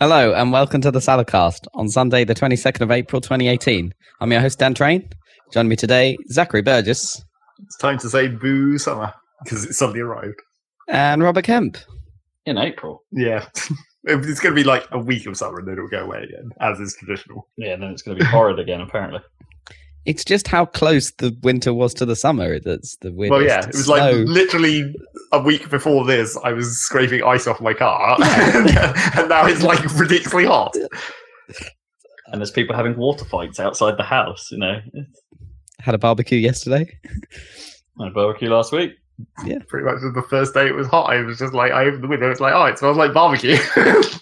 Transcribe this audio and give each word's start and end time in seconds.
Hello 0.00 0.32
and 0.32 0.50
welcome 0.50 0.80
to 0.80 0.90
the 0.90 0.98
Salacast 0.98 1.66
on 1.74 1.88
Sunday, 1.90 2.24
the 2.24 2.34
22nd 2.34 2.80
of 2.80 2.90
April 2.90 3.20
2018. 3.20 3.92
I'm 4.20 4.32
your 4.32 4.40
host, 4.40 4.58
Dan 4.58 4.72
Train. 4.72 5.06
Joining 5.52 5.68
me 5.68 5.76
today, 5.76 6.16
Zachary 6.30 6.62
Burgess 6.62 7.22
It's 7.62 7.76
time 7.76 7.98
to 7.98 8.08
say 8.08 8.28
boo 8.28 8.78
summer 8.78 9.12
because 9.44 9.64
it's 9.66 9.76
suddenly 9.78 10.00
arrived. 10.00 10.40
and 10.88 11.22
Robert 11.22 11.44
Kemp. 11.44 11.76
In 12.46 12.56
April. 12.56 13.04
Yeah. 13.12 13.46
it's 14.04 14.40
going 14.40 14.54
to 14.54 14.58
be 14.58 14.64
like 14.64 14.86
a 14.90 14.98
week 14.98 15.26
of 15.26 15.36
summer 15.36 15.58
and 15.58 15.68
then 15.68 15.74
it'll 15.74 15.88
go 15.88 16.04
away 16.04 16.22
again, 16.22 16.48
as 16.62 16.80
is 16.80 16.96
traditional. 16.98 17.46
Yeah, 17.58 17.74
and 17.74 17.82
then 17.82 17.90
it's 17.90 18.00
going 18.00 18.16
to 18.16 18.24
be 18.24 18.30
horrid 18.30 18.58
again, 18.58 18.80
apparently. 18.80 19.20
It's 20.06 20.24
just 20.24 20.48
how 20.48 20.64
close 20.64 21.10
the 21.12 21.36
winter 21.42 21.74
was 21.74 21.92
to 21.94 22.06
the 22.06 22.16
summer 22.16 22.58
that's 22.58 22.96
the 22.96 23.12
weirdest. 23.12 23.30
Well, 23.30 23.42
yeah, 23.42 23.60
it 23.60 23.66
was 23.68 23.88
like 23.88 24.14
Snow. 24.14 24.22
literally 24.22 24.94
a 25.32 25.40
week 25.40 25.68
before 25.70 26.06
this, 26.06 26.38
I 26.42 26.52
was 26.52 26.78
scraping 26.78 27.22
ice 27.22 27.46
off 27.46 27.60
my 27.60 27.74
car, 27.74 28.16
and 28.20 29.28
now 29.28 29.46
it's 29.46 29.62
like 29.62 29.82
ridiculously 29.98 30.46
hot. 30.46 30.74
And 32.28 32.40
there's 32.40 32.50
people 32.50 32.74
having 32.74 32.96
water 32.96 33.24
fights 33.24 33.60
outside 33.60 33.96
the 33.98 34.04
house, 34.04 34.50
you 34.50 34.58
know. 34.58 34.80
had 35.80 35.94
a 35.94 35.98
barbecue 35.98 36.38
yesterday. 36.38 36.98
I 37.98 38.04
had 38.04 38.12
a 38.12 38.14
barbecue 38.14 38.48
last 38.48 38.72
week. 38.72 38.92
Yeah, 39.44 39.58
pretty 39.68 39.84
much 39.84 39.98
the 40.00 40.24
first 40.30 40.54
day 40.54 40.66
it 40.66 40.74
was 40.74 40.86
hot, 40.86 41.10
I 41.10 41.20
was 41.22 41.38
just 41.38 41.52
like, 41.52 41.72
I 41.72 41.84
opened 41.84 42.04
the 42.04 42.08
window, 42.08 42.30
it's 42.30 42.40
like, 42.40 42.54
oh, 42.54 42.64
it 42.64 42.78
smells 42.78 42.96
like 42.96 43.12
barbecue. 43.12 43.58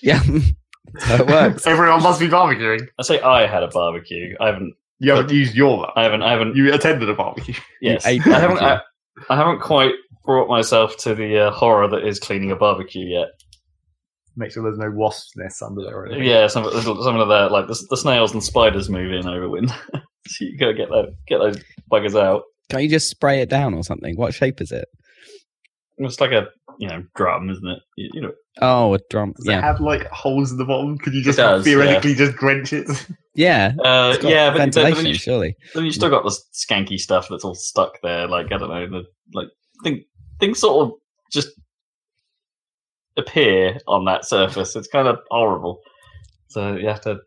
Yeah, 0.03 0.21
so 0.99 1.15
it 1.15 1.27
works. 1.27 1.67
Everyone 1.67 2.03
must 2.03 2.21
be 2.21 2.29
barbecuing. 2.29 2.89
I 2.99 3.03
say 3.03 3.21
I 3.21 3.47
had 3.47 3.63
a 3.63 3.69
barbecue. 3.69 4.35
I 4.41 4.47
haven't. 4.47 4.75
You 5.01 5.13
haven't 5.13 5.31
used 5.31 5.55
your 5.55 5.91
I 5.97 6.03
haven't. 6.03 6.23
I 6.23 6.33
haven't. 6.33 6.57
You 6.57 6.73
attended 6.75 7.09
a 7.09 7.15
barbecue. 7.15 7.55
Yes, 7.81 8.07
ate 8.07 8.27
I 8.27 8.39
haven't. 8.41 8.59
I. 8.59 8.81
I 9.29 9.37
haven't 9.37 9.61
quite 9.61 9.93
brought 10.25 10.49
myself 10.49 10.97
to 10.99 11.15
the 11.15 11.47
uh, 11.47 11.51
horror 11.51 11.89
that 11.89 12.07
is 12.07 12.21
cleaning 12.21 12.51
a 12.51 12.57
barbecue 12.57 13.07
yet. 13.07 13.29
Make 14.37 14.53
sure 14.53 14.63
there's 14.63 14.79
no 14.79 14.91
wasp 14.91 15.33
nests 15.37 15.63
under 15.63 15.83
there. 15.83 15.97
Or 15.97 16.07
anything. 16.07 16.25
Yeah, 16.25 16.47
some 16.47 16.65
of- 16.65 16.73
some 16.83 17.19
of 17.19 17.29
the 17.29 17.49
like 17.53 17.67
the, 17.67 17.87
the 17.91 17.97
snails 17.97 18.33
and 18.33 18.43
spiders 18.43 18.89
move 18.89 19.13
in 19.13 19.27
over 19.27 19.49
winter. 19.49 19.75
so 20.27 20.45
you 20.45 20.57
gotta 20.59 20.75
get 20.75 20.89
that 20.91 21.15
get 21.27 21.39
those 21.39 21.59
buggers 21.91 22.21
out. 22.21 22.43
Can't 22.69 22.83
you 22.83 22.89
just 22.89 23.11
spray 23.11 23.41
it 23.41 23.49
down 23.49 23.75
or 23.75 23.83
something? 23.83 24.17
What 24.17 24.35
shape 24.35 24.61
is 24.61 24.71
it? 24.73 24.89
It's 25.99 26.21
like 26.21 26.33
a 26.33 26.49
you 26.79 26.89
know 26.89 27.03
drum, 27.17 27.51
isn't 27.51 27.67
it? 27.67 27.81
You, 27.97 28.11
you 28.15 28.21
know, 28.21 28.33
Oh, 28.61 28.95
a 28.95 28.99
drum. 29.11 29.33
Does 29.37 29.47
it 29.47 29.51
Yeah, 29.51 29.61
have 29.61 29.81
like 29.81 30.07
holes 30.09 30.51
in 30.51 30.59
the 30.59 30.65
bottom? 30.65 30.99
Could 30.99 31.15
you 31.15 31.23
just 31.23 31.39
does, 31.39 31.65
theoretically 31.65 32.15
just 32.15 32.37
drench 32.37 32.73
it? 32.73 32.89
yeah. 33.35 33.73
uh, 33.85 34.13
It's 34.15 34.23
got 34.23 34.31
yeah, 34.31 34.51
but 34.51 34.73
then, 34.73 34.95
then, 34.95 35.07
you, 35.07 35.15
surely. 35.15 35.55
then 35.75 35.85
you 35.85 35.93
still 35.93 36.11
got 36.11 36.25
the 36.25 36.37
skanky 36.53 36.99
stuff 36.99 37.29
that's 37.31 37.45
all 37.45 37.55
stuck 37.55 38.01
there. 38.03 38.27
Like 38.27 38.47
I 38.53 38.59
don't 38.59 38.71
know, 38.71 38.89
the, 38.89 39.05
like 39.33 39.49
thing, 39.85 40.05
things 40.41 40.59
sort 40.59 40.87
of 40.89 40.95
just 41.33 41.51
appear 43.17 43.79
on 43.87 44.05
that 44.07 44.25
surface. 44.25 44.75
It's 44.75 44.89
kind 44.89 45.09
of 45.09 45.19
horrible. 45.31 45.81
So 46.49 46.77
you 46.77 46.89
have 46.89 47.03
to 47.03 47.19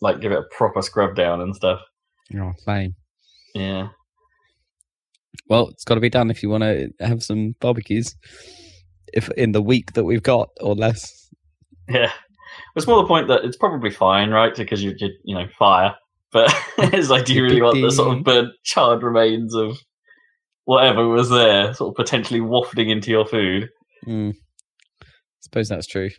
like 0.00 0.20
give 0.20 0.32
it 0.32 0.38
a 0.38 0.54
proper 0.54 0.82
scrub 0.82 1.14
down 1.14 1.40
and 1.40 1.54
stuff. 1.54 1.80
Oh, 2.36 2.52
lame. 2.66 2.94
Yeah. 3.54 3.88
Well, 5.48 5.68
it's 5.68 5.84
got 5.84 5.96
to 5.96 6.00
be 6.00 6.10
done 6.10 6.30
if 6.30 6.42
you 6.42 6.48
want 6.48 6.62
to 6.62 6.90
have 7.00 7.22
some 7.22 7.54
barbecues. 7.60 8.14
If 9.14 9.28
in 9.32 9.52
the 9.52 9.62
week 9.62 9.92
that 9.94 10.04
we've 10.04 10.22
got 10.22 10.48
or 10.60 10.74
less. 10.74 11.28
Yeah, 11.88 12.12
it's 12.76 12.86
more 12.86 13.02
the 13.02 13.08
point 13.08 13.28
that 13.28 13.44
it's 13.44 13.56
probably 13.56 13.90
fine, 13.90 14.30
right? 14.30 14.54
Because 14.54 14.82
you, 14.82 14.94
you, 14.98 15.10
you 15.24 15.34
know, 15.34 15.46
fire. 15.58 15.94
But 16.32 16.54
it's 16.78 17.08
like, 17.10 17.24
do 17.24 17.34
you 17.34 17.42
really 17.42 17.60
want 17.62 17.80
the 17.80 17.90
sort 17.90 18.16
of 18.16 18.22
burnt, 18.24 18.50
charred 18.62 19.02
remains 19.02 19.54
of 19.54 19.76
whatever 20.64 21.08
was 21.08 21.28
there, 21.30 21.74
sort 21.74 21.90
of 21.90 21.96
potentially 21.96 22.40
wafting 22.40 22.88
into 22.90 23.10
your 23.10 23.26
food? 23.26 23.68
Mm. 24.06 24.34
Suppose 25.40 25.68
that's 25.68 25.86
true. 25.88 26.10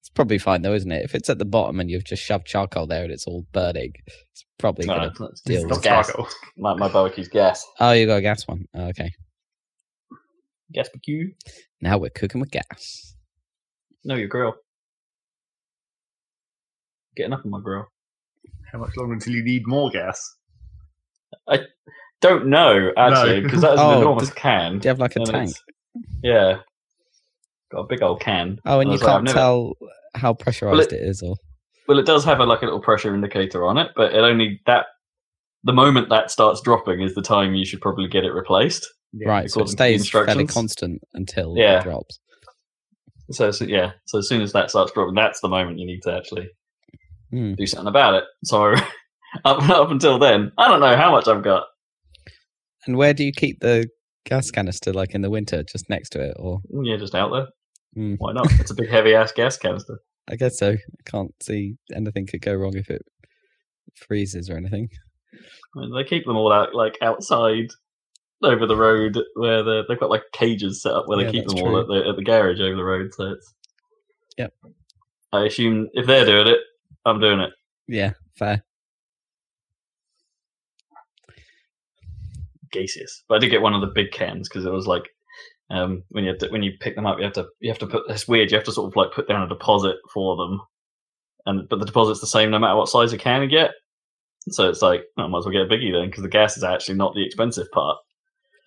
It's 0.00 0.10
probably 0.14 0.38
fine 0.38 0.62
though, 0.62 0.74
isn't 0.74 0.92
it? 0.92 1.04
If 1.04 1.14
it's 1.14 1.30
at 1.30 1.38
the 1.38 1.44
bottom 1.46 1.80
and 1.80 1.88
you've 1.90 2.04
just 2.04 2.22
shoved 2.22 2.46
charcoal 2.46 2.86
there 2.86 3.04
and 3.04 3.12
it's 3.12 3.26
all 3.26 3.46
burning, 3.52 3.92
it's 4.32 4.44
probably 4.58 4.86
No, 4.86 4.94
gonna 4.96 5.06
it's- 5.06 5.40
deal 5.46 5.62
it's 5.62 5.70
with 5.70 5.82
gas. 5.82 6.06
charcoal. 6.08 6.28
My, 6.58 6.74
my 6.74 6.88
barbecue's 6.88 7.28
gas. 7.28 7.64
Oh, 7.78 7.92
you 7.92 8.06
got 8.06 8.16
a 8.16 8.22
gas 8.22 8.46
one. 8.46 8.64
Oh, 8.74 8.88
okay. 8.88 9.10
Gas 10.72 10.88
barbecue? 10.88 11.32
Now 11.80 11.98
we're 11.98 12.10
cooking 12.10 12.40
with 12.40 12.50
gas. 12.50 13.14
No, 14.04 14.14
your 14.14 14.28
grill. 14.28 14.54
Getting 17.16 17.32
up 17.32 17.44
on 17.44 17.50
my 17.50 17.60
grill. 17.60 17.86
How 18.72 18.78
much 18.78 18.96
longer 18.96 19.14
until 19.14 19.32
you 19.34 19.42
need 19.42 19.66
more 19.66 19.90
gas? 19.90 20.36
I 21.48 21.60
don't 22.20 22.46
know 22.46 22.92
actually 22.96 23.40
No. 23.40 23.42
because 23.42 23.62
that 23.62 23.74
is 23.74 23.80
Oh, 23.82 23.92
an 23.92 23.98
enormous 23.98 24.28
does- 24.28 24.34
can. 24.34 24.78
Do 24.78 24.86
you 24.86 24.90
have 24.90 25.00
like 25.00 25.16
a 25.16 25.20
and 25.20 25.28
tank? 25.28 25.50
Yeah, 26.22 26.58
got 27.72 27.80
a 27.80 27.86
big 27.88 28.02
old 28.02 28.20
can. 28.20 28.58
Oh, 28.64 28.78
and 28.80 28.88
I 28.88 28.92
you 28.92 28.92
was 28.92 29.02
like, 29.02 29.08
I've 29.10 29.14
can't 29.16 29.24
never- 29.24 29.38
tell 29.38 29.74
how 30.14 30.34
pressurized 30.34 30.92
it 30.92 31.02
is, 31.02 31.20
or 31.22 31.34
Well, 31.88 31.98
it 31.98 32.06
does 32.06 32.24
have 32.24 32.38
a, 32.38 32.44
like 32.46 32.62
a 32.62 32.66
little 32.66 32.80
pressure 32.80 33.12
indicator 33.14 33.66
on 33.66 33.76
it, 33.78 33.90
but 33.96 34.14
it 34.14 34.18
only 34.18 34.60
that 34.66 34.86
the 35.64 35.72
moment 35.72 36.08
that 36.10 36.30
starts 36.30 36.60
dropping 36.60 37.00
is 37.02 37.14
the 37.14 37.22
time 37.22 37.54
you 37.54 37.64
should 37.66 37.80
probably 37.80 38.08
get 38.08 38.24
it 38.24 38.30
replaced. 38.32 38.86
Right, 39.26 39.50
so 39.50 39.60
it 39.60 39.64
according 39.64 39.66
to 39.66 39.76
the 39.76 39.98
stays 39.98 40.10
fairly 40.10 40.46
constant 40.46 41.02
until 41.14 41.54
Yeah. 41.56 41.78
it 41.80 41.84
drops. 41.84 42.18
So, 43.32 43.50
so 43.52 43.64
yeah, 43.64 43.92
so 44.06 44.18
as 44.18 44.28
soon 44.28 44.42
as 44.42 44.52
that 44.52 44.70
starts 44.70 44.92
dropping, 44.92 45.14
that's 45.14 45.40
the 45.40 45.48
moment 45.48 45.78
you 45.78 45.86
need 45.86 46.02
to 46.02 46.12
actually 46.16 46.48
Hmm. 47.30 47.54
do 47.54 47.64
something 47.66 47.86
about 47.86 48.14
it. 48.14 48.24
So 48.44 48.72
up 49.44 49.62
up 49.68 49.90
until 49.90 50.18
then, 50.18 50.50
I 50.58 50.66
don't 50.68 50.80
know 50.80 50.96
how 50.96 51.12
much 51.12 51.28
I've 51.28 51.44
got. 51.44 51.64
And 52.86 52.96
where 52.96 53.14
do 53.14 53.22
you 53.24 53.30
keep 53.32 53.60
the 53.60 53.88
gas 54.26 54.50
canister? 54.50 54.92
Like 54.92 55.14
in 55.14 55.20
the 55.22 55.30
winter, 55.30 55.62
just 55.62 55.88
next 55.88 56.10
to 56.10 56.20
it, 56.20 56.36
or 56.40 56.60
Yeah, 56.82 56.96
just 56.96 57.14
out 57.14 57.30
there. 57.30 57.46
Hmm. 57.94 58.14
Why 58.18 58.32
not? 58.32 58.50
It's 58.58 58.70
a 58.72 58.74
big 58.74 58.88
heavy 58.90 59.14
ass 59.14 59.30
gas 59.32 59.56
canister. 59.56 60.00
I 60.28 60.36
guess 60.36 60.58
so. 60.58 60.72
I 60.72 61.10
can't 61.10 61.32
see 61.42 61.76
anything 61.94 62.26
could 62.26 62.42
go 62.42 62.54
wrong 62.54 62.76
if 62.76 62.90
it 62.90 63.02
freezes 63.96 64.48
or 64.50 64.56
anything. 64.56 64.88
I 65.76 65.80
mean, 65.80 65.94
they 65.94 66.04
keep 66.04 66.24
them 66.24 66.36
all 66.36 66.52
out 66.52 66.74
like 66.74 66.98
outside 67.02 67.68
over 68.42 68.66
the 68.66 68.76
road 68.76 69.18
where 69.34 69.62
they 69.62 69.82
they've 69.88 70.00
got 70.00 70.10
like 70.10 70.24
cages 70.32 70.82
set 70.82 70.92
up 70.92 71.06
where 71.06 71.18
Yeah, 71.20 71.26
they 71.26 71.32
keep 71.32 71.46
them 71.46 71.58
all 71.58 71.78
at 71.78 71.86
the 71.88 72.08
at 72.08 72.16
the 72.16 72.24
garage 72.24 72.60
over 72.60 72.76
the 72.76 72.84
road. 72.84 73.12
So 73.14 73.32
it's 73.32 73.54
Yep. 74.38 74.54
I 75.32 75.44
assume 75.44 75.88
if 75.92 76.06
they're 76.06 76.24
doing 76.24 76.48
it, 76.48 76.58
I'm 77.04 77.20
doing 77.20 77.40
it. 77.40 77.50
Yeah, 77.86 78.12
fair. 78.36 78.64
gaseous. 82.70 83.24
But 83.28 83.36
I 83.36 83.38
did 83.38 83.50
get 83.50 83.62
one 83.62 83.74
of 83.74 83.80
the 83.80 83.88
big 83.88 84.12
cans 84.12 84.48
because 84.48 84.64
it 84.64 84.72
was 84.72 84.86
like 84.86 85.08
um, 85.70 86.02
when 86.08 86.24
you 86.24 86.30
have 86.30 86.38
to, 86.38 86.48
when 86.48 86.62
you 86.62 86.72
pick 86.80 86.96
them 86.96 87.06
up, 87.06 87.18
you 87.18 87.24
have 87.24 87.34
to 87.34 87.46
you 87.60 87.70
have 87.70 87.78
to 87.78 87.86
put. 87.86 88.08
It's 88.08 88.28
weird. 88.28 88.50
You 88.50 88.56
have 88.56 88.64
to 88.64 88.72
sort 88.72 88.90
of 88.90 88.96
like 88.96 89.12
put 89.12 89.28
down 89.28 89.42
a 89.42 89.48
deposit 89.48 89.96
for 90.12 90.36
them, 90.36 90.60
and 91.46 91.68
but 91.68 91.78
the 91.78 91.86
deposit's 91.86 92.20
the 92.20 92.26
same 92.26 92.50
no 92.50 92.58
matter 92.58 92.76
what 92.76 92.88
size 92.88 93.12
of 93.12 93.20
can 93.20 93.42
you 93.42 93.48
get. 93.48 93.72
So 94.48 94.68
it's 94.68 94.82
like 94.82 95.02
oh, 95.18 95.24
I 95.24 95.26
might 95.26 95.38
as 95.38 95.44
well 95.44 95.52
get 95.52 95.62
a 95.62 95.66
biggie 95.66 95.92
then 95.92 96.08
because 96.08 96.22
the 96.22 96.28
gas 96.28 96.56
is 96.56 96.64
actually 96.64 96.96
not 96.96 97.14
the 97.14 97.24
expensive 97.24 97.70
part. 97.72 97.98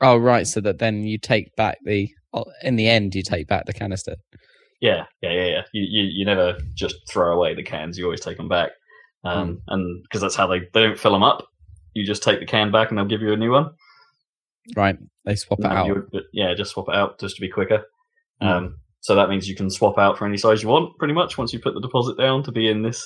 Oh, 0.01 0.17
right. 0.17 0.45
So 0.47 0.59
that 0.61 0.79
then 0.79 1.03
you 1.03 1.17
take 1.17 1.55
back 1.55 1.77
the. 1.85 2.09
oh, 2.33 2.45
In 2.61 2.75
the 2.75 2.87
end, 2.87 3.15
you 3.15 3.23
take 3.23 3.47
back 3.47 3.65
the 3.65 3.73
canister. 3.73 4.15
Yeah, 4.81 5.05
yeah, 5.21 5.31
yeah, 5.31 5.45
yeah. 5.45 5.61
You 5.71 5.83
you, 5.83 6.03
you 6.11 6.25
never 6.25 6.57
just 6.75 6.95
throw 7.09 7.33
away 7.33 7.55
the 7.55 7.63
cans. 7.63 7.97
You 7.97 8.03
always 8.05 8.19
take 8.21 8.35
them 8.37 8.49
back, 8.49 8.71
um, 9.23 9.61
and 9.67 10.03
because 10.03 10.19
that's 10.21 10.35
how 10.35 10.47
they 10.47 10.59
they 10.73 10.81
don't 10.83 10.99
fill 10.99 11.13
them 11.13 11.23
up. 11.23 11.47
You 11.93 12.05
just 12.05 12.23
take 12.23 12.39
the 12.39 12.45
can 12.45 12.71
back 12.71 12.89
and 12.89 12.97
they'll 12.97 13.05
give 13.05 13.21
you 13.21 13.31
a 13.31 13.37
new 13.37 13.51
one. 13.51 13.69
Right. 14.75 14.97
They 15.25 15.35
swap 15.35 15.59
it 15.59 15.65
out. 15.65 15.87
would- 16.11 16.23
yeah, 16.33 16.53
just 16.53 16.71
swap 16.71 16.89
it 16.89 16.95
out 16.95 17.19
just 17.19 17.35
to 17.35 17.41
be 17.41 17.49
quicker. 17.49 17.84
Mm. 18.41 18.47
Um, 18.47 18.75
so 19.01 19.16
that 19.16 19.29
means 19.29 19.47
you 19.47 19.55
can 19.55 19.69
swap 19.69 19.97
out 19.97 20.17
for 20.17 20.25
any 20.25 20.37
size 20.37 20.63
you 20.63 20.69
want, 20.69 20.97
pretty 20.97 21.13
much, 21.13 21.37
once 21.37 21.53
you 21.53 21.59
put 21.59 21.73
the 21.73 21.81
deposit 21.81 22.17
down 22.17 22.43
to 22.43 22.51
be 22.51 22.67
in 22.69 22.81
this 22.81 23.05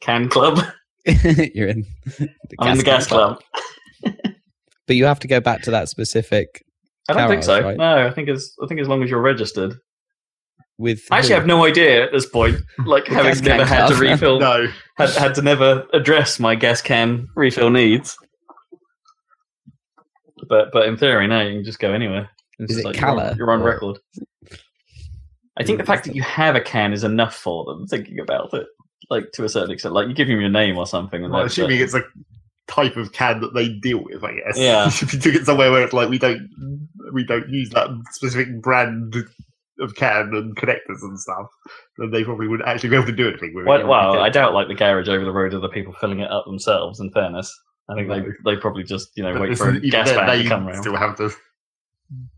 can 0.00 0.28
club. 0.28 0.58
You're 1.06 1.68
in. 1.68 1.86
The 2.18 2.28
I'm 2.58 2.72
in 2.72 2.78
the 2.78 2.84
gas 2.84 3.06
club. 3.06 3.42
But 4.90 4.96
you 4.96 5.04
have 5.04 5.20
to 5.20 5.28
go 5.28 5.38
back 5.38 5.62
to 5.62 5.70
that 5.70 5.88
specific 5.88 6.64
I 7.08 7.12
don't 7.12 7.28
think 7.30 7.44
so. 7.44 7.60
right? 7.62 7.76
No, 7.76 8.08
I 8.08 8.10
think 8.10 8.28
as 8.28 8.52
I 8.60 8.66
think 8.66 8.80
as 8.80 8.88
long 8.88 9.04
as 9.04 9.08
you're 9.08 9.20
registered. 9.22 9.74
with. 10.78 10.98
I 11.12 11.18
actually 11.18 11.34
who? 11.34 11.34
have 11.36 11.46
no 11.46 11.64
idea 11.64 12.02
at 12.02 12.10
this 12.10 12.26
point. 12.28 12.56
Like 12.84 13.06
having 13.06 13.44
never 13.44 13.58
can 13.64 13.66
had 13.68 13.86
to 13.86 13.94
club. 13.94 14.00
refill, 14.00 14.40
No, 14.48 14.66
had 14.96 15.10
had 15.10 15.36
to 15.36 15.42
never 15.42 15.86
address 15.92 16.40
my 16.40 16.56
gas 16.56 16.82
can 16.82 17.28
refill 17.36 17.70
needs. 17.70 18.16
But 20.48 20.70
but 20.72 20.88
in 20.88 20.96
theory, 20.96 21.28
now 21.28 21.42
you 21.42 21.52
can 21.58 21.64
just 21.64 21.78
go 21.78 21.92
anywhere. 21.92 22.28
It's 22.58 22.72
Is 22.72 22.82
just 22.82 22.96
it 22.96 23.00
you're 23.00 23.10
on- 23.10 23.36
You're 23.36 23.50
on 23.52 23.62
record. 23.62 24.00
I 25.56 25.62
think 25.62 25.78
the 25.78 25.86
fact 25.86 26.04
that 26.06 26.16
you 26.16 26.22
have 26.22 26.56
a 26.56 26.60
can 26.60 26.92
is 26.92 27.04
enough 27.04 27.36
for 27.36 27.64
them. 27.64 27.86
Thinking 27.86 28.18
about 28.18 28.52
it, 28.54 28.66
like 29.08 29.30
to 29.34 29.44
a 29.44 29.48
certain 29.48 29.70
extent, 29.70 29.94
like 29.94 30.08
you 30.08 30.14
give 30.14 30.26
them 30.26 30.40
your 30.40 30.50
name 30.50 30.76
or 30.76 30.86
something, 30.88 31.22
and 31.22 31.32
well, 31.32 31.44
assuming 31.44 31.78
it's 31.78 31.94
a 31.94 32.02
type 32.70 32.96
of 32.96 33.12
can 33.12 33.40
that 33.40 33.52
they 33.54 33.68
deal 33.68 34.02
with, 34.04 34.22
I 34.24 34.34
guess. 34.34 34.56
Yeah. 34.56 34.86
if 34.88 35.12
you 35.12 35.18
took 35.18 35.34
it 35.34 35.44
somewhere 35.44 35.70
where 35.70 35.82
it's 35.82 35.92
like 35.92 36.08
we 36.08 36.18
don't 36.18 36.48
we 37.12 37.24
don't 37.24 37.48
use 37.50 37.70
that 37.70 37.88
specific 38.12 38.62
brand 38.62 39.14
of 39.80 39.94
can 39.94 40.30
and 40.34 40.56
connectors 40.56 41.02
and 41.02 41.18
stuff, 41.18 41.46
then 41.98 42.10
they 42.10 42.22
probably 42.24 42.46
wouldn't 42.46 42.68
actually 42.68 42.90
be 42.90 42.96
able 42.96 43.06
to 43.06 43.12
do 43.12 43.28
anything 43.28 43.52
with 43.54 43.64
it. 43.64 43.68
Well, 43.68 43.86
well, 43.86 44.20
I 44.20 44.28
doubt 44.28 44.54
like 44.54 44.68
the 44.68 44.74
garage 44.74 45.08
over 45.08 45.24
the 45.24 45.32
road 45.32 45.54
are 45.54 45.58
the 45.60 45.68
people 45.68 45.92
filling 45.94 46.20
it 46.20 46.30
up 46.30 46.44
themselves. 46.46 47.00
In 47.00 47.10
fairness, 47.10 47.52
I 47.90 47.94
think 47.94 48.08
they 48.08 48.20
No. 48.20 48.32
they 48.44 48.56
probably 48.56 48.84
just 48.84 49.08
you 49.16 49.22
know 49.22 49.32
But 49.32 49.42
wait 49.42 49.58
for 49.58 49.70
a 49.70 49.80
gas 49.80 50.10
van 50.10 50.42
to 50.42 50.48
come 50.48 50.66
round. 50.66 50.80
still 50.80 50.96
have 50.96 51.16
to 51.16 51.30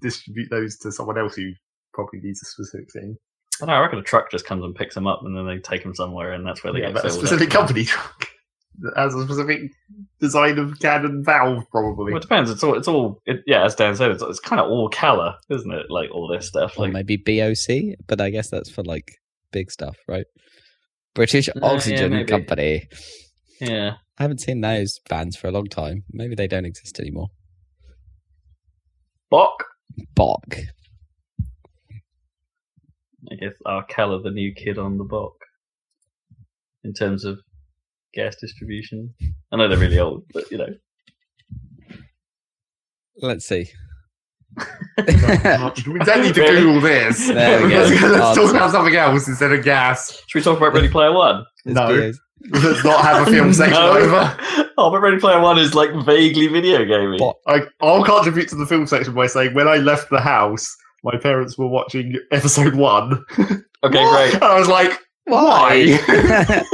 distribute 0.01 0.49
those 0.51 0.79
to 0.79 0.93
someone 0.93 1.19
else 1.19 1.35
who 1.35 1.51
probably 1.95 2.21
needs 2.21 2.43
a 2.43 2.47
specific 2.47 2.91
thing. 2.93 3.17
I, 3.61 3.67
know, 3.67 3.73
I 3.75 3.81
reckon 3.81 3.99
a 3.99 4.03
truck 4.03 4.31
just 4.31 4.47
comes 4.47 4.65
and 4.65 4.75
picks 4.75 4.95
them 4.95 5.07
up, 5.07 5.21
and 5.25 5.37
then 5.37 5.47
they 5.47 5.59
take 5.59 5.83
them 5.83 5.95
somewhere, 5.95 6.33
and 6.33 6.47
that's 6.47 6.65
where 6.65 6.73
they 6.73 6.81
Yeah, 6.81 6.93
get 6.93 7.05
a 7.05 7.11
specific 7.11 7.51
company 7.51 7.85
truck 7.85 8.29
has 8.97 9.15
a 9.15 9.25
specific 9.25 9.71
design 10.21 10.59
of 10.59 10.79
can 10.81 11.05
and 11.05 11.25
valve, 11.25 11.65
probably. 11.71 12.13
Well, 12.13 12.19
it 12.19 12.23
depends. 12.23 12.51
It's 12.51 12.63
all. 12.63 12.77
It's 12.77 12.89
all. 12.89 13.21
It, 13.27 13.43
yeah, 13.47 13.65
as 13.65 13.75
Dan 13.75 13.95
said, 13.97 14.11
it's, 14.11 14.23
it's 14.23 14.41
kind 14.41 14.61
of 14.61 14.71
all 14.71 14.89
Calor, 14.89 15.35
isn't 15.51 15.71
it? 15.73 15.87
Like 15.91 16.11
all 16.11 16.29
this 16.29 16.47
stuff. 16.49 16.79
Or 16.79 16.89
Like 16.89 16.93
maybe 16.93 17.17
BOC, 17.17 17.97
but 18.07 18.21
I 18.21 18.31
guess 18.31 18.49
that's 18.51 18.71
for 18.71 18.83
like 18.83 19.13
big 19.53 19.71
stuff, 19.71 19.97
right? 20.09 20.27
British 21.15 21.49
Uh, 21.49 21.53
yeah, 21.57 21.63
Oxygen 21.67 22.13
maybe. 22.13 22.25
Company. 22.25 22.89
yeah, 23.61 23.95
I 24.19 24.23
haven't 24.23 24.41
seen 24.41 24.61
those 24.61 24.99
bands 25.09 25.37
for 25.37 25.49
a 25.49 25.53
long 25.53 25.67
time. 25.67 26.05
Maybe 26.11 26.35
they 26.35 26.47
don't 26.49 26.65
exist 26.65 26.99
anymore. 26.99 27.29
Bok. 29.31 29.65
Bok. 30.15 30.57
I 33.31 33.35
guess 33.37 33.53
Arkella, 33.67 34.23
the 34.23 34.31
new 34.31 34.53
kid 34.53 34.79
on 34.79 34.99
the 34.99 35.05
block, 35.05 35.35
in 36.85 36.93
terms 36.93 37.25
of 37.25 37.39
gas 38.15 38.37
distribution. 38.41 39.13
I 39.53 39.57
know 39.57 39.69
they're 39.69 39.79
really 39.79 39.99
old, 39.99 40.25
but 40.33 40.51
you 40.51 40.59
know, 40.59 40.69
Let's 43.17 43.47
see. 43.47 43.69
we 44.57 45.05
don't 45.05 46.23
need 46.23 46.35
to 46.35 46.41
Really? 46.43 46.61
Google 46.61 46.81
this. 46.81 47.29
There 47.29 47.63
we 47.63 47.71
go. 47.71 47.77
Let's, 47.85 48.03
let's 48.03 48.37
talk 48.39 48.51
about 48.51 48.71
something 48.71 48.95
else 48.97 49.29
instead 49.29 49.53
of 49.53 49.65
gas. 49.65 50.21
should 50.27 50.39
we 50.39 50.43
talk 50.43 50.59
about 50.59 50.75
Ready 50.75 50.89
Player 50.89 51.13
One? 51.13 51.45
It's 51.65 51.75
No. 51.75 51.89
BOC. 51.89 52.15
Let's 52.63 52.85
not 52.85 53.05
have 53.05 53.27
a 53.29 53.31
film 53.31 53.53
section 53.55 53.75
No. 53.81 53.93
over. 53.97 54.37
Oh, 54.77 54.91
but 54.91 55.01
Ready 55.01 55.19
Player 55.19 55.41
One 55.41 55.59
is 55.59 55.75
like 55.75 55.91
vaguely 56.05 56.49
video 56.49 56.85
gaming. 56.85 57.19
Bok. 57.19 57.37
I, 57.47 57.63
I'll 57.81 58.05
contribute 58.05 58.49
to 58.49 58.57
the 58.57 58.67
film 58.67 58.87
section 58.87 59.15
by 59.15 59.27
saying 59.27 59.55
when 59.55 59.69
I 59.69 59.77
left 59.77 60.11
the 60.11 60.21
house, 60.21 60.75
my 61.05 61.17
parents 61.19 61.57
were 61.57 61.69
watching 61.69 62.17
episode 62.31 62.75
one. 62.75 63.25
Okay, 63.39 63.59
great. 64.11 64.35
And 64.35 64.43
I 64.45 64.59
was 64.59 64.69
like, 64.69 64.99
why? 65.27 65.97
why 65.97 66.65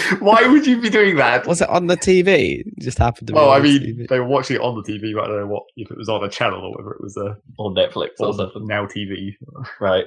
would 0.20 0.66
you 0.66 0.80
be 0.80 0.90
doing 0.90 1.16
that? 1.16 1.46
Was 1.46 1.60
it 1.60 1.68
on 1.68 1.86
the 1.86 1.96
TV? 1.96 2.60
It 2.66 2.78
just 2.80 2.98
happened 2.98 3.28
to 3.28 3.32
be 3.32 3.36
Well, 3.36 3.50
on 3.50 3.56
I 3.56 3.60
the 3.60 3.78
mean, 3.80 3.96
TV. 3.98 4.08
they 4.08 4.18
were 4.20 4.26
watching 4.26 4.56
it 4.56 4.62
on 4.62 4.74
the 4.74 4.82
TV, 4.82 5.14
but 5.14 5.24
I 5.24 5.26
don't 5.28 5.40
know 5.40 5.46
what 5.46 5.64
if 5.76 5.90
it 5.90 5.96
was 5.96 6.08
on 6.08 6.24
a 6.24 6.28
channel 6.28 6.60
or 6.64 6.76
whether 6.76 6.92
it 6.94 7.00
was 7.02 7.16
uh, 7.16 7.30
a 7.32 7.36
Or 7.58 7.70
Netflix 7.72 8.10
or 8.20 8.32
something. 8.34 8.66
now 8.66 8.86
TV. 8.86 9.34
Right. 9.80 10.04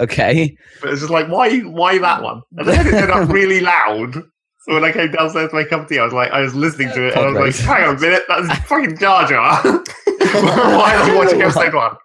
Okay. 0.00 0.56
But 0.80 0.90
it's 0.90 1.00
just 1.00 1.10
like, 1.10 1.28
why, 1.28 1.58
why 1.60 1.98
that 1.98 2.22
one? 2.22 2.42
And 2.56 2.68
then 2.68 2.86
it 2.86 2.94
ended 2.94 3.10
up 3.10 3.28
really 3.32 3.60
loud. 3.60 4.14
So 4.60 4.74
when 4.74 4.84
I 4.84 4.92
came 4.92 5.10
downstairs 5.10 5.50
to 5.50 5.56
make 5.56 5.70
cup 5.70 5.82
of 5.82 5.88
tea, 5.88 5.98
I 5.98 6.04
was 6.04 6.12
like, 6.12 6.30
I 6.30 6.40
was 6.40 6.54
listening 6.54 6.88
to 6.90 7.06
it, 7.08 7.14
and 7.16 7.24
I 7.24 7.40
was 7.40 7.58
like, 7.66 7.78
hang 7.78 7.88
on 7.88 7.96
a 7.96 8.00
minute, 8.00 8.22
that's 8.28 8.58
fucking 8.68 8.98
Jar 8.98 9.26
Jar. 9.26 9.62
why 9.62 10.94
are 10.96 11.06
they 11.06 11.16
watching 11.16 11.42
episode 11.42 11.74
one? 11.74 11.96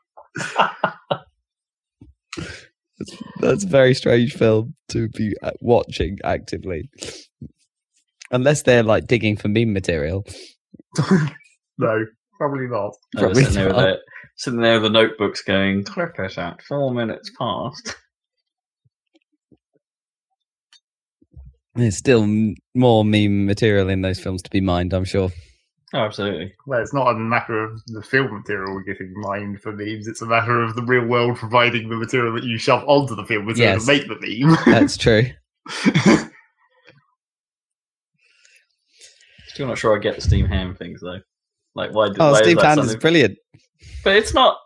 That's 3.41 3.63
a 3.63 3.67
very 3.67 3.93
strange 3.93 4.33
film 4.33 4.75
to 4.89 5.09
be 5.09 5.35
uh, 5.41 5.51
watching 5.61 6.19
actively. 6.23 6.89
Unless 8.31 8.63
they're 8.63 8.83
like 8.83 9.07
digging 9.07 9.37
for 9.37 9.47
meme 9.49 9.73
material. 9.73 10.25
No, 11.79 12.05
probably 12.37 12.67
not. 12.67 12.93
I 13.17 13.19
Probably 13.19 13.43
sitting 13.43 13.55
there, 13.55 13.67
with 13.69 13.77
not. 13.77 13.81
the, 13.81 13.97
sitting 14.37 14.61
there 14.61 14.73
with 14.75 14.83
the 14.83 14.89
notebooks 14.91 15.41
going, 15.41 15.83
clip 15.83 16.19
us 16.19 16.37
at 16.37 16.61
four 16.61 16.93
minutes 16.93 17.31
past. 17.39 17.95
There's 21.75 21.97
still 21.97 22.23
m- 22.23 22.55
more 22.75 23.03
meme 23.03 23.45
material 23.47 23.89
in 23.89 24.01
those 24.01 24.19
films 24.19 24.43
to 24.43 24.49
be 24.51 24.61
mined, 24.61 24.93
I'm 24.93 25.05
sure. 25.05 25.31
Oh, 25.95 25.99
absolutely. 25.99 26.53
Well, 26.65 26.81
it's 26.81 26.93
not 26.93 27.11
a 27.11 27.13
matter 27.13 27.63
of 27.63 27.79
the 27.85 28.01
film 28.01 28.33
material 28.33 28.81
getting 28.81 29.13
mined 29.15 29.61
for 29.61 29.71
memes. 29.71 30.07
It's 30.07 30.23
a 30.23 30.25
matter 30.25 30.61
of 30.63 30.75
the 30.75 30.81
real 30.81 31.05
world 31.05 31.37
providing 31.37 31.87
the 31.87 31.95
material 31.95 32.33
that 32.33 32.43
you 32.43 32.57
shove 32.57 32.83
onto 32.87 33.15
the 33.15 33.23
film 33.25 33.45
material 33.45 33.75
Yes. 33.75 33.85
to 33.85 33.91
make 33.91 34.07
the 34.07 34.45
meme. 34.45 34.57
That's 34.65 34.97
true. 34.97 35.25
Still 39.49 39.67
not 39.67 39.77
sure 39.77 39.95
I 39.95 39.99
get 39.99 40.15
the 40.15 40.21
Steamed 40.21 40.49
Ham 40.49 40.75
things 40.75 41.01
though. 41.01 41.19
Like, 41.75 41.91
why? 41.93 42.07
Did, 42.07 42.17
Oh, 42.19 42.31
why 42.31 42.39
is 42.39 42.45
Steve 42.45 42.57
that 42.57 42.65
Hand 42.65 42.79
is 42.81 42.95
brilliant. 42.95 43.37
But 44.03 44.15
it's 44.15 44.33
not. 44.33 44.57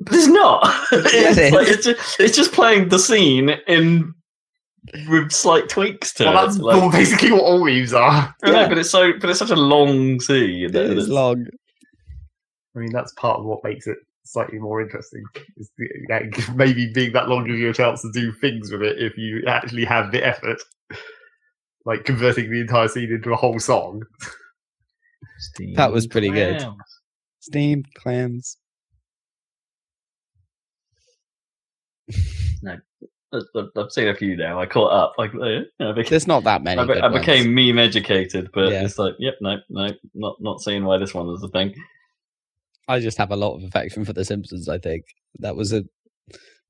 But 0.00 0.14
it's 0.16 0.26
not. 0.26 0.64
Yes, 0.92 1.36
it's, 1.36 1.38
it 1.38 1.52
like, 1.54 1.68
it's, 1.68 1.84
just, 1.84 2.20
it's 2.20 2.36
just 2.36 2.52
playing 2.52 2.88
the 2.90 2.98
scene 2.98 3.50
in 3.66 4.14
with 5.08 5.32
slight 5.32 5.68
tweaks 5.68 6.12
to 6.14 6.24
well, 6.24 6.32
it. 6.44 6.46
that's 6.46 6.58
Like, 6.58 6.92
basically 6.92 7.32
what 7.32 7.42
all 7.42 7.64
memes 7.64 7.92
are. 7.92 8.34
I 8.42 8.50
know, 8.50 8.60
Yeah. 8.60 8.68
but 8.68 8.78
it's 8.78 8.90
so. 8.90 9.12
But 9.20 9.30
it's 9.30 9.38
such 9.38 9.50
a 9.50 9.56
long 9.56 10.20
scene. 10.20 10.66
It 10.66 10.72
that 10.72 10.84
is 10.84 10.90
it's- 11.04 11.08
long. 11.08 11.46
I 12.76 12.80
mean, 12.80 12.92
that's 12.92 13.12
part 13.14 13.40
of 13.40 13.44
what 13.46 13.64
makes 13.64 13.86
it 13.88 13.98
slightly 14.24 14.58
more 14.58 14.80
interesting. 14.80 15.22
Is 15.56 15.70
the, 15.78 15.88
yeah, 16.08 16.20
maybe 16.54 16.92
being 16.92 17.12
that 17.12 17.28
long 17.28 17.44
gives 17.46 17.58
you 17.58 17.70
a 17.70 17.74
chance 17.74 18.02
to 18.02 18.10
do 18.12 18.30
things 18.32 18.70
with 18.70 18.82
it 18.82 18.98
if 19.02 19.16
you 19.16 19.42
actually 19.48 19.84
have 19.84 20.12
the 20.12 20.24
effort, 20.24 20.60
like 21.86 22.04
converting 22.04 22.50
the 22.50 22.60
entire 22.60 22.86
scene 22.88 23.10
into 23.10 23.32
a 23.32 23.36
whole 23.36 23.58
song. 23.58 24.02
Steam 25.38 25.74
That 25.74 25.92
was 25.92 26.06
pretty 26.06 26.30
good. 26.30 26.60
Wow. 26.62 26.76
Steamed 27.40 27.86
clams. 27.94 28.58
I've 32.66 32.80
I've 33.32 33.90
seen 33.92 34.08
a 34.08 34.14
few 34.14 34.36
now. 34.36 34.58
I 34.60 34.66
caught 34.66 34.90
up. 34.92 35.14
Like, 35.18 35.34
uh, 35.34 35.44
you 35.46 35.64
know, 35.80 35.92
became, 35.92 36.10
There's 36.10 36.26
not 36.26 36.44
that 36.44 36.62
many. 36.62 36.80
I, 36.80 36.84
be- 36.86 37.00
I 37.00 37.08
became 37.08 37.54
meme 37.54 37.78
educated, 37.78 38.50
but 38.54 38.70
Yeah. 38.72 38.84
it's 38.84 38.98
like, 38.98 39.14
yep, 39.18 39.34
no, 39.40 39.56
no, 39.68 39.90
not 40.14 40.36
not 40.40 40.60
seeing 40.62 40.84
why 40.84 40.96
this 40.98 41.12
one 41.14 41.28
is 41.30 41.42
a 41.42 41.48
thing. 41.48 41.74
I 42.88 43.00
just 43.00 43.18
have 43.18 43.30
a 43.30 43.36
lot 43.36 43.54
of 43.56 43.64
affection 43.64 44.04
for 44.06 44.14
The 44.14 44.24
Simpsons. 44.24 44.68
I 44.68 44.78
think 44.78 45.04
that 45.40 45.54
was 45.56 45.74
a, 45.74 45.84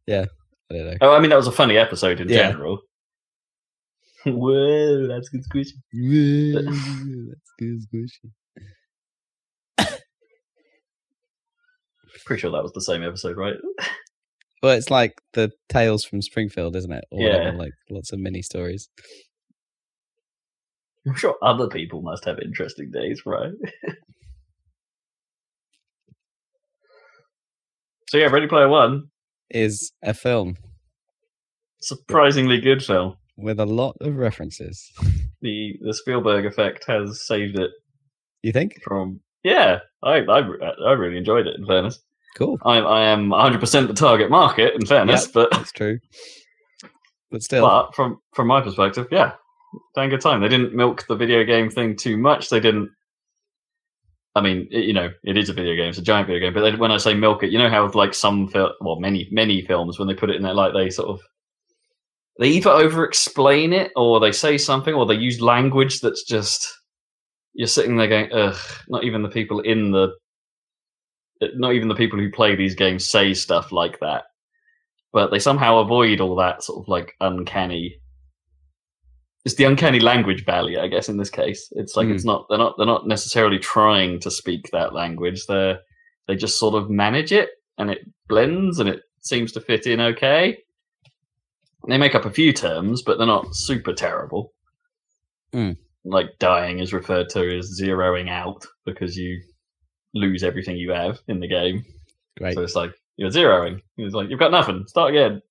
yeah. 0.06 0.25
I 0.70 0.75
don't 0.75 0.87
know. 0.87 0.96
Oh, 1.00 1.14
I 1.14 1.20
mean, 1.20 1.31
that 1.31 1.37
was 1.37 1.46
a 1.46 1.52
funny 1.52 1.76
episode 1.76 2.20
in 2.20 2.28
Yeah. 2.28 2.50
general. 2.50 2.81
Whoa, 4.26 5.06
that's 5.06 5.28
good 5.28 5.44
squishy. 5.49 6.54
That's 6.54 7.52
good, 7.58 7.81
squishy. 7.88 8.31
Pretty 12.25 12.40
sure 12.40 12.50
that 12.50 12.62
was 12.62 12.72
the 12.72 12.81
same 12.82 13.02
episode, 13.04 13.37
right? 13.37 13.54
Well, 14.62 14.73
it's 14.77 14.91
like 14.91 15.21
the 15.35 15.50
Tales 15.69 16.05
from 16.05 16.21
Springfield, 16.23 16.75
isn't 16.77 16.91
it? 16.93 17.05
Or 17.11 17.23
whatever, 17.23 17.53
like 17.57 17.73
lots 17.91 18.12
of 18.12 18.19
mini 18.19 18.43
stories. 18.43 18.88
I'm 21.07 21.15
sure 21.15 21.37
other 21.43 21.69
people 21.69 22.03
must 22.03 22.25
have 22.25 22.38
interesting 22.41 22.91
days, 22.93 23.23
right? 23.25 23.53
so 28.09 28.19
yeah, 28.19 28.27
Ready 28.27 28.47
Player 28.47 28.69
One, 28.69 29.05
Is 29.50 29.93
a 30.03 30.15
film 30.15 30.57
surprisingly 31.81 32.61
good 32.61 32.85
film. 32.85 33.17
with 33.37 33.61
a 33.61 33.67
lot 33.67 33.97
of 34.00 34.17
references. 34.17 34.91
The 35.41 35.75
the 35.81 35.95
Spielberg 35.95 36.45
effect 36.47 36.85
has 36.88 37.25
saved 37.27 37.59
it 37.59 37.71
You 38.43 38.53
think? 38.53 38.83
from. 38.83 39.21
Yeah, 39.45 39.79
I 40.03 40.17
I, 40.19 40.41
I 40.87 40.93
really 40.93 41.17
enjoyed 41.17 41.47
it. 41.47 41.57
In 41.57 41.65
fairness, 41.67 42.00
Cool. 42.37 42.58
I 42.64 42.78
I 42.78 43.04
am 43.08 43.30
100 43.30 43.61
percent 43.61 43.88
the 43.88 43.94
target 43.94 44.30
market. 44.30 44.75
In 44.75 44.87
fairness, 44.87 45.25
Yep. 45.26 45.32
but 45.35 45.50
That's 45.50 45.73
true. 45.73 45.99
But 47.30 47.42
still, 47.42 47.66
but 47.66 47.94
from 47.94 48.20
from 48.35 48.47
my 48.47 48.61
perspective, 48.61 49.06
yeah, 49.11 49.32
dang 49.94 50.08
good 50.11 50.20
time. 50.20 50.40
They 50.40 50.49
didn't 50.49 50.75
milk 50.75 51.06
the 51.08 51.16
video 51.16 51.44
game 51.44 51.68
thing 51.70 51.97
too 51.97 52.16
much. 52.16 52.49
They 52.49 52.61
didn't. 52.61 52.90
I 54.35 54.40
mean, 54.40 54.68
it, 54.70 54.85
you 54.85 54.92
know, 54.92 55.11
it 55.25 55.37
is 55.37 55.49
a 55.49 55.52
video 55.52 55.75
game. 55.75 55.88
It's 55.88 55.99
a 55.99 56.02
giant 56.02 56.28
video 56.28 56.40
game. 56.40 56.54
But 56.54 56.61
they, 56.70 56.76
when 56.76 56.92
I 56.92 56.97
say 56.97 57.12
milk 57.12 57.42
it, 57.42 57.50
you 57.50 57.58
know 57.58 57.68
how 57.68 57.90
like 57.90 58.14
some 58.14 58.47
fil- 58.49 58.75
well, 58.80 59.00
many 59.00 59.28
many 59.30 59.62
films 59.62 59.99
when 59.99 60.06
they 60.08 60.14
put 60.14 60.30
it 60.30 60.37
in 60.37 60.42
there, 60.42 60.54
like 60.54 60.73
they 60.75 60.90
sort 60.90 61.08
of 61.08 61.20
they 62.38 62.49
either 62.50 62.70
over 62.70 63.04
explain 63.04 63.73
it 63.73 63.90
or 63.97 64.20
they 64.20 64.30
say 64.32 64.56
something 64.56 64.94
or 64.94 65.04
they 65.06 65.14
use 65.14 65.40
language 65.40 66.00
that's 66.00 66.23
just 66.23 66.66
you're 67.52 67.66
sitting 67.66 67.97
there 67.97 68.06
going, 68.08 68.32
ugh. 68.32 68.56
Not 68.88 69.02
even 69.04 69.23
the 69.23 69.28
people 69.28 69.61
in 69.61 69.90
the 69.90 70.14
not 71.54 71.73
even 71.75 71.88
the 71.88 71.95
people 71.95 72.18
who 72.18 72.30
play 72.30 72.54
these 72.57 72.75
games 72.75 73.09
say 73.09 73.35
stuff 73.35 73.73
like 73.73 74.00
that 74.00 74.25
but 75.12 75.30
they 75.30 75.38
somehow 75.38 75.78
avoid 75.78 76.21
all 76.21 76.37
that 76.37 76.62
sort 76.62 76.83
of 76.85 76.88
like 76.88 77.14
uncanny. 77.21 77.97
It's 79.45 79.54
the 79.54 79.64
uncanny 79.64 80.00
language 80.00 80.45
barrier, 80.45 80.80
I 80.80 80.88
guess. 80.88 81.09
In 81.09 81.16
this 81.16 81.30
case, 81.30 81.73
it's 81.73 81.97
like 81.97 82.07
Hmm. 82.07 82.12
it's 82.12 82.25
not 82.25 82.47
they're 82.49 82.59
not 82.59 82.75
they're 82.76 82.87
not 82.87 83.07
necessarily 83.07 83.59
trying 83.59 84.21
to 84.21 84.30
speak 84.30 84.68
that 84.73 84.92
language. 84.92 85.47
They're 85.47 85.80
they 86.26 86.37
just 86.37 86.59
sort 86.59 86.75
of 86.75 86.90
manage 86.90 87.33
it, 87.33 87.50
and 87.78 87.90
it 87.90 88.07
blends, 88.28 88.78
and 88.78 88.88
it 88.88 89.02
seems 89.23 89.52
to 89.52 89.61
fit 89.61 89.87
in 89.87 90.00
okay. 90.00 90.59
They 91.88 91.97
make 91.97 92.14
up 92.14 92.26
a 92.26 92.30
few 92.30 92.52
terms, 92.52 93.02
but 93.02 93.16
they're 93.16 93.26
not 93.26 93.54
super 93.54 93.95
terrible. 93.95 94.52
Hmm. 95.52 95.73
Like 96.04 96.38
dying 96.38 96.80
is 96.80 96.92
referred 96.92 97.30
to 97.30 97.59
as 97.59 97.80
zeroing 97.80 98.28
out 98.28 98.66
because 98.85 99.16
you 99.16 99.40
lose 100.15 100.43
everything 100.43 100.77
you 100.77 100.91
have 100.91 101.19
in 101.29 101.41
the 101.41 101.49
game. 101.49 101.85
great. 102.38 102.55
So 102.55 102.62
it's 102.62 102.75
like 102.75 102.93
you're 103.17 103.31
zeroing. 103.31 103.81
It's 103.97 104.15
like 104.15 104.31
you've 104.31 104.38
got 104.38 104.50
nothing. 104.50 104.85
Start 104.87 105.11
again. 105.11 105.43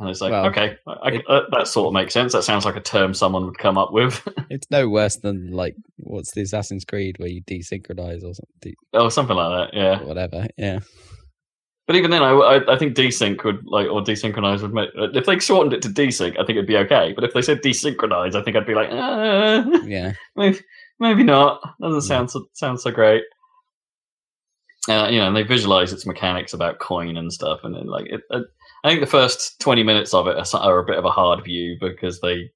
And 0.00 0.08
it's 0.08 0.20
like, 0.20 0.30
Well, 0.30 0.46
okay, 0.46 0.76
I, 0.86 1.08
it- 1.10 1.24
uh, 1.28 1.40
that 1.50 1.66
sort 1.66 1.88
of 1.88 1.92
makes 1.94 2.14
sense. 2.14 2.32
That 2.32 2.44
sounds 2.44 2.64
like 2.64 2.76
a 2.76 2.80
term 2.80 3.14
someone 3.14 3.44
would 3.46 3.58
come 3.58 3.76
up 3.78 3.92
with. 3.92 4.26
It's 4.50 4.70
no 4.70 4.88
worse 4.88 5.16
than 5.16 5.50
like 5.52 5.74
what's 5.96 6.32
the 6.32 6.40
Assassin's 6.42 6.84
Creed 6.84 7.18
where 7.18 7.28
you 7.28 7.42
desynchronize 7.42 8.22
or 8.24 8.32
something, 8.32 8.46
de- 8.62 8.74
oh, 8.94 9.08
something 9.10 9.36
like 9.36 9.70
that. 9.72 9.76
Yeah. 9.76 10.02
whatever. 10.02 10.46
Yeah, 10.56 10.78
But 11.86 11.96
even 11.96 12.10
then, 12.10 12.22
I, 12.22 12.30
I, 12.30 12.74
I 12.74 12.78
think 12.78 12.96
desync 12.96 13.44
would 13.44 13.66
like 13.66 13.88
or 13.88 14.00
desynchronize 14.02 14.62
would 14.62 14.72
make 14.72 14.88
if 14.94 15.26
they 15.26 15.38
shortened 15.38 15.74
it 15.74 15.82
to 15.82 15.88
desync, 15.90 16.32
I 16.38 16.44
think 16.46 16.50
it'd 16.56 16.66
be 16.66 16.78
okay. 16.78 17.12
But 17.14 17.24
if 17.24 17.34
they 17.34 17.42
said 17.42 17.60
desynchronize, 17.62 18.34
I 18.36 18.42
think 18.42 18.56
I'd 18.56 18.66
be 18.66 18.74
like, 18.74 18.88
uh, 18.90 19.64
yeah. 19.84 20.12
maybe, 20.36 20.60
maybe 21.00 21.24
not. 21.24 21.60
Doesn't 21.80 22.02
sound 22.02 22.30
so, 22.30 22.46
sound 22.54 22.80
so 22.80 22.90
great. 22.90 23.22
Uh, 24.88 25.08
you 25.10 25.18
know, 25.18 25.26
and 25.26 25.36
they 25.36 25.42
visualize 25.42 25.92
its 25.92 26.06
mechanics 26.06 26.54
about 26.54 26.78
coin 26.78 27.16
and 27.16 27.32
stuff, 27.32 27.60
and 27.62 27.74
then 27.74 27.86
like 27.86 28.06
it, 28.06 28.22
uh, 28.30 28.40
I 28.84 28.88
think 28.88 29.00
the 29.00 29.06
first 29.06 29.60
twenty 29.60 29.82
minutes 29.82 30.14
of 30.14 30.26
it 30.28 30.36
are, 30.36 30.60
are 30.60 30.78
a 30.78 30.84
bit 30.84 30.96
of 30.96 31.04
a 31.04 31.10
hard 31.10 31.44
view 31.44 31.76
because 31.78 32.20
they, 32.20 32.50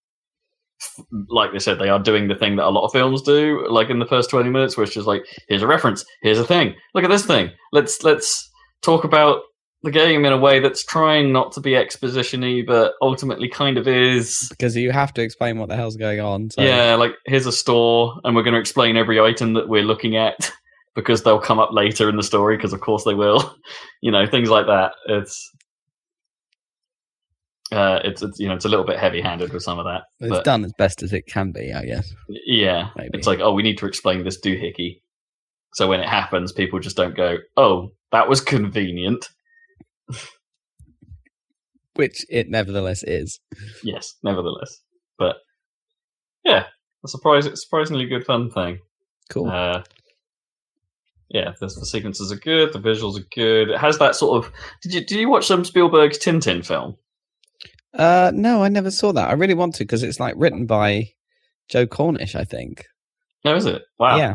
like 1.28 1.52
they 1.52 1.58
said, 1.58 1.78
they 1.78 1.90
are 1.90 1.98
doing 1.98 2.28
the 2.28 2.34
thing 2.34 2.56
that 2.56 2.66
a 2.66 2.70
lot 2.70 2.86
of 2.86 2.92
films 2.92 3.20
do, 3.20 3.66
like 3.68 3.90
in 3.90 3.98
the 3.98 4.06
first 4.06 4.30
twenty 4.30 4.48
minutes, 4.48 4.78
it's 4.78 4.94
just 4.94 5.06
like, 5.06 5.24
here's 5.48 5.62
a 5.62 5.66
reference, 5.66 6.06
here's 6.22 6.38
a 6.38 6.46
thing, 6.46 6.74
look 6.94 7.04
at 7.04 7.10
this 7.10 7.26
thing, 7.26 7.50
let's 7.72 8.02
let's 8.02 8.50
talk 8.80 9.04
about 9.04 9.42
the 9.82 9.90
game 9.90 10.24
in 10.24 10.32
a 10.32 10.38
way 10.38 10.60
that's 10.60 10.84
trying 10.84 11.32
not 11.32 11.52
to 11.52 11.60
be 11.60 11.74
exposition-y, 11.74 12.62
but 12.66 12.94
ultimately 13.02 13.48
kind 13.48 13.76
of 13.76 13.88
is. 13.88 14.48
Because 14.50 14.76
you 14.76 14.92
have 14.92 15.12
to 15.14 15.22
explain 15.22 15.58
what 15.58 15.68
the 15.68 15.76
hell's 15.76 15.96
going 15.96 16.20
on. 16.20 16.50
So. 16.50 16.62
Yeah, 16.62 16.94
like 16.94 17.12
here's 17.26 17.46
a 17.46 17.52
store, 17.52 18.20
and 18.24 18.36
we're 18.36 18.44
going 18.44 18.54
to 18.54 18.60
explain 18.60 18.96
every 18.96 19.20
item 19.20 19.54
that 19.54 19.68
we're 19.68 19.82
looking 19.82 20.16
at 20.16 20.52
because 20.94 21.22
they'll 21.22 21.40
come 21.40 21.58
up 21.58 21.72
later 21.72 22.08
in 22.08 22.16
the 22.16 22.22
story. 22.22 22.56
Because 22.56 22.72
of 22.72 22.80
course 22.80 23.04
they 23.04 23.14
will, 23.14 23.56
you 24.02 24.12
know, 24.12 24.24
things 24.26 24.48
like 24.48 24.66
that. 24.66 24.92
It's, 25.08 25.50
uh, 27.72 28.00
it's, 28.04 28.22
it's 28.22 28.38
you 28.38 28.48
know, 28.48 28.54
it's 28.54 28.66
a 28.66 28.68
little 28.68 28.86
bit 28.86 29.00
heavy-handed 29.00 29.52
with 29.52 29.64
some 29.64 29.80
of 29.80 29.84
that. 29.86 30.02
it's 30.20 30.30
but 30.30 30.44
done 30.44 30.64
as 30.64 30.72
best 30.78 31.02
as 31.02 31.12
it 31.12 31.26
can 31.26 31.50
be, 31.50 31.72
I 31.72 31.84
guess. 31.84 32.14
yeah, 32.28 32.90
maybe. 32.96 33.18
it's 33.18 33.26
like, 33.26 33.40
oh, 33.40 33.52
we 33.52 33.64
need 33.64 33.78
to 33.78 33.86
explain 33.86 34.22
this 34.22 34.40
doohickey. 34.40 35.00
So 35.74 35.88
when 35.88 36.00
it 36.00 36.08
happens, 36.08 36.52
people 36.52 36.78
just 36.78 36.96
don't 36.96 37.16
go, 37.16 37.38
"Oh, 37.56 37.92
that 38.12 38.28
was 38.28 38.40
convenient." 38.40 39.28
Which 41.94 42.24
it 42.30 42.48
nevertheless 42.48 43.02
is. 43.02 43.38
Yes, 43.82 44.14
nevertheless, 44.22 44.80
but 45.18 45.36
yeah, 46.44 46.64
a 47.04 47.08
surprise, 47.08 47.48
surprisingly 47.60 48.06
good 48.06 48.24
fun 48.24 48.50
thing. 48.50 48.78
Cool. 49.28 49.50
Uh, 49.50 49.82
yeah, 51.28 51.52
the, 51.60 51.66
the 51.66 51.86
sequences 51.86 52.30
are 52.30 52.36
good. 52.36 52.72
The 52.72 52.78
visuals 52.78 53.18
are 53.18 53.26
good. 53.34 53.70
It 53.70 53.78
has 53.78 53.98
that 53.98 54.14
sort 54.14 54.44
of. 54.44 54.52
Did 54.82 54.94
you 54.94 55.00
did 55.04 55.18
you 55.18 55.28
watch 55.28 55.46
some 55.46 55.64
Spielberg's 55.64 56.18
Tintin 56.18 56.64
film? 56.64 56.96
Uh, 57.94 58.32
no, 58.34 58.62
I 58.62 58.68
never 58.68 58.90
saw 58.90 59.12
that. 59.12 59.28
I 59.28 59.34
really 59.34 59.54
want 59.54 59.74
to 59.76 59.84
because 59.84 60.02
it's 60.02 60.20
like 60.20 60.34
written 60.36 60.66
by 60.66 61.10
Joe 61.68 61.86
Cornish, 61.86 62.34
I 62.34 62.44
think. 62.44 62.84
No, 63.44 63.54
is 63.54 63.66
it? 63.66 63.82
Wow. 63.98 64.16
Yeah, 64.16 64.34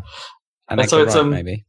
and 0.68 0.80
And 0.80 0.88
so 0.90 1.02
it's, 1.02 1.14
um, 1.14 1.30
maybe. 1.30 1.64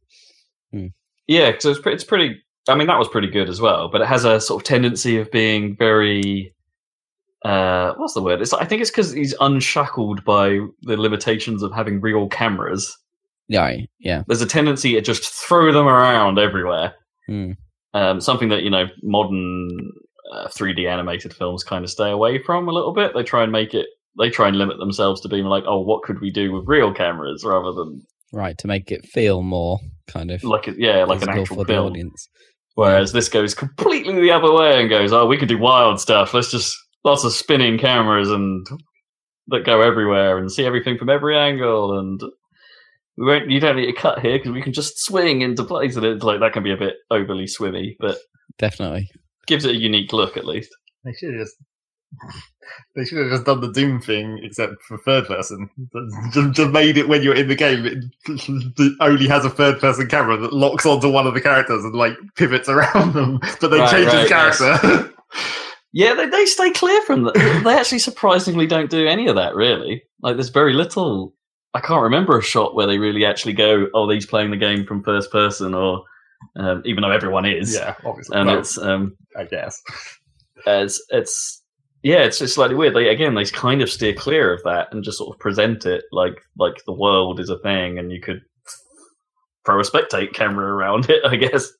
Yeah, 1.26 1.50
because 1.50 1.64
it's, 1.64 1.80
pre- 1.80 1.94
it's 1.94 2.04
pretty. 2.04 2.42
I 2.68 2.74
mean, 2.74 2.86
that 2.86 2.98
was 2.98 3.08
pretty 3.08 3.28
good 3.28 3.48
as 3.48 3.60
well. 3.60 3.88
But 3.90 4.02
it 4.02 4.08
has 4.08 4.24
a 4.24 4.40
sort 4.40 4.62
of 4.62 4.66
tendency 4.66 5.18
of 5.18 5.30
being 5.30 5.76
very. 5.76 6.54
Uh, 7.44 7.94
what's 7.96 8.14
the 8.14 8.22
word? 8.22 8.40
It's. 8.40 8.52
I 8.52 8.64
think 8.64 8.82
it's 8.82 8.90
because 8.90 9.12
he's 9.12 9.34
unshackled 9.40 10.24
by 10.24 10.58
the 10.82 10.96
limitations 10.96 11.62
of 11.62 11.72
having 11.72 12.00
real 12.00 12.28
cameras. 12.28 12.96
Yeah, 13.48 13.76
yeah. 13.98 14.22
There's 14.26 14.42
a 14.42 14.46
tendency 14.46 14.92
to 14.92 15.00
just 15.00 15.24
throw 15.24 15.72
them 15.72 15.88
around 15.88 16.38
everywhere. 16.38 16.94
Hmm. 17.26 17.52
Um, 17.92 18.20
something 18.20 18.50
that 18.50 18.62
you 18.62 18.70
know 18.70 18.86
modern 19.02 19.68
uh, 20.32 20.48
3D 20.48 20.88
animated 20.88 21.34
films 21.34 21.64
kind 21.64 21.84
of 21.84 21.90
stay 21.90 22.10
away 22.10 22.42
from 22.42 22.68
a 22.68 22.72
little 22.72 22.92
bit. 22.92 23.12
They 23.14 23.22
try 23.22 23.42
and 23.42 23.50
make 23.50 23.74
it. 23.74 23.86
They 24.18 24.28
try 24.28 24.48
and 24.48 24.58
limit 24.58 24.78
themselves 24.78 25.20
to 25.22 25.28
being 25.28 25.44
like, 25.46 25.64
oh, 25.66 25.80
what 25.80 26.02
could 26.02 26.20
we 26.20 26.30
do 26.30 26.52
with 26.52 26.68
real 26.68 26.92
cameras 26.92 27.44
rather 27.44 27.72
than 27.72 28.02
Right 28.32 28.56
to 28.58 28.68
make 28.68 28.92
it 28.92 29.04
feel 29.06 29.42
more 29.42 29.80
kind 30.06 30.30
of 30.30 30.44
like 30.44 30.68
a, 30.68 30.74
yeah, 30.76 31.04
like 31.04 31.22
an 31.22 31.30
actual 31.30 31.56
for 31.56 31.64
the 31.64 31.76
audience. 31.76 32.28
Whereas 32.74 33.12
this 33.12 33.28
goes 33.28 33.54
completely 33.54 34.14
the 34.20 34.30
other 34.30 34.52
way 34.52 34.80
and 34.80 34.88
goes, 34.88 35.12
oh, 35.12 35.26
we 35.26 35.36
could 35.36 35.48
do 35.48 35.58
wild 35.58 36.00
stuff. 36.00 36.32
Let's 36.32 36.50
just 36.50 36.74
lots 37.04 37.24
of 37.24 37.32
spinning 37.32 37.78
cameras 37.78 38.30
and 38.30 38.66
that 39.48 39.64
go 39.64 39.80
everywhere 39.80 40.38
and 40.38 40.50
see 40.50 40.64
everything 40.64 40.96
from 40.98 41.10
every 41.10 41.36
angle 41.36 41.98
and. 41.98 42.20
We 43.16 43.26
won't. 43.26 43.50
You 43.50 43.60
don't 43.60 43.76
need 43.76 43.86
to 43.86 43.92
cut 43.92 44.20
here 44.20 44.38
because 44.38 44.52
we 44.52 44.62
can 44.62 44.72
just 44.72 44.98
swing 45.04 45.42
into 45.42 45.62
place, 45.62 45.94
and 45.96 46.06
it's 46.06 46.24
like 46.24 46.40
that 46.40 46.54
can 46.54 46.62
be 46.62 46.72
a 46.72 46.76
bit 46.76 46.94
overly 47.10 47.46
swimmy, 47.46 47.96
but 48.00 48.16
Definitely. 48.56 49.10
gives 49.46 49.66
it 49.66 49.74
a 49.74 49.78
unique 49.78 50.14
look 50.14 50.38
at 50.38 50.46
least. 50.46 50.70
They 51.04 51.12
should 51.12 51.34
have 51.34 51.42
just. 51.42 51.56
They 52.96 53.04
should 53.04 53.18
have 53.18 53.30
just 53.30 53.44
done 53.44 53.60
the 53.60 53.72
Doom 53.72 54.00
thing, 54.00 54.38
except 54.42 54.82
for 54.82 54.98
third 54.98 55.26
person. 55.26 55.70
Just, 56.32 56.52
just 56.52 56.70
made 56.70 56.96
it 56.98 57.08
when 57.08 57.22
you're 57.22 57.34
in 57.34 57.48
the 57.48 57.54
game. 57.54 57.84
It 58.26 58.92
only 59.00 59.28
has 59.28 59.44
a 59.44 59.50
third 59.50 59.80
person 59.80 60.06
camera 60.08 60.36
that 60.38 60.52
locks 60.52 60.84
onto 60.86 61.10
one 61.10 61.26
of 61.26 61.34
the 61.34 61.40
characters 61.40 61.84
and 61.84 61.94
like 61.94 62.14
pivots 62.36 62.68
around 62.68 63.12
them, 63.14 63.38
but 63.60 63.68
they 63.68 63.78
Right, 63.78 63.90
change 63.90 64.06
right, 64.08 64.20
his 64.20 64.28
character. 64.28 65.12
Yeah, 65.92 66.14
they 66.14 66.28
they 66.28 66.46
stay 66.46 66.70
clear 66.70 67.00
from 67.02 67.24
that. 67.24 67.62
they 67.64 67.74
actually 67.76 67.98
surprisingly 67.98 68.64
don't 68.68 68.90
do 68.90 69.08
any 69.08 69.26
of 69.26 69.34
that. 69.34 69.56
Really, 69.56 70.04
like 70.22 70.36
there's 70.36 70.48
very 70.48 70.72
little. 70.72 71.34
I 71.74 71.80
can't 71.80 72.02
remember 72.02 72.38
a 72.38 72.42
shot 72.42 72.76
where 72.76 72.86
they 72.86 72.98
really 72.98 73.24
actually 73.24 73.54
go, 73.54 73.88
"Oh, 73.92 74.08
he's 74.08 74.24
playing 74.24 74.52
the 74.52 74.56
game 74.56 74.86
from 74.86 75.02
first 75.02 75.32
person," 75.32 75.74
or 75.74 76.04
um, 76.54 76.82
even 76.84 77.02
though 77.02 77.10
everyone 77.10 77.44
is. 77.44 77.74
yeah, 77.74 77.96
obviously. 78.04 78.38
and 78.38 78.46
Well, 78.48 78.58
it's 78.60 78.78
um, 78.78 79.16
I 79.36 79.42
guess. 79.46 79.82
it's 80.64 81.02
it's 81.08 81.59
yeah, 82.02 82.22
it's 82.22 82.38
just 82.38 82.54
slightly 82.54 82.76
weird. 82.76 82.94
They 82.94 83.08
again, 83.08 83.34
they 83.34 83.44
kind 83.44 83.82
of 83.82 83.90
steer 83.90 84.14
clear 84.14 84.52
of 84.54 84.62
that 84.64 84.88
and 84.92 85.04
just 85.04 85.18
sort 85.18 85.34
of 85.34 85.40
present 85.40 85.84
it 85.84 86.04
like 86.12 86.40
like 86.58 86.82
the 86.86 86.94
world 86.94 87.40
is 87.40 87.50
a 87.50 87.58
thing, 87.58 87.98
and 87.98 88.10
you 88.10 88.20
could 88.20 88.40
throw 89.66 89.80
a 89.80 89.84
spectate 89.84 90.32
camera 90.32 90.72
around 90.72 91.06
it. 91.10 91.24
I 91.24 91.36
guess. 91.36 91.70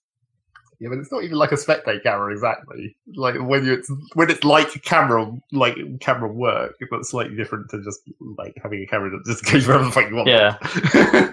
Yeah, 0.79 0.89
but 0.89 0.99
it's 0.99 1.12
not 1.12 1.25
even 1.25 1.37
like 1.37 1.53
a 1.53 1.57
spectate 1.57 2.03
camera 2.03 2.33
exactly. 2.33 2.97
Like 3.15 3.35
when 3.39 3.67
you 3.67 3.75
it's 3.75 3.91
when 4.15 4.31
it's 4.31 4.45
like 4.45 4.83
camera 4.83 5.31
like 5.53 5.77
camera 6.00 6.33
work, 6.33 6.75
but 6.91 7.05
slightly 7.05 7.37
different 7.37 7.69
to 7.71 7.83
just 7.83 8.00
like 8.39 8.55
having 8.62 8.83
a 8.83 8.87
camera 8.87 9.11
that 9.11 9.25
just 9.27 9.45
goes 9.53 9.67
wherever 9.67 9.85
the 9.85 9.91
fuck 9.91 10.09
you 10.09 10.17
want. 10.17 10.29
Yeah. 10.29 10.57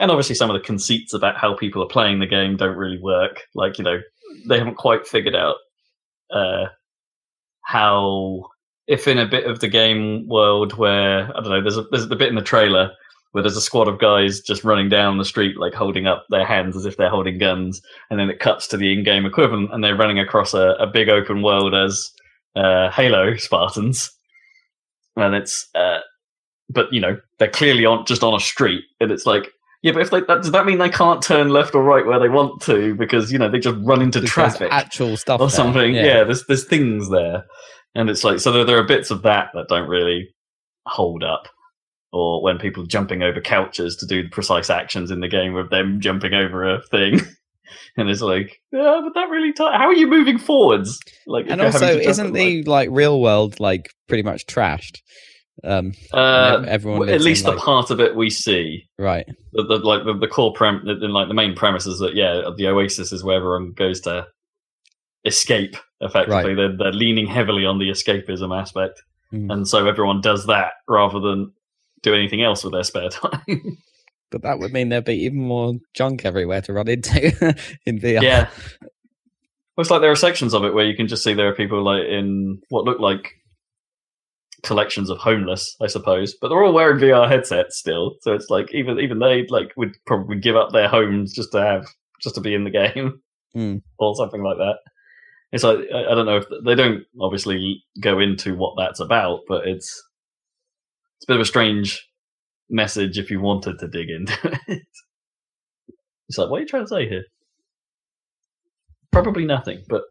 and 0.00 0.10
obviously 0.10 0.34
some 0.34 0.50
of 0.50 0.54
the 0.60 0.66
conceits 0.66 1.14
about 1.14 1.36
how 1.36 1.56
people 1.56 1.82
are 1.84 1.88
playing 1.88 2.18
the 2.18 2.26
game 2.26 2.56
don't 2.56 2.76
really 2.76 2.98
work. 3.00 3.42
Like 3.54 3.78
you 3.78 3.84
know, 3.84 4.00
they 4.48 4.58
haven't 4.58 4.76
quite 4.76 5.06
figured 5.06 5.36
out 5.36 5.56
uh, 6.32 6.66
how 7.64 8.44
if 8.86 9.06
in 9.06 9.18
a 9.18 9.26
bit 9.26 9.46
of 9.46 9.60
the 9.60 9.68
game 9.68 10.26
world 10.28 10.74
where 10.74 11.30
I 11.36 11.40
don't 11.40 11.50
know, 11.50 11.62
there's 11.62 11.78
a 11.78 11.82
there's 11.90 12.08
the 12.08 12.16
bit 12.16 12.28
in 12.28 12.34
the 12.34 12.42
trailer 12.42 12.90
where 13.30 13.42
there's 13.42 13.56
a 13.56 13.62
squad 13.62 13.88
of 13.88 13.98
guys 13.98 14.40
just 14.40 14.64
running 14.64 14.90
down 14.90 15.16
the 15.16 15.24
street 15.24 15.56
like 15.56 15.72
holding 15.72 16.06
up 16.06 16.26
their 16.28 16.44
hands 16.44 16.76
as 16.76 16.84
if 16.84 16.96
they're 16.96 17.08
holding 17.08 17.38
guns, 17.38 17.80
and 18.10 18.20
then 18.20 18.28
it 18.28 18.40
cuts 18.40 18.66
to 18.68 18.76
the 18.76 18.92
in-game 18.92 19.24
equivalent, 19.24 19.72
and 19.72 19.82
they're 19.82 19.96
running 19.96 20.18
across 20.18 20.52
a, 20.52 20.76
a 20.78 20.86
big 20.86 21.08
open 21.08 21.42
world 21.42 21.74
as 21.74 22.10
uh, 22.56 22.90
Halo 22.90 23.36
Spartans, 23.36 24.10
and 25.16 25.34
it's 25.34 25.68
uh, 25.74 26.00
but 26.68 26.92
you 26.92 27.00
know 27.00 27.18
they're 27.38 27.48
clearly 27.48 27.86
on 27.86 28.04
just 28.04 28.22
on 28.22 28.34
a 28.34 28.40
street, 28.40 28.84
and 29.00 29.10
it's 29.10 29.26
like. 29.26 29.52
Yeah, 29.82 29.92
but 29.92 30.02
if 30.02 30.10
they, 30.10 30.20
that, 30.20 30.42
does 30.42 30.52
that 30.52 30.64
mean 30.64 30.78
they 30.78 30.88
can't 30.88 31.20
turn 31.22 31.48
left 31.48 31.74
or 31.74 31.82
right 31.82 32.06
where 32.06 32.20
they 32.20 32.28
want 32.28 32.62
to 32.62 32.94
because 32.94 33.32
you 33.32 33.38
know 33.38 33.50
they 33.50 33.58
just 33.58 33.76
run 33.80 34.00
into 34.00 34.20
Because 34.20 34.32
traffic? 34.32 34.68
actual 34.70 35.16
stuff 35.16 35.40
or 35.40 35.48
there. 35.48 35.56
something. 35.56 35.94
Yeah. 35.94 36.22
there's 36.24 36.44
there's 36.46 36.64
things 36.64 37.10
there, 37.10 37.44
and 37.94 38.08
it's 38.08 38.22
like 38.24 38.38
so 38.40 38.52
there, 38.52 38.64
there 38.64 38.78
are 38.78 38.86
bits 38.86 39.10
of 39.10 39.22
that 39.22 39.48
that 39.54 39.66
don't 39.68 39.88
really 39.88 40.28
hold 40.86 41.24
up, 41.24 41.48
or 42.12 42.42
when 42.42 42.58
people 42.58 42.84
are 42.84 42.86
jumping 42.86 43.22
over 43.22 43.40
couches 43.40 43.96
to 43.96 44.06
do 44.06 44.22
the 44.22 44.28
precise 44.28 44.70
actions 44.70 45.10
in 45.10 45.20
the 45.20 45.28
game 45.28 45.52
with 45.52 45.70
them 45.70 46.00
jumping 46.00 46.32
over 46.32 46.62
a 46.74 46.80
thing, 46.82 47.20
and 47.96 48.08
it's 48.08 48.20
like, 48.22 48.60
yeah, 48.70 49.00
but 49.02 49.14
that 49.14 49.30
really 49.30 49.52
t- 49.52 49.64
how 49.64 49.86
are 49.88 49.94
you 49.94 50.06
moving 50.06 50.38
forwards? 50.38 50.96
Like, 51.26 51.46
And 51.48 51.60
also, 51.60 51.86
isn't 51.98 52.26
at, 52.28 52.32
the 52.32 52.62
like 52.64 52.88
real 52.92 53.20
world 53.20 53.58
like 53.58 53.90
pretty 54.08 54.22
much 54.22 54.46
trashed? 54.46 55.00
Um, 55.64 55.92
uh, 56.12 56.64
everyone 56.66 57.02
at 57.02 57.12
lives 57.12 57.22
in, 57.24 57.28
least 57.28 57.44
the 57.44 57.50
like- 57.52 57.60
part 57.60 57.90
of 57.90 58.00
it 58.00 58.16
we 58.16 58.30
see. 58.30 58.88
right? 58.98 59.26
The, 59.52 59.62
the, 59.64 59.76
like 59.78 60.04
the, 60.04 60.14
the 60.14 60.26
core 60.28 60.52
prem, 60.54 60.82
the, 60.84 60.94
like 61.08 61.28
the 61.28 61.34
main 61.34 61.54
premise 61.54 61.86
is 61.86 61.98
that 62.00 62.14
yeah, 62.14 62.50
the 62.56 62.66
Oasis 62.68 63.12
is 63.12 63.22
where 63.22 63.36
everyone 63.36 63.72
goes 63.72 64.00
to 64.02 64.26
escape. 65.24 65.76
Effectively, 66.00 66.34
Right. 66.34 66.56
they're 66.56 66.76
they're 66.76 66.92
leaning 66.92 67.26
heavily 67.28 67.64
on 67.64 67.78
the 67.78 67.88
escapism 67.90 68.58
aspect, 68.58 69.02
Mm. 69.32 69.52
and 69.52 69.68
so 69.68 69.86
everyone 69.86 70.20
does 70.20 70.46
that 70.46 70.72
rather 70.88 71.20
than 71.20 71.52
do 72.02 72.12
anything 72.12 72.42
else 72.42 72.64
with 72.64 72.72
their 72.72 72.82
spare 72.82 73.08
time. 73.10 73.78
But 74.32 74.42
that 74.42 74.58
would 74.58 74.72
mean 74.72 74.88
there'd 74.88 75.04
be 75.04 75.24
even 75.24 75.38
more 75.40 75.74
junk 75.94 76.24
everywhere 76.24 76.60
to 76.62 76.72
run 76.72 76.88
into 76.88 77.56
in 77.86 78.00
VR. 78.00 78.20
yeah. 78.22 78.48
It's 79.78 79.90
like 79.90 80.00
there 80.00 80.10
are 80.10 80.16
sections 80.16 80.54
of 80.54 80.64
it 80.64 80.74
where 80.74 80.84
you 80.84 80.96
can 80.96 81.06
just 81.08 81.22
see 81.22 81.34
there 81.34 81.48
are 81.48 81.54
people 81.54 81.82
like 81.82 82.04
in 82.04 82.60
what 82.68 82.84
look 82.84 82.98
like 82.98 83.30
collections 84.62 85.10
of 85.10 85.18
homeless, 85.18 85.76
I 85.80 85.86
suppose, 85.88 86.34
but 86.40 86.48
they're 86.48 86.62
all 86.62 86.72
wearing 86.72 87.00
VR 87.00 87.28
headsets 87.28 87.78
still. 87.78 88.14
So 88.22 88.32
it's 88.32 88.48
like 88.50 88.72
even 88.72 88.98
even 89.00 89.18
they 89.18 89.46
like 89.48 89.72
would 89.76 89.96
probably 90.06 90.38
give 90.38 90.56
up 90.56 90.72
their 90.72 90.88
homes 90.88 91.32
just 91.32 91.52
to 91.52 91.60
have 91.60 91.86
just 92.22 92.34
to 92.36 92.40
be 92.40 92.54
in 92.54 92.64
the 92.64 92.70
game 92.70 93.20
Hmm. 93.54 93.76
or 93.98 94.14
something 94.14 94.42
like 94.42 94.56
that. 94.58 94.76
It's 95.52 95.64
like 95.64 95.78
I, 95.94 96.12
I 96.12 96.14
don't 96.14 96.26
know 96.26 96.38
if 96.38 96.46
they 96.64 96.74
don't 96.74 97.04
obviously 97.20 97.82
go 98.00 98.18
into 98.20 98.54
what 98.56 98.74
that's 98.78 99.00
about, 99.00 99.40
but 99.48 99.66
it's 99.66 100.02
it's 101.16 101.24
a 101.24 101.32
bit 101.32 101.36
of 101.36 101.42
a 101.42 101.46
strange 101.46 102.08
message 102.70 103.18
if 103.18 103.30
you 103.30 103.40
wanted 103.40 103.78
to 103.78 103.88
dig 103.88 104.08
into 104.08 104.58
it. 104.68 104.82
It's 106.28 106.38
like, 106.38 106.48
what 106.48 106.58
are 106.58 106.60
you 106.60 106.66
trying 106.66 106.84
to 106.84 106.88
say 106.88 107.08
here? 107.08 107.24
Probably 109.10 109.44
nothing, 109.44 109.82
but 109.88 110.02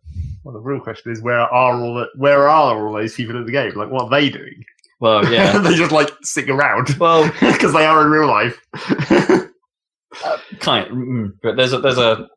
Well, 0.43 0.53
the 0.53 0.59
real 0.59 0.79
question 0.79 1.11
is, 1.11 1.21
where 1.21 1.39
are 1.39 1.49
all 1.49 1.93
the, 1.93 2.07
where 2.15 2.47
are 2.47 2.75
all 2.75 2.93
those 2.93 3.13
people 3.13 3.35
in 3.35 3.45
the 3.45 3.51
game? 3.51 3.73
Like, 3.75 3.89
what 3.89 4.05
are 4.05 4.09
they 4.09 4.29
doing? 4.29 4.63
well, 5.01 5.25
yeah. 5.31 5.57
they 5.57 5.75
just 5.75 5.91
like 5.91 6.11
sitting 6.21 6.55
around 6.55 6.95
well, 6.97 7.29
because 7.41 7.73
they 7.73 7.85
are 7.85 8.05
in 8.05 8.11
real 8.11 8.27
life. 8.27 8.61
uh, 10.23 10.37
kind, 10.59 10.89
mm, 10.91 11.33
but 11.43 11.57
there's 11.57 11.73
a 11.73 11.79
there's 11.79 11.97
a 11.97 12.29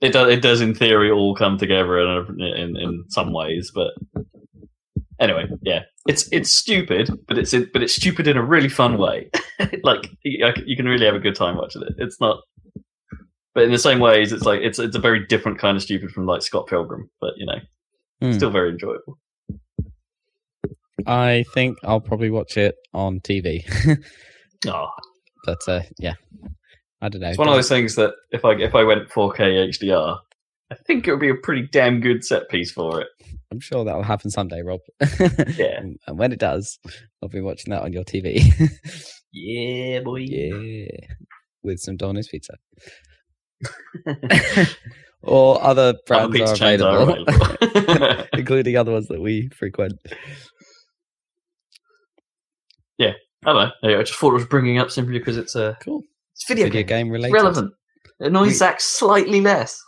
it 0.00 0.12
does 0.12 0.28
it 0.28 0.42
does 0.42 0.60
in 0.60 0.74
theory 0.74 1.10
all 1.10 1.34
come 1.34 1.58
together 1.58 1.98
in 1.98 2.40
in 2.40 2.76
in 2.76 3.04
some 3.08 3.32
ways, 3.32 3.72
but 3.74 3.92
anyway, 5.18 5.46
yeah, 5.62 5.80
it's 6.06 6.28
it's 6.30 6.50
stupid, 6.50 7.10
but 7.26 7.38
it's 7.38 7.54
but 7.72 7.82
it's 7.82 7.96
stupid 7.96 8.28
in 8.28 8.36
a 8.36 8.44
really 8.44 8.68
fun 8.68 8.98
way. 8.98 9.30
like 9.82 10.10
you, 10.22 10.46
you 10.66 10.76
can 10.76 10.86
really 10.86 11.06
have 11.06 11.14
a 11.14 11.20
good 11.20 11.34
time 11.34 11.56
watching 11.56 11.82
it. 11.82 11.94
It's 11.96 12.20
not, 12.20 12.40
but 13.54 13.64
in 13.64 13.72
the 13.72 13.78
same 13.78 13.98
ways, 14.00 14.32
it's 14.32 14.44
like 14.44 14.60
it's 14.62 14.78
it's 14.78 14.96
a 14.96 15.00
very 15.00 15.26
different 15.26 15.58
kind 15.58 15.76
of 15.76 15.82
stupid 15.82 16.10
from 16.10 16.26
like 16.26 16.42
Scott 16.42 16.66
Pilgrim, 16.66 17.08
but 17.20 17.34
you 17.36 17.46
know, 17.46 17.58
Hmm. 18.22 18.32
still 18.32 18.50
very 18.50 18.70
enjoyable. 18.70 19.18
I 21.06 21.44
think 21.52 21.78
I'll 21.84 22.00
probably 22.00 22.30
watch 22.30 22.56
it 22.56 22.76
on 22.94 23.20
TV. 23.20 23.62
Oh, 24.66 24.88
but 25.44 25.58
uh, 25.68 25.82
yeah, 25.98 26.14
I 27.02 27.08
don't 27.08 27.20
know. 27.20 27.28
it's 27.28 27.38
one 27.38 27.48
of 27.48 27.54
those 27.54 27.68
things 27.68 27.96
that 27.96 28.14
if 28.30 28.44
I 28.44 28.52
if 28.52 28.74
I 28.74 28.84
went 28.84 29.08
4K 29.10 29.68
HDR, 29.70 30.18
I 30.70 30.74
think 30.86 31.06
it 31.06 31.10
would 31.10 31.20
be 31.20 31.28
a 31.28 31.34
pretty 31.34 31.68
damn 31.70 32.00
good 32.00 32.24
set 32.24 32.48
piece 32.48 32.70
for 32.72 33.00
it. 33.02 33.08
I'm 33.52 33.60
sure 33.60 33.84
that'll 33.84 34.02
happen 34.02 34.30
someday, 34.30 34.62
Rob. 34.62 34.80
Yeah. 35.58 35.78
and 35.78 35.98
and 36.06 36.18
when 36.18 36.32
it 36.32 36.38
does, 36.38 36.78
I'll 37.22 37.28
be 37.28 37.40
watching 37.42 37.70
that 37.72 37.82
on 37.82 37.92
your 37.92 38.04
TV. 38.04 38.42
Yeah, 39.36 39.98
boy. 39.98 40.18
yeah, 40.28 40.86
with 41.64 41.80
some 41.80 41.96
Domino's 41.96 42.28
pizza. 42.28 42.54
or 45.22 45.62
other 45.62 45.82
Other 45.82 45.98
brands 46.06 46.36
pizza 46.36 46.52
are 46.52 46.56
chains 46.56 46.82
are 46.82 47.02
available, 47.02 47.24
available. 47.28 48.24
including 48.34 48.76
other 48.76 48.92
ones 48.92 49.08
that 49.08 49.20
we 49.20 49.48
frequent. 49.48 49.94
Yeah, 53.86 53.98
I 53.98 54.02
just 54.02 54.14
thought 54.14 54.30
it 54.30 54.34
was 54.34 54.46
bringing 54.46 54.78
up 54.78 54.90
simply 54.90 55.18
because 55.18 55.36
it's 55.36 55.54
a 55.54 55.76
Cool. 55.82 56.02
it's 56.32 56.46
video, 56.48 56.64
Video 56.64 56.82
game. 56.82 57.06
game 57.06 57.10
related. 57.10 57.34
relevant. 57.34 57.72
It 58.20 58.28
annoys 58.28 58.58
Zach 58.58 58.80
slightly 58.80 59.40
less. 59.40 59.80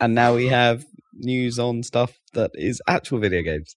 And 0.00 0.14
now 0.14 0.34
we 0.34 0.46
have 0.48 0.84
news 1.14 1.58
on 1.58 1.82
stuff 1.82 2.18
that 2.32 2.50
is 2.54 2.82
actual 2.88 3.18
video 3.18 3.42
games. 3.42 3.76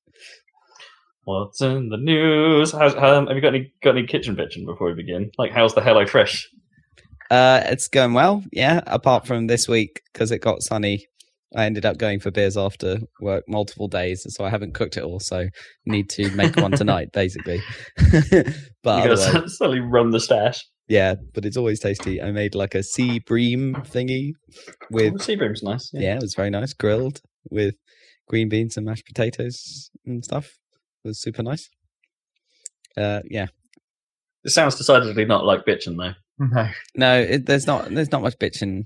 What's 1.25 1.61
in 1.61 1.89
the 1.89 1.97
news? 1.97 2.71
How's, 2.71 2.95
um, 2.95 3.27
have 3.27 3.35
you 3.35 3.41
got 3.41 3.53
any 3.53 3.71
got 3.83 3.97
any 3.97 4.07
kitchen 4.07 4.35
bitching 4.35 4.65
before 4.65 4.87
we 4.87 4.93
begin? 4.93 5.29
Like, 5.37 5.51
how's 5.51 5.75
the 5.75 5.81
Hello 5.81 6.05
Fresh? 6.05 6.49
Uh, 7.29 7.61
it's 7.65 7.87
going 7.87 8.13
well, 8.13 8.43
yeah. 8.51 8.81
Apart 8.87 9.27
from 9.27 9.47
this 9.47 9.67
week 9.67 10.01
because 10.13 10.31
it 10.31 10.39
got 10.39 10.61
sunny, 10.61 11.05
I 11.55 11.65
ended 11.65 11.85
up 11.85 11.97
going 11.97 12.19
for 12.19 12.31
beers 12.31 12.57
after 12.57 12.99
work 13.21 13.43
multiple 13.47 13.87
days, 13.87 14.25
so 14.29 14.43
I 14.45 14.49
haven't 14.49 14.73
cooked 14.73 14.97
it 14.97 15.03
all. 15.03 15.19
So 15.19 15.47
need 15.85 16.09
to 16.11 16.29
make 16.31 16.55
one 16.57 16.71
tonight, 16.83 17.09
basically. 17.13 17.61
but 18.83 19.03
You 19.03 19.15
gotta 19.15 19.49
suddenly 19.49 19.79
run 19.81 20.11
the 20.11 20.19
stash. 20.19 20.65
yeah, 20.87 21.15
but 21.33 21.45
it's 21.45 21.57
always 21.57 21.79
tasty. 21.79 22.21
I 22.21 22.31
made 22.31 22.55
like 22.55 22.75
a 22.75 22.83
sea 22.83 23.19
bream 23.19 23.75
thingy 23.75 24.31
with 24.91 25.13
oh, 25.13 25.17
Seabream's 25.17 25.63
nice. 25.63 25.89
yeah. 25.93 26.15
it 26.15 26.21
was 26.21 26.35
very 26.35 26.49
nice, 26.49 26.73
grilled 26.73 27.21
with 27.49 27.75
green 28.29 28.49
beans 28.49 28.75
and 28.77 28.85
mashed 28.85 29.05
potatoes 29.05 29.89
and 30.05 30.23
stuff. 30.23 30.57
It 31.03 31.09
was 31.09 31.21
super 31.21 31.43
nice. 31.43 31.69
Uh, 32.97 33.21
yeah, 33.29 33.47
It 34.43 34.49
sounds 34.49 34.75
decidedly 34.75 35.23
not 35.25 35.45
like 35.45 35.65
bitching 35.65 35.97
though. 35.97 36.13
no. 36.51 36.69
No, 36.95 37.19
it, 37.19 37.45
there's 37.45 37.67
not. 37.67 37.89
There's 37.89 38.11
not 38.11 38.21
much 38.21 38.37
bitching. 38.37 38.85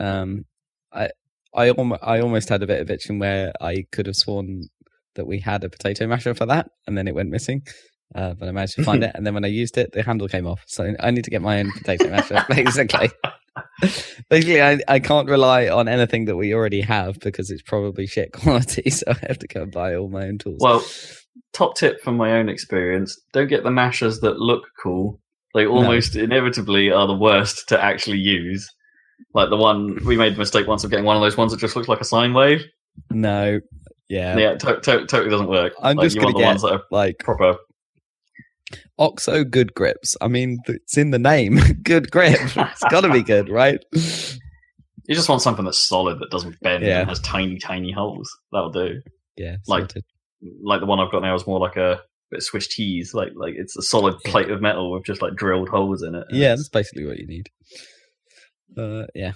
Um, 0.00 0.44
I 0.92 1.10
I 1.54 1.70
almost 1.70 2.02
I 2.02 2.20
almost 2.20 2.48
had 2.48 2.62
a 2.62 2.66
bit 2.66 2.80
of 2.80 2.88
bitching 2.88 3.18
where 3.18 3.52
I 3.60 3.86
could 3.92 4.06
have 4.06 4.16
sworn 4.16 4.68
that 5.14 5.26
we 5.26 5.40
had 5.40 5.64
a 5.64 5.70
potato 5.70 6.06
masher 6.06 6.34
for 6.34 6.46
that, 6.46 6.70
and 6.86 6.96
then 6.96 7.08
it 7.08 7.14
went 7.14 7.30
missing. 7.30 7.62
Uh, 8.14 8.34
but 8.34 8.48
I 8.48 8.52
managed 8.52 8.76
to 8.76 8.84
find 8.84 9.02
it, 9.04 9.12
and 9.14 9.26
then 9.26 9.34
when 9.34 9.44
I 9.44 9.48
used 9.48 9.78
it, 9.78 9.92
the 9.92 10.02
handle 10.02 10.28
came 10.28 10.46
off. 10.46 10.62
So 10.66 10.94
I 11.00 11.10
need 11.10 11.24
to 11.24 11.30
get 11.30 11.42
my 11.42 11.58
own 11.60 11.72
potato 11.72 12.08
masher. 12.08 12.44
Basically, 12.48 13.10
basically, 14.30 14.62
I 14.62 14.78
I 14.86 15.00
can't 15.00 15.28
rely 15.28 15.68
on 15.68 15.88
anything 15.88 16.26
that 16.26 16.36
we 16.36 16.54
already 16.54 16.82
have 16.82 17.18
because 17.20 17.50
it's 17.50 17.62
probably 17.62 18.06
shit 18.06 18.32
quality. 18.32 18.90
So 18.90 19.06
I 19.08 19.26
have 19.26 19.38
to 19.40 19.48
go 19.48 19.62
and 19.62 19.72
buy 19.72 19.94
all 19.94 20.08
my 20.08 20.26
own 20.26 20.38
tools. 20.38 20.58
Well, 20.60 20.84
top 21.52 21.76
tip 21.76 22.00
from 22.02 22.16
my 22.16 22.32
own 22.32 22.48
experience: 22.48 23.18
don't 23.32 23.48
get 23.48 23.64
the 23.64 23.70
mashers 23.70 24.20
that 24.20 24.38
look 24.38 24.64
cool. 24.80 25.20
They 25.56 25.66
almost 25.66 26.14
inevitably 26.14 26.92
are 26.92 27.06
the 27.08 27.16
worst 27.16 27.68
to 27.70 27.82
actually 27.82 28.18
use. 28.18 28.68
Like 29.34 29.48
the 29.50 29.56
one 29.56 29.98
we 30.04 30.16
made 30.16 30.34
the 30.34 30.38
mistake 30.38 30.66
once 30.68 30.84
of 30.84 30.90
getting 30.90 31.06
one 31.06 31.16
of 31.16 31.22
those 31.22 31.36
ones 31.36 31.50
that 31.50 31.58
just 31.58 31.74
looks 31.74 31.88
like 31.88 32.00
a 32.00 32.04
sine 32.04 32.32
wave. 32.34 32.62
no, 33.10 33.58
yeah, 34.08 34.36
Yeah, 34.36 34.54
to- 34.56 34.80
to- 34.80 35.06
totally 35.06 35.30
doesn't 35.30 35.48
work. 35.48 35.72
I'm 35.82 35.96
like, 35.96 36.04
just 36.06 36.20
want 36.22 36.34
the 36.36 36.40
get- 36.40 36.46
ones 36.46 36.62
that 36.62 36.72
are 36.72 36.82
like 36.92 37.16
proper. 37.18 37.56
Oxo 38.98 39.44
good 39.44 39.74
grips. 39.74 40.16
I 40.20 40.28
mean, 40.28 40.58
it's 40.66 40.96
in 40.96 41.10
the 41.10 41.18
name. 41.18 41.58
good 41.82 42.10
grip. 42.10 42.38
It's 42.40 42.84
got 42.90 43.02
to 43.02 43.10
be 43.12 43.22
good, 43.22 43.48
right? 43.48 43.78
You 43.92 45.14
just 45.14 45.28
want 45.28 45.42
something 45.42 45.64
that's 45.64 45.86
solid 45.86 46.18
that 46.20 46.30
doesn't 46.30 46.58
bend 46.60 46.84
Yeah. 46.84 47.00
and 47.00 47.08
has 47.08 47.20
tiny, 47.20 47.58
tiny 47.58 47.92
holes. 47.92 48.28
That'll 48.52 48.70
do. 48.70 49.00
Yeah, 49.36 49.56
Like- 49.66 49.82
sorted. 49.82 50.04
Like 50.62 50.80
the 50.80 50.86
one 50.86 51.00
I've 51.00 51.10
got 51.10 51.22
now 51.22 51.34
is 51.34 51.46
more 51.46 51.58
like 51.58 51.76
a 51.76 52.00
bit 52.30 52.38
of 52.38 52.44
Swiss 52.44 52.66
cheese. 52.68 53.12
Like 53.14 53.30
like 53.36 53.54
it's 53.56 53.76
a 53.76 53.82
solid 53.82 54.16
plate 54.24 54.50
of 54.50 54.60
metal 54.60 54.92
with 54.92 55.04
just 55.04 55.22
like 55.22 55.34
drilled 55.34 55.68
holes 55.68 56.02
in 56.02 56.14
it. 56.14 56.24
yeah, 56.30 56.48
that's 56.48 56.68
basically 56.68 57.06
what 57.06 57.18
you 57.18 57.26
need. 57.26 57.48
Uh, 58.76 59.06
yeah. 59.14 59.32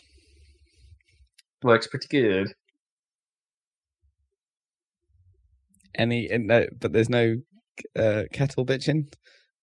works 1.63 1.87
pretty 1.87 2.09
good. 2.09 2.53
Any, 5.95 6.29
and 6.31 6.47
no, 6.47 6.67
but 6.79 6.93
there's 6.93 7.09
no 7.11 7.37
uh, 7.99 8.23
kettle 8.33 8.65
bitching. 8.65 9.13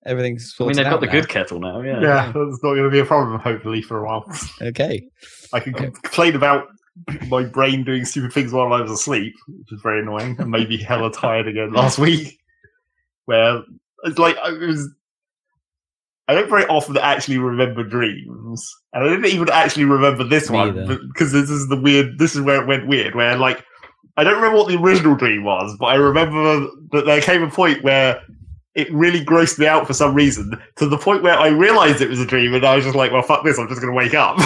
Everything's 0.05 0.53
I 0.59 0.65
mean, 0.65 0.75
they've 0.75 0.85
got 0.85 0.99
the 0.99 1.05
now. 1.07 1.11
good 1.11 1.29
kettle 1.29 1.59
now. 1.59 1.81
Yeah. 1.81 2.01
Yeah, 2.01 2.25
that's 2.27 2.35
not 2.63 2.75
going 2.75 2.83
to 2.83 2.89
be 2.89 2.99
a 2.99 3.05
problem, 3.05 3.39
hopefully, 3.39 3.81
for 3.81 3.99
a 3.99 4.05
while. 4.05 4.25
Okay. 4.61 5.01
I 5.53 5.59
can 5.59 5.73
Okay. 5.75 5.89
complain 6.03 6.35
about 6.35 6.67
my 7.29 7.43
brain 7.43 7.83
doing 7.83 8.05
stupid 8.05 8.33
things 8.33 8.51
while 8.53 8.71
I 8.73 8.81
was 8.81 8.91
asleep, 8.91 9.33
which 9.47 9.71
is 9.71 9.79
very 9.83 10.01
annoying, 10.01 10.35
and 10.39 10.49
maybe 10.51 10.77
hella 10.77 11.11
tired 11.11 11.47
again 11.47 11.71
last 11.73 11.97
week. 11.99 12.37
Where 13.27 13.61
it's 14.03 14.17
like 14.17 14.37
I 14.37 14.51
was. 14.51 14.89
I 16.29 16.35
don't 16.35 16.49
very 16.49 16.65
often 16.65 16.97
actually 16.97 17.37
remember 17.37 17.83
dreams, 17.83 18.69
and 18.91 19.03
I 19.03 19.07
didn't 19.07 19.27
even 19.27 19.49
actually 19.49 19.85
remember 19.85 20.25
this 20.25 20.49
Me 20.49 20.57
one 20.57 21.09
because 21.13 21.31
this 21.31 21.49
is 21.49 21.69
the 21.69 21.79
weird. 21.79 22.19
This 22.19 22.35
is 22.35 22.41
where 22.41 22.61
it 22.61 22.67
went 22.67 22.87
weird. 22.87 23.15
Where 23.15 23.37
like 23.37 23.63
I 24.17 24.23
don't 24.23 24.35
remember 24.35 24.57
what 24.57 24.67
the 24.67 24.77
original 24.77 25.15
dream 25.15 25.43
was, 25.43 25.77
but 25.79 25.85
I 25.85 25.95
remember 25.95 26.67
that 26.91 27.05
there 27.05 27.21
came 27.21 27.43
a 27.43 27.49
point 27.49 27.83
where 27.83 28.21
it 28.73 28.91
really 28.91 29.23
grossed 29.23 29.59
me 29.59 29.67
out 29.67 29.85
for 29.87 29.93
some 29.93 30.15
reason 30.15 30.59
to 30.77 30.87
the 30.87 30.97
point 30.97 31.23
where 31.23 31.37
I 31.37 31.49
realized 31.49 32.01
it 32.01 32.09
was 32.09 32.19
a 32.19 32.25
dream, 32.25 32.53
and 32.53 32.65
I 32.65 32.75
was 32.75 32.83
just 32.83 32.95
like, 32.95 33.11
"Well, 33.11 33.21
fuck 33.21 33.43
this! 33.43 33.59
I'm 33.59 33.69
just 33.69 33.81
going 33.81 33.93
to 33.93 33.97
wake 33.97 34.15
up." 34.15 34.39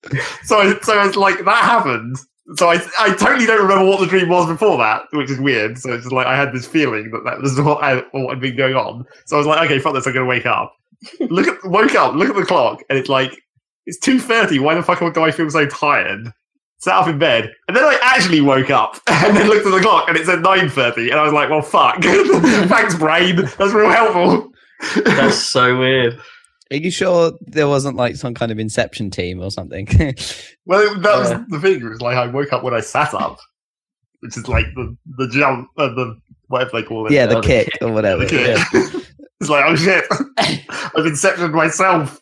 so, 0.44 0.58
I, 0.58 0.78
so 0.82 1.02
it's 1.02 1.16
like 1.16 1.44
that 1.44 1.64
happened. 1.64 2.16
So 2.56 2.68
I, 2.68 2.80
I 2.98 3.14
totally 3.14 3.46
don't 3.46 3.62
remember 3.62 3.84
what 3.84 4.00
the 4.00 4.06
dream 4.06 4.28
was 4.28 4.46
before 4.48 4.76
that, 4.78 5.02
which 5.12 5.30
is 5.30 5.38
weird. 5.38 5.78
So 5.78 5.92
it's 5.92 6.04
just 6.04 6.12
like 6.12 6.26
I 6.26 6.36
had 6.36 6.52
this 6.52 6.66
feeling 6.66 7.10
that 7.12 7.24
that 7.24 7.40
was 7.40 7.60
what, 7.60 7.82
I, 7.82 8.02
what 8.12 8.30
had 8.30 8.40
been 8.40 8.56
going 8.56 8.74
on. 8.74 9.04
So 9.26 9.36
I 9.36 9.38
was 9.38 9.46
like, 9.46 9.64
okay, 9.66 9.78
fuck 9.78 9.94
this! 9.94 10.06
I'm 10.06 10.12
going 10.12 10.24
to 10.24 10.28
wake 10.28 10.46
up. 10.46 10.74
Look 11.20 11.46
at 11.46 11.64
woke 11.64 11.94
up, 11.94 12.14
look 12.14 12.28
at 12.28 12.36
the 12.36 12.44
clock, 12.44 12.82
and 12.90 12.98
it's 12.98 13.08
like 13.08 13.40
it's 13.86 13.98
two 13.98 14.20
thirty. 14.20 14.58
Why 14.58 14.74
the 14.74 14.82
fuck 14.82 14.98
do 15.14 15.22
I 15.22 15.30
feel 15.30 15.48
so 15.48 15.64
tired? 15.64 16.30
Sat 16.80 16.94
up 16.94 17.08
in 17.08 17.18
bed, 17.18 17.50
and 17.68 17.76
then 17.76 17.84
I 17.84 17.98
actually 18.02 18.42
woke 18.42 18.68
up, 18.68 19.00
and 19.06 19.34
then 19.34 19.48
looked 19.48 19.64
at 19.64 19.72
the 19.72 19.80
clock, 19.80 20.08
and 20.08 20.18
it 20.18 20.26
said 20.26 20.42
nine 20.42 20.68
thirty, 20.68 21.08
and 21.08 21.18
I 21.18 21.22
was 21.22 21.32
like, 21.32 21.48
"Well, 21.48 21.62
fuck! 21.62 22.02
Thanks, 22.02 22.96
brain. 22.96 23.36
That's 23.36 23.72
real 23.72 23.90
helpful." 23.90 24.52
That's 25.04 25.38
so 25.38 25.78
weird. 25.78 26.20
Are 26.72 26.76
you 26.76 26.90
sure 26.90 27.32
there 27.40 27.66
wasn't 27.68 27.96
like 27.96 28.16
some 28.16 28.32
kind 28.34 28.52
of 28.52 28.58
Inception 28.58 29.10
team 29.10 29.42
or 29.42 29.50
something? 29.50 29.86
well, 30.66 30.94
that 31.00 31.18
was 31.18 31.30
Yeah. 31.30 31.44
the 31.48 31.60
thing. 31.60 31.76
It 31.80 31.88
was 31.88 32.00
like 32.00 32.16
I 32.16 32.26
woke 32.28 32.52
up 32.52 32.62
when 32.62 32.74
I 32.74 32.80
sat 32.80 33.12
up, 33.14 33.38
which 34.20 34.36
is 34.36 34.46
like 34.48 34.66
the 34.76 34.96
the 35.18 35.28
jump, 35.28 35.68
uh, 35.76 35.88
the 35.88 36.16
whatever 36.46 36.70
they 36.74 36.82
call 36.84 37.06
it. 37.06 37.12
yeah, 37.12 37.26
the 37.26 37.38
Oh, 37.38 37.40
the 37.40 37.46
kick 37.46 37.70
kick. 37.72 37.82
or 37.82 37.92
whatever. 37.92 38.24
The 38.24 38.30
kick. 38.30 38.56
Yeah. 38.72 39.00
it's 39.40 39.50
like, 39.50 39.64
oh 39.66 39.74
shit, 39.76 40.04
I've 40.38 41.06
incepted 41.06 41.52
myself. 41.52 42.20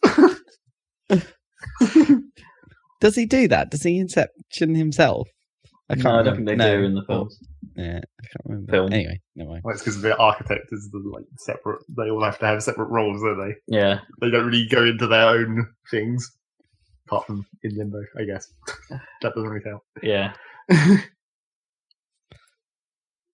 Does 3.01 3.15
he 3.15 3.27
do 3.27 3.47
that? 3.49 3.71
Does 3.71 3.83
he 3.83 3.99
Inception 3.99 4.75
himself? 4.75 5.29
I 5.89 5.95
can't. 5.95 6.05
No, 6.05 6.19
I 6.19 6.23
don't 6.23 6.35
think 6.37 6.49
they 6.49 6.57
No. 6.57 6.79
do 6.79 6.85
in 6.85 6.95
the 6.95 7.05
films. 7.05 7.39
Yeah, 7.79 7.99
I 7.99 8.27
can't 8.27 8.45
remember. 8.45 8.73
Film. 8.73 8.93
Anyway, 8.93 9.21
never 9.37 9.51
mind. 9.51 9.63
Well, 9.65 9.73
it's 9.73 9.85
because 9.85 10.03
the 10.03 10.17
architect 10.17 10.67
is 10.73 10.91
the 10.91 10.99
like 10.99 11.25
separate. 11.37 11.81
They 11.97 12.11
all 12.11 12.25
have 12.25 12.39
to 12.41 12.47
have 12.47 12.61
separate 12.61 12.89
roles, 12.89 13.23
don't 13.23 13.39
they? 13.39 13.55
Yeah. 13.69 14.01
They 14.21 14.31
don't 14.31 14.47
really 14.47 14.67
go 14.67 14.85
into 14.85 15.07
their 15.07 15.29
own 15.29 15.65
things, 15.89 16.29
apart 17.07 17.27
from 17.27 17.47
in 17.63 17.77
limbo, 17.77 18.03
I 18.19 18.25
guess. 18.25 18.53
that 18.91 19.33
doesn't 19.35 19.49
really 19.49 19.63
count. 19.63 19.83
Yeah. 20.03 20.33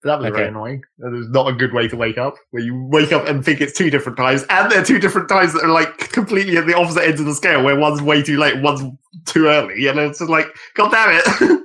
That 0.03 0.19
was 0.19 0.29
very 0.29 0.49
annoying. 0.49 0.83
That 0.99 1.09
was 1.09 1.27
not 1.29 1.47
a 1.47 1.53
good 1.53 1.73
way 1.73 1.87
to 1.87 1.97
wake 1.97 2.19
up. 2.19 2.35
Where 2.51 2.61
you 2.61 2.85
wake 2.91 3.11
up 3.11 3.27
and 3.27 3.43
think 3.43 3.59
it's 3.59 3.73
two 3.73 3.89
different 3.89 4.19
times, 4.19 4.45
and 4.51 4.71
they're 4.71 4.85
two 4.85 4.99
different 4.99 5.27
times 5.27 5.53
that 5.53 5.63
are 5.63 5.71
like 5.71 5.97
completely 6.11 6.57
at 6.57 6.67
the 6.67 6.75
opposite 6.75 7.05
ends 7.05 7.19
of 7.19 7.25
the 7.25 7.33
scale. 7.33 7.63
Where 7.63 7.75
one's 7.75 8.03
way 8.03 8.21
too 8.21 8.37
late, 8.37 8.61
one's 8.61 8.83
too 9.25 9.47
early, 9.47 9.87
and 9.87 9.97
it's 9.97 10.19
just 10.19 10.29
like, 10.29 10.45
God 10.75 10.91
damn 10.91 11.09
it! 11.09 11.23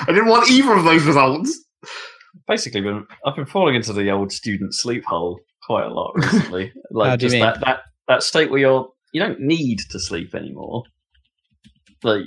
I 0.00 0.06
didn't 0.06 0.26
want 0.26 0.50
either 0.50 0.72
of 0.72 0.82
those 0.82 1.04
results. 1.04 1.56
Basically, 2.46 2.80
been 2.80 3.06
I've 3.24 3.36
been 3.36 3.46
falling 3.46 3.74
into 3.74 3.92
the 3.92 4.10
old 4.10 4.32
student 4.32 4.74
sleep 4.74 5.04
hole 5.04 5.40
quite 5.62 5.84
a 5.86 5.92
lot 5.92 6.12
recently. 6.16 6.72
like 6.90 7.10
How 7.10 7.16
do 7.16 7.24
you 7.26 7.30
just 7.30 7.32
mean? 7.34 7.42
that 7.42 7.60
that 7.60 7.80
that 8.08 8.22
state 8.22 8.50
where 8.50 8.60
you're 8.60 8.88
you 9.12 9.20
don't 9.20 9.40
need 9.40 9.80
to 9.90 9.98
sleep 9.98 10.34
anymore. 10.34 10.82
Like 12.02 12.22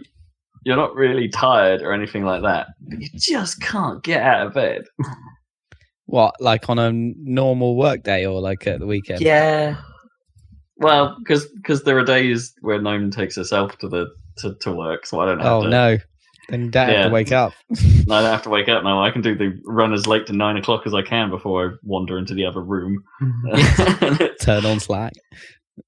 you're 0.65 0.75
not 0.75 0.95
really 0.95 1.27
tired 1.29 1.81
or 1.81 1.91
anything 1.93 2.23
like 2.23 2.41
that, 2.43 2.67
but 2.81 2.99
you 2.99 3.09
just 3.15 3.61
can't 3.61 4.03
get 4.03 4.21
out 4.21 4.47
of 4.47 4.53
bed. 4.53 4.83
What, 6.07 6.35
like 6.41 6.67
on 6.69 6.77
a 6.77 6.91
normal 6.91 7.77
work 7.77 8.03
day 8.03 8.25
or 8.25 8.41
like 8.41 8.67
at 8.67 8.79
the 8.81 8.85
weekend? 8.85 9.21
Yeah. 9.21 9.77
Well, 10.75 11.15
because 11.19 11.83
there 11.83 11.97
are 11.99 12.03
days 12.03 12.53
where 12.59 12.81
Gnome 12.81 13.11
takes 13.11 13.37
herself 13.37 13.77
to 13.77 13.87
the 13.87 14.07
to, 14.39 14.55
to 14.55 14.73
work, 14.73 15.05
so 15.05 15.21
I 15.21 15.25
don't 15.25 15.39
have 15.39 15.47
Oh 15.47 15.63
to. 15.63 15.69
no. 15.69 15.97
Then 16.49 16.65
you 16.65 16.71
don't 16.71 16.89
have 16.89 17.05
to 17.05 17.11
wake 17.11 17.31
up. 17.31 17.53
No, 18.07 18.15
I 18.15 18.21
don't 18.21 18.31
have 18.31 18.41
to 18.43 18.49
wake 18.49 18.67
up 18.67 18.83
now. 18.83 19.01
I 19.01 19.11
can 19.11 19.21
do 19.21 19.35
the 19.35 19.57
run 19.65 19.93
as 19.93 20.07
late 20.07 20.25
to 20.27 20.33
nine 20.33 20.57
o'clock 20.57 20.85
as 20.85 20.93
I 20.93 21.01
can 21.01 21.29
before 21.29 21.65
I 21.65 21.75
wander 21.83 22.17
into 22.17 22.33
the 22.33 22.45
other 22.45 22.61
room. 22.61 23.03
Turn 24.41 24.65
on 24.65 24.79
Slack. 24.79 25.13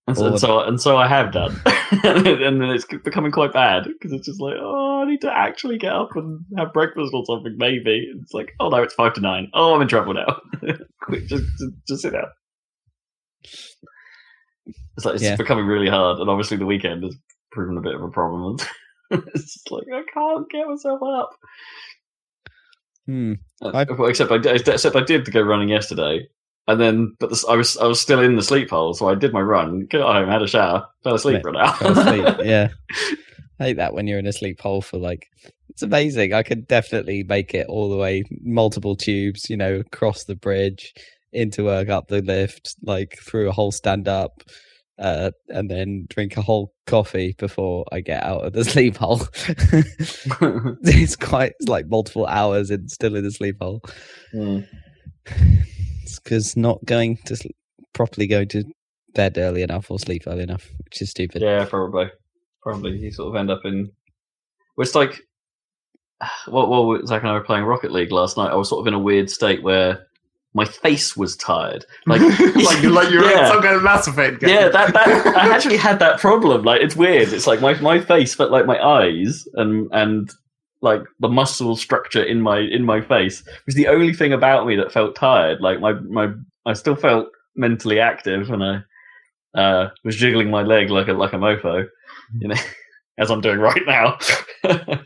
so, 0.13 0.25
and 0.27 0.39
so 0.39 0.59
and 0.61 0.81
so 0.81 0.95
I 0.97 1.07
have 1.07 1.31
done, 1.33 1.59
and 2.03 2.61
then 2.61 2.69
it's 2.69 2.85
becoming 2.85 3.31
quite 3.31 3.51
bad 3.51 3.83
because 3.83 4.11
it's 4.13 4.25
just 4.27 4.39
like, 4.39 4.55
oh, 4.59 5.01
I 5.03 5.09
need 5.09 5.21
to 5.21 5.31
actually 5.31 5.77
get 5.77 5.91
up 5.91 6.15
and 6.15 6.39
have 6.57 6.71
breakfast 6.73 7.11
or 7.13 7.25
something. 7.25 7.55
Maybe 7.57 8.09
it's 8.21 8.33
like, 8.33 8.53
oh 8.59 8.69
no, 8.69 8.81
it's 8.81 8.93
five 8.93 9.13
to 9.15 9.21
nine. 9.21 9.49
Oh, 9.53 9.75
I'm 9.75 9.81
in 9.81 9.87
trouble 9.87 10.13
now. 10.13 10.39
Quick, 11.01 11.27
just, 11.27 11.43
just 11.59 11.73
just 11.87 12.01
sit 12.03 12.13
down. 12.13 12.25
It's 14.95 15.05
like 15.05 15.15
it's 15.15 15.23
Yeah. 15.23 15.35
becoming 15.35 15.65
really 15.65 15.89
hard, 15.89 16.19
and 16.19 16.29
obviously 16.29 16.57
the 16.57 16.65
weekend 16.65 17.03
has 17.03 17.15
proven 17.51 17.77
a 17.77 17.81
bit 17.81 17.95
of 17.95 18.01
a 18.01 18.09
problem. 18.09 18.57
it's 19.35 19.53
just 19.53 19.71
like 19.71 19.83
I 19.93 20.01
can't 20.13 20.49
get 20.49 20.67
myself 20.67 20.99
up. 21.03 21.29
Hmm. 23.05 23.33
Uh, 23.61 23.71
I- 23.73 24.09
except 24.09 24.31
I 24.31 24.37
did- 24.37 24.67
except 24.67 24.95
I 24.95 25.03
did 25.03 25.31
go 25.31 25.41
running 25.41 25.69
yesterday, 25.69 26.27
and 26.67 26.79
then 26.79 27.15
but 27.19 27.29
this, 27.29 27.45
I 27.45 27.55
was 27.55 27.77
I 27.77 27.85
was 27.85 27.99
still 27.99 28.19
in 28.21 28.35
the 28.35 28.43
sleep 28.43 28.69
hole, 28.69 28.93
so 28.93 29.09
I 29.09 29.15
did 29.15 29.33
my 29.33 29.41
run, 29.41 29.85
got 29.89 30.13
home, 30.15 30.29
had 30.29 30.41
a 30.41 30.47
shower, 30.47 30.87
fell 31.03 31.15
asleep 31.15 31.41
for 31.41 31.49
an 31.49 31.57
hour. 31.57 32.43
Yeah. 32.43 32.69
I 33.59 33.65
hate 33.67 33.77
that 33.77 33.93
when 33.93 34.07
you're 34.07 34.19
in 34.19 34.25
a 34.25 34.33
sleep 34.33 34.59
hole 34.59 34.81
for 34.81 34.97
like 34.97 35.27
it's 35.69 35.81
amazing. 35.83 36.33
I 36.33 36.43
could 36.43 36.67
definitely 36.67 37.23
make 37.23 37.53
it 37.53 37.67
all 37.67 37.89
the 37.89 37.97
way 37.97 38.23
multiple 38.41 38.95
tubes, 38.95 39.49
you 39.49 39.57
know, 39.57 39.75
across 39.75 40.23
the 40.23 40.35
bridge, 40.35 40.93
into 41.33 41.65
work, 41.65 41.89
up 41.89 42.07
the 42.07 42.21
lift, 42.21 42.75
like 42.83 43.17
through 43.19 43.49
a 43.49 43.53
whole 43.53 43.71
stand 43.71 44.07
up, 44.07 44.43
uh, 44.99 45.31
and 45.49 45.69
then 45.69 46.05
drink 46.09 46.37
a 46.37 46.41
whole 46.41 46.73
coffee 46.85 47.35
before 47.37 47.85
I 47.91 48.01
get 48.01 48.23
out 48.23 48.45
of 48.45 48.53
the 48.53 48.63
sleep 48.65 48.97
hole. 48.97 49.21
it's 50.83 51.15
quite 51.15 51.53
it's 51.59 51.69
like 51.69 51.87
multiple 51.87 52.27
hours 52.27 52.69
and 52.69 52.89
still 52.89 53.15
in 53.15 53.23
the 53.23 53.31
sleep 53.31 53.57
hole. 53.59 53.81
Mm. 54.33 54.67
It's 56.03 56.19
because 56.19 56.55
not 56.55 56.83
going 56.85 57.17
to 57.25 57.35
sl- 57.35 57.47
properly 57.93 58.27
go 58.27 58.45
to 58.45 58.63
bed 59.13 59.37
early 59.37 59.61
enough 59.61 59.89
or 59.89 59.99
sleep 59.99 60.23
early 60.27 60.43
enough, 60.43 60.69
which 60.85 61.01
is 61.01 61.09
stupid. 61.09 61.41
Yeah, 61.41 61.65
probably, 61.65 62.11
probably 62.61 62.97
you 62.97 63.11
sort 63.11 63.29
of 63.29 63.39
end 63.39 63.51
up 63.51 63.61
in. 63.65 63.89
Well, 64.75 64.85
it's 64.85 64.95
like, 64.95 65.21
well, 66.47 66.67
well, 66.69 67.05
Zach 67.05 67.21
and 67.21 67.31
I 67.31 67.33
were 67.33 67.43
playing 67.43 67.65
Rocket 67.65 67.91
League 67.91 68.11
last 68.11 68.37
night. 68.37 68.51
I 68.51 68.55
was 68.55 68.69
sort 68.69 68.81
of 68.81 68.87
in 68.87 68.93
a 68.93 68.99
weird 68.99 69.29
state 69.29 69.63
where 69.63 70.05
my 70.55 70.65
face 70.65 71.17
was 71.17 71.35
tired, 71.37 71.85
like 72.05 72.21
like 72.21 72.81
you're 72.83 72.91
like 72.91 73.09
you're 73.11 73.23
Yeah. 73.29 73.47
in 73.47 73.51
some 73.53 73.61
kind 73.63 73.75
of 73.75 73.83
Mass 73.83 74.07
Effect 74.07 74.39
game. 74.39 74.49
yeah, 74.49 74.69
that, 74.69 74.93
that 74.93 75.07
I 75.37 75.53
actually 75.53 75.77
had 75.77 75.99
that 75.99 76.19
problem. 76.19 76.63
Like 76.63 76.81
it's 76.81 76.95
weird. 76.95 77.33
It's 77.33 77.47
like 77.47 77.61
my 77.61 77.73
my 77.81 77.99
face 77.99 78.33
felt 78.35 78.51
like 78.51 78.65
my 78.65 78.79
eyes 78.79 79.47
and 79.55 79.89
and 79.91 80.29
like 80.81 81.01
the 81.19 81.29
muscle 81.29 81.75
structure 81.75 82.21
in 82.23 82.41
my 82.41 82.59
in 82.59 82.83
my 82.85 82.99
face 83.01 83.41
was 83.65 83.75
the 83.75 83.87
only 83.87 84.13
thing 84.13 84.33
about 84.33 84.67
me 84.67 84.75
that 84.75 84.91
felt 84.91 85.15
tired. 85.15 85.61
Like 85.61 85.79
my 85.79 85.93
my 85.93 86.29
I 86.65 86.73
still 86.73 86.95
felt 86.95 87.27
mentally 87.55 87.99
active 87.99 88.49
and 88.49 88.63
I 88.63 89.59
uh, 89.59 89.89
was 90.03 90.15
jiggling 90.15 90.49
my 90.49 90.61
leg 90.63 90.89
like 90.89 91.07
a 91.07 91.13
like 91.13 91.33
a 91.33 91.37
mofo, 91.37 91.87
you 92.39 92.47
know, 92.47 92.55
as 93.17 93.29
I'm 93.31 93.41
doing 93.41 93.59
right 93.59 93.81
now. 93.87 94.17
so 94.19 94.69
I 94.69 94.99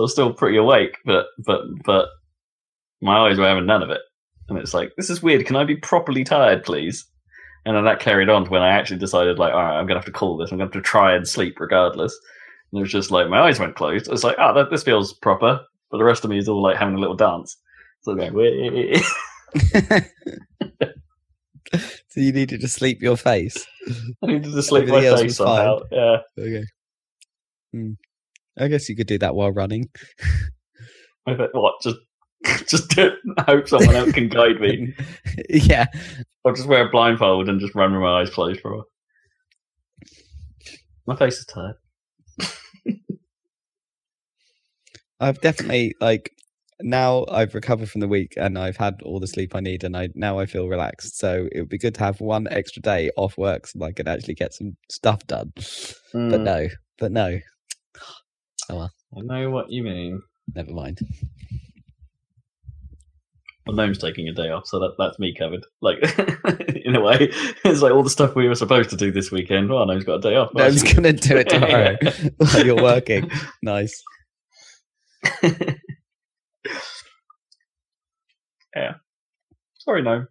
was 0.00 0.12
still 0.12 0.32
pretty 0.32 0.56
awake, 0.58 0.98
but 1.04 1.26
but 1.44 1.62
but 1.84 2.08
my 3.00 3.28
eyes 3.28 3.38
were 3.38 3.46
having 3.46 3.66
none 3.66 3.82
of 3.82 3.90
it. 3.90 4.00
And 4.48 4.58
it's 4.58 4.74
like, 4.74 4.92
this 4.96 5.10
is 5.10 5.22
weird. 5.22 5.46
Can 5.46 5.56
I 5.56 5.64
be 5.64 5.76
properly 5.76 6.24
tired, 6.24 6.64
please? 6.64 7.06
And 7.64 7.76
then 7.76 7.84
that 7.84 8.00
carried 8.00 8.28
on 8.28 8.44
to 8.44 8.50
when 8.50 8.62
I 8.62 8.68
actually 8.68 8.98
decided, 8.98 9.38
like, 9.38 9.54
all 9.54 9.62
right, 9.62 9.78
I'm 9.78 9.86
gonna 9.86 9.98
have 9.98 10.04
to 10.06 10.12
call 10.12 10.36
this. 10.36 10.50
I'm 10.50 10.58
gonna 10.58 10.66
have 10.66 10.72
to 10.72 10.82
try 10.82 11.14
and 11.14 11.26
sleep 11.26 11.58
regardless. 11.58 12.14
And 12.70 12.78
it 12.78 12.82
was 12.82 12.92
just 12.92 13.10
like 13.10 13.28
my 13.28 13.40
eyes 13.40 13.58
went 13.58 13.76
closed. 13.76 14.08
It's 14.10 14.24
like, 14.24 14.36
oh, 14.38 14.52
that, 14.54 14.70
this 14.70 14.82
feels 14.82 15.14
proper. 15.14 15.60
But 15.90 15.98
the 15.98 16.04
rest 16.04 16.24
of 16.24 16.30
me 16.30 16.38
is 16.38 16.48
all 16.48 16.62
like 16.62 16.76
having 16.76 16.96
a 16.96 17.00
little 17.00 17.16
dance. 17.16 17.56
So 18.02 18.14
going, 18.14 18.34
so 22.08 22.20
you 22.20 22.32
needed 22.32 22.60
to 22.60 22.68
sleep 22.68 23.00
your 23.00 23.16
face. 23.16 23.64
I 24.22 24.26
needed 24.26 24.52
to 24.52 24.62
sleep 24.62 24.88
my 24.88 24.96
Everything 24.96 25.10
else 25.10 25.20
face 25.22 25.38
was 25.38 25.48
fine. 25.48 25.78
Yeah. 25.90 26.16
Okay. 26.38 26.64
Hmm. 27.72 27.92
I 28.58 28.68
guess 28.68 28.88
you 28.88 28.96
could 28.96 29.06
do 29.06 29.18
that 29.18 29.34
while 29.34 29.52
running. 29.52 29.88
What? 31.26 31.76
Just, 31.82 31.96
just 32.68 32.94
hope 33.46 33.68
someone 33.68 33.94
else 33.94 34.12
can 34.12 34.28
guide 34.28 34.60
me. 34.60 34.94
yeah. 35.48 35.86
I'll 36.44 36.54
just 36.54 36.68
wear 36.68 36.86
a 36.86 36.90
blindfold 36.90 37.48
and 37.48 37.60
just 37.60 37.74
run 37.74 37.92
with 37.92 38.02
my 38.02 38.20
eyes 38.20 38.30
closed 38.30 38.60
for 38.60 38.72
a 38.72 38.76
while. 38.76 38.86
My 41.06 41.16
face 41.16 41.38
is 41.38 41.46
tired. 41.46 41.76
I've 45.20 45.40
definitely 45.40 45.94
like 46.00 46.32
now 46.80 47.24
I've 47.30 47.54
recovered 47.54 47.88
from 47.90 48.00
the 48.00 48.08
week 48.08 48.34
and 48.36 48.58
I've 48.58 48.76
had 48.76 49.00
all 49.02 49.20
the 49.20 49.26
sleep 49.26 49.54
I 49.54 49.60
need 49.60 49.84
and 49.84 49.96
I 49.96 50.08
now 50.14 50.38
I 50.38 50.46
feel 50.46 50.68
relaxed. 50.68 51.18
So 51.18 51.48
it 51.52 51.60
would 51.60 51.68
be 51.68 51.78
good 51.78 51.94
to 51.94 52.04
have 52.04 52.20
one 52.20 52.48
extra 52.50 52.82
day 52.82 53.10
off 53.16 53.38
work 53.38 53.66
so 53.66 53.82
I 53.82 53.92
could 53.92 54.08
actually 54.08 54.34
get 54.34 54.54
some 54.54 54.76
stuff 54.90 55.26
done. 55.26 55.52
But 55.54 55.64
Mm, 56.14 56.42
no. 56.42 56.68
But 56.98 57.12
no. 57.12 57.40
Well, 58.68 58.90
I 59.16 59.20
know 59.20 59.50
what 59.50 59.70
you 59.70 59.82
mean. 59.82 60.22
Never 60.54 60.72
mind. 60.72 61.00
Well, 63.66 63.76
Gnome's 63.76 63.98
taking 63.98 64.28
a 64.28 64.32
day 64.32 64.50
off, 64.50 64.66
so 64.66 64.78
that 64.80 64.94
that's 64.98 65.18
me 65.18 65.34
covered. 65.34 65.64
Like, 65.80 65.98
in 66.84 66.94
a 66.94 67.00
way, 67.00 67.30
it's 67.64 67.80
like 67.80 67.92
all 67.92 68.02
the 68.02 68.10
stuff 68.10 68.34
we 68.34 68.46
were 68.46 68.54
supposed 68.54 68.90
to 68.90 68.96
do 68.96 69.10
this 69.10 69.30
weekend. 69.30 69.70
Well, 69.70 69.86
Gnome's 69.86 70.04
got 70.04 70.16
a 70.16 70.20
day 70.20 70.36
off. 70.36 70.50
No, 70.54 70.64
I'm 70.64 70.76
gonna 70.76 71.14
do 71.14 71.38
it 71.38 71.48
tomorrow 71.48 71.96
while 72.36 72.66
you're 72.66 72.82
working. 72.82 73.30
Nice. 73.62 74.02
yeah. 78.76 78.94
Sorry, 79.78 80.02
Gnome. 80.02 80.28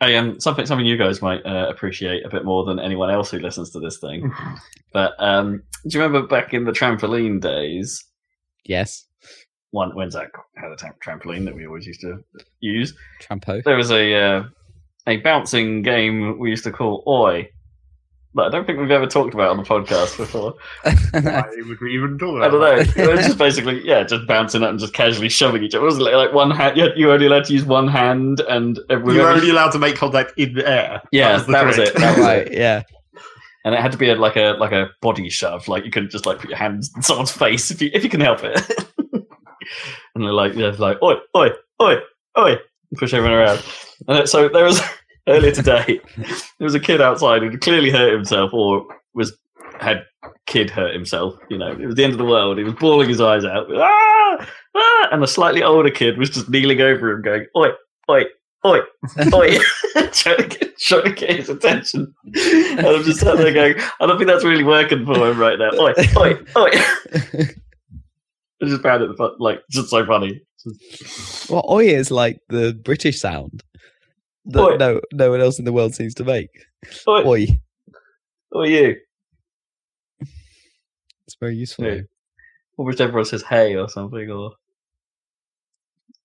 Hey, 0.00 0.16
um, 0.16 0.40
something 0.40 0.66
something 0.66 0.86
you 0.86 0.96
guys 0.96 1.22
might 1.22 1.44
uh, 1.46 1.66
appreciate 1.68 2.24
a 2.24 2.28
bit 2.28 2.44
more 2.44 2.64
than 2.64 2.80
anyone 2.80 3.10
else 3.10 3.30
who 3.30 3.38
listens 3.38 3.70
to 3.70 3.80
this 3.80 3.98
thing. 3.98 4.32
But 4.92 5.14
um, 5.18 5.62
do 5.86 5.98
you 5.98 6.02
remember 6.02 6.26
back 6.26 6.54
in 6.54 6.64
the 6.64 6.72
trampoline 6.72 7.40
days? 7.40 8.04
Yes. 8.64 9.04
One 9.70 9.94
when 9.94 10.10
Zach 10.10 10.30
had 10.56 10.72
a 10.72 10.76
tam- 10.76 10.94
trampoline 11.04 11.44
that 11.44 11.54
we 11.54 11.66
always 11.66 11.86
used 11.86 12.00
to 12.00 12.24
use. 12.60 12.94
Trampo. 13.20 13.62
There 13.64 13.76
was 13.76 13.90
a 13.90 14.14
uh, 14.14 14.42
a 15.06 15.18
bouncing 15.18 15.82
game 15.82 16.38
we 16.38 16.50
used 16.50 16.64
to 16.64 16.72
call 16.72 17.02
Oi. 17.06 17.50
That 18.34 18.44
I 18.44 18.48
don't 18.50 18.66
think 18.66 18.78
we've 18.78 18.90
ever 18.90 19.06
talked 19.06 19.34
about 19.34 19.50
on 19.50 19.56
the 19.56 19.62
podcast 19.62 20.16
before. 20.16 20.54
Why 21.22 21.44
would 21.66 21.80
we 21.80 21.94
even 21.94 22.18
talk 22.18 22.42
I 22.42 22.48
don't 22.48 22.60
know. 22.60 23.02
It 23.02 23.10
was 23.10 23.26
just 23.26 23.38
basically, 23.38 23.86
yeah, 23.86 24.04
just 24.04 24.26
bouncing 24.26 24.62
up 24.62 24.70
and 24.70 24.78
just 24.78 24.92
casually 24.92 25.28
shoving 25.30 25.62
each 25.64 25.74
other. 25.74 25.82
It 25.82 25.86
was 25.86 25.98
like, 25.98 26.14
like 26.14 26.32
one 26.32 26.50
hand. 26.50 26.76
You 26.76 26.90
you 26.94 27.06
were 27.06 27.14
only 27.14 27.26
allowed 27.26 27.46
to 27.46 27.52
use 27.52 27.64
one 27.64 27.88
hand, 27.88 28.40
and 28.40 28.78
every- 28.90 29.14
You 29.14 29.22
were 29.22 29.30
only 29.30 29.50
allowed 29.50 29.70
to 29.72 29.78
make 29.78 29.96
contact 29.96 30.32
in 30.36 30.52
the 30.54 30.68
air. 30.68 31.02
Yeah, 31.10 31.38
the 31.38 31.52
that 31.52 31.66
was 31.66 31.78
it. 31.78 31.94
That 31.96 32.16
was 32.16 32.26
right, 32.26 32.52
yeah. 32.52 32.82
and 33.64 33.74
it 33.74 33.80
had 33.80 33.92
to 33.92 33.98
be 33.98 34.10
a, 34.10 34.14
like 34.14 34.36
a 34.36 34.56
like 34.58 34.72
a 34.72 34.90
body 35.00 35.28
shove. 35.30 35.66
Like 35.66 35.84
you 35.84 35.90
couldn't 35.90 36.10
just 36.10 36.26
like 36.26 36.38
put 36.38 36.50
your 36.50 36.58
hands 36.58 36.90
in 36.94 37.02
someone's 37.02 37.32
face 37.32 37.70
if 37.70 37.82
you 37.82 37.90
if 37.92 38.04
you 38.04 38.10
can 38.10 38.20
help 38.20 38.40
it. 38.44 38.60
and 40.18 40.26
they're 40.26 40.32
like, 40.32 40.54
yeah, 40.54 40.74
like 40.78 41.00
oi, 41.02 41.14
oi, 41.36 41.50
oi, 41.80 41.96
oi, 42.36 42.56
push 42.96 43.14
everyone 43.14 43.38
around. 43.38 43.62
And 44.06 44.28
so 44.28 44.48
there 44.48 44.64
was 44.64 44.80
earlier 45.28 45.52
today, 45.52 46.00
there 46.16 46.64
was 46.64 46.74
a 46.74 46.80
kid 46.80 47.00
outside 47.00 47.42
who 47.42 47.56
clearly 47.56 47.90
hurt 47.90 48.12
himself 48.12 48.52
or 48.52 48.86
was 49.14 49.36
had 49.80 50.04
kid 50.46 50.70
hurt 50.70 50.92
himself. 50.92 51.36
You 51.48 51.58
know, 51.58 51.72
it 51.72 51.86
was 51.86 51.94
the 51.94 52.04
end 52.04 52.12
of 52.12 52.18
the 52.18 52.24
world. 52.24 52.58
He 52.58 52.64
was 52.64 52.74
bawling 52.74 53.08
his 53.08 53.20
eyes 53.20 53.44
out. 53.44 53.68
Ah, 53.74 54.48
ah, 54.74 55.08
and 55.12 55.22
a 55.22 55.26
slightly 55.28 55.62
older 55.62 55.90
kid 55.90 56.18
was 56.18 56.30
just 56.30 56.48
kneeling 56.48 56.80
over 56.80 57.10
him, 57.10 57.22
going, 57.22 57.46
oi, 57.56 57.68
oi. 58.10 58.24
Oi, 58.66 58.80
oi, 59.32 59.56
trying, 60.12 60.36
to 60.36 60.48
get, 60.48 60.78
trying 60.78 61.04
to 61.04 61.12
get 61.12 61.36
his 61.36 61.48
attention. 61.48 62.12
And 62.24 62.80
I'm 62.80 63.04
just 63.04 63.20
sat 63.20 63.36
there 63.36 63.54
going, 63.54 63.76
I 64.00 64.06
don't 64.06 64.18
think 64.18 64.28
that's 64.28 64.44
really 64.44 64.64
working 64.64 65.06
for 65.06 65.30
him 65.30 65.38
right 65.38 65.56
now. 65.56 65.70
Oi, 65.78 65.92
oi, 66.16 66.38
oi. 66.56 67.54
I 68.62 68.66
just 68.66 68.82
found 68.82 69.02
it 69.02 69.10
like 69.38 69.60
just 69.70 69.88
so 69.90 70.04
funny. 70.04 70.42
Well, 71.48 71.64
oi 71.70 71.86
is 71.86 72.10
like 72.10 72.40
the 72.48 72.78
British 72.84 73.20
sound 73.20 73.62
that 74.46 74.60
Oi. 74.60 74.76
no 74.76 75.00
no 75.12 75.30
one 75.30 75.40
else 75.40 75.58
in 75.58 75.64
the 75.64 75.72
world 75.72 75.94
seems 75.94 76.14
to 76.14 76.24
make. 76.24 76.50
Oi, 77.06 77.24
Oi. 77.26 77.46
are 78.54 78.66
you? 78.66 78.96
It's 80.20 81.36
very 81.40 81.56
useful. 81.56 81.84
Yeah. 81.86 82.00
Almost 82.76 83.00
everyone 83.00 83.24
says 83.24 83.42
hey 83.42 83.76
or 83.76 83.88
something 83.88 84.30
or. 84.30 84.52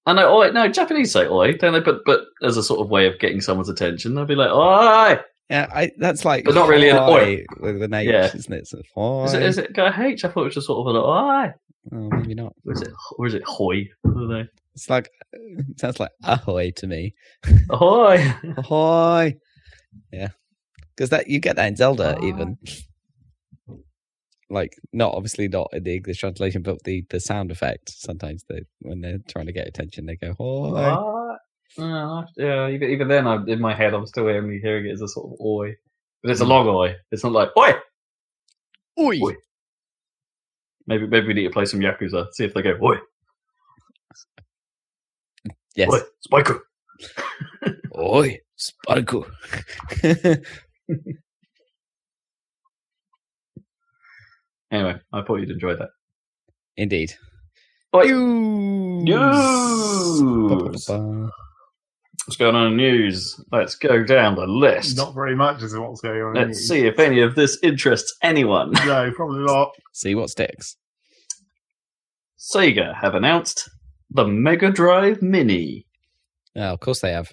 I 0.06 0.13
know. 0.13 0.36
Oi, 0.38 0.52
no, 0.52 0.67
Japanese 0.67 1.12
say 1.13 1.28
oi, 1.28 1.54
don't 1.54 1.74
they? 1.74 1.80
But 1.80 2.02
but 2.06 2.22
as 2.41 2.58
a 2.58 2.63
sort 2.63 2.82
of 2.82 2.89
way 2.89 3.08
of 3.08 3.19
getting 3.19 3.41
someone's 3.41 3.69
attention, 3.69 4.15
they'll 4.15 4.26
be 4.26 4.36
like 4.36 4.50
oi. 4.52 5.22
Yeah, 5.50 5.67
I, 5.74 5.91
that's 5.98 6.24
like 6.26 6.46
But 6.46 6.56
not 6.56 6.69
really 6.69 6.89
an 6.89 6.98
oi. 6.98 7.46
with 7.60 7.82
an 7.84 7.93
H, 7.93 8.08
Yeah. 8.10 8.32
isn't 8.34 8.54
it? 8.54 8.65
So, 8.67 8.82
oi. 8.98 9.26
Is 9.26 9.34
it, 9.34 9.43
is 9.43 9.58
it 9.58 9.74
go 9.74 9.91
H? 9.96 10.24
I 10.26 10.30
thought 10.30 10.41
it 10.41 10.46
was 10.46 10.54
just 10.56 10.67
sort 10.67 10.88
of 10.88 10.96
an 10.96 11.02
oi. 11.02 11.54
Oh, 11.91 12.10
maybe 12.10 12.34
not. 12.34 12.54
Or 12.65 12.74
is 12.74 12.82
it 12.82 12.91
or 13.17 13.28
is 13.28 13.34
it 13.34 13.43
hoy? 13.46 13.89
I. 14.06 14.48
It's 14.76 14.89
like 14.89 15.10
it 15.34 15.65
sounds 15.80 16.00
like 16.00 16.12
ahoy 16.24 16.72
to 16.78 16.88
me. 16.88 17.13
Ahoy! 17.69 18.34
Ahoy. 18.58 19.38
Yeah, 20.12 20.30
because 20.96 21.10
that 21.10 21.28
you 21.28 21.39
get 21.39 21.56
that 21.58 21.67
in 21.67 21.76
Zelda 21.76 22.15
Ahoy. 22.17 22.28
even. 22.28 22.58
Like 24.50 24.76
not 24.91 25.13
obviously 25.13 25.48
not 25.48 25.69
in 25.74 25.84
the 25.84 25.96
English 25.96 26.19
translation, 26.19 26.62
but 26.62 26.84
the 26.84 27.04
the 27.10 27.19
sound 27.19 27.50
effect. 27.52 27.89
Sometimes 27.89 28.46
they 28.48 28.62
when 28.82 29.02
they're 29.02 29.19
trying 29.28 29.48
to 29.48 29.52
get 29.54 29.67
attention, 29.67 30.06
they 30.06 30.15
go. 30.15 30.36
Ahoy. 30.39 31.36
Uh, 31.76 32.24
yeah, 32.38 32.69
even, 32.69 32.89
even 32.91 33.08
then, 33.08 33.26
I'm, 33.26 33.50
in 33.50 33.60
my 33.60 33.74
head, 33.74 33.96
I'm 33.96 34.06
still 34.06 34.28
hearing, 34.28 34.60
hearing 34.62 34.86
it 34.86 34.91
as 34.91 35.02
a 35.02 35.08
sort 35.08 35.32
of 35.34 35.39
oi. 35.43 35.76
But 36.22 36.30
it's 36.32 36.41
a 36.41 36.46
Mm. 36.46 36.50
long 36.50 36.67
oi. 36.67 36.96
It's 37.12 37.24
not 37.24 37.32
like 37.34 37.50
oi. 37.58 37.72
Oi. 39.00 39.19
Oi. 39.24 39.36
Maybe 40.88 41.08
maybe 41.08 41.28
we 41.28 41.34
need 41.34 41.43
to 41.43 41.50
play 41.50 41.65
some 41.65 41.80
Yakuza. 41.80 42.32
See 42.34 42.46
if 42.46 42.54
they 42.54 42.62
go 42.62 42.78
oi. 42.82 42.98
Yes. 45.76 45.91
Oi. 45.91 46.00
Spiker. 46.22 46.67
Oi. 47.98 48.39
Spiker. 48.56 49.22
Anyway, 54.74 55.00
I 55.13 55.22
thought 55.22 55.36
you'd 55.36 55.52
enjoy 55.52 55.76
that. 55.76 55.89
Indeed. 56.78 57.13
Oi. 57.96 58.06
News. 58.06 60.19
News. 60.19 60.89
What's 62.26 62.38
going 62.38 62.56
on 62.56 62.67
in 62.67 62.78
news? 62.78 63.39
Let's 63.52 63.76
go 63.76 64.04
down 64.04 64.36
the 64.36 64.47
list. 64.47 64.95
Not 64.95 65.13
very 65.13 65.36
much 65.36 65.62
is 65.62 65.78
what's 65.78 65.99
going 66.02 66.21
on. 66.21 66.34
Let's 66.36 66.67
see 66.67 66.86
if 66.88 66.97
any 66.99 67.19
of 67.21 67.36
this 67.36 67.58
interests 67.63 68.15
anyone. 68.21 68.71
No, 68.86 69.12
probably 69.15 69.43
not. 69.43 69.71
See 69.93 70.15
what 70.15 70.30
sticks. 70.30 70.78
Sega 72.39 72.93
have 72.99 73.15
announced 73.15 73.69
the 74.10 74.26
Mega 74.26 74.69
Drive 74.71 75.21
Mini. 75.21 75.86
Oh, 76.56 76.73
of 76.73 76.80
course 76.80 76.99
they 76.99 77.12
have. 77.12 77.32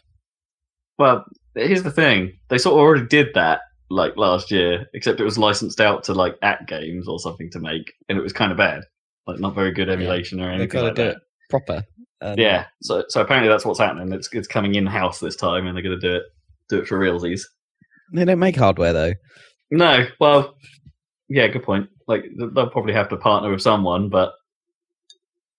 Well, 0.98 1.24
here's 1.54 1.82
the 1.82 1.90
thing: 1.90 2.32
they 2.48 2.58
sort 2.58 2.74
of 2.74 2.80
already 2.80 3.06
did 3.06 3.28
that 3.34 3.60
like 3.90 4.16
last 4.16 4.50
year, 4.50 4.86
except 4.94 5.20
it 5.20 5.24
was 5.24 5.38
licensed 5.38 5.80
out 5.80 6.04
to 6.04 6.14
like 6.14 6.38
AtGames 6.40 7.06
or 7.06 7.18
something 7.18 7.50
to 7.50 7.60
make, 7.60 7.92
and 8.08 8.18
it 8.18 8.22
was 8.22 8.32
kind 8.32 8.52
of 8.52 8.58
bad, 8.58 8.82
like 9.26 9.40
not 9.40 9.54
very 9.54 9.72
good 9.72 9.88
emulation 9.88 10.40
or 10.40 10.44
They've 10.46 10.60
anything 10.60 10.68
got 10.68 10.80
to 10.80 10.86
like 10.86 10.94
do 10.96 11.02
that. 11.04 11.16
it 11.16 11.22
proper. 11.50 11.84
And 12.20 12.38
Yeah, 12.38 12.66
so 12.82 13.04
so 13.08 13.20
apparently 13.20 13.48
that's 13.48 13.64
what's 13.64 13.78
happening. 13.78 14.12
It's 14.12 14.28
it's 14.32 14.48
coming 14.48 14.74
in 14.74 14.86
house 14.86 15.20
this 15.20 15.36
time, 15.36 15.66
and 15.66 15.76
they're 15.76 15.82
going 15.82 15.98
to 15.98 16.08
do 16.08 16.16
it 16.16 16.22
do 16.68 16.78
it 16.78 16.86
for 16.86 16.98
realsies. 16.98 17.42
They 18.12 18.24
don't 18.24 18.38
make 18.38 18.56
hardware 18.56 18.92
though. 18.92 19.12
No, 19.70 20.06
well, 20.18 20.56
yeah, 21.28 21.46
good 21.48 21.62
point. 21.62 21.88
Like 22.08 22.24
they'll 22.36 22.68
probably 22.70 22.92
have 22.92 23.08
to 23.10 23.16
partner 23.16 23.50
with 23.50 23.62
someone, 23.62 24.08
but 24.08 24.32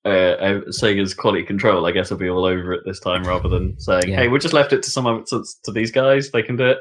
uh, 0.03 0.09
uh, 0.09 0.61
Sega's 0.69 1.13
quality 1.13 1.43
control, 1.43 1.85
I 1.85 1.91
guess, 1.91 2.09
will 2.09 2.17
be 2.17 2.29
all 2.29 2.45
over 2.45 2.73
it 2.73 2.81
this 2.85 2.99
time, 2.99 3.23
rather 3.23 3.47
than 3.47 3.79
saying, 3.79 4.09
Yeah. 4.09 4.17
"Hey, 4.17 4.27
we 4.27 4.39
just 4.39 4.53
left 4.53 4.73
it 4.73 4.83
to 4.83 4.89
some 4.89 5.23
to, 5.29 5.43
to 5.63 5.71
these 5.71 5.91
guys; 5.91 6.31
they 6.31 6.43
can 6.43 6.57
do 6.57 6.65
it." 6.65 6.77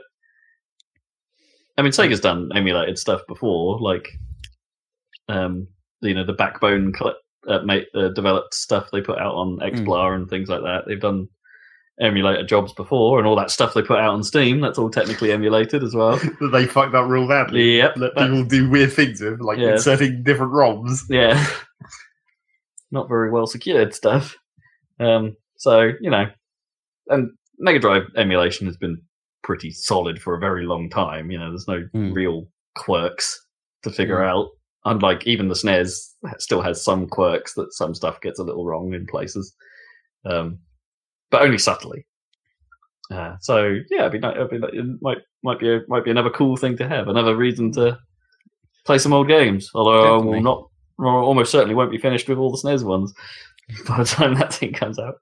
I 1.79 1.83
mean, 1.83 1.93
Sega's 1.93 2.21
done 2.21 2.51
emulated 2.55 2.99
stuff 2.99 3.23
before, 3.29 3.79
like, 3.81 4.09
um, 5.29 5.69
you 6.01 6.15
know, 6.15 6.25
the 6.25 6.33
Backbone 6.33 6.93
cl- 6.99 7.17
uh, 7.49 7.61
uh, 7.95 8.09
developed 8.11 8.55
stuff 8.55 8.89
they 8.93 9.01
put 9.01 9.19
out 9.19 9.35
on 9.35 9.59
XBLA 9.59 10.15
and 10.17 10.29
things 10.29 10.49
like 10.49 10.63
that. 10.63 10.85
They've 10.87 11.01
done 11.01 11.29
emulator 12.01 12.43
jobs 12.45 12.73
before, 12.73 13.19
and 13.19 13.27
all 13.27 13.37
that 13.37 13.51
stuff 13.51 13.75
they 13.75 13.83
put 13.83 13.99
out 13.99 14.15
on 14.15 14.23
Steam. 14.23 14.61
That's 14.61 14.79
all 14.79 14.91
technically 14.91 15.33
emulated 15.33 15.83
as 15.83 15.95
well. 15.95 16.17
That 16.17 16.49
they 16.53 16.67
fucked 16.67 16.95
up 16.95 17.09
real 17.09 17.29
badly. 17.29 17.77
Yep, 17.79 17.97
Let 17.99 18.17
people 18.17 18.45
do 18.45 18.71
weird 18.71 18.93
things 18.93 19.21
with, 19.21 19.41
like 19.41 19.59
Yeah. 19.59 19.73
inserting 19.73 20.23
different 20.23 20.53
ROMs. 20.53 21.01
yeah, 21.11 21.47
not 22.91 23.09
very 23.09 23.31
well 23.31 23.47
secured 23.47 23.95
stuff. 23.95 24.37
Um, 24.99 25.37
so 25.57 25.91
you 26.01 26.11
know, 26.11 26.27
and 27.09 27.31
Mega 27.59 27.79
Drive 27.79 28.05
emulation 28.17 28.67
has 28.67 28.77
been 28.77 29.01
pretty 29.43 29.71
solid 29.71 30.21
for 30.21 30.35
a 30.35 30.41
very 30.41 30.65
long 30.67 30.89
time. 30.91 31.31
You 31.31 31.39
know, 31.39 31.51
there's 31.51 31.69
no 31.69 31.83
Hmm. 31.93 32.13
real 32.13 32.49
quirks 32.77 33.39
to 33.83 33.91
figure 33.91 34.23
out. 34.23 34.49
Unlike 34.85 35.27
even 35.27 35.49
the 35.49 35.55
SNES, 35.55 36.15
still 36.39 36.63
has 36.63 36.83
some 36.83 37.07
quirks 37.07 37.55
that 37.55 37.73
some 37.75 37.95
stuff 37.95 38.21
gets 38.21 38.39
a 38.39 38.45
little 38.45 38.65
wrong 38.65 38.95
in 38.95 39.07
places, 39.07 39.55
um, 40.25 40.59
but 41.31 41.43
only 41.43 41.59
subtly. 41.59 42.07
Uh, 43.11 43.37
so 43.41 43.77
yeah, 43.91 44.07
it'd 44.07 44.21
be, 44.21 44.27
it'd 44.27 44.51
be, 44.51 44.57
it 44.57 44.85
might 45.03 45.19
might 45.43 45.59
be 45.59 45.71
a, 45.71 45.81
might 45.89 46.05
be 46.05 46.11
another 46.11 46.31
cool 46.31 46.57
thing 46.57 46.77
to 46.77 46.89
have, 46.89 47.09
another 47.09 47.37
reason 47.37 47.73
to 47.73 47.99
play 48.87 48.99
some 48.99 49.13
old 49.13 49.29
games. 49.29 49.71
Although 49.75 50.19
I 50.19 50.25
will 50.25 50.41
not, 50.41 50.69
almost 50.99 51.53
certainly 51.53 51.75
won't 51.75 51.91
be 51.91 51.99
finished 51.99 52.29
with 52.29 52.39
all 52.39 52.51
the 52.51 52.59
SNES 52.59 52.85
ones 52.85 53.13
by 53.89 53.99
the 53.99 54.05
time 54.05 54.35
that 54.35 54.55
thing 54.55 54.73
comes 54.73 54.99
out. 54.99 55.17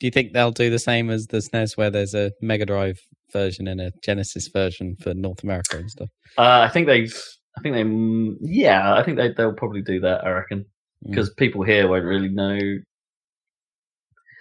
Do 0.00 0.06
you 0.06 0.10
think 0.10 0.32
they'll 0.32 0.52
do 0.52 0.70
the 0.70 0.78
same 0.78 1.10
as 1.10 1.26
the 1.26 1.38
SNES, 1.38 1.76
where 1.76 1.90
there's 1.90 2.14
a 2.14 2.32
Mega 2.40 2.64
Drive 2.64 2.98
version 3.32 3.66
and 3.66 3.80
a 3.80 3.92
Genesis 4.02 4.48
version 4.48 4.96
for 5.00 5.12
North 5.12 5.42
America 5.42 5.76
and 5.76 5.90
stuff? 5.90 6.08
Uh, 6.36 6.60
I 6.60 6.68
think 6.68 6.86
they've, 6.86 7.14
I 7.56 7.60
think 7.60 7.74
they, 7.74 7.82
mm, 7.82 8.36
yeah, 8.40 8.94
I 8.94 9.02
think 9.02 9.16
they 9.16 9.32
they'll 9.32 9.52
probably 9.52 9.82
do 9.82 10.00
that. 10.00 10.24
I 10.24 10.30
reckon 10.30 10.66
Mm. 11.04 11.10
because 11.10 11.30
people 11.34 11.62
here 11.62 11.86
won't 11.88 12.04
really 12.04 12.28
know. 12.28 12.58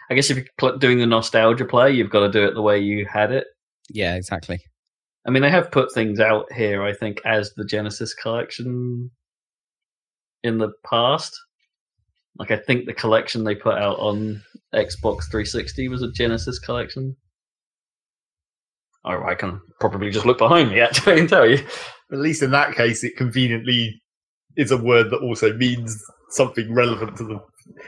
I 0.10 0.16
guess 0.16 0.30
if 0.32 0.38
you're 0.62 0.78
doing 0.78 0.98
the 1.00 1.06
nostalgia 1.06 1.66
play, 1.66 1.92
you've 1.92 2.10
got 2.10 2.22
to 2.22 2.32
do 2.32 2.46
it 2.46 2.54
the 2.54 2.62
way 2.62 2.80
you 2.80 3.06
had 3.06 3.32
it. 3.32 3.46
Yeah, 3.90 4.16
exactly. 4.16 4.60
I 5.28 5.30
mean, 5.30 5.44
they 5.44 5.52
have 5.52 5.70
put 5.72 5.94
things 5.94 6.20
out 6.20 6.52
here, 6.54 6.82
I 6.84 6.94
think, 6.94 7.20
as 7.26 7.54
the 7.54 7.66
Genesis 7.66 8.14
collection 8.14 9.12
in 10.44 10.58
the 10.58 10.72
past. 10.90 11.38
Like, 12.40 12.52
I 12.52 12.58
think 12.58 12.86
the 12.86 12.94
collection 12.94 13.44
they 13.44 13.56
put 13.56 13.78
out 13.78 14.00
on 14.00 14.42
Xbox 14.74 15.30
360 15.30 15.90
was 15.90 16.02
a 16.02 16.12
Genesis 16.12 16.58
collection. 16.60 17.16
Oh, 19.08 19.24
I 19.26 19.36
can 19.36 19.62
probably 19.80 20.10
just 20.12 20.26
look 20.26 20.38
behind 20.38 20.70
me 20.72 20.80
actually 20.82 21.20
and 21.20 21.30
tell 21.30 21.50
you. 21.50 21.66
At 22.12 22.20
least 22.20 22.42
in 22.44 22.52
that 22.52 22.76
case, 22.76 23.04
it 23.04 23.18
conveniently 23.18 24.02
is 24.56 24.72
a 24.72 24.78
word 24.78 25.10
that 25.12 25.18
also 25.22 25.54
means 25.54 25.98
something 26.32 26.74
relevant 26.74 27.18
to 27.18 27.24
the. 27.24 27.40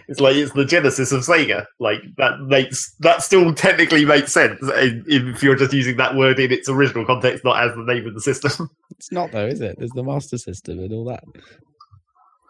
It's 0.10 0.20
like 0.20 0.36
it's 0.36 0.52
the 0.52 0.66
genesis 0.66 1.12
of 1.14 1.22
Sega. 1.22 1.66
Like 1.80 2.00
that 2.18 2.40
makes 2.42 2.94
that 3.00 3.24
still 3.24 3.54
technically 3.54 4.04
makes 4.06 4.34
sense 4.34 4.60
i- 4.64 5.02
if 5.08 5.42
you're 5.42 5.56
just 5.56 5.72
using 5.74 5.96
that 5.98 6.16
word 6.16 6.38
in 6.40 6.52
its 6.52 6.68
original 6.70 7.06
context, 7.06 7.44
not 7.46 7.64
as 7.64 7.74
the 7.76 7.84
name 7.86 8.06
of 8.08 8.14
the 8.14 8.22
system. 8.22 8.70
It's 8.92 9.12
not 9.14 9.32
though, 9.32 9.48
is 9.48 9.62
it? 9.62 9.78
There's 9.78 9.92
the 9.92 10.04
Master 10.04 10.38
System 10.38 10.80
and 10.80 10.92
all 10.92 11.06
that. 11.06 11.24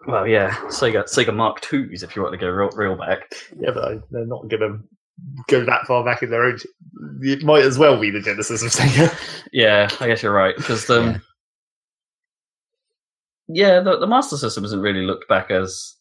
Well, 0.08 0.28
yeah, 0.28 0.56
Sega 0.68 1.04
Sega 1.04 1.36
Mark 1.36 1.62
IIs 1.72 2.02
if 2.02 2.16
you 2.16 2.24
want 2.24 2.34
to 2.34 2.40
go 2.40 2.50
real, 2.50 2.70
real 2.72 2.96
back. 2.98 3.32
yeah, 3.60 3.70
but 3.72 3.84
I- 3.84 4.00
they're 4.10 4.26
not 4.26 4.48
going 4.48 4.62
to 4.62 4.80
go 5.48 5.64
that 5.66 5.86
far 5.88 6.04
back 6.04 6.22
in 6.24 6.30
their 6.30 6.44
own. 6.44 6.58
It 7.22 7.44
might 7.44 7.64
as 7.64 7.78
well 7.78 8.00
be 8.00 8.12
the 8.12 8.22
genesis 8.22 8.62
of 8.64 8.72
Sega. 8.72 9.14
Yeah, 9.52 9.88
I 10.00 10.08
guess 10.08 10.22
you're 10.24 10.34
right 10.34 10.56
because 10.56 10.90
um, 10.90 11.22
yeah, 13.48 13.80
the, 13.80 13.98
the 14.00 14.08
Master 14.08 14.38
System 14.38 14.64
isn't 14.66 14.80
really 14.82 15.02
looked 15.06 15.28
back 15.28 15.50
as 15.52 15.96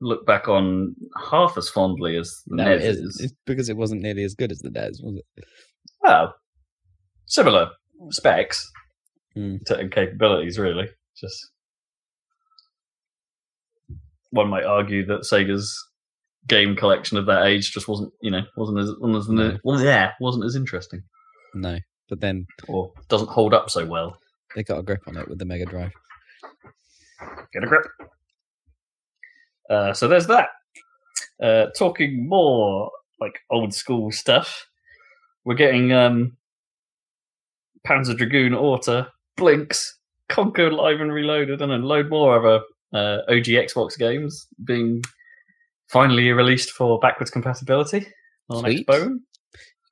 looked 0.00 0.26
back 0.26 0.48
on 0.48 0.94
half 1.30 1.56
as 1.58 1.68
fondly 1.68 2.16
as 2.16 2.42
the 2.46 2.56
No, 2.56 2.64
NES 2.64 2.82
it 2.82 2.86
is. 2.88 2.96
is. 2.98 3.20
It's 3.20 3.34
because 3.46 3.68
it 3.68 3.76
wasn't 3.76 4.02
nearly 4.02 4.24
as 4.24 4.34
good 4.34 4.50
as 4.50 4.58
the 4.60 4.70
NES, 4.70 5.00
was 5.02 5.16
it? 5.36 5.44
Well, 6.02 6.34
similar 7.26 7.70
specs 8.10 8.68
Hmm. 9.34 9.56
to, 9.66 9.78
and 9.78 9.90
capabilities, 9.92 10.58
really. 10.58 10.88
Just 11.16 11.50
one 14.30 14.48
might 14.48 14.64
argue 14.64 15.06
that 15.06 15.22
Sega's 15.30 15.78
game 16.48 16.74
collection 16.76 17.16
of 17.16 17.26
that 17.26 17.46
age 17.46 17.70
just 17.72 17.88
wasn't, 17.88 18.12
you 18.20 18.30
know, 18.30 18.42
wasn't 18.56 18.78
as 18.78 18.90
wasn't 18.98 19.40
as, 19.40 19.52
No. 19.52 19.58
well, 19.64 19.80
yeah, 19.80 20.12
wasn't 20.20 20.44
as 20.44 20.56
interesting 20.56 21.02
No, 21.54 21.78
but 22.08 22.20
then 22.20 22.46
or 22.68 22.92
doesn't 23.08 23.30
hold 23.30 23.54
up 23.54 23.70
so 23.70 23.84
well. 23.86 24.16
they 24.56 24.62
got 24.62 24.78
a 24.78 24.82
grip 24.82 25.02
on 25.06 25.16
it 25.16 25.28
with 25.28 25.38
the 25.38 25.44
Mega 25.44 25.66
Drive. 25.66 25.92
Get 27.52 27.64
a 27.64 27.66
grip. 27.66 27.86
Uh, 29.70 29.92
so 29.92 30.08
there's 30.08 30.26
that. 30.26 30.48
Uh, 31.42 31.66
talking 31.78 32.28
more 32.28 32.90
like 33.20 33.38
old 33.50 33.72
school 33.72 34.10
stuff, 34.12 34.66
we're 35.44 35.54
getting 35.54 35.92
um, 35.92 36.36
Panzer 37.86 38.16
Dragoon 38.16 38.54
Orta, 38.54 39.08
Blinx, 39.38 39.86
Conker 40.28 40.72
Live 40.72 41.00
and 41.00 41.12
Reloaded, 41.12 41.62
and 41.62 41.72
a 41.72 41.76
load 41.76 42.10
more 42.10 42.36
other 42.38 42.62
uh, 42.92 43.22
OG 43.28 43.44
Xbox 43.46 43.96
games 43.98 44.46
being 44.64 45.02
finally 45.92 46.30
released 46.32 46.70
for 46.70 46.98
backwards 47.00 47.30
compatibility 47.30 48.06
on 48.50 48.60
Sweet. 48.64 48.86
Xbone. 48.86 49.18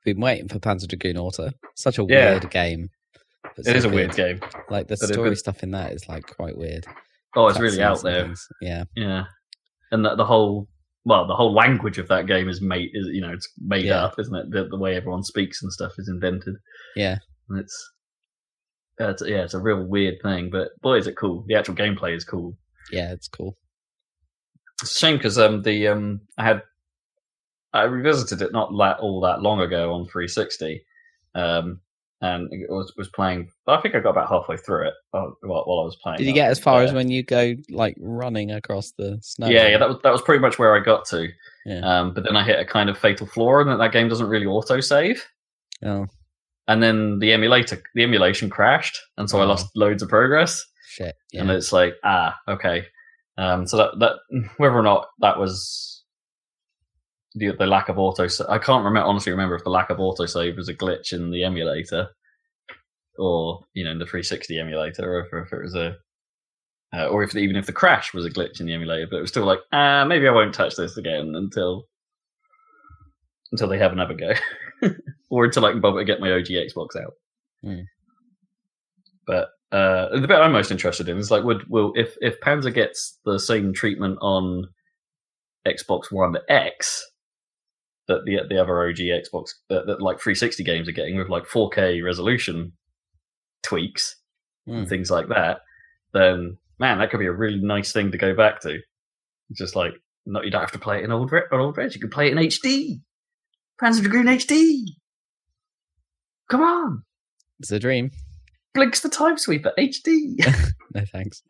Been 0.04 0.20
waiting 0.20 0.48
for 0.48 0.58
Panzer 0.58 0.88
Dragoon 0.88 1.18
Orta. 1.18 1.52
Such 1.76 1.98
a 1.98 2.06
Yeah. 2.08 2.30
weird 2.30 2.50
game. 2.50 2.88
It 3.58 3.64
so 3.66 3.72
is 3.72 3.84
a 3.84 3.88
weird 3.88 4.14
game. 4.14 4.40
Like 4.70 4.88
the 4.88 4.96
but 5.00 5.12
story 5.12 5.36
stuff 5.36 5.62
in 5.62 5.70
that 5.72 5.92
is 5.92 6.08
like 6.08 6.24
quite 6.36 6.56
weird. 6.56 6.86
Oh, 7.36 7.46
it's 7.48 7.60
really 7.60 7.82
out 7.82 8.02
there. 8.02 8.32
Yeah. 8.60 8.84
Yeah, 8.96 9.24
and 9.92 10.04
the, 10.04 10.14
the 10.16 10.24
whole 10.24 10.68
well, 11.04 11.26
the 11.26 11.34
whole 11.34 11.54
language 11.54 11.98
of 11.98 12.08
that 12.08 12.26
game 12.26 12.48
is 12.48 12.60
made 12.60 12.90
is 12.92 13.06
you 13.12 13.20
know 13.20 13.30
it's 13.32 13.48
made 13.58 13.84
Yeah. 13.84 14.04
up, 14.04 14.18
isn't 14.18 14.34
it? 14.34 14.50
The, 14.50 14.68
the 14.68 14.78
way 14.78 14.96
everyone 14.96 15.22
speaks 15.22 15.62
and 15.62 15.72
stuff 15.72 15.92
is 15.98 16.08
invented. 16.08 16.54
Yeah. 16.96 17.18
And 17.48 17.58
it's, 17.60 17.90
uh, 19.00 19.08
it's 19.10 19.22
yeah, 19.26 19.42
it's 19.42 19.54
a 19.54 19.60
real 19.60 19.82
weird 19.82 20.16
thing, 20.22 20.50
but 20.50 20.68
boy, 20.82 20.96
is 20.96 21.06
it 21.06 21.16
cool! 21.16 21.44
The 21.46 21.54
actual 21.56 21.74
gameplay 21.74 22.14
is 22.16 22.24
cool. 22.24 22.56
Yeah, 22.92 23.12
it's 23.12 23.28
cool. 23.28 23.56
It's 24.82 24.94
a 24.94 24.98
shame 24.98 25.16
because 25.16 25.38
um 25.38 25.62
the 25.62 25.88
um 25.88 26.20
I 26.38 26.44
had 26.44 26.62
I 27.72 27.82
revisited 27.84 28.42
it 28.42 28.52
not 28.52 28.70
that 28.78 28.98
all 29.00 29.20
that 29.20 29.42
long 29.42 29.60
ago 29.60 29.92
on 29.94 30.04
360, 30.06 30.84
um 31.34 31.80
and 32.22 32.52
it 32.52 32.68
was 32.68 32.92
was 32.98 33.08
playing. 33.08 33.50
I 33.66 33.80
think 33.80 33.94
I 33.94 34.00
got 34.00 34.10
about 34.10 34.28
halfway 34.28 34.58
through 34.58 34.88
it 34.88 34.94
while, 35.10 35.36
while 35.42 35.80
I 35.80 35.84
was 35.84 35.96
playing. 36.02 36.18
Did 36.18 36.26
you 36.26 36.34
get 36.34 36.50
as 36.50 36.58
far 36.58 36.82
as 36.82 36.92
when 36.92 37.08
you 37.10 37.22
go 37.22 37.54
like 37.70 37.96
running 37.98 38.50
across 38.50 38.90
the 38.92 39.18
snow? 39.22 39.46
yeah, 39.48 39.68
yeah, 39.68 39.78
that 39.78 39.88
was 39.88 39.98
that 40.02 40.12
was 40.12 40.20
pretty 40.22 40.40
much 40.40 40.58
where 40.58 40.76
I 40.76 40.80
got 40.84 41.06
to. 41.06 41.28
Yeah. 41.64 41.80
Um, 41.80 42.12
but 42.12 42.24
then 42.24 42.36
I 42.36 42.44
hit 42.44 42.58
a 42.60 42.64
kind 42.66 42.90
of 42.90 42.98
fatal 42.98 43.26
flaw, 43.26 43.60
and 43.60 43.70
that 43.70 43.78
that 43.78 43.92
game 43.92 44.08
doesn't 44.08 44.28
really 44.28 44.44
auto 44.46 44.80
save. 44.80 45.24
Oh 45.82 46.06
And 46.68 46.82
then 46.82 47.20
the 47.20 47.32
emulator, 47.32 47.82
the 47.94 48.02
emulation 48.02 48.50
crashed, 48.50 48.98
and 49.16 49.30
so 49.30 49.38
I 49.40 49.44
Oh. 49.44 49.46
lost 49.46 49.68
loads 49.74 50.02
of 50.02 50.10
progress. 50.10 50.62
shit. 50.88 51.14
Yeah. 51.32 51.40
And 51.42 51.50
it's 51.50 51.72
like, 51.72 51.94
ah, 52.04 52.36
okay. 52.48 52.84
Um, 53.38 53.66
so 53.66 53.76
that 53.76 53.98
that 54.00 54.12
whether 54.56 54.76
or 54.76 54.82
not 54.82 55.06
that 55.20 55.38
was 55.38 56.02
the 57.34 57.52
the 57.58 57.66
lack 57.66 57.88
of 57.88 57.98
auto, 57.98 58.26
I 58.48 58.58
can't 58.58 58.84
remember 58.84 59.08
honestly 59.08 59.32
remember 59.32 59.54
if 59.54 59.64
the 59.64 59.70
lack 59.70 59.90
of 59.90 59.98
autosave 59.98 60.56
was 60.56 60.68
a 60.68 60.74
glitch 60.74 61.12
in 61.12 61.30
the 61.30 61.44
emulator, 61.44 62.08
or 63.18 63.60
you 63.72 63.84
know 63.84 63.92
in 63.92 63.98
the 63.98 64.04
360 64.04 64.58
emulator, 64.58 65.26
or 65.32 65.42
if, 65.44 65.52
it 65.52 65.62
was 65.62 65.74
a, 65.74 65.96
uh, 66.92 67.06
or 67.06 67.22
if 67.22 67.34
even 67.36 67.56
if 67.56 67.66
the 67.66 67.72
crash 67.72 68.12
was 68.12 68.26
a 68.26 68.30
glitch 68.30 68.60
in 68.60 68.66
the 68.66 68.74
emulator. 68.74 69.06
But 69.08 69.18
it 69.18 69.22
was 69.22 69.30
still 69.30 69.46
like, 69.46 69.60
ah, 69.72 70.04
maybe 70.04 70.26
I 70.26 70.32
won't 70.32 70.54
touch 70.54 70.76
this 70.76 70.96
again 70.96 71.34
until 71.34 71.84
until 73.52 73.68
they 73.68 73.78
have 73.78 73.92
another 73.92 74.14
go, 74.14 74.32
or 75.30 75.44
until 75.44 75.64
I 75.64 75.72
can 75.72 75.80
bother 75.80 76.00
to 76.00 76.04
get 76.04 76.20
my 76.20 76.32
OG 76.32 76.46
Xbox 76.46 76.96
out. 76.96 77.12
Hmm. 77.62 77.82
But 79.26 79.48
uh, 79.72 80.08
the 80.18 80.26
bit 80.26 80.38
I'm 80.38 80.52
most 80.52 80.70
interested 80.70 81.08
in 81.08 81.18
is 81.18 81.30
like, 81.30 81.44
would 81.44 81.68
will 81.68 81.92
if 81.94 82.16
if 82.20 82.40
Panzer 82.40 82.72
gets 82.74 83.18
the 83.24 83.38
same 83.38 83.72
treatment 83.72 84.18
on 84.20 84.66
Xbox 85.66 86.10
One 86.10 86.36
X 86.48 87.06
that 88.08 88.24
the 88.24 88.40
the 88.48 88.60
other 88.60 88.82
OG 88.88 88.96
Xbox 88.96 89.50
that, 89.68 89.86
that 89.86 90.00
like 90.02 90.18
360 90.18 90.64
games 90.64 90.88
are 90.88 90.92
getting 90.92 91.16
with 91.16 91.28
like 91.28 91.44
4K 91.44 92.02
resolution 92.04 92.72
tweaks 93.62 94.16
Hmm. 94.66 94.72
and 94.74 94.88
things 94.88 95.10
like 95.10 95.28
that, 95.28 95.60
then 96.12 96.58
man, 96.78 96.98
that 96.98 97.10
could 97.10 97.20
be 97.20 97.26
a 97.26 97.32
really 97.32 97.60
nice 97.60 97.92
thing 97.92 98.10
to 98.12 98.18
go 98.18 98.34
back 98.34 98.60
to. 98.60 98.78
Just 99.56 99.74
like, 99.74 99.92
not 100.26 100.44
you 100.44 100.50
don't 100.50 100.60
have 100.60 100.72
to 100.72 100.78
play 100.78 100.98
it 100.98 101.04
in 101.04 101.12
old 101.12 101.32
re- 101.32 101.42
on 101.50 101.60
old 101.60 101.76
res, 101.78 101.94
you 101.94 102.00
can 102.00 102.10
play 102.10 102.26
it 102.28 102.32
in 102.32 102.38
HD. 102.38 103.00
Panzer 103.80 104.02
Dragoon 104.02 104.26
HD. 104.26 104.82
Come 106.50 106.62
on, 106.62 107.04
It's 107.60 107.70
a 107.72 107.78
dream. 107.78 108.10
Blinks 108.74 109.00
the 109.00 109.08
time 109.08 109.38
sweeper 109.38 109.72
HD. 109.78 110.34
No 110.92 111.04
thanks. 111.12 111.42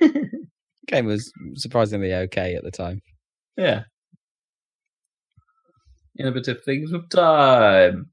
Game 0.86 1.06
was 1.06 1.32
surprisingly 1.54 2.14
okay 2.14 2.54
at 2.54 2.62
the 2.62 2.70
time. 2.70 3.02
yeah. 3.56 3.82
Innovative 6.20 6.62
things 6.64 6.92
with 6.92 7.08
time. 7.10 8.10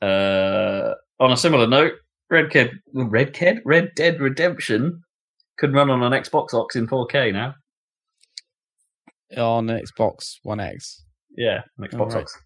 Uh, 0.00 0.94
on 1.20 1.32
a 1.32 1.36
similar 1.36 1.66
note, 1.66 1.92
Red 2.30 2.48
Kid, 2.50 2.70
Red 2.94 3.34
Kid, 3.34 3.60
Red 3.66 3.90
Dead 3.94 4.18
Redemption 4.20 5.02
could 5.58 5.74
run 5.74 5.90
on 5.90 6.02
an 6.02 6.12
Xbox 6.12 6.54
Ox 6.54 6.76
in 6.76 6.86
4K 6.86 7.34
now. 7.34 7.54
On 9.36 9.66
Xbox 9.66 10.36
One 10.44 10.60
X. 10.60 11.04
Yeah, 11.36 11.60
an 11.76 11.88
Xbox 11.88 12.00
Alright. 12.00 12.22
Ox. 12.22 12.38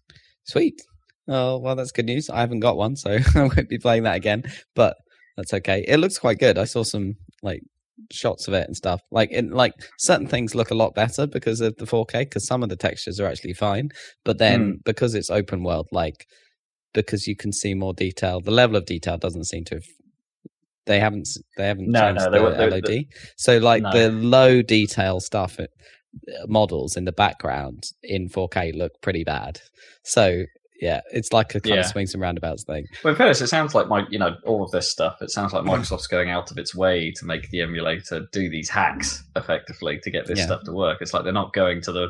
Sweet. 0.43 0.81
Oh 1.27 1.57
well, 1.57 1.75
that's 1.75 1.91
good 1.91 2.05
news. 2.05 2.29
I 2.29 2.39
haven't 2.39 2.59
got 2.61 2.77
one, 2.77 2.95
so 2.95 3.11
I 3.35 3.39
won't 3.41 3.69
be 3.69 3.77
playing 3.77 4.03
that 4.03 4.15
again. 4.15 4.43
But 4.75 4.95
that's 5.37 5.53
okay. 5.53 5.83
It 5.87 5.97
looks 5.97 6.17
quite 6.17 6.39
good. 6.39 6.57
I 6.57 6.65
saw 6.65 6.83
some 6.83 7.15
like 7.43 7.61
shots 8.11 8.47
of 8.47 8.53
it 8.53 8.67
and 8.67 8.75
stuff. 8.75 9.01
Like 9.11 9.31
in 9.31 9.51
like 9.51 9.73
certain 9.99 10.27
things 10.27 10.55
look 10.55 10.71
a 10.71 10.75
lot 10.75 10.95
better 10.95 11.27
because 11.27 11.61
of 11.61 11.75
the 11.77 11.85
4K. 11.85 12.19
Because 12.21 12.45
some 12.45 12.63
of 12.63 12.69
the 12.69 12.75
textures 12.75 13.19
are 13.19 13.27
actually 13.27 13.53
fine, 13.53 13.89
but 14.25 14.37
then 14.39 14.79
because 14.85 15.15
it's 15.15 15.29
open 15.29 15.63
world, 15.63 15.87
like 15.91 16.25
because 16.93 17.27
you 17.27 17.35
can 17.35 17.53
see 17.53 17.73
more 17.73 17.93
detail, 17.93 18.41
the 18.41 18.51
level 18.51 18.75
of 18.75 18.85
detail 18.85 19.17
doesn't 19.17 19.45
seem 19.45 19.63
to 19.65 19.75
have. 19.75 19.85
They 20.87 20.99
haven't. 20.99 21.29
They 21.57 21.67
haven't 21.67 21.89
No, 21.89 22.01
changed 22.01 22.25
no, 22.31 22.49
the 22.49 22.67
LOD. 22.67 23.05
so 23.37 23.59
like 23.59 23.83
No. 23.83 23.91
the 23.91 24.09
low 24.11 24.61
detail 24.61 25.19
stuff. 25.19 25.59
uh, 25.59 25.65
models 26.47 26.97
in 26.97 27.05
the 27.05 27.11
background 27.13 27.83
in 28.03 28.27
4K 28.27 28.73
look 28.75 28.91
pretty 29.01 29.23
bad. 29.23 29.61
So 30.03 30.43
yeah, 30.81 31.01
it's 31.13 31.31
like 31.31 31.53
a 31.55 31.61
kind 31.61 31.79
of 31.79 31.85
swings 31.85 32.13
and 32.13 32.21
roundabouts 32.21 32.63
thing. 32.63 32.87
Well, 33.03 33.11
in 33.13 33.17
fairness, 33.17 33.39
it 33.39 33.47
sounds 33.47 33.75
like 33.75 33.87
my, 33.87 34.05
you 34.09 34.17
know, 34.19 34.35
all 34.45 34.63
of 34.63 34.71
this 34.71 34.91
stuff. 34.91 35.21
It 35.21 35.29
sounds 35.31 35.53
like 35.53 35.63
Microsoft's 35.63 36.07
going 36.07 36.29
out 36.31 36.49
of 36.51 36.57
its 36.57 36.73
way 36.75 37.11
to 37.17 37.25
make 37.25 37.49
the 37.51 37.61
emulator 37.61 38.27
do 38.31 38.49
these 38.49 38.67
hacks 38.69 39.23
effectively 39.35 39.99
to 40.03 40.09
get 40.11 40.25
this 40.27 40.39
Yeah. 40.39 40.45
stuff 40.47 40.63
to 40.65 40.73
work. 40.73 40.97
It's 41.01 41.13
like 41.13 41.23
they're 41.23 41.31
not 41.33 41.53
going 41.53 41.81
to 41.83 41.91
the 41.91 42.07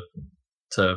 to 0.72 0.96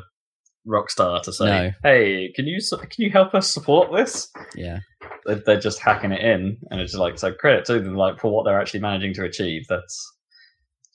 Rockstar 0.65 1.21
to 1.21 1.31
say, 1.33 1.45
No. 1.45 1.71
"Hey, 1.83 2.31
can 2.35 2.47
you 2.47 2.59
can 2.79 2.89
you 3.03 3.11
help 3.11 3.35
us 3.35 3.53
support 3.53 3.91
this?" 3.93 4.31
Yeah, 4.55 4.79
They're, 5.25 5.35
they're 5.45 5.59
just 5.59 5.79
hacking 5.79 6.11
it 6.11 6.21
in, 6.21 6.57
and 6.71 6.79
it's 6.81 6.95
like 6.95 7.19
so 7.19 7.33
credit 7.33 7.65
to 7.65 7.79
them, 7.79 7.95
like 7.95 8.19
for 8.19 8.31
what 8.31 8.45
they're 8.45 8.59
actually 8.59 8.79
managing 8.79 9.13
to 9.15 9.25
achieve. 9.25 9.65
That's 9.69 10.11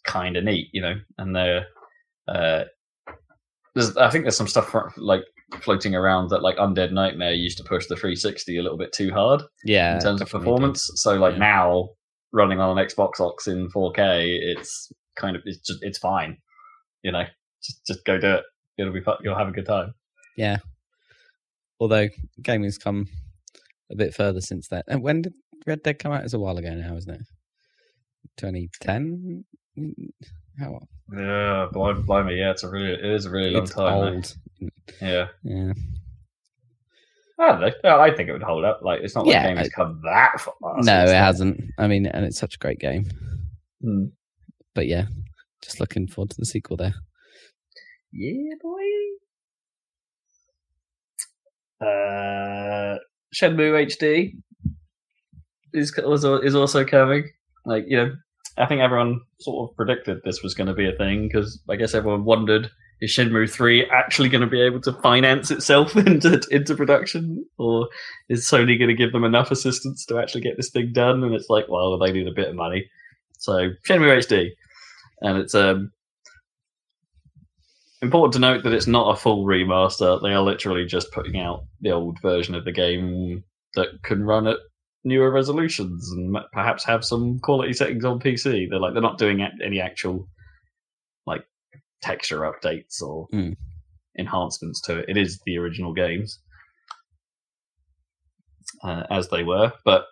kind 0.05 0.37
of 0.37 0.45
neat, 0.45 0.71
you 0.73 0.81
know. 0.83 0.95
And 1.19 1.37
they're 1.37 1.67
uh, 2.27 2.65
there's 3.75 3.97
I 3.97 4.11
think 4.11 4.25
there's 4.25 4.37
some 4.37 4.49
stuff 4.49 4.75
like 4.97 5.23
floating 5.63 5.95
around 5.95 6.31
that 6.31 6.43
like 6.43 6.57
Undead 6.57 6.93
Nightmare 6.93 7.33
used 7.33 7.59
to 7.59 7.65
push 7.65 7.87
the 7.87 7.97
360 7.97 8.57
a 8.57 8.63
little 8.63 8.79
bit 8.79 8.93
too 8.93 9.11
hard 9.11 9.43
yeah. 9.65 9.95
in 9.95 10.01
terms 10.01 10.21
of 10.21 10.31
performance. 10.31 10.89
So 10.97 11.15
like 11.15 11.35
Yeah. 11.35 11.39
now 11.39 11.89
running 12.33 12.61
on 12.61 12.79
an 12.79 12.87
Xbox 12.87 13.21
Ox 13.21 13.47
in 13.47 13.69
4K, 13.71 14.39
it's 14.41 14.93
kind 15.17 15.37
of 15.37 15.43
it's 15.45 15.59
just 15.59 15.81
it's 15.83 15.99
fine. 15.99 16.37
You 17.03 17.13
know, 17.13 17.25
just 17.63 17.87
just 17.87 18.05
go 18.05 18.19
do 18.19 18.35
it. 18.35 18.45
It'll 18.79 18.93
be 18.93 19.01
fun. 19.03 19.17
You'll 19.23 19.37
have 19.39 19.49
a 19.49 19.53
good 19.53 19.67
time. 19.67 19.95
Yeah. 20.37 20.59
Although 21.81 22.09
gaming's 22.43 22.79
come 22.79 23.07
a 23.91 23.97
bit 23.97 24.15
further 24.15 24.41
since 24.41 24.69
then. 24.69 24.83
And 24.87 25.03
when 25.03 25.23
did 25.23 25.35
Red 25.67 25.83
Dead 25.83 25.99
come 25.99 26.13
out? 26.13 26.25
It's 26.25 26.35
a 26.35 26.39
while 26.39 26.57
ago 26.57 26.75
now, 26.75 26.97
isn't 26.97 27.13
it? 27.13 27.23
2010. 28.37 29.45
How 30.61 30.81
Yeah, 31.13 31.67
blimey, 31.73 32.25
me. 32.35 32.39
yeah, 32.39 32.51
it's 32.53 32.63
a 32.63 32.69
really 32.71 32.93
it 32.93 33.05
is 33.05 33.25
a 33.27 33.31
really 33.31 33.51
long 33.51 33.63
it's 33.65 33.73
time. 33.75 34.15
old. 34.15 34.35
Yeah. 35.01 35.29
Yeah. 35.43 35.73
I 37.39 37.59
don't 37.59 37.75
know. 37.83 37.99
I 37.99 38.15
think 38.15 38.29
it 38.29 38.33
would 38.33 38.43
hold 38.43 38.65
up. 38.67 38.81
Like 38.83 39.01
it's 39.01 39.15
not 39.15 39.27
like 39.27 39.33
Yeah, 39.35 39.43
the 39.45 39.49
game 39.49 39.57
has 39.57 39.69
come 39.71 40.01
that 40.05 40.39
far. 40.41 40.55
no, 40.83 41.03
it 41.05 41.07
then. 41.07 41.23
hasn't. 41.25 41.61
I 41.79 41.87
mean, 41.87 42.05
and 42.07 42.25
it's 42.27 42.39
such 42.39 42.57
a 42.57 42.59
great 42.59 42.79
game. 42.79 43.07
Hmm. 43.83 44.05
But 44.75 44.87
yeah, 44.87 45.07
just 45.63 45.81
looking 45.81 46.07
forward 46.07 46.31
to 46.31 46.37
the 46.39 46.45
sequel 46.47 46.77
there. 46.77 46.95
Yeah, 48.13 48.55
boy. 48.61 48.83
Uh, 51.81 52.99
Shenmue 53.35 53.87
HD 53.87 54.33
is 55.73 55.95
was 56.05 56.25
is 56.45 56.55
also 56.55 56.85
coming. 56.85 57.25
Like 57.65 57.85
you 57.89 57.97
know, 57.97 58.13
I 58.61 58.67
think 58.67 58.81
everyone 58.81 59.21
sort 59.41 59.71
of 59.71 59.77
predicted 59.77 60.21
this 60.25 60.43
was 60.43 60.55
going 60.55 60.67
to 60.69 60.75
be 60.75 60.89
a 60.89 60.97
thing 60.97 61.29
because 61.29 61.61
I 61.69 61.77
guess 61.77 61.95
everyone 61.95 62.25
wondered 62.25 62.71
is 63.01 63.11
Shenmue 63.11 63.51
three 63.51 63.87
actually 63.87 64.29
going 64.29 64.43
to 64.43 64.47
be 64.47 64.61
able 64.61 64.81
to 64.83 64.93
finance 64.93 65.51
itself 65.51 65.97
into 66.07 66.41
into 66.51 66.75
production, 66.75 67.45
or 67.59 67.89
is 68.29 68.49
Sony 68.49 68.79
going 68.79 68.89
to 68.91 68.95
give 68.95 69.13
them 69.13 69.25
enough 69.25 69.51
assistance 69.51 70.05
to 70.07 70.19
actually 70.19 70.43
get 70.43 70.57
this 70.57 70.71
thing 70.71 70.93
done? 70.93 71.25
And 71.25 71.35
it's 71.35 71.49
like, 71.49 71.67
well, 71.69 71.99
they 71.99 72.13
need 72.13 72.29
a 72.29 72.33
bit 72.33 72.49
of 72.49 72.55
money, 72.55 72.89
so 73.39 73.71
Shenmue 73.89 74.19
HD, 74.19 74.51
and 75.23 75.39
it's 75.39 75.55
um 75.55 75.93
Important 78.03 78.33
to 78.33 78.39
note 78.39 78.65
that 78.65 78.73
it's 78.73 78.87
not 78.87 79.15
a 79.15 79.21
full 79.21 79.45
remaster. 79.45 80.23
They 80.23 80.33
are 80.33 80.43
literally 80.43 80.87
just 80.87 81.13
putting 81.13 81.39
out 81.39 81.65
the 81.83 81.91
old 81.91 82.19
version 82.23 82.55
of 82.55 82.65
the 82.65 82.73
game 82.73 83.45
that 83.75 84.03
can 84.03 84.25
run 84.25 84.47
at 84.47 84.57
newer 85.05 85.31
resolutions 85.31 86.11
and 86.13 86.37
perhaps 86.53 86.85
have 86.85 87.05
some 87.05 87.39
quality 87.41 87.73
settings 87.73 88.05
on 88.05 88.21
PC. 88.21 88.69
They're 88.69 88.79
like 88.81 88.93
they're 88.93 89.03
not 89.03 89.19
doing 89.19 89.41
any 89.65 89.81
actual 89.81 90.29
like 91.27 91.43
texture 92.03 92.41
updates 92.41 93.01
or 93.03 93.27
Hmm. 93.31 93.53
enhancements 94.19 94.81
to 94.83 94.99
it. 94.99 95.07
It 95.09 95.17
is 95.17 95.41
the 95.47 95.59
original 95.59 95.93
games 95.95 96.39
uh, 98.85 99.05
as 99.11 99.29
they 99.29 99.43
were, 99.43 99.73
but 99.85 100.05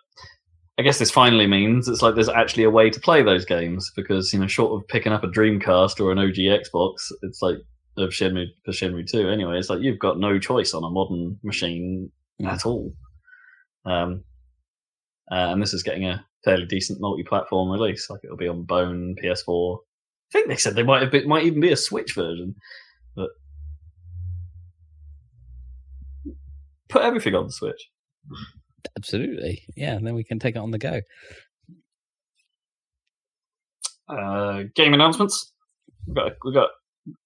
I 0.77 0.81
guess 0.81 0.99
this 0.99 1.11
finally 1.11 1.47
means 1.47 1.87
it's 1.87 2.01
like 2.01 2.15
there's 2.15 2.29
actually 2.29 2.63
a 2.63 2.69
way 2.69 2.89
to 2.89 2.99
play 3.01 3.21
those 3.21 3.43
games 3.45 3.91
because 3.95 4.31
you 4.31 4.39
know, 4.39 4.47
short 4.47 4.71
of 4.81 4.87
picking 4.87 5.11
up 5.11 5.23
a 5.23 5.27
Dreamcast 5.27 5.99
or 5.99 6.11
an 6.11 6.19
OG 6.19 6.35
Xbox, 6.35 6.93
it's 7.21 7.41
like 7.41 7.57
of 7.97 8.11
Shenmue 8.11 8.45
for 8.63 8.71
Shenmue 8.71 9.05
Two. 9.11 9.27
Anyway, 9.29 9.57
it's 9.57 9.69
like 9.69 9.81
you've 9.81 9.99
got 9.99 10.19
no 10.19 10.39
choice 10.39 10.73
on 10.73 10.83
a 10.85 10.89
modern 10.89 11.37
machine 11.43 12.11
Mm. 12.41 12.47
at 12.47 12.65
all. 12.65 12.93
Um, 13.85 14.23
uh, 15.31 15.51
and 15.51 15.61
this 15.61 15.73
is 15.73 15.83
getting 15.83 16.05
a 16.05 16.25
fairly 16.43 16.65
decent 16.65 16.99
multi-platform 17.01 17.69
release. 17.69 18.09
Like 18.09 18.21
it'll 18.23 18.37
be 18.37 18.47
on 18.47 18.63
Bone, 18.63 19.15
PS4. 19.21 19.77
I 19.77 20.31
think 20.31 20.47
they 20.47 20.55
said 20.55 20.75
they 20.75 20.83
might 20.83 21.01
have 21.01 21.11
been, 21.11 21.27
might 21.27 21.45
even 21.45 21.59
be 21.59 21.71
a 21.71 21.77
Switch 21.77 22.13
version, 22.13 22.55
but 23.15 23.29
put 26.87 27.01
everything 27.01 27.35
on 27.35 27.45
the 27.45 27.51
Switch. 27.51 27.89
Absolutely. 28.97 29.63
Yeah, 29.75 29.95
and 29.95 30.05
then 30.05 30.15
we 30.15 30.23
can 30.23 30.39
take 30.39 30.55
it 30.55 30.59
on 30.59 30.71
the 30.71 30.77
go. 30.77 31.01
Uh, 34.07 34.63
game 34.75 34.93
announcements. 34.93 35.53
We've 36.07 36.15
got 36.15 36.31
we 36.43 36.53
got 36.53 36.69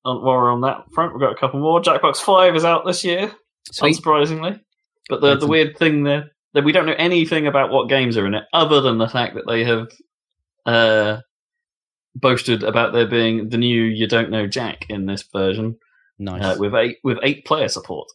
on, 0.04 0.18
while 0.24 0.38
we're 0.38 0.51
on 0.51 0.62
that 0.62 0.84
front, 0.93 1.14
we've 1.14 1.22
got 1.22 1.32
a 1.32 1.39
couple 1.39 1.60
more. 1.60 1.82
Jackbox 1.82 2.18
Five 2.18 2.56
is 2.56 2.66
out 2.66 2.86
this 2.86 3.04
year, 3.04 3.32
Sweet. 3.72 3.97
unsurprisingly. 3.97 4.60
But 5.10 5.22
the 5.22 5.38
the 5.38 5.47
weird 5.47 5.78
thing 5.78 6.04
there 6.04 6.32
we 6.62 6.72
don't 6.72 6.86
know 6.86 6.95
anything 6.97 7.47
about 7.47 7.72
what 7.72 7.89
games 7.89 8.18
are 8.18 8.28
in 8.28 8.34
it, 8.36 8.43
other 8.54 8.82
than 8.82 8.97
the 8.99 9.10
fact 9.10 9.36
that 9.36 9.47
they 9.47 9.64
have 9.64 9.88
uh, 10.66 11.22
boasted 12.16 12.64
about 12.64 12.93
there 12.93 13.08
being 13.08 13.49
the 13.49 13.58
new 13.58 13.82
"You 13.84 14.08
Don't 14.08 14.30
Know 14.30 14.47
Jack" 14.47 14.86
in 14.89 15.06
this 15.06 15.24
version 15.24 15.78
Nice. 16.20 16.43
uh, 16.43 16.56
with 16.60 16.76
eight 16.76 16.97
with 17.04 17.18
eight 17.24 17.45
player 17.45 17.68
support. 17.68 18.08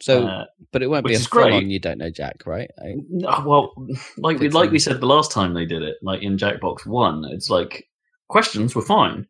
so, 0.00 0.26
uh, 0.26 0.44
but 0.70 0.82
it 0.82 0.90
won't 0.90 1.06
be 1.06 1.14
a 1.14 1.18
full 1.18 1.52
on 1.52 1.70
you 1.70 1.80
don't 1.80 1.98
know 1.98 2.10
Jack, 2.10 2.42
right? 2.46 2.70
I, 2.78 2.96
No, 3.08 3.42
well, 3.46 3.74
like 4.18 4.38
we 4.38 4.50
like 4.50 4.70
we 4.70 4.78
said 4.78 5.00
the 5.00 5.06
last 5.06 5.32
time 5.32 5.54
they 5.54 5.66
did 5.66 5.82
it, 5.82 5.96
like 6.02 6.22
in 6.22 6.36
Jackbox 6.36 6.86
One, 6.86 7.24
it's 7.30 7.48
like 7.48 7.88
questions 8.28 8.74
were 8.74 8.82
fine. 8.82 9.26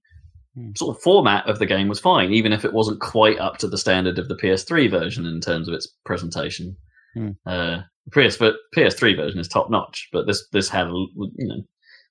Hmm. 0.57 0.71
Sort 0.77 0.97
of 0.97 1.03
format 1.03 1.49
of 1.49 1.59
the 1.61 1.67
game 1.67 1.89
was 1.89 2.01
fine, 2.01 2.33
even 2.33 2.53
if 2.53 2.65
it 2.65 2.73
wasn't 2.73 3.01
quite 3.01 3.39
up 3.39 3.59
to 3.59 3.69
the 3.69 3.79
standard 3.79 4.19
of 4.19 4.29
the 4.29 4.37
PS3 4.37 4.91
version 4.91 5.27
in 5.27 5.41
terms 5.41 5.69
of 5.69 5.75
its 5.75 5.87
presentation. 6.05 6.77
Hmm. 7.19 7.31
Uh, 7.47 7.83
PS 8.13 8.37
but 8.37 8.55
PS3 8.77 9.17
version 9.17 9.39
is 9.41 9.49
top 9.49 9.71
notch, 9.71 10.09
but 10.13 10.27
this 10.27 10.47
this 10.53 10.69
had 10.69 10.89
you 10.89 11.47
know 11.49 11.63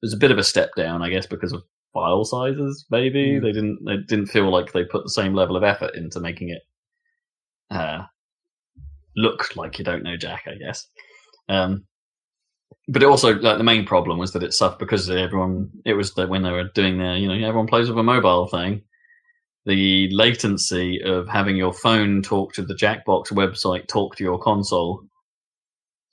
there's 0.02 0.14
a 0.14 0.18
bit 0.18 0.32
of 0.32 0.38
a 0.38 0.44
step 0.44 0.72
down, 0.76 1.02
I 1.02 1.10
guess, 1.10 1.26
because 1.26 1.54
of 1.54 1.64
file 1.94 2.24
sizes. 2.26 2.86
Maybe 2.92 3.38
Hmm. 3.38 3.44
they 3.44 3.52
didn't 3.52 3.80
they 3.86 3.98
didn't 3.98 4.28
feel 4.28 4.52
like 4.52 4.72
they 4.74 4.84
put 4.84 5.04
the 5.04 5.10
same 5.10 5.34
level 5.34 5.56
of 5.56 5.64
effort 5.64 5.96
into 5.96 6.20
making 6.20 6.50
it 6.50 6.62
uh, 7.72 8.04
look 9.16 9.56
like 9.56 9.78
you 9.80 9.86
don't 9.86 10.04
know 10.04 10.18
Jack, 10.18 10.44
I 10.48 10.56
guess. 10.56 10.88
Um, 11.50 11.86
but 12.88 13.04
it 13.04 13.08
also 13.08 13.36
like 13.36 13.58
the 13.58 13.64
main 13.64 13.86
problem 13.86 14.18
was 14.18 14.34
that 14.34 14.44
it 14.44 14.54
suffered 14.54 14.80
because 14.80 15.10
everyone 15.10 15.70
it 15.86 15.94
was 15.94 16.14
that 16.16 16.30
when 16.30 16.44
they 16.44 16.52
were 16.52 16.70
doing 16.76 16.98
their 16.98 17.18
you 17.18 17.28
know 17.28 17.48
everyone 17.48 17.68
plays 17.68 17.90
with 17.90 17.98
a 17.98 18.04
mobile 18.04 18.48
thing 18.48 18.82
the 19.68 20.10
latency 20.14 21.02
of 21.04 21.28
having 21.28 21.58
your 21.58 21.74
phone 21.74 22.22
talk 22.22 22.54
to 22.54 22.64
the 22.64 22.74
jackbox 22.74 23.32
website 23.32 23.88
talk 23.88 24.16
to 24.16 24.24
your 24.24 24.40
console 24.40 25.04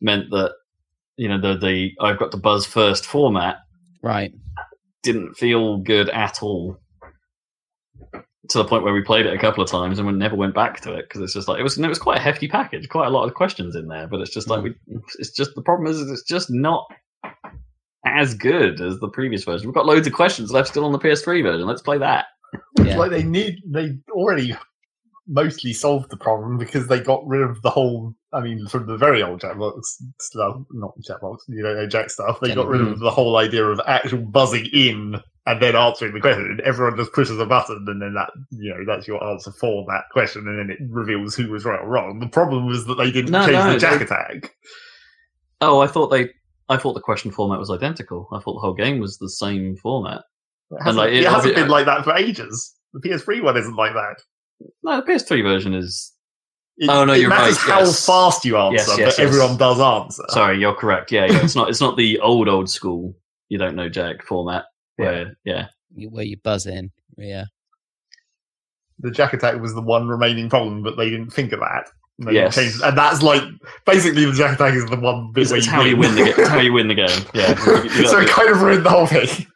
meant 0.00 0.28
that 0.30 0.52
you 1.16 1.28
know 1.28 1.40
the 1.40 1.56
the 1.56 1.92
i've 2.00 2.18
got 2.18 2.32
the 2.32 2.36
buzz 2.36 2.66
first 2.66 3.06
format 3.06 3.58
right. 4.02 4.32
didn't 5.02 5.34
feel 5.34 5.78
good 5.78 6.10
at 6.10 6.42
all 6.42 6.76
to 8.50 8.58
the 8.58 8.64
point 8.64 8.82
where 8.82 8.92
we 8.92 9.02
played 9.02 9.24
it 9.24 9.32
a 9.32 9.38
couple 9.38 9.62
of 9.62 9.70
times 9.70 9.98
and 9.98 10.06
we 10.06 10.12
never 10.12 10.36
went 10.36 10.54
back 10.54 10.80
to 10.80 10.92
it 10.92 11.06
because 11.08 11.22
it's 11.22 11.32
just 11.32 11.46
like 11.46 11.60
it 11.60 11.62
was 11.62 11.78
it 11.78 11.88
was 11.88 11.98
quite 11.98 12.18
a 12.18 12.22
hefty 12.22 12.48
package 12.48 12.88
quite 12.88 13.06
a 13.06 13.10
lot 13.10 13.24
of 13.24 13.34
questions 13.34 13.76
in 13.76 13.86
there 13.86 14.08
but 14.08 14.20
it's 14.20 14.34
just 14.34 14.48
like 14.50 14.64
we 14.64 14.70
mm. 14.70 15.00
it's 15.18 15.30
just 15.30 15.54
the 15.54 15.62
problem 15.62 15.90
is 15.90 16.00
it's 16.10 16.24
just 16.24 16.50
not 16.50 16.84
as 18.06 18.34
good 18.34 18.82
as 18.82 18.98
the 18.98 19.08
previous 19.08 19.44
version. 19.44 19.66
We've 19.66 19.74
got 19.74 19.86
loads 19.86 20.06
of 20.06 20.12
questions 20.12 20.52
left 20.52 20.68
still 20.68 20.84
on 20.84 20.92
the 20.92 20.98
ps3 20.98 21.42
version. 21.42 21.66
Let's 21.66 21.80
play 21.80 21.96
that 21.96 22.26
Yeah. 22.78 22.98
Like 22.98 23.10
they 23.10 23.22
need, 23.22 23.62
they 23.66 23.96
already 24.10 24.56
mostly 25.26 25.72
solved 25.72 26.10
the 26.10 26.16
problem 26.16 26.58
because 26.58 26.86
they 26.86 27.00
got 27.00 27.26
rid 27.26 27.42
of 27.42 27.62
the 27.62 27.70
whole. 27.70 28.14
I 28.32 28.40
mean, 28.40 28.66
from 28.66 28.86
the 28.86 28.96
very 28.96 29.22
old 29.22 29.40
Jackbox 29.40 29.80
stuff, 30.20 30.56
not 30.72 30.94
Jackbox, 31.00 31.38
you 31.48 31.62
don't 31.62 31.76
know 31.76 31.86
Jack 31.86 32.10
stuff. 32.10 32.40
They 32.40 32.54
got 32.54 32.66
rid 32.66 32.80
of 32.80 32.88
mm. 32.88 33.00
the 33.00 33.10
whole 33.10 33.36
idea 33.36 33.64
of 33.64 33.80
actual 33.86 34.22
buzzing 34.22 34.66
in 34.72 35.20
and 35.46 35.62
then 35.62 35.76
answering 35.76 36.14
the 36.14 36.20
question. 36.20 36.60
Everyone 36.64 36.96
just 36.96 37.12
pushes 37.12 37.38
a 37.38 37.46
button, 37.46 37.84
and 37.86 38.02
then 38.02 38.14
that 38.14 38.30
you 38.50 38.70
know 38.70 38.84
that's 38.86 39.06
your 39.06 39.22
answer 39.22 39.52
for 39.52 39.84
that 39.88 40.04
question, 40.10 40.48
and 40.48 40.58
then 40.58 40.70
it 40.70 40.78
reveals 40.90 41.34
who 41.34 41.50
was 41.50 41.64
right 41.64 41.80
or 41.80 41.88
wrong. 41.88 42.18
The 42.18 42.28
problem 42.28 42.66
was 42.66 42.86
that 42.86 42.96
they 42.96 43.10
didn't 43.10 43.30
No, 43.30 43.46
change 43.46 43.52
no, 43.52 43.72
the 43.72 43.78
Jack 43.78 43.98
they- 43.98 44.04
attack. 44.04 44.54
oh 45.60 45.80
i 45.80 45.86
thought 45.86 46.08
they 46.08 46.28
i 46.68 46.76
thought 46.76 46.94
the 46.94 47.00
question 47.00 47.30
format 47.30 47.58
was 47.60 47.70
identical 47.70 48.28
i 48.32 48.38
thought 48.40 48.54
the 48.54 48.60
whole 48.60 48.74
game 48.74 48.98
was 48.98 49.18
the 49.18 49.30
same 49.30 49.76
format 49.76 50.22
It 50.70 50.78
hasn't, 50.82 50.96
like, 50.96 51.12
it- 51.12 51.22
it 51.24 51.28
hasn't 51.30 51.52
obvi- 51.52 51.56
been 51.56 51.68
like 51.68 51.86
that 51.86 52.04
for 52.04 52.14
ages. 52.14 52.74
The 52.94 53.00
PS3 53.00 53.42
one 53.42 53.56
isn't 53.56 53.76
like 53.76 53.92
that. 53.92 54.16
no 54.82 54.96
the 55.00 55.02
ps3 55.12 55.42
version 55.42 55.74
is 55.74 56.12
It, 56.78 56.88
Oh, 56.88 57.04
no, 57.04 57.12
it 57.12 57.20
you're 57.20 57.28
matters 57.30 57.56
right, 57.64 57.72
how 57.74 57.78
yes. 57.80 58.06
fast 58.06 58.44
you 58.44 58.56
answer, 58.56 58.74
Yes, 58.76 58.86
yes, 58.88 58.96
but 58.96 59.06
yes. 59.06 59.18
everyone 59.18 59.56
does 59.56 59.80
answer. 59.80 60.22
sorry 60.28 60.58
you're 60.58 60.74
correct 60.74 61.10
yeah, 61.12 61.26
yeah 61.26 61.42
it's 61.44 61.54
not 61.56 61.68
it's 61.68 61.80
not 61.80 61.96
the 61.96 62.18
old 62.20 62.48
old 62.48 62.68
school 62.70 63.14
you 63.48 63.58
don't 63.58 63.74
know 63.76 63.88
jack 63.88 64.22
format 64.24 64.64
where 64.96 65.36
yeah 65.44 65.66
You- 65.94 66.10
Where 66.10 66.24
you 66.24 66.36
buzz 66.42 66.66
in. 66.66 66.90
Yeah. 67.16 67.44
the 69.00 69.10
jack 69.10 69.32
attack 69.32 69.60
was 69.60 69.74
the 69.74 69.80
one 69.82 70.06
remaining 70.08 70.48
problem, 70.48 70.82
but 70.82 70.96
they 70.96 71.10
didn't 71.10 71.30
think 71.32 71.52
of 71.52 71.60
that. 71.60 71.88
And 72.20 72.32
Yes. 72.32 72.54
changed, 72.54 72.80
and 72.82 72.96
that's 72.96 73.22
like 73.22 73.42
basically 73.86 74.24
the 74.24 74.32
jack 74.32 74.54
attack 74.54 74.74
is 74.74 74.86
the 74.86 74.96
one 74.96 75.32
bit 75.32 75.42
It's, 75.42 75.50
where 75.50 75.58
it's 75.58 75.66
you 75.66 75.72
how 75.72 75.82
you 75.82 75.96
win 75.96 76.14
the 76.14 76.24
game. 76.36 76.46
How 76.46 76.60
you 76.60 76.72
win 76.72 76.88
the 76.88 76.94
game. 76.94 77.22
Yeah. 77.34 77.50
You- 77.66 77.82
you 77.90 78.06
so 78.06 78.20
it 78.20 78.28
kind 78.28 78.48
of 78.50 78.62
ruined 78.62 78.84
the 78.86 78.90
whole 78.90 79.06
thing. 79.06 79.46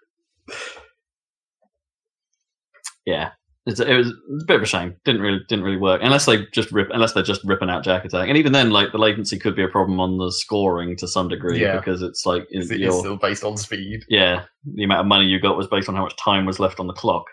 Yeah. 3.08 3.30
It's, 3.66 3.80
it 3.80 3.94
was 3.94 4.08
a 4.08 4.44
bit 4.46 4.56
of 4.56 4.62
a 4.62 4.66
shame. 4.66 4.96
Didn't 5.04 5.20
really 5.20 5.40
didn't 5.46 5.64
really 5.64 5.76
work 5.76 6.00
unless 6.02 6.24
they 6.24 6.46
just 6.54 6.72
rip 6.72 6.88
unless 6.90 7.12
they're 7.12 7.22
just 7.22 7.42
ripping 7.44 7.68
out 7.68 7.84
Jack 7.84 8.02
Attack. 8.06 8.26
And 8.28 8.38
even 8.38 8.52
then, 8.52 8.70
like 8.70 8.92
the 8.92 8.98
latency 8.98 9.38
could 9.38 9.54
be 9.54 9.62
a 9.62 9.68
problem 9.68 10.00
on 10.00 10.16
the 10.16 10.32
scoring 10.32 10.96
to 10.96 11.06
some 11.06 11.28
degree 11.28 11.60
Yeah. 11.60 11.76
because 11.76 12.00
it's 12.00 12.24
like 12.24 12.46
It's, 12.50 12.66
still 12.68 13.16
based 13.18 13.44
on 13.44 13.58
speed. 13.58 14.04
yeah, 14.08 14.44
the 14.64 14.84
amount 14.84 15.00
of 15.00 15.06
money 15.06 15.26
you 15.26 15.38
got 15.38 15.58
was 15.58 15.66
based 15.66 15.86
on 15.90 15.94
how 15.96 16.02
much 16.02 16.16
time 16.16 16.46
was 16.46 16.58
left 16.58 16.80
on 16.80 16.86
the 16.86 16.94
clock, 16.94 17.24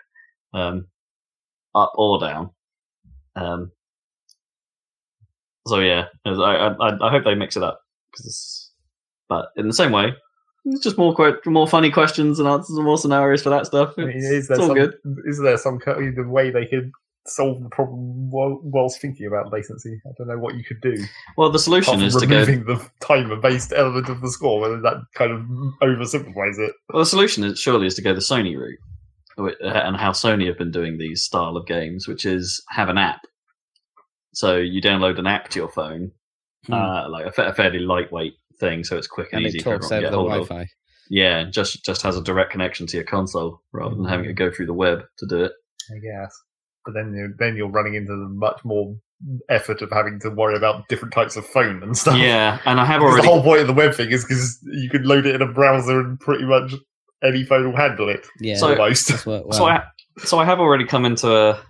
um, 0.52 0.86
up 1.74 1.92
or 1.94 2.20
down. 2.20 2.50
Um, 3.34 3.70
so 5.66 5.80
yeah, 5.80 6.04
as 6.26 6.38
I, 6.38 6.54
I 6.54 7.06
I 7.06 7.10
hope 7.10 7.24
they 7.24 7.34
mix 7.34 7.56
it 7.56 7.62
up 7.62 7.80
because, 8.12 8.72
but 9.30 9.46
in 9.56 9.66
the 9.68 9.72
same 9.74 9.92
way, 9.92 10.12
it's 10.66 10.82
just 10.84 10.98
more 10.98 11.14
que- 11.14 11.38
more 11.46 11.66
funny 11.66 11.90
questions 11.90 12.38
and 12.38 12.48
answers 12.48 12.76
and 12.76 12.84
more 12.84 12.98
scenarios 12.98 13.42
for 13.42 13.50
that 13.50 13.66
stuff. 13.66 13.94
I 13.98 14.02
mean, 14.02 14.16
It's, 14.16 14.26
is 14.26 14.48
there 14.48 14.56
it's 14.56 14.62
all 14.62 14.68
some, 14.68 14.76
good. 14.76 14.94
Is 15.24 15.40
there 15.40 15.56
some 15.56 15.78
of 16.18 16.28
way 16.28 16.50
they 16.50 16.66
could 16.66 16.90
solve 17.28 17.60
the 17.62 17.68
problem 17.70 18.30
while, 18.30 18.60
whilst 18.62 19.00
thinking 19.00 19.26
about 19.26 19.52
latency? 19.52 20.00
I 20.06 20.10
don't 20.18 20.28
know 20.28 20.38
what 20.38 20.54
you 20.54 20.62
could 20.64 20.80
do. 20.80 20.94
Well, 21.36 21.50
the 21.50 21.58
solution 21.58 22.00
is 22.02 22.12
from 22.12 22.20
to 22.22 22.26
go. 22.28 22.34
removing 22.40 22.64
the 22.66 22.88
timer-based 23.00 23.72
element 23.74 24.08
of 24.08 24.20
the 24.20 24.30
score, 24.30 24.60
whether 24.60 24.80
that 24.82 25.02
kind 25.14 25.32
of 25.32 25.40
oversimplifies 25.82 26.58
it. 26.58 26.72
Well, 26.92 27.00
the 27.02 27.06
solution 27.06 27.42
is 27.44 27.58
surely 27.58 27.86
is 27.86 27.94
to 27.96 28.02
go 28.02 28.14
the 28.14 28.20
Sony 28.20 28.56
route, 28.56 28.78
and 29.60 29.96
how 29.96 30.12
Sony 30.12 30.46
have 30.46 30.58
been 30.58 30.70
doing 30.70 30.98
these 30.98 31.22
style 31.22 31.56
of 31.56 31.66
games, 31.66 32.06
which 32.06 32.24
is 32.24 32.62
have 32.70 32.88
an 32.88 32.98
app. 32.98 33.20
So 34.34 34.56
you 34.56 34.80
download 34.82 35.18
an 35.18 35.26
app 35.26 35.48
to 35.50 35.58
your 35.58 35.68
phone, 35.68 36.12
Hmm. 36.66 36.72
uh, 36.74 37.08
like 37.08 37.26
a, 37.26 37.32
fa- 37.32 37.46
a 37.48 37.52
fairly 37.54 37.78
lightweight 37.78 38.34
thing, 38.58 38.84
so 38.84 38.96
it's 38.96 39.06
quick 39.06 39.28
and, 39.32 39.38
and 39.38 39.46
easy 39.48 39.58
it 39.58 39.62
talks 39.64 39.90
everyone 39.90 39.90
to 39.90 39.94
over 39.94 40.00
get 40.02 40.10
the 40.10 40.16
hold 40.16 40.28
Wi 40.30 40.42
of. 40.42 40.48
Fi. 40.48 40.68
Yeah, 41.08 41.44
just 41.50 41.84
just 41.84 42.02
has 42.02 42.16
a 42.16 42.22
direct 42.22 42.50
connection 42.50 42.86
to 42.88 42.96
your 42.96 43.04
console 43.04 43.60
rather 43.72 43.94
than 43.94 44.04
having 44.06 44.26
to 44.26 44.32
go 44.32 44.50
through 44.50 44.66
the 44.66 44.74
web 44.74 45.04
to 45.18 45.26
do 45.26 45.44
it. 45.44 45.52
I 45.90 45.98
guess. 45.98 46.34
But 46.84 46.94
then 46.94 47.14
you're, 47.14 47.32
then 47.38 47.56
you're 47.56 47.68
running 47.68 47.94
into 47.94 48.12
the 48.12 48.28
much 48.28 48.60
more 48.64 48.96
effort 49.48 49.82
of 49.82 49.90
having 49.90 50.20
to 50.20 50.30
worry 50.30 50.56
about 50.56 50.88
different 50.88 51.14
types 51.14 51.36
of 51.36 51.46
phone 51.46 51.82
and 51.82 51.96
stuff. 51.96 52.18
Yeah, 52.18 52.58
and 52.64 52.80
I 52.80 52.84
have 52.84 53.02
already. 53.02 53.22
the 53.22 53.28
whole 53.28 53.42
point 53.42 53.60
of 53.60 53.66
the 53.66 53.72
web 53.72 53.94
thing 53.94 54.10
is 54.10 54.24
because 54.24 54.58
you 54.64 54.90
can 54.90 55.04
load 55.04 55.26
it 55.26 55.34
in 55.36 55.42
a 55.42 55.52
browser 55.52 56.00
and 56.00 56.18
pretty 56.20 56.44
much 56.44 56.74
any 57.22 57.44
phone 57.44 57.70
will 57.70 57.76
handle 57.76 58.08
it. 58.08 58.26
Yeah. 58.40 58.56
So- 58.56 58.70
almost. 58.72 59.26
well, 59.26 59.50
So 59.52 59.64
I 59.66 59.84
so 60.24 60.38
I 60.38 60.44
have 60.44 60.58
already 60.60 60.84
come 60.86 61.04
into 61.04 61.30
a. 61.34 61.60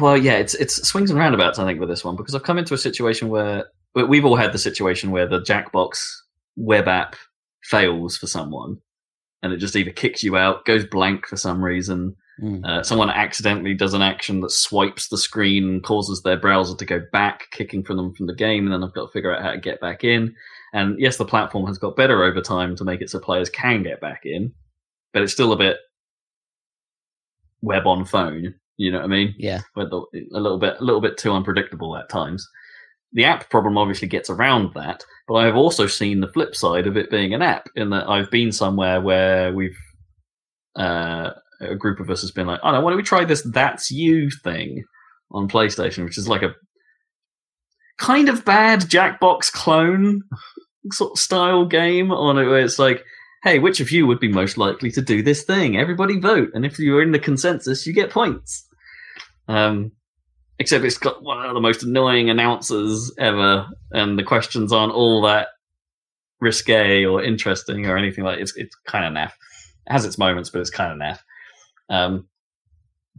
Well, 0.00 0.16
yeah, 0.16 0.34
it's 0.34 0.54
it's 0.54 0.86
swings 0.86 1.10
and 1.10 1.18
roundabouts. 1.18 1.58
I 1.58 1.64
think 1.64 1.78
with 1.80 1.88
this 1.88 2.04
one 2.04 2.16
because 2.16 2.34
I've 2.34 2.42
come 2.42 2.58
into 2.58 2.74
a 2.74 2.78
situation 2.78 3.28
where 3.28 3.56
we- 3.58 3.62
we've 4.04 4.24
all 4.24 4.36
had 4.36 4.52
the 4.52 4.58
situation 4.58 5.10
where 5.10 5.26
the 5.26 5.40
Jackbox 5.40 5.98
web 6.56 6.86
app 6.88 7.16
fails 7.64 8.16
for 8.16 8.26
someone, 8.26 8.78
and 9.42 9.52
it 9.52 9.56
just 9.58 9.76
either 9.76 9.90
kicks 9.90 10.22
you 10.22 10.36
out, 10.36 10.64
goes 10.64 10.84
blank 10.86 11.26
for 11.26 11.36
some 11.36 11.64
reason. 11.64 12.14
mm, 12.40 12.64
Uh, 12.64 12.82
someone 12.82 13.08
accidentally 13.10 13.74
does 13.74 13.94
an 13.94 14.02
action 14.02 14.40
that 14.40 14.50
swipes 14.50 15.08
the 15.08 15.16
screen 15.18 15.64
and 15.64 15.82
causes 15.82 16.22
their 16.22 16.36
browser 16.36 16.76
to 16.76 16.84
go 16.84 17.00
back, 17.12 17.48
kicking 17.52 17.82
from 17.82 17.96
them 17.96 18.12
from 18.14 18.26
the 18.26 18.34
game, 18.34 18.64
and 18.64 18.72
then 18.72 18.84
I've 18.84 18.94
got 18.94 19.06
to 19.06 19.12
figure 19.12 19.34
out 19.34 19.42
how 19.42 19.52
to 19.52 19.58
get 19.58 19.80
back 19.80 20.04
in. 20.04 20.34
And 20.72 20.98
yes, 21.00 21.16
the 21.16 21.24
platform 21.24 21.66
has 21.66 21.78
got 21.78 21.96
better 21.96 22.22
over 22.22 22.42
time 22.42 22.76
to 22.76 22.84
make 22.84 23.00
it 23.00 23.08
so 23.08 23.18
players 23.18 23.48
can 23.48 23.82
get 23.82 24.00
back 24.00 24.22
in, 24.26 24.52
but 25.14 25.22
it's 25.22 25.32
still 25.32 25.52
a 25.52 25.56
bit 25.56 25.78
web 27.62 27.86
on 27.86 28.04
phone. 28.04 28.54
You 28.76 28.92
know 28.92 28.98
what 28.98 29.04
I 29.04 29.08
mean? 29.08 29.34
yeah. 29.38 29.60
With 29.74 29.88
the, 29.90 30.02
a 30.34 30.40
little 30.40 30.58
bit, 30.58 30.76
a 30.78 30.84
little 30.84 31.00
bit 31.00 31.16
too 31.16 31.32
unpredictable 31.32 31.96
at 31.96 32.10
times. 32.10 32.46
The 33.16 33.24
app 33.24 33.48
problem 33.48 33.78
obviously 33.78 34.06
gets 34.06 34.28
around 34.28 34.74
that, 34.74 35.02
but 35.26 35.34
I've 35.36 35.56
also 35.56 35.86
seen 35.86 36.20
the 36.20 36.28
flip 36.28 36.54
side 36.54 36.86
of 36.86 36.98
it 36.98 37.10
being 37.10 37.32
an 37.32 37.40
app 37.40 37.70
in 37.74 37.88
that 37.90 38.06
I've 38.06 38.30
been 38.30 38.52
somewhere 38.52 39.00
where 39.00 39.54
we've 39.54 39.78
uh, 40.78 41.30
a 41.62 41.74
group 41.74 41.98
of 41.98 42.10
us 42.10 42.20
has 42.20 42.30
been 42.30 42.46
like, 42.46 42.60
oh 42.62 42.72
no, 42.72 42.82
why 42.82 42.90
don't 42.90 42.98
we 42.98 43.02
try 43.02 43.24
this 43.24 43.40
"That's 43.42 43.90
You" 43.90 44.28
thing 44.30 44.84
on 45.30 45.48
PlayStation, 45.48 46.04
which 46.04 46.18
is 46.18 46.28
like 46.28 46.42
a 46.42 46.54
kind 47.98 48.28
of 48.28 48.44
bad 48.44 48.80
Jackbox 48.80 49.50
clone 49.50 50.20
sort 50.92 51.12
of 51.12 51.18
style 51.18 51.64
game 51.64 52.12
on 52.12 52.38
it, 52.38 52.44
where 52.44 52.60
it's 52.60 52.78
like, 52.78 53.02
hey, 53.44 53.58
which 53.58 53.80
of 53.80 53.90
you 53.90 54.06
would 54.06 54.20
be 54.20 54.28
most 54.28 54.58
likely 54.58 54.90
to 54.90 55.00
do 55.00 55.22
this 55.22 55.42
thing? 55.42 55.78
Everybody 55.78 56.20
vote, 56.20 56.50
and 56.52 56.66
if 56.66 56.78
you're 56.78 57.02
in 57.02 57.12
the 57.12 57.18
consensus, 57.18 57.86
you 57.86 57.94
get 57.94 58.10
points. 58.10 58.68
Um, 59.48 59.92
except 60.58 60.84
it's 60.84 60.98
got 60.98 61.22
one 61.22 61.44
of 61.44 61.54
the 61.54 61.60
most 61.60 61.82
annoying 61.82 62.30
announcers 62.30 63.12
ever, 63.18 63.66
and 63.92 64.18
the 64.18 64.24
questions 64.24 64.72
aren't 64.72 64.92
all 64.92 65.22
that 65.22 65.48
risque 66.40 67.04
or 67.04 67.22
interesting 67.22 67.86
or 67.86 67.96
anything 67.96 68.24
like. 68.24 68.40
It's 68.40 68.56
it's 68.56 68.74
kind 68.86 69.04
of 69.04 69.12
naff. 69.12 69.32
It 69.86 69.92
has 69.92 70.04
its 70.04 70.18
moments, 70.18 70.50
but 70.50 70.60
it's 70.60 70.70
kind 70.70 70.92
of 70.92 70.98
naff. 70.98 71.20
Um, 71.88 72.28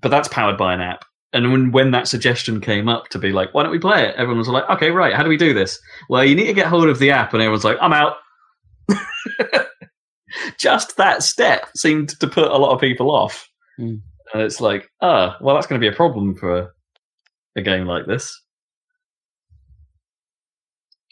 but 0.01 0.09
that's 0.09 0.27
powered 0.27 0.57
by 0.57 0.73
an 0.73 0.81
app. 0.81 1.05
And 1.33 1.51
when, 1.51 1.71
when 1.71 1.91
that 1.91 2.07
suggestion 2.07 2.61
came 2.61 2.87
up 2.87 3.09
to 3.09 3.19
be 3.19 3.31
like, 3.31 3.53
why 3.53 3.63
don't 3.63 3.71
we 3.71 3.79
play 3.79 4.07
it? 4.07 4.15
Everyone 4.15 4.37
was 4.37 4.47
like, 4.47 4.69
okay, 4.69 4.91
right, 4.91 5.13
how 5.13 5.23
do 5.23 5.29
we 5.29 5.37
do 5.37 5.53
this? 5.53 5.79
Well, 6.09 6.23
you 6.23 6.35
need 6.35 6.47
to 6.47 6.53
get 6.53 6.67
hold 6.67 6.87
of 6.87 6.99
the 6.99 7.11
app. 7.11 7.33
And 7.33 7.41
everyone's 7.41 7.65
like, 7.65 7.77
I'm 7.81 7.93
out. 7.93 8.15
Just 10.57 10.97
that 10.97 11.23
step 11.23 11.69
seemed 11.75 12.09
to 12.19 12.27
put 12.27 12.51
a 12.51 12.57
lot 12.57 12.73
of 12.73 12.79
people 12.79 13.13
off. 13.13 13.47
Mm. 13.79 14.01
And 14.33 14.41
it's 14.41 14.61
like, 14.61 14.89
ah, 15.01 15.37
well, 15.41 15.55
that's 15.55 15.67
going 15.67 15.79
to 15.79 15.85
be 15.85 15.93
a 15.93 15.95
problem 15.95 16.35
for 16.35 16.73
a 17.57 17.61
game 17.61 17.85
like 17.85 18.05
this. 18.05 18.41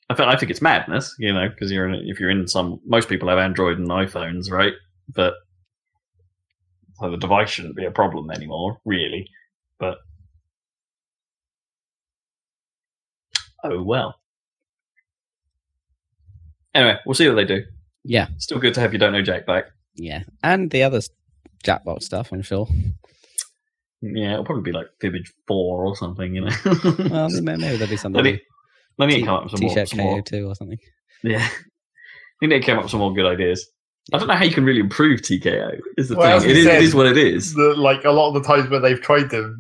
I, 0.10 0.14
th- 0.14 0.28
I 0.30 0.36
think 0.38 0.52
it's 0.52 0.62
madness, 0.62 1.16
you 1.18 1.34
know, 1.34 1.50
because 1.50 1.72
you're 1.72 1.90
in, 1.90 2.08
if 2.08 2.20
you're 2.20 2.30
in 2.30 2.48
some, 2.48 2.80
most 2.86 3.10
people 3.10 3.28
have 3.30 3.40
Android 3.40 3.80
and 3.80 3.90
iPhones, 3.90 4.52
right? 4.52 4.74
But 5.14 5.34
so 7.00 7.10
the 7.10 7.18
device 7.18 7.50
shouldn't 7.50 7.76
be 7.76 7.86
a 7.86 7.92
problem 7.92 8.30
anymore, 8.30 8.78
really. 8.86 9.28
But 9.80 9.98
oh 13.64 13.82
well. 13.84 14.16
Anyway, 16.74 16.98
we'll 17.06 17.16
see 17.16 17.28
what 17.28 17.36
they 17.36 17.46
do. 17.46 17.64
Yeah, 18.04 18.28
Still 18.38 18.60
good 18.60 18.74
to 18.76 18.82
have 18.82 18.94
you 18.94 19.00
don't 19.00 19.14
know 19.14 19.22
Jack 19.24 19.48
back. 19.48 19.66
yeah, 19.96 20.24
and 20.44 20.70
the 20.70 20.84
other 20.84 21.00
Jackbox 21.64 22.04
stuff, 22.04 22.32
I'm 22.32 22.44
sure. 22.44 22.68
Yeah, 24.02 24.34
it'll 24.34 24.46
probably 24.46 24.64
be 24.64 24.72
like 24.72 24.88
Fibbage 25.02 25.30
Four 25.48 25.86
or 25.86 25.96
something, 25.96 26.36
you 26.36 26.42
know. 26.42 26.56
Well, 27.10 27.30
maybe 27.30 27.42
maybe 27.42 27.78
there'll 27.78 27.88
be 27.88 27.98
something. 27.98 28.24
Let 28.24 28.32
me, 28.32 28.42
let 28.98 29.08
me 29.08 29.16
T- 29.16 29.24
come 29.24 29.36
up 29.36 29.44
with 29.44 29.52
some 29.52 29.62
more, 29.62 29.76
T-shirt 29.76 29.98
KO 29.98 30.22
two 30.22 30.48
or 30.48 30.56
something. 30.56 30.80
Yeah. 31.24 31.40
I 31.46 32.38
think 32.40 32.52
they 32.52 32.60
came 32.60 32.78
up 32.78 32.84
with 32.84 32.92
some 32.92 33.00
more 33.00 33.14
good 33.14 33.26
ideas. 33.26 33.68
I 34.14 34.18
don't 34.20 34.28
know 34.28 34.36
how 34.36 34.44
you 34.44 34.54
can 34.54 34.66
really 34.66 34.80
improve 34.82 35.22
TKO. 35.22 35.80
Is 35.98 36.10
the 36.10 36.16
Well, 36.16 36.40
thing. 36.40 36.50
It 36.52 36.58
is, 36.58 36.66
said, 36.66 36.76
it 36.76 36.84
is 36.84 36.94
what 36.94 37.08
it 37.08 37.18
is. 37.18 37.56
The, 37.56 37.74
like 37.76 38.04
a 38.06 38.12
lot 38.12 38.28
of 38.28 38.36
the 38.36 38.48
times 38.48 38.70
where 38.70 38.80
they've 38.80 39.02
tried 39.02 39.30
to 39.32 39.56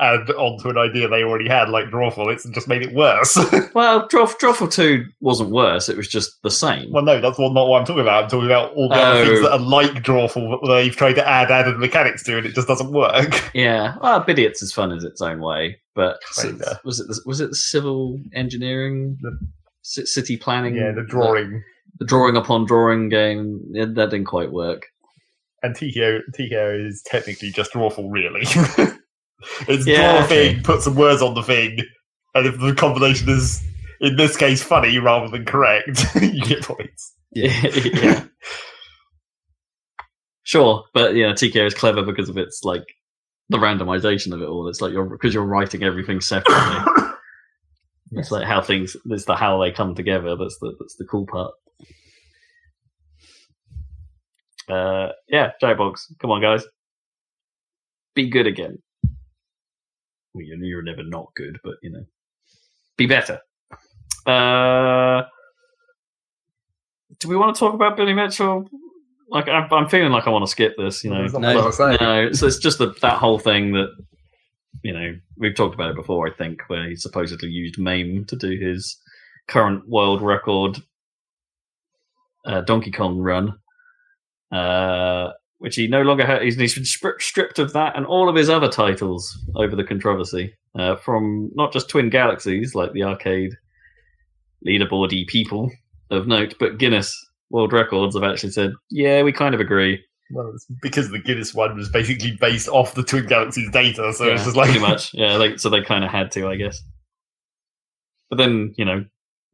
add 0.00 0.30
onto 0.30 0.68
an 0.68 0.76
idea 0.78 1.08
they 1.08 1.22
already 1.22 1.48
had, 1.48 1.68
like 1.70 1.86
Drawful, 1.86 2.30
it's 2.32 2.48
just 2.50 2.68
made 2.68 2.82
it 2.82 2.94
worse. 2.94 3.36
Well, 3.74 4.06
Droff, 4.08 4.38
Drawful 4.38 4.70
2 4.70 5.06
wasn't 5.20 5.50
worse. 5.50 5.88
It 5.88 5.96
was 5.96 6.06
just 6.08 6.42
the 6.42 6.50
same. 6.50 6.92
well, 6.92 7.02
no, 7.02 7.20
that's 7.20 7.38
not 7.38 7.52
what 7.54 7.78
I'm 7.80 7.86
talking 7.86 8.02
about. 8.02 8.24
I'm 8.24 8.28
talking 8.30 8.46
about 8.46 8.74
all 8.74 8.88
the 8.90 8.94
Oh. 8.96 9.24
things 9.24 9.40
that 9.40 9.52
are 9.52 9.58
like 9.58 10.02
Drawful 10.02 10.60
that 10.60 10.68
they've 10.68 10.94
tried 10.94 11.14
to 11.14 11.26
add 11.26 11.50
added 11.50 11.78
mechanics 11.78 12.22
to, 12.24 12.36
and 12.36 12.46
it 12.46 12.54
just 12.54 12.68
doesn't 12.68 12.92
work. 12.92 13.40
Yeah. 13.54 13.96
Well, 14.02 14.22
Bidiots 14.22 14.62
is 14.62 14.72
fun 14.74 14.92
in 14.92 15.04
its 15.04 15.22
own 15.22 15.40
way. 15.40 15.78
But 15.94 16.18
was 16.34 16.44
it 17.00 17.08
the, 17.08 17.20
was 17.24 17.40
it 17.40 17.48
the 17.50 17.56
civil 17.56 18.18
engineering, 18.34 19.16
The- 19.22 19.38
ci- 19.82 20.06
city 20.06 20.36
planning? 20.36 20.74
yeah, 20.76 20.92
the 20.92 21.02
drawing. 21.02 21.62
The, 21.98 22.06
drawing 22.06 22.36
upon 22.36 22.66
drawing 22.66 23.08
game. 23.08 23.60
Yeah, 23.72 23.86
that 23.86 24.10
didn't 24.10 24.26
quite 24.26 24.52
work. 24.52 24.86
And 25.62 25.74
TKO, 25.76 26.20
TKO 26.36 26.88
is 26.88 27.02
technically 27.06 27.50
just 27.50 27.76
awful, 27.76 28.10
really. 28.10 28.40
it's 29.68 29.86
Yeah, 29.86 30.12
draw 30.12 30.20
a 30.20 30.24
okay. 30.24 30.54
thing, 30.54 30.62
put 30.62 30.82
some 30.82 30.96
words 30.96 31.22
on 31.22 31.34
the 31.34 31.42
thing, 31.42 31.78
and 32.34 32.46
if 32.46 32.58
the 32.58 32.74
combination 32.74 33.28
is, 33.28 33.62
in 34.00 34.16
this 34.16 34.36
case, 34.36 34.62
funny 34.62 34.98
rather 34.98 35.28
than 35.28 35.44
correct, 35.44 36.04
you 36.20 36.42
get 36.42 36.62
points. 36.62 37.14
yeah. 37.32 38.24
Sure, 40.44 40.82
but 40.92 41.14
yeah, 41.14 41.28
TKO 41.32 41.66
is 41.66 41.74
clever 41.74 42.02
because 42.02 42.28
of 42.28 42.36
its 42.36 42.62
like 42.64 42.82
the 43.48 43.58
randomization 43.58 44.32
of 44.34 44.42
it 44.42 44.48
all. 44.48 44.68
It's 44.68 44.80
like 44.80 44.92
you're 44.92 45.04
because 45.04 45.32
you're 45.32 45.44
writing 45.44 45.84
everything 45.84 46.20
separately. 46.20 46.84
It's 48.12 48.30
like 48.30 48.44
how 48.46 48.60
things. 48.60 48.96
It's 49.06 49.24
the 49.24 49.36
how 49.36 49.58
they 49.62 49.70
come 49.70 49.94
together. 49.94 50.36
That's 50.36 50.58
the 50.58 50.74
that's 50.80 50.96
the 50.96 51.06
cool 51.06 51.26
part. 51.26 51.52
Uh, 54.72 55.12
yeah, 55.28 55.50
Jackbox. 55.62 56.06
Come 56.18 56.30
on, 56.30 56.40
guys. 56.40 56.64
Be 58.14 58.28
good 58.28 58.46
again. 58.46 58.78
Well, 60.34 60.44
you're, 60.44 60.56
you're 60.58 60.82
never 60.82 61.02
not 61.02 61.32
good, 61.34 61.58
but 61.62 61.74
you 61.82 61.90
know, 61.90 62.04
be 62.96 63.06
better. 63.06 63.40
Uh, 64.26 65.24
do 67.18 67.28
we 67.28 67.36
want 67.36 67.54
to 67.54 67.58
talk 67.58 67.74
about 67.74 67.96
Billy 67.96 68.14
Mitchell? 68.14 68.68
Like, 69.28 69.48
I'm, 69.48 69.72
I'm 69.72 69.88
feeling 69.88 70.12
like 70.12 70.26
I 70.26 70.30
want 70.30 70.44
to 70.44 70.50
skip 70.50 70.74
this. 70.76 71.02
You 71.04 71.10
know, 71.10 71.26
No. 71.26 71.38
much 71.54 71.64
to 71.64 71.72
say. 71.72 71.96
no, 72.00 72.32
so 72.32 72.46
it's 72.46 72.58
just 72.58 72.78
the, 72.78 72.94
that 73.02 73.18
whole 73.18 73.38
thing 73.38 73.72
that 73.72 73.88
you 74.82 74.92
know 74.92 75.14
we've 75.36 75.54
talked 75.54 75.74
about 75.74 75.90
it 75.90 75.96
before. 75.96 76.26
I 76.28 76.32
think 76.32 76.62
where 76.68 76.88
he 76.88 76.96
supposedly 76.96 77.48
used 77.48 77.78
MAME 77.78 78.24
to 78.26 78.36
do 78.36 78.58
his 78.58 78.96
current 79.48 79.88
world 79.88 80.22
record 80.22 80.78
uh, 82.44 82.60
Donkey 82.62 82.90
Kong 82.90 83.18
run, 83.18 83.58
uh, 84.52 85.30
which 85.58 85.76
he 85.76 85.86
no 85.86 86.02
longer 86.02 86.26
has. 86.26 86.42
He's, 86.42 86.56
he's 86.56 86.74
been 86.74 86.84
stri- 86.84 87.20
stripped 87.20 87.58
of 87.58 87.72
that 87.72 87.96
and 87.96 88.04
all 88.06 88.28
of 88.28 88.36
his 88.36 88.50
other 88.50 88.68
titles 88.68 89.38
over 89.56 89.76
the 89.76 89.84
controversy 89.84 90.54
uh, 90.78 90.96
from 90.96 91.50
not 91.54 91.72
just 91.72 91.88
Twin 91.88 92.10
Galaxies 92.10 92.74
like 92.74 92.92
the 92.92 93.04
arcade 93.04 93.52
leaderboardy 94.66 95.26
people 95.26 95.70
of 96.10 96.26
note, 96.26 96.54
but 96.58 96.78
Guinness 96.78 97.14
World 97.50 97.72
Records 97.72 98.14
have 98.14 98.24
actually 98.24 98.50
said, 98.50 98.72
yeah, 98.90 99.22
we 99.22 99.32
kind 99.32 99.54
of 99.54 99.60
agree. 99.60 100.02
Well, 100.32 100.50
it's 100.54 100.66
because 100.80 101.10
the 101.10 101.18
Guinness 101.18 101.54
one 101.54 101.76
was 101.76 101.90
basically 101.90 102.36
based 102.40 102.68
off 102.68 102.94
the 102.94 103.02
Twin 103.02 103.26
Galaxies 103.26 103.70
data, 103.70 104.12
so 104.14 104.32
it's 104.32 104.44
just 104.44 104.56
like 104.56 104.70
pretty 104.70 104.80
much. 104.80 105.12
Yeah, 105.12 105.36
like 105.36 105.58
so 105.58 105.68
they 105.68 105.82
kind 105.82 106.04
of 106.04 106.10
had 106.10 106.30
to, 106.32 106.48
I 106.48 106.56
guess. 106.56 106.82
But 108.30 108.36
then 108.36 108.74
you 108.78 108.84
know, 108.86 109.04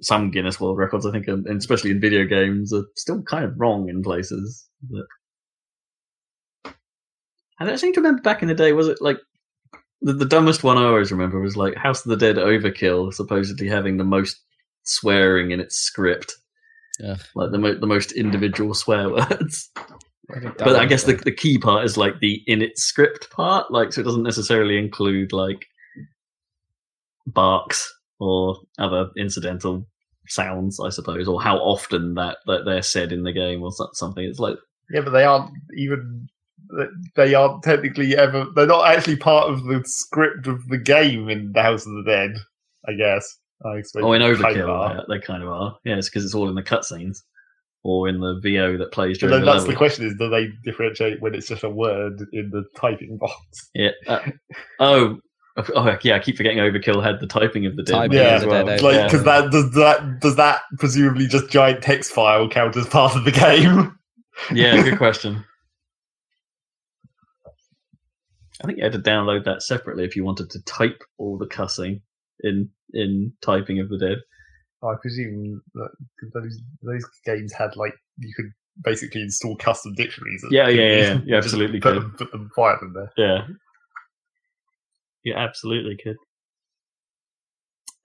some 0.00 0.30
Guinness 0.30 0.60
World 0.60 0.78
Records, 0.78 1.04
I 1.04 1.10
think, 1.10 1.26
and 1.26 1.46
especially 1.48 1.90
in 1.90 2.00
video 2.00 2.24
games, 2.24 2.72
are 2.72 2.84
still 2.94 3.22
kind 3.22 3.44
of 3.44 3.58
wrong 3.58 3.88
in 3.88 4.02
places. 4.02 4.67
But... 4.82 6.72
I 7.60 7.64
don't 7.64 7.78
seem 7.78 7.92
to 7.94 8.00
remember 8.00 8.22
back 8.22 8.42
in 8.42 8.48
the 8.48 8.54
day. 8.54 8.72
Was 8.72 8.88
it 8.88 8.98
like 9.00 9.18
the, 10.00 10.12
the 10.12 10.24
dumbest 10.24 10.62
one 10.62 10.78
I 10.78 10.84
always 10.84 11.10
remember 11.10 11.40
was 11.40 11.56
like 11.56 11.74
House 11.74 12.04
of 12.04 12.10
the 12.10 12.16
Dead 12.16 12.36
Overkill, 12.36 13.12
supposedly 13.12 13.68
having 13.68 13.96
the 13.96 14.04
most 14.04 14.40
swearing 14.84 15.50
in 15.50 15.60
its 15.60 15.76
script, 15.76 16.34
Ugh. 17.04 17.20
like 17.34 17.50
the 17.50 17.58
mo- 17.58 17.78
the 17.78 17.86
most 17.86 18.12
individual 18.12 18.74
swear 18.74 19.10
words. 19.10 19.70
But 20.28 20.58
But 20.58 20.76
I 20.76 20.86
guess 20.86 21.04
the, 21.04 21.14
the 21.14 21.32
key 21.32 21.58
part 21.58 21.84
is 21.84 21.96
like 21.96 22.20
the 22.20 22.42
in 22.46 22.62
its 22.62 22.82
script 22.82 23.30
part, 23.30 23.72
like 23.72 23.92
so 23.92 24.02
it 24.02 24.04
doesn't 24.04 24.22
necessarily 24.22 24.78
include 24.78 25.32
like 25.32 25.66
barks 27.26 27.92
or 28.20 28.58
other 28.78 29.10
incidental 29.16 29.86
sounds, 30.28 30.78
I 30.80 30.90
suppose, 30.90 31.26
or 31.28 31.42
how 31.42 31.56
often 31.58 32.14
that, 32.14 32.38
that 32.46 32.64
they're 32.64 32.82
said 32.82 33.12
in 33.12 33.22
the 33.22 33.32
game 33.32 33.62
or 33.62 33.70
something. 33.94 34.24
It's 34.24 34.38
like 34.38 34.56
yeah, 34.90 35.00
but 35.02 35.10
they 35.10 35.24
aren't 35.24 35.50
even. 35.76 36.28
They 37.16 37.34
aren't 37.34 37.62
technically 37.62 38.14
ever. 38.16 38.46
They're 38.54 38.66
not 38.66 38.88
actually 38.94 39.16
part 39.16 39.48
of 39.50 39.64
the 39.64 39.82
script 39.86 40.46
of 40.46 40.66
the 40.68 40.76
game 40.76 41.30
in 41.30 41.52
the 41.52 41.62
House 41.62 41.86
of 41.86 41.92
the 41.94 42.02
Dead. 42.04 42.32
I 42.86 42.92
guess. 42.92 43.38
I 43.64 43.80
suppose 43.82 44.04
oh, 44.04 44.12
in 44.12 44.20
they 44.22 44.34
kind 44.36 44.56
Overkill, 44.56 44.68
of 45.00 45.06
they, 45.08 45.14
they 45.16 45.20
kind 45.20 45.42
of 45.42 45.48
are. 45.48 45.76
Yeah, 45.84 45.96
it's 45.96 46.08
because 46.08 46.24
it's 46.24 46.34
all 46.34 46.48
in 46.48 46.54
the 46.54 46.62
cutscenes 46.62 47.18
or 47.84 48.06
in 48.08 48.20
the 48.20 48.38
VO 48.42 48.76
that 48.76 48.92
plays 48.92 49.18
But 49.18 49.28
during 49.28 49.32
then 49.32 49.40
the 49.40 49.46
that's 49.52 49.62
level. 49.62 49.72
the 49.72 49.76
question: 49.78 50.06
is 50.06 50.14
do 50.18 50.28
they 50.28 50.48
differentiate 50.64 51.20
when 51.22 51.34
it's 51.34 51.48
just 51.48 51.64
a 51.64 51.70
word 51.70 52.20
in 52.32 52.50
the 52.50 52.64
typing 52.76 53.16
box? 53.18 53.34
Yeah. 53.74 53.90
Uh, 54.06 54.20
oh. 54.78 55.18
Oh 55.74 55.96
yeah, 56.04 56.14
I 56.14 56.20
keep 56.20 56.36
forgetting 56.36 56.58
Overkill 56.58 57.02
had 57.02 57.18
the 57.18 57.26
typing 57.26 57.66
of 57.66 57.74
the 57.74 57.82
dead 57.82 57.92
Typing 57.92 58.18
man 58.18 58.34
of 58.36 58.42
as 58.42 58.46
well. 58.46 58.66
dead, 58.66 58.80
Like, 58.82 58.94
Yeah. 58.94 59.04
because 59.06 59.24
that 59.24 59.50
does 59.50 59.70
that 59.72 60.20
does 60.20 60.36
that 60.36 60.60
presumably 60.78 61.26
just 61.26 61.48
giant 61.50 61.82
text 61.82 62.12
file 62.12 62.48
count 62.48 62.76
as 62.76 62.86
part 62.86 63.16
of 63.16 63.24
the 63.24 63.32
game? 63.32 63.97
Yeah, 64.52 64.82
good 64.82 64.98
question. 64.98 65.44
I 68.62 68.66
think 68.66 68.78
you 68.78 68.84
had 68.84 68.92
to 68.92 68.98
download 68.98 69.44
that 69.44 69.62
separately 69.62 70.04
if 70.04 70.16
you 70.16 70.24
wanted 70.24 70.50
to 70.50 70.62
type 70.64 71.02
all 71.16 71.38
the 71.38 71.46
cussing 71.46 72.02
in 72.40 72.70
in 72.92 73.32
typing 73.42 73.78
of 73.80 73.88
the 73.88 73.98
dead. 73.98 74.18
I 74.82 74.94
presume 75.00 75.62
that 75.74 75.90
those 76.34 76.60
those 76.82 77.04
games 77.24 77.52
had 77.52 77.76
like 77.76 77.94
you 78.18 78.32
could 78.34 78.50
basically 78.82 79.22
install 79.22 79.56
custom 79.56 79.94
dictionaries. 79.94 80.44
Yeah, 80.50 80.68
yeah, 80.68 80.82
yeah, 80.82 81.12
you 81.24 81.34
just 81.36 81.46
absolutely 81.46 81.80
put 81.80 81.94
could. 81.94 82.02
them, 82.02 82.14
put 82.18 82.32
them 82.32 82.50
fire 82.54 82.78
them 82.80 82.94
there. 82.94 83.12
Yeah, 83.16 83.46
you 85.22 85.34
absolutely 85.34 85.96
could. 86.02 86.16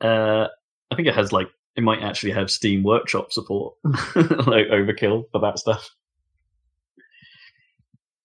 Uh, 0.02 0.48
I 0.92 0.96
think 0.96 1.08
it 1.08 1.16
has 1.16 1.32
like 1.32 1.48
it 1.76 1.84
might 1.84 2.04
actually 2.04 2.34
have 2.34 2.52
Steam 2.52 2.84
Workshop 2.84 3.32
support, 3.32 3.76
like 3.84 4.68
Overkill 4.68 5.26
for 5.32 5.42
that 5.42 5.58
stuff. 5.58 5.90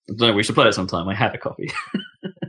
No, 0.08 0.32
we 0.32 0.42
should 0.42 0.54
play 0.54 0.68
it 0.68 0.74
sometime. 0.74 1.08
I 1.08 1.14
had 1.14 1.34
a 1.34 1.38
copy. 1.38 1.70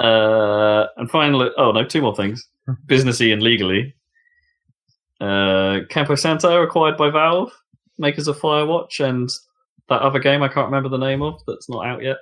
uh, 0.00 0.86
and 0.96 1.10
finally, 1.10 1.50
oh 1.56 1.72
no, 1.72 1.84
two 1.84 2.02
more 2.02 2.14
things: 2.14 2.46
businessy 2.86 3.32
and 3.32 3.42
legally. 3.42 3.94
Uh, 5.20 5.80
Campo 5.88 6.16
Santo 6.16 6.62
acquired 6.62 6.96
by 6.96 7.10
Valve, 7.10 7.52
makers 7.98 8.28
of 8.28 8.38
Firewatch, 8.38 9.00
and 9.00 9.30
that 9.88 10.02
other 10.02 10.18
game 10.18 10.42
I 10.42 10.48
can't 10.48 10.66
remember 10.66 10.88
the 10.88 10.98
name 10.98 11.22
of 11.22 11.40
that's 11.46 11.68
not 11.70 11.86
out 11.86 12.02
yet. 12.02 12.16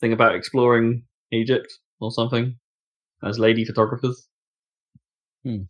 Thing 0.00 0.12
about 0.12 0.34
exploring 0.34 1.02
Egypt 1.32 1.72
or 2.00 2.10
something 2.12 2.56
as 3.24 3.38
lady 3.38 3.64
photographers. 3.64 4.28
Hmm. 5.44 5.62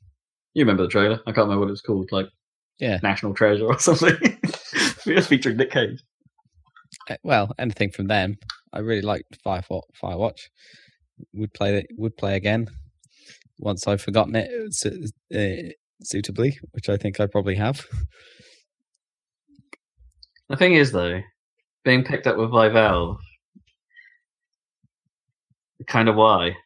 You 0.55 0.65
remember 0.65 0.83
the 0.85 0.89
trailer? 0.89 1.21
I 1.27 1.33
can't 1.33 1.47
remember 1.47 1.61
what 1.61 1.69
it 1.69 1.73
was 1.73 1.83
called, 1.83 2.11
like 2.13 2.27
Yeah. 2.79 2.99
National 3.03 3.35
Treasure 3.35 3.67
or 3.67 3.79
something. 3.79 4.17
featuring 5.27 5.57
Nick 5.57 5.71
Cage. 5.71 6.03
Uh, 7.09 7.17
Well, 7.23 7.53
anything 7.59 7.91
from 7.91 8.07
them. 8.09 8.37
I 8.73 8.81
really 8.81 9.03
liked 9.03 9.39
Fire 9.43 9.63
Firewatch. 10.03 10.49
Would 11.35 11.55
play 11.55 11.79
it. 11.79 11.87
Would 11.97 12.17
play 12.17 12.37
again 12.37 12.69
once 13.59 13.87
I've 13.87 14.03
forgotten 14.03 14.37
it 14.37 14.51
su- 14.75 15.07
uh, 15.35 15.73
suitably, 16.03 16.59
which 16.73 16.89
I 16.89 16.97
think 16.97 17.21
I 17.21 17.27
probably 17.27 17.55
have. 17.55 17.87
The 20.49 20.57
thing 20.57 20.75
is, 20.75 20.93
though, 20.93 21.23
being 21.85 22.05
picked 22.05 22.27
up 22.27 22.37
with 22.37 22.51
by 22.53 22.69
Valve, 22.69 23.19
kind 25.87 26.09
of 26.09 26.17
why 26.17 26.57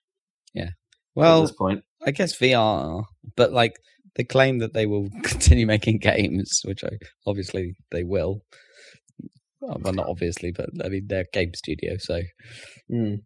Yeah. 0.52 0.70
Well, 1.14 1.42
at 1.42 1.48
this 1.48 1.56
point. 1.56 1.84
I 2.04 2.10
guess 2.10 2.36
VR, 2.36 3.04
but 3.36 3.52
like 3.52 3.74
they 4.16 4.24
claim 4.24 4.58
that 4.58 4.72
they 4.74 4.86
will 4.86 5.08
continue 5.22 5.66
making 5.66 5.98
games, 5.98 6.60
which 6.64 6.84
I, 6.84 6.90
obviously 7.26 7.74
they 7.90 8.04
will. 8.04 8.42
Well, 9.60 9.78
well, 9.82 9.92
not 9.92 10.08
obviously, 10.08 10.52
but 10.52 10.70
I 10.84 10.88
mean 10.88 11.06
they're 11.06 11.22
a 11.22 11.32
game 11.32 11.52
studio, 11.54 11.96
so 11.98 12.20
hmm. 12.88 13.16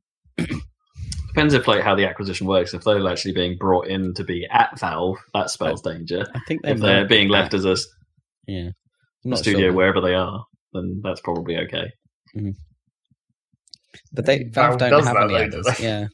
Depends 1.29 1.55
if 1.55 1.67
like 1.67 1.83
how 1.83 1.97
the 1.97 2.07
acquisition 2.07 2.47
works. 2.47 2.75
If 2.75 2.85
they're 2.85 3.09
actually 3.09 3.35
being 3.35 3.57
brought 3.59 3.89
in 3.89 4.15
to 4.15 4.25
be 4.25 4.47
at 4.53 4.79
Valve, 4.79 5.19
that 5.33 5.51
spells 5.51 5.83
danger. 5.83 6.25
I 6.35 6.41
think 6.47 6.63
they 6.63 6.73
If 6.73 6.81
they're 6.81 7.07
being 7.07 7.29
left 7.29 7.53
back. 7.53 7.59
as 7.59 7.65
a 7.65 7.77
yeah 8.47 8.71
I'm 9.25 9.37
studio 9.37 9.69
sure, 9.69 9.73
wherever 9.73 10.01
they 10.01 10.15
are, 10.15 10.45
then 10.73 11.01
that's 11.03 11.21
probably 11.21 11.57
okay. 11.59 11.91
Hmm. 12.33 12.51
but 14.13 14.27
they 14.27 14.45
Valve 14.45 14.79
Valve 14.79 14.91
don't 14.91 15.05
have 15.05 15.15
that 15.15 15.23
any 15.25 15.51
though, 15.51 15.59
others. 15.61 15.67
don't 15.79 16.11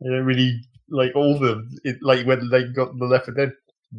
they? 0.00 0.10
Don't 0.10 0.24
really 0.24 0.60
like 0.90 1.12
all 1.16 1.38
the 1.38 1.62
it, 1.84 1.96
like 2.02 2.26
when 2.26 2.48
they 2.50 2.64
got 2.64 2.96
the 2.98 3.06
Left 3.06 3.26
4 3.26 3.34
Dead 3.34 3.52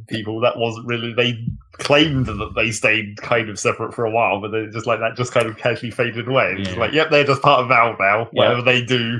people. 0.10 0.40
That 0.42 0.58
wasn't 0.58 0.86
really 0.88 1.14
they 1.14 1.38
claimed 1.74 2.26
that 2.28 2.52
they 2.56 2.72
stayed 2.72 3.18
kind 3.22 3.50
of 3.50 3.58
separate 3.60 3.94
for 3.94 4.06
a 4.06 4.12
while, 4.12 4.42
but 4.42 4.52
then 4.52 4.70
just 4.74 4.86
like 4.86 5.00
that 5.00 5.16
just 5.16 5.32
kind 5.34 5.48
of 5.48 5.58
casually 5.58 5.92
faded 5.92 6.28
away. 6.28 6.56
It's 6.60 6.76
like, 6.78 6.92
yep, 6.94 7.10
they're 7.10 7.24
just 7.24 7.42
part 7.42 7.62
of 7.62 7.70
Valve 7.70 7.96
now. 8.00 8.30
Yeah. 8.34 8.50
Whatever 8.50 8.62
they 8.64 8.84
do, 8.86 9.20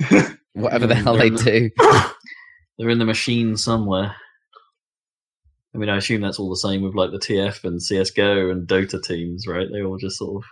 whatever 0.54 0.86
the 0.86 0.94
hell 0.94 1.16
they 1.16 1.30
they're- 1.30 1.68
do. 1.68 1.70
They're 2.78 2.90
in 2.90 2.98
the 2.98 3.04
machine 3.04 3.56
somewhere. 3.56 4.16
I 5.74 5.78
mean, 5.78 5.88
I 5.88 5.96
assume 5.96 6.20
that's 6.22 6.40
all 6.40 6.50
the 6.50 6.56
same 6.56 6.82
with 6.82 6.94
like 6.96 7.12
the 7.12 7.18
TF 7.20 7.62
and 7.64 7.80
CS:GO 7.80 8.50
and 8.50 8.66
Dota 8.66 9.00
teams, 9.02 9.46
right? 9.46 9.66
They 9.72 9.82
all 9.82 9.96
just 9.96 10.18
sort 10.18 10.42
of 10.42 10.48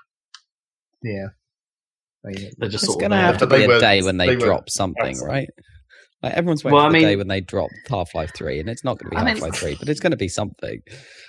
yeah. 1.03 1.27
they're 2.59 2.69
just 2.69 2.85
It's 2.85 2.93
sort 2.93 3.01
gonna 3.01 3.17
of 3.17 3.23
have 3.23 3.39
to 3.39 3.47
be 3.49 3.65
a 3.65 3.69
weren't- 3.69 3.81
day 3.81 4.03
when 4.03 4.19
they, 4.19 4.35
they 4.35 4.37
drop 4.37 4.71
something, 4.71 5.05
outside. 5.17 5.27
right? 5.27 5.49
Like 6.23 6.35
everyone's 6.35 6.63
waiting 6.63 6.77
Well, 6.77 6.85
for 6.91 6.97
I 6.97 7.01
the 7.01 7.05
day 7.07 7.17
when 7.17 7.29
they 7.29 7.41
drop 7.41 7.71
Half 7.89 8.15
Life 8.15 8.31
Three, 8.35 8.61
and 8.61 8.69
it's 8.69 8.85
not 8.85 8.99
going 8.99 9.11
to 9.11 9.25
be 9.25 9.31
Half 9.31 9.41
Life 9.41 9.55
Three, 9.57 9.75
but 9.79 9.89
it's 9.89 9.99
going 10.01 10.13
to 10.13 10.17
be 10.17 10.29
something. 10.29 10.81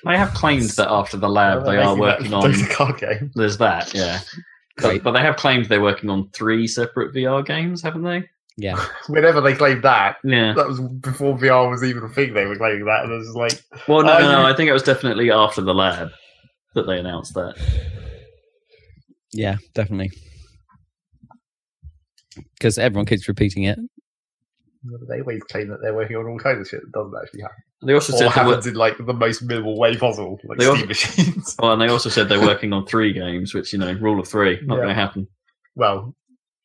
They 0.06 0.18
have 0.18 0.34
claimed 0.34 0.70
that 0.72 0.90
after 0.90 1.18
the 1.18 1.30
lab 1.30 1.66
they 1.66 1.78
are 1.78 1.98
working 1.98 2.34
on. 2.34 2.44
Dota 2.52 2.70
card 2.72 3.00
game. 3.00 3.32
There's 3.34 3.58
that, 3.58 3.94
yeah. 3.94 4.20
But, 4.78 5.04
but 5.04 5.12
they 5.12 5.20
have 5.22 5.36
claimed 5.36 5.66
they're 5.66 5.82
working 5.82 6.10
on 6.10 6.30
three 6.30 6.68
separate 6.68 7.14
VR 7.14 7.46
games, 7.46 7.82
haven't 7.82 8.04
they? 8.04 8.30
Yeah, 8.56 8.84
Whenever 9.08 9.42
they 9.42 9.56
claimed 9.56 9.82
that, 9.84 10.18
Yeah. 10.24 10.54
that 10.54 10.68
was 10.68 10.80
before 10.80 11.36
VR 11.38 11.72
was 11.72 11.84
even 11.84 12.04
a 12.04 12.10
thing. 12.10 12.36
They 12.36 12.46
were 12.46 12.56
claiming 12.56 12.86
that, 12.86 13.04
and 13.04 13.12
it 13.12 13.18
was 13.18 13.34
like, 13.36 13.64
Well, 13.88 14.04
no, 14.04 14.14
Are 14.14 14.22
no, 14.22 14.32
no. 14.44 14.46
I 14.46 14.56
think 14.56 14.70
it 14.70 14.74
was 14.74 14.84
definitely 14.84 15.32
after 15.32 15.62
the 15.62 15.74
lab 15.74 16.10
that 16.76 16.86
they 16.86 17.00
announced 17.00 17.34
that. 17.34 17.56
yeah, 19.32 19.56
definitely. 19.74 20.12
Because 22.60 22.78
everyone 22.78 23.06
keeps 23.08 23.28
repeating 23.28 23.64
it. 23.64 23.80
They 25.08 25.20
always 25.22 25.42
claim 25.44 25.70
that 25.70 25.80
they're 25.82 25.94
working 25.96 26.18
on 26.18 26.28
all 26.28 26.38
kinds 26.40 26.60
of 26.62 26.68
shit 26.68 26.82
that 26.82 26.92
doesn't 26.92 27.14
actually 27.22 27.42
happen, 27.42 27.58
They 27.86 27.94
also 27.94 28.14
or 28.14 28.18
said 28.18 28.32
they 28.36 28.44
were, 28.46 28.68
in 28.68 28.74
like 28.76 28.98
the 28.98 29.14
most 29.14 29.42
minimal 29.44 29.78
way 29.80 29.96
possible, 29.96 30.40
like 30.46 30.58
They 30.60 30.66
Steam 30.66 30.76
also- 30.76 30.86
machines. 30.88 31.56
well, 31.62 31.72
and 31.74 31.82
they 31.82 31.88
also 31.88 32.10
said 32.10 32.28
they're 32.30 32.42
working 32.52 32.74
on 32.74 32.86
three 32.86 33.14
games, 33.14 33.54
which 33.54 33.72
you 33.72 33.80
know, 33.80 33.94
rule 33.94 34.20
of 34.20 34.28
three, 34.28 34.60
not 34.64 34.76
Yeah. 34.76 34.82
going 34.84 34.90
to 34.90 34.94
happen. 35.02 35.28
well, 35.76 36.16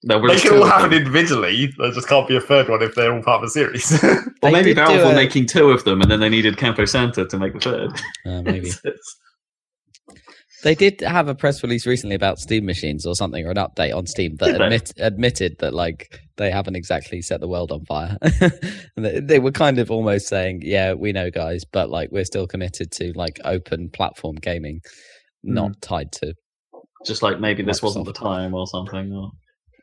They'll 0.05 0.23
they 0.25 0.39
can 0.39 0.55
all 0.59 0.65
happen 0.65 0.91
them. 0.91 0.99
individually. 1.01 1.73
There 1.77 1.91
just 1.91 2.07
can't 2.09 2.29
be 2.29 2.37
a 2.37 2.41
third 2.41 2.69
one 2.69 2.81
if 2.83 2.95
they're 2.95 3.13
all 3.13 3.21
part 3.23 3.43
of 3.43 3.49
a 3.49 3.51
series. 3.51 4.01
Or 4.45 4.53
maybe 4.53 4.67
did 4.73 4.77
Valve 4.77 5.05
were 5.05 5.11
a- 5.11 5.15
making 5.17 5.47
two 5.47 5.71
of 5.71 5.83
them, 5.83 6.01
and 6.01 6.09
then 6.09 6.21
they 6.21 6.29
needed 6.29 6.57
Campo 6.57 6.85
Santo 6.85 7.25
to 7.25 7.37
make 7.39 7.53
the 7.55 7.59
third. 7.59 7.91
Uh, 8.25 8.41
maybe 8.43 8.69
It's- 8.69 9.17
they 10.65 10.75
did 10.75 11.01
have 11.01 11.29
a 11.29 11.35
press 11.35 11.63
release 11.63 11.87
recently 11.87 12.17
about 12.17 12.39
Steam 12.39 12.65
machines 12.65 13.07
or 13.07 13.15
something, 13.15 13.47
or 13.47 13.51
an 13.51 13.57
update 13.57 13.95
on 13.95 14.07
Steam 14.07 14.37
that 14.37 14.61
admit, 14.61 14.93
admitted 14.99 15.57
that 15.59 15.75
like 15.75 16.21
they 16.37 16.51
haven't 16.51 16.77
exactly 16.77 17.23
set 17.23 17.41
the 17.41 17.49
world 17.49 17.73
on 17.73 17.85
fire. 17.85 18.17
and 18.23 19.05
they, 19.05 19.21
they 19.21 19.39
were 19.39 19.53
kind 19.53 19.79
of 19.79 19.91
almost 19.91 20.29
saying, 20.29 20.61
"Yeah, 20.63 20.95
we 20.95 21.13
know, 21.13 21.31
guys, 21.31 21.65
but 21.65 21.91
like 21.91 22.11
we're 22.11 22.25
still 22.25 22.47
committed 22.47 22.91
to 22.93 23.13
like 23.15 23.41
open 23.45 23.91
platform 23.93 24.37
gaming, 24.37 24.81
hmm. 25.45 25.55
not 25.55 25.81
tied 25.81 26.13
to 26.13 26.35
just 27.07 27.23
like 27.23 27.41
maybe 27.41 27.63
this 27.63 27.83
wasn't 27.83 28.05
the 28.05 28.13
time 28.13 28.55
or 28.55 28.67
something. 28.67 29.13
Or 29.13 29.31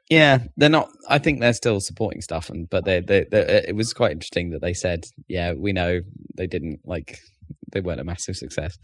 Yeah, 0.10 0.40
they're 0.58 0.70
not. 0.70 0.90
I 1.10 1.18
think 1.18 1.40
they're 1.40 1.54
still 1.54 1.80
supporting 1.80 2.22
stuff, 2.22 2.50
and 2.50 2.70
but 2.70 2.86
they, 2.86 3.00
they, 3.02 3.26
they, 3.32 3.66
it 3.68 3.76
was 3.76 3.94
quite 3.94 4.12
interesting 4.12 4.52
that 4.52 4.62
they 4.62 4.74
said, 4.74 5.06
"Yeah, 5.28 5.54
we 5.54 5.74
know 5.74 6.02
they 6.36 6.48
didn't 6.48 6.80
like 6.86 7.20
they 7.72 7.82
weren't 7.82 8.02
a 8.02 8.06
massive 8.06 8.36
success." 8.36 8.78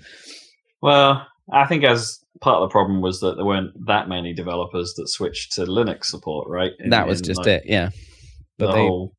well, 0.82 1.28
I 1.52 1.66
think 1.68 1.84
as 1.84 2.20
part 2.40 2.62
of 2.62 2.70
the 2.70 2.72
problem 2.72 3.02
was 3.02 3.20
that 3.20 3.36
there 3.36 3.46
weren't 3.46 3.72
that 3.86 4.08
many 4.10 4.34
developers 4.34 4.94
that 4.96 5.08
switched 5.10 5.54
to 5.54 5.66
Linux 5.66 6.06
support, 6.06 6.48
right? 6.50 6.72
In- 6.80 6.90
that 6.92 7.08
was 7.08 7.22
just 7.22 7.40
like, 7.40 7.48
it. 7.48 7.64
Yeah, 7.66 7.90
the 8.58 8.66
but 8.68 8.74
they 8.74 8.80
whole 8.80 9.14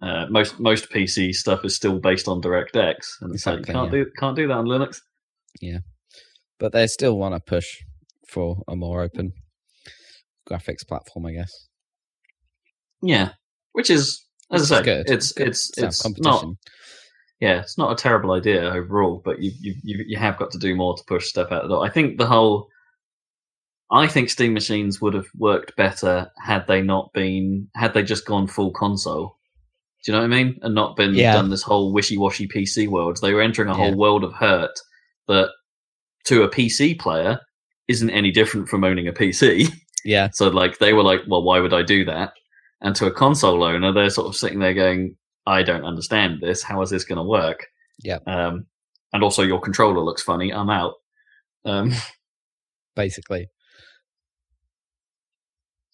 uh, 0.00 0.26
most 0.30 0.60
most 0.60 0.90
PC 0.90 1.32
stuff 1.32 1.64
is 1.64 1.74
still 1.74 1.98
based 1.98 2.28
on 2.28 2.40
DirectX, 2.40 2.94
and 3.20 3.34
it's 3.34 3.46
like 3.46 3.60
Exactly, 3.60 3.72
can't 3.74 3.92
yeah. 3.92 4.04
do 4.04 4.10
can't 4.18 4.36
do 4.36 4.46
that 4.48 4.54
on 4.54 4.66
Linux. 4.66 5.00
Yeah, 5.60 5.78
but 6.58 6.72
they 6.72 6.86
still 6.86 7.16
want 7.18 7.34
to 7.34 7.40
push 7.40 7.66
for 8.28 8.62
a 8.68 8.76
more 8.76 9.02
open 9.02 9.32
graphics 10.48 10.86
platform, 10.86 11.26
I 11.26 11.32
guess. 11.32 11.50
Yeah, 13.02 13.30
which 13.72 13.90
is 13.90 14.24
as 14.52 14.62
Which 14.62 14.72
I 14.72 14.76
say, 14.78 14.84
good. 14.84 15.10
it's 15.10 15.32
Good 15.32 15.48
it's 15.48 15.70
to 15.72 15.86
it's 15.86 16.04
not 16.04 16.14
competition. 16.14 16.58
Yeah, 17.40 17.60
it's 17.60 17.78
not 17.78 17.92
a 17.92 17.96
terrible 18.02 18.32
idea 18.32 18.62
overall, 18.72 19.20
but 19.24 19.40
you, 19.40 19.52
you 19.60 19.74
you 19.82 20.04
you 20.08 20.16
have 20.18 20.38
got 20.38 20.50
to 20.52 20.58
do 20.58 20.74
more 20.74 20.96
to 20.96 21.04
push 21.06 21.26
stuff 21.28 21.52
out 21.52 21.62
the 21.62 21.68
door. 21.68 21.84
I 21.84 21.90
think 21.90 22.18
the 22.18 22.26
whole, 22.26 22.68
I 23.90 24.06
think 24.06 24.28
Steam 24.30 24.52
machines 24.54 25.00
would 25.00 25.14
have 25.14 25.26
worked 25.36 25.76
better 25.76 26.30
had 26.44 26.66
they 26.66 26.82
not 26.82 27.12
been 27.12 27.68
had 27.74 27.94
they 27.94 28.02
just 28.02 28.26
gone 28.26 28.46
full 28.46 28.72
console. 28.72 29.36
Do 30.04 30.12
you 30.12 30.16
know 30.18 30.22
what 30.26 30.32
I 30.32 30.42
mean? 30.44 30.58
And 30.62 30.74
not 30.74 30.96
been 30.96 31.14
Yeah. 31.14 31.32
done 31.32 31.50
this 31.50 31.62
whole 31.62 31.92
wishy-washy 31.92 32.46
PC 32.48 32.86
world. 32.88 33.18
They 33.20 33.32
were 33.34 33.42
entering 33.42 33.68
a 33.68 33.72
Yeah. 33.72 33.78
whole 33.78 33.96
world 33.96 34.22
of 34.24 34.32
hurt 34.32 34.70
that, 35.26 35.50
to 36.26 36.42
a 36.44 36.48
PC 36.48 36.94
player, 36.98 37.40
isn't 37.88 38.10
any 38.10 38.30
different 38.30 38.68
from 38.68 38.84
owning 38.84 39.08
a 39.08 39.12
PC. 39.12 39.68
Yeah, 40.04 40.28
So 40.34 40.48
like 40.48 40.78
they 40.78 40.92
were 40.92 41.02
like, 41.02 41.22
well, 41.26 41.42
why 41.42 41.58
would 41.58 41.72
I 41.74 41.82
do 41.82 42.04
that? 42.04 42.32
And 42.80 42.94
to 42.96 43.06
a 43.06 43.10
console 43.10 43.64
owner, 43.64 43.92
they're 43.92 44.08
sort 44.10 44.28
of 44.28 44.36
sitting 44.36 44.60
there 44.60 44.74
going, 44.74 45.16
I 45.48 45.62
don't 45.62 45.84
understand 45.84 46.40
this. 46.40 46.62
How 46.62 46.82
is 46.82 46.90
this 46.90 47.04
going 47.04 47.16
to 47.16 47.22
work? 47.24 47.66
Yeah. 48.02 48.18
Um, 48.26 48.66
and 49.12 49.22
also 49.24 49.42
your 49.42 49.60
controller 49.60 50.00
looks 50.00 50.22
funny. 50.22 50.52
I'm 50.52 50.68
out. 50.70 50.94
Um, 51.64 51.92
basically. 52.94 53.48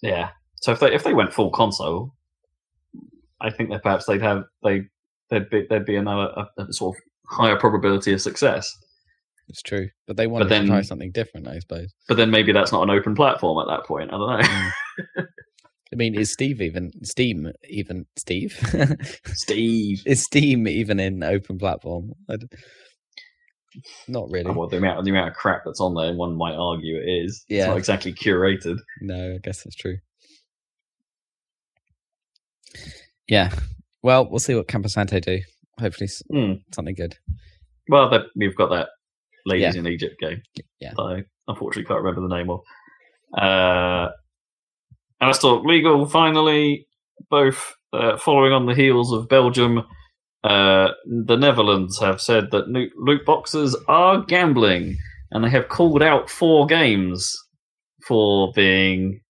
yeah. 0.02 0.30
So 0.56 0.72
if 0.72 0.80
they 0.80 0.94
if 0.94 1.04
they 1.04 1.14
went 1.14 1.32
full 1.32 1.50
console, 1.50 2.14
I 3.40 3.50
think 3.50 3.70
that 3.70 3.82
perhaps 3.82 4.06
they'd 4.06 4.22
have 4.22 4.44
they 4.62 4.82
there'd 5.30 5.50
be 5.50 5.66
there'd 5.68 5.84
be 5.86 5.96
another 5.96 6.32
a, 6.36 6.62
a 6.62 6.72
sort 6.72 6.96
of 6.96 7.02
higher 7.30 7.56
probability 7.56 8.12
of 8.12 8.20
success. 8.20 8.72
It's 9.48 9.60
true, 9.62 9.88
but 10.06 10.16
they 10.16 10.26
wanted 10.26 10.48
then- 10.48 10.62
to 10.62 10.68
try 10.68 10.80
something 10.82 11.12
different, 11.12 11.46
I 11.48 11.58
suppose. 11.58 11.92
But 12.08 12.16
then 12.16 12.30
maybe 12.30 12.52
that's 12.52 12.72
not 12.72 12.82
an 12.82 12.90
open 12.90 13.14
platform 13.14 13.58
at 13.60 13.70
that 13.70 13.86
point. 13.86 14.10
I 14.12 14.16
don't 14.16 14.40
know. 14.40 15.22
I 15.94 15.96
mean, 15.96 16.18
is 16.18 16.32
Steve 16.32 16.60
even 16.60 16.90
Steam 17.04 17.52
even 17.70 18.04
Steve? 18.16 18.52
Steve. 19.26 20.02
is 20.06 20.24
Steam 20.24 20.66
even 20.66 20.98
in 20.98 21.22
open 21.22 21.56
platform? 21.56 22.10
I 22.28 22.36
d- 22.36 22.46
Not 24.08 24.28
really. 24.30 24.50
Well, 24.50 24.68
the 24.68 24.78
amount 24.78 25.04
the 25.04 25.10
amount 25.12 25.28
of 25.28 25.34
crap 25.34 25.62
that's 25.64 25.80
on 25.80 25.94
there, 25.94 26.12
one 26.12 26.36
might 26.36 26.56
argue 26.56 26.96
it 26.96 27.08
is. 27.08 27.44
It's 27.48 27.58
Yeah. 27.58 27.66
not 27.68 27.78
exactly 27.78 28.12
curated. 28.12 28.78
No, 29.00 29.34
I 29.34 29.38
guess 29.38 29.62
that's 29.62 29.76
true. 29.76 29.98
Yeah. 33.28 33.52
Well, 34.02 34.28
we'll 34.28 34.40
see 34.40 34.54
what 34.54 34.68
Campo 34.68 34.88
Santo 34.88 35.20
do. 35.20 35.38
Hopefully, 35.78 36.08
Hmm. 36.30 36.54
something 36.74 36.94
good. 36.94 37.16
Well, 37.88 38.10
we've 38.36 38.56
got 38.56 38.70
that 38.70 38.88
Ladies 39.46 39.74
Yeah. 39.74 39.80
in 39.80 39.86
Egypt 39.86 40.14
game. 40.20 40.40
Yeah. 40.80 40.92
I 40.98 41.22
unfortunately 41.48 41.84
can't 41.86 42.02
remember 42.02 42.26
the 42.26 42.34
name 42.34 42.48
of. 42.50 42.60
Uh, 43.36 44.08
talk 45.32 45.64
legal 45.64 46.06
finally. 46.06 46.86
Both 47.30 47.74
uh, 47.92 48.16
following 48.16 48.52
on 48.52 48.66
the 48.66 48.74
heels 48.74 49.12
of 49.12 49.28
Belgium, 49.28 49.82
uh, 50.42 50.88
the 51.06 51.36
Netherlands 51.36 51.98
have 52.00 52.20
said 52.20 52.50
that 52.50 52.68
loot 52.68 53.24
boxes 53.24 53.76
are 53.88 54.22
gambling, 54.22 54.96
and 55.30 55.44
they 55.44 55.50
have 55.50 55.68
called 55.68 56.02
out 56.02 56.28
four 56.28 56.66
games 56.66 57.34
for 58.06 58.52
being 58.54 59.20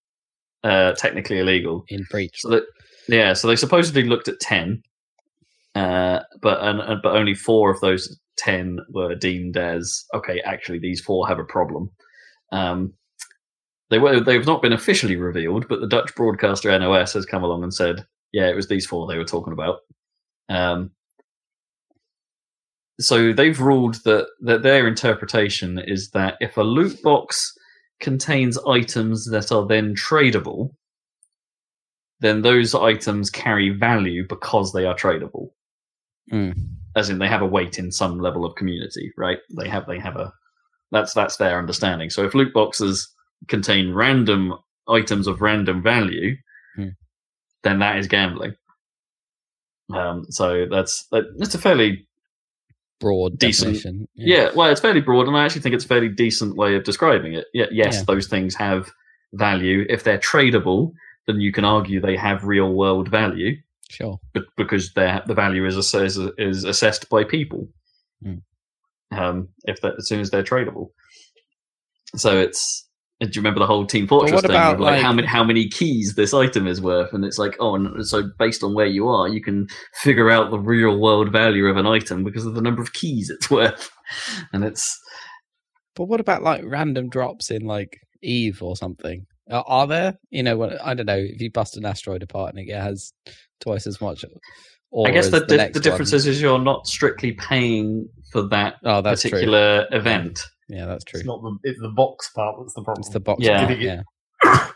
uh, 0.63 0.93
technically 0.93 1.39
illegal. 1.39 1.85
In 1.87 2.05
breach. 2.09 2.39
So 2.39 2.49
that 2.49 2.63
yeah, 3.07 3.33
so 3.33 3.47
they 3.47 3.55
supposedly 3.55 4.03
looked 4.03 4.27
at 4.27 4.39
ten, 4.39 4.81
uh, 5.75 6.21
but 6.41 6.61
and, 6.61 6.81
and 6.81 7.01
but 7.01 7.15
only 7.15 7.35
four 7.35 7.71
of 7.71 7.79
those 7.81 8.19
ten 8.37 8.79
were 8.89 9.15
deemed 9.15 9.57
as 9.57 10.03
okay. 10.13 10.41
Actually, 10.41 10.79
these 10.79 11.01
four 11.01 11.27
have 11.27 11.39
a 11.39 11.45
problem. 11.45 11.89
Um, 12.51 12.93
they 13.89 13.99
were 13.99 14.19
they've 14.19 14.45
not 14.45 14.61
been 14.61 14.73
officially 14.73 15.15
revealed, 15.15 15.67
but 15.67 15.79
the 15.79 15.87
Dutch 15.87 16.15
broadcaster 16.15 16.77
NOS 16.77 17.13
has 17.13 17.25
come 17.25 17.43
along 17.43 17.63
and 17.63 17.73
said, 17.73 18.05
yeah, 18.31 18.47
it 18.47 18.55
was 18.55 18.67
these 18.67 18.85
four 18.85 19.07
they 19.07 19.17
were 19.17 19.25
talking 19.25 19.53
about. 19.53 19.79
Um, 20.49 20.91
so 22.99 23.33
they've 23.33 23.59
ruled 23.59 23.95
that 24.05 24.27
that 24.41 24.63
their 24.63 24.87
interpretation 24.87 25.79
is 25.79 26.11
that 26.11 26.35
if 26.39 26.57
a 26.57 26.63
loot 26.63 27.01
box 27.03 27.53
contains 27.99 28.57
items 28.67 29.29
that 29.29 29.51
are 29.51 29.65
then 29.65 29.95
tradable, 29.95 30.71
then 32.19 32.41
those 32.41 32.73
items 32.73 33.29
carry 33.29 33.69
value 33.69 34.25
because 34.27 34.73
they 34.73 34.85
are 34.85 34.95
tradable. 34.95 35.49
Mm. 36.31 36.55
As 36.95 37.09
in, 37.09 37.19
they 37.19 37.27
have 37.27 37.41
a 37.41 37.47
weight 37.47 37.77
in 37.77 37.91
some 37.91 38.19
level 38.19 38.45
of 38.45 38.55
community, 38.55 39.11
right? 39.17 39.39
They 39.55 39.67
have 39.67 39.85
they 39.85 39.99
have 39.99 40.15
a 40.15 40.33
that's 40.91 41.13
that's 41.13 41.37
their 41.37 41.59
understanding. 41.59 42.09
So 42.09 42.25
if 42.25 42.33
loot 42.33 42.53
boxes 42.53 43.14
contain 43.47 43.93
random 43.93 44.53
items 44.87 45.27
of 45.27 45.41
random 45.41 45.81
value, 45.81 46.35
Hmm. 46.75 46.89
then 47.63 47.79
that 47.79 47.97
is 47.97 48.07
gambling. 48.07 48.55
Um, 49.93 50.25
so 50.29 50.65
that's 50.69 51.05
that, 51.11 51.25
that's 51.37 51.55
a 51.55 51.59
fairly 51.59 52.07
Broad 52.99 53.37
Decent. 53.37 53.75
definition. 53.75 54.07
yeah. 54.15 54.49
well, 54.55 54.69
it's 54.71 54.81
fairly 54.81 55.01
broad, 55.01 55.27
and 55.27 55.35
I 55.37 55.45
actually 55.45 55.61
think 55.61 55.75
it's 55.75 55.85
a 55.85 55.87
fairly 55.87 56.09
decent 56.09 56.55
way 56.55 56.75
of 56.75 56.83
describing 56.83 57.33
it. 57.33 57.45
Yeah, 57.53 57.65
yes, 57.71 57.97
Yeah. 57.97 58.03
those 58.07 58.27
things 58.27 58.55
have 58.55 58.89
value. 59.33 59.85
If 59.89 60.03
they're 60.03 60.17
tradable, 60.17 60.93
then 61.27 61.39
you 61.41 61.51
can 61.51 61.65
argue 61.65 61.99
they 61.99 62.15
have 62.15 62.45
real 62.45 62.73
world 62.73 63.09
value 63.09 63.57
Sure. 63.89 64.19
be- 64.33 64.41
because 64.57 64.93
they're, 64.93 65.21
the 65.27 65.33
value 65.33 65.65
is 65.65 65.75
is 66.37 66.63
assessed 66.63 67.09
by 67.09 67.23
people. 67.23 67.67
Mm. 68.23 68.41
Um, 69.11 69.49
if 69.65 69.81
that 69.81 69.95
as 69.97 70.07
soon 70.07 70.19
as 70.21 70.31
they're 70.31 70.43
tradable, 70.43 70.89
so 72.15 72.39
it's. 72.39 72.84
Do 73.21 73.27
you 73.27 73.39
remember 73.39 73.61
the 73.61 73.65
whole 73.65 73.85
Team 73.85 74.07
Fortress 74.07 74.41
thing? 74.41 74.51
about, 74.51 74.75
of, 74.75 74.81
like, 74.81 75.01
how 75.01 75.13
many 75.13 75.25
how 75.25 75.43
many 75.43 75.69
keys 75.69 76.15
this 76.15 76.33
item 76.33 76.67
is 76.67 76.81
worth, 76.81 77.13
and 77.13 77.23
it's 77.23 77.37
like, 77.37 77.55
oh, 77.61 77.75
and 77.75 78.05
so 78.05 78.23
based 78.37 78.61
on 78.61 78.73
where 78.73 78.87
you 78.87 79.07
are, 79.07 79.29
you 79.29 79.41
can 79.41 79.67
figure 80.01 80.29
out 80.29 80.51
the 80.51 80.59
real 80.59 80.99
world 80.99 81.31
value 81.31 81.65
of 81.67 81.77
an 81.77 81.85
item 81.85 82.25
because 82.25 82.45
of 82.45 82.55
the 82.55 82.61
number 82.61 82.81
of 82.81 82.91
keys 82.91 83.29
it's 83.29 83.49
worth, 83.51 83.89
and 84.51 84.65
it's 84.65 84.99
But 85.95 86.05
what 86.05 86.19
about 86.19 86.43
like 86.43 86.61
random 86.65 87.09
drops 87.09 87.51
in 87.51 87.61
like 87.61 87.97
Eve 88.21 88.61
or 88.61 88.75
something? 88.75 89.25
Are, 89.49 89.63
are 89.65 89.87
there? 89.87 90.15
You 90.29 90.43
know, 90.43 90.57
what 90.57 90.85
I 90.85 90.93
don't 90.93 91.05
know. 91.05 91.17
If 91.17 91.39
you 91.39 91.49
bust 91.51 91.77
an 91.77 91.85
asteroid 91.85 92.21
apart 92.21 92.53
and 92.53 92.67
it 92.67 92.75
has 92.75 93.13
twice 93.61 93.87
as 93.87 94.01
much. 94.01 94.25
I 95.05 95.11
guess 95.11 95.29
the, 95.29 95.41
the, 95.41 95.69
the, 95.73 95.79
difference 95.79 96.11
one. 96.11 96.19
is, 96.19 96.41
you're 96.41 96.59
not 96.59 96.87
strictly 96.87 97.33
paying 97.33 98.07
for 98.31 98.43
that 98.49 98.75
Oh, 98.85 99.01
that's 99.01 99.21
true. 99.21 99.31
particular 99.31 99.87
event. 99.91 100.39
Yeah, 100.67 100.85
that's 100.85 101.03
true. 101.03 101.19
It's 101.19 101.27
not 101.27 101.41
the 101.41 101.57
it's 101.63 101.79
the 101.79 101.89
box 101.89 102.29
part 102.31 102.55
that's 102.59 102.73
the 102.73 102.83
problem. 102.83 103.01
It's 103.01 103.09
the 103.09 103.19
box. 103.19 103.43
Yeah. 103.43 103.65
part, 103.67 103.79
yeah. 103.79 104.01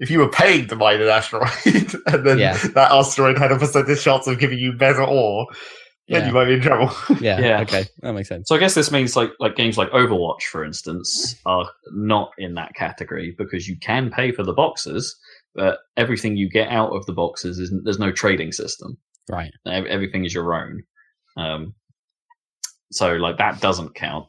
if 0.00 0.10
you 0.10 0.18
were 0.18 0.28
paying 0.30 0.66
to 0.68 0.76
mine 0.76 1.00
an 1.00 1.08
asteroid 1.08 1.48
and 2.06 2.26
then 2.26 2.38
Yeah. 2.38 2.56
that 2.74 2.90
asteroid 2.90 3.38
had 3.38 3.52
a 3.52 3.58
percentage 3.58 4.02
chance 4.02 4.26
of 4.26 4.38
giving 4.38 4.58
you 4.58 4.72
better 4.72 5.02
ore, 5.04 5.46
then 6.08 6.22
Yeah. 6.22 6.26
you 6.28 6.32
might 6.34 6.46
be 6.46 6.54
in 6.54 6.60
trouble. 6.62 6.90
yeah. 7.20 7.38
Yeah. 7.40 7.60
Okay, 7.60 7.84
that 8.00 8.12
makes 8.12 8.28
sense. 8.28 8.48
So 8.48 8.56
I 8.56 8.58
guess 8.58 8.74
this 8.74 8.90
means 8.90 9.14
like 9.16 9.30
like 9.38 9.54
games 9.56 9.78
like 9.78 9.90
Overwatch, 9.90 10.42
for 10.50 10.64
instance, 10.64 11.36
are 11.46 11.68
not 11.92 12.30
in 12.38 12.54
that 12.54 12.74
category 12.74 13.34
because 13.38 13.68
you 13.68 13.76
can 13.78 14.10
pay 14.10 14.32
for 14.32 14.42
the 14.42 14.52
boxes, 14.52 15.16
but 15.54 15.78
everything 15.96 16.36
you 16.36 16.48
get 16.50 16.68
out 16.68 16.90
of 16.90 17.06
the 17.06 17.12
boxes 17.12 17.58
is 17.60 17.72
there's 17.84 17.98
no 18.00 18.10
trading 18.10 18.50
system. 18.52 18.96
Right. 19.30 19.52
Everything 19.66 20.24
is 20.24 20.34
your 20.34 20.54
own. 20.54 20.82
Um, 21.36 21.74
so 22.90 23.12
like 23.14 23.38
that 23.38 23.60
doesn't 23.60 23.94
count. 23.94 24.26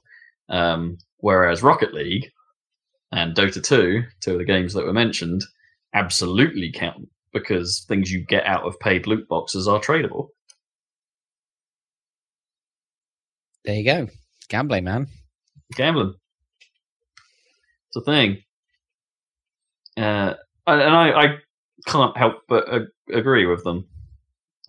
Um, 0.51 0.97
whereas 1.17 1.63
Rocket 1.63 1.93
League 1.93 2.29
and 3.11 3.35
Dota 3.35 3.63
2, 3.63 4.03
two 4.19 4.31
of 4.33 4.37
the 4.37 4.45
games 4.45 4.73
that 4.73 4.85
were 4.85 4.93
mentioned, 4.93 5.43
absolutely 5.93 6.71
count 6.71 7.07
because 7.33 7.85
things 7.87 8.11
you 8.11 8.23
get 8.25 8.45
out 8.45 8.63
of 8.63 8.79
paid 8.79 9.07
loot 9.07 9.27
boxes 9.27 9.67
are 9.67 9.79
tradable. 9.79 10.27
There 13.63 13.75
you 13.75 13.85
go. 13.85 14.07
Gambling, 14.49 14.83
man. 14.83 15.07
gambling. 15.75 16.13
It's 17.87 17.95
a 17.95 18.01
thing. 18.01 18.43
Uh, 19.97 20.33
and 20.67 20.95
I, 20.95 21.11
I 21.11 21.37
can't 21.85 22.17
help 22.17 22.41
but 22.47 22.67
uh, 22.71 22.79
agree 23.13 23.45
with 23.45 23.63
them. 23.63 23.87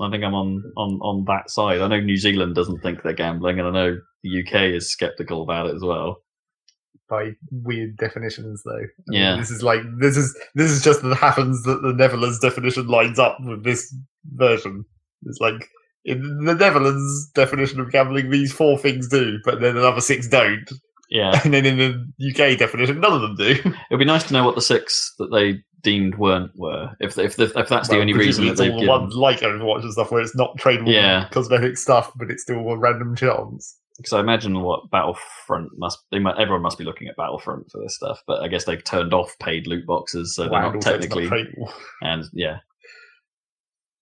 I 0.00 0.10
think 0.10 0.24
I'm 0.24 0.34
on, 0.34 0.62
on, 0.76 0.98
on 1.00 1.24
that 1.26 1.50
side. 1.50 1.80
I 1.80 1.88
know 1.88 2.00
New 2.00 2.16
Zealand 2.16 2.54
doesn't 2.54 2.80
think 2.80 3.02
they're 3.02 3.12
gambling, 3.12 3.58
and 3.58 3.68
I 3.68 3.70
know 3.70 4.00
the 4.22 4.42
UK 4.42 4.74
is 4.74 4.90
skeptical 4.90 5.42
about 5.42 5.66
it 5.66 5.74
as 5.74 5.82
well. 5.82 6.22
By 7.08 7.32
weird 7.50 7.96
definitions, 7.98 8.62
though. 8.64 8.72
I 8.76 8.80
mean, 9.08 9.20
Yeah. 9.20 9.36
this 9.36 9.50
is 9.50 9.62
like 9.62 9.80
this 9.98 10.16
is 10.16 10.34
this 10.54 10.70
is 10.70 10.82
just 10.82 11.02
that 11.02 11.14
happens 11.16 11.62
that 11.64 11.82
the 11.82 11.92
Netherlands 11.92 12.38
definition 12.38 12.86
lines 12.86 13.18
up 13.18 13.36
with 13.44 13.64
this 13.64 13.94
version. 14.34 14.84
It's 15.26 15.40
like 15.40 15.68
in 16.04 16.44
the 16.44 16.54
Netherlands 16.54 17.30
definition 17.34 17.80
of 17.80 17.92
gambling, 17.92 18.30
these 18.30 18.52
four 18.52 18.78
things 18.78 19.08
do, 19.08 19.38
but 19.44 19.60
then 19.60 19.76
another 19.76 20.00
six 20.00 20.26
don't. 20.28 20.68
Yeah, 21.10 21.38
And 21.44 21.52
then 21.52 21.66
in 21.66 21.76
the 22.18 22.30
UK 22.30 22.58
definition, 22.58 22.98
none 23.00 23.12
of 23.12 23.20
them 23.20 23.36
do. 23.36 23.50
it'd 23.90 23.98
be 23.98 24.04
nice 24.06 24.24
to 24.24 24.32
know 24.32 24.44
what 24.44 24.54
the 24.54 24.62
six 24.62 25.12
that 25.18 25.30
they 25.30 25.62
deemed 25.82 26.16
weren't 26.16 26.52
were. 26.56 26.96
If 27.00 27.18
if 27.18 27.38
if, 27.38 27.54
if 27.54 27.68
that's 27.68 27.88
the 27.88 28.00
only 28.00 28.14
reason 28.14 28.46
that 28.46 28.52
it's 28.52 28.60
they've 28.60 28.72
all 28.72 28.78
the 28.80 28.86
given. 28.86 29.00
ones 29.02 29.14
like 29.16 29.40
Overwatch 29.40 29.82
and 29.82 29.92
stuff 29.92 30.10
where 30.10 30.22
it's 30.22 30.34
not 30.34 30.56
tradable 30.56 30.90
Yeah. 30.94 31.28
cosmetic 31.30 31.76
stuff, 31.76 32.10
but 32.16 32.30
it's 32.30 32.42
still 32.44 32.66
a 32.70 32.78
random 32.78 33.14
chance. 33.14 33.76
Because 33.96 34.12
I 34.12 34.20
imagine 34.20 34.62
what 34.62 34.90
Battlefront 34.90 35.78
must 35.78 35.98
they 36.10 36.18
might, 36.18 36.38
everyone 36.38 36.62
must 36.62 36.78
be 36.78 36.84
looking 36.84 37.08
at 37.08 37.16
Battlefront 37.16 37.70
for 37.70 37.80
this 37.80 37.94
stuff, 37.94 38.22
but 38.26 38.42
I 38.42 38.48
guess 38.48 38.64
they've 38.64 38.82
turned 38.82 39.12
off 39.12 39.38
paid 39.38 39.66
loot 39.66 39.86
boxes, 39.86 40.34
so 40.34 40.48
they're 40.48 40.60
not 40.60 40.80
technically. 40.80 41.28
and 42.02 42.24
yeah, 42.32 42.58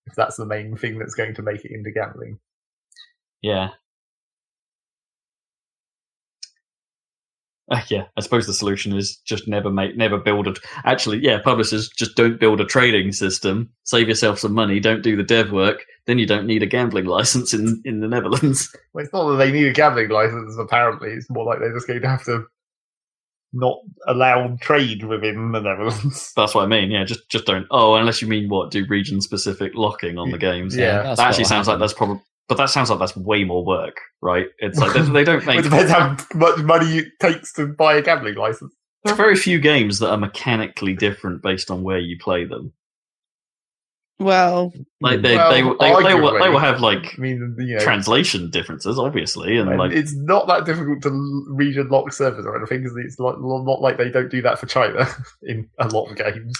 If 0.06 0.14
that's 0.14 0.36
the 0.36 0.46
main 0.46 0.76
thing 0.76 0.98
that's 0.98 1.14
going 1.14 1.34
to 1.34 1.42
make 1.42 1.64
it 1.64 1.72
into 1.72 1.90
gambling. 1.90 2.38
Yeah. 3.42 3.70
Uh, 7.70 7.80
yeah, 7.88 8.04
I 8.16 8.20
suppose 8.20 8.46
the 8.46 8.54
solution 8.54 8.96
is 8.96 9.16
just 9.18 9.48
never 9.48 9.70
make, 9.70 9.96
never 9.96 10.18
build 10.18 10.46
a. 10.48 10.54
Actually, 10.84 11.18
yeah, 11.18 11.40
publishers 11.42 11.88
just 11.88 12.16
don't 12.16 12.40
build 12.40 12.60
a 12.60 12.64
trading 12.64 13.12
system. 13.12 13.70
Save 13.84 14.08
yourself 14.08 14.38
some 14.38 14.52
money. 14.52 14.80
Don't 14.80 15.02
do 15.02 15.16
the 15.16 15.22
dev 15.22 15.52
work. 15.52 15.84
Then 16.06 16.18
you 16.18 16.26
don't 16.26 16.46
need 16.46 16.62
a 16.62 16.66
gambling 16.66 17.04
license 17.06 17.54
in 17.54 17.80
in 17.84 18.00
the 18.00 18.08
Netherlands. 18.08 18.74
Well, 18.92 19.04
it's 19.04 19.12
not 19.12 19.30
that 19.30 19.36
they 19.36 19.52
need 19.52 19.68
a 19.68 19.72
gambling 19.72 20.08
license, 20.08 20.56
apparently. 20.58 21.10
It's 21.10 21.30
more 21.30 21.44
like 21.44 21.60
they're 21.60 21.72
just 21.72 21.86
going 21.86 22.00
to 22.00 22.08
have 22.08 22.24
to 22.24 22.44
not 23.52 23.78
allow 24.08 24.56
trade 24.60 25.04
within 25.04 25.52
the 25.52 25.60
Netherlands. 25.60 26.32
That's 26.34 26.56
what 26.56 26.64
I 26.64 26.66
mean. 26.66 26.90
Yeah, 26.90 27.04
just 27.04 27.28
just 27.28 27.46
don't. 27.46 27.68
Oh, 27.70 27.94
unless 27.94 28.20
you 28.20 28.26
mean 28.26 28.48
what? 28.48 28.72
Do 28.72 28.84
region 28.86 29.20
specific 29.20 29.72
locking 29.76 30.18
on 30.18 30.32
the 30.32 30.38
games? 30.38 30.76
Yeah. 30.76 31.02
that's 31.02 31.18
that 31.18 31.28
actually 31.28 31.42
what 31.44 31.48
sounds 31.48 31.68
like 31.68 31.78
that's 31.78 31.92
probably. 31.92 32.20
But 32.50 32.56
that 32.56 32.68
sounds 32.68 32.90
like 32.90 32.98
that's 32.98 33.16
way 33.16 33.44
more 33.44 33.64
work, 33.64 33.96
right? 34.20 34.48
It's 34.58 34.76
like 34.76 34.92
they, 34.92 35.02
they 35.02 35.22
don't 35.22 35.46
make. 35.46 35.60
it 35.60 35.70
make. 35.70 35.86
depends 35.86 35.92
how 35.92 36.16
much 36.34 36.58
money 36.58 36.98
it 36.98 37.12
takes 37.20 37.52
to 37.52 37.68
buy 37.68 37.94
a 37.94 38.02
gambling 38.02 38.34
license. 38.34 38.74
There 39.04 39.14
are 39.14 39.16
very 39.16 39.36
few 39.36 39.60
games 39.60 40.00
that 40.00 40.10
are 40.10 40.18
mechanically 40.18 40.94
different 40.94 41.42
based 41.44 41.70
on 41.70 41.84
where 41.84 42.00
you 42.00 42.18
play 42.18 42.44
them. 42.44 42.72
Well, 44.18 44.72
Like 45.00 45.22
they, 45.22 45.36
Well, 45.36 45.50
they, 45.50 45.62
they, 45.62 46.02
they, 46.02 46.14
will, 46.20 46.38
they 46.40 46.48
will 46.48 46.58
have 46.58 46.80
like 46.80 47.14
I 47.16 47.20
mean, 47.20 47.54
you 47.60 47.76
know, 47.76 47.80
translation 47.80 48.50
differences, 48.50 48.98
obviously, 48.98 49.56
and 49.56 49.70
and 49.70 49.78
like 49.78 49.92
it's 49.92 50.12
not 50.12 50.48
that 50.48 50.66
difficult 50.66 51.02
to 51.02 51.08
l- 51.10 51.46
region 51.50 51.88
lock 51.88 52.12
servers 52.12 52.44
or 52.44 52.58
anything 52.58 52.82
because 52.82 52.96
it's 52.98 53.20
not, 53.20 53.40
not 53.40 53.80
like 53.80 53.96
they 53.96 54.10
don't 54.10 54.28
do 54.28 54.42
that 54.42 54.58
for 54.58 54.66
China 54.66 55.06
in 55.44 55.70
a 55.78 55.86
lot 55.86 56.10
of 56.10 56.16
games. 56.16 56.52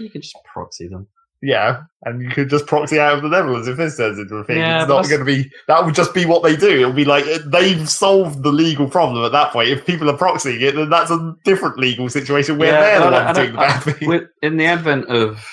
you 0.00 0.10
can 0.10 0.20
just 0.20 0.36
proxy 0.52 0.88
them. 0.88 1.06
Yeah, 1.40 1.82
and 2.02 2.20
you 2.20 2.30
could 2.30 2.50
just 2.50 2.66
proxy 2.66 2.98
out 2.98 3.14
of 3.14 3.22
the 3.22 3.28
Netherlands 3.28 3.68
if 3.68 3.76
this 3.76 3.96
turns 3.96 4.18
into 4.18 4.34
a 4.36 4.44
thing. 4.44 4.58
Yeah, 4.58 4.82
it's 4.82 4.88
not 4.88 5.08
going 5.08 5.20
to 5.20 5.24
be. 5.24 5.48
That 5.68 5.84
would 5.84 5.94
just 5.94 6.12
be 6.12 6.26
what 6.26 6.42
they 6.42 6.56
do. 6.56 6.80
It'll 6.80 6.92
be 6.92 7.04
like 7.04 7.24
they've 7.46 7.88
solved 7.88 8.42
the 8.42 8.50
legal 8.50 8.88
problem 8.88 9.24
at 9.24 9.30
that 9.32 9.52
point. 9.52 9.68
If 9.68 9.86
people 9.86 10.10
are 10.10 10.16
proxying 10.16 10.60
it, 10.62 10.74
then 10.74 10.90
that's 10.90 11.12
a 11.12 11.36
different 11.44 11.78
legal 11.78 12.08
situation 12.08 12.58
where 12.58 12.72
Yeah, 12.72 12.80
they're 12.80 13.10
the 13.10 13.24
ones 13.24 13.38
doing 13.38 13.52
the 13.52 13.58
bad 13.58 13.80
thing. 13.82 14.28
In 14.42 14.56
the 14.56 14.66
advent 14.66 15.06
of 15.06 15.48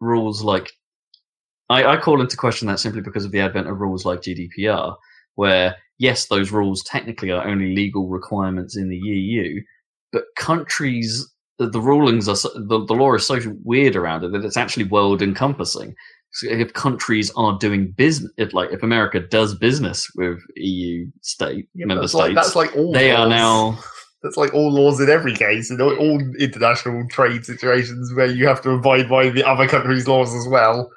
rules 0.00 0.42
like 0.42 0.70
I, 1.70 1.84
I 1.84 1.96
call 1.96 2.20
into 2.20 2.36
question 2.36 2.68
that 2.68 2.80
simply 2.80 3.00
because 3.00 3.24
of 3.24 3.30
the 3.32 3.40
advent 3.40 3.68
of 3.68 3.80
rules 3.80 4.04
like 4.04 4.20
GDPR, 4.20 4.94
where 5.36 5.76
yes, 5.98 6.26
those 6.26 6.50
rules 6.50 6.82
technically 6.82 7.30
are 7.30 7.46
only 7.46 7.74
legal 7.74 8.08
requirements 8.08 8.76
in 8.76 8.90
the 8.90 8.96
EU, 8.96 9.62
but 10.12 10.24
countries 10.36 11.26
the, 11.62 11.70
the 11.70 11.80
rulings 11.80 12.28
are 12.28 12.36
so, 12.36 12.48
the, 12.54 12.84
the 12.84 12.94
law 12.94 13.14
is 13.14 13.26
so 13.26 13.38
weird 13.64 13.96
around 13.96 14.24
it 14.24 14.32
that 14.32 14.44
it's 14.44 14.56
actually 14.56 14.84
world 14.84 15.22
encompassing. 15.22 15.94
So 16.32 16.48
if 16.48 16.72
countries 16.72 17.30
are 17.36 17.58
doing 17.58 17.92
business, 17.92 18.32
if 18.38 18.54
like 18.54 18.70
if 18.72 18.82
America 18.82 19.20
does 19.20 19.54
business 19.54 20.10
with 20.16 20.40
EU 20.56 21.06
state 21.20 21.68
Yeah, 21.74 21.86
member 21.86 22.02
that's 22.02 22.12
states, 22.12 22.26
like, 22.28 22.34
that's 22.34 22.56
like 22.56 22.76
all 22.76 22.92
they 22.92 23.10
are 23.10 23.28
now 23.28 23.78
That's 24.22 24.36
like 24.36 24.54
all 24.54 24.72
laws 24.72 25.00
in 25.00 25.10
every 25.10 25.34
case, 25.34 25.70
in 25.70 25.80
all, 25.80 25.94
all 25.96 26.20
international 26.38 27.06
trade 27.08 27.44
situations 27.44 28.14
where 28.14 28.26
you 28.26 28.46
have 28.46 28.62
to 28.62 28.70
abide 28.70 29.08
by 29.08 29.30
the 29.30 29.44
other 29.44 29.66
country's 29.66 30.06
laws 30.06 30.32
as 30.34 30.46
well 30.48 30.90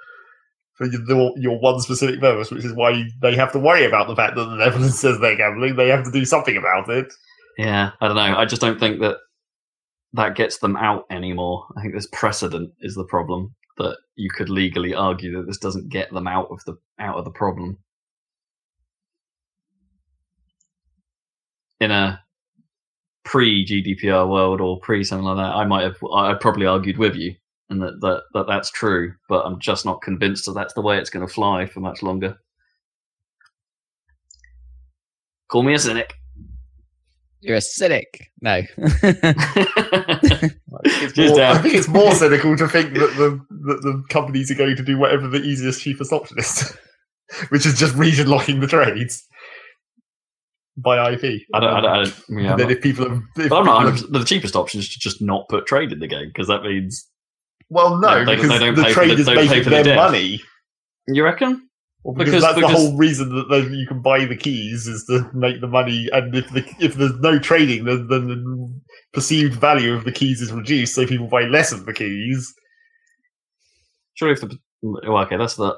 for 0.76 0.86
your, 0.88 1.34
your 1.38 1.59
one 1.59 1.80
specific 1.80 2.20
purpose, 2.20 2.51
which 2.51 2.63
is 2.63 2.74
why 2.74 3.03
they 3.22 3.36
have 3.36 3.51
to 3.53 3.59
worry 3.59 3.86
about 3.86 4.07
the 4.07 4.16
fact 4.16 4.36
that 4.36 4.45
the 4.45 4.55
Netherlands 4.55 4.99
says 4.99 5.20
they're 5.20 5.36
gambling. 5.36 5.76
They 5.76 5.88
have 5.88 6.05
to 6.05 6.11
do 6.11 6.24
something 6.24 6.55
about 6.55 6.89
it. 6.89 7.11
Yeah, 7.57 7.91
I 7.99 8.07
don't 8.07 8.18
know. 8.18 8.38
I 8.38 8.45
just 8.45 8.61
don't 8.61 8.80
think 8.80 8.99
that 8.99 9.18
that 10.16 10.36
gets 10.36 10.59
them 10.59 10.76
out 10.78 11.05
anymore. 11.09 11.66
I 11.78 11.82
think 11.82 11.93
this 11.93 12.07
precedent 12.11 12.74
is 12.82 12.95
the 12.95 13.05
problem 13.05 13.53
that 13.78 13.97
you 14.16 14.30
could 14.30 14.49
legally 14.49 14.93
argue 14.93 15.36
that 15.38 15.47
this 15.47 15.57
doesn't 15.57 15.89
get 15.89 16.11
them 16.13 16.28
out 16.28 16.47
of 16.49 16.63
the 16.66 16.78
out 16.99 17.18
of 17.18 17.26
the 17.26 17.32
problem. 17.32 17.78
In 21.82 21.91
a 21.91 22.22
pre 23.26 23.66
GDPR 23.66 24.30
world 24.30 24.61
or 24.61 24.80
pre 24.80 25.03
something 25.03 25.26
like 25.26 25.38
that, 25.38 25.55
I 25.55 25.66
might 25.66 25.84
have 25.84 25.97
I 26.16 26.34
probably 26.36 26.66
argued 26.66 26.97
with 26.97 27.16
you 27.16 27.36
and 27.70 27.82
that, 27.82 27.99
that, 28.01 28.24
that 28.34 28.47
that's 28.47 28.72
true, 28.72 29.13
but 29.28 29.45
I'm 29.45 29.59
just 29.59 29.86
not 29.86 30.01
convinced 30.01 30.45
that 30.45 30.53
that's 30.53 30.74
the 30.74 30.82
way 30.82 30.97
it's 30.97 31.09
going 31.09 31.26
to 31.28 31.34
fly 31.34 31.66
for 31.66 31.80
much 31.80 32.03
longer. 32.03 32.38
Call 35.47 35.63
me 35.63 35.74
a 35.74 35.80
cynic. 35.80 36.13
You're 37.46 37.58
a 37.58 37.62
cynic. 37.62 38.30
No. 38.41 38.62
I 38.78 38.89
think, 40.84 41.04
it's 41.04 41.18
more. 41.18 41.41
I 41.41 41.58
think 41.60 41.76
it's 41.76 41.88
more 41.88 42.14
cynical 42.14 42.58
to 42.58 42.68
think 42.68 42.93
that 42.93 43.14
the, 43.18 43.39
that 43.68 43.82
the 43.82 44.04
companies 44.10 44.52
are 44.52 44.56
going 44.56 44.76
to 44.76 44.84
do 44.84 44.98
whatever 44.98 45.28
the 45.28 45.41
easiest, 45.41 45.82
cheapest 45.82 46.12
option 46.12 46.38
is, 46.39 46.76
which 47.50 47.66
is 47.66 47.78
just 47.78 47.96
region 47.96 48.28
locking 48.28 48.60
the 48.60 48.68
trades 48.68 49.24
by 50.78 51.12
IP. 51.14 51.41
I 51.54 51.60
don't, 51.60 51.70
I 51.74 51.82
don't, 51.82 51.86
I 51.91 52.04
don't 52.04 52.16
yeah, 52.30 52.52
and 52.52 52.60
then 52.60 52.68
not- 52.68 52.72
if 52.72 52.82
people 52.82 53.10
have, 53.10 53.22
if 53.38 53.50
But 53.50 53.60
I'm 53.60 53.66
not. 53.66 53.80
people 53.86 53.91
have- 53.91 54.10
100%, 54.10 54.20
the 54.20 54.26
cheapest 54.26 54.56
option 54.56 54.80
is 54.80 54.89
to 54.93 55.00
just 55.00 55.22
not 55.22 55.48
put 55.50 55.66
trade 55.66 55.91
in 55.91 56.00
the 56.00 56.08
game 56.08 56.28
because 56.28 56.48
that 56.48 56.64
means 56.64 57.08
well, 57.70 57.98
no, 57.98 58.20
they- 58.26 58.36
they 58.36 58.41
because 58.41 58.60
don't 58.60 58.76
the 58.76 58.84
pay 58.84 58.89
for 58.89 58.93
trade 58.96 59.10
the- 59.12 59.14
is 59.22 59.26
they 59.26 59.34
don't 59.36 59.43
pay 59.48 59.50
making 59.50 59.64
for 59.64 59.70
the 59.70 59.84
them 59.84 59.96
money. 59.96 60.41
you 61.08 61.24
reckon. 61.24 61.64
Well, 62.06 62.14
because, 62.14 62.34
Because- 62.36 62.43
that's 62.43 62.56
because- 62.56 62.72
the 62.72 62.78
whole 62.89 62.97
reason 62.97 63.30
that 63.49 63.72
you 63.72 63.88
can 63.88 63.99
buy 63.99 64.26
the 64.26 64.36
keys 64.36 64.86
is 64.86 65.06
to 65.06 65.28
make 65.34 65.60
the 65.60 65.66
money, 65.68 66.08
and 66.14 66.36
if 66.36 66.47
the 66.51 66.64
if 66.80 66.93
there's 66.93 67.20
no 67.20 67.39
trading, 67.39 67.86
then, 67.86 68.06
then 68.08 68.28
the 68.28 68.80
perceived 69.12 69.60
value 69.60 69.91
of 69.95 70.03
the 70.03 70.12
keys 70.12 70.39
is 70.39 70.51
reduced, 70.51 70.93
so 70.93 71.08
people 71.08 71.26
buy 71.26 71.45
less 71.45 71.72
of 71.72 71.88
the 71.88 71.93
keys. 71.93 72.53
Surely, 74.14 74.34
if 74.34 74.41
the 74.41 74.56
well, 74.84 75.18
okay, 75.26 75.36
that's 75.36 75.56
the. 75.56 75.76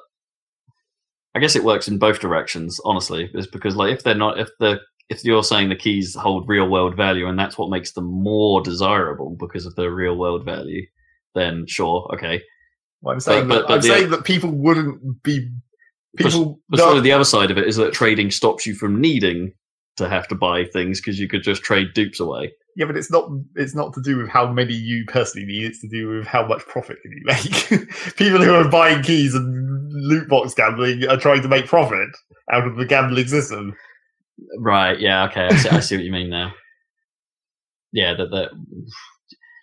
I 1.34 1.40
guess 1.40 1.56
it 1.56 1.64
works 1.64 1.88
in 1.88 1.98
both 1.98 2.20
directions. 2.20 2.78
Honestly, 2.84 3.30
is 3.34 3.48
because 3.48 3.78
like 3.78 3.94
if 3.94 4.04
they're 4.04 4.14
not 4.14 4.38
if 4.38 4.50
the 4.60 4.82
if 5.08 5.24
you're 5.24 5.44
saying 5.44 5.70
the 5.70 5.78
keys 5.78 6.14
hold 6.14 6.50
real 6.50 6.68
world 6.68 6.98
value 6.98 7.30
and 7.30 7.40
that's 7.40 7.58
what 7.58 7.70
makes 7.70 7.94
them 7.94 8.04
more 8.04 8.62
desirable 8.62 9.38
because 9.40 9.66
of 9.66 9.76
their 9.76 9.92
real 9.92 10.18
world 10.18 10.44
value, 10.44 10.86
then 11.36 11.66
sure, 11.68 12.10
okay. 12.14 12.42
Well, 13.02 13.14
I'm 13.14 13.22
saying 13.22 13.48
but- 13.48 13.60
that 13.60 13.68
but 13.70 13.74
I'm 13.76 13.82
the- 13.82 13.88
saying 13.88 14.10
that 14.10 14.26
people 14.26 14.52
wouldn't 14.52 15.24
be 15.24 15.50
people. 16.16 16.60
But 16.70 16.98
of 16.98 17.04
the 17.04 17.12
other 17.12 17.26
side 17.26 17.52
of 17.52 17.58
it 17.58 17.68
is 17.68 17.76
that 17.78 17.94
trading 17.94 18.32
stops 18.32 18.66
you 18.66 18.74
from 18.76 19.00
needing 19.02 19.54
to 19.98 20.08
have 20.08 20.28
to 20.28 20.36
buy 20.36 20.64
things 20.64 21.02
because 21.02 21.20
you 21.20 21.28
could 21.28 21.44
just 21.44 21.64
trade 21.64 21.88
dupes 21.94 22.20
away. 22.20 22.54
yeah, 22.76 22.86
but 22.86 22.96
it's 22.96 23.12
not. 23.12 23.30
It's 23.56 23.76
not 23.76 23.94
to 23.94 24.02
do 24.02 24.18
with 24.18 24.30
how 24.30 24.52
many 24.52 24.74
you 24.74 25.06
personally 25.06 25.48
need. 25.48 25.66
It's 25.66 25.82
to 25.82 25.88
do 25.88 26.08
with 26.10 26.28
how 26.28 26.46
much 26.46 26.62
profit 26.68 27.02
can 27.02 27.12
you 27.12 27.24
make. 27.26 27.90
people 28.16 28.42
who 28.42 28.54
are 28.54 28.70
buying 28.70 29.02
keys 29.04 29.34
and 29.34 29.92
loot 29.92 30.30
box 30.30 30.54
gambling 30.54 31.08
are 31.08 31.18
trying 31.18 31.42
to 31.42 31.48
make 31.48 31.66
profit 31.66 32.10
out 32.52 32.68
of 32.68 32.76
the 32.76 32.86
gambling 32.86 33.28
system. 33.28 33.76
Right. 34.60 35.00
Yeah. 35.00 35.26
Okay. 35.26 35.48
I 35.48 35.56
see, 35.56 35.70
I 35.70 35.80
see 35.80 35.96
what 35.96 36.06
you 36.06 36.12
mean 36.12 36.30
now. 36.30 36.54
Yeah. 37.92 38.14
That. 38.14 38.30
That. 38.30 38.50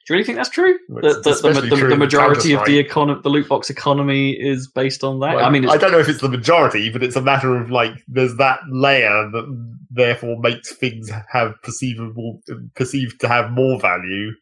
Do 0.07 0.13
you 0.13 0.17
really 0.17 0.27
think 0.27 0.37
that's 0.37 0.51
true? 0.51 0.79
That, 0.89 1.23
that 1.25 1.43
the, 1.43 1.61
the, 1.63 1.77
true 1.77 1.89
the 1.89 1.97
majority 1.97 2.53
of 2.53 2.67
the 2.67 2.85
econ- 2.85 3.23
the 3.23 3.31
loot 3.31 3.49
box 3.49 3.71
economy 3.71 4.33
is 4.33 4.69
based 4.69 5.03
on 5.03 5.21
that. 5.21 5.37
Well, 5.37 5.45
I 5.47 5.49
mean, 5.49 5.65
it's, 5.65 5.73
I 5.73 5.79
don't 5.79 5.93
know 5.93 5.99
if 5.99 6.11
it's 6.11 6.21
the 6.21 6.29
majority, 6.29 6.91
but 6.91 7.03
it's 7.03 7.17
a 7.17 7.23
matter 7.23 7.57
of 7.57 7.71
like 7.71 7.93
there's 8.07 8.37
that 8.37 8.61
layer 8.71 9.31
that 9.33 9.75
therefore 9.91 10.39
makes 10.41 10.75
things 10.75 11.11
have 11.33 11.55
perceivable 11.63 12.41
perceived 12.77 13.19
to 13.21 13.29
have 13.29 13.51
more 13.53 13.81
value. 13.81 14.33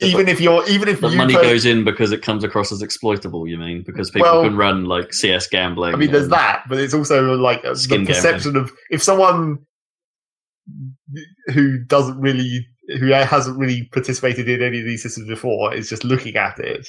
Even 0.00 0.28
if 0.28 0.40
you're, 0.40 0.64
even 0.68 0.86
if 0.86 1.00
the 1.00 1.08
money 1.10 1.34
per- 1.34 1.42
goes 1.42 1.64
in 1.64 1.82
because 1.82 2.12
it 2.12 2.22
comes 2.22 2.44
across 2.44 2.70
as 2.70 2.82
exploitable. 2.82 3.48
You 3.48 3.56
mean 3.56 3.82
because 3.86 4.10
people 4.10 4.30
Well- 4.30 4.42
can 4.42 4.56
run 4.56 4.84
like 4.84 5.14
CS 5.14 5.46
gambling? 5.48 5.94
I 5.94 5.96
mean, 5.96 6.12
there's 6.12 6.28
that, 6.28 6.64
but 6.68 6.78
it's 6.78 6.94
also 6.94 7.34
like 7.36 7.62
the 7.62 7.74
Skin 7.74 8.04
gambling. 8.04 8.14
perception 8.14 8.56
of 8.56 8.70
if 8.90 9.02
someone 9.02 9.58
who 11.54 11.78
doesn't 11.84 12.20
really, 12.20 12.66
who 12.98 13.08
hasn't 13.08 13.58
really 13.58 13.84
participated 13.92 14.48
in 14.48 14.62
any 14.62 14.80
of 14.80 14.84
these 14.86 15.02
systems 15.02 15.28
before 15.28 15.74
is 15.74 15.88
just 15.88 16.04
looking 16.04 16.36
at 16.36 16.58
it, 16.58 16.88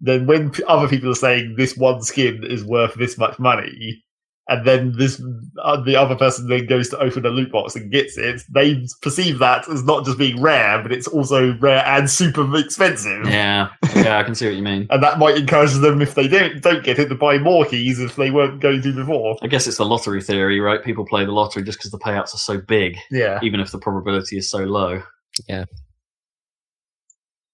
then 0.00 0.26
when 0.26 0.52
other 0.66 0.88
people 0.88 1.10
are 1.10 1.14
saying 1.14 1.54
this 1.56 1.76
one 1.76 2.02
skin 2.02 2.44
is 2.44 2.64
worth 2.64 2.94
this 2.94 3.18
much 3.18 3.38
money, 3.38 4.02
and 4.50 4.66
then 4.66 4.94
this 4.96 5.22
uh, 5.62 5.78
the 5.82 5.94
other 5.94 6.14
person 6.16 6.48
then 6.48 6.64
goes 6.66 6.88
to 6.88 6.98
open 7.00 7.26
a 7.26 7.28
loot 7.28 7.52
box 7.52 7.76
and 7.76 7.92
gets 7.92 8.16
it, 8.16 8.40
they 8.54 8.82
perceive 9.02 9.38
that 9.40 9.68
as 9.68 9.84
not 9.84 10.06
just 10.06 10.16
being 10.16 10.40
rare, 10.40 10.82
but 10.82 10.90
it's 10.90 11.06
also 11.06 11.54
rare 11.58 11.84
and 11.84 12.08
super 12.08 12.56
expensive. 12.56 13.26
Yeah. 13.28 13.68
Yeah. 13.94 14.18
I 14.18 14.22
can 14.22 14.34
see 14.34 14.46
what 14.46 14.54
you 14.56 14.62
mean. 14.62 14.86
And 14.90 15.02
that 15.02 15.18
might 15.18 15.36
encourage 15.36 15.72
them, 15.74 16.00
if 16.00 16.14
they 16.14 16.28
don't 16.28 16.62
don't 16.62 16.82
get 16.82 16.98
it, 16.98 17.08
to 17.10 17.14
buy 17.14 17.36
more 17.36 17.66
keys 17.66 18.00
if 18.00 18.16
they 18.16 18.30
weren't 18.30 18.60
going 18.62 18.80
to 18.80 18.92
before. 18.94 19.36
I 19.42 19.48
guess 19.48 19.66
it's 19.66 19.76
the 19.76 19.84
lottery 19.84 20.22
theory, 20.22 20.60
right? 20.60 20.82
People 20.82 21.04
play 21.04 21.26
the 21.26 21.32
lottery 21.32 21.62
just 21.62 21.78
because 21.78 21.90
the 21.90 21.98
payouts 21.98 22.34
are 22.34 22.38
so 22.38 22.58
big, 22.58 22.96
Yeah. 23.10 23.38
even 23.42 23.60
if 23.60 23.70
the 23.70 23.78
probability 23.78 24.38
is 24.38 24.48
so 24.48 24.60
low. 24.60 25.02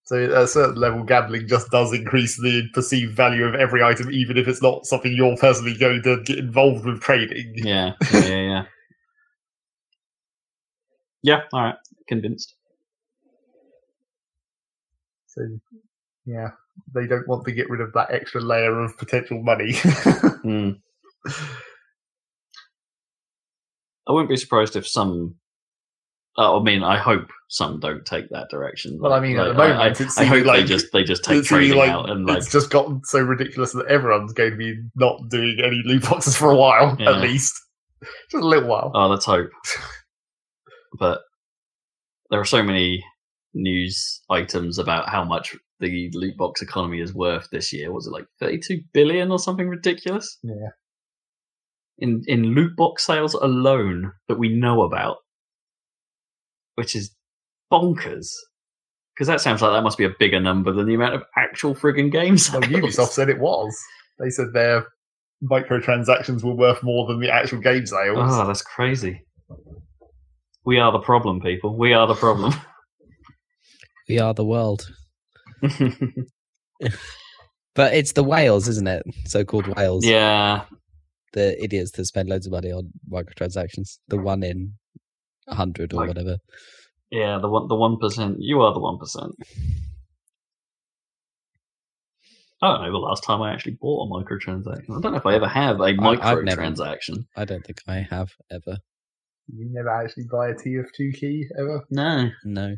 So 0.05 0.23
at 0.23 0.31
a 0.31 0.47
certain 0.47 0.77
level, 0.77 1.03
gambling 1.03 1.49
just 1.49 1.71
does 1.71 1.95
increase 1.95 2.37
the 2.37 2.69
perceived 2.75 3.17
value 3.17 3.47
of 3.47 3.55
every 3.55 3.83
item, 3.83 4.11
even 4.13 4.37
if 4.37 4.47
it's 4.47 4.63
not 4.63 4.85
something 4.85 5.13
you're 5.13 5.37
personally 5.37 5.75
going 5.75 6.03
to 6.03 6.23
get 6.23 6.39
involved 6.39 6.85
with 6.85 7.01
trading. 7.01 7.55
Yeah. 7.65 7.93
Yeah. 8.13 8.21
Yeah. 8.21 8.43
Yeah. 8.43 8.65
yeah. 11.23 11.41
All 11.55 11.63
right. 11.63 11.77
Convinced. 12.07 12.55
So 15.29 15.41
yeah, 16.27 16.51
they 16.95 17.07
don't 17.07 17.27
want 17.27 17.45
to 17.47 17.53
get 17.53 17.71
rid 17.71 17.81
of 17.81 17.93
that 17.95 18.11
extra 18.11 18.41
layer 18.41 18.81
of 18.81 18.97
potential 18.99 19.43
money. 19.43 19.75
Hmm. 20.45 20.73
I 24.07 24.13
wouldn't 24.13 24.29
be 24.29 24.37
surprised 24.37 24.77
if 24.77 24.87
some. 24.87 25.37
Uh, 26.37 26.59
I 26.59 26.63
mean, 26.63 26.83
I 26.83 26.99
hope 26.99 27.29
some 27.49 27.79
don't 27.79 28.05
take 28.05 28.29
that 28.31 28.49
direction. 28.51 28.99
Well, 29.01 29.13
I 29.13 29.17
Like- 29.17 29.23
mean, 29.23 29.39
at 29.39 29.45
the 29.45 29.55
moment, 29.55 29.79
I, 29.79 29.87
I, 29.87 30.23
I 30.23 30.25
hope 30.25 30.45
they 30.47 30.65
just 30.65 30.87
they 30.93 31.05
just 31.05 31.23
take 31.25 31.45
trading 31.45 31.79
like- 31.79 31.91
out 31.91 32.11
and 32.11 32.27
like 32.27 32.39
it's 32.39 32.51
just 32.51 32.71
gotten 32.71 33.03
so 33.05 33.21
ridiculous 33.21 33.73
that 33.73 33.87
everyone's 33.87 34.33
going 34.33 34.51
to 34.51 34.57
be 34.57 34.75
not 34.97 35.29
doing 35.31 35.59
any 35.63 35.81
loot 35.85 36.03
boxes 36.09 36.37
for 36.37 36.51
a 36.51 36.57
while, 36.57 36.97
Yeah. 36.99 37.11
at 37.13 37.21
least. 37.21 37.55
Just 38.31 38.43
a 38.43 38.47
little 38.47 38.69
while. 38.69 38.91
Oh, 38.95 39.07
let's 39.07 39.25
hope. 39.25 39.51
but 40.99 41.21
there 42.31 42.41
are 42.41 42.45
so 42.45 42.63
many 42.63 43.05
news 43.55 44.21
items 44.29 44.79
about 44.79 45.09
how 45.09 45.25
much 45.25 45.55
the 45.81 46.11
loot 46.15 46.37
box 46.37 46.63
economy 46.63 47.01
is 47.01 47.15
worth 47.15 47.49
this 47.53 47.73
year. 47.73 47.93
Was 47.93 48.07
it 48.07 48.11
like 48.13 48.27
32 48.41 48.81
billion 48.93 49.31
or 49.31 49.39
something 49.39 49.69
ridiculous? 49.69 50.39
Yeah. 50.43 50.71
In 51.99 52.23
in 52.27 52.55
loot 52.55 52.75
box 52.77 53.07
sales 53.07 53.35
alone 53.35 54.13
that 54.29 54.39
we 54.39 54.49
know 54.49 54.83
about, 54.83 55.19
which 56.75 56.95
is 56.95 57.15
bonkers. 57.73 58.29
Because 59.15 59.29
that 59.29 59.41
sounds 59.41 59.63
like 59.63 59.71
that 59.73 59.83
must 59.83 59.99
be 59.99 60.05
a 60.05 60.15
bigger 60.19 60.41
number 60.41 60.73
than 60.73 60.87
the 60.87 60.95
amount 60.95 61.15
of 61.15 61.23
actual 61.37 61.75
friggin' 61.75 62.11
games. 62.11 62.51
Well, 62.53 62.63
sales. 62.63 62.73
Ubisoft 62.73 63.09
said 63.11 63.29
it 63.29 63.39
was. 63.39 63.77
They 64.19 64.31
said 64.31 64.53
their 64.53 64.87
microtransactions 65.43 66.43
were 66.43 66.55
worth 66.55 66.83
more 66.83 67.07
than 67.07 67.21
the 67.21 67.31
actual 67.31 67.61
game 67.61 67.87
sales. 67.87 68.19
Oh, 68.21 68.47
that's 68.47 68.63
crazy. 68.63 69.23
We 70.65 70.79
are 70.79 70.91
the 70.91 70.99
problem, 70.99 71.41
people. 71.41 71.77
We 71.77 71.93
are 71.93 72.07
the 72.07 72.15
problem. 72.15 72.55
we 74.09 74.19
are 74.19 74.35
the 74.35 74.45
world. 74.45 74.91
But 77.75 77.95
it's 77.95 78.13
the 78.13 78.23
whales, 78.23 78.69
isn't 78.69 78.87
it? 78.87 79.03
So-called 79.27 79.67
whales. 79.77 80.07
yeah, 80.07 80.65
The 81.33 81.61
idiots 81.63 81.91
that 81.93 82.05
spend 82.05 82.29
loads 82.29 82.47
of 82.47 82.53
money 82.53 82.71
on 82.71 82.91
microtransactions. 83.11 83.99
The 84.09 84.17
one 84.17 84.43
in 84.45 84.59
a 84.59 84.84
hundred 85.49 85.93
or 85.93 85.97
Like- 85.99 86.09
whatever. 86.09 86.39
Yeah, 87.11 87.39
the 87.41 87.49
one 87.49 87.69
the 87.69 87.75
one 87.77 87.99
percent. 87.99 88.37
You 88.41 88.61
are 88.63 88.73
the 88.73 88.81
one 88.81 88.99
percent. 88.99 89.33
I 92.63 92.69
don't 92.73 92.83
know 92.83 92.93
the 92.93 92.99
last 92.99 93.25
time 93.25 93.43
I 93.43 93.53
actually 93.53 93.77
bought 93.81 94.07
a 94.07 94.11
microtransaction. 94.25 94.97
I 94.97 95.01
don't 95.01 95.13
know 95.13 95.19
if 95.19 95.27
I 95.27 95.35
ever 95.35 95.47
have 95.49 95.81
a 95.81 95.85
I've 95.85 95.97
never. 95.97 96.17
microtransaction. 96.63 97.27
I 97.37 97.45
don't 97.45 97.65
think 97.65 97.79
I 97.87 98.07
have 98.11 98.31
ever. 98.51 98.79
You 99.53 99.69
never 99.71 99.91
actually 99.91 100.25
buy 100.33 100.49
a 100.49 100.55
TF2 100.55 101.15
key 101.15 101.47
ever? 101.59 101.85
No. 101.91 102.31
No. 102.45 102.77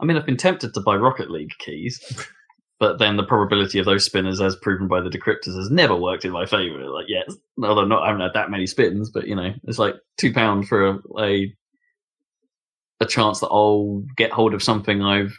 I 0.00 0.04
mean, 0.04 0.16
I've 0.16 0.26
been 0.26 0.36
tempted 0.36 0.74
to 0.74 0.80
buy 0.80 0.96
Rocket 0.96 1.30
League 1.30 1.52
keys, 1.60 2.00
but 2.80 2.98
then 2.98 3.16
the 3.16 3.22
probability 3.24 3.78
of 3.78 3.86
those 3.86 4.04
spinners, 4.04 4.40
as 4.40 4.56
proven 4.56 4.88
by 4.88 5.00
the 5.00 5.08
decryptors, 5.10 5.56
has 5.56 5.70
never 5.70 5.94
worked 5.96 6.24
in 6.24 6.32
my 6.32 6.44
favour. 6.46 6.84
Like, 6.90 7.06
yes, 7.08 7.34
although 7.62 7.84
not, 7.84 8.02
I 8.02 8.06
haven't 8.08 8.22
had 8.22 8.34
that 8.34 8.50
many 8.50 8.66
spins, 8.66 9.10
but 9.10 9.26
you 9.26 9.34
know, 9.36 9.52
it's 9.64 9.78
like 9.78 9.94
two 10.18 10.32
pound 10.32 10.66
for 10.68 10.86
a, 10.88 10.98
a 11.20 11.54
a 13.00 13.06
chance 13.06 13.40
that 13.40 13.48
I'll 13.48 14.02
get 14.16 14.30
hold 14.32 14.54
of 14.54 14.62
something 14.62 15.02
I've 15.02 15.36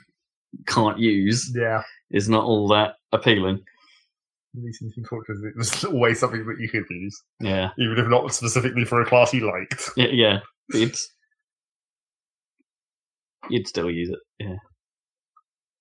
can't 0.67 0.99
use 0.99 1.51
Yeah. 1.55 1.81
is 2.11 2.29
not 2.29 2.43
all 2.45 2.67
that 2.69 2.95
appealing. 3.11 3.61
Least 4.57 4.81
in 4.83 4.91
Team 4.93 5.03
Fortress, 5.09 5.39
it 5.43 5.57
was 5.57 5.83
always 5.83 6.19
something 6.19 6.45
that 6.45 6.57
you 6.59 6.69
could 6.69 6.85
use, 6.89 7.21
Yeah, 7.41 7.71
even 7.77 7.97
if 7.97 8.07
not 8.07 8.33
specifically 8.33 8.85
for 8.85 9.01
a 9.01 9.05
class 9.05 9.33
you 9.33 9.45
liked. 9.51 9.89
yeah, 9.97 10.07
yeah. 10.11 10.39
You'd, 10.73 10.95
you'd 13.49 13.67
still 13.67 13.89
use 13.91 14.09
it. 14.09 14.19
Yeah. 14.39 14.55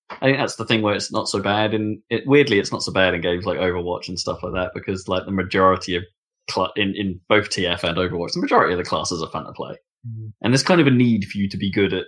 I 0.09 0.17
think 0.19 0.37
that's 0.37 0.55
the 0.55 0.65
thing 0.65 0.81
where 0.83 0.93
it's 0.95 1.11
not 1.11 1.27
so 1.27 1.41
bad 1.41 1.73
in 1.73 2.01
it. 2.09 2.23
Weirdly, 2.27 2.59
it's 2.59 2.71
not 2.71 2.83
so 2.83 2.91
bad 2.91 3.13
in 3.15 3.21
games 3.21 3.45
like 3.45 3.57
Overwatch 3.57 4.07
and 4.07 4.19
stuff 4.19 4.43
like 4.43 4.53
that 4.53 4.71
because 4.75 5.07
like 5.07 5.25
the 5.25 5.31
majority 5.31 5.95
of 5.95 6.03
cl- 6.49 6.71
in 6.75 6.93
in 6.95 7.19
both 7.27 7.49
TF 7.49 7.83
and 7.83 7.97
Overwatch, 7.97 8.33
the 8.33 8.41
majority 8.41 8.73
of 8.73 8.77
the 8.77 8.85
classes 8.85 9.21
are 9.23 9.29
fun 9.31 9.45
to 9.45 9.51
play, 9.53 9.75
Mm. 10.07 10.31
and 10.41 10.53
there's 10.53 10.61
kind 10.61 10.79
of 10.79 10.85
a 10.87 10.91
need 10.91 11.25
for 11.25 11.39
you 11.39 11.49
to 11.49 11.57
be 11.57 11.71
good 11.71 11.91
at 11.93 12.05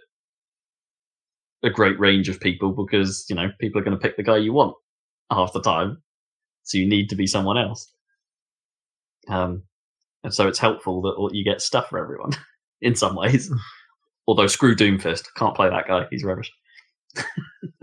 a 1.63 1.69
great 1.71 1.99
range 1.99 2.29
of 2.29 2.39
people 2.39 2.71
because 2.71 3.25
you 3.29 3.35
know 3.35 3.49
people 3.59 3.81
are 3.81 3.83
going 3.83 3.97
to 3.97 4.01
pick 4.01 4.15
the 4.15 4.21
guy 4.23 4.37
you 4.37 4.53
want 4.53 4.75
half 5.31 5.51
the 5.53 5.61
time, 5.61 6.01
so 6.63 6.77
you 6.77 6.87
need 6.87 7.09
to 7.09 7.15
be 7.15 7.25
someone 7.25 7.57
else. 7.57 7.91
Um, 9.27 9.63
and 10.23 10.31
so 10.33 10.47
it's 10.47 10.59
helpful 10.59 11.01
that 11.01 11.35
you 11.35 11.43
get 11.43 11.61
stuff 11.61 11.89
for 11.89 11.97
everyone 11.97 12.31
in 12.81 12.93
some 12.95 13.15
ways. 13.15 13.51
Although 14.27 14.47
screw 14.47 14.75
Doomfist, 14.75 15.23
can't 15.35 15.55
play 15.55 15.69
that 15.69 15.87
guy. 15.87 16.05
He's 16.11 16.23
rubbish. 16.23 16.51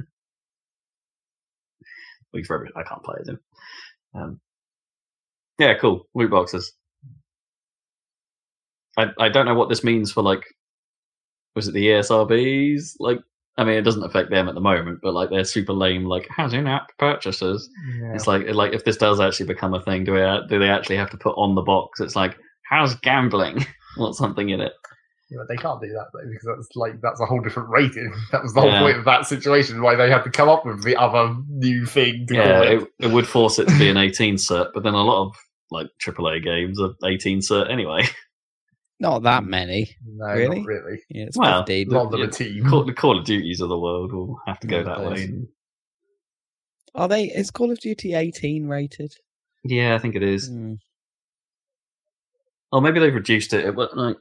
he's 2.34 2.50
rubbish. 2.50 2.70
I 2.76 2.82
can't 2.82 3.02
play 3.02 3.16
as 3.20 3.28
him. 3.28 3.40
Um, 4.14 4.40
yeah, 5.58 5.74
cool. 5.74 6.06
Loot 6.14 6.30
boxes. 6.30 6.72
I 8.96 9.06
I 9.18 9.28
don't 9.28 9.46
know 9.46 9.54
what 9.54 9.68
this 9.68 9.84
means 9.84 10.12
for 10.12 10.22
like. 10.22 10.42
Was 11.54 11.68
it 11.68 11.74
the 11.74 11.86
ESRBs? 11.86 12.94
Like, 12.98 13.18
I 13.56 13.62
mean, 13.62 13.76
it 13.76 13.82
doesn't 13.82 14.02
affect 14.02 14.30
them 14.30 14.48
at 14.48 14.54
the 14.56 14.60
moment, 14.60 14.98
but 15.02 15.14
like 15.14 15.30
they're 15.30 15.44
super 15.44 15.72
lame. 15.72 16.04
Like, 16.04 16.26
has 16.36 16.52
in-app 16.52 16.88
purchases. 16.98 17.68
Yeah. 18.00 18.14
It's 18.14 18.26
like 18.26 18.48
like 18.48 18.72
if 18.72 18.84
this 18.84 18.96
does 18.96 19.20
actually 19.20 19.46
become 19.46 19.74
a 19.74 19.82
thing, 19.82 20.04
do 20.04 20.12
we 20.14 20.20
do 20.48 20.58
they 20.58 20.68
actually 20.68 20.96
have 20.96 21.10
to 21.10 21.16
put 21.16 21.36
on 21.36 21.54
the 21.54 21.62
box? 21.62 22.00
It's 22.00 22.16
like 22.16 22.36
how's 22.68 22.96
gambling? 22.96 23.64
Want 23.96 24.16
something 24.16 24.48
in 24.48 24.60
it? 24.60 24.72
Yeah, 25.34 25.40
but 25.40 25.48
they 25.48 25.56
can't 25.60 25.80
do 25.80 25.88
that 25.88 26.06
though 26.12 26.28
because 26.30 26.46
that's 26.56 26.76
like 26.76 27.00
that's 27.00 27.20
a 27.20 27.26
whole 27.26 27.40
different 27.40 27.68
rating. 27.68 28.12
That 28.32 28.42
was 28.42 28.54
the 28.54 28.60
whole 28.60 28.70
Yeah. 28.70 28.80
point 28.80 28.98
of 28.98 29.04
that 29.06 29.26
situation. 29.26 29.82
Why 29.82 29.96
they 29.96 30.08
had 30.10 30.22
to 30.24 30.30
come 30.30 30.48
up 30.48 30.64
with 30.64 30.84
the 30.84 30.96
other 30.96 31.34
new 31.48 31.86
thing 31.86 32.26
to 32.28 32.34
Yeah, 32.34 32.62
it. 32.62 32.82
it, 32.82 32.88
it 33.00 33.10
would 33.12 33.26
force 33.26 33.58
it 33.58 33.66
to 33.68 33.78
be 33.78 33.88
an 33.90 33.96
18 33.96 34.36
cert, 34.36 34.70
but 34.72 34.82
then 34.84 34.94
a 34.94 35.02
lot 35.02 35.26
of 35.26 35.36
like 35.70 35.88
AAA 36.04 36.42
games 36.44 36.80
are 36.80 36.90
18 37.04 37.40
cert 37.40 37.70
anyway. 37.70 38.04
Not 39.00 39.24
that 39.24 39.44
many. 39.44 39.90
No, 40.06 40.26
Really? 40.26 40.58
not 40.60 40.66
really. 40.66 41.00
Yeah, 41.10 41.24
it's 41.24 41.36
Well, 41.36 41.62
15. 41.62 41.88
A 41.88 41.94
lot 41.94 42.04
of 42.06 42.10
them 42.12 42.20
yeah. 42.20 42.26
are 42.26 42.30
team. 42.30 42.64
Call, 42.70 42.84
the 42.84 42.92
Call 42.92 43.18
of 43.18 43.24
Duties 43.24 43.60
of 43.60 43.68
the 43.68 43.78
world 43.78 44.12
will 44.12 44.38
have 44.46 44.60
to 44.60 44.68
go 44.68 44.78
Yeah, 44.78 44.82
that 44.84 45.04
way. 45.04 45.30
Are 46.94 47.08
they? 47.08 47.24
Is 47.24 47.50
Call 47.50 47.72
of 47.72 47.80
Duty 47.80 48.14
18 48.14 48.68
rated? 48.68 49.12
Yeah, 49.64 49.96
I 49.96 49.98
think 49.98 50.14
it 50.14 50.22
is. 50.22 50.48
Hmm. 50.48 50.74
Oh, 52.72 52.80
maybe 52.80 53.00
they've 53.00 53.14
reduced 53.14 53.52
it. 53.52 53.64
It 53.64 53.74
was 53.74 53.90
like. 53.94 54.16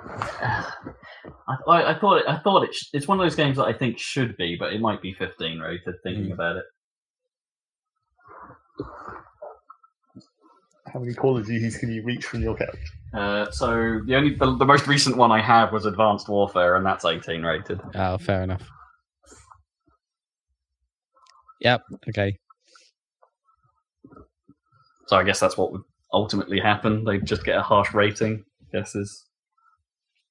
I, 0.42 1.56
I, 1.68 1.90
I 1.94 1.98
thought 1.98 2.18
it. 2.18 2.24
I 2.28 2.38
thought 2.38 2.62
it. 2.64 2.74
Sh- 2.74 2.88
it's 2.92 3.06
one 3.08 3.18
of 3.20 3.24
those 3.24 3.34
games 3.36 3.56
that 3.56 3.64
I 3.64 3.72
think 3.72 3.98
should 3.98 4.36
be, 4.36 4.56
but 4.58 4.72
it 4.72 4.80
might 4.80 5.02
be 5.02 5.12
15 5.14 5.58
rated. 5.58 5.94
Thinking 6.02 6.26
Mm. 6.28 6.32
about 6.34 6.56
it. 6.56 6.64
How 10.92 10.98
many 10.98 11.14
Call 11.14 11.38
of 11.38 11.46
Duties 11.46 11.76
can 11.78 11.90
you 11.92 12.02
reach 12.02 12.24
from 12.24 12.42
your 12.42 12.56
couch? 12.56 12.76
Uh, 13.14 13.50
so 13.50 14.00
the 14.06 14.16
only 14.16 14.34
the, 14.34 14.56
the 14.56 14.64
most 14.64 14.86
recent 14.88 15.16
one 15.16 15.30
I 15.30 15.40
have 15.40 15.72
was 15.72 15.86
Advanced 15.86 16.28
Warfare, 16.28 16.76
and 16.76 16.84
that's 16.84 17.04
18 17.04 17.42
rated. 17.42 17.80
Oh, 17.94 18.18
fair 18.18 18.42
enough. 18.42 18.66
Yep. 21.60 21.82
Okay. 22.08 22.36
So 25.06 25.16
I 25.16 25.22
guess 25.24 25.38
that's 25.38 25.56
what 25.56 25.72
would 25.72 25.82
ultimately 26.12 26.58
happen. 26.58 27.04
They 27.04 27.18
just 27.18 27.44
get 27.44 27.58
a 27.58 27.62
harsh 27.62 27.92
rating. 27.94 28.44
I 28.62 28.78
guess 28.78 28.94
is, 28.94 29.26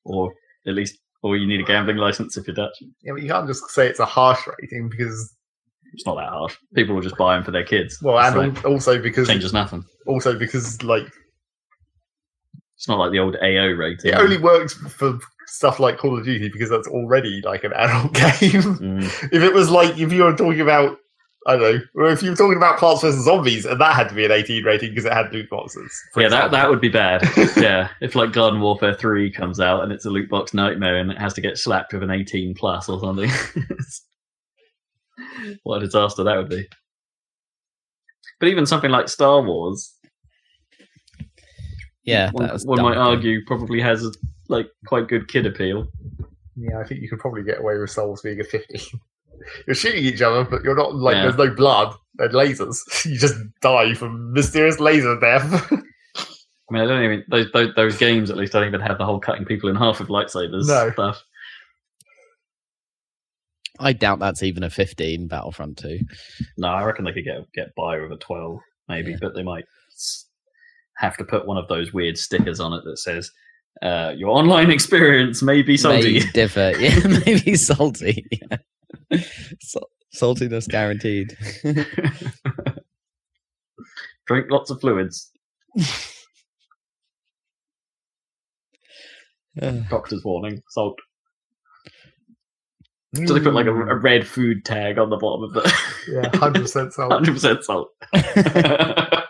or 0.05 0.33
at 0.67 0.73
least, 0.73 0.97
or 1.23 1.37
you 1.37 1.47
need 1.47 1.59
a 1.59 1.63
gambling 1.63 1.97
license 1.97 2.37
if 2.37 2.47
you're 2.47 2.55
Dutch. 2.55 2.75
Yeah, 3.01 3.13
but 3.13 3.21
you 3.21 3.29
can't 3.29 3.47
just 3.47 3.69
say 3.69 3.87
it's 3.87 3.99
a 3.99 4.05
harsh 4.05 4.39
rating 4.61 4.89
because 4.89 5.35
It's 5.93 6.05
not 6.05 6.15
that 6.15 6.29
harsh. 6.29 6.55
People 6.75 6.95
will 6.95 7.01
just 7.01 7.17
buy 7.17 7.35
them 7.35 7.43
for 7.43 7.51
their 7.51 7.63
kids. 7.63 7.99
well, 8.01 8.17
It's 8.19 8.35
and 8.35 8.55
like, 8.55 8.65
also 8.65 9.01
because 9.01 9.27
changes 9.27 9.53
nothing. 9.53 9.83
also 10.07 10.37
because 10.37 10.81
like 10.83 11.07
It's 12.75 12.87
not 12.87 12.99
like 12.99 13.11
the 13.11 13.19
old 13.19 13.35
AO 13.41 13.67
rating. 13.75 14.11
it 14.13 14.17
only 14.17 14.37
works 14.37 14.73
for 14.73 15.19
stuff 15.47 15.79
like 15.79 15.97
Call 15.97 16.17
of 16.17 16.23
Duty 16.25 16.47
because 16.49 16.69
that's 16.69 16.87
already 16.87 17.41
like 17.43 17.63
an 17.63 17.73
adult 17.73 18.13
game. 18.39 18.61
Mm, 18.61 19.03
if 19.33 19.41
it 19.43 19.53
was 19.53 19.69
like 19.69 19.97
if 19.97 20.13
you 20.13 20.23
were 20.23 20.35
talking 20.35 20.61
about 20.61 20.97
I 21.49 21.57
don't 21.57 21.61
know, 21.61 21.79
or 21.95 22.09
if 22.11 22.21
you 22.21 22.29
were 22.29 22.35
talking 22.35 22.57
about 22.57 22.77
Plants 22.77 23.01
vs 23.01 23.25
Zombies 23.25 23.65
and 23.65 23.81
that 23.81 23.95
had 23.95 24.09
to 24.09 24.15
be 24.15 24.25
an 24.25 24.31
18 24.31 24.63
rating 24.63 24.89
because 24.91 25.05
it 25.05 25.13
had 25.13 25.33
loot 25.33 25.49
boxes. 25.49 25.99
yeah, 26.15 26.29
that 26.29 26.45
example. 26.45 26.49
that 26.57 26.69
would 26.69 26.81
be 26.81 26.89
bad. 26.89 27.23
yeah, 27.57 27.89
if 28.01 28.13
like 28.15 28.31
Garden 28.33 28.61
Warfare 28.61 28.93
Three 28.93 29.31
comes 29.31 29.59
out 29.59 29.83
and 29.83 29.91
it's 29.91 30.05
a 30.05 30.09
loot 30.09 30.29
box 30.29 30.53
nightmare 30.53 30.97
and 30.97 31.11
it 31.11 31.17
has 31.17 31.33
to 31.33 31.41
get 31.41 31.57
slapped 31.57 31.93
with 31.93 32.03
an 32.03 32.11
18 32.11 32.53
plus 32.53 32.87
or 32.87 32.99
something. 32.99 33.31
what 35.63 35.81
a 35.81 35.85
disaster 35.85 36.23
that 36.23 36.37
would 36.37 36.49
be. 36.49 36.67
But 38.39 38.49
even 38.49 38.65
something 38.65 38.91
like 38.91 39.09
Star 39.09 39.41
Wars, 39.41 39.93
Yeah. 42.03 42.31
one, 42.31 42.45
that 42.45 42.53
was 42.53 42.65
one 42.65 42.77
dumb 42.77 42.87
might 42.89 42.97
argue 42.97 43.43
probably 43.45 43.81
has 43.81 44.17
like 44.47 44.67
quite 44.87 45.07
good 45.07 45.27
kid 45.27 45.45
appeal. 45.45 45.87
Yeah, 46.55 46.79
I 46.79 46.83
think 46.83 47.01
you 47.01 47.09
could 47.09 47.19
probably 47.19 47.43
get 47.43 47.59
away 47.59 47.77
with 47.77 47.89
souls 47.89 48.21
being 48.21 48.39
a 48.39 48.43
50. 48.43 48.81
You're 49.67 49.75
shooting 49.75 50.03
each 50.03 50.21
other, 50.21 50.43
but 50.43 50.63
you're 50.63 50.75
not 50.75 50.95
like 50.95 51.15
Yeah. 51.15 51.23
there's 51.23 51.37
no 51.37 51.49
blood 51.55 51.95
and 52.17 52.31
lasers. 52.33 52.79
you 53.05 53.17
just 53.17 53.35
die 53.61 53.93
from 53.93 54.33
mysterious 54.33 54.79
laser 54.79 55.19
death. 55.19 55.71
I 55.71 56.73
mean, 56.73 56.83
I 56.83 56.85
don't 56.85 57.03
even 57.03 57.23
those, 57.29 57.51
those 57.51 57.73
those 57.75 57.97
games 57.97 58.29
at 58.29 58.37
least 58.37 58.53
don't 58.53 58.67
even 58.67 58.81
have 58.81 58.97
the 58.99 59.05
whole 59.05 59.19
cutting 59.19 59.45
people 59.45 59.69
in 59.69 59.75
half 59.75 59.99
with 59.99 60.09
lightsabers 60.09 60.67
No. 60.67 60.91
stuff. 60.91 61.23
I 63.79 63.93
doubt 63.93 64.19
that's 64.19 64.43
even 64.43 64.63
a 64.63 64.69
15 64.69 65.27
Battlefront 65.27 65.77
2. 65.77 65.99
No, 66.57 66.67
I 66.67 66.83
reckon 66.83 67.05
they 67.05 67.13
could 67.13 67.23
get 67.23 67.51
get 67.53 67.67
by 67.77 67.99
with 67.99 68.11
a 68.11 68.17
twelve, 68.17 68.59
maybe, 68.87 69.11
Yeah. 69.11 69.17
but 69.21 69.35
they 69.35 69.43
might 69.43 69.63
have 70.97 71.15
to 71.17 71.23
put 71.23 71.47
one 71.47 71.57
of 71.57 71.67
those 71.69 71.93
weird 71.93 72.17
stickers 72.17 72.59
on 72.59 72.73
it 72.73 72.81
that 72.83 72.97
says 72.99 73.31
uh, 73.81 74.13
"Your 74.17 74.31
online 74.31 74.69
experience 74.77 75.41
may 75.41 75.61
be 75.61 75.77
salty." 75.77 76.19
May 76.19 76.31
differ. 76.33 76.73
Yeah, 76.77 76.99
maybe 77.25 77.55
salty. 77.55 78.25
Yeah. 78.31 78.57
Sal- 79.61 79.89
saltiness 80.15 80.67
guaranteed. 80.67 81.37
Drink 84.27 84.47
lots 84.51 84.69
of 84.69 84.79
fluids. 84.79 85.31
Doctor's 89.89 90.23
warning: 90.23 90.61
salt. 90.69 90.97
So 93.25 93.33
they 93.33 93.39
put 93.39 93.55
like 93.55 93.65
a, 93.65 93.73
a 93.73 93.95
red 93.95 94.27
food 94.27 94.63
tag 94.63 94.99
on 94.99 95.09
the 95.09 95.17
bottom 95.17 95.43
of 95.43 95.53
the 95.53 95.61
yeah, 96.07 96.29
hundred 96.37 96.61
percent 96.61 96.93
salt. 96.93 97.11
hundred 97.11 97.33
percent 97.33 97.63
salt. 97.63 97.89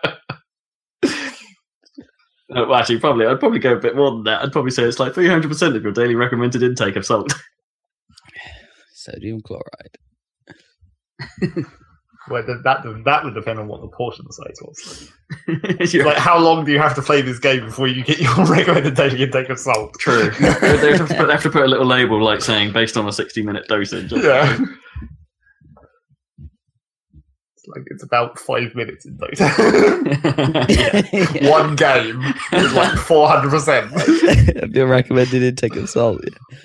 Uh, 2.52 2.66
well, 2.68 2.80
actually, 2.80 3.00
probably 3.00 3.28
I'd 3.28 3.40
probably 3.40 3.60
go 3.60 3.74
a 3.74 3.80
bit 3.80 3.96
more 3.96 4.10
than 4.10 4.24
that. 4.24 4.42
I'd 4.42 4.52
probably 4.52 4.72
say 4.72 4.82
it's 4.82 5.00
like 5.00 5.14
three 5.14 5.28
hundred 5.30 5.50
percent 5.50 5.76
of 5.76 5.84
your 5.84 5.92
daily 5.92 6.16
recommended 6.16 6.64
intake 6.64 6.96
of 6.96 7.06
salt. 7.06 7.32
Sodium 9.00 9.42
chloride. 9.42 9.98
Well, 12.30 12.44
that, 12.46 12.64
that 12.64 13.04
that 13.06 13.24
would 13.24 13.34
depend 13.34 13.60
on 13.60 13.68
what 13.68 13.82
the 13.82 13.88
portion 13.88 14.26
size 14.32 14.56
was. 14.62 15.12
You're 15.94 16.06
Like, 16.06 16.18
how 16.18 16.38
long 16.38 16.64
do 16.64 16.72
you 16.72 16.78
have 16.78 16.94
to 16.96 17.02
play 17.02 17.22
this 17.22 17.40
game 17.40 17.66
before 17.66 17.88
you 17.88 18.04
get 18.04 18.20
your 18.20 18.34
recommended 18.46 18.96
daily 18.96 19.24
intake 19.24 19.50
of 19.50 19.58
salt? 19.58 19.96
True. 20.00 20.30
they, 20.30 20.78
they 20.78 20.98
have 20.98 21.08
to 21.08 21.16
put, 21.16 21.26
they 21.28 21.32
have 21.32 21.44
to 21.44 21.50
put 21.50 21.64
a 21.64 21.68
little 21.68 21.88
label 21.88 22.22
like 22.24 22.42
saying 22.42 22.74
based 22.74 22.98
on 22.98 23.08
a 23.08 23.14
60 23.14 23.42
minute 23.42 23.68
dosage. 23.68 24.12
Yeah. 24.12 24.56
something. 24.56 24.76
It's 27.56 27.68
like 27.68 27.84
it's 27.88 28.04
about 28.04 28.38
five 28.38 28.76
minutes 28.76 29.06
in 29.06 29.18
Dota. 29.18 29.40
yeah. 31.42 31.50
One 31.50 31.76
game 31.76 32.22
is 32.54 32.74
like 32.74 32.98
four 32.98 33.28
hundred 33.28 33.50
percent. 33.50 33.92
Have 34.60 34.76
your 34.76 34.88
recommended 34.88 35.42
intake 35.42 35.76
of 35.78 35.90
salt? 35.90 36.22
Yeah. 36.24 36.60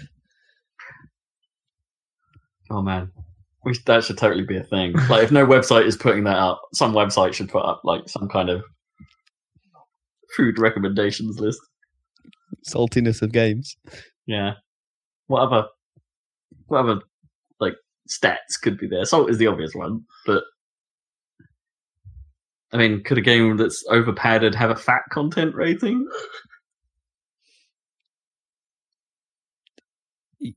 Oh 2.74 2.82
man. 2.82 3.12
We, 3.64 3.78
that 3.86 4.04
should 4.04 4.18
totally 4.18 4.44
be 4.44 4.56
a 4.56 4.64
thing. 4.64 4.92
Like, 5.08 5.22
if 5.22 5.32
no 5.32 5.46
website 5.54 5.86
is 5.86 5.96
putting 5.96 6.24
that 6.24 6.36
up, 6.36 6.60
some 6.74 6.92
website 6.92 7.32
should 7.32 7.48
put 7.48 7.64
up 7.64 7.80
like 7.84 8.08
some 8.08 8.28
kind 8.28 8.50
of 8.50 8.62
food 10.36 10.58
recommendations 10.58 11.38
list. 11.38 11.60
Saltiness 12.68 13.22
of 13.22 13.32
games. 13.32 13.76
Yeah. 14.26 14.54
Whatever. 15.28 15.68
Whatever. 16.66 17.00
like 17.60 17.74
stats 18.10 18.60
could 18.60 18.76
be 18.76 18.88
there? 18.88 19.04
Salt 19.04 19.30
is 19.30 19.38
the 19.38 19.46
obvious 19.46 19.74
one, 19.74 20.00
but 20.26 20.42
I 22.72 22.76
mean, 22.76 23.04
could 23.04 23.18
a 23.18 23.22
game 23.22 23.56
that's 23.56 23.84
over 23.88 24.12
padded 24.12 24.54
have 24.56 24.70
a 24.70 24.76
fat 24.76 25.02
content 25.12 25.54
rating? 25.54 26.08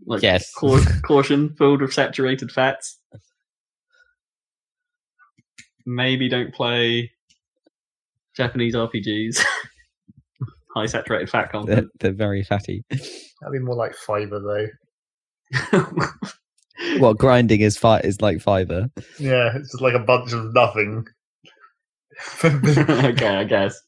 Like, 0.06 0.22
yes. 0.22 0.52
Cau- 0.54 0.84
caution, 1.06 1.56
filled 1.58 1.82
with 1.82 1.94
saturated 1.94 2.52
fats. 2.52 3.00
Maybe 5.86 6.28
don't 6.28 6.54
play 6.54 7.12
Japanese 8.36 8.76
RPGs. 8.76 9.44
High 10.76 10.86
saturated 10.86 11.30
fat 11.30 11.50
They're, 11.52 11.62
content. 11.62 11.88
they're 12.00 12.12
very 12.14 12.44
fatty. 12.44 12.84
That'd 12.90 13.54
be 13.54 13.60
more 13.60 13.76
like 13.76 13.96
fiber 13.96 14.40
though. 15.72 15.88
What 17.00 17.18
grinding 17.18 17.62
is 17.62 17.76
fi- 17.76 18.02
is 18.02 18.22
like 18.22 18.40
fiber. 18.40 18.88
Yeah, 19.20 19.56
it's 19.56 19.72
just 19.72 19.82
like 19.82 19.96
a 19.96 20.00
bunch 20.00 20.32
of 20.32 20.54
nothing. 20.54 21.08
okay, 22.44 23.28
I 23.36 23.44
guess. 23.44 23.80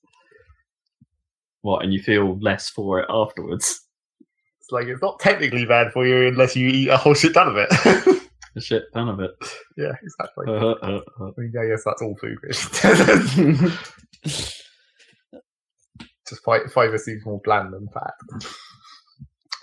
What, 1.61 1.83
and 1.83 1.93
you 1.93 2.01
feel 2.01 2.39
less 2.39 2.69
for 2.69 2.99
it 3.01 3.05
afterwards? 3.09 3.79
Like 4.71 4.87
it's 4.87 5.01
not 5.01 5.19
technically 5.19 5.65
bad 5.65 5.91
for 5.91 6.05
you 6.05 6.27
unless 6.27 6.55
you 6.55 6.67
eat 6.67 6.89
a 6.89 6.97
whole 6.97 7.13
shit 7.13 7.33
ton 7.33 7.47
of 7.47 7.57
it. 7.57 7.69
A 8.55 8.61
shit 8.61 8.85
ton 8.95 9.07
of 9.09 9.19
it. 9.19 9.31
yeah, 9.77 9.91
exactly. 10.01 10.45
Uh, 10.47 10.51
uh, 10.71 11.01
uh. 11.21 11.25
I 11.25 11.31
mean, 11.37 11.51
yeah, 11.53 11.65
yes, 11.67 11.83
that's 11.85 12.01
all 12.01 12.15
food. 12.17 12.39
Just 16.27 16.43
fi- 16.43 16.65
fiber 16.67 16.97
seems 16.97 17.23
more 17.25 17.39
bland 17.43 17.73
than 17.73 17.87
fat. 17.93 18.13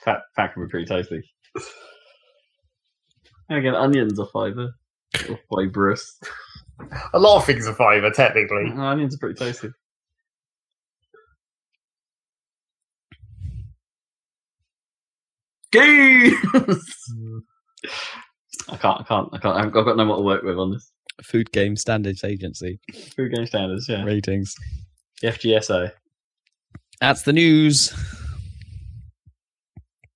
fat, 0.04 0.20
fat 0.36 0.54
can 0.54 0.64
be 0.64 0.68
pretty 0.70 0.86
tasty. 0.86 1.20
And 3.48 3.58
again, 3.58 3.74
onions 3.74 4.18
are 4.20 4.26
fiber. 4.32 4.72
Or 5.28 5.38
fibrous. 5.52 6.20
A 7.12 7.18
lot 7.18 7.38
of 7.38 7.44
things 7.44 7.66
are 7.66 7.74
fiber, 7.74 8.10
technically. 8.10 8.72
Oh, 8.72 8.80
onions 8.80 9.14
are 9.14 9.18
pretty 9.18 9.34
tasty. 9.34 9.70
Games! 15.72 16.34
Mm. 17.16 17.40
I 18.68 18.76
can't, 18.76 19.00
I 19.00 19.04
can't, 19.04 19.28
I 19.32 19.38
can't. 19.38 19.56
I've 19.56 19.72
got, 19.72 19.80
I've 19.80 19.86
got 19.86 19.96
no 19.96 20.04
more 20.06 20.16
to 20.16 20.22
work 20.22 20.42
with 20.42 20.58
on 20.58 20.72
this. 20.72 20.90
Food 21.22 21.52
Game 21.52 21.76
Standards 21.76 22.24
Agency 22.24 22.80
Food 23.16 23.32
game 23.32 23.46
standards, 23.46 23.88
yeah. 23.88 24.02
ratings. 24.02 24.54
The 25.22 25.28
FGSA. 25.28 25.92
That's 27.00 27.22
the 27.22 27.32
news. 27.32 27.92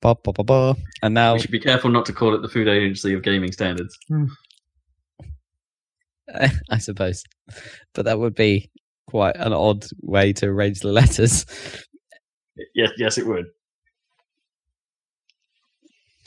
Ba, 0.02 0.16
ba, 0.24 0.32
ba, 0.32 0.42
ba. 0.42 0.76
And 1.02 1.14
now, 1.14 1.34
We 1.34 1.40
should 1.40 1.50
be 1.50 1.60
careful 1.60 1.90
not 1.90 2.06
to 2.06 2.12
call 2.12 2.34
it 2.34 2.42
the 2.42 2.48
Food 2.48 2.68
Agency 2.68 3.14
of 3.14 3.22
Gaming 3.22 3.52
Standards. 3.52 3.96
I 6.70 6.78
suppose, 6.78 7.22
but 7.94 8.04
that 8.04 8.18
would 8.18 8.34
be 8.34 8.70
quite 9.08 9.36
an 9.36 9.52
odd 9.52 9.84
way 10.00 10.32
to 10.34 10.46
arrange 10.46 10.80
the 10.80 10.92
letters. 10.92 11.44
Yes, 12.74 12.90
yes, 12.96 13.18
it 13.18 13.26
would. 13.26 13.46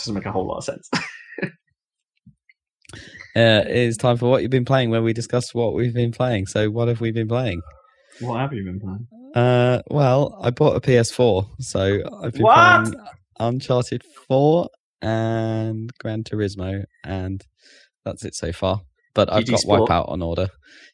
Doesn't 0.03 0.15
make 0.15 0.25
a 0.25 0.31
whole 0.31 0.45
lot 0.47 0.57
of 0.57 0.63
sense. 0.65 0.89
Uh, 3.35 3.63
it 3.67 3.75
is 3.75 3.97
time 3.97 4.15
for 4.15 4.29
what 4.29 4.43
you've 4.43 4.51
been 4.51 4.63
playing, 4.63 4.91
where 4.91 5.01
we 5.01 5.11
discuss 5.11 5.55
what 5.55 5.73
we've 5.73 5.93
been 5.95 6.11
playing. 6.11 6.45
So, 6.45 6.69
what 6.69 6.87
have 6.87 7.01
we 7.01 7.09
been 7.11 7.27
playing? 7.27 7.61
what 8.19 8.39
have 8.39 8.53
you 8.53 8.63
been 8.63 8.79
playing? 8.79 9.07
Uh, 9.33 9.81
well, 9.89 10.37
I 10.39 10.51
bought 10.51 10.75
a 10.75 10.79
PS4, 10.79 11.47
so 11.59 11.99
I've 12.21 12.33
been 12.33 12.43
What? 12.43 12.83
playing 12.85 12.95
Uncharted 13.39 14.03
4 14.27 14.69
and 15.01 15.89
Gran 15.97 16.23
Turismo, 16.23 16.83
and 17.03 17.43
that's 18.05 18.23
it 18.23 18.35
so 18.35 18.51
far. 18.53 18.81
But 19.15 19.33
I've 19.33 19.47
got 19.47 19.61
Sport? 19.61 19.89
Wipeout 19.89 20.09
on 20.09 20.21
order. 20.21 20.49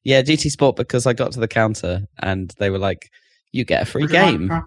Yeah, 0.06 0.22
GT 0.22 0.50
Sport 0.50 0.78
because 0.78 1.06
I 1.06 1.12
got 1.12 1.34
to 1.34 1.42
the 1.42 1.48
counter 1.50 2.04
and 2.22 2.54
they 2.58 2.70
were 2.70 2.80
like, 2.80 3.10
"You 3.52 3.66
get 3.66 3.82
a 3.82 3.86
free 3.86 4.08
game." 4.08 4.50
I 4.52 4.62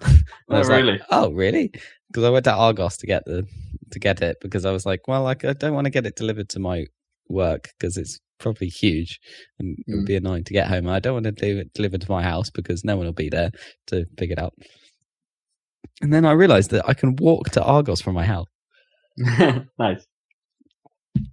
Oh, 0.50 0.58
was 0.58 0.68
like, 0.68 1.00
oh, 1.10 1.32
really? 1.32 1.72
Because 2.08 2.24
I 2.24 2.28
went 2.28 2.44
to 2.44 2.52
Argos 2.52 2.98
to 2.98 3.06
get 3.06 3.24
the 3.24 3.46
to 3.92 3.98
get 3.98 4.20
it 4.22 4.38
because 4.40 4.64
I 4.64 4.72
was 4.72 4.84
like, 4.86 5.06
well, 5.08 5.22
like 5.22 5.44
I 5.44 5.52
don't 5.52 5.74
want 5.74 5.84
to 5.86 5.90
get 5.90 6.06
it 6.06 6.16
delivered 6.16 6.48
to 6.50 6.58
my 6.58 6.86
work 7.28 7.70
because 7.78 7.96
it's 7.96 8.18
probably 8.38 8.68
huge 8.68 9.20
and 9.58 9.78
it 9.78 9.84
would 9.94 10.04
Mm. 10.04 10.06
be 10.06 10.16
annoying 10.16 10.44
to 10.44 10.52
get 10.52 10.66
home. 10.68 10.88
I 10.88 10.98
don't 10.98 11.14
want 11.14 11.24
to 11.26 11.32
do 11.32 11.58
it 11.58 11.72
delivered 11.74 12.00
to 12.02 12.10
my 12.10 12.22
house 12.22 12.50
because 12.50 12.84
no 12.84 12.96
one 12.96 13.06
will 13.06 13.12
be 13.12 13.28
there 13.28 13.50
to 13.88 14.04
pick 14.16 14.30
it 14.30 14.38
up. 14.38 14.54
And 16.00 16.12
then 16.12 16.24
I 16.24 16.32
realized 16.32 16.70
that 16.70 16.88
I 16.88 16.94
can 16.94 17.16
walk 17.16 17.50
to 17.50 17.62
Argos 17.62 18.00
from 18.00 18.14
my 18.14 18.24
house. 18.24 18.48
nice. 19.78 20.04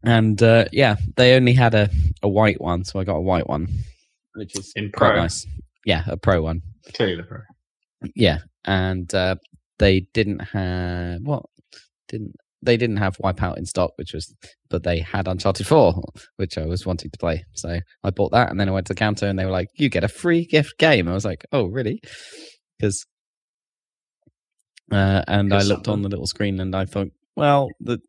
And 0.03 0.41
uh, 0.43 0.65
yeah, 0.71 0.97
they 1.15 1.35
only 1.35 1.53
had 1.53 1.73
a, 1.73 1.89
a 2.21 2.27
white 2.27 2.59
one, 2.61 2.83
so 2.83 2.99
I 2.99 3.03
got 3.05 3.15
a 3.15 3.21
white 3.21 3.47
one, 3.47 3.67
which 4.35 4.57
is 4.59 4.71
In 4.75 4.91
quite 4.91 5.15
nice. 5.15 5.47
Yeah, 5.85 6.03
a 6.07 6.17
pro 6.17 6.41
one. 6.41 6.61
Clearly 6.93 7.15
the 7.15 7.23
pro. 7.23 7.39
Yeah, 8.15 8.39
and 8.65 9.11
uh, 9.15 9.35
they 9.79 10.01
didn't 10.13 10.39
have 10.39 11.21
what 11.23 11.43
didn't 12.09 12.35
they 12.61 12.77
didn't 12.77 12.97
have 12.97 13.17
Wipeout 13.17 13.57
in 13.57 13.65
stock, 13.65 13.91
which 13.95 14.13
was 14.13 14.33
but 14.69 14.83
they 14.83 14.99
had 14.99 15.27
Uncharted 15.27 15.65
Four, 15.65 16.01
which 16.37 16.57
I 16.57 16.65
was 16.65 16.85
wanting 16.85 17.11
to 17.11 17.17
play. 17.17 17.43
So 17.53 17.79
I 18.03 18.09
bought 18.09 18.31
that, 18.31 18.49
and 18.49 18.59
then 18.59 18.69
I 18.69 18.71
went 18.71 18.87
to 18.87 18.93
the 18.93 18.99
counter, 18.99 19.27
and 19.27 19.37
they 19.37 19.45
were 19.45 19.51
like, 19.51 19.69
"You 19.75 19.89
get 19.89 20.03
a 20.03 20.09
free 20.09 20.45
gift 20.45 20.77
game." 20.77 21.07
I 21.07 21.13
was 21.13 21.25
like, 21.25 21.45
"Oh, 21.51 21.65
really?" 21.65 22.01
Because 22.77 23.05
uh, 24.91 25.23
and 25.27 25.53
I 25.53 25.61
looked 25.63 25.87
on 25.87 26.01
the 26.01 26.09
little 26.09 26.27
screen, 26.27 26.59
and 26.59 26.75
I 26.75 26.85
thought, 26.85 27.09
well, 27.35 27.69
the 27.79 27.99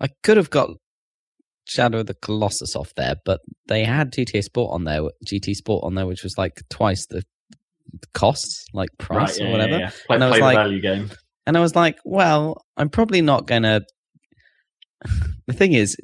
I 0.00 0.08
could 0.22 0.36
have 0.36 0.50
got 0.50 0.70
Shadow 1.66 2.00
of 2.00 2.06
the 2.06 2.14
Colossus 2.14 2.76
off 2.76 2.94
there, 2.96 3.16
but 3.24 3.40
they 3.66 3.84
had 3.84 4.12
GTA 4.12 4.44
Sport 4.44 4.72
on 4.72 4.84
there, 4.84 5.02
GT 5.26 5.54
Sport 5.54 5.84
on 5.84 5.94
there, 5.94 6.06
which 6.06 6.22
was 6.22 6.38
like 6.38 6.62
twice 6.70 7.06
the 7.06 7.22
cost, 8.14 8.64
like 8.72 8.90
price 8.98 9.38
right, 9.38 9.40
yeah, 9.40 9.48
or 9.48 9.52
whatever. 9.52 9.78
Yeah, 9.78 9.90
yeah. 10.08 10.14
And 10.14 10.24
I 10.24 10.30
was 10.30 10.40
like- 10.40 10.56
value 10.56 10.80
game. 10.80 11.10
And 11.46 11.56
I 11.56 11.60
was 11.60 11.74
like, 11.74 11.98
well, 12.04 12.62
I'm 12.76 12.90
probably 12.90 13.22
not 13.22 13.46
going 13.46 13.62
to. 13.62 13.82
The 15.46 15.54
thing 15.54 15.72
is, 15.72 15.96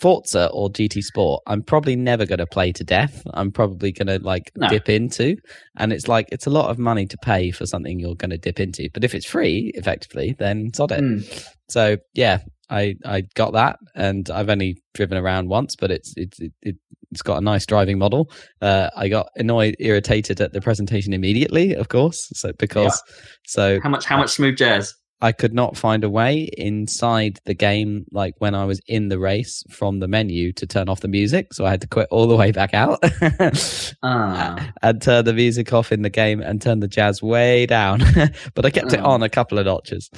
Forza 0.00 0.48
or 0.52 0.68
GT 0.70 1.02
Sport, 1.02 1.42
I'm 1.46 1.62
probably 1.62 1.96
never 1.96 2.24
going 2.26 2.38
to 2.38 2.46
play 2.46 2.72
to 2.72 2.84
death. 2.84 3.22
I'm 3.34 3.50
probably 3.50 3.92
going 3.92 4.06
to 4.06 4.24
like 4.24 4.50
No. 4.56 4.68
dip 4.68 4.88
into. 4.88 5.36
And 5.76 5.92
it's 5.92 6.08
like, 6.08 6.26
it's 6.30 6.46
a 6.46 6.50
lot 6.50 6.70
of 6.70 6.78
money 6.78 7.06
to 7.06 7.16
pay 7.22 7.50
for 7.50 7.66
something 7.66 7.98
you're 7.98 8.14
going 8.14 8.30
to 8.30 8.38
dip 8.38 8.60
into. 8.60 8.88
But 8.94 9.04
if 9.04 9.14
it's 9.14 9.26
free, 9.26 9.72
effectively, 9.74 10.34
then 10.38 10.72
sod 10.74 10.92
it. 10.92 11.00
Mm. 11.00 11.44
So 11.68 11.96
yeah, 12.14 12.38
I, 12.70 12.94
I 13.04 13.22
got 13.34 13.54
that, 13.54 13.76
and 13.94 14.28
I've 14.30 14.50
only 14.50 14.76
driven 14.94 15.18
around 15.18 15.48
once, 15.48 15.74
but 15.74 15.90
it's 15.90 16.12
it's 16.16 16.38
it, 16.38 16.52
it, 16.62 16.76
it's 17.10 17.22
got 17.22 17.38
a 17.38 17.40
nice 17.40 17.64
driving 17.64 17.98
model. 17.98 18.30
Uh, 18.60 18.90
I 18.94 19.08
got 19.08 19.28
annoyed, 19.36 19.74
irritated 19.78 20.40
at 20.40 20.52
the 20.52 20.60
presentation 20.60 21.14
immediately, 21.14 21.74
of 21.74 21.88
course, 21.88 22.28
so 22.34 22.52
because 22.58 23.02
so 23.46 23.80
How 23.82 23.88
much? 23.88 24.04
How 24.04 24.18
much 24.18 24.30
smooth 24.30 24.56
jazz? 24.56 24.94
I 25.20 25.32
could 25.32 25.52
not 25.52 25.76
find 25.76 26.04
a 26.04 26.10
way 26.10 26.48
inside 26.56 27.40
the 27.44 27.54
game, 27.54 28.04
like 28.12 28.34
when 28.38 28.54
I 28.54 28.64
was 28.66 28.80
in 28.86 29.08
the 29.08 29.18
race 29.18 29.64
from 29.68 29.98
the 29.98 30.06
menu 30.06 30.52
to 30.52 30.66
turn 30.66 30.88
off 30.88 31.00
the 31.00 31.08
music. 31.08 31.52
So 31.54 31.66
I 31.66 31.70
had 31.70 31.80
to 31.80 31.88
quit 31.88 32.06
all 32.12 32.28
the 32.28 32.36
way 32.36 32.52
back 32.52 32.72
out 32.72 33.00
Ah, 34.02 34.70
and 34.82 35.02
turn 35.02 35.24
the 35.24 35.32
music 35.34 35.72
off 35.72 35.90
in 35.92 36.02
the 36.02 36.10
game 36.10 36.40
and 36.40 36.62
turn 36.62 36.80
the 36.80 36.88
jazz 36.88 37.22
way 37.22 37.66
down. 37.66 38.00
but 38.54 38.64
I 38.64 38.70
kept 38.70 38.92
it 38.92 39.00
Oh. 39.00 39.10
on 39.10 39.22
a 39.22 39.28
couple 39.28 39.58
of 39.58 39.66
notches 39.66 40.08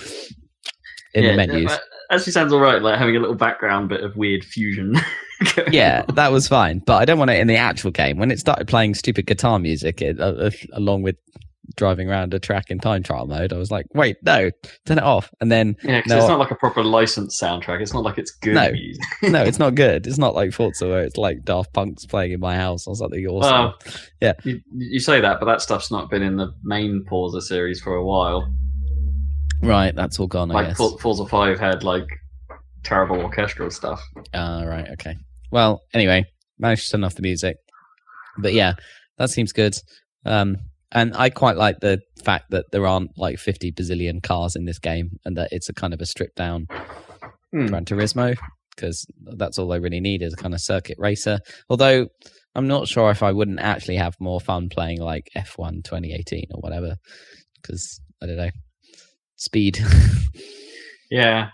in 1.15 1.25
Yeah, 1.25 1.31
the 1.31 1.37
menus. 1.37 1.71
uh, 1.73 1.79
Actually, 2.11 2.33
sounds 2.33 2.53
all 2.53 2.61
right. 2.61 2.83
Like 2.83 2.99
having 2.99 3.17
a 3.17 3.21
little 3.21 3.37
background 3.37 3.89
bit 3.89 4.03
of 4.03 4.17
weird 4.17 4.45
fusion. 4.45 4.97
yeah, 5.71 6.05
on. 6.09 6.15
that 6.17 6.33
was 6.33 6.49
fine. 6.49 6.81
But 6.81 6.97
I 6.97 7.05
don't 7.05 7.19
want 7.19 7.31
it 7.31 7.39
in 7.41 7.47
the 7.47 7.57
actual 7.57 7.91
game. 7.93 8.19
When 8.19 8.31
it 8.31 8.39
started 8.41 8.67
playing 8.69 8.95
stupid 8.95 9.27
guitar 9.27 9.59
music 9.59 10.03
it, 10.03 10.21
uh, 10.21 10.25
uh, 10.25 10.51
along 10.73 11.03
with 11.03 11.17
driving 11.77 12.09
around 12.11 12.35
a 12.35 12.39
track 12.39 12.71
in 12.71 12.79
time 12.79 13.03
trial 13.03 13.27
mode, 13.27 13.53
I 13.53 13.57
was 13.57 13.71
like, 13.71 13.87
wait, 13.95 14.17
no, 14.23 14.51
turn 14.87 14.99
it 14.99 15.05
off. 15.05 15.31
And 15.41 15.51
then 15.51 15.77
yeah, 15.83 16.01
'cause 16.03 16.09
No, 16.11 16.19
it's 16.19 16.29
not 16.29 16.39
like 16.39 16.51
a 16.51 16.55
proper 16.57 16.83
licensed 16.83 17.41
soundtrack. 17.41 17.81
It's 17.81 17.95
not 17.95 18.03
like 18.03 18.19
it's 18.19 18.31
good 18.33 18.55
No. 18.55 18.71
music. 18.73 19.03
no, 19.23 19.43
it's 19.43 19.59
not 19.59 19.75
good. 19.75 20.07
It's 20.07 20.19
not 20.19 20.35
like 20.35 20.53
Forza 20.53 20.87
where 20.89 21.03
it's 21.03 21.17
like 21.17 21.45
Daft 21.45 21.73
Punk's 21.73 22.07
playing 22.07 22.33
in 22.33 22.41
my 22.41 22.57
house 22.57 22.87
or 22.87 22.95
something 22.97 23.25
awesome. 23.27 23.73
Well, 24.23 24.35
you, 24.45 24.61
you 24.75 25.01
say 25.01 25.21
that, 25.21 25.39
but 25.41 25.47
that 25.47 25.61
stuff's 25.63 25.91
not 25.91 26.11
been 26.11 26.23
in 26.23 26.37
the 26.37 26.53
main 26.63 27.05
Forza 27.09 27.41
series 27.41 27.81
for 27.81 27.95
a 27.95 28.05
while. 28.05 28.53
right, 29.63 29.95
that's 29.95 30.19
all 30.19 30.27
gone, 30.27 30.51
I 30.51 30.55
Like 30.55 30.67
guess. 30.69 30.77
For- 30.77 30.99
Forza 30.99 31.27
Five 31.27 31.59
had 31.61 31.83
like 31.85 32.07
terrible 32.83 33.19
orchestral 33.21 33.71
stuff. 33.71 34.03
Ah, 34.35 34.63
right, 34.65 34.89
okay. 34.93 35.17
Well, 35.53 35.83
anyway, 35.93 36.25
managed 36.59 36.87
to 36.87 36.93
turn 36.93 37.05
off 37.05 37.15
the 37.15 37.23
music. 37.23 37.57
But 38.39 38.55
yeah, 38.55 38.75
that 39.19 39.31
seems 39.31 39.53
good. 39.53 39.75
Um, 40.25 40.57
and 40.93 41.15
I 41.17 41.31
quite 41.31 41.57
like 41.57 41.81
the 41.81 42.01
fact 42.25 42.51
that 42.51 42.67
there 42.73 42.87
aren't 42.87 43.17
like 43.19 43.39
50 43.39 43.73
bazillion 43.73 44.23
cars 44.23 44.57
in 44.57 44.65
this 44.65 44.79
game 44.79 45.19
and 45.25 45.37
that 45.37 45.49
it's 45.53 45.69
a 45.69 45.75
kind 45.75 45.95
of 45.95 46.01
a 46.01 46.07
stripped 46.07 46.37
down 46.37 46.67
Hmm. 47.53 47.67
Gran 47.67 47.85
Turismo. 47.85 48.37
because 48.77 49.07
that's 49.37 49.59
all 49.59 49.73
I 49.73 49.77
really 49.77 50.01
need 50.01 50.23
is 50.23 50.33
a 50.33 50.37
kind 50.37 50.55
of 50.55 50.61
circuit 50.61 50.97
racer. 50.99 51.39
Although 51.69 52.07
I'm 52.55 52.67
not 52.69 52.89
sure 52.89 53.11
if 53.11 53.23
I 53.23 53.33
wouldn't 53.33 53.61
actually 53.61 53.97
have 53.97 54.15
more 54.21 54.41
fun 54.41 54.69
playing 54.69 55.01
like 55.01 55.29
F1 55.37 55.83
2018 55.85 56.47
or 56.55 56.61
whatever, 56.61 56.97
because 57.61 58.01
I 58.23 58.27
don't 58.27 58.37
know 58.37 58.51
speed. 59.37 59.79
Yeah, 61.11 61.49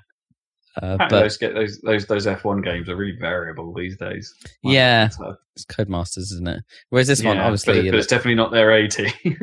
uh, 0.83 0.97
but 0.97 1.09
those 1.11 1.37
get 1.37 1.55
those 1.55 1.81
those 1.81 2.07
those 2.07 2.27
F1 2.27 2.63
games 2.65 2.89
are 2.89 2.97
really 2.97 3.17
variable 3.19 3.73
these 3.75 3.97
days. 3.97 4.33
Yeah. 4.63 5.09
so, 5.09 5.37
it's 5.55 5.65
Codemasters, 5.65 6.33
isn't 6.33 6.49
it? 6.49 6.63
Whereas 6.91 7.07
this 7.07 7.23
one, 7.23 7.39
obviously, 7.39 7.83
but, 7.83 7.93
but 7.93 7.99
it's 7.99 8.07
definitely 8.07 8.35
not 8.35 8.51
their 8.51 8.73
AT. 8.73 8.99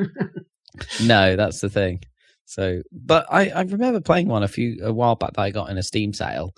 No, 1.04 1.36
that's 1.36 1.62
the 1.62 1.70
thing. 1.70 2.02
So, 2.46 2.82
but 2.92 3.26
I, 3.30 3.50
I 3.50 3.62
remember 3.62 4.02
playing 4.02 4.28
one 4.28 4.44
a 4.44 4.48
few 4.48 4.80
a 4.84 4.92
while 4.92 5.16
back 5.16 5.34
that 5.34 5.42
I 5.42 5.52
got 5.52 5.70
in 5.70 5.78
a 5.78 5.84
Steam 5.84 6.14
sale 6.14 6.54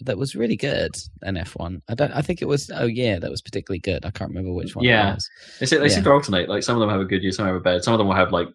that 0.00 0.18
was 0.18 0.36
really 0.36 0.56
good. 0.56 0.94
An 1.22 1.36
F 1.36 1.56
one. 1.56 1.82
I 1.88 1.94
don't. 1.94 2.12
I 2.12 2.22
think 2.22 2.42
it 2.42 2.46
was. 2.46 2.70
Oh 2.74 2.86
yeah, 2.86 3.18
that 3.18 3.30
was 3.30 3.42
particularly 3.42 3.80
good. 3.80 4.04
I 4.04 4.10
can't 4.10 4.30
remember 4.30 4.52
which 4.52 4.76
one. 4.76 4.84
Yeah. 4.84 5.10
it 5.10 5.14
was. 5.60 5.70
They, 5.70 5.82
Yeah. 5.82 5.88
seem 5.88 6.04
to 6.04 6.12
alternate. 6.12 6.48
Like 6.48 6.62
some 6.62 6.76
of 6.76 6.80
them 6.80 6.90
have 6.90 7.00
a 7.00 7.04
good 7.04 7.22
year, 7.22 7.32
some 7.32 7.46
have 7.46 7.54
a 7.54 7.60
bad. 7.60 7.84
Some 7.84 7.94
of 7.94 7.98
them 7.98 8.06
will 8.08 8.14
have 8.14 8.32
like 8.32 8.48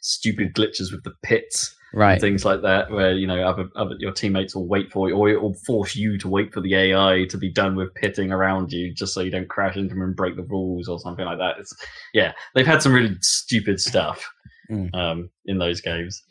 stupid 0.00 0.54
glitches 0.54 0.92
with 0.92 1.02
the 1.04 1.12
pits 1.22 1.74
right. 1.94 2.20
things 2.20 2.44
like 2.44 2.60
that, 2.62 2.90
where 2.90 3.12
you 3.12 3.26
know 3.26 3.40
other, 3.42 3.68
other 3.76 3.94
your 3.98 4.12
teammates 4.12 4.54
will 4.54 4.66
wait 4.66 4.92
for 4.92 5.08
you, 5.08 5.14
or 5.16 5.28
it 5.30 5.40
will 5.40 5.54
force 5.66 5.96
you 5.96 6.18
to 6.18 6.28
wait 6.28 6.52
for 6.52 6.60
the 6.60 6.74
AI 6.74 7.24
to 7.30 7.38
be 7.38 7.50
done 7.50 7.76
with 7.76 7.94
pitting 7.94 8.30
around 8.32 8.72
you, 8.72 8.92
just 8.92 9.14
so 9.14 9.20
you 9.20 9.30
don't 9.30 9.48
crash 9.48 9.76
into 9.76 9.94
them 9.94 10.02
and 10.02 10.14
break 10.16 10.36
the 10.36 10.42
rules 10.42 10.88
or 10.88 10.98
something 10.98 11.24
like 11.24 11.38
that. 11.38 11.56
It's 11.58 11.72
yeah, 12.12 12.32
they've 12.54 12.66
had 12.66 12.82
some 12.82 12.92
really 12.92 13.16
stupid 13.20 13.80
stuff 13.80 14.24
Mm. 14.70 14.94
um, 14.94 15.28
in 15.44 15.58
those 15.58 15.80
games, 15.82 16.22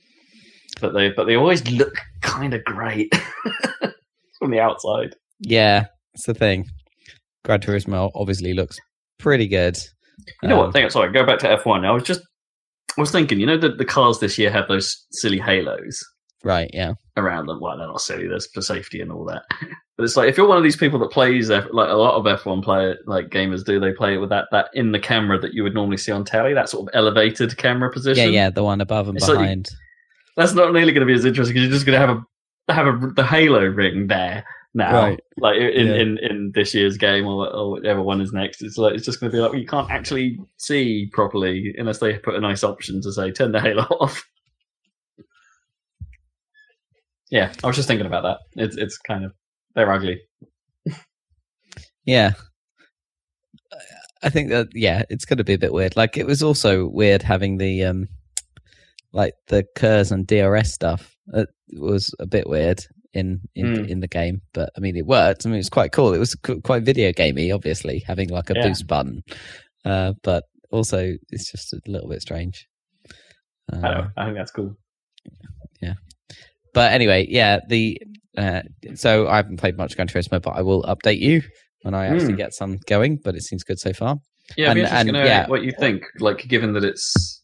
but 0.82 0.94
they 0.94 1.10
but 1.10 1.26
they 1.26 1.36
always 1.36 1.68
look 1.72 1.94
kind 2.22 2.54
of 2.56 2.64
great 2.64 3.14
from 4.40 4.52
the 4.52 4.60
outside. 4.60 5.16
Yeah, 5.40 5.86
it's 6.16 6.26
the 6.26 6.34
thing. 6.34 6.66
Gran 7.44 7.60
Turismo 7.60 8.10
obviously 8.16 8.54
looks 8.54 8.78
pretty 9.20 9.48
good. 9.48 9.78
You 10.42 10.50
know 10.50 10.60
Um, 10.60 10.66
what? 10.68 10.74
Think, 10.74 10.90
sorry, 10.92 11.12
go 11.12 11.26
back 11.26 11.40
to 11.40 11.48
F1. 11.58 11.86
I 11.86 11.92
was 11.92 12.04
just, 12.04 12.22
I 12.98 13.02
was 13.02 13.12
thinking, 13.12 13.40
you 13.40 13.46
know, 13.46 13.58
the, 13.58 13.70
the 13.70 13.86
cars 13.86 14.20
this 14.20 14.38
year 14.38 14.52
have 14.52 14.68
those 14.68 15.06
silly 15.12 15.40
halos 15.40 16.04
Right. 16.44 16.70
Yeah. 16.74 16.94
around 17.18 17.46
them. 17.48 17.60
Well, 17.62 17.78
they're 17.78 17.88
not 17.88 18.02
silly. 18.02 18.28
There's 18.28 18.48
for 18.54 18.62
safety 18.62 19.02
and 19.02 19.12
all 19.12 19.26
that. 19.26 19.44
But 19.96 20.06
it's 20.06 20.18
like 20.18 20.28
if 20.28 20.38
you're 20.38 20.48
one 20.48 20.58
of 20.58 20.64
these 20.64 20.76
people 20.76 20.98
that 21.00 21.12
plays 21.12 21.52
F, 21.52 21.66
like 21.72 21.88
a 21.88 21.94
lot 21.94 22.16
of 22.16 22.26
F1 22.26 22.64
player 22.64 22.98
like 23.06 23.28
gamers 23.30 23.64
do, 23.64 23.80
they 23.80 23.92
play 23.92 24.16
it 24.16 24.18
with 24.18 24.32
that 24.32 24.46
that 24.52 24.70
in 24.74 24.92
the 24.92 25.00
camera 25.00 25.38
that 25.40 25.54
you 25.54 25.62
would 25.62 25.76
normally 25.76 25.98
see 25.98 26.12
on 26.12 26.26
telly, 26.26 26.52
that 26.56 26.68
sort 26.68 26.88
of 26.90 26.96
elevated 26.96 27.56
camera 27.58 27.92
position. 27.92 28.34
Yeah. 28.34 28.46
Yeah, 28.46 28.50
the 28.50 28.64
one 28.64 28.82
above 28.82 29.08
and 29.08 29.18
It's 29.18 29.28
like- 29.28 29.38
behind. 29.38 29.70
That's 30.36 30.54
not 30.56 30.74
nearly 30.74 30.94
going 30.94 31.06
to 31.06 31.14
be 31.14 31.14
as 31.14 31.26
interesting 31.26 31.54
because 31.54 31.68
you're 31.68 31.74
just 31.76 31.86
going 31.86 32.00
to 32.02 32.08
have 32.08 32.18
a 32.68 32.74
have 32.74 32.88
a 32.88 33.12
the 33.16 33.24
halo 33.24 33.64
ring 33.66 34.08
there 34.08 34.44
now, 34.74 35.04
Right. 35.04 35.20
like 35.38 35.58
in, 35.58 35.88
Yeah. 35.88 35.94
in 35.96 36.18
in 36.20 36.52
this 36.56 36.74
year's 36.74 36.98
game 36.98 37.26
or, 37.28 37.48
or 37.54 37.72
whatever 37.72 38.02
one 38.02 38.22
is 38.22 38.34
next. 38.34 38.62
It's 38.64 38.78
like 38.78 38.96
it's 38.96 39.06
just 39.06 39.20
going 39.20 39.32
to 39.32 39.36
be 39.36 39.42
like 39.42 39.52
well, 39.52 39.60
you 39.60 39.68
can't 39.68 39.92
actually 39.92 40.40
see 40.58 41.10
properly 41.14 41.74
unless 41.78 42.00
they 42.00 42.18
put 42.18 42.36
a 42.36 42.42
nice 42.42 42.64
option 42.64 43.02
to 43.02 43.12
say 43.12 43.32
turn 43.32 43.52
the 43.52 43.62
halo 43.62 43.84
off. 44.00 44.26
Yeah, 47.30 47.52
I 47.64 47.68
was 47.68 47.76
just 47.76 47.88
thinking 47.88 48.06
about 48.08 48.24
that. 48.24 48.40
It's 48.64 48.78
it's 48.78 48.98
kind 48.98 49.26
of 49.26 49.34
they're 49.76 49.92
ugly. 49.92 50.22
Yeah. 52.06 52.34
I 54.22 54.30
think 54.30 54.50
that 54.50 54.68
yeah, 54.74 55.04
it's 55.10 55.26
going 55.26 55.38
to 55.38 55.44
be 55.44 55.54
a 55.54 55.58
bit 55.60 55.74
weird. 55.74 55.96
Like 55.96 56.18
it 56.18 56.26
was 56.26 56.42
also 56.44 56.88
weird 56.88 57.22
having 57.22 57.58
the 57.58 57.84
um, 57.84 58.08
like 59.12 59.34
the 59.48 59.66
KERS 59.76 60.12
and 60.12 60.26
DRS 60.28 60.74
stuff. 60.74 61.16
It 61.34 61.50
was 61.74 62.14
a 62.20 62.26
bit 62.26 62.48
weird 62.48 62.86
in 63.14 63.42
in 63.56 63.76
Hmm. 63.76 63.86
in 63.86 64.00
the 64.00 64.08
game, 64.08 64.42
but 64.54 64.70
I 64.76 64.80
mean 64.80 64.96
it 64.98 65.06
worked. 65.06 65.46
I 65.46 65.50
mean 65.50 65.56
it 65.56 65.60
was 65.60 65.70
quite 65.70 65.92
cool. 65.92 66.14
It 66.14 66.20
was 66.20 66.36
quite 66.64 66.84
video 66.84 67.12
gamey, 67.12 67.52
obviously, 67.52 68.00
having 68.08 68.30
like 68.30 68.50
a 68.50 68.54
Yeah. 68.56 68.68
boost 68.68 68.88
button. 68.88 69.24
Uh, 69.86 70.14
but 70.24 70.46
also 70.72 71.14
it's 71.32 71.52
just 71.52 71.74
a 71.74 71.80
little 71.88 72.10
bit 72.10 72.22
strange. 72.22 72.68
I, 73.72 73.76
Uh, 73.76 73.80
know, 73.82 74.08
I 74.18 74.26
think 74.26 74.38
that's 74.38 74.52
cool. 74.52 74.76
Yeah. 75.82 75.94
But 76.74 76.92
anyway, 76.94 77.28
yeah, 77.30 77.60
the 77.68 78.02
uh, 78.38 78.64
so 78.96 79.28
I 79.28 79.36
haven't 79.36 79.58
played 79.58 79.78
much 79.78 79.96
Gran 79.96 80.08
Turismo, 80.08 80.42
but 80.42 80.52
I 80.52 80.62
will 80.62 80.82
update 80.84 81.20
you 81.20 81.44
when 81.84 81.94
I 81.94 82.08
actually 82.08 82.32
Hmm. 82.34 82.38
get 82.38 82.54
some 82.54 82.80
going. 82.88 83.18
But 83.24 83.36
it 83.36 83.44
seems 83.44 83.64
good 83.64 83.80
so 83.80 83.94
far. 83.94 84.18
Yeah, 84.58 84.72
And- 84.72 84.80
and, 84.82 85.10
yeah. 85.16 85.48
what 85.48 85.64
you 85.64 85.72
think. 85.80 86.04
Like, 86.20 86.48
given 86.48 86.74
that 86.74 86.84
it's 86.84 87.42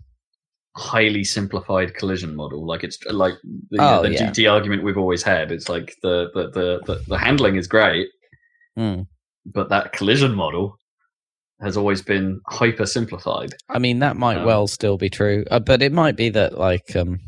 highly 0.76 1.24
simplified 1.24 1.96
collision 1.96 2.36
model, 2.36 2.66
like 2.66 2.84
it's 2.84 3.04
like 3.06 3.34
the, 3.72 3.78
Oh, 3.82 4.02
the 4.04 4.12
yeah. 4.12 4.30
GT 4.32 4.52
argument 4.52 4.84
we've 4.84 4.98
always 4.98 5.24
had. 5.24 5.52
It's 5.52 5.68
like 5.70 5.96
the 6.04 6.30
the 6.34 6.50
the 6.52 6.82
the, 6.86 7.04
the 7.08 7.18
handling 7.18 7.56
is 7.56 7.68
great, 7.68 8.08
Hmm. 8.76 9.02
but 9.46 9.70
that 9.70 9.94
collision 9.94 10.34
model 10.36 10.78
has 11.62 11.76
always 11.76 12.02
been 12.02 12.40
hyper 12.48 12.86
simplified. 12.86 13.54
I 13.68 13.80
mean, 13.80 14.00
that 14.00 14.16
might 14.16 14.38
Um, 14.38 14.46
well 14.46 14.68
still 14.68 14.98
be 14.98 15.10
true, 15.10 15.44
uh, 15.52 15.60
but 15.60 15.82
it 15.82 15.91
might 15.91 16.16
be 16.16 16.30
that 16.30 16.58
like 16.58 16.96
um, 16.96 17.20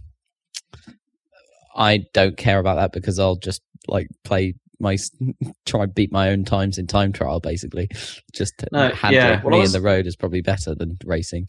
I 1.75 2.05
don't 2.13 2.37
care 2.37 2.59
about 2.59 2.75
that 2.75 2.91
because 2.93 3.19
I'll 3.19 3.35
just 3.37 3.61
like 3.87 4.07
play 4.23 4.53
my 4.81 4.97
try 5.65 5.83
and 5.83 5.93
beat 5.95 6.11
my 6.11 6.29
own 6.29 6.43
times 6.45 6.77
in 6.77 6.87
time 6.87 7.13
trial. 7.13 7.39
Basically, 7.39 7.87
just 8.33 8.53
No, 8.71 8.89
handling 8.89 9.13
yeah, 9.21 9.41
well, 9.43 9.51
me 9.51 9.59
was- 9.59 9.73
in 9.75 9.81
the 9.81 9.85
road 9.87 10.07
is 10.07 10.15
probably 10.15 10.41
better 10.41 10.75
than 10.75 10.97
racing. 11.05 11.47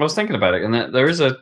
I 0.00 0.02
was 0.02 0.14
thinking 0.14 0.36
about 0.36 0.54
it, 0.54 0.62
and 0.62 0.74
there, 0.94 1.08
is 1.08 1.20
a 1.20 1.36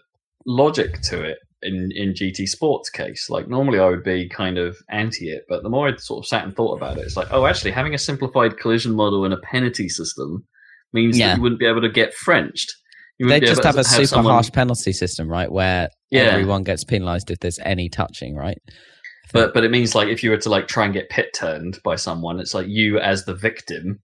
logic 0.46 1.00
to 1.02 1.22
it 1.22 1.38
in 1.62 1.90
in 1.94 2.12
GT 2.14 2.46
Sports 2.48 2.90
case. 2.90 3.28
Like 3.30 3.48
normally, 3.48 3.78
I 3.78 3.88
would 3.88 4.02
be 4.04 4.28
kind 4.28 4.58
of 4.58 4.76
anti 4.90 5.30
it, 5.30 5.44
but 5.48 5.62
the 5.62 5.68
more 5.68 5.88
I 5.88 5.96
sort 5.96 6.24
of 6.24 6.26
sat 6.28 6.44
and 6.44 6.54
thought 6.54 6.76
about 6.76 6.98
it, 6.98 7.02
it's 7.02 7.16
like, 7.16 7.28
oh, 7.30 7.46
actually, 7.46 7.70
having 7.72 7.94
a 7.94 7.98
simplified 7.98 8.58
collision 8.58 8.92
model 8.94 9.24
and 9.24 9.34
a 9.34 9.38
penalty 9.38 9.88
system 9.88 10.44
means 10.92 11.18
Yeah. 11.18 11.28
that 11.28 11.36
you 11.36 11.42
wouldn't 11.42 11.60
be 11.60 11.66
able 11.66 11.82
to 11.82 11.88
get 11.88 12.14
Frenched. 12.14 12.72
You 13.18 13.28
They 13.28 13.38
just 13.40 13.62
have 13.64 13.76
a 13.76 13.84
super 13.84 14.06
someone- 14.06 14.32
harsh 14.32 14.50
penalty 14.50 14.92
system, 14.92 15.28
right? 15.28 15.52
Where 15.52 15.90
Yeah. 16.10 16.22
everyone 16.22 16.64
gets 16.64 16.84
penalised 16.84 17.30
if 17.30 17.38
there's 17.40 17.58
any 17.58 17.90
touching, 17.90 18.34
right? 18.34 18.56
But 19.32 19.54
but 19.54 19.64
it 19.64 19.70
means 19.70 19.94
like 19.94 20.08
if 20.08 20.22
you 20.22 20.30
were 20.30 20.36
to 20.38 20.48
like 20.48 20.68
try 20.68 20.84
and 20.84 20.94
get 20.94 21.08
pit 21.10 21.30
turned 21.34 21.78
by 21.84 21.96
someone, 21.96 22.40
it's 22.40 22.54
like 22.54 22.66
you 22.68 22.98
as 22.98 23.24
the 23.24 23.34
victim. 23.34 24.00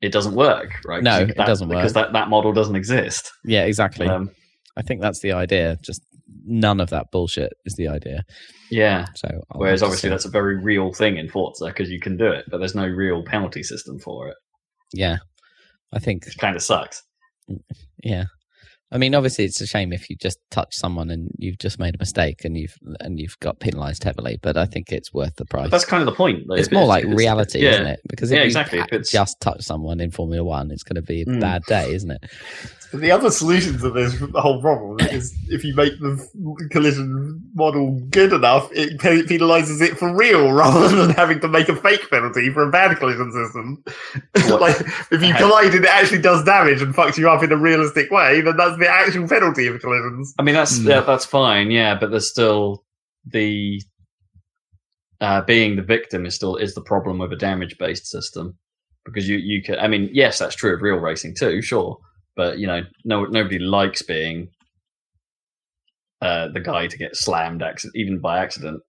It 0.00 0.10
doesn't 0.12 0.34
work, 0.34 0.80
right? 0.84 1.02
No, 1.02 1.20
it 1.20 1.36
that- 1.36 1.46
doesn't 1.46 1.68
work 1.68 1.78
because 1.78 1.92
that, 1.92 2.12
that 2.12 2.28
model 2.28 2.52
doesn't 2.52 2.74
exist. 2.74 3.30
yeah, 3.44 3.62
exactly. 3.64 4.08
Um, 4.08 4.30
I 4.76 4.82
think 4.82 5.00
that's 5.00 5.20
the 5.20 5.32
idea. 5.32 5.76
Just 5.80 6.02
none 6.44 6.80
of 6.80 6.90
that 6.90 7.06
bullshit 7.12 7.52
is 7.66 7.74
the 7.76 7.86
idea. 7.88 8.24
yeah. 8.70 9.04
So, 9.14 9.28
I'll 9.52 9.60
Whereas 9.60 9.82
obviously 9.82 10.10
that's 10.10 10.24
a 10.24 10.30
very 10.30 10.56
real 10.58 10.92
thing 10.92 11.18
in 11.18 11.28
Forza 11.28 11.66
because 11.66 11.88
you 11.90 12.00
can 12.00 12.16
do 12.16 12.26
it, 12.26 12.46
but 12.50 12.58
there's 12.58 12.74
no 12.74 12.86
real 12.86 13.22
penalty 13.22 13.62
system 13.62 14.00
for 14.00 14.28
it. 14.28 14.36
yeah, 14.92 15.18
I 15.92 15.98
think 16.00 16.26
It 16.26 16.36
kind 16.38 16.56
of 16.56 16.62
sucks. 16.62 17.02
Yeah. 18.02 18.24
I 18.92 18.98
mean, 18.98 19.14
obviously, 19.14 19.46
it's 19.46 19.60
a 19.62 19.66
shame 19.66 19.92
if 19.92 20.10
you 20.10 20.16
just 20.16 20.38
touch 20.50 20.74
someone 20.74 21.08
and 21.10 21.30
you've 21.38 21.58
just 21.58 21.78
made 21.78 21.94
a 21.94 21.98
mistake 21.98 22.44
and 22.44 22.56
you've 22.58 22.76
and 23.00 23.18
you've 23.18 23.38
got 23.40 23.58
penalised 23.58 24.04
heavily. 24.04 24.38
But 24.42 24.56
I 24.58 24.66
think 24.66 24.92
it's 24.92 25.12
worth 25.14 25.34
the 25.36 25.46
price. 25.46 25.64
But 25.64 25.70
that's 25.70 25.84
kind 25.86 26.02
of 26.02 26.06
the 26.06 26.12
point. 26.14 26.44
though. 26.46 26.54
it's 26.54 26.70
more 26.70 26.84
like 26.86 27.04
it's- 27.04 27.16
reality, 27.18 27.60
yeah. 27.60 27.70
isn't 27.70 27.86
it? 27.86 28.00
Because 28.08 28.30
if 28.30 28.36
Yeah, 28.36 28.42
you 28.42 28.46
exactly. 28.46 28.78
ha- 28.78 28.84
If 28.84 28.92
it's- 28.92 29.10
just 29.10 29.40
touch 29.40 29.62
someone 29.62 29.98
in 30.00 30.10
Formula 30.10 30.44
One, 30.44 30.70
it's 30.70 30.82
going 30.82 30.96
to 30.96 31.02
be 31.02 31.22
a 31.22 31.26
Mm. 31.26 31.40
bad 31.40 31.62
day, 31.66 31.94
isn't 31.94 32.10
it? 32.10 32.22
The 32.92 33.10
other 33.10 33.30
solution 33.30 33.78
to 33.78 33.90
this 33.90 34.18
the 34.18 34.40
whole 34.40 34.60
problem 34.60 35.00
is 35.08 35.34
if 35.48 35.64
you 35.64 35.74
make 35.74 35.98
the 35.98 36.68
collision 36.70 37.42
model 37.54 37.98
good 38.10 38.32
enough, 38.34 38.68
it 38.72 38.98
penalizes 38.98 39.80
it 39.80 39.96
for 39.96 40.14
real 40.14 40.52
rather 40.62 40.88
than 40.94 41.10
having 41.10 41.40
to 41.40 41.48
make 41.48 41.68
a 41.70 41.76
fake 41.76 42.10
penalty 42.10 42.52
for 42.52 42.68
a 42.68 42.70
bad 42.70 42.96
collision 42.98 43.32
system. 43.32 43.82
Like 44.60 44.78
if 45.10 45.22
you 45.22 45.34
collide 45.34 45.74
and 45.74 45.84
it 45.84 45.90
actually 45.90 46.20
does 46.20 46.44
damage 46.44 46.82
and 46.82 46.94
fucks 46.94 47.16
you 47.16 47.30
up 47.30 47.42
in 47.42 47.50
a 47.52 47.56
realistic 47.56 48.10
way, 48.10 48.40
then 48.42 48.56
that's 48.56 48.78
the 48.78 48.88
actual 48.88 49.26
penalty 49.26 49.66
of 49.66 49.80
collisions. 49.80 50.34
I 50.38 50.42
mean, 50.42 50.54
that's 50.54 50.78
Mm. 50.78 50.88
yeah, 50.88 51.00
that's 51.00 51.24
fine. 51.24 51.70
Yeah, 51.70 51.94
but 51.98 52.10
there's 52.10 52.28
still 52.28 52.84
the 53.26 53.80
uh, 55.20 55.40
being 55.42 55.76
the 55.76 55.82
victim 55.82 56.26
is 56.26 56.34
still 56.34 56.56
is 56.56 56.74
the 56.74 56.82
problem 56.82 57.18
with 57.18 57.32
a 57.32 57.36
damage 57.36 57.78
based 57.78 58.06
system 58.06 58.56
because 59.04 59.28
you 59.28 59.36
you 59.38 59.62
can. 59.62 59.78
I 59.78 59.88
mean, 59.88 60.10
yes, 60.12 60.38
that's 60.38 60.54
true 60.54 60.74
of 60.74 60.82
real 60.82 60.96
racing 60.96 61.34
too, 61.36 61.62
sure, 61.62 61.98
but 62.36 62.58
you 62.58 62.66
know, 62.66 62.82
no 63.04 63.24
nobody 63.24 63.58
likes 63.58 64.02
being 64.02 64.48
uh, 66.20 66.48
the 66.48 66.60
guy 66.60 66.86
to 66.86 66.98
get 66.98 67.16
slammed 67.16 67.62
even 67.94 68.18
by 68.18 68.38
accident. 68.38 68.80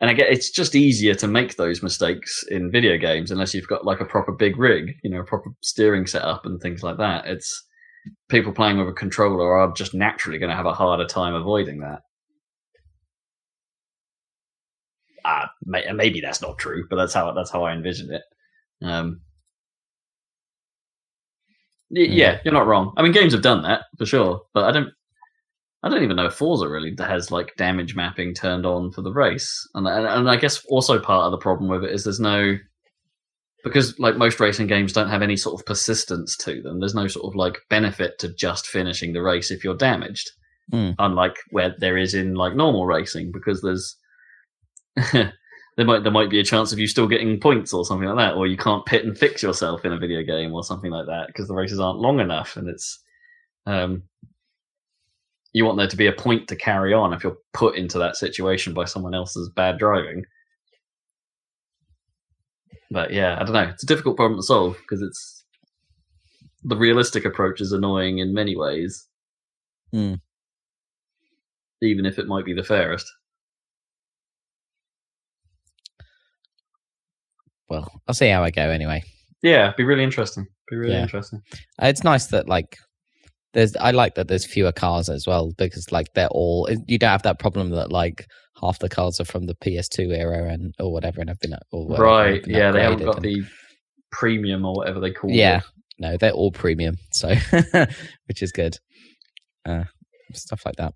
And 0.00 0.10
I 0.10 0.14
get 0.14 0.32
it's 0.32 0.50
just 0.50 0.74
easier 0.74 1.14
to 1.14 1.28
make 1.28 1.56
those 1.56 1.82
mistakes 1.82 2.44
in 2.50 2.70
video 2.70 2.98
games 2.98 3.30
unless 3.30 3.54
you've 3.54 3.68
got 3.68 3.84
like 3.84 4.00
a 4.00 4.04
proper 4.04 4.32
big 4.32 4.58
rig, 4.58 4.94
you 5.02 5.10
know, 5.10 5.20
a 5.20 5.24
proper 5.24 5.50
steering 5.62 6.06
setup 6.06 6.44
and 6.44 6.60
things 6.60 6.82
like 6.82 6.98
that. 6.98 7.26
It's 7.26 7.64
people 8.28 8.52
playing 8.52 8.78
with 8.78 8.88
a 8.88 8.92
controller 8.92 9.56
are 9.56 9.72
just 9.72 9.94
naturally 9.94 10.38
going 10.38 10.50
to 10.50 10.56
have 10.56 10.66
a 10.66 10.74
harder 10.74 11.06
time 11.06 11.34
avoiding 11.34 11.80
that. 11.80 12.00
May, 15.64 15.84
maybe 15.92 16.20
that's 16.20 16.42
not 16.42 16.58
true, 16.58 16.86
but 16.90 16.96
that's 16.96 17.14
how 17.14 17.32
that's 17.32 17.50
how 17.50 17.64
I 17.64 17.72
envision 17.72 18.12
it. 18.12 18.22
Um, 18.82 19.20
y-. 21.92 22.02
Yeah, 22.02 22.40
you're 22.44 22.54
not 22.54 22.66
wrong. 22.66 22.92
I 22.96 23.02
mean, 23.02 23.12
games 23.12 23.32
have 23.32 23.42
done 23.42 23.62
that 23.62 23.82
for 23.98 24.06
sure, 24.06 24.42
but 24.54 24.64
I 24.64 24.72
don't. 24.72 24.88
I 25.84 25.88
don't 25.88 26.04
even 26.04 26.14
know 26.16 26.26
if 26.26 26.34
Forza 26.34 26.68
really 26.68 26.94
has 26.98 27.32
like 27.32 27.56
damage 27.56 27.96
mapping 27.96 28.34
turned 28.34 28.64
on 28.64 28.92
for 28.92 29.02
the 29.02 29.12
race, 29.12 29.68
and 29.74 29.86
and, 29.86 30.06
and 30.06 30.30
I 30.30 30.36
guess 30.36 30.64
also 30.68 30.98
part 31.00 31.24
of 31.24 31.32
the 31.32 31.38
problem 31.38 31.68
with 31.68 31.84
it 31.84 31.90
is 31.92 32.04
there's 32.04 32.20
no 32.20 32.56
because 33.64 33.98
like 33.98 34.16
most 34.16 34.40
racing 34.40 34.66
games 34.66 34.92
don't 34.92 35.08
have 35.10 35.22
any 35.22 35.36
sort 35.36 35.60
of 35.60 35.66
persistence 35.66 36.36
to 36.38 36.60
them. 36.62 36.80
There's 36.80 36.94
no 36.94 37.06
sort 37.08 37.26
of 37.26 37.36
like 37.36 37.58
benefit 37.70 38.18
to 38.20 38.32
just 38.34 38.66
finishing 38.66 39.12
the 39.12 39.22
race 39.22 39.50
if 39.50 39.62
you're 39.64 39.76
damaged, 39.76 40.30
Hmm. 40.70 40.90
unlike 40.98 41.36
where 41.50 41.74
there 41.78 41.96
is 41.96 42.14
in 42.14 42.34
like 42.34 42.54
normal 42.54 42.86
racing 42.86 43.32
because 43.32 43.60
there's 43.62 43.96
there 45.76 45.86
might 45.86 46.02
there 46.02 46.12
might 46.12 46.30
be 46.30 46.40
a 46.40 46.44
chance 46.44 46.72
of 46.72 46.78
you 46.78 46.86
still 46.86 47.06
getting 47.08 47.40
points 47.40 47.72
or 47.72 47.84
something 47.84 48.08
like 48.08 48.18
that, 48.18 48.36
or 48.36 48.46
you 48.46 48.56
can't 48.56 48.84
pit 48.86 49.04
and 49.04 49.16
fix 49.16 49.42
yourself 49.42 49.84
in 49.84 49.92
a 49.92 49.98
video 49.98 50.22
game 50.22 50.52
or 50.52 50.62
something 50.62 50.90
like 50.90 51.06
that 51.06 51.28
because 51.28 51.48
the 51.48 51.54
races 51.54 51.80
aren't 51.80 52.00
long 52.00 52.20
enough, 52.20 52.56
and 52.56 52.68
it's 52.68 53.02
um, 53.66 54.02
you 55.52 55.64
want 55.64 55.78
there 55.78 55.88
to 55.88 55.96
be 55.96 56.06
a 56.06 56.12
point 56.12 56.48
to 56.48 56.56
carry 56.56 56.92
on 56.92 57.12
if 57.12 57.22
you're 57.24 57.38
put 57.52 57.76
into 57.76 57.98
that 57.98 58.16
situation 58.16 58.74
by 58.74 58.84
someone 58.84 59.14
else's 59.14 59.48
bad 59.50 59.78
driving. 59.78 60.24
But 62.90 63.12
yeah, 63.12 63.36
I 63.40 63.44
don't 63.44 63.54
know. 63.54 63.62
It's 63.62 63.82
a 63.82 63.86
difficult 63.86 64.16
problem 64.16 64.38
to 64.38 64.42
solve 64.42 64.76
because 64.76 65.00
it's 65.00 65.44
the 66.64 66.76
realistic 66.76 67.24
approach 67.24 67.60
is 67.60 67.72
annoying 67.72 68.18
in 68.18 68.34
many 68.34 68.56
ways, 68.56 69.06
Hmm. 69.90 70.14
even 71.80 72.04
if 72.06 72.18
it 72.18 72.28
might 72.28 72.44
be 72.44 72.52
the 72.52 72.62
fairest. 72.62 73.10
Well, 77.72 77.90
I'll 78.06 78.14
see 78.14 78.28
how 78.28 78.44
I 78.44 78.50
go 78.50 78.68
anyway. 78.68 79.02
Yeah, 79.42 79.64
it'd 79.64 79.76
be 79.76 79.84
really 79.84 80.04
interesting. 80.04 80.46
Be 80.68 80.76
really 80.76 80.92
Yeah. 80.92 81.02
interesting. 81.02 81.40
Uh, 81.82 81.86
It's 81.86 82.04
nice 82.04 82.26
that 82.26 82.46
like 82.48 82.76
there's. 83.54 83.74
I 83.76 83.92
like 83.92 84.14
that 84.16 84.28
there's 84.28 84.44
fewer 84.44 84.72
cars 84.72 85.08
as 85.08 85.26
well 85.26 85.52
because 85.56 85.90
like 85.90 86.08
they're 86.14 86.28
all. 86.28 86.68
You 86.86 86.98
don't 86.98 87.10
have 87.10 87.22
that 87.22 87.38
problem 87.38 87.70
that 87.70 87.90
like 87.90 88.26
half 88.60 88.78
the 88.78 88.90
cars 88.90 89.18
are 89.20 89.24
from 89.24 89.46
the 89.46 89.54
PS2 89.54 90.14
era 90.14 90.52
and 90.52 90.74
or 90.78 90.92
whatever 90.92 91.20
and 91.22 91.30
have 91.30 91.40
been 91.40 91.54
or 91.72 91.86
whatever, 91.88 92.04
right? 92.04 92.42
been 92.44 92.54
Yeah, 92.54 92.72
they 92.72 92.82
haven't 92.82 93.04
got 93.06 93.16
and- 93.16 93.24
the 93.24 93.42
premium 94.10 94.66
or 94.66 94.74
whatever 94.74 95.00
they 95.00 95.10
call 95.12 95.30
Yeah, 95.30 95.56
it. 95.58 95.62
Yeah, 95.98 96.10
no, 96.10 96.16
they're 96.18 96.32
all 96.32 96.52
premium, 96.52 96.96
so 97.10 97.34
which 98.26 98.42
is 98.42 98.52
good. 98.52 98.76
Uh, 99.64 99.84
stuff 100.34 100.66
like 100.66 100.76
that. 100.76 100.92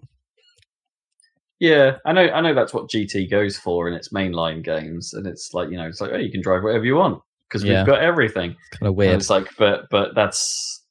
Yeah, 1.61 1.97
I 2.05 2.13
know. 2.13 2.29
I 2.29 2.41
know 2.43 2.55
that's 2.55 2.75
what 2.75 2.89
GT 2.91 3.31
goes 3.31 3.57
for 3.57 3.89
in 3.89 3.95
its 3.95 4.11
mainline 4.11 4.63
games, 4.63 5.15
and 5.15 5.27
it's 5.27 5.55
like 5.55 5.71
you 5.71 5.77
know, 5.79 5.87
it's 5.87 6.01
like 6.01 6.11
oh, 6.13 6.19
you 6.19 6.31
can 6.31 6.43
drive 6.43 6.63
whatever 6.63 6.85
you 6.85 6.97
want 6.97 7.23
because 7.49 7.65
Yeah. 7.65 7.79
we've 7.81 7.87
got 7.87 8.03
everything. 8.03 8.51
Kind 8.73 8.83
of 8.83 8.87
And 8.89 8.97
weird. 8.97 9.15
it's 9.15 9.31
like, 9.31 9.49
but 9.59 9.87
but 9.91 10.15
that's 10.15 10.85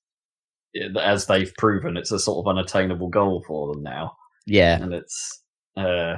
as 1.00 1.26
they've 1.28 1.54
proven, 1.58 1.98
it's 1.98 2.12
a 2.12 2.20
sort 2.20 2.46
of 2.46 2.50
unattainable 2.50 3.10
goal 3.10 3.44
for 3.48 3.72
them 3.74 3.84
now, 3.84 4.14
Yeah, 4.46 4.82
and 4.82 4.94
it's 4.94 5.44
uh 5.78 6.16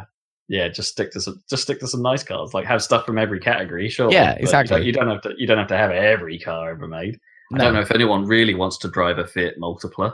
yeah, 0.49 0.69
just 0.69 0.91
stick 0.91 1.11
to 1.11 1.19
some 1.19 1.43
just 1.49 1.63
stick 1.63 1.79
to 1.81 1.87
some 1.87 2.01
nice 2.01 2.23
cars, 2.23 2.53
like 2.53 2.65
have 2.65 2.81
stuff 2.81 3.05
from 3.05 3.17
every 3.17 3.39
category, 3.41 3.89
sure. 3.89 4.09
Yeah, 4.11 4.33
but 4.33 4.41
exactly. 4.41 4.85
You 4.85 4.93
don't 4.93 5.09
have 5.09 5.21
to. 5.23 5.33
You 5.37 5.45
don't 5.45 5.57
have 5.57 5.67
to 5.67 5.77
have 5.77 5.91
every 5.91 6.39
car 6.39 6.69
ever 6.71 6.87
made. 6.87 7.19
I 7.53 7.57
don't 7.59 7.73
know 7.73 7.81
if 7.81 7.91
anyone 7.91 8.25
really 8.25 8.55
wants 8.55 8.77
to 8.79 8.87
drive 8.89 9.17
a 9.19 9.27
Fiat 9.27 9.55
Multipla. 9.61 10.13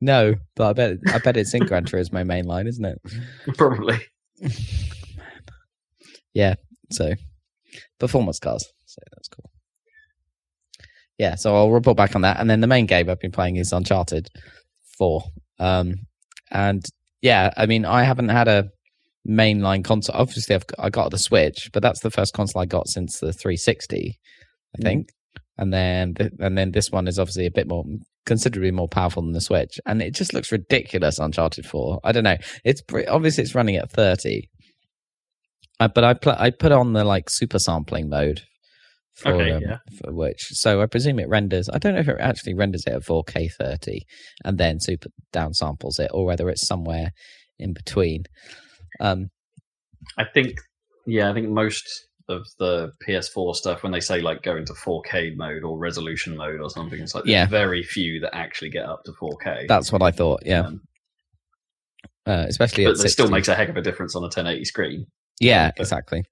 No, 0.00 0.34
but 0.56 0.68
I 0.68 0.72
bet 0.72 0.98
I 1.12 1.18
bet 1.18 1.36
it's 1.36 1.52
in 1.54 1.66
Gran 1.66 1.84
Turismo 1.86 2.24
main 2.26 2.44
line, 2.46 2.66
isn't 2.66 2.84
it? 2.84 3.00
Probably. 3.56 3.98
yeah. 6.34 6.54
So 6.90 7.14
performance 7.98 8.38
cars. 8.38 8.66
So 8.86 9.00
that's 9.12 9.28
cool. 9.28 9.50
Yeah, 11.18 11.34
so 11.34 11.54
I'll 11.54 11.70
report 11.70 11.96
back 11.96 12.16
on 12.16 12.22
that. 12.22 12.40
And 12.40 12.48
then 12.48 12.60
the 12.60 12.66
main 12.66 12.86
game 12.86 13.10
I've 13.10 13.20
been 13.20 13.30
playing 13.30 13.56
is 13.56 13.72
Uncharted 13.72 14.28
4. 14.96 15.22
Um, 15.58 15.96
and 16.50 16.82
yeah, 17.20 17.50
I 17.58 17.66
mean, 17.66 17.84
I 17.84 18.04
haven't 18.04 18.30
had 18.30 18.48
a 18.48 18.70
mainline 19.28 19.84
console. 19.84 20.16
Obviously, 20.16 20.54
I've 20.54 20.66
got, 20.66 20.78
I 20.84 20.88
got 20.88 21.10
the 21.10 21.18
Switch, 21.18 21.68
but 21.74 21.82
that's 21.82 22.00
the 22.00 22.10
first 22.10 22.32
console 22.32 22.62
I 22.62 22.66
got 22.66 22.88
since 22.88 23.20
the 23.20 23.32
360, 23.34 24.18
I 24.74 24.78
Mm. 24.78 24.82
think. 24.82 25.08
And 25.58 25.74
then, 25.74 26.14
th- 26.14 26.32
and 26.40 26.56
then 26.56 26.72
this 26.72 26.90
one 26.90 27.06
is 27.06 27.18
obviously 27.18 27.44
a 27.44 27.50
bit 27.50 27.68
more, 27.68 27.84
considerably 28.26 28.70
more 28.70 28.88
powerful 28.88 29.22
than 29.22 29.32
the 29.32 29.40
Switch, 29.40 29.78
and 29.86 30.02
it 30.02 30.14
just 30.14 30.34
looks 30.34 30.52
ridiculous. 30.52 31.18
Uncharted 31.18 31.66
4. 31.66 32.00
I 32.04 32.12
don't 32.12 32.24
know. 32.24 32.36
It's 32.64 32.82
pre- 32.82 33.06
obviously 33.06 33.44
it's 33.44 33.54
running 33.54 33.76
at 33.76 33.90
30, 33.90 34.48
uh, 35.80 35.88
but 35.88 36.04
I 36.04 36.14
pl- 36.14 36.36
I 36.38 36.50
put 36.50 36.72
on 36.72 36.92
the 36.92 37.04
like 37.04 37.30
super 37.30 37.58
sampling 37.58 38.08
mode 38.08 38.42
for, 39.14 39.32
Okay, 39.32 39.50
um, 39.52 39.62
yeah. 39.62 39.78
for 39.98 40.12
which 40.12 40.48
so 40.52 40.80
I 40.80 40.86
presume 40.86 41.18
it 41.18 41.28
renders. 41.28 41.68
I 41.68 41.78
don't 41.78 41.94
know 41.94 42.00
if 42.00 42.08
it 42.08 42.16
actually 42.20 42.54
renders 42.54 42.84
it 42.86 42.92
at 42.92 43.02
4K 43.02 43.50
30 43.58 44.02
and 44.44 44.56
then 44.58 44.80
super 44.80 45.08
down 45.32 45.54
samples 45.54 45.98
it, 45.98 46.10
or 46.14 46.24
whether 46.26 46.48
it's 46.48 46.66
somewhere 46.66 47.10
in 47.58 47.72
between. 47.72 48.24
Um, 49.00 49.30
I 50.16 50.24
think, 50.24 50.54
yeah, 51.06 51.30
I 51.30 51.34
think 51.34 51.48
most 51.48 51.84
of 52.30 52.46
the 52.58 52.92
PS4 53.06 53.54
stuff, 53.56 53.82
when 53.82 53.92
they 53.92 54.00
say 54.00 54.20
like 54.20 54.42
go 54.42 54.56
into 54.56 54.72
4K 54.72 55.36
mode 55.36 55.62
or 55.64 55.76
resolution 55.78 56.36
mode 56.36 56.60
or 56.60 56.70
something, 56.70 57.00
it's 57.00 57.14
like 57.14 57.26
Yeah. 57.26 57.46
very 57.46 57.82
few 57.82 58.20
that 58.20 58.34
actually 58.34 58.70
get 58.70 58.86
up 58.86 59.04
to 59.04 59.12
4K. 59.20 59.66
that's 59.68 59.92
what 59.92 60.02
I 60.02 60.10
thought. 60.10 60.42
Yeah, 60.46 60.60
Um, 60.66 60.80
uh, 62.26 62.46
especially 62.48 62.84
but 62.84 63.02
it 63.04 63.08
still 63.10 63.28
makes 63.30 63.48
a 63.48 63.54
heck 63.54 63.68
of 63.68 63.76
a 63.76 63.82
difference 63.82 64.14
on 64.14 64.22
a 64.22 64.26
1080 64.30 64.64
screen. 64.64 65.06
Yeah, 65.40 65.70
but- 65.76 65.80
exactly. 65.80 66.22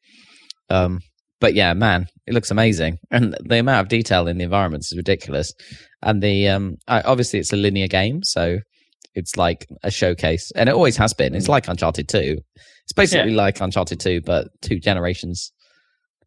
Um, 0.71 1.01
but 1.41 1.55
yeah, 1.55 1.73
man, 1.73 2.07
it 2.27 2.35
looks 2.35 2.51
amazing, 2.51 2.99
and 3.11 3.37
the 3.41 3.59
amount 3.59 3.81
of 3.83 3.89
detail 3.89 4.27
in 4.27 4.39
the 4.39 4.45
environments 4.45 4.91
is 4.93 4.97
ridiculous. 4.97 5.53
And 6.03 6.23
the 6.23 6.49
um, 6.49 6.77
I, 6.89 7.01
obviously 7.03 7.39
it's 7.39 7.53
a 7.53 7.57
linear 7.57 7.87
game, 7.89 8.23
so 8.23 8.59
it's 9.15 9.37
like 9.37 9.67
a 9.83 9.91
showcase, 9.91 10.51
and 10.57 10.69
it 10.69 10.75
always 10.75 10.97
has 10.97 11.15
been. 11.15 11.35
It's 11.35 11.49
like 11.49 11.69
Uncharted 11.69 12.09
Two. 12.09 12.39
It's 12.85 12.93
basically 12.93 13.33
like 13.35 13.61
Uncharted 13.61 14.01
Two, 14.01 14.21
but 14.21 14.49
two 14.63 14.79
generations, 14.81 15.53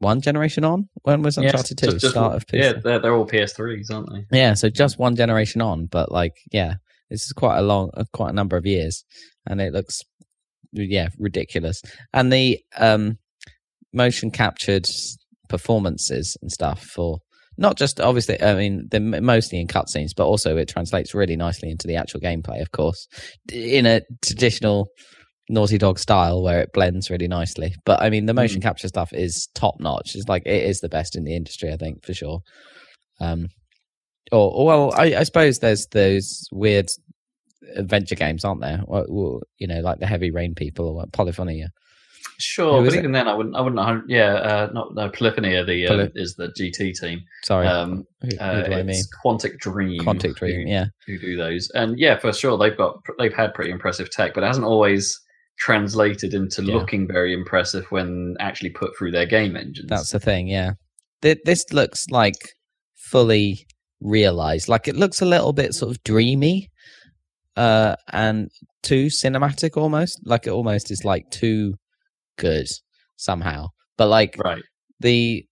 one 0.01 0.19
generation 0.21 0.63
on. 0.65 0.89
When 1.03 1.21
was 1.21 1.37
Yeah, 1.37 1.45
Uncharted 1.45 1.77
Two? 1.77 1.85
just- 1.87 1.99
just- 2.01 2.11
Start 2.13 2.35
of 2.35 2.43
Yeah, 2.51 2.73
PS3. 2.73 2.83
they're, 2.83 2.99
they're 2.99 3.15
all 3.15 3.25
PS3s, 3.27 3.89
aren't 3.91 4.09
they? 4.11 4.37
Yeah, 4.37 4.53
so 4.55 4.69
just 4.69 4.99
one 4.99 5.15
generation 5.15 5.61
on, 5.61 5.85
but 5.85 6.11
like, 6.11 6.33
yeah, 6.51 6.75
this 7.09 7.23
is 7.23 7.31
quite 7.33 7.57
a 7.57 7.61
long, 7.61 7.89
uh, 7.95 8.03
quite 8.11 8.29
a 8.31 8.33
number 8.33 8.57
of 8.57 8.65
years, 8.65 9.03
and 9.47 9.61
it 9.61 9.73
looks, 9.73 10.01
yeah, 10.73 11.09
ridiculous. 11.17 11.81
And 12.13 12.31
the 12.33 12.59
um, 12.77 13.17
motion 13.93 14.31
captured 14.31 14.85
performances 15.49 16.37
and 16.41 16.51
stuff 16.51 16.81
for 16.83 17.19
not 17.57 17.77
just 17.77 17.99
obviously, 17.99 18.41
I 18.41 18.55
mean, 18.55 18.87
they're 18.89 18.99
mostly 19.01 19.59
in 19.59 19.67
cutscenes, 19.67 20.11
but 20.15 20.25
also 20.25 20.55
it 20.57 20.69
translates 20.69 21.13
really 21.13 21.35
nicely 21.35 21.69
into 21.69 21.85
the 21.85 21.97
actual 21.97 22.21
gameplay, 22.21 22.61
of 22.61 22.71
course, 22.71 23.07
in 23.51 23.85
a 23.85 24.01
traditional 24.23 24.87
Naughty 25.51 25.77
Dog 25.77 25.99
style 25.99 26.41
where 26.41 26.61
it 26.61 26.73
blends 26.73 27.09
really 27.09 27.27
nicely. 27.27 27.75
But 27.85 28.01
I 28.01 28.09
mean, 28.09 28.25
the 28.25 28.33
motion 28.33 28.61
capture 28.61 28.87
stuff 28.87 29.13
is 29.13 29.47
top 29.53 29.75
notch. 29.79 30.15
It's 30.15 30.27
like 30.29 30.43
it 30.45 30.63
is 30.63 30.79
the 30.79 30.89
best 30.89 31.15
in 31.15 31.23
the 31.23 31.35
industry, 31.35 31.71
I 31.71 31.77
think, 31.77 32.05
for 32.05 32.13
sure. 32.13 32.39
Um, 33.19 33.47
or, 34.31 34.51
or 34.51 34.65
well, 34.65 34.93
I, 34.95 35.15
I 35.15 35.23
suppose 35.23 35.59
there's 35.59 35.87
those 35.87 36.47
weird 36.51 36.87
adventure 37.75 38.15
games, 38.15 38.45
aren't 38.45 38.61
there? 38.61 38.81
Or, 38.87 39.05
or, 39.09 39.41
you 39.57 39.67
know, 39.67 39.81
like 39.81 39.99
the 39.99 40.07
Heavy 40.07 40.31
Rain 40.31 40.55
people 40.55 40.87
or 40.87 40.93
like 40.93 41.09
Polyphonia. 41.11 41.67
Sure, 42.37 42.83
but 42.83 42.93
it? 42.93 42.97
even 42.99 43.11
then, 43.11 43.27
I 43.27 43.33
wouldn't. 43.35 43.55
I 43.55 43.61
wouldn't. 43.61 44.09
Yeah, 44.09 44.33
uh, 44.33 44.69
not 44.73 44.95
no. 44.95 45.09
Polyphonia 45.09 45.65
the 45.65 45.85
uh, 45.85 45.89
Poly- 45.89 46.11
is 46.15 46.35
the 46.35 46.47
GT 46.47 46.93
team. 46.99 47.21
Sorry, 47.43 47.67
Um, 47.67 48.03
who, 48.21 48.29
who 48.29 48.37
uh, 48.39 48.67
I 48.71 48.83
mean? 48.83 48.89
it's 48.89 49.07
Quantic 49.23 49.57
Dream. 49.59 50.01
Quantic 50.01 50.35
Dream. 50.35 50.65
who- 50.67 50.71
Yeah, 50.71 50.85
who 51.05 51.19
do 51.19 51.37
those. 51.37 51.69
And 51.75 51.99
yeah, 51.99 52.17
for 52.17 52.33
sure, 52.33 52.57
they've 52.57 52.75
got 52.77 52.97
they've 53.19 53.33
had 53.33 53.53
pretty 53.53 53.69
impressive 53.71 54.09
tech, 54.09 54.33
but 54.33 54.43
it 54.43 54.47
hasn't 54.47 54.65
always 54.65 55.19
translated 55.65 56.33
into 56.33 56.63
Yeah. 56.63 56.73
looking 56.75 57.07
very 57.07 57.33
impressive 57.33 57.85
when 57.91 58.35
actually 58.39 58.71
put 58.71 58.91
through 58.97 59.11
their 59.11 59.27
game 59.27 59.55
engines. 59.55 59.87
that's 59.89 60.11
the 60.11 60.19
thing. 60.19 60.47
Yeah, 60.47 60.71
Th- 61.21 61.37
this 61.45 61.63
looks 61.71 62.07
like 62.09 62.39
fully 62.95 63.65
realized. 63.99 64.67
Like 64.67 64.87
it 64.87 64.95
looks 64.95 65.21
a 65.21 65.25
little 65.25 65.53
bit 65.53 65.73
sort 65.75 65.91
of 65.91 66.03
dreamy, 66.03 66.69
uh, 67.55 67.95
and 68.11 68.49
too 68.81 69.05
cinematic 69.07 69.77
almost. 69.77 70.19
Like 70.25 70.47
it 70.47 70.51
almost 70.51 70.89
is 70.89 71.05
like 71.05 71.29
too 71.29 71.75
good 72.37 72.67
somehow. 73.17 73.67
But 73.97 74.07
like 74.07 74.35
right. 74.43 74.63
the 74.99 75.45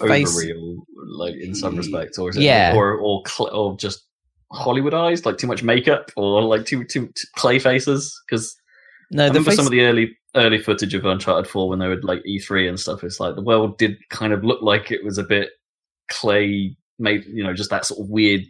face 0.00 0.34
Overreal, 0.34 0.76
like 1.16 1.34
in 1.36 1.54
some 1.54 1.76
respects, 1.76 2.18
or 2.18 2.30
is 2.30 2.36
it 2.36 2.42
Yeah. 2.42 2.74
or 2.74 2.98
or 2.98 3.22
cl- 3.26 3.54
or 3.54 3.76
just 3.76 4.00
Hollywoodized, 4.52 5.24
like 5.26 5.38
too 5.38 5.46
much 5.46 5.62
makeup, 5.62 6.10
or 6.16 6.42
like 6.42 6.66
too 6.66 6.82
too, 6.84 7.06
too 7.14 7.26
clay 7.36 7.58
faces? 7.60 8.12
Because 8.26 8.56
no, 9.12 9.24
I 9.24 9.28
remember 9.28 9.50
face, 9.50 9.56
some 9.56 9.66
of 9.66 9.72
the 9.72 9.82
early 9.82 10.16
early 10.34 10.58
footage 10.58 10.94
of 10.94 11.04
Uncharted 11.04 11.50
Four 11.50 11.68
when 11.68 11.78
they 11.78 11.88
were 11.88 12.00
like 12.02 12.22
E3 12.24 12.68
and 12.68 12.80
stuff. 12.80 13.04
It's 13.04 13.20
like 13.20 13.34
the 13.34 13.42
world 13.42 13.78
did 13.78 13.96
kind 14.08 14.32
of 14.32 14.42
look 14.44 14.62
like 14.62 14.90
it 14.90 15.04
was 15.04 15.18
a 15.18 15.22
bit 15.22 15.50
clay 16.10 16.76
made, 16.98 17.24
you 17.26 17.42
know, 17.44 17.54
just 17.54 17.70
that 17.70 17.84
sort 17.84 18.00
of 18.00 18.08
weird. 18.08 18.42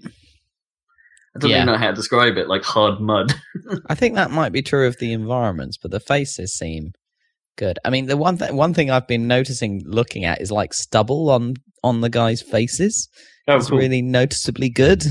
I 1.35 1.39
don't 1.39 1.51
Yeah. 1.51 1.57
even 1.63 1.67
know 1.67 1.79
how 1.79 1.89
to 1.91 1.95
describe 1.97 2.37
it, 2.37 2.49
like 2.49 2.63
hard 2.63 3.01
mud. 3.01 3.33
I 3.89 3.95
think 3.95 4.15
that 4.17 4.31
might 4.31 4.53
be 4.53 4.63
true 4.63 4.87
of 4.87 4.99
the 4.99 5.13
environments, 5.13 5.79
but 5.79 5.91
the 5.91 6.01
faces 6.01 6.55
seem 6.55 6.93
good. 7.57 7.79
I 7.85 7.91
mean, 7.91 8.07
the 8.07 8.17
one 8.17 8.37
th- 8.39 8.53
one 8.53 8.75
thing 8.75 8.91
I've 8.91 9.07
been 9.09 9.27
noticing 9.29 9.83
looking 9.87 10.25
at 10.25 10.41
is 10.41 10.53
like 10.53 10.75
stubble 10.75 11.31
on 11.31 11.55
on 11.83 12.01
the 12.01 12.11
guys' 12.11 12.43
faces 12.43 13.09
Oh, 13.49 13.57
is 13.57 13.69
cool. 13.71 13.79
really 13.79 14.03
noticeably 14.03 14.69
good, 14.69 15.03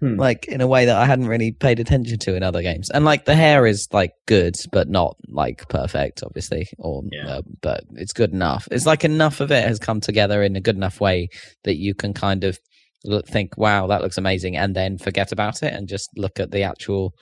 Hmm. 0.00 0.16
like 0.16 0.46
in 0.48 0.60
a 0.62 0.66
way 0.66 0.86
that 0.86 0.96
I 0.96 1.04
hadn't 1.04 1.26
really 1.26 1.52
paid 1.52 1.78
attention 1.78 2.18
to 2.20 2.34
in 2.34 2.42
other 2.42 2.62
games. 2.62 2.88
And 2.90 3.04
like 3.04 3.26
the 3.26 3.34
hair 3.34 3.66
is 3.66 3.86
like 3.92 4.12
good, 4.26 4.56
but 4.72 4.88
not 4.88 5.14
like 5.28 5.68
perfect, 5.68 6.22
obviously, 6.24 6.68
or 6.78 7.02
Yeah. 7.12 7.26
uh, 7.28 7.42
but 7.60 7.84
it's 7.94 8.14
good 8.14 8.32
enough. 8.32 8.66
It's 8.70 8.86
like 8.86 9.04
enough 9.04 9.40
of 9.40 9.50
it 9.52 9.64
has 9.68 9.78
come 9.78 10.00
together 10.00 10.42
in 10.42 10.56
a 10.56 10.60
good 10.60 10.76
enough 10.76 11.00
way 11.02 11.28
that 11.64 11.76
you 11.76 11.94
can 11.94 12.14
kind 12.14 12.44
of 12.44 12.58
look, 13.04 13.28
think, 13.28 13.58
"Wow, 13.58 13.86
that 13.88 14.00
looks 14.00 14.16
amazing," 14.18 14.56
and 14.56 14.74
then 14.74 14.96
forget 14.98 15.30
about 15.30 15.62
it 15.62 15.72
and 15.74 15.86
just 15.86 16.08
look 16.16 16.40
at 16.40 16.50
the 16.52 16.62
actual, 16.62 17.12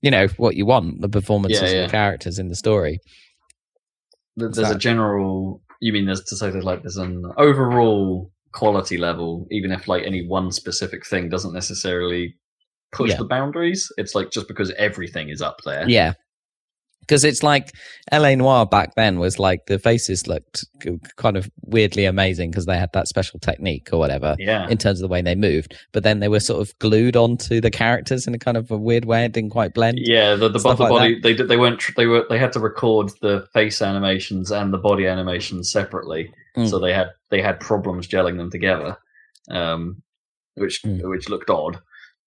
you 0.00 0.10
know, 0.12 0.28
what 0.36 0.54
you 0.54 0.64
want, 0.64 1.00
the 1.00 1.08
performances 1.08 1.72
Yeah, 1.72 1.80
of 1.80 1.86
the 1.88 1.90
characters 1.90 2.38
in 2.38 2.48
the 2.48 2.54
story. 2.54 2.98
So- 4.38 4.48
There's 4.48 4.70
a 4.70 4.78
general. 4.78 5.60
You 5.80 5.92
mean 5.92 6.06
there's 6.06 6.22
to 6.24 6.36
say 6.36 6.50
there's 6.50 6.64
like 6.64 6.82
there's 6.82 6.96
an 6.96 7.24
overall 7.36 8.30
quality 8.52 8.96
level, 8.96 9.46
even 9.50 9.70
if 9.72 9.88
like 9.88 10.04
any 10.04 10.26
one 10.26 10.50
specific 10.52 11.06
thing 11.06 11.28
doesn't 11.28 11.52
necessarily 11.52 12.36
push 12.92 13.10
Yeah. 13.10 13.18
the 13.18 13.24
boundaries. 13.24 13.90
It's 13.98 14.14
like 14.14 14.30
just 14.30 14.48
because 14.48 14.70
everything 14.72 15.28
is 15.28 15.42
up 15.42 15.58
there. 15.64 15.88
Yeah. 15.88 16.14
Because 17.08 17.24
it's 17.24 17.42
like 17.42 17.72
LA 18.12 18.34
Noire 18.34 18.66
back 18.66 18.94
then 18.94 19.18
was 19.18 19.38
like 19.38 19.60
the 19.66 19.78
faces 19.78 20.26
looked 20.26 20.66
kind 21.16 21.38
of 21.38 21.48
weirdly 21.62 22.04
amazing 22.04 22.50
because 22.50 22.66
they 22.66 22.76
had 22.76 22.90
that 22.92 23.08
special 23.08 23.40
technique 23.40 23.88
or 23.92 23.98
whatever 23.98 24.36
Yeah. 24.38 24.68
in 24.68 24.76
terms 24.76 25.00
of 25.00 25.08
the 25.08 25.12
way 25.12 25.22
they 25.22 25.34
moved. 25.34 25.74
But 25.92 26.02
then 26.02 26.20
they 26.20 26.28
were 26.28 26.40
sort 26.40 26.60
of 26.60 26.78
glued 26.80 27.16
onto 27.16 27.60
the 27.62 27.70
characters 27.70 28.26
in 28.26 28.34
a 28.34 28.38
kind 28.38 28.58
of 28.58 28.70
a 28.70 28.76
weird 28.76 29.06
way. 29.06 29.24
It 29.24 29.32
didn't 29.32 29.50
quite 29.50 29.72
blend. 29.72 29.98
Yeah, 30.02 30.34
the 30.34 30.48
the, 30.50 30.58
the 30.58 30.68
like 30.68 30.78
body 30.78 31.18
they 31.20 31.32
did 31.34 31.48
they 31.48 31.56
weren't 31.56 31.82
they 31.96 32.06
were 32.06 32.26
they 32.28 32.38
had 32.38 32.52
to 32.52 32.60
record 32.60 33.10
the 33.22 33.46
face 33.54 33.80
animations 33.80 34.50
and 34.50 34.72
the 34.72 34.78
body 34.78 35.06
animations 35.06 35.70
separately, 35.72 36.30
Mm. 36.56 36.68
so 36.68 36.78
they 36.78 36.92
had 36.92 37.08
they 37.30 37.40
had 37.40 37.58
problems 37.60 38.06
gelling 38.06 38.36
them 38.36 38.50
together, 38.50 38.96
um, 39.50 40.02
which 40.56 40.82
Mm. 40.82 41.08
which 41.08 41.28
looked 41.28 41.48
odd 41.50 41.78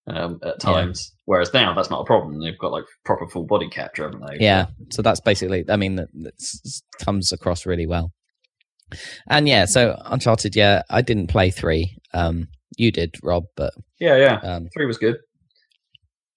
um, 0.08 0.40
at 0.44 0.56
Yeah. 0.64 0.72
times. 0.74 1.14
Whereas 1.26 1.54
now 1.54 1.74
that's 1.74 1.90
not 1.90 2.02
a 2.02 2.06
problem. 2.06 2.40
They've 2.42 2.58
got 2.58 2.72
like 2.72 2.84
proper 3.06 3.28
full 3.28 3.46
body 3.46 3.70
capture, 3.70 4.04
haven't 4.04 4.26
they? 4.28 4.44
Yeah. 4.44 4.68
So 4.92 5.02
that's 5.02 5.20
basically, 5.22 5.64
I 5.70 5.76
mean, 5.78 5.96
that 5.96 6.10
comes 7.00 7.32
across 7.32 7.66
really 7.66 7.88
well. 7.88 8.12
And 9.30 9.48
yeah, 9.48 9.66
so 9.66 9.96
Uncharted, 10.06 10.56
yeah, 10.56 10.82
I 10.90 11.02
didn't 11.02 11.28
play 11.28 11.50
three. 11.50 11.98
Um, 12.14 12.48
you 12.78 12.92
did, 12.92 13.16
Rob, 13.24 13.46
but 13.56 13.74
yeah, 14.00 14.18
yeah. 14.18 14.36
um, 14.44 14.68
Three 14.74 14.86
was 14.86 14.98
good. 14.98 15.18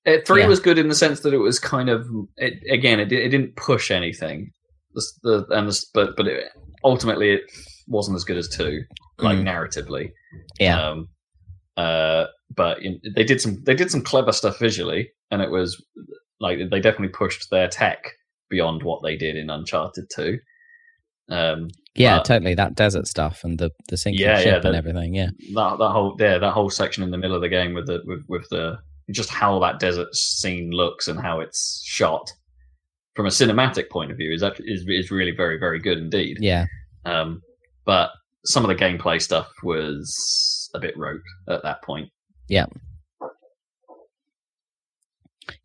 Uh, 0.06 0.18
three 0.26 0.42
Yeah. 0.42 0.48
was 0.48 0.60
good 0.60 0.78
in 0.78 0.88
the 0.88 0.94
sense 0.94 1.20
that 1.20 1.32
it 1.32 1.38
was 1.38 1.58
kind 1.58 1.88
of 1.88 2.06
it, 2.36 2.54
again 2.70 3.00
it, 3.00 3.10
it 3.10 3.28
didn't 3.30 3.56
push 3.56 3.90
anything. 3.90 4.50
The, 4.94 5.02
the 5.22 5.46
and 5.56 5.68
the, 5.68 5.84
but 5.94 6.16
but 6.16 6.26
it, 6.28 6.44
ultimately 6.84 7.30
it 7.30 7.40
wasn't 7.88 8.16
as 8.16 8.24
good 8.24 8.36
as 8.36 8.48
two, 8.48 8.82
like 9.18 9.38
Mm. 9.38 9.44
narratively. 9.48 10.10
yeah, 10.60 10.90
Um, 10.90 11.08
uh, 11.76 12.26
but 12.56 12.82
in, 12.82 13.00
they 13.14 13.24
did 13.24 13.40
some 13.40 13.62
they 13.64 13.74
did 13.74 13.90
some 13.90 14.02
clever 14.02 14.32
stuff 14.32 14.58
visually, 14.58 15.10
and 15.30 15.42
it 15.42 15.50
was 15.50 15.82
like 16.40 16.58
they 16.70 16.80
definitely 16.80 17.08
pushed 17.08 17.50
their 17.50 17.68
tech 17.68 18.04
beyond 18.50 18.82
what 18.82 19.02
they 19.02 19.16
did 19.16 19.36
in 19.36 19.50
Uncharted 19.50 20.04
Two. 20.14 20.38
Um, 21.30 21.68
yeah, 21.94 22.18
but- 22.18 22.24
totally. 22.26 22.54
That 22.54 22.74
desert 22.74 23.06
stuff 23.06 23.40
and 23.44 23.58
the 23.58 23.70
the 23.88 23.96
sinking 23.96 24.22
Yeah, 24.24 24.38
yeah, 24.38 24.42
ship 24.42 24.64
and 24.64 24.76
everything. 24.76 25.14
Yeah, 25.14 25.30
that 25.54 25.78
that 25.78 25.90
whole 25.90 26.16
yeah 26.18 26.38
that 26.38 26.52
whole 26.52 26.70
section 26.70 27.02
in 27.02 27.10
the 27.10 27.18
middle 27.18 27.36
of 27.36 27.42
the 27.42 27.48
game 27.48 27.74
with 27.74 27.86
the 27.86 28.00
with, 28.04 28.24
with 28.28 28.48
the 28.50 28.78
just 29.10 29.30
how 29.30 29.58
that 29.60 29.78
desert 29.80 30.14
scene 30.14 30.70
looks 30.70 31.08
and 31.08 31.20
how 31.20 31.40
it's 31.40 31.82
shot 31.84 32.30
from 33.14 33.26
a 33.26 33.30
cinematic 33.30 33.90
point 33.90 34.10
of 34.10 34.16
view 34.16 34.32
is 34.32 34.42
actually 34.42 34.70
is, 34.72 34.84
is 34.88 35.10
really 35.10 35.30
very 35.30 35.58
very 35.58 35.78
good 35.78 35.98
indeed. 35.98 36.36
yeah, 36.40 36.66
Um, 37.04 37.40
but 37.84 38.10
some 38.44 38.64
of 38.64 38.68
the 38.68 38.74
gameplay 38.74 39.20
stuff 39.22 39.48
was 39.62 40.70
a 40.74 40.80
bit 40.80 40.96
rote 40.96 41.20
at 41.48 41.62
that 41.62 41.82
point. 41.82 42.08
Yeah. 42.48 42.66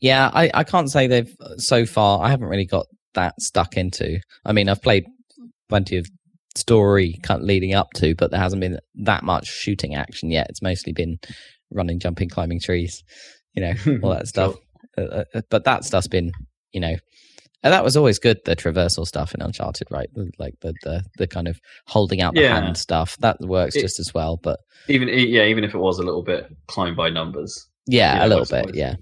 Yeah, 0.01 0.29
I 0.33 0.51
I 0.53 0.63
can't 0.63 0.89
say 0.89 1.07
they've 1.07 1.33
so 1.57 1.85
far. 1.85 2.23
I 2.23 2.29
haven't 2.29 2.47
really 2.47 2.65
got 2.65 2.87
that 3.13 3.41
stuck 3.41 3.77
into. 3.77 4.19
I 4.45 4.53
mean, 4.53 4.69
I've 4.69 4.81
played 4.81 5.05
plenty 5.69 5.97
of 5.97 6.07
story 6.55 7.19
kind 7.23 7.41
of 7.41 7.47
leading 7.47 7.73
up 7.73 7.87
to, 7.95 8.15
but 8.15 8.31
there 8.31 8.39
hasn't 8.39 8.61
been 8.61 8.79
that 8.95 9.23
much 9.23 9.47
shooting 9.47 9.95
action 9.95 10.31
yet. 10.31 10.47
It's 10.49 10.61
mostly 10.61 10.93
been 10.93 11.19
running, 11.71 11.99
jumping, 11.99 12.29
climbing 12.29 12.59
trees, 12.59 13.03
you 13.53 13.61
know, 13.61 13.73
all 14.03 14.11
that 14.11 14.27
stuff. 14.33 14.55
Uh, 14.97 15.23
uh, 15.33 15.41
but 15.49 15.63
that 15.65 15.85
stuff's 15.85 16.07
been, 16.07 16.31
you 16.71 16.81
know, 16.81 16.95
and 17.63 17.73
that 17.73 17.83
was 17.83 17.97
always 17.97 18.19
good. 18.19 18.37
The 18.45 18.55
traversal 18.55 19.05
stuff 19.05 19.33
in 19.33 19.41
Uncharted, 19.41 19.87
right? 19.91 20.09
Like 20.37 20.55
the 20.61 20.73
the 20.83 21.03
the 21.17 21.27
kind 21.27 21.47
of 21.47 21.59
holding 21.87 22.21
out 22.21 22.33
the 22.35 22.41
Yeah. 22.41 22.59
hand 22.61 22.77
stuff 22.77 23.17
that 23.19 23.37
works 23.41 23.75
It- 23.75 23.81
just 23.81 23.99
as 23.99 24.13
well. 24.13 24.37
But 24.41 24.59
Even 24.87 25.07
yeah, 25.09 25.45
even 25.45 25.63
if 25.63 25.73
it 25.73 25.79
was 25.79 25.99
a 25.99 26.03
little 26.03 26.23
bit 26.23 26.45
climb 26.67 26.95
by 26.95 27.09
numbers. 27.09 27.67
yeah, 27.87 28.15
Yeah, 28.17 28.25
a 28.25 28.27
little 28.27 28.45
bit, 28.45 28.75
yeah. 28.75 28.95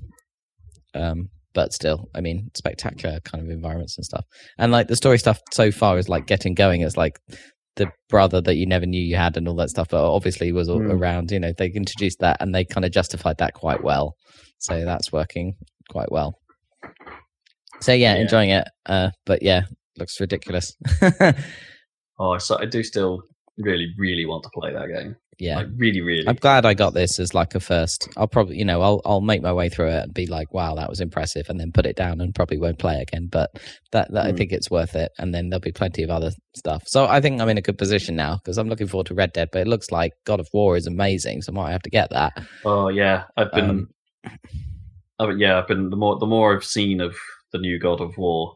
Um, 0.94 1.30
but 1.54 1.74
still, 1.74 2.10
I 2.16 2.22
mean, 2.22 2.50
spectacular 2.56 3.20
kind 3.22 3.44
of 3.44 3.50
environments 3.50 3.98
and 3.98 4.06
stuff. 4.06 4.26
And 4.58 4.72
like 4.72 4.88
the 4.88 4.96
story 4.96 5.18
stuff 5.18 5.40
so 5.52 5.72
far 5.72 5.98
is 5.98 6.10
like 6.10 6.28
getting 6.28 6.54
going. 6.54 6.82
It's 6.82 6.98
like 6.98 7.20
the 7.76 7.90
brother 8.10 8.42
that 8.42 8.56
you 8.56 8.66
never 8.66 8.86
knew 8.86 9.02
you 9.02 9.16
had 9.16 9.38
and 9.38 9.48
all 9.48 9.56
that 9.56 9.70
stuff, 9.70 9.90
but 9.90 10.04
obviously 10.04 10.52
was 10.52 10.70
all 10.70 10.80
Hmm. 10.80 10.92
around. 10.92 11.32
You 11.32 11.40
know, 11.40 11.54
they 11.58 11.68
introduced 11.70 12.20
that 12.20 12.38
and 12.40 12.54
they 12.54 12.66
kind 12.66 12.86
of 12.86 12.92
justified 12.92 13.38
that 13.38 13.54
quite 13.54 13.84
well. 13.84 14.16
So 14.60 14.84
that's 14.86 15.12
working 15.12 15.56
quite 15.90 16.12
well. 16.12 16.40
So 17.82 17.94
yeah, 17.94 18.16
Yeah. 18.16 18.22
enjoying 18.22 18.50
it. 18.50 18.68
Uh, 18.86 19.10
but 19.26 19.42
yeah, 19.44 19.64
looks 19.98 20.20
ridiculous. 20.20 20.76
Oh, 22.20 22.38
so 22.40 22.58
I 22.60 22.66
do 22.66 22.82
still 22.82 23.22
really 23.60 23.94
really 23.98 24.26
want 24.26 24.44
to 24.44 24.50
play 24.54 24.74
that 24.74 24.88
game. 24.88 25.16
yeah. 25.38 25.58
Like 25.58 25.68
really 25.76 26.02
really. 26.02 26.28
I'm 26.28 26.36
glad 26.38 26.66
I 26.66 26.74
got 26.74 26.96
this 26.96 27.20
as 27.20 27.36
like 27.36 27.54
a 27.54 27.60
first. 27.60 28.10
I'll 28.18 28.28
probably, 28.28 28.58
you 28.58 28.66
know, 28.66 28.82
I'll 28.82 29.02
I'll 29.06 29.22
make 29.22 29.44
my 29.44 29.54
way 29.54 29.70
through 29.70 29.90
it 29.90 30.04
and 30.06 30.14
be 30.16 30.26
like, 30.26 30.52
wow, 30.52 30.74
that 30.74 30.90
was 30.90 31.00
impressive, 31.00 31.46
and 31.48 31.60
then 31.60 31.72
put 31.72 31.86
it 31.86 31.96
down 31.96 32.20
and 32.20 32.34
probably 32.34 32.58
won't 32.58 32.80
play 32.80 33.00
again. 33.02 33.28
But 33.32 33.52
that, 33.92 34.12
that 34.14 34.26
I 34.26 34.32
Hmm. 34.32 34.38
think 34.38 34.52
it's 34.52 34.72
worth 34.72 34.96
it, 34.96 35.12
and 35.20 35.32
then 35.32 35.50
there'll 35.50 35.62
be 35.62 35.72
plenty 35.72 36.02
of 36.02 36.10
other 36.10 36.32
stuff. 36.56 36.82
So 36.88 37.06
I 37.06 37.22
think 37.22 37.40
I'm 37.40 37.50
in 37.50 37.60
a 37.60 37.62
good 37.62 37.78
position 37.78 38.16
now 38.16 38.38
because 38.38 38.58
I'm 38.58 38.68
looking 38.68 38.88
forward 38.88 39.06
to 39.08 39.14
Red 39.14 39.34
Dead. 39.34 39.50
But 39.52 39.62
it 39.62 39.68
looks 39.68 39.92
like 39.92 40.14
God 40.26 40.40
of 40.40 40.48
War 40.54 40.76
is 40.76 40.88
amazing, 40.88 41.44
so 41.44 41.52
I 41.52 41.56
might 41.56 41.72
have 41.72 41.84
to 41.84 41.92
get 41.92 42.10
that. 42.10 42.34
Oh 42.66 42.90
yeah, 42.90 43.26
I've 43.38 43.52
been. 43.52 43.70
Um, 43.70 43.90
oh, 45.20 45.30
yeah, 45.30 45.60
I've 45.60 45.68
been 45.68 45.92
the 45.92 45.96
more 45.98 46.18
the 46.18 46.26
more 46.26 46.56
I've 46.56 46.66
seen 46.66 47.00
of 47.00 47.16
the 47.52 47.60
new 47.60 47.80
God 47.80 48.02
of 48.02 48.18
War, 48.18 48.56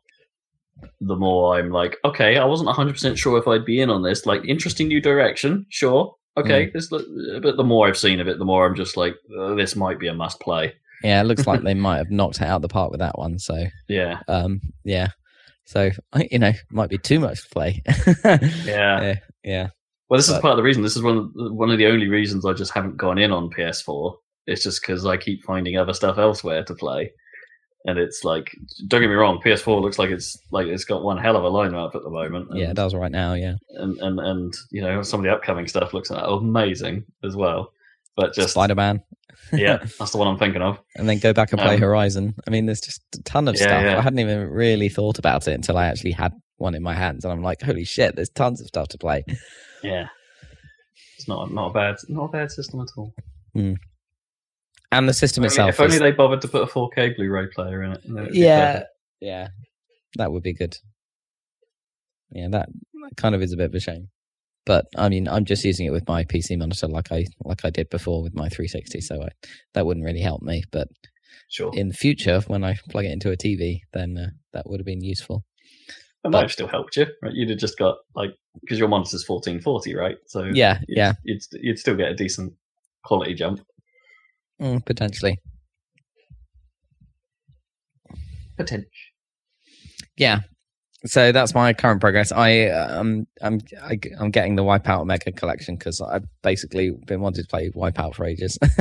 the 0.99 1.15
more 1.15 1.57
I'm 1.57 1.69
like, 1.69 1.97
okay, 2.05 2.37
I 2.37 2.45
wasn't 2.45 2.67
100 2.67 2.93
percent 2.93 3.17
sure 3.17 3.37
if 3.37 3.47
I'd 3.47 3.65
be 3.65 3.81
in 3.81 3.89
on 3.89 4.03
this. 4.03 4.25
Like, 4.25 4.43
interesting 4.45 4.87
new 4.87 5.01
direction, 5.01 5.65
sure, 5.69 6.15
okay. 6.37 6.67
Mm. 6.67 6.73
This, 6.73 6.87
but 6.87 7.57
the 7.57 7.63
more 7.63 7.87
I've 7.87 7.97
seen 7.97 8.19
of 8.19 8.27
it, 8.27 8.39
the 8.39 8.45
more 8.45 8.65
I'm 8.65 8.75
just 8.75 8.97
like, 8.97 9.15
uh, 9.37 9.53
this 9.55 9.75
might 9.75 9.99
be 9.99 10.07
a 10.07 10.13
must 10.13 10.39
play. 10.39 10.73
Yeah, 11.03 11.21
it 11.21 11.25
looks 11.25 11.47
like 11.47 11.61
they 11.63 11.73
might 11.73 11.97
have 11.97 12.11
knocked 12.11 12.37
it 12.37 12.43
out 12.43 12.57
of 12.57 12.61
the 12.61 12.67
park 12.67 12.91
with 12.91 12.99
that 12.99 13.17
one. 13.17 13.39
So 13.39 13.65
Yeah, 13.87 14.19
um, 14.27 14.61
yeah, 14.83 15.09
so 15.65 15.89
I- 16.13 16.27
you 16.31 16.39
know, 16.39 16.53
might 16.69 16.89
be 16.89 16.97
too 16.97 17.19
much 17.19 17.43
to 17.43 17.49
play. 17.49 17.81
yeah. 18.65 19.15
yeah, 19.43 19.69
Well, 20.09 20.17
this 20.17 20.29
is 20.29 20.37
part 20.39 20.51
of 20.51 20.57
the 20.57 20.63
reason. 20.63 20.83
This 20.83 20.95
is 20.95 21.03
one 21.03 21.17
of 21.17 21.33
the, 21.33 21.53
one 21.53 21.69
of 21.71 21.77
the 21.77 21.87
only 21.87 22.07
reasons 22.07 22.45
I 22.45 22.53
just 22.53 22.71
haven't 22.73 22.97
gone 22.97 23.17
in 23.17 23.31
on 23.31 23.49
PS4. 23.49 24.15
It's 24.47 24.63
just 24.63 24.81
because 24.81 25.05
I 25.05 25.17
keep 25.17 25.43
finding 25.43 25.77
other 25.77 25.93
stuff 25.93 26.17
elsewhere 26.17 26.63
to 26.63 26.73
play, 26.73 27.11
and 27.85 27.97
it's 27.97 28.23
like, 28.23 28.51
don't 28.87 29.01
get 29.01 29.07
me 29.09 29.15
wrong, 29.15 29.39
PS4 29.43 29.81
looks 29.81 29.97
like 29.99 30.09
it's 30.11 30.37
like 30.51 30.67
it's 30.67 30.83
got 30.85 31.03
one 31.03 31.17
hell 31.17 31.35
of 31.35 31.43
a 31.43 31.49
lineup 31.49 31.95
at 31.95 32.03
the 32.03 32.09
moment. 32.09 32.49
And, 32.49 32.59
yeah, 32.59 32.69
it 32.71 32.75
does 32.75 32.93
right 32.93 33.11
now. 33.11 33.33
Yeah, 33.33 33.55
and, 33.71 33.97
and 33.99 34.19
and 34.19 34.53
you 34.71 34.81
know 34.81 35.01
some 35.01 35.19
of 35.19 35.23
the 35.23 35.31
upcoming 35.33 35.67
stuff 35.67 35.93
looks 35.93 36.09
amazing 36.11 37.05
as 37.23 37.35
well. 37.35 37.71
But 38.15 38.33
just 38.33 38.51
Spider 38.51 38.75
Man. 38.75 39.01
yeah, 39.53 39.77
that's 39.99 40.11
the 40.11 40.17
one 40.17 40.27
I'm 40.27 40.37
thinking 40.37 40.61
of. 40.61 40.77
and 40.95 41.07
then 41.09 41.19
go 41.19 41.33
back 41.33 41.51
and 41.53 41.61
play 41.61 41.75
Um, 41.75 41.81
Horizon. 41.81 42.35
I 42.47 42.51
mean, 42.51 42.65
there's 42.65 42.81
just 42.81 43.01
a 43.17 43.23
ton 43.23 43.47
of 43.47 43.55
Yeah, 43.55 43.61
stuff. 43.67 43.83
yeah. 43.83 43.97
I 43.97 44.01
hadn't 44.01 44.19
even 44.19 44.49
really 44.49 44.89
thought 44.89 45.17
about 45.17 45.47
it 45.47 45.53
until 45.53 45.77
I 45.77 45.87
actually 45.87 46.11
had 46.11 46.33
one 46.57 46.75
in 46.75 46.83
my 46.83 46.93
hands, 46.93 47.23
and 47.25 47.31
I'm 47.31 47.41
like, 47.41 47.61
holy 47.61 47.85
shit, 47.85 48.15
there's 48.15 48.29
tons 48.29 48.61
of 48.61 48.67
stuff 48.67 48.89
to 48.89 48.97
play. 48.97 49.23
Yeah, 49.81 50.07
it's 51.17 51.27
not 51.27 51.51
not 51.51 51.71
a 51.71 51.73
bad 51.73 51.95
not 52.09 52.25
a 52.25 52.31
bad 52.31 52.51
system 52.51 52.81
at 52.81 52.89
all. 52.97 53.13
And 54.91 55.07
the 55.07 55.13
system 55.13 55.45
itself. 55.45 55.69
if 55.69 55.79
only 55.79 55.95
is- 55.95 56.01
they 56.01 56.11
bothered 56.11 56.41
to 56.41 56.47
put 56.47 56.63
a 56.63 56.67
4K 56.67 57.15
Blu-ray 57.15 57.47
player 57.47 57.83
in 57.83 57.93
it. 57.93 58.33
yeah, 58.33 58.83
yeah, 59.21 59.47
that 60.17 60.31
would 60.31 60.43
be 60.43 60.53
good. 60.53 60.77
Yeah, 62.31 62.47
that, 62.51 62.69
that 62.69 63.17
kind 63.17 63.35
of 63.35 63.41
is 63.41 63.53
a 63.53 63.57
bit 63.57 63.65
of 63.65 63.75
a 63.75 63.79
shame. 63.79 64.09
But 64.65 64.85
I 64.95 65.09
mean, 65.09 65.27
I'm 65.27 65.45
just 65.45 65.65
using 65.65 65.85
it 65.85 65.91
with 65.91 66.07
my 66.07 66.23
PC 66.23 66.57
monitor, 66.57 66.87
like 66.87 67.11
I 67.11 67.25
like 67.43 67.65
I 67.65 67.69
did 67.71 67.89
before 67.89 68.21
with 68.21 68.35
my 68.35 68.47
360, 68.47 69.01
so 69.01 69.23
I, 69.23 69.29
that 69.73 69.85
wouldn't 69.85 70.05
really 70.05 70.21
help 70.21 70.41
me. 70.43 70.63
But 70.71 70.87
sure. 71.49 71.71
in 71.73 71.87
the 71.87 71.95
future, 71.95 72.41
when 72.47 72.63
I 72.63 72.77
plug 72.89 73.05
it 73.05 73.11
into 73.11 73.31
a 73.31 73.37
TV, 73.37 73.79
then 73.93 74.17
uh, 74.17 74.29
that 74.53 74.69
would 74.69 74.79
have 74.79 74.85
been 74.85 75.03
useful. 75.03 75.43
That 76.23 76.29
might 76.29 76.41
have 76.41 76.51
still 76.51 76.67
helped 76.67 76.95
you, 76.95 77.07
right? 77.23 77.33
You'd 77.33 77.49
have 77.49 77.57
just 77.57 77.77
got 77.79 77.97
like 78.15 78.31
because 78.61 78.77
your 78.77 78.87
monitor's 78.87 79.27
1440, 79.27 79.95
right? 79.95 80.17
So 80.27 80.43
Yeah, 80.43 80.79
you'd, 80.87 80.97
yeah, 80.97 81.13
you'd 81.23 81.41
you'd 81.53 81.79
still 81.79 81.95
get 81.95 82.11
a 82.11 82.15
decent 82.15 82.53
quality 83.03 83.33
jump 83.33 83.61
mm, 84.61 84.85
potentially. 84.85 85.37
potential. 88.57 88.89
Yeah. 90.17 90.39
so 91.05 91.31
that's 91.31 91.55
my 91.55 91.73
current 91.73 91.99
progress. 91.99 92.31
I 92.31 92.67
um 92.67 93.25
I'm 93.41 93.59
I, 93.81 93.97
I'm 94.19 94.29
getting 94.29 94.55
the 94.55 94.63
Wipeout 94.63 95.05
Mega 95.05 95.31
Collection 95.31 95.75
because 95.75 95.99
I've 96.01 96.25
basically 96.43 96.91
been 97.07 97.21
wanting 97.21 97.43
to 97.43 97.47
play 97.47 97.71
Wipeout 97.71 98.15
for 98.15 98.25
ages, 98.25 98.57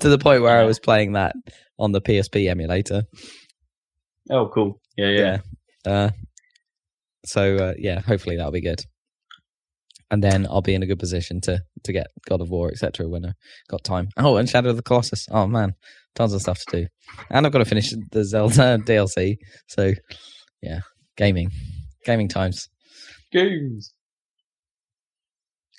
to 0.00 0.08
the 0.08 0.18
point 0.18 0.42
where 0.42 0.58
I 0.58 0.64
was 0.64 0.78
playing 0.78 1.12
that 1.12 1.34
on 1.78 1.92
the 1.92 2.00
PSP 2.00 2.50
emulator. 2.50 3.04
Oh, 4.30 4.48
cool. 4.48 4.80
Yeah, 4.96 5.08
yeah. 5.08 5.38
Yeah. 5.86 5.92
Uh, 5.92 6.10
so 7.24 7.56
uh, 7.56 7.74
yeah, 7.78 8.00
hopefully 8.00 8.36
that'll 8.36 8.52
be 8.52 8.60
good. 8.60 8.84
And 10.12 10.22
then 10.22 10.46
I'll 10.48 10.62
be 10.62 10.74
in 10.74 10.82
a 10.82 10.86
good 10.86 11.00
position 11.00 11.40
to 11.42 11.60
to 11.82 11.92
get 11.92 12.06
God 12.28 12.40
of 12.40 12.50
War, 12.50 12.68
etc. 12.70 13.08
When 13.08 13.26
I 13.26 13.32
got 13.68 13.82
time. 13.82 14.10
Oh, 14.16 14.36
and 14.36 14.48
Shadow 14.48 14.70
of 14.70 14.76
the 14.76 14.82
Colossus. 14.82 15.26
Oh 15.30 15.46
man, 15.46 15.74
tons 16.14 16.34
of 16.34 16.42
stuff 16.42 16.60
to 16.66 16.82
do. 16.82 16.86
And 17.30 17.46
I've 17.46 17.52
got 17.52 17.58
to 17.58 17.64
finish 17.64 17.94
the 18.12 18.24
Zelda 18.24 18.78
DLC. 18.86 19.38
So 19.68 19.92
yeah, 20.62 20.80
gaming, 21.16 21.50
gaming 22.04 22.28
times. 22.28 22.68
Games. 23.32 23.94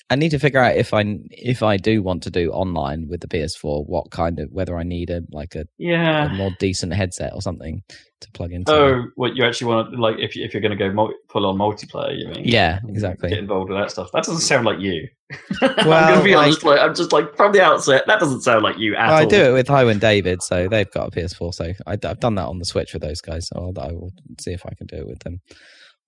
I 0.10 0.16
need 0.16 0.30
to 0.32 0.40
figure 0.40 0.60
out 0.60 0.76
if 0.76 0.94
I 0.94 1.04
if 1.32 1.64
I 1.64 1.78
do 1.78 2.04
want 2.04 2.24
to 2.24 2.30
do 2.30 2.52
online 2.52 3.08
with 3.08 3.22
the 3.22 3.28
PS4, 3.28 3.88
what 3.88 4.12
kind 4.12 4.40
of 4.40 4.50
whether 4.52 4.78
I 4.78 4.84
need 4.84 5.10
a 5.10 5.22
like 5.32 5.56
a, 5.56 5.62
a 5.62 5.66
Yeah. 5.78 6.28
more 6.36 6.52
decent 6.60 6.94
headset 6.94 7.34
or 7.34 7.42
something 7.42 7.82
to 8.22 8.32
plug 8.32 8.52
into. 8.52 8.72
Oh, 8.72 9.06
what 9.16 9.36
you 9.36 9.44
actually 9.44 9.74
want 9.74 9.92
to 9.92 10.00
like 10.00 10.20
if 10.20 10.36
you, 10.36 10.44
if 10.46 10.54
you're 10.54 10.62
going 10.62 10.78
to 10.78 10.78
go 10.78 10.92
multi, 10.94 11.16
full 11.30 11.46
on 11.46 11.58
multiplayer, 11.58 12.18
you 12.20 12.28
mean? 12.28 12.44
yeah, 12.46 12.80
exactly. 12.88 13.30
Get 13.30 13.40
involved 13.40 13.70
with 13.72 13.80
that 13.80 13.92
stuff. 13.92 14.12
That 14.14 14.24
doesn't 14.24 14.42
sound 14.42 14.66
like 14.66 14.80
you. 14.80 15.08
I'm 15.62 15.88
Well, 15.88 16.08
going 16.10 16.20
to 16.20 16.24
be 16.26 16.36
like- 16.36 16.46
honest. 16.48 16.64
Like, 16.64 16.80
I'm 16.82 16.94
just 16.94 17.12
like 17.14 17.36
from 17.36 17.52
the 17.54 17.62
outset, 17.64 18.04
that 18.06 18.20
doesn't 18.20 18.42
sound 18.42 18.62
like 18.64 18.78
you 18.78 18.96
at 18.96 19.08
Well, 19.08 19.16
I 19.18 19.26
do 19.26 19.42
it 19.42 19.54
with 19.54 19.68
Highwind 19.68 20.02
David, 20.02 20.44
so 20.44 20.68
they've 20.68 20.92
got 20.92 21.08
a 21.08 21.12
PS4. 21.12 21.54
So 21.54 21.74
I, 21.88 21.98
have 22.04 22.20
done 22.20 22.36
that 22.36 22.46
on 22.48 22.60
the 22.60 22.66
Switch 22.66 22.94
with 22.94 23.02
those 23.02 23.22
guys. 23.22 23.48
So 23.48 23.56
I'll, 23.76 23.84
I 23.84 23.94
will 23.94 24.12
see 24.40 24.52
if 24.52 24.66
I 24.66 24.74
can 24.78 24.86
do 24.86 24.98
it 24.98 25.08
with 25.08 25.20
them 25.20 25.42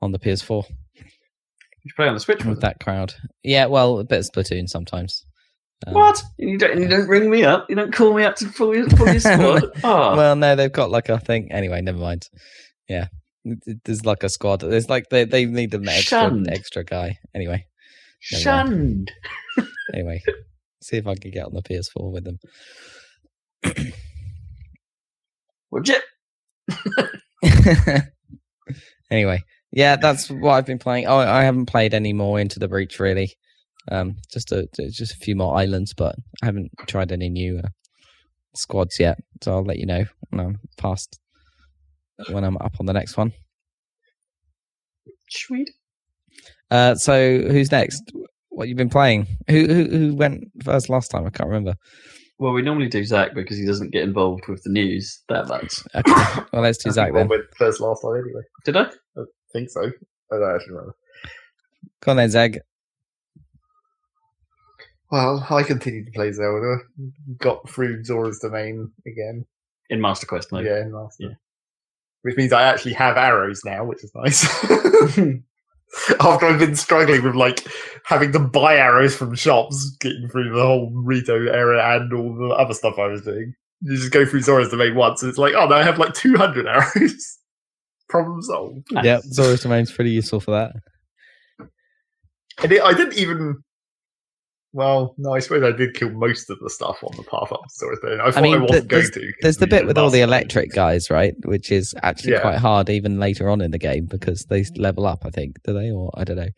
on 0.02 0.12
the 0.12 0.20
PS4 0.20 0.66
You 1.86 1.92
play 1.96 2.08
on 2.08 2.16
the 2.16 2.20
Switch 2.20 2.44
with 2.44 2.62
that 2.62 2.80
crowd. 2.80 3.14
Yeah, 3.44 3.68
well, 3.68 4.00
a 4.00 4.04
bit 4.04 4.20
of 4.20 4.26
Splatoon 4.26 4.68
sometimes. 4.68 5.24
Um, 5.86 5.94
What? 5.94 6.22
You 6.40 6.58
don't, 6.58 6.80
you 6.82 6.88
don't 6.88 7.08
ring 7.08 7.30
me 7.30 7.44
up. 7.44 7.68
You 7.70 7.76
don't 7.76 7.94
call 7.94 8.14
me 8.16 8.24
up 8.24 8.36
to 8.38 8.48
pull 8.48 8.76
your, 8.76 8.88
pull 8.90 9.08
your 9.08 9.20
squad. 9.20 9.66
Oh, 9.84 10.16
Well, 10.18 10.36
no, 10.36 10.56
they've 10.56 10.72
got 10.72 10.90
like 10.90 11.10
a 11.10 11.20
thing. 11.20 11.52
Anyway, 11.52 11.80
never 11.82 12.00
mind. 12.00 12.28
Yeah, 12.90 13.08
there's 13.84 14.04
like 14.04 14.24
a 14.24 14.30
squad. 14.30 14.62
There's 14.62 14.90
like 14.90 15.06
they 15.12 15.26
they 15.26 15.46
need 15.46 15.74
an 15.76 15.88
extra 15.88 16.22
Shunned. 16.22 16.50
extra 16.50 16.84
guy. 16.84 17.18
Anyway, 17.36 17.66
shunned. 18.20 19.12
anyway, 19.94 20.24
see 20.82 20.98
if 20.98 21.06
I 21.06 21.14
can 21.16 21.30
get 21.32 21.46
on 21.46 21.54
the 21.54 21.62
PS4 21.62 22.12
with 22.12 22.24
them. 22.24 22.40
Would 25.72 25.88
you? 25.90 26.00
anyway, 29.12 29.42
yeah, 29.76 29.98
that's 29.98 30.30
what 30.30 30.54
I've 30.54 30.66
been 30.66 30.80
playing. 30.80 31.06
Oh, 31.06 31.18
I 31.18 31.44
haven't 31.44 31.66
played 31.66 31.94
any 31.94 32.14
more 32.14 32.40
into 32.40 32.60
the 32.60 32.70
breach 32.70 32.98
really. 32.98 33.36
Um, 33.92 34.16
just 34.32 34.52
a 34.54 34.68
just 34.80 35.14
a 35.14 35.18
few 35.18 35.36
more 35.36 35.58
islands, 35.58 35.94
but 35.94 36.16
I 36.42 36.46
haven't 36.46 36.72
tried 36.88 37.12
any 37.12 37.30
new 37.30 37.60
uh, 37.60 37.68
squads 38.56 39.00
yet. 39.00 39.20
So 39.44 39.52
I'll 39.52 39.66
let 39.66 39.78
you 39.78 39.86
know 39.86 40.06
when 40.30 40.40
I'm 40.40 40.60
past 40.78 41.20
when 42.30 42.46
I'm 42.46 42.58
up 42.58 42.78
on 42.80 42.86
the 42.86 42.94
next 42.94 43.18
one. 43.18 43.34
Sweet. 45.30 45.70
Uh, 46.72 46.96
so 46.96 47.40
who's 47.42 47.72
next? 47.72 48.02
What 48.50 48.70
you've 48.70 48.78
been 48.78 48.90
playing? 48.90 49.28
Who 49.50 49.68
who 49.68 49.84
who 49.90 50.16
went 50.16 50.46
first 50.64 50.90
last 50.90 51.12
time? 51.12 51.26
I 51.28 51.32
can't 51.32 51.50
remember. 51.50 51.76
Well, 52.40 52.54
we 52.54 52.62
normally 52.62 52.88
do 52.88 53.04
Zach 53.04 53.34
because 53.34 53.58
he 53.58 53.66
doesn't 53.66 53.92
get 53.92 54.04
involved 54.04 54.48
with 54.48 54.64
the 54.64 54.72
news 54.72 55.22
that 55.28 55.48
much. 55.48 55.74
Okay, 55.94 56.42
well 56.54 56.62
let's 56.62 56.78
do 56.78 56.90
I 56.90 56.94
Zach 56.94 57.14
then. 57.14 57.28
Went 57.28 57.44
first 57.58 57.82
last 57.82 58.02
time 58.02 58.16
anyway. 58.16 58.42
Did 58.64 58.78
I? 58.78 58.90
I 59.56 59.58
think 59.58 59.70
so. 59.70 59.84
I 60.32 60.36
don't 60.38 60.56
actually 60.56 60.74
remember. 60.74 60.96
Go 62.02 62.12
on 62.12 62.18
then, 62.18 62.30
Zeg. 62.30 62.60
Well, 65.12 65.48
I 65.50 65.64
continued 65.64 66.08
to 66.08 66.12
play 66.12 66.32
Zelda. 66.34 66.80
Got 67.38 67.70
through 67.70 68.04
Zora's 68.04 68.40
Domain 68.40 68.92
again. 69.08 69.46
In 69.90 70.02
Master 70.02 70.26
Quest 70.26 70.52
mode. 70.52 70.66
Yeah, 70.66 70.82
in 70.82 70.92
Master. 70.92 71.24
Yeah. 71.24 71.36
Which 72.24 72.36
means 72.36 72.52
I 72.52 72.64
actually 72.64 72.94
have 72.94 73.16
arrows 73.16 73.62
now, 73.64 73.86
which 73.86 74.04
is 74.04 74.12
nice. 74.14 74.44
After 76.20 76.48
I've 76.48 76.60
been 76.60 76.76
struggling 76.76 77.24
with 77.24 77.36
like 77.36 77.66
having 78.04 78.34
to 78.34 78.40
buy 78.40 78.76
arrows 78.76 79.16
from 79.16 79.36
shops, 79.36 79.96
getting 80.02 80.28
through 80.28 80.54
the 80.54 80.62
whole 80.62 80.92
Rito 80.92 81.48
area 81.48 81.82
and 81.82 82.12
all 82.12 82.36
the 82.36 82.50
other 82.56 82.74
stuff 82.74 83.00
I 83.00 83.08
was 83.08 83.22
doing. 83.22 83.54
You 83.82 83.96
just 83.96 84.12
go 84.12 84.26
through 84.26 84.42
Zora's 84.42 84.70
Domain 84.70 84.96
once, 84.96 85.22
and 85.22 85.30
it's 85.30 85.38
like, 85.38 85.54
oh 85.54 85.68
no, 85.68 85.76
I 85.76 85.84
have 85.84 86.00
like 86.00 86.14
200 86.14 86.68
arrows. 86.68 87.38
Problem 88.10 88.42
solved. 88.42 88.88
Yeah, 88.92 89.02
Yep, 89.04 89.22
Zora's 89.32 89.62
Domain's 89.64 89.92
pretty 89.92 90.12
useful 90.12 90.40
for 90.40 90.52
that. 90.52 90.72
And 92.62 92.72
it, 92.72 92.82
I 92.82 92.94
didn't 92.94 93.18
even. 93.18 93.58
Well, 94.74 95.16
no, 95.18 95.34
I 95.34 95.40
suppose 95.40 95.64
I 95.64 95.72
did 95.72 95.94
kill 95.94 96.10
most 96.12 96.50
of 96.50 96.60
the 96.60 96.70
stuff 96.70 96.98
on 97.02 97.16
the 97.16 97.24
path 97.24 97.50
up 97.52 97.62
to 97.62 97.70
Zora's 97.78 98.00
Domain. 98.02 98.20
I 98.22 98.32
thought 98.32 98.38
I, 98.40 98.42
mean, 98.42 98.62
wasn't 98.62 98.70
th- 98.70 98.88
going 98.90 99.04
to. 99.06 99.20
'cause 99.20 99.34
There's 99.42 99.58
the 99.58 99.68
bit 99.68 99.86
with 99.88 99.98
all 99.98 100.10
the 100.10 100.20
time. 100.20 100.30
electric 100.30 100.72
guys, 100.74 101.10
right? 101.10 101.34
Which 101.46 101.72
is 101.72 101.94
actually 102.04 102.34
Yeah. 102.34 102.42
quite 102.42 102.58
hard 102.58 102.90
even 102.90 103.18
later 103.20 103.50
on 103.50 103.62
in 103.62 103.72
the 103.72 103.78
game 103.78 104.06
because 104.06 104.46
they 104.50 104.66
level 104.78 105.06
up, 105.08 105.20
I 105.26 105.30
think. 105.30 105.56
Do 105.64 105.74
they? 105.74 105.92
Or 105.92 106.12
I 106.18 106.26
don't 106.26 106.36
know. 106.36 106.50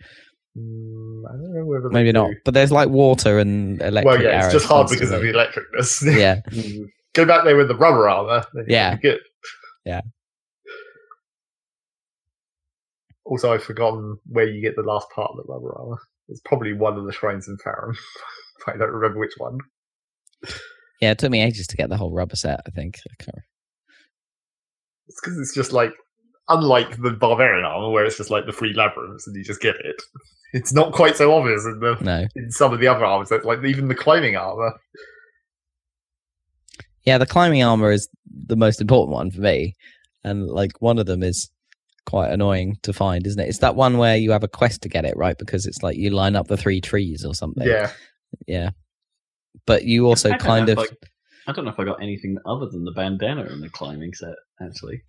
Mm, 0.57 1.23
I 1.29 1.31
don't 1.33 1.53
know 1.53 1.65
whether 1.65 1.89
Maybe 1.89 2.11
not. 2.11 2.29
do. 2.31 2.35
But 2.43 2.55
there's 2.55 2.71
like 2.71 2.89
water 2.89 3.37
and 3.37 3.79
electric 3.81 4.05
Well, 4.05 4.21
yeah, 4.23 4.29
arrows. 4.29 4.45
it's 4.45 4.53
just 4.53 4.65
hard 4.65 4.87
because 4.89 5.11
of 5.11 5.21
the 5.21 5.31
electricness. 5.31 6.01
Yeah. 6.17 6.41
Mm. 6.51 6.85
Go 7.13 7.25
back 7.25 7.43
there 7.45 7.55
with 7.55 7.67
the 7.67 7.75
rubber 7.75 8.09
armor. 8.09 8.43
Yeah. 8.67 8.95
Good. 9.01 9.19
Yeah. 9.85 10.01
Also, 13.27 13.51
I've 13.53 13.63
forgotten 13.63 14.17
where 14.25 14.47
you 14.47 14.61
get 14.61 14.75
the 14.75 14.83
last 14.83 15.07
part 15.13 15.31
of 15.31 15.37
the 15.37 15.51
rubber 15.51 15.77
armor. 15.77 15.97
It's 16.29 16.41
probably 16.45 16.73
one 16.73 16.97
of 16.97 17.05
the 17.05 17.11
shrines 17.11 17.47
in 17.47 17.57
Faron. 17.57 17.95
I 18.67 18.77
don't 18.77 18.91
remember 18.91 19.19
which 19.19 19.33
one. 19.37 19.59
Yeah, 21.01 21.11
it 21.11 21.19
took 21.19 21.31
me 21.31 21.41
ages 21.43 21.67
to 21.67 21.77
get 21.77 21.89
the 21.89 21.97
whole 21.97 22.13
rubber 22.13 22.35
set, 22.35 22.61
I 22.65 22.71
think. 22.71 22.95
I 23.21 23.31
It's 25.07 25.19
because 25.21 25.37
it's 25.39 25.53
just 25.53 25.73
like, 25.73 25.91
unlike 26.49 27.01
the 27.01 27.11
barbarian 27.11 27.65
armor, 27.65 27.91
where 27.91 28.05
it's 28.05 28.17
just 28.17 28.29
like 28.31 28.45
the 28.45 28.53
three 28.53 28.73
labyrinths 28.73 29.27
and 29.27 29.35
you 29.35 29.43
just 29.43 29.61
get 29.61 29.75
it. 29.75 30.01
It's 30.53 30.71
not 30.71 30.93
quite 30.93 31.17
so 31.17 31.33
obvious 31.35 31.65
in 31.65 31.81
the 31.81 31.97
No. 31.99 32.25
in 32.37 32.51
some 32.51 32.71
of 32.73 32.79
the 32.79 32.87
other 32.87 33.03
armors. 33.03 33.29
Like 33.43 33.61
even 33.65 33.89
the 33.89 33.93
climbing 33.93 34.37
armor. 34.37 34.71
Yeah, 37.03 37.17
the 37.17 37.25
climbing 37.25 37.61
armor 37.63 37.91
is 37.91 38.07
the 38.45 38.55
most 38.55 38.79
important 38.79 39.13
one 39.13 39.29
for 39.29 39.41
me. 39.41 39.75
And 40.23 40.47
like 40.47 40.71
one 40.79 40.99
of 40.99 41.05
them 41.05 41.21
is 41.21 41.49
quite 42.07 42.31
annoying 42.31 42.77
to 42.81 42.91
find, 42.93 43.27
isn't 43.27 43.39
it? 43.39 43.47
It's 43.49 43.59
that 43.59 43.75
one 43.75 43.99
where 43.99 44.17
you 44.17 44.31
have 44.31 44.43
a 44.43 44.47
quest 44.47 44.81
to 44.81 44.89
get 44.89 45.05
it, 45.05 45.15
right? 45.15 45.37
Because 45.37 45.67
it's 45.67 45.83
like 45.83 45.97
you 45.97 46.09
line 46.09 46.35
up 46.35 46.47
the 46.47 46.57
three 46.57 46.81
trees 46.81 47.23
or 47.23 47.35
something. 47.35 47.67
Yeah, 47.67 47.91
Yeah. 48.47 48.71
But 49.67 49.83
you 49.83 50.07
also 50.07 50.31
I 50.31 50.37
kind 50.37 50.69
of. 50.69 50.79
I, 50.79 50.85
I 51.47 51.51
don't 51.51 51.65
know 51.65 51.71
if 51.71 51.79
I 51.79 51.83
got 51.83 52.01
anything 52.01 52.37
other 52.45 52.65
than 52.67 52.83
the 52.85 52.91
bandana 52.91 53.43
and 53.43 53.61
the 53.61 53.69
climbing 53.69 54.13
set. 54.13 54.35
Actually, 54.61 55.01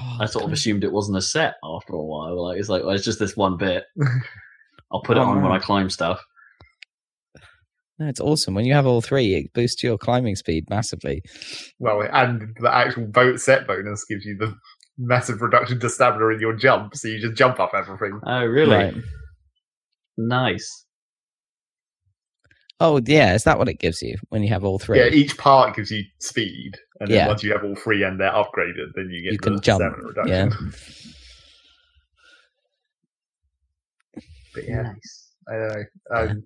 Oh, 0.00 0.18
I 0.20 0.26
sort 0.26 0.44
of 0.44 0.52
assumed 0.52 0.82
it 0.84 0.92
wasn't 0.92 1.18
a 1.18 1.22
set 1.22 1.54
after 1.64 1.92
a 1.94 2.02
while. 2.02 2.44
Like 2.44 2.58
it's 2.58 2.68
like 2.68 2.82
well, 2.84 2.94
it's 2.94 3.04
just 3.04 3.18
this 3.18 3.36
one 3.36 3.56
bit. 3.56 3.84
I'll 4.92 5.02
put 5.02 5.16
it 5.16 5.20
Oh, 5.20 5.24
on 5.24 5.42
when. 5.42 5.50
Oh. 5.50 5.54
I 5.54 5.58
climb 5.58 5.88
stuff. 5.90 6.20
No, 7.98 8.08
it's 8.08 8.20
awesome. 8.20 8.54
When 8.54 8.64
you 8.64 8.74
have 8.74 8.86
all 8.86 9.00
three, 9.00 9.34
it 9.34 9.52
boosts 9.52 9.82
your 9.84 9.96
climbing 9.96 10.34
speed 10.34 10.68
massively. 10.68 11.22
well, 11.78 12.02
and 12.12 12.52
the 12.60 12.74
actual 12.74 13.06
boat 13.06 13.38
set 13.40 13.66
bonus 13.68 14.04
gives 14.04 14.24
you 14.24 14.36
the 14.36 14.52
massive 14.98 15.40
reduction 15.42 15.80
to 15.80 15.88
stamina 15.88 16.28
in 16.28 16.40
your 16.40 16.54
jump, 16.54 16.94
so 16.96 17.08
you 17.08 17.20
just 17.20 17.34
jump 17.34 17.58
up 17.60 17.72
everything. 17.74 18.20
Oh, 18.26 18.44
really? 18.44 18.76
Right. 18.76 18.94
Nice. 20.16 20.84
Oh, 22.80 23.00
yeah. 23.04 23.34
Is 23.34 23.44
that 23.44 23.58
what 23.58 23.68
it 23.68 23.78
gives 23.78 24.02
you 24.02 24.16
when 24.28 24.42
you 24.42 24.48
have 24.50 24.64
all 24.64 24.78
three? 24.78 24.98
Yeah, 24.98 25.06
each 25.08 25.36
part 25.38 25.76
gives 25.76 25.90
you 25.90 26.02
speed, 26.20 26.72
and 27.00 27.08
then 27.08 27.16
Yeah. 27.16 27.26
once 27.28 27.42
you 27.42 27.52
have 27.52 27.64
all 27.64 27.76
three 27.76 28.02
and 28.02 28.20
they're 28.20 28.30
upgraded, 28.32 28.92
then 28.94 29.08
you 29.10 29.22
get 29.22 29.32
You 29.32 29.38
the 29.38 29.50
can 29.50 29.60
jump, 29.60 29.82
stamina 29.82 30.02
reduction. 30.06 30.72
But 34.54 34.68
yeah, 34.68 34.82
Nice. 34.82 35.32
I 35.48 35.52
don't 35.52 35.68
know. 35.68 35.84
Um, 36.16 36.42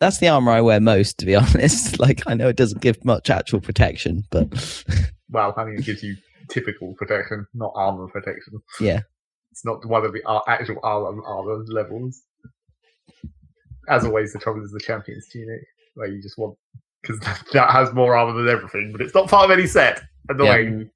That's 0.00 0.16
the 0.18 0.28
armor 0.28 0.52
I 0.52 0.62
wear 0.62 0.80
most, 0.80 1.18
to 1.18 1.26
be 1.26 1.34
honest. 1.36 1.98
Like, 2.00 2.22
I 2.26 2.32
know 2.32 2.48
it 2.48 2.56
doesn't 2.56 2.80
give 2.80 3.04
much 3.04 3.28
actual 3.28 3.60
protection, 3.60 4.24
but 4.30 4.84
well, 5.28 5.52
I 5.58 5.64
mean, 5.66 5.74
it 5.78 5.84
gives 5.84 6.02
you 6.02 6.16
typical 6.50 6.94
protection, 6.94 7.46
not 7.54 7.72
armor 7.74 8.08
protection. 8.08 8.60
Yeah. 8.80 9.00
It's 9.52 9.64
not 9.64 9.84
one 9.86 10.04
of 10.04 10.12
the 10.12 10.22
ar- 10.26 10.44
actual 10.46 10.76
armor, 10.82 11.22
armor 11.24 11.64
levels. 11.66 12.22
As 13.88 14.04
always, 14.04 14.32
the 14.32 14.38
trouble 14.38 14.62
is 14.62 14.70
the 14.70 14.80
champion's 14.80 15.26
tunic, 15.28 15.60
where 15.94 16.06
you 16.08 16.22
just 16.22 16.38
want 16.38 16.56
because 17.02 17.18
that 17.52 17.70
has 17.70 17.92
more 17.94 18.14
armor 18.14 18.34
than 18.40 18.48
everything, 18.54 18.92
but 18.92 19.00
it's 19.00 19.14
not 19.14 19.28
part 19.28 19.50
of 19.50 19.50
any 19.56 19.66
set. 19.66 20.02
Annoying. 20.28 20.90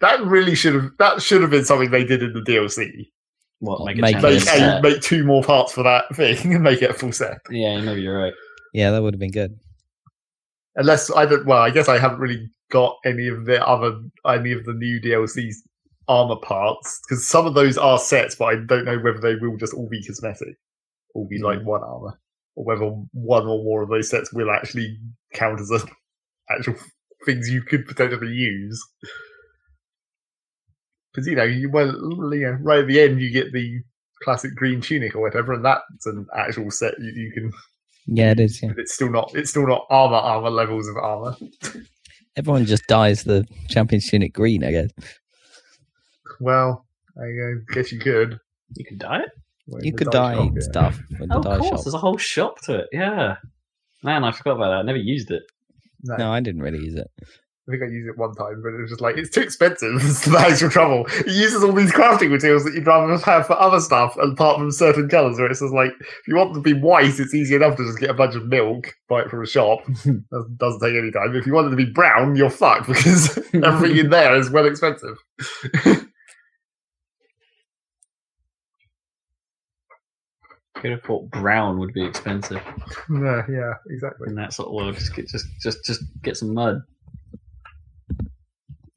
That 0.00 0.20
really 0.24 0.54
should 0.54 0.74
have 0.74 0.90
that 0.98 1.22
should 1.22 1.40
have 1.40 1.50
been 1.50 1.64
something 1.64 1.90
they 1.90 2.04
did 2.04 2.22
in 2.22 2.32
the 2.34 2.40
DLC. 2.40 3.06
What? 3.60 3.78
Well, 3.80 3.86
Make 3.86 3.98
a 3.98 4.00
make 4.02 4.12
champion 4.20 4.44
Make, 4.44 4.60
a, 4.60 4.80
make 4.82 5.00
two 5.00 5.24
more 5.24 5.42
parts 5.42 5.72
for 5.72 5.82
that 5.84 6.04
thing 6.14 6.54
and 6.54 6.62
make 6.62 6.82
it 6.82 6.90
a 6.90 6.94
full 6.94 7.12
set. 7.12 7.38
Yeah, 7.50 7.80
maybe 7.80 8.02
you're 8.02 8.18
right. 8.18 8.34
yeah, 8.74 8.90
that 8.90 9.02
would 9.02 9.14
have 9.14 9.20
been 9.20 9.30
good. 9.30 9.58
Unless 10.76 11.10
I 11.14 11.24
don't. 11.24 11.46
Well, 11.46 11.62
I 11.62 11.70
guess 11.70 11.88
I 11.88 11.98
haven't 11.98 12.18
really 12.18 12.50
got 12.74 12.96
any 13.04 13.28
of 13.28 13.46
the 13.46 13.64
other 13.66 14.00
any 14.26 14.50
of 14.50 14.64
the 14.64 14.72
new 14.74 15.00
DLCs 15.00 15.54
armor 16.08 16.36
parts 16.36 17.00
because 17.08 17.24
some 17.24 17.46
of 17.46 17.54
those 17.54 17.78
are 17.78 17.98
sets, 17.98 18.34
but 18.34 18.46
I 18.46 18.56
don't 18.66 18.84
know 18.84 18.98
whether 18.98 19.20
they 19.20 19.36
will 19.36 19.56
just 19.56 19.72
all 19.72 19.88
be 19.88 20.04
cosmetic, 20.04 20.56
all 21.14 21.26
be 21.28 21.38
like 21.38 21.60
hmm. 21.60 21.66
one 21.66 21.84
armor, 21.84 22.18
or 22.56 22.64
whether 22.64 22.86
one 23.12 23.46
or 23.46 23.62
more 23.62 23.84
of 23.84 23.90
those 23.90 24.10
sets 24.10 24.32
will 24.32 24.50
actually 24.50 24.98
count 25.34 25.60
as 25.60 25.70
a 25.70 25.80
actual 26.50 26.74
things 27.24 27.48
you 27.48 27.62
could 27.62 27.86
potentially 27.86 28.32
use. 28.32 28.84
Because 31.12 31.28
you 31.28 31.36
know, 31.36 31.44
you 31.44 31.70
well, 31.70 31.92
you 32.34 32.40
know, 32.40 32.58
right 32.60 32.80
at 32.80 32.88
the 32.88 33.00
end 33.00 33.20
you 33.20 33.30
get 33.30 33.52
the 33.52 33.80
classic 34.24 34.52
green 34.56 34.80
tunic 34.80 35.14
or 35.14 35.20
whatever, 35.20 35.52
and 35.52 35.64
that's 35.64 36.06
an 36.06 36.26
actual 36.36 36.72
set 36.72 36.94
you, 36.98 37.12
you 37.14 37.32
can. 37.32 37.52
Yeah, 38.06 38.32
it 38.32 38.40
is. 38.40 38.60
Yeah. 38.60 38.70
But 38.70 38.80
it's 38.80 38.94
still 38.94 39.10
not. 39.10 39.30
It's 39.32 39.50
still 39.50 39.68
not 39.68 39.86
armor 39.90 40.16
armor 40.16 40.50
levels 40.50 40.88
of 40.88 40.96
armor. 40.96 41.36
Everyone 42.36 42.64
just 42.66 42.86
dyes 42.88 43.24
the 43.24 43.46
champion's 43.68 44.08
tunic 44.08 44.32
green, 44.32 44.64
I 44.64 44.70
guess. 44.72 44.90
Well, 46.40 46.84
I 47.20 47.28
guess 47.72 47.92
you 47.92 47.98
could. 48.00 48.38
You 48.76 48.84
can 48.84 48.98
dye 48.98 49.20
it. 49.20 49.28
Well, 49.66 49.84
You 49.84 49.92
could 49.94 50.10
dye 50.10 50.34
dye 50.34 50.42
shop, 50.44 50.52
yeah. 50.56 50.62
stuff 50.62 51.00
in 51.20 51.28
the 51.28 51.34
Oh, 51.36 51.38
of 51.40 51.44
course, 51.60 51.68
shop. 51.70 51.84
there's 51.84 51.94
a 51.94 51.98
whole 51.98 52.18
shop 52.18 52.60
to 52.62 52.80
it. 52.80 52.88
Yeah. 52.92 53.36
Man, 54.02 54.24
I 54.24 54.32
forgot 54.32 54.56
about 54.56 54.70
that. 54.70 54.78
I 54.78 54.82
never 54.82 54.98
used 54.98 55.30
it. 55.30 55.42
No, 56.02 56.16
No, 56.16 56.32
I 56.32 56.40
didn't 56.40 56.60
really 56.62 56.80
use 56.84 56.96
it. 56.96 57.10
I 57.66 57.70
think 57.70 57.82
I 57.82 57.86
used 57.86 58.08
it 58.08 58.18
one 58.18 58.34
time, 58.34 58.60
but 58.62 58.74
it 58.74 58.80
was 58.82 58.90
just 58.90 59.00
like 59.00 59.16
it's 59.16 59.30
too 59.30 59.40
expensive. 59.40 59.94
It's 60.04 60.26
the 60.26 60.38
actual 60.38 60.68
trouble. 60.68 61.06
It 61.20 61.28
uses 61.28 61.64
all 61.64 61.72
these 61.72 61.92
crafting 61.92 62.30
materials 62.30 62.62
that 62.64 62.74
you'd 62.74 62.86
rather 62.86 63.16
have 63.24 63.46
for 63.46 63.58
other 63.58 63.80
stuff, 63.80 64.14
apart 64.18 64.58
from 64.58 64.70
certain 64.70 65.08
colours. 65.08 65.38
Where 65.38 65.50
it's 65.50 65.60
just 65.60 65.72
like 65.72 65.92
if 65.98 66.28
you 66.28 66.36
want 66.36 66.52
them 66.52 66.62
to 66.62 66.74
be 66.74 66.78
white, 66.78 67.18
it's 67.18 67.34
easy 67.34 67.54
enough 67.54 67.76
to 67.76 67.86
just 67.86 67.98
get 67.98 68.10
a 68.10 68.14
bunch 68.14 68.34
of 68.34 68.46
milk, 68.46 68.92
buy 69.08 69.22
it 69.22 69.30
from 69.30 69.42
a 69.42 69.46
shop. 69.46 69.80
That 70.30 70.56
doesn't 70.58 70.80
take 70.80 70.96
any 70.96 71.10
time. 71.10 71.34
If 71.34 71.46
you 71.46 71.54
want 71.54 71.68
it 71.68 71.70
to 71.70 71.76
be 71.76 71.90
brown, 71.90 72.36
you're 72.36 72.50
fucked 72.50 72.86
because 72.88 73.38
everything 73.54 73.96
in 73.96 74.10
there 74.10 74.36
is 74.36 74.50
well 74.50 74.66
expensive. 74.66 75.16
Could 80.76 80.90
have 80.90 81.02
thought 81.02 81.30
brown 81.30 81.78
would 81.78 81.94
be 81.94 82.04
expensive 82.04 82.60
yeah, 83.08 83.42
yeah, 83.48 83.72
exactly. 83.88 84.28
in 84.28 84.34
that 84.34 84.52
sort 84.52 84.68
of 84.68 84.74
world. 84.74 84.94
Just 84.96 85.14
get, 85.14 85.28
just, 85.28 85.46
just, 85.62 85.82
just 85.84 86.02
get 86.22 86.36
some 86.36 86.52
mud. 86.52 86.82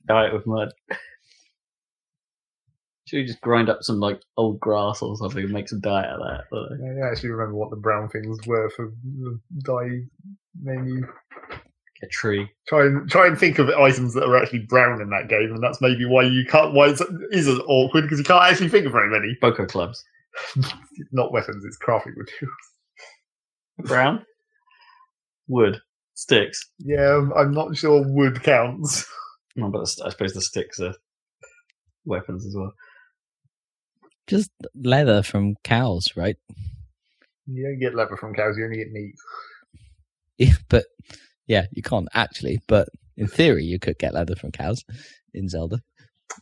Dye 0.08 0.28
it 0.28 0.34
with 0.34 0.48
mud. 0.48 0.70
Should 3.06 3.18
we 3.18 3.26
just 3.26 3.42
grind 3.42 3.70
up 3.70 3.84
some 3.84 4.00
like 4.00 4.22
old 4.36 4.60
grass 4.60 5.02
or 5.02 5.16
something 5.18 5.44
and 5.44 5.54
make 5.54 5.70
some 5.70 5.80
dye 5.80 6.04
out 6.06 6.20
of 6.20 6.28
that? 6.28 6.44
I 6.52 6.78
don't. 6.78 7.04
I 7.04 7.10
actually 7.12 7.30
remember 7.30 7.56
what 7.56 7.70
the 7.70 7.78
brown 7.78 8.10
things 8.10 8.38
were 8.46 8.70
for 8.72 8.92
the 9.04 9.40
dye 9.64 10.02
menu. 10.62 11.08
A 12.04 12.08
tree. 12.08 12.48
Try 12.68 12.86
and 12.86 13.10
try 13.10 13.26
and 13.28 13.38
think 13.40 13.60
of 13.60 13.70
items 13.70 14.14
that 14.14 14.24
are 14.26 14.38
actually 14.38 14.66
brown 14.68 15.02
in 15.02 15.10
that 15.10 15.30
game, 15.30 15.52
and 15.52 15.64
that's 15.64 15.82
maybe 15.82 16.06
why 16.06 16.24
you 16.24 16.46
can't. 16.46 16.74
Why 16.74 16.90
it's, 16.90 17.02
is 17.32 17.48
it 17.48 17.60
awkward 17.68 18.04
because 18.04 18.20
you 18.20 18.26
can't 18.26 18.44
actually 18.44 18.70
think 18.70 18.86
of 18.86 18.92
very 18.92 19.10
many. 19.10 19.36
Boko 19.42 19.66
clubs. 19.66 20.04
Not 21.12 21.32
weapons; 21.32 21.64
it's 21.66 21.78
crafting 21.80 22.16
materials. 22.16 22.54
Brown. 23.80 24.26
Wood. 25.48 25.80
Sticks. 26.14 26.60
Yeah, 26.80 27.02
I'm- 27.02 27.32
I'm 27.38 27.52
not 27.52 27.78
sure 27.78 28.04
wood 28.06 28.44
counts. 28.44 29.06
No, 29.58 29.70
but 29.70 29.82
I 30.06 30.10
suppose 30.10 30.34
the 30.34 30.42
sticks 30.42 30.80
are 30.80 30.94
weapons 32.06 32.46
as 32.46 32.56
well. 32.56 32.72
Just 34.28 34.52
leather 34.76 35.24
from 35.24 35.56
cows, 35.64 36.10
right? 36.16 36.38
You 37.48 37.64
don't 37.64 37.80
get 37.80 37.96
leather 37.96 38.16
from 38.16 38.36
cows; 38.36 38.56
you 38.58 38.64
only 38.64 38.78
get 38.78 38.92
meat. 38.92 39.16
Yeah, 40.40 40.54
but 40.70 40.86
yeah, 41.48 41.66
you 41.72 41.82
can't 41.82 42.08
actually. 42.14 42.60
But 42.68 42.90
in 43.16 43.26
theory, 43.26 43.64
you 43.64 43.80
could 43.80 43.98
get 43.98 44.14
leather 44.14 44.36
from 44.36 44.52
cows 44.52 44.86
in 45.34 45.50
Zelda. 45.50 45.82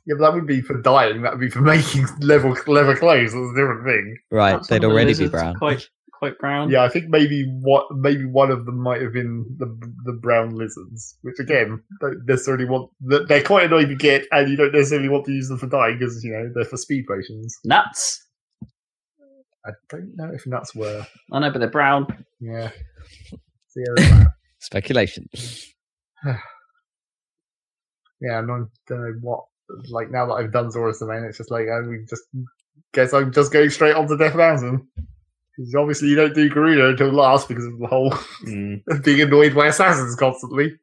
Yeah, 0.05 0.15
but 0.19 0.25
that 0.25 0.33
would 0.33 0.45
be 0.45 0.59
for 0.59 0.81
dyeing. 0.81 1.21
That 1.21 1.31
would 1.31 1.39
be 1.39 1.49
for 1.49 1.61
making 1.73 2.05
leather 2.19 2.53
leather 2.67 2.97
clothes. 2.97 3.31
That's 3.31 3.51
a 3.51 3.55
different 3.55 3.85
thing. 3.85 4.17
Right, 4.31 4.55
Aren't 4.55 4.67
they'd 4.67 4.77
of 4.77 4.81
the 4.81 4.87
already 4.89 5.13
be 5.13 5.29
brown. 5.29 5.55
Quite, 5.55 5.87
quite 6.25 6.39
brown. 6.39 6.69
Yeah, 6.69 6.83
I 6.83 6.89
think 6.89 7.09
maybe 7.09 7.45
what 7.61 7.85
maybe 7.91 8.25
one 8.25 8.51
of 8.51 8.65
them 8.65 8.81
might 8.81 9.01
have 9.01 9.13
been 9.13 9.45
the 9.57 9.67
the 10.03 10.13
brown 10.13 10.55
lizards, 10.55 11.17
which 11.21 11.39
again 11.39 11.81
don't 12.01 12.25
necessarily 12.25 12.65
want. 12.65 12.91
that 13.01 13.27
They're 13.27 13.43
quite 13.43 13.65
annoying 13.65 13.89
to 13.89 13.95
get, 13.95 14.25
and 14.31 14.49
you 14.49 14.57
don't 14.57 14.73
necessarily 14.73 15.09
want 15.09 15.25
to 15.25 15.31
use 15.31 15.49
them 15.49 15.57
for 15.57 15.67
dyeing 15.67 15.99
because 15.99 16.23
you 16.23 16.31
know 16.31 16.51
they're 16.53 16.65
for 16.65 16.77
speed 16.77 17.05
potions. 17.07 17.57
Nuts. 17.63 18.21
I 19.65 19.71
don't 19.89 20.15
know 20.15 20.31
if 20.31 20.45
nuts 20.45 20.75
were. 20.75 21.05
I 21.31 21.39
know, 21.39 21.51
but 21.51 21.59
they're 21.59 21.69
brown. 21.69 22.07
Yeah. 22.39 22.71
So 23.69 23.81
yeah. 23.97 24.25
Speculation. 24.59 25.27
yeah, 26.23 26.39
I 28.39 28.41
don't 28.41 28.69
know 28.89 29.13
what. 29.21 29.43
Like 29.89 30.11
now 30.11 30.27
that 30.27 30.33
I've 30.33 30.53
done 30.53 30.69
Zora's 30.69 30.99
Domain, 30.99 31.23
it's 31.23 31.39
just 31.39 31.49
like 31.49 31.67
I 31.67 31.81
we 31.87 32.05
just 32.07 32.23
guess 32.93 33.13
I'm 33.13 33.31
just 33.31 33.51
going 33.51 33.69
straight 33.69 33.95
on 33.95 34.07
to 34.07 34.17
Death 34.17 34.35
Mountain. 34.35 34.87
Because 35.57 35.75
obviously 35.75 36.09
you 36.09 36.15
don't 36.15 36.33
do 36.35 36.49
Gerudo 36.49 36.89
until 36.91 37.11
last 37.11 37.47
because 37.47 37.65
of 37.65 37.79
the 37.79 37.87
whole 37.87 38.11
Mm. 38.45 38.81
being 39.03 39.21
annoyed 39.21 39.55
by 39.55 39.67
assassins 39.67 40.15
constantly. 40.15 40.73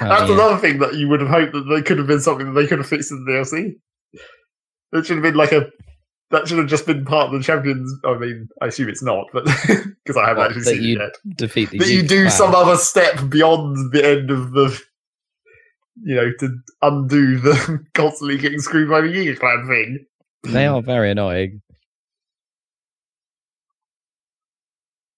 Oh, 0.00 0.08
That's 0.08 0.28
yeah. 0.28 0.34
another 0.34 0.56
thing 0.58 0.78
that 0.78 0.94
you 0.94 1.08
would 1.08 1.20
have 1.20 1.28
hoped 1.30 1.52
that 1.52 1.62
they 1.68 1.82
could 1.82 1.98
have 1.98 2.06
been 2.06 2.20
something 2.20 2.46
that 2.52 2.60
they 2.60 2.66
could 2.66 2.78
have 2.78 2.86
fixed 2.86 3.10
in 3.10 3.24
the 3.24 3.32
DLC. 3.32 3.72
That 4.92 5.04
should 5.06 5.16
have 5.16 5.22
been 5.24 5.34
like 5.34 5.52
a. 5.52 5.68
That 6.30 6.48
should 6.48 6.58
have 6.58 6.68
just 6.68 6.86
been 6.86 7.04
part 7.04 7.26
of 7.26 7.32
the 7.38 7.44
champions. 7.44 7.92
I 8.04 8.16
mean, 8.16 8.48
I 8.62 8.66
assume 8.66 8.88
it's 8.88 9.02
not, 9.02 9.26
but 9.32 9.44
because 9.66 10.16
I 10.16 10.28
haven't 10.28 10.36
What, 10.38 10.46
actually 10.50 10.62
that 10.62 10.70
seen 10.70 10.82
you 10.82 10.96
it 10.96 11.00
yet. 11.26 11.36
Defeat 11.36 11.70
the 11.70 11.78
That 11.78 11.88
you 11.88 12.02
do 12.02 12.30
some 12.30 12.54
other 12.54 12.76
step 12.76 13.28
beyond 13.28 13.92
the 13.92 14.04
end 14.06 14.30
of 14.30 14.52
the. 14.52 14.80
You 16.02 16.14
know, 16.16 16.32
to 16.40 16.56
undo 16.82 17.38
the 17.38 17.84
constantly 17.94 18.36
getting 18.38 18.58
screwed 18.60 18.88
by 18.90 19.00
the 19.00 19.08
Yiga 19.08 19.38
clan 19.38 19.66
thing. 19.68 20.06
They 20.52 20.66
are 20.66 20.82
very 20.82 21.10
annoying. 21.10 21.62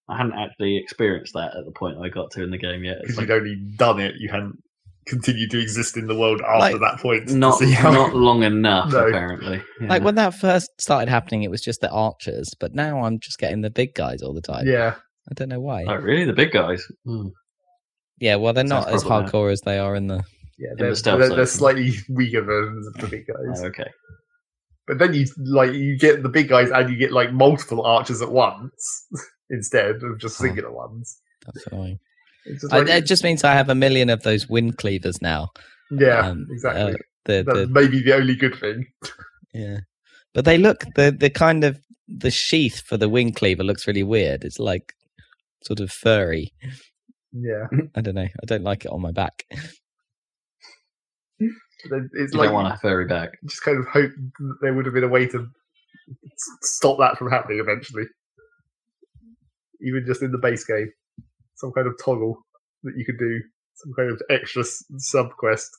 I 0.08 0.16
hadn't 0.16 0.34
actually 0.34 0.76
experienced 0.76 1.32
that 1.34 1.56
at 1.56 1.64
the 1.64 1.72
point 1.72 1.98
I 2.02 2.08
got 2.08 2.30
to 2.32 2.42
in 2.42 2.50
the 2.50 2.58
game 2.58 2.84
yet. 2.84 2.98
It's 3.02 3.16
Because 3.16 3.16
like 3.18 3.28
you'd 3.28 3.36
only 3.38 3.56
done 3.76 3.98
it, 4.00 4.14
you 4.18 4.28
hadn't 4.28 4.54
continued 5.06 5.50
to 5.52 5.60
exist 5.60 5.96
in 5.96 6.06
the 6.06 6.16
world 6.16 6.40
after 6.40 6.58
Like, 6.78 6.80
that 6.80 7.00
point. 7.00 7.28
not 7.30 7.62
how- 7.62 7.92
not 7.92 8.14
long 8.14 8.42
enough, 8.42 8.92
No. 8.92 9.06
apparently. 9.08 9.62
Yeah. 9.80 9.88
Like 9.88 10.02
when 10.02 10.14
that 10.16 10.34
first 10.34 10.70
started 10.80 11.08
happening, 11.08 11.42
it 11.42 11.50
was 11.50 11.60
just 11.60 11.80
the 11.80 11.90
archers, 11.90 12.50
but 12.58 12.74
now 12.74 13.02
I'm 13.04 13.18
just 13.20 13.38
getting 13.38 13.60
the 13.62 13.70
big 13.70 13.94
guys 13.94 14.22
all 14.22 14.32
the 14.34 14.40
time. 14.40 14.66
Yeah. 14.66 14.94
I 15.30 15.34
don't 15.34 15.48
know 15.48 15.60
why. 15.60 15.84
oh, 15.88 15.96
really? 15.96 16.24
The 16.24 16.32
big 16.32 16.52
guys? 16.52 16.84
Mm. 17.06 17.30
Yeah, 18.18 18.36
well, 18.36 18.52
they're 18.52 18.66
Sounds 18.66 18.86
not 18.86 18.94
as 18.94 19.02
problematic. 19.04 19.34
hardcore 19.34 19.52
as 19.52 19.60
they 19.62 19.78
are 19.78 19.94
in 19.96 20.06
the. 20.06 20.22
Yeah, 20.58 20.70
they're, 20.78 20.94
stealth 20.94 21.18
they're, 21.20 21.34
they're 21.36 21.46
slightly 21.46 21.92
weaker 22.08 22.42
versions 22.42 22.86
of 22.86 22.94
the 22.94 23.06
big 23.08 23.26
guys. 23.26 23.60
Oh, 23.62 23.66
okay. 23.66 23.90
But 24.86 24.98
then 24.98 25.12
you 25.14 25.26
like 25.38 25.72
you 25.74 25.98
get 25.98 26.22
the 26.22 26.28
big 26.28 26.48
guys 26.48 26.70
and 26.70 26.88
you 26.88 26.96
get 26.96 27.12
like 27.12 27.32
multiple 27.32 27.84
archers 27.84 28.22
at 28.22 28.30
once 28.30 29.06
instead 29.50 30.02
of 30.02 30.18
just 30.18 30.36
Huh. 30.38 30.44
singular 30.44 30.72
ones. 30.72 31.20
That's 31.44 31.66
annoying. 31.68 31.98
It's 32.44 32.62
just 32.62 32.72
I, 32.72 32.80
it 32.96 33.06
just 33.06 33.24
means 33.24 33.44
I 33.44 33.54
have 33.54 33.68
a 33.68 33.74
million 33.74 34.08
of 34.10 34.22
those 34.22 34.48
wind 34.48 34.78
cleavers 34.78 35.20
now. 35.20 35.50
yeah, 35.90 36.28
um, 36.28 36.46
exactly. 36.50 36.92
uh, 36.94 36.96
The, 37.24 37.42
That's 37.46 37.58
the 37.60 37.66
maybe 37.68 38.02
the 38.02 38.14
only 38.14 38.36
good 38.36 38.56
thing. 38.58 38.86
yeah, 39.52 39.78
but 40.34 40.44
they 40.44 40.58
look 40.58 40.84
the 40.94 41.10
the 41.10 41.30
kind 41.30 41.64
of 41.64 41.80
the 42.08 42.30
sheath 42.30 42.82
for 42.86 42.96
the 42.96 43.08
wing 43.08 43.32
cleaver 43.32 43.64
looks 43.64 43.86
really 43.86 44.04
weird. 44.04 44.44
It's 44.44 44.58
like 44.60 44.94
sort 45.64 45.80
of 45.80 45.90
furry. 45.90 46.52
Yeah, 47.32 47.66
I 47.96 48.00
don't 48.00 48.14
know. 48.14 48.22
I 48.22 48.46
don't 48.46 48.62
like 48.62 48.84
it 48.84 48.92
on 48.92 49.00
my 49.02 49.10
back. 49.12 49.44
it's 51.40 52.32
You 52.32 52.38
like 52.38 52.46
don't 52.48 52.54
want 52.54 52.72
a 52.74 52.78
furry 52.78 53.06
back. 53.06 53.30
just 53.46 53.62
kind 53.62 53.78
of 53.78 53.86
hope 53.86 54.10
that 54.38 54.56
there 54.62 54.72
would 54.74 54.86
have 54.86 54.94
been 54.94 55.04
a 55.04 55.08
way 55.08 55.26
to 55.26 55.46
stop 56.62 56.98
that 56.98 57.18
from 57.18 57.30
happening 57.30 57.58
eventually. 57.60 58.04
Even 59.80 60.04
just 60.06 60.22
in 60.22 60.32
the 60.32 60.38
base 60.38 60.64
game, 60.64 60.90
some 61.56 61.72
kind 61.72 61.86
of 61.86 61.94
toggle 62.02 62.38
that 62.82 62.94
you 62.96 63.04
could 63.04 63.18
do, 63.18 63.40
some 63.74 63.92
kind 63.94 64.10
of 64.10 64.20
extra 64.30 64.64
sub 64.98 65.30
quest. 65.38 65.70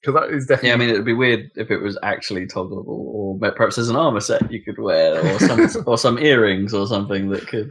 Because 0.00 0.20
that 0.20 0.30
is 0.30 0.46
definitely 0.46 0.68
Yeah, 0.68 0.74
I 0.74 0.78
mean, 0.78 0.88
it 0.90 0.92
would 0.94 1.04
be 1.04 1.12
weird 1.12 1.50
if 1.56 1.70
it 1.70 1.78
was 1.78 1.98
actually 2.02 2.46
toggleable, 2.46 2.86
or 2.86 3.38
perhaps 3.38 3.76
there's 3.76 3.88
an 3.88 3.96
armor 3.96 4.20
set 4.20 4.52
you 4.52 4.62
could 4.62 4.78
wear, 4.78 5.18
or 5.20 5.38
some 5.40 5.84
or 5.86 5.98
some 5.98 6.18
earrings 6.18 6.72
or 6.72 6.86
something 6.86 7.28
that 7.30 7.46
could. 7.48 7.70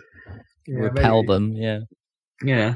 yeah, 0.67 0.79
Repel 0.79 1.23
maybe. 1.23 1.33
them. 1.33 1.51
Yeah. 1.53 1.79
Yeah, 2.43 2.75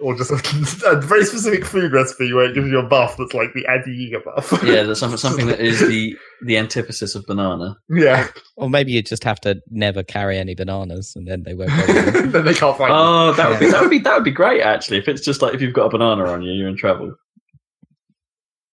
or 0.00 0.16
just 0.16 0.30
a, 0.30 0.36
a 0.90 1.00
very 1.00 1.24
specific 1.24 1.64
food 1.64 1.92
recipe 1.92 2.32
where 2.32 2.46
it 2.48 2.54
gives 2.54 2.68
you 2.68 2.78
a 2.78 2.82
buff 2.86 3.16
that's 3.16 3.34
like 3.34 3.52
the 3.54 3.66
anti-Yiga 3.66 4.24
buff. 4.24 4.52
yeah. 4.64 4.82
There's 4.82 4.98
something 4.98 5.18
something 5.18 5.46
that 5.46 5.60
is 5.60 5.80
the 5.80 6.16
the 6.44 6.56
antithesis 6.56 7.14
of 7.14 7.24
banana. 7.26 7.76
yeah. 7.88 8.28
Or 8.56 8.68
maybe 8.68 8.92
you 8.92 9.02
just 9.02 9.24
have 9.24 9.40
to 9.42 9.60
never 9.70 10.02
carry 10.02 10.38
any 10.38 10.54
bananas, 10.54 11.12
and 11.14 11.26
then 11.28 11.42
they 11.44 11.54
won't. 11.54 11.70
bother 11.70 11.92
you. 12.20 12.26
then 12.30 12.44
they 12.44 12.54
can't 12.54 12.76
find 12.76 12.90
you. 12.90 12.96
Oh, 12.96 13.32
that 13.34 13.48
would 13.50 13.60
be 13.60 13.70
that 13.70 13.80
would 13.80 13.90
be 13.90 13.98
that 14.00 14.14
would 14.14 14.24
be 14.24 14.30
great 14.30 14.62
actually. 14.62 14.98
If 14.98 15.08
it's 15.08 15.22
just 15.24 15.42
like 15.42 15.54
if 15.54 15.60
you've 15.62 15.74
got 15.74 15.86
a 15.86 15.90
banana 15.90 16.24
on 16.26 16.42
you, 16.42 16.52
you're 16.52 16.68
in 16.68 16.76
trouble. 16.76 17.14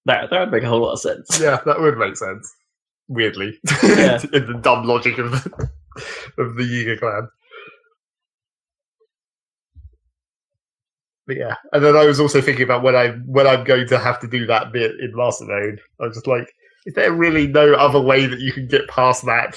That 0.05 0.29
that 0.31 0.39
would 0.39 0.51
make 0.51 0.63
a 0.63 0.67
whole 0.67 0.81
lot 0.81 0.93
of 0.93 0.99
sense. 1.01 1.39
Yeah, 1.39 1.59
that 1.65 1.79
would 1.79 1.97
make 1.97 2.17
sense. 2.17 2.51
Weirdly, 3.07 3.59
Yeah. 3.83 4.19
in 4.33 4.45
the 4.45 4.59
dumb 4.61 4.85
logic 4.85 5.17
of 5.17 5.31
the, 5.31 5.69
of 6.37 6.55
the 6.55 6.63
Yiga 6.63 6.99
clan. 6.99 7.27
But 11.29 11.37
yeah, 11.37 11.53
and 11.73 11.85
then 11.85 11.95
I 11.95 12.07
was 12.07 12.19
also 12.19 12.41
thinking 12.41 12.63
about 12.63 12.81
when 12.81 12.95
I 12.95 13.09
when 13.27 13.45
I'm 13.45 13.63
going 13.63 13.87
to 13.89 13.99
have 13.99 14.19
to 14.21 14.27
do 14.27 14.47
that 14.47 14.71
bit 14.71 14.99
in 14.99 15.15
master 15.15 15.45
mode. 15.45 15.79
I 16.01 16.07
was 16.07 16.15
just 16.15 16.25
like, 16.25 16.51
is 16.87 16.95
there 16.95 17.13
really 17.13 17.45
no 17.45 17.75
other 17.75 18.01
way 18.01 18.25
that 18.25 18.39
you 18.39 18.51
can 18.51 18.67
get 18.67 18.87
past 18.87 19.23
that? 19.27 19.55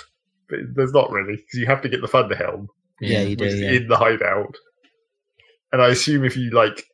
But 0.50 0.58
there's 0.74 0.92
not 0.92 1.10
really 1.10 1.36
because 1.36 1.54
you 1.58 1.64
have 1.64 1.80
to 1.80 1.88
get 1.88 2.02
the 2.02 2.08
thunder 2.08 2.36
helm, 2.36 2.68
Yeah, 3.00 3.22
you 3.22 3.36
do. 3.36 3.46
Yeah. 3.46 3.70
in 3.70 3.88
the 3.88 3.96
hideout. 3.96 4.54
And 5.72 5.80
I 5.80 5.88
assume 5.88 6.26
if 6.26 6.36
you 6.36 6.50
like 6.50 6.84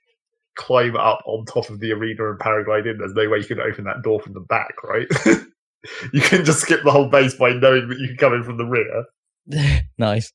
climb 0.54 0.94
up 0.94 1.24
on 1.26 1.44
top 1.44 1.70
of 1.70 1.80
the 1.80 1.90
arena 1.90 2.30
and 2.30 2.38
paraglide 2.38 2.88
in, 2.88 2.98
there's 2.98 3.14
no 3.14 3.28
way 3.28 3.38
you 3.38 3.46
can 3.46 3.58
open 3.58 3.82
that 3.86 4.02
door 4.04 4.20
from 4.20 4.34
the 4.34 4.46
back, 4.48 4.80
right? 4.84 5.08
you 6.12 6.20
can 6.20 6.44
just 6.44 6.60
skip 6.60 6.84
the 6.84 6.92
whole 6.92 7.08
base 7.08 7.34
by 7.34 7.52
knowing 7.52 7.88
that 7.88 7.98
you 7.98 8.06
can 8.06 8.16
come 8.16 8.34
in 8.34 8.44
from 8.44 8.58
the 8.58 8.64
rear. 8.64 9.82
nice. 9.98 10.32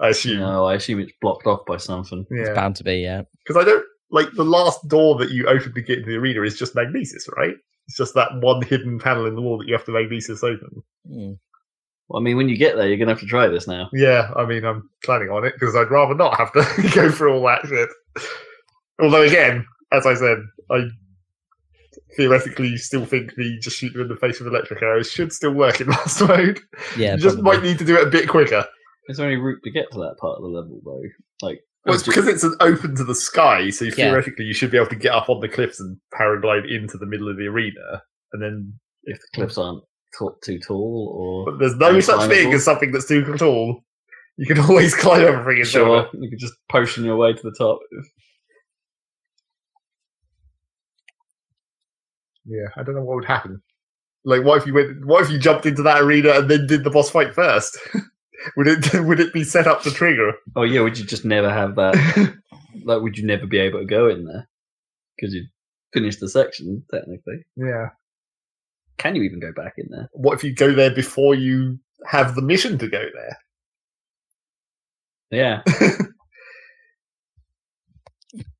I 0.00 0.08
assume. 0.08 0.40
No, 0.40 0.64
I 0.66 0.74
assume 0.74 1.00
it's 1.00 1.12
blocked 1.20 1.46
off 1.46 1.66
by 1.66 1.76
something. 1.76 2.24
It's 2.30 2.48
Yeah, 2.48 2.54
bound 2.54 2.76
to 2.76 2.84
be. 2.84 2.96
Yeah. 2.98 3.22
because 3.44 3.60
I 3.60 3.64
don't 3.64 3.84
like 4.10 4.30
the 4.32 4.44
last 4.44 4.86
door 4.88 5.16
that 5.18 5.30
you 5.30 5.46
open 5.46 5.74
to 5.74 5.82
get 5.82 5.98
into 5.98 6.10
the 6.10 6.16
arena 6.16 6.42
is 6.42 6.58
just 6.58 6.74
magnesis, 6.74 7.28
right? 7.36 7.54
It's 7.88 7.96
just 7.96 8.14
that 8.14 8.30
one 8.40 8.62
hidden 8.62 8.98
panel 8.98 9.26
in 9.26 9.34
the 9.34 9.42
wall 9.42 9.58
that 9.58 9.66
you 9.66 9.74
have 9.74 9.84
to 9.86 9.92
magnesis 9.92 10.42
open. 10.44 10.82
Mm. 11.10 11.38
Well, 12.08 12.20
I 12.20 12.24
mean, 12.24 12.36
when 12.36 12.48
you 12.48 12.56
get 12.56 12.76
there, 12.76 12.88
you're 12.88 12.96
gonna 12.96 13.10
have 13.10 13.20
to 13.20 13.26
try 13.26 13.48
this 13.48 13.66
now. 13.66 13.88
Yeah, 13.92 14.30
I 14.36 14.46
mean, 14.46 14.64
I'm 14.64 14.88
planning 15.04 15.30
on 15.30 15.44
it 15.44 15.54
because 15.58 15.74
I'd 15.76 15.90
rather 15.90 16.14
not 16.14 16.36
have 16.38 16.52
to 16.52 16.90
go 16.94 17.10
through 17.10 17.34
all 17.34 17.46
that 17.46 17.66
shit. 17.66 17.88
Although, 19.00 19.22
again, 19.22 19.66
as 19.92 20.06
I 20.06 20.14
said, 20.14 20.38
I 20.70 20.88
theoretically 22.16 22.76
still 22.76 23.04
think 23.04 23.34
the 23.34 23.58
just 23.58 23.76
shoot 23.76 23.92
them 23.92 24.02
in 24.02 24.08
the 24.08 24.16
face 24.16 24.38
with 24.38 24.48
electric 24.48 24.82
arrows 24.82 25.10
should 25.10 25.32
still 25.32 25.52
work 25.52 25.80
in 25.80 25.86
last 25.88 26.20
mode. 26.22 26.60
Yeah. 26.96 27.14
you 27.14 27.20
just 27.20 27.36
probably. 27.40 27.58
might 27.58 27.62
need 27.62 27.78
to 27.78 27.84
do 27.84 27.96
it 27.96 28.06
a 28.06 28.10
bit 28.10 28.28
quicker. 28.28 28.64
Is 29.08 29.16
there 29.16 29.26
any 29.26 29.36
route 29.36 29.60
to 29.64 29.70
get 29.70 29.90
to 29.92 29.98
that 30.00 30.16
part 30.20 30.36
of 30.36 30.42
the 30.42 30.48
level 30.48 30.80
though? 30.84 31.02
Like, 31.46 31.60
Well, 31.86 31.94
it's 31.94 32.04
because 32.04 32.26
it's 32.28 32.44
an 32.44 32.54
open 32.60 32.94
to 32.96 33.04
the 33.04 33.14
sky, 33.14 33.70
so 33.70 33.86
Yeah. 33.86 33.90
theoretically 33.92 34.44
you 34.44 34.52
should 34.54 34.70
be 34.70 34.76
able 34.76 34.88
to 34.90 34.96
get 34.96 35.12
up 35.12 35.28
on 35.30 35.40
the 35.40 35.48
cliffs 35.48 35.80
and 35.80 35.96
paraglide 36.14 36.70
into 36.70 36.98
the 36.98 37.06
middle 37.06 37.28
of 37.30 37.36
the 37.38 37.46
arena, 37.46 38.02
and 38.32 38.42
then. 38.42 38.78
if 39.04 39.18
the 39.18 39.26
cliffs 39.34 39.56
aren't 39.56 39.82
t- 40.18 40.26
too 40.44 40.58
tall, 40.58 41.14
or 41.16 41.50
But 41.52 41.58
there's 41.58 41.76
no 41.76 41.98
such 42.00 42.28
thing 42.28 42.52
as 42.52 42.64
something 42.64 42.92
that's 42.92 43.08
too 43.08 43.24
tall. 43.36 43.82
You 44.36 44.46
can 44.46 44.58
always 44.68 44.94
climb 44.94 45.22
everything. 45.26 45.64
sure, 45.64 46.02
do 46.02 46.18
it. 46.18 46.22
you 46.22 46.30
could 46.30 46.38
just 46.38 46.54
potion 46.70 47.04
your 47.04 47.16
way 47.16 47.32
to 47.32 47.42
the 47.42 47.54
top. 47.56 47.80
Yeah, 52.44 52.66
I 52.76 52.82
don't 52.82 52.94
know 52.94 53.02
what 53.04 53.16
would 53.16 53.24
happen. 53.24 53.62
Like, 54.24 54.44
what 54.44 54.58
if 54.58 54.66
you 54.66 54.74
went? 54.74 55.04
What 55.06 55.22
if 55.24 55.30
you 55.30 55.38
jumped 55.38 55.66
into 55.66 55.82
that 55.82 56.02
arena 56.02 56.30
and 56.40 56.50
then 56.50 56.66
did 56.66 56.84
the 56.84 56.90
boss 56.90 57.10
fight 57.10 57.34
first? 57.34 57.78
would 58.56 58.66
it 58.68 58.94
would 59.04 59.20
it 59.20 59.32
be 59.32 59.44
set 59.44 59.66
up 59.66 59.82
to 59.82 59.90
trigger? 59.90 60.32
Oh 60.56 60.62
yeah, 60.62 60.80
would 60.80 60.98
you 60.98 61.04
just 61.04 61.24
never 61.24 61.50
have 61.50 61.74
that? 61.76 61.94
like, 62.84 63.02
would 63.02 63.18
you 63.18 63.26
never 63.26 63.46
be 63.46 63.58
able 63.58 63.80
to 63.80 63.84
go 63.86 64.08
in 64.08 64.24
there 64.24 64.48
because 65.16 65.34
you 65.34 65.44
finished 65.92 66.20
the 66.20 66.28
section 66.28 66.84
technically? 66.92 67.44
yeah. 67.56 67.88
Can 68.98 69.14
you 69.14 69.22
even 69.22 69.38
go 69.38 69.52
back 69.52 69.74
in 69.78 69.86
there? 69.90 70.08
What 70.12 70.34
if 70.34 70.42
you 70.42 70.52
go 70.52 70.72
there 70.72 70.92
before 70.92 71.36
you 71.36 71.78
have 72.04 72.34
the 72.34 72.42
mission 72.42 72.78
to 72.78 72.88
go 72.88 73.04
there? 73.14 73.38
Yeah, 75.30 75.62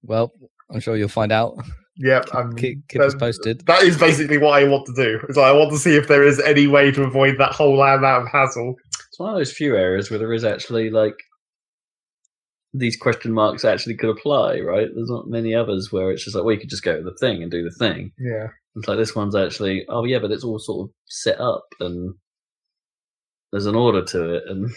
Well, 0.03 0.33
I'm 0.73 0.81
sure 0.81 0.97
you'll 0.97 1.09
find 1.09 1.33
out. 1.33 1.57
yeah, 1.97 2.23
I'm, 2.33 2.55
Keep, 2.57 2.89
keep 2.89 3.01
us 3.01 3.15
posted. 3.15 3.67
That 3.67 3.83
is 3.83 3.99
basically 3.99 4.39
what 4.39 4.53
I 4.63 4.65
want 4.69 4.87
to 4.87 4.95
do. 4.95 5.21
Is 5.29 5.37
I 5.39 5.53
want 5.53 5.71
to 5.73 5.79
see 5.79 5.97
if 5.97 6.09
there 6.09 6.23
is 6.23 6.41
any 6.41 6.67
way 6.67 6.91
to 6.93 7.03
avoid 7.03 7.39
that 7.39 7.53
whole 7.53 7.81
amount 7.81 8.25
of 8.25 8.29
hassle. 8.31 8.77
It's 9.19 9.25
one 9.25 9.31
of 9.35 9.37
those 9.37 9.53
few 9.53 9.77
areas 9.77 10.11
where 10.11 10.19
there 10.19 10.33
is 10.33 10.45
actually 10.45 10.91
like 10.91 11.17
these 12.73 12.97
question 12.97 13.33
marks 13.33 13.65
actually 13.65 13.97
could 13.97 14.11
apply, 14.11 14.61
right? 14.61 14.87
There's 14.95 15.11
not 15.11 15.27
many 15.27 15.55
others 15.55 15.89
where 15.91 16.13
it's 16.13 16.23
just 16.23 16.37
like, 16.37 16.45
well, 16.45 16.55
you 16.55 16.61
could 16.61 16.71
just 16.71 16.85
go 16.85 16.97
to 16.97 17.03
the 17.03 17.17
thing 17.19 17.43
and 17.43 17.51
do 17.51 17.65
the 17.65 17.75
thing. 17.77 18.13
Yeah, 18.17 18.49
It's 18.77 18.87
like 18.87 18.99
this 18.99 19.17
one's 19.17 19.35
actually, 19.35 19.87
oh 19.89 20.05
yeah, 20.05 20.21
but 20.21 20.31
it's 20.31 20.45
all 20.45 20.61
sort 20.61 20.89
of 20.89 20.95
set 21.07 21.41
up 21.41 21.65
and 21.81 22.15
there's 23.51 23.67
an 23.67 23.75
order 23.75 24.05
to 24.05 24.35
it, 24.35 24.45
and 24.47 24.71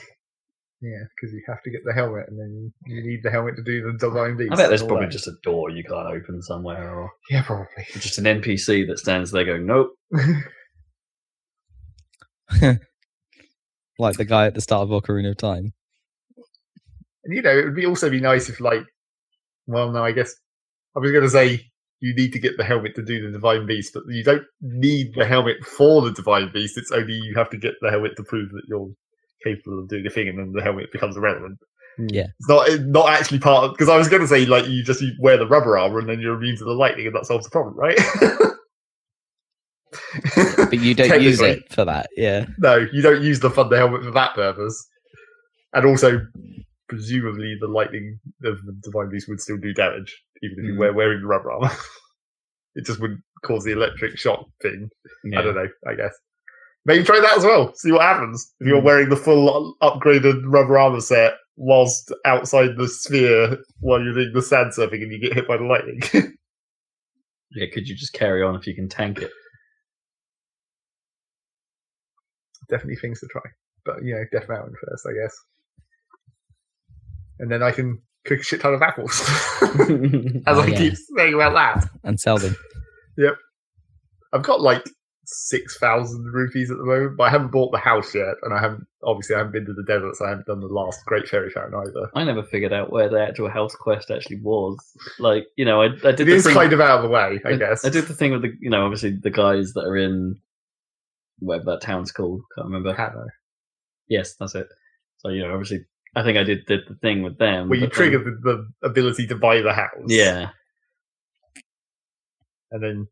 yeah, 0.81 1.03
because 1.15 1.33
you 1.33 1.43
have 1.47 1.61
to 1.63 1.69
get 1.69 1.81
the 1.85 1.93
helmet, 1.93 2.25
and 2.29 2.39
then 2.39 2.73
you 2.87 3.03
need 3.03 3.19
the 3.21 3.29
helmet 3.29 3.57
to 3.57 3.63
do 3.63 3.83
the 3.83 3.97
divine 3.99 4.37
beast. 4.37 4.53
I 4.53 4.55
bet 4.55 4.69
there's 4.69 4.81
probably 4.81 5.07
that. 5.07 5.11
just 5.11 5.27
a 5.27 5.33
door 5.43 5.69
you 5.69 5.83
can't 5.83 6.07
open 6.07 6.41
somewhere, 6.41 6.97
or 6.97 7.11
yeah, 7.29 7.43
probably. 7.43 7.85
just 7.93 8.17
an 8.17 8.23
NPC 8.23 8.87
that 8.87 8.97
stands 8.97 9.29
there 9.31 9.45
going, 9.45 9.67
nope. 9.67 9.91
Like 14.01 14.17
the 14.17 14.25
guy 14.25 14.47
at 14.47 14.55
the 14.55 14.61
start 14.61 14.81
of 14.81 14.89
Ocarina 14.89 15.31
of 15.31 15.37
Time. 15.37 15.73
And 17.23 17.35
you 17.35 17.41
know, 17.41 17.55
it 17.57 17.65
would 17.65 17.75
be 17.75 17.85
also 17.85 18.09
be 18.09 18.19
nice 18.19 18.49
if, 18.49 18.59
like, 18.59 18.83
well, 19.67 19.91
no, 19.91 20.03
I 20.03 20.11
guess 20.11 20.33
I 20.95 20.99
was 20.99 21.11
going 21.11 21.23
to 21.23 21.29
say 21.29 21.71
you 21.99 22.15
need 22.15 22.33
to 22.33 22.39
get 22.39 22.57
the 22.57 22.63
helmet 22.63 22.95
to 22.95 23.03
do 23.03 23.21
the 23.21 23.31
divine 23.31 23.67
beast, 23.67 23.91
but 23.93 24.03
you 24.07 24.23
don't 24.23 24.43
need 24.59 25.13
the 25.15 25.25
helmet 25.25 25.63
for 25.63 26.01
the 26.01 26.11
divine 26.11 26.51
beast. 26.51 26.77
It's 26.77 26.91
only 26.91 27.13
you 27.13 27.35
have 27.35 27.51
to 27.51 27.57
get 27.57 27.75
the 27.79 27.91
helmet 27.91 28.17
to 28.17 28.23
prove 28.23 28.49
that 28.49 28.63
you're 28.67 28.89
capable 29.43 29.79
of 29.79 29.87
doing 29.87 30.03
the 30.03 30.09
thing, 30.09 30.27
and 30.27 30.39
then 30.39 30.51
the 30.51 30.63
helmet 30.63 30.91
becomes 30.91 31.15
irrelevant. 31.15 31.59
Mm. 31.99 32.11
Yeah. 32.11 32.27
It's 32.39 32.49
not 32.49 32.67
it's 32.69 32.83
not 32.83 33.09
actually 33.09 33.39
part 33.39 33.65
of 33.65 33.71
because 33.71 33.89
I 33.89 33.97
was 33.97 34.09
going 34.09 34.23
to 34.23 34.27
say 34.27 34.45
like 34.45 34.67
you 34.67 34.83
just 34.83 35.03
wear 35.19 35.37
the 35.37 35.47
rubber 35.47 35.77
armor 35.77 35.99
and 35.99 36.09
then 36.09 36.19
you're 36.19 36.35
immune 36.35 36.57
to 36.57 36.63
the 36.63 36.71
lightning, 36.71 37.05
and 37.05 37.15
that 37.15 37.27
solves 37.27 37.45
the 37.45 37.51
problem, 37.51 37.75
right? 37.77 37.99
But 40.35 40.73
you 40.79 40.93
don't 40.93 41.21
use 41.21 41.41
it 41.41 41.71
for 41.71 41.83
that. 41.85 42.09
Yeah. 42.15 42.45
No, 42.59 42.85
you 42.91 43.01
don't 43.01 43.21
use 43.23 43.39
the 43.39 43.49
thunder 43.49 43.77
helmet 43.77 44.03
for 44.03 44.11
that 44.11 44.33
purpose. 44.35 44.87
And 45.73 45.85
also, 45.85 46.19
presumably, 46.89 47.57
the 47.59 47.67
lightning 47.67 48.19
of 48.43 48.57
the 48.65 48.73
divine 48.83 49.09
beast 49.09 49.27
would 49.29 49.39
still 49.41 49.57
do 49.57 49.73
damage, 49.73 50.17
even 50.43 50.59
if 50.59 50.65
you 50.65 50.73
Mm. 50.73 50.77
were 50.79 50.93
wearing 50.93 51.21
the 51.21 51.27
rubber 51.27 51.51
armor. 51.51 51.71
it 52.75 52.85
just 52.85 52.99
wouldn't 53.01 53.21
cause 53.43 53.63
the 53.63 53.71
electric 53.71 54.17
shock 54.17 54.45
thing. 54.61 54.89
I 55.35 55.41
don't 55.41 55.55
know. 55.55 55.67
I 55.87 55.95
guess 55.95 56.13
maybe 56.85 57.03
try 57.03 57.19
that 57.19 57.37
as 57.37 57.43
well. 57.43 57.73
See 57.75 57.91
what 57.91 58.01
happens 58.01 58.53
if 58.59 58.67
you're 58.67 58.81
Mm. 58.81 58.85
wearing 58.85 59.09
the 59.09 59.15
full 59.15 59.75
upgraded 59.81 60.41
rubber 60.45 60.77
armor 60.77 61.01
set 61.01 61.33
whilst 61.57 62.11
outside 62.25 62.75
the 62.77 62.87
sphere 62.87 63.57
while 63.81 64.01
you're 64.01 64.13
doing 64.13 64.31
the 64.33 64.41
sand 64.41 64.71
surfing 64.71 65.03
and 65.03 65.11
you 65.11 65.19
get 65.19 65.33
hit 65.33 65.47
by 65.47 65.57
the 65.57 65.63
lightning. 65.63 66.01
Yeah, 67.53 67.65
could 67.73 67.85
you 67.85 67.95
just 67.95 68.13
carry 68.13 68.41
on 68.41 68.55
if 68.55 68.65
you 68.65 68.73
can 68.73 68.87
tank 68.87 69.17
it? 69.19 69.29
Definitely 72.71 72.95
things 72.95 73.19
to 73.19 73.27
try, 73.27 73.41
but 73.85 74.03
you 74.03 74.15
know, 74.15 74.23
Death 74.31 74.49
Mountain 74.49 74.73
first, 74.87 75.05
I 75.07 75.13
guess. 75.21 75.35
And 77.39 77.51
then 77.51 77.61
I 77.63 77.71
can 77.71 78.01
cook 78.25 78.39
a 78.39 78.43
shit 78.43 78.61
ton 78.61 78.73
of 78.73 78.81
apples. 78.81 79.19
As 79.61 79.69
Oh, 80.47 80.61
I 80.61 80.67
yeah. 80.67 80.77
keep 80.77 80.93
saying 81.17 81.33
about 81.33 81.53
that. 81.53 81.89
And 82.03 82.19
sell 82.19 82.37
them. 82.37 82.55
Yep, 83.17 83.35
I've 84.33 84.43
got 84.43 84.61
like 84.61 84.83
six 85.25 85.77
thousand 85.77 86.25
rupees 86.33 86.69
at 86.71 86.77
the 86.77 86.83
moment, 86.83 87.15
but 87.17 87.23
I 87.25 87.29
haven't 87.29 87.51
bought 87.51 87.71
the 87.71 87.77
house 87.77 88.13
yet, 88.15 88.35
and 88.43 88.53
I 88.53 88.59
haven't 88.59 88.85
obviously 89.03 89.35
I 89.35 89.39
haven't 89.39 89.53
been 89.53 89.65
to 89.65 89.73
the 89.73 89.83
desert, 89.83 90.15
so 90.15 90.25
I 90.25 90.29
haven't 90.29 90.47
done 90.47 90.59
the 90.61 90.67
last 90.67 91.03
Great 91.05 91.27
Fairy 91.27 91.49
Fountain 91.49 91.75
either. 91.87 92.09
I 92.15 92.23
never 92.23 92.43
figured 92.43 92.73
out 92.73 92.91
where 92.91 93.09
the 93.09 93.21
actual 93.21 93.49
house 93.49 93.75
quest 93.75 94.11
actually 94.11 94.39
was. 94.41 94.77
Like, 95.19 95.47
you 95.57 95.65
know, 95.65 95.81
I, 95.81 95.85
I 95.87 96.11
did 96.11 96.21
It 96.21 96.25
the 96.25 96.31
is 96.35 96.45
thing, 96.45 96.53
kind 96.53 96.73
of 96.73 96.79
out 96.81 96.97
of 96.99 97.03
the 97.03 97.09
way, 97.09 97.39
I 97.45 97.55
guess. 97.55 97.83
I 97.85 97.89
did 97.89 98.05
the 98.05 98.13
thing 98.13 98.31
with 98.31 98.43
the, 98.43 98.53
you 98.59 98.69
know, 98.69 98.83
obviously 98.85 99.11
the 99.11 99.29
guys 99.31 99.73
that 99.73 99.81
are 99.85 99.97
in 99.97 100.39
whatever 101.41 101.65
that 101.71 101.81
town's 101.81 102.11
called. 102.11 102.41
Can't 102.55 102.67
remember. 102.67 102.93
Hanno. 102.93 103.25
Yes, 104.07 104.35
that's 104.39 104.55
it. 104.55 104.67
So 105.17 105.29
you 105.29 105.43
know, 105.43 105.51
obviously, 105.51 105.85
I 106.15 106.23
think 106.23 106.37
I 106.37 106.43
did 106.43 106.65
did 106.65 106.81
the 106.87 106.95
thing 106.95 107.23
with 107.23 107.37
them. 107.37 107.67
Where 107.69 107.77
you 107.79 107.87
but 107.87 107.95
then- 107.95 108.09
trigger 108.11 108.19
the, 108.19 108.65
the 108.81 108.87
ability 108.87 109.27
to 109.27 109.35
buy 109.35 109.61
the 109.61 109.73
house. 109.73 109.91
Yeah. 110.07 110.49
And 112.71 112.81
then 112.83 113.07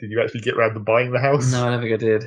did 0.00 0.10
you 0.10 0.20
actually 0.22 0.40
get 0.40 0.54
around 0.54 0.74
to 0.74 0.80
buying 0.80 1.12
the 1.12 1.20
house? 1.20 1.52
No, 1.52 1.66
I 1.66 1.70
don't 1.70 1.82
think 1.82 1.92
I 1.92 1.96
did. 1.98 2.24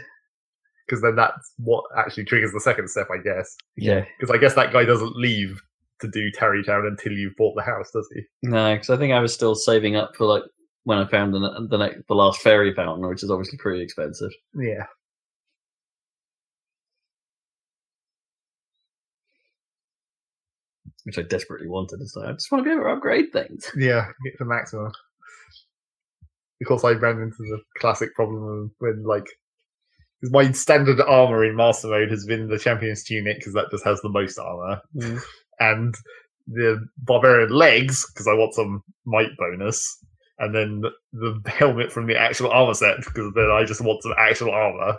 Because 0.86 1.02
then 1.02 1.15
that's 1.15 1.53
what 1.57 1.84
actually 1.98 2.26
triggers 2.26 2.53
the 2.53 2.61
second 2.61 2.88
step, 2.90 3.07
I 3.11 3.18
guess. 3.18 3.56
Yeah. 3.76 4.06
Because 4.19 4.34
I 4.34 4.38
guess 4.40 4.53
that 4.53 4.72
guy 4.72 4.86
doesn't 4.86 5.18
leave 5.18 5.60
to 5.99 6.07
do 6.07 6.32
Tarrey 6.32 6.65
Town 6.65 6.86
until 6.86 7.11
you've 7.14 7.36
bought 7.36 7.56
the 7.56 7.64
house, 7.64 7.90
does 7.91 8.07
he? 8.14 8.22
No, 8.44 8.74
because 8.74 8.90
I 8.90 8.98
think 8.98 9.11
I 9.11 9.19
was 9.19 9.34
still 9.34 9.56
saving 9.56 9.95
up 9.95 10.15
for 10.15 10.26
like 10.26 10.44
when 10.84 10.99
I 10.99 11.07
found 11.07 11.34
the 11.34 11.68
the, 11.69 11.78
next, 11.78 12.07
the 12.07 12.14
last 12.14 12.40
fairy 12.41 12.74
fountain, 12.74 13.07
which 13.10 13.24
is 13.24 13.32
obviously 13.32 13.57
pretty 13.57 13.82
expensive. 13.82 14.32
Yeah. 14.56 14.86
Which 21.08 21.18
I 21.18 21.22
desperately 21.22 21.70
wanted. 21.70 22.06
So 22.10 22.22
I 22.28 22.34
just 22.34 22.52
want 22.52 22.66
to 22.66 22.70
be 22.70 22.74
able 22.76 22.84
to 22.84 22.90
upgrade 22.92 23.32
things. 23.32 23.72
Yeah, 23.78 24.08
get 24.26 24.38
the 24.38 24.44
maximum. 24.46 24.92
Of 26.62 26.68
course, 26.68 26.84
I 26.84 26.92
ran 26.92 27.22
into 27.22 27.38
the 27.38 27.62
classic 27.80 28.14
problem 28.14 28.44
of 28.44 28.72
when, 28.80 29.04
like, 29.06 29.26
because 30.20 30.34
my 30.34 30.52
standard 30.52 31.00
armor 31.00 31.46
in 31.46 31.56
Master 31.56 31.88
Mode 31.88 32.10
has 32.10 32.26
been 32.26 32.50
the 32.50 32.60
Champion's 32.60 33.04
Tunic, 33.06 33.38
because 33.38 33.54
that 33.54 33.72
just 33.72 33.86
has 33.86 34.02
the 34.02 34.10
most 34.10 34.38
armor, 34.38 34.82
Mm. 34.98 35.22
and 35.62 35.96
the 36.48 36.86
Barbarian 36.98 37.52
Legs, 37.52 38.06
because 38.12 38.28
I 38.28 38.34
want 38.34 38.54
some 38.56 38.84
might 39.06 39.30
bonus, 39.38 39.98
and 40.40 40.54
then 40.54 40.82
the 41.14 41.42
helmet 41.46 41.90
from 41.92 42.08
the 42.08 42.18
actual 42.20 42.52
armor 42.52 42.74
set, 42.74 42.98
because 42.98 43.32
then 43.34 43.50
I 43.50 43.64
just 43.64 43.80
want 43.82 44.04
some 44.04 44.14
actual 44.18 44.52
armor 44.52 44.98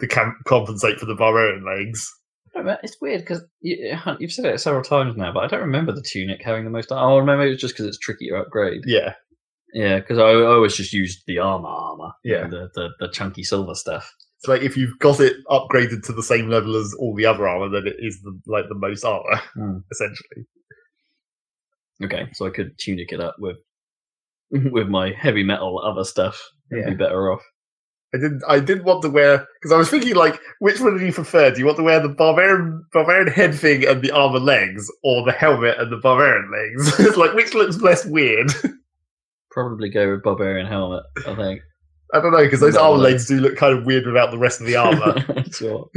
to 0.00 0.06
compensate 0.44 1.00
for 1.00 1.06
the 1.06 1.14
Barbarian 1.16 1.64
Legs. 1.64 2.08
I 2.56 2.76
It's 2.82 3.00
weird 3.00 3.20
because 3.20 3.42
you, 3.60 3.96
you've 4.18 4.32
said 4.32 4.46
it 4.46 4.60
several 4.60 4.82
times 4.84 5.16
now, 5.16 5.32
but 5.32 5.44
I 5.44 5.46
don't 5.48 5.60
remember 5.60 5.92
the 5.92 6.02
tunic 6.02 6.42
having 6.42 6.64
the 6.64 6.70
most. 6.70 6.88
Oh, 6.90 7.24
maybe 7.24 7.44
it 7.44 7.50
was 7.50 7.60
just 7.60 7.74
because 7.74 7.86
it's 7.86 7.98
tricky 7.98 8.28
to 8.28 8.36
upgrade. 8.36 8.82
Yeah, 8.86 9.14
Yeah, 9.72 9.98
because 9.98 10.18
I, 10.18 10.28
I 10.30 10.44
always 10.54 10.76
just 10.76 10.92
used 10.92 11.24
the 11.26 11.38
armor, 11.38 11.68
armor. 11.68 12.12
Yeah. 12.22 12.46
the, 12.48 12.68
the 12.74 12.90
the 13.00 13.08
chunky 13.08 13.42
silver 13.42 13.74
stuff. 13.74 14.12
it's 14.38 14.48
like 14.48 14.62
if 14.62 14.76
you've 14.76 14.98
got 14.98 15.20
it 15.20 15.36
upgraded 15.50 16.02
to 16.04 16.12
the 16.12 16.22
same 16.22 16.48
level 16.48 16.76
as 16.76 16.94
all 16.98 17.14
the 17.14 17.26
other 17.26 17.48
armor, 17.48 17.68
then 17.68 17.86
it 17.86 17.96
is 17.98 18.20
the 18.22 18.38
like 18.46 18.66
the 18.68 18.74
most 18.76 19.04
armor 19.04 19.40
Hmm. 19.54 19.78
essentially. 19.92 20.46
Okay, 22.02 22.28
so 22.34 22.46
I 22.46 22.50
could 22.50 22.78
tunic 22.78 23.12
it 23.12 23.20
up 23.20 23.36
with 23.38 23.56
with 24.50 24.88
my 24.88 25.12
heavy 25.16 25.42
metal 25.42 25.80
other 25.80 26.04
stuff. 26.04 26.40
Yeah. 26.70 26.90
be 26.90 26.94
better 26.96 27.32
off. 27.32 27.42
I 28.14 28.16
didn't. 28.16 28.42
I 28.48 28.60
didn't 28.60 28.84
want 28.84 29.02
to 29.02 29.10
wear 29.10 29.44
because 29.60 29.72
I 29.72 29.76
was 29.76 29.90
thinking 29.90 30.14
like, 30.14 30.40
which 30.60 30.78
one 30.80 30.96
do 30.96 31.04
you 31.04 31.12
prefer? 31.12 31.50
Do 31.50 31.58
you 31.58 31.66
want 31.66 31.78
to 31.78 31.82
wear 31.82 31.98
the 32.00 32.08
barbarian 32.08 32.84
barbarian 32.92 33.26
head 33.26 33.54
thing 33.56 33.84
and 33.84 34.02
the 34.02 34.12
armor 34.12 34.38
legs, 34.38 34.88
or 35.02 35.24
the 35.24 35.32
helmet 35.32 35.78
and 35.80 35.90
the 35.90 35.96
barbarian 35.96 36.48
legs? 36.52 37.00
it's 37.00 37.16
like 37.16 37.34
which 37.34 37.54
looks 37.54 37.78
less 37.80 38.06
weird. 38.06 38.52
Probably 39.50 39.88
go 39.90 40.12
with 40.12 40.22
barbarian 40.22 40.66
helmet. 40.66 41.02
I 41.26 41.34
think. 41.34 41.62
I 42.12 42.20
don't 42.20 42.30
know 42.30 42.44
because 42.44 42.60
those 42.60 42.76
armor 42.76 42.98
like- 42.98 43.12
legs 43.12 43.26
do 43.26 43.40
look 43.40 43.56
kind 43.56 43.76
of 43.76 43.84
weird 43.84 44.06
without 44.06 44.30
the 44.30 44.38
rest 44.38 44.60
of 44.60 44.68
the 44.68 44.76
armor. 44.76 45.16
sure. 45.52 45.88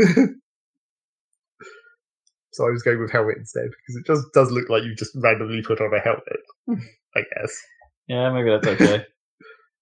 so 2.51 2.67
I 2.67 2.71
was 2.71 2.81
going 2.81 2.99
with 2.99 3.11
helmet 3.11 3.37
instead 3.37 3.69
because 3.69 3.95
it 3.95 4.07
just 4.07 4.33
does 4.33 4.51
look 4.51 4.69
like 4.69 4.83
you 4.83 4.95
just 4.95 5.11
randomly 5.15 5.61
put 5.61 5.81
on 5.81 5.93
a 5.93 5.99
helmet. 5.99 6.41
I 7.15 7.21
guess. 7.35 7.55
Yeah, 8.07 8.31
maybe 8.31 8.49
that's 8.49 8.67
okay. 8.81 9.05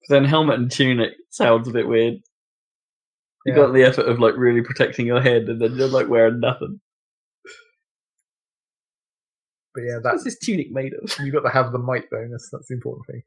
But 0.07 0.15
then 0.15 0.25
helmet 0.25 0.59
and 0.59 0.71
tunic 0.71 1.13
sounds 1.29 1.67
a 1.67 1.71
bit 1.71 1.87
weird. 1.87 2.15
You 3.45 3.53
Yeah. 3.53 3.55
got 3.55 3.73
the 3.73 3.83
effort 3.83 4.07
of 4.07 4.19
like 4.19 4.35
really 4.37 4.61
protecting 4.61 5.05
your 5.05 5.21
head, 5.21 5.43
and 5.49 5.61
then 5.61 5.75
you're 5.75 5.87
like 5.87 6.07
wearing 6.07 6.39
nothing. 6.39 6.79
But 9.73 9.81
yeah, 9.83 9.95
What's 9.95 10.03
that's 10.03 10.23
this 10.23 10.39
tunic 10.39 10.71
made 10.71 10.93
of? 10.93 11.11
you 11.25 11.31
got 11.31 11.41
to 11.41 11.49
have 11.49 11.71
the 11.71 11.79
might 11.79 12.09
bonus. 12.09 12.49
That's 12.51 12.67
the 12.67 12.75
important 12.75 13.05
thing. 13.07 13.23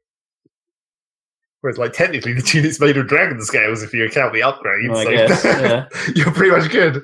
Whereas, 1.61 1.77
like 1.77 1.93
technically, 1.93 2.33
the 2.33 2.41
tunic's 2.41 2.79
made 2.79 2.97
of 2.97 3.07
dragon 3.07 3.41
scales 3.41 3.83
if 3.83 3.93
you 3.93 4.05
account 4.05 4.33
the 4.33 4.39
upgrades. 4.39 4.95
I 4.95 5.03
so 5.03 5.11
guess, 5.11 5.43
yeah. 5.45 5.87
you're 6.15 6.31
pretty 6.31 6.51
much 6.51 6.71
good. 6.71 7.01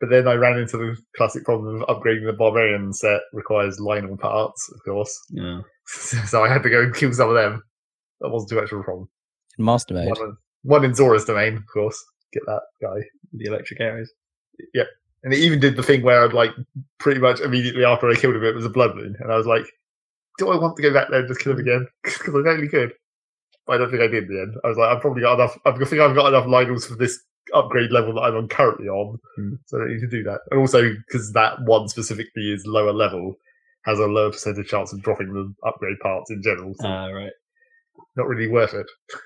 But 0.00 0.10
then 0.10 0.28
I 0.28 0.34
ran 0.34 0.58
into 0.58 0.76
the 0.76 0.96
classic 1.16 1.44
problem 1.44 1.82
of 1.82 1.88
upgrading 1.88 2.26
the 2.26 2.32
barbarian 2.34 2.92
set 2.92 3.22
requires 3.32 3.78
Lynel 3.80 4.18
parts, 4.18 4.70
of 4.72 4.80
course. 4.84 5.18
Yeah. 5.30 5.62
so 5.86 6.44
I 6.44 6.48
had 6.48 6.62
to 6.62 6.70
go 6.70 6.82
and 6.82 6.94
kill 6.94 7.12
some 7.12 7.30
of 7.30 7.34
them. 7.34 7.62
That 8.20 8.30
wasn't 8.30 8.50
too 8.50 8.60
much 8.60 8.72
of 8.72 8.80
a 8.80 8.82
problem. 8.82 9.08
Master 9.58 9.94
mode. 9.94 10.08
One, 10.08 10.20
in- 10.28 10.36
one 10.62 10.84
in 10.84 10.94
Zora's 10.94 11.24
domain, 11.24 11.56
of 11.56 11.66
course. 11.72 12.02
Get 12.32 12.42
that 12.46 12.62
guy. 12.82 13.00
The 13.32 13.44
electric 13.46 13.80
arrows. 13.80 14.10
Yep. 14.74 14.86
And 15.24 15.32
it 15.32 15.38
even 15.40 15.60
did 15.60 15.76
the 15.76 15.82
thing 15.82 16.02
where 16.02 16.24
I'd 16.24 16.32
like 16.32 16.50
pretty 16.98 17.20
much 17.20 17.40
immediately 17.40 17.84
after 17.84 18.08
I 18.08 18.14
killed 18.14 18.36
him, 18.36 18.44
it 18.44 18.54
was 18.54 18.64
a 18.64 18.70
blood 18.70 18.94
moon, 18.94 19.16
and 19.20 19.32
I 19.32 19.36
was 19.36 19.46
like, 19.46 19.64
"Do 20.38 20.50
I 20.50 20.56
want 20.56 20.76
to 20.76 20.82
go 20.82 20.92
back 20.92 21.08
there 21.10 21.20
and 21.20 21.28
just 21.28 21.40
kill 21.40 21.52
him 21.52 21.58
again? 21.58 21.86
Because 22.04 22.34
I 22.34 22.42
totally 22.44 22.68
could." 22.68 22.92
But 23.66 23.74
I 23.74 23.78
don't 23.78 23.90
think 23.90 24.02
I 24.02 24.06
did 24.06 24.24
in 24.24 24.34
the 24.34 24.40
end. 24.42 24.54
I 24.64 24.68
was 24.68 24.78
like, 24.78 24.94
"I've 24.94 25.00
probably 25.02 25.22
got 25.22 25.34
enough. 25.34 25.58
I 25.66 25.72
think 25.72 26.00
I've 26.00 26.14
got 26.14 26.28
enough 26.28 26.46
Lynels 26.46 26.86
for 26.86 26.94
this 26.94 27.18
upgrade 27.54 27.90
level 27.90 28.14
that 28.14 28.20
I'm 28.22 28.36
on 28.36 28.48
currently 28.48 28.88
on, 28.88 29.18
Hmm. 29.36 29.54
so 29.66 29.76
I 29.76 29.80
don't 29.80 29.92
need 29.92 30.00
to 30.00 30.06
do 30.08 30.22
that." 30.24 30.40
And 30.50 30.60
also 30.60 30.82
because 31.06 31.32
that 31.32 31.60
one 31.62 31.88
specifically 31.88 32.52
is 32.52 32.64
lower 32.66 32.92
level, 32.92 33.36
has 33.86 33.98
a 33.98 34.06
lower 34.06 34.30
percentage 34.30 34.68
chance 34.68 34.92
of 34.92 35.02
dropping 35.02 35.32
the 35.34 35.52
upgrade 35.66 35.98
parts 36.00 36.30
in 36.30 36.42
general. 36.42 36.74
So 36.74 36.86
Ah, 36.86 37.06
right. 37.08 37.32
Not 38.16 38.26
really 38.28 38.48
worth 38.48 38.74
it. 38.74 38.86
if 39.10 39.18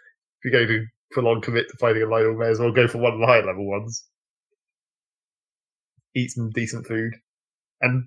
you're 0.45 0.53
going 0.53 0.69
to 0.69 0.85
full 1.15 1.29
on 1.29 1.41
commit 1.41 1.69
to 1.69 1.77
fighting 1.79 2.03
a 2.03 2.07
Lynel, 2.07 2.39
may 2.39 2.49
as 2.49 2.59
well 2.59 2.73
go 2.73 2.89
for 2.89 2.99
one 2.99 3.13
of 3.15 3.21
the 3.21 3.27
higher 3.27 3.45
level 3.45 3.69
ones. 3.69 4.05
Eat 6.15 6.31
some 6.31 6.51
decent 6.51 6.87
food. 6.87 7.13
And 7.81 8.05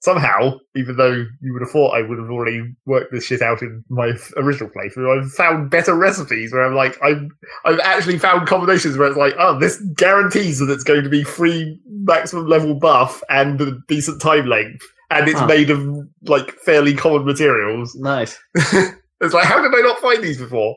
somehow, 0.00 0.58
even 0.76 0.96
though 0.96 1.12
you 1.40 1.52
would 1.52 1.62
have 1.62 1.70
thought 1.70 1.94
I 1.96 2.02
would 2.02 2.18
have 2.18 2.30
already 2.30 2.62
worked 2.86 3.12
this 3.12 3.24
shit 3.26 3.42
out 3.42 3.62
in 3.62 3.84
my 3.88 4.12
original 4.36 4.70
playthrough, 4.70 5.20
I've 5.22 5.30
found 5.32 5.70
better 5.70 5.94
recipes 5.94 6.52
where 6.52 6.64
I'm 6.64 6.74
like, 6.74 6.96
I've, 7.02 7.22
I've 7.64 7.80
actually 7.80 8.18
found 8.18 8.46
combinations 8.48 8.96
where 8.96 9.08
it's 9.08 9.16
like, 9.16 9.34
oh, 9.38 9.58
this 9.58 9.80
guarantees 9.96 10.58
that 10.58 10.70
it's 10.70 10.84
going 10.84 11.04
to 11.04 11.08
be 11.10 11.24
free 11.24 11.80
maximum 11.88 12.46
level 12.46 12.74
buff 12.74 13.22
and 13.28 13.60
a 13.60 13.78
decent 13.88 14.20
time 14.20 14.46
length. 14.46 14.84
And 15.10 15.26
it's 15.28 15.40
Huh. 15.40 15.46
made 15.46 15.70
of 15.70 15.86
like 16.26 16.52
fairly 16.52 16.94
common 16.94 17.24
materials. 17.24 17.94
Nice. 17.94 18.38
it's 19.20 19.34
like, 19.34 19.46
how 19.46 19.60
did 19.62 19.74
I 19.74 19.80
not 19.80 19.98
find 20.00 20.22
these 20.22 20.38
before? 20.38 20.76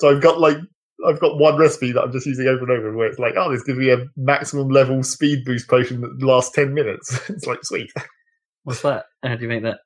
So 0.00 0.10
I've 0.10 0.22
got 0.22 0.40
like, 0.40 0.56
I've 1.06 1.20
got 1.20 1.38
one 1.38 1.56
recipe 1.58 1.92
that 1.92 2.02
I'm 2.02 2.12
just 2.12 2.26
using 2.26 2.46
over 2.46 2.62
and 2.62 2.70
over 2.70 2.96
where 2.96 3.06
it's 3.08 3.18
like, 3.18 3.34
oh, 3.36 3.50
this 3.52 3.62
gives 3.64 3.78
me 3.78 3.90
a 3.90 4.04
maximum 4.16 4.68
level 4.68 5.02
speed 5.02 5.44
boost 5.44 5.68
potion 5.68 6.00
that 6.00 6.22
lasts 6.22 6.52
10 6.54 6.72
minutes. 6.72 7.18
it's 7.28 7.46
like, 7.46 7.58
sweet. 7.62 7.90
What's 8.64 8.82
that? 8.82 9.04
How 9.22 9.34
do 9.36 9.42
you 9.42 9.48
make 9.48 9.62
that? 9.64 9.78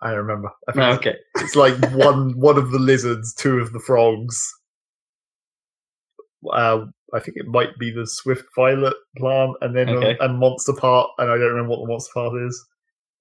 I 0.00 0.08
don't 0.10 0.18
remember. 0.26 0.50
I 0.68 0.72
think 0.72 0.76
No, 0.80 0.90
it's, 0.92 0.98
okay. 0.98 1.16
it's 1.38 1.56
like 1.56 1.74
one 1.92 2.38
one 2.38 2.58
of 2.58 2.70
the 2.70 2.78
lizards, 2.78 3.34
two 3.34 3.58
of 3.58 3.72
the 3.72 3.80
frogs. 3.80 4.38
Uh, 6.52 6.84
I 7.14 7.20
think 7.20 7.36
it 7.36 7.46
might 7.46 7.76
be 7.78 7.90
the 7.90 8.06
swift 8.06 8.44
violet 8.54 8.94
plant, 9.16 9.52
and 9.62 9.74
then 9.76 9.88
Okay. 9.88 10.16
a, 10.20 10.26
a 10.26 10.28
monster 10.28 10.72
part, 10.74 11.10
and 11.18 11.30
I 11.30 11.36
don't 11.36 11.48
remember 11.50 11.70
what 11.70 11.80
the 11.80 11.88
monster 11.88 12.10
part 12.14 12.34
is. 12.46 12.64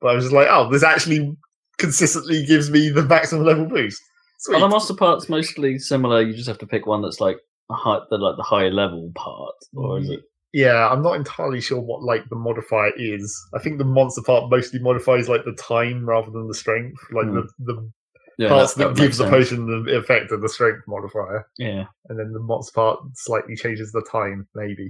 But 0.02 0.10
I 0.10 0.15
was 0.15 0.26
just 0.26 0.34
like, 0.34 0.47
oh, 0.49 0.69
this 0.69 0.84
actually 0.84 1.35
consistently 1.77 2.45
gives 2.45 2.69
me 2.69 2.89
the 2.89 3.03
maximum 3.03 3.45
level 3.45 3.65
boost. 3.65 4.02
Sweet. 4.39 4.57
Are 4.57 4.61
the 4.61 4.68
monster 4.68 4.93
parts 4.93 5.30
mostly 5.30 5.80
similar? 5.80 6.22
You 6.22 6.34
just 6.34 6.47
have 6.47 6.57
to 6.60 6.68
pick 6.68 6.85
one 6.85 7.02
that's 7.02 7.19
like 7.19 7.38
high, 7.72 7.99
the 8.10 8.18
like 8.18 8.38
the 8.38 8.43
high 8.43 8.68
level 8.68 9.11
part, 9.15 9.56
or 9.76 9.99
is 9.99 10.10
it? 10.10 10.19
Yeah, 10.53 10.88
I'm 10.89 11.02
not 11.02 11.15
entirely 11.15 11.60
sure 11.61 11.81
what 11.81 12.02
like 12.03 12.23
the 12.30 12.35
modifier 12.35 12.91
is. 12.97 13.35
I 13.53 13.60
think 13.60 13.77
the 13.77 13.84
monster 13.85 14.22
part 14.22 14.49
mostly 14.49 14.80
modifies 14.80 15.27
like 15.27 15.43
the 15.45 15.57
time 15.61 16.07
rather 16.07 16.31
than 16.31 16.47
the 16.47 16.53
strength. 16.53 16.97
Like 17.11 17.26
Hmm. 17.27 17.35
the, 17.35 17.47
the 17.60 17.91
Yeah, 18.38 18.49
parts 18.49 18.73
that- 18.76 18.89
that, 18.89 18.95
that 18.95 19.02
give 19.02 19.18
the 19.18 19.30
potion 19.30 19.65
the 19.85 19.97
effect 19.97 20.31
of 20.31 20.41
the 20.41 20.49
strength 20.49 20.84
modifier, 20.88 21.47
Yeah. 21.57 21.85
and 22.10 22.19
then 22.19 22.31
the 22.34 22.39
monster 22.39 22.73
part 22.76 22.99
slightly 23.15 23.56
changes 23.56 23.91
the 23.91 24.06
time, 24.11 24.47
maybe, 24.56 24.89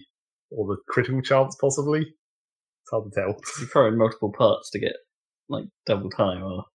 or 0.51 0.67
the 0.67 0.77
critical 0.89 1.21
chance, 1.21 1.55
possibly. 1.61 2.01
It's 2.01 2.91
hard 2.91 3.05
to 3.11 3.19
tell. 3.19 3.35
You 3.59 3.65
throw 3.67 3.87
in 3.87 3.97
multiple 3.97 4.31
parts 4.37 4.69
to 4.71 4.79
get 4.79 4.93
like 5.49 5.65
double 5.85 6.09
time, 6.09 6.43
or 6.43 6.65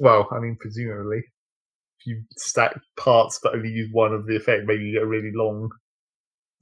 Well, 0.00 0.28
I 0.32 0.40
mean, 0.40 0.56
presumably, 0.58 1.18
if 1.18 2.06
you 2.06 2.22
stack 2.36 2.74
parts 2.96 3.38
but 3.42 3.54
only 3.54 3.68
use 3.70 3.90
one 3.92 4.14
of 4.14 4.26
the 4.26 4.36
effect, 4.36 4.64
maybe 4.66 4.84
you 4.84 4.94
get 4.94 5.02
a 5.02 5.06
really 5.06 5.32
long 5.34 5.70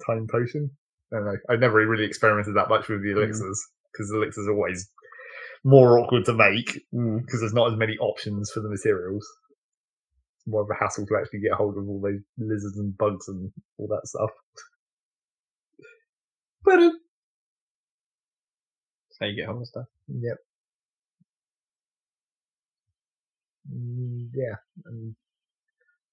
time 0.07 0.27
potion. 0.31 0.71
I 1.13 1.17
don't 1.17 1.27
know. 1.27 1.37
I've 1.49 1.61
never 1.61 1.87
really 1.87 2.05
experimented 2.05 2.57
that 2.57 2.69
much 2.69 2.89
with 2.89 3.03
the 3.03 3.13
Hmm. 3.13 3.19
elixirs 3.19 3.65
because 3.93 4.11
elixirs 4.13 4.49
are 4.49 4.53
always 4.55 4.91
more 5.65 5.99
awkward 5.99 6.25
to 6.27 6.35
make 6.35 6.85
Mm. 6.95 7.21
because 7.23 7.41
there's 7.41 7.55
not 7.55 7.73
as 7.73 7.79
many 7.79 7.97
options 7.99 8.51
for 8.51 8.61
the 8.61 8.69
materials. 8.69 9.27
It's 10.37 10.47
more 10.47 10.63
of 10.63 10.71
a 10.71 10.75
hassle 10.75 11.07
to 11.07 11.17
actually 11.17 11.41
get 11.41 11.53
hold 11.53 11.77
of 11.79 11.89
all 11.89 12.01
those 12.01 12.21
lizards 12.39 12.79
and 12.79 12.97
bugs 12.99 13.29
and 13.29 13.53
all 13.79 13.89
that 13.89 14.07
stuff. 14.07 14.31
But 16.65 16.81
uh, 16.81 16.93
how 19.21 19.27
you 19.27 19.37
get 19.37 19.47
hold 19.47 19.63
of 19.63 19.69
stuff. 19.69 19.87
Yep. 20.09 20.23
Mm, 20.33 20.37
Yeah, 23.71 24.55
and 24.87 25.15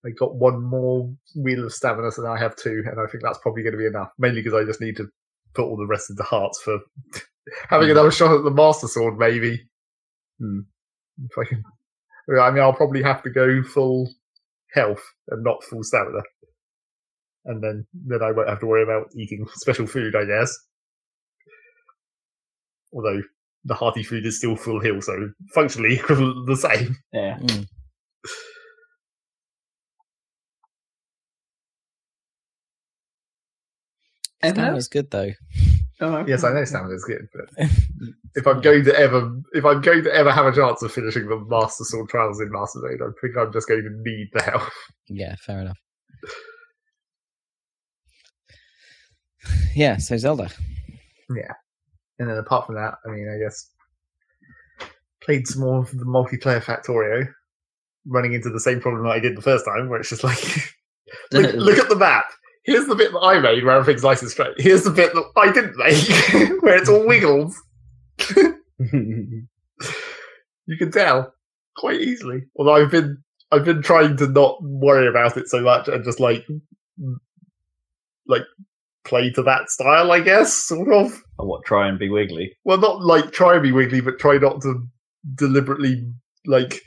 I 0.05 0.09
got 0.11 0.35
one 0.35 0.61
more 0.61 1.11
wheel 1.35 1.65
of 1.65 1.73
stamina, 1.73 2.11
so 2.11 2.23
now 2.23 2.33
I 2.33 2.39
have 2.39 2.55
two, 2.55 2.83
and 2.85 2.99
I 2.99 3.07
think 3.07 3.23
that's 3.23 3.39
probably 3.39 3.63
going 3.63 3.73
to 3.73 3.79
be 3.79 3.85
enough. 3.85 4.11
Mainly 4.17 4.41
because 4.41 4.53
I 4.59 4.65
just 4.65 4.81
need 4.81 4.97
to 4.97 5.07
put 5.53 5.65
all 5.65 5.77
the 5.77 5.87
rest 5.87 6.09
into 6.09 6.23
hearts 6.23 6.61
for 6.61 6.79
having 7.69 7.87
Hmm. 7.87 7.91
another 7.93 8.11
shot 8.11 8.35
at 8.35 8.43
the 8.43 8.51
master 8.51 8.87
sword, 8.87 9.17
maybe. 9.17 9.67
Hmm. 10.39 10.61
If 11.23 11.37
I 11.37 11.45
can, 11.45 11.63
I 12.39 12.51
mean, 12.51 12.61
I'll 12.61 12.73
probably 12.73 13.01
have 13.03 13.23
to 13.23 13.29
go 13.29 13.63
full 13.63 14.09
health 14.73 15.03
and 15.29 15.43
not 15.43 15.63
full 15.63 15.83
stamina, 15.83 16.21
and 17.45 17.63
then 17.63 17.87
then 17.93 18.21
I 18.21 18.31
won't 18.31 18.49
have 18.49 18.59
to 18.59 18.65
worry 18.65 18.83
about 18.83 19.07
eating 19.15 19.45
special 19.53 19.87
food, 19.87 20.15
I 20.15 20.25
guess. 20.25 20.53
Although 22.93 23.21
the 23.65 23.73
hearty 23.73 24.03
food 24.03 24.25
is 24.25 24.37
still 24.37 24.55
full 24.55 24.79
heal, 24.79 25.01
so 25.01 25.29
functionally 25.53 25.95
equivalent 25.99 26.47
the 26.47 26.55
same. 26.55 26.95
Yeah. 27.11 27.37
Mm. 27.39 27.67
And 34.41 34.55
Stamina's 34.55 34.87
good 34.87 35.09
though. 35.09 35.31
Oh, 36.01 36.25
Yes, 36.27 36.43
I 36.43 36.51
know 36.51 36.65
stamina 36.65 36.93
is 36.93 37.05
good, 37.05 37.27
but 37.33 37.67
if 38.35 38.45
I'm 38.45 38.59
going 38.61 38.83
to 38.83 38.99
ever, 38.99 39.33
if 39.53 39.63
I'm 39.63 39.81
going 39.81 40.03
to 40.03 40.13
ever 40.13 40.31
have 40.31 40.45
a 40.45 40.51
chance 40.53 40.83
of 40.83 40.91
finishing 40.91 41.27
the 41.27 41.37
Master 41.47 41.85
Sword 41.85 42.09
Trials 42.09 42.41
in 42.41 42.51
Master 42.51 42.79
Mode, 42.81 43.01
I 43.01 43.11
think 43.21 43.37
I'm 43.37 43.53
just 43.53 43.67
going 43.67 43.83
to 43.83 44.09
need 44.09 44.27
the 44.33 44.43
health. 44.43 44.69
Yeah, 45.07 45.35
fair 45.39 45.61
enough. 45.61 45.77
Yeah, 49.75 49.97
so 49.97 50.15
Zelda. 50.17 50.49
And 52.19 52.29
then 52.29 52.37
apart 52.37 52.65
from 52.65 52.75
that, 52.75 52.95
I 53.05 53.09
mean, 53.09 53.29
I 53.29 53.37
guess 53.43 53.69
played 55.21 55.47
some 55.47 55.61
more 55.61 55.79
of 55.79 55.91
the 55.91 56.05
multiplayer 56.05 56.63
Factorio, 56.63 57.27
running 58.05 58.33
into 58.33 58.49
the 58.49 58.59
same 58.59 58.79
problem 58.79 59.03
that 59.03 59.09
I 59.09 59.19
did 59.19 59.35
the 59.35 59.41
first 59.41 59.65
time, 59.65 59.89
where 59.89 59.99
it's 59.99 60.09
just 60.09 60.23
like, 60.23 60.41
look, 61.31 61.53
look 61.55 61.77
at 61.79 61.89
the 61.89 61.95
map. 61.95 62.25
here's 62.63 62.87
the 62.87 62.95
bit 62.95 63.11
that 63.11 63.19
I 63.19 63.39
made 63.39 63.63
where 63.63 63.75
everything's 63.75 64.03
nice 64.03 64.21
and 64.21 64.31
straight. 64.31 64.59
Here's 64.59 64.83
the 64.83 64.91
bit 64.91 65.13
that 65.13 65.31
I 65.35 65.51
didn't 65.51 65.75
make 65.77 66.61
where 66.63 66.77
it's 66.77 66.89
all 66.89 67.05
wiggled. 67.05 67.53
You 70.67 70.77
can 70.77 70.91
tell 70.91 71.33
quite 71.75 72.01
easily. 72.01 72.43
Although 72.55 72.75
I've 72.75 72.91
been 72.91 73.23
I've 73.51 73.65
been 73.65 73.81
trying 73.81 74.17
to 74.17 74.27
not 74.27 74.57
worry 74.61 75.07
about 75.07 75.37
it 75.37 75.47
so 75.47 75.61
much 75.61 75.87
and 75.87 76.03
just 76.03 76.19
like 76.19 76.45
like 78.27 78.43
play 79.05 79.29
to 79.31 79.43
that 79.43 79.69
style, 79.69 80.11
I 80.11 80.19
guess, 80.19 80.53
sort 80.53 80.91
of. 80.91 81.11
and 81.39 81.47
what? 81.47 81.63
Try 81.65 81.87
and 81.87 81.97
be 81.99 82.09
wiggly. 82.09 82.51
Well, 82.63 82.77
not 82.77 83.01
like 83.01 83.31
try 83.31 83.53
and 83.53 83.63
be 83.63 83.71
wiggly, 83.71 84.01
but 84.01 84.19
try 84.19 84.37
not 84.37 84.61
to 84.61 84.83
deliberately 85.35 86.05
like 86.45 86.81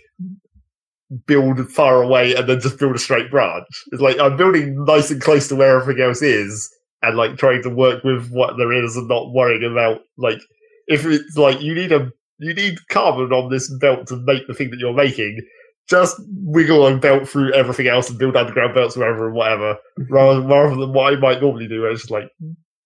build 1.27 1.71
far 1.71 2.03
away 2.03 2.35
and 2.35 2.49
then 2.49 2.61
just 2.61 2.79
build 2.79 2.95
a 2.95 2.99
straight 2.99 3.31
branch. 3.31 3.67
It's 3.93 4.03
like 4.03 4.19
I'm 4.19 4.37
building 4.37 4.85
nice 4.85 5.11
and 5.11 5.21
close 5.21 5.49
to 5.49 5.57
where 5.57 5.81
everything 5.81 6.03
else 6.05 6.23
is, 6.23 6.69
and 7.03 7.17
like 7.17 7.37
trying 7.37 7.63
to 7.63 7.71
work 7.71 8.05
with 8.05 8.31
what 8.31 8.57
there 8.57 8.73
is 8.73 8.97
and 8.97 9.09
not 9.09 9.33
worrying 9.33 9.65
about 9.71 10.01
like 10.17 10.41
if 10.87 11.05
it's 11.07 11.37
like 11.37 11.61
you 11.61 11.75
need 11.75 11.93
a 11.93 12.11
you 12.39 12.55
need 12.55 12.79
carbon 12.89 13.33
on 13.33 13.51
this 13.51 13.73
belt 13.79 14.07
to 14.09 14.17
make 14.17 14.47
the 14.47 14.55
thing 14.55 14.71
that 14.71 14.79
you're 14.79 14.95
making. 14.95 15.41
Just 15.89 16.17
wiggle 16.29 16.87
and 16.87 17.01
belt 17.01 17.29
through 17.29 17.53
everything 17.55 17.87
else 17.87 18.11
and 18.11 18.19
build 18.19 18.37
underground 18.37 18.75
belts 18.75 18.97
wherever 18.97 19.27
and 19.27 19.35
whatever, 19.35 19.79
rather, 20.11 20.41
rather 20.43 20.77
than 20.77 20.93
what 20.93 21.13
I 21.13 21.17
might 21.17 21.41
normally 21.41 21.67
do, 21.67 21.81
where 21.83 21.91
it's 21.91 22.03
just 22.03 22.11
like 22.11 22.31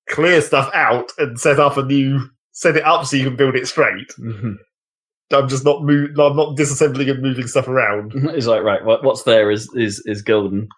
clear 0.08 0.40
stuff 0.40 0.70
out 0.74 1.10
and 1.18 1.38
set 1.38 1.58
up 1.58 1.76
a 1.76 1.84
new, 1.84 2.20
set 2.52 2.76
it 2.76 2.84
up 2.84 3.04
so 3.04 3.16
you 3.16 3.24
can 3.24 3.36
build 3.36 3.56
it 3.56 3.66
straight. 3.66 4.08
Mm-hmm. 4.20 4.52
I'm 5.32 5.48
just 5.48 5.64
not 5.64 5.82
move, 5.82 6.10
I'm 6.18 6.36
not 6.36 6.56
disassembling 6.56 7.10
and 7.10 7.22
moving 7.22 7.46
stuff 7.46 7.68
around. 7.68 8.12
It's 8.34 8.46
like 8.46 8.62
right, 8.62 8.84
what, 8.84 9.02
what's 9.02 9.22
there 9.24 9.50
is 9.50 9.68
is 9.74 10.02
is 10.06 10.22
golden. 10.22 10.68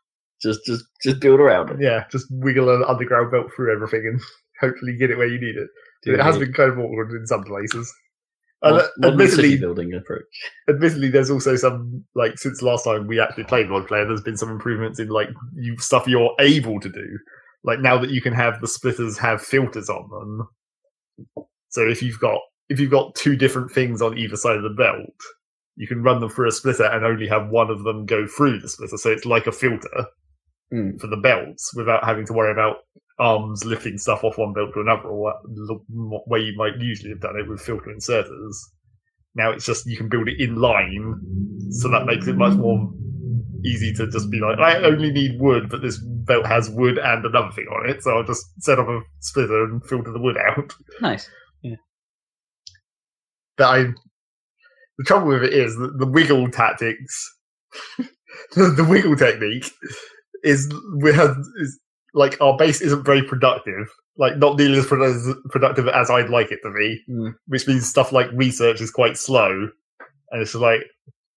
Just 0.41 0.65
just 0.65 0.85
just 1.03 1.21
build 1.21 1.41
around 1.41 1.71
it. 1.71 1.77
Yeah, 1.81 2.05
just 2.11 2.27
wiggle 2.31 2.75
an 2.75 2.85
underground 2.87 3.31
belt 3.31 3.47
through 3.55 3.73
everything 3.73 4.07
and 4.07 4.21
hopefully 4.61 4.97
get 4.97 5.11
it 5.11 5.19
where 5.19 5.29
you 5.29 5.41
need 5.41 5.57
it. 5.57 5.69
It 6.07 6.21
has 6.21 6.39
been 6.39 6.53
kind 6.53 6.71
of 6.71 6.79
awkward 6.79 7.13
in 7.13 7.27
some 7.27 7.45
places. 7.45 7.93
Uh, 8.65 8.87
modern 8.99 9.13
admittedly, 9.21 9.51
city 9.51 9.57
building 9.59 9.95
approach. 9.95 10.23
admittedly, 10.69 11.11
there's 11.11 11.31
also 11.31 11.57
some 11.57 12.05
like 12.15 12.39
since 12.39 12.63
last 12.63 12.85
time 12.85 13.07
we 13.07 13.21
actually 13.21 13.45
played 13.45 13.67
multiplayer, 13.67 14.07
there's 14.07 14.23
been 14.23 14.37
some 14.37 14.51
improvements 14.51 14.99
in 14.99 15.09
like 15.09 15.29
you 15.55 15.77
stuff 15.79 16.07
you're 16.07 16.35
able 16.41 16.81
to 16.81 16.89
do. 16.89 17.19
Like 17.63 17.81
now 17.81 17.99
that 17.99 18.11
you 18.11 18.21
can 18.21 18.33
have 18.35 18.61
the 18.61 18.69
splitters 18.69 19.19
have 19.19 19.43
filters 19.43 19.89
on 19.89 20.09
them. 20.11 21.47
So 21.69 21.89
if 21.89 22.03
you've 22.03 22.21
got 22.21 22.41
if 22.69 22.81
you've 22.81 22.91
got 22.91 23.15
two 23.15 23.37
different 23.37 23.71
things 23.71 24.01
on 24.01 24.17
either 24.19 24.37
side 24.37 24.57
of 24.57 24.63
the 24.63 24.71
belt, 24.71 25.15
you 25.77 25.87
can 25.87 26.03
run 26.03 26.21
them 26.21 26.31
through 26.31 26.49
a 26.49 26.53
splitter 26.53 26.85
and 26.85 27.05
only 27.05 27.29
have 27.29 27.49
one 27.49 27.71
of 27.71 27.85
them 27.85 28.07
go 28.07 28.27
through 28.27 28.61
the 28.61 28.69
splitter. 28.69 28.97
So 28.97 29.11
it's 29.11 29.27
like 29.27 29.47
a 29.47 29.53
filter 29.53 30.07
Hmm. 30.71 30.97
for 30.97 31.07
the 31.09 31.19
belts 31.19 31.75
without 31.77 32.05
having 32.05 32.27
to 32.27 32.33
worry 32.33 32.51
about 32.51 32.79
arms 33.19 33.65
lifting 33.65 33.99
stuff 33.99 34.25
off 34.25 34.39
one 34.39 34.53
belt 34.53 34.71
to 34.75 34.81
another 34.81 35.09
or 35.09 35.21
what, 35.21 35.37
the 35.45 35.79
way 36.27 36.41
you 36.41 36.55
might 36.57 36.79
usually 36.79 37.11
have 37.11 37.21
done 37.21 37.37
it 37.37 37.49
with 37.49 37.61
filter 37.61 37.95
inserters. 37.95 38.57
Now 39.35 39.51
it's 39.51 39.67
just 39.67 39.87
you 39.87 39.97
can 39.97 40.09
build 40.09 40.29
it 40.29 40.41
in 40.41 40.57
line, 40.57 41.21
so 41.71 41.89
that 41.89 42.07
makes 42.07 42.27
it 42.27 42.37
much 42.37 42.55
more 42.55 42.93
easy 43.65 43.93
to 43.95 44.07
just 44.11 44.31
be 44.31 44.41
like, 44.41 44.59
I 44.59 44.83
only 44.83 45.11
need 45.11 45.41
wood, 45.41 45.69
but 45.71 45.83
this 45.83 45.99
belt 45.99 46.47
has 46.47 46.71
wood 46.71 46.99
and 46.99 47.25
another 47.25 47.51
thing 47.53 47.67
on 47.67 47.89
it, 47.89 48.03
so 48.03 48.17
I'll 48.17 48.25
just 48.25 48.45
set 48.63 48.79
up 48.79 48.89
a 48.89 49.01
splitter 49.21 49.65
and 49.65 49.85
filter 49.87 50.13
the 50.13 50.21
wood 50.21 50.37
out. 50.37 50.73
Nice. 51.01 51.29
Yeah. 51.63 51.77
But 53.57 53.65
I, 53.65 53.85
the 54.99 55.05
trouble 55.05 55.29
with 55.29 55.45
it 55.45 55.55
is 55.55 55.77
that 55.77 55.99
the 55.99 56.07
wiggle 56.07 56.51
tactics, 56.51 57.37
the, 58.55 58.71
the 58.77 58.85
wiggle 58.85 59.17
technique, 59.17 59.71
is 60.43 60.73
we 61.01 61.13
have 61.13 61.37
is 61.57 61.81
like 62.15 62.41
our 62.41 62.57
base 62.57 62.81
isn't 62.81 63.05
very 63.05 63.23
productive. 63.23 63.87
Like 64.17 64.37
not 64.39 64.57
nearly 64.57 64.79
as 64.79 64.87
productive 65.51 65.89
as 65.89 66.09
I'd 66.11 66.31
like 66.31 66.53
it 66.53 66.61
to 66.63 66.71
be, 66.73 67.03
Mm. 67.11 67.35
which 67.49 67.67
means 67.67 67.89
stuff 67.89 68.13
like 68.13 68.29
research 68.33 68.81
is 68.81 68.91
quite 68.91 69.17
slow, 69.17 69.69
and 70.31 70.41
it's 70.43 70.55
like 70.55 70.81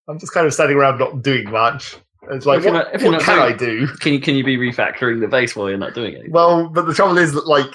I'm 0.08 0.20
just 0.20 0.32
kind 0.34 0.45
of 0.48 0.54
standing 0.54 0.78
around 0.78 0.99
not 0.99 1.22
doing 1.24 1.49
much. 1.52 1.98
And 2.24 2.36
it's 2.38 2.45
like, 2.45 2.64
what, 2.64 2.74
not- 2.74 2.91
what 3.02 3.22
can 3.22 3.38
doing- 3.38 3.54
I 3.54 3.56
do? 3.56 3.88
Can 3.99 4.14
you 4.14 4.20
can 4.20 4.36
you 4.36 4.44
be 4.44 4.58
refactoring 4.58 5.20
the 5.22 5.28
base 5.28 5.56
while 5.56 5.70
you're 5.70 5.78
not 5.78 5.94
doing 5.95 6.14
it? 6.14 6.30
Well, 6.32 6.70
but 6.70 6.86
the 6.86 6.94
trouble 6.94 7.18
is 7.18 7.34
that 7.34 7.48
like 7.48 7.74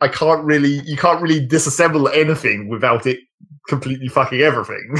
I 0.00 0.08
can't 0.08 0.44
really 0.44 0.80
you 0.84 0.96
can't 0.96 1.22
really 1.22 1.46
disassemble 1.46 2.14
anything 2.14 2.68
without 2.68 3.06
it 3.06 3.18
completely 3.68 4.08
fucking 4.08 4.40
everything. 4.40 4.94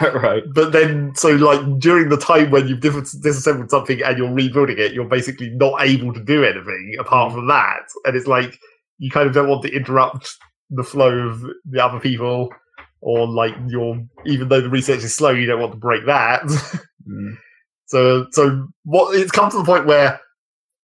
right. 0.14 0.42
but 0.54 0.72
then 0.72 1.12
so 1.16 1.30
like 1.30 1.60
during 1.78 2.08
the 2.08 2.16
time 2.16 2.50
when 2.50 2.68
you've 2.68 2.80
dis- 2.80 3.12
disassembled 3.12 3.70
something 3.70 4.02
and 4.02 4.18
you're 4.18 4.32
rebuilding 4.32 4.78
it, 4.78 4.92
you're 4.92 5.04
basically 5.04 5.50
not 5.50 5.82
able 5.82 6.12
to 6.12 6.22
do 6.22 6.44
anything 6.44 6.94
apart 6.98 7.32
from 7.32 7.48
that. 7.48 7.82
And 8.04 8.16
it's 8.16 8.26
like 8.26 8.58
you 8.98 9.10
kind 9.10 9.26
of 9.26 9.34
don't 9.34 9.48
want 9.48 9.62
to 9.62 9.74
interrupt 9.74 10.36
the 10.70 10.84
flow 10.84 11.10
of 11.10 11.42
the 11.64 11.84
other 11.84 11.98
people 11.98 12.50
or 13.00 13.26
like 13.26 13.54
your 13.68 14.00
even 14.26 14.48
though 14.48 14.60
the 14.60 14.68
research 14.68 15.02
is 15.02 15.14
slow, 15.14 15.30
you 15.30 15.46
don't 15.46 15.60
want 15.60 15.72
to 15.72 15.78
break 15.78 16.06
that. 16.06 16.42
Mm. 16.42 17.36
So, 17.90 18.28
so 18.30 18.68
what? 18.84 19.16
It's 19.16 19.32
come 19.32 19.50
to 19.50 19.58
the 19.58 19.64
point 19.64 19.84
where 19.84 20.20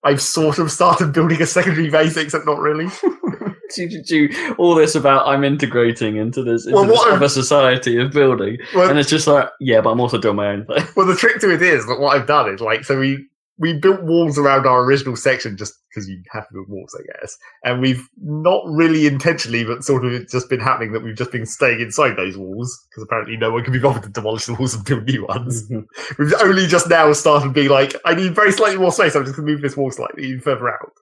I've 0.03 0.21
sort 0.21 0.59
of 0.59 0.73
started 0.73 1.13
building 1.13 1.41
a 1.41 1.47
secondary 1.47 1.89
base, 1.89 2.17
except 2.17 2.47
not 2.47 2.59
really. 2.59 2.87
Do, 3.75 4.55
all 4.59 4.75
this 4.75 4.95
about 4.95 5.27
I'm 5.27 5.45
integrating 5.45 6.17
into 6.17 6.43
this 6.43 6.67
into 6.67 6.77
Well, 6.77 6.87
this 6.87 7.05
other 7.07 7.29
society 7.29 7.99
of 7.99 8.13
building, 8.13 8.59
well, 8.75 8.89
and 8.89 8.99
it's 8.99 9.11
just 9.11 9.27
like 9.27 9.49
yeah, 9.61 9.81
but 9.81 9.91
I'm 9.91 10.01
also 10.01 10.19
doing 10.19 10.37
my 10.37 10.49
own 10.49 10.67
thing. 10.67 10.85
well, 10.97 11.07
the 11.07 11.17
trick 11.17 11.41
to 11.41 11.53
it 11.53 11.63
is 11.63 11.87
that 11.87 12.01
what 12.01 12.17
I've 12.17 12.27
done 12.27 12.53
is 12.53 12.61
like, 12.61 12.85
so 12.85 12.99
we 12.99 13.27
we 13.59 13.73
built 13.73 14.03
walls 14.03 14.39
around 14.39 14.67
our 14.67 14.85
original 14.85 15.17
section 15.17 15.57
just 15.57 15.75
because 15.89 16.09
you 16.09 16.23
have 16.31 16.47
to 16.47 16.55
build 16.55 16.69
walls, 16.69 16.95
I 16.99 17.19
guess. 17.19 17.37
And 17.65 17.81
we've 17.81 18.07
not 18.19 18.63
really 18.67 19.07
intentionally, 19.07 19.65
but 19.65 19.83
sort 19.83 20.05
of 20.05 20.13
it's 20.13 20.33
just 20.33 20.51
been 20.51 20.61
happening 20.61 20.93
that 20.93 21.03
we've 21.03 21.17
just 21.17 21.33
been 21.33 21.47
staying 21.47 21.81
inside 21.81 22.17
those 22.17 22.37
walls 22.37 22.79
because 22.91 23.05
apparently 23.05 23.37
no 23.37 23.51
one 23.51 23.65
can 23.65 23.73
be 23.73 23.79
bothered 23.79 24.03
to 24.03 24.09
demolish 24.11 24.47
the 24.47 24.55
walls 24.55 24.75
and 24.75 24.85
build 24.85 25.07
new 25.07 25.25
ones. 25.25 25.69
Mm-hmm. 25.71 26.23
We've 26.23 26.35
only 26.43 26.67
just 26.67 26.91
now 26.91 27.11
started 27.15 27.55
being 27.55 27.71
like, 27.71 27.95
I 28.05 28.15
need 28.15 28.35
very 28.35 28.53
slightly 28.53 28.79
more 28.79 28.93
space. 28.93 29.15
I'm 29.15 29.25
just 29.25 29.37
going 29.37 29.47
to 29.47 29.53
move 29.53 29.63
this 29.63 29.77
wall 29.77 29.91
slightly 29.91 30.39
further 30.39 30.69
out, 30.69 30.93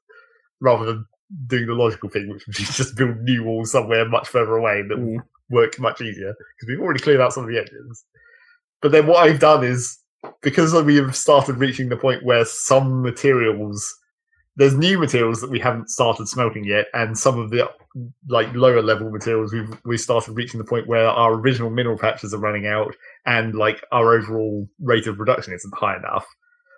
rather 0.60 0.84
than 0.84 1.06
doing 1.46 1.66
the 1.66 1.74
logical 1.74 2.08
thing, 2.08 2.28
which 2.28 2.46
would 2.46 2.56
be 2.56 2.64
just 2.64 2.96
build 2.96 3.16
new 3.22 3.44
walls 3.44 3.72
somewhere 3.72 4.08
much 4.08 4.28
further 4.28 4.56
away 4.56 4.82
that 4.88 4.98
Mm. 4.98 5.04
will 5.06 5.22
work 5.50 5.78
much 5.78 6.00
easier 6.00 6.34
because 6.34 6.68
we've 6.68 6.80
already 6.80 7.00
cleared 7.00 7.20
out 7.20 7.32
some 7.32 7.44
of 7.44 7.50
the 7.50 7.58
edges. 7.58 8.04
But 8.80 8.92
then 8.92 9.06
what 9.06 9.26
I've 9.26 9.40
done 9.40 9.64
is 9.64 9.98
because 10.42 10.74
we 10.84 10.96
have 10.96 11.16
started 11.16 11.56
reaching 11.56 11.88
the 11.88 11.96
point 11.96 12.24
where 12.24 12.44
some 12.44 13.02
materials, 13.02 13.94
there's 14.56 14.74
new 14.74 14.98
materials 14.98 15.40
that 15.40 15.50
we 15.50 15.58
haven't 15.58 15.88
started 15.90 16.28
smelting 16.28 16.64
yet, 16.64 16.86
and 16.94 17.16
some 17.18 17.38
of 17.38 17.50
the 17.50 17.70
like 18.28 18.52
lower 18.54 18.82
level 18.82 19.10
materials 19.10 19.52
we've 19.52 19.78
we 19.84 19.96
started 19.96 20.32
reaching 20.32 20.58
the 20.58 20.66
point 20.66 20.86
where 20.88 21.06
our 21.06 21.34
original 21.34 21.70
mineral 21.70 21.96
patches 21.96 22.34
are 22.34 22.38
running 22.38 22.66
out 22.66 22.94
and 23.24 23.54
like 23.54 23.84
our 23.92 24.14
overall 24.14 24.68
rate 24.80 25.06
of 25.06 25.16
production 25.16 25.54
isn't 25.54 25.74
high 25.74 25.96
enough. 25.96 26.26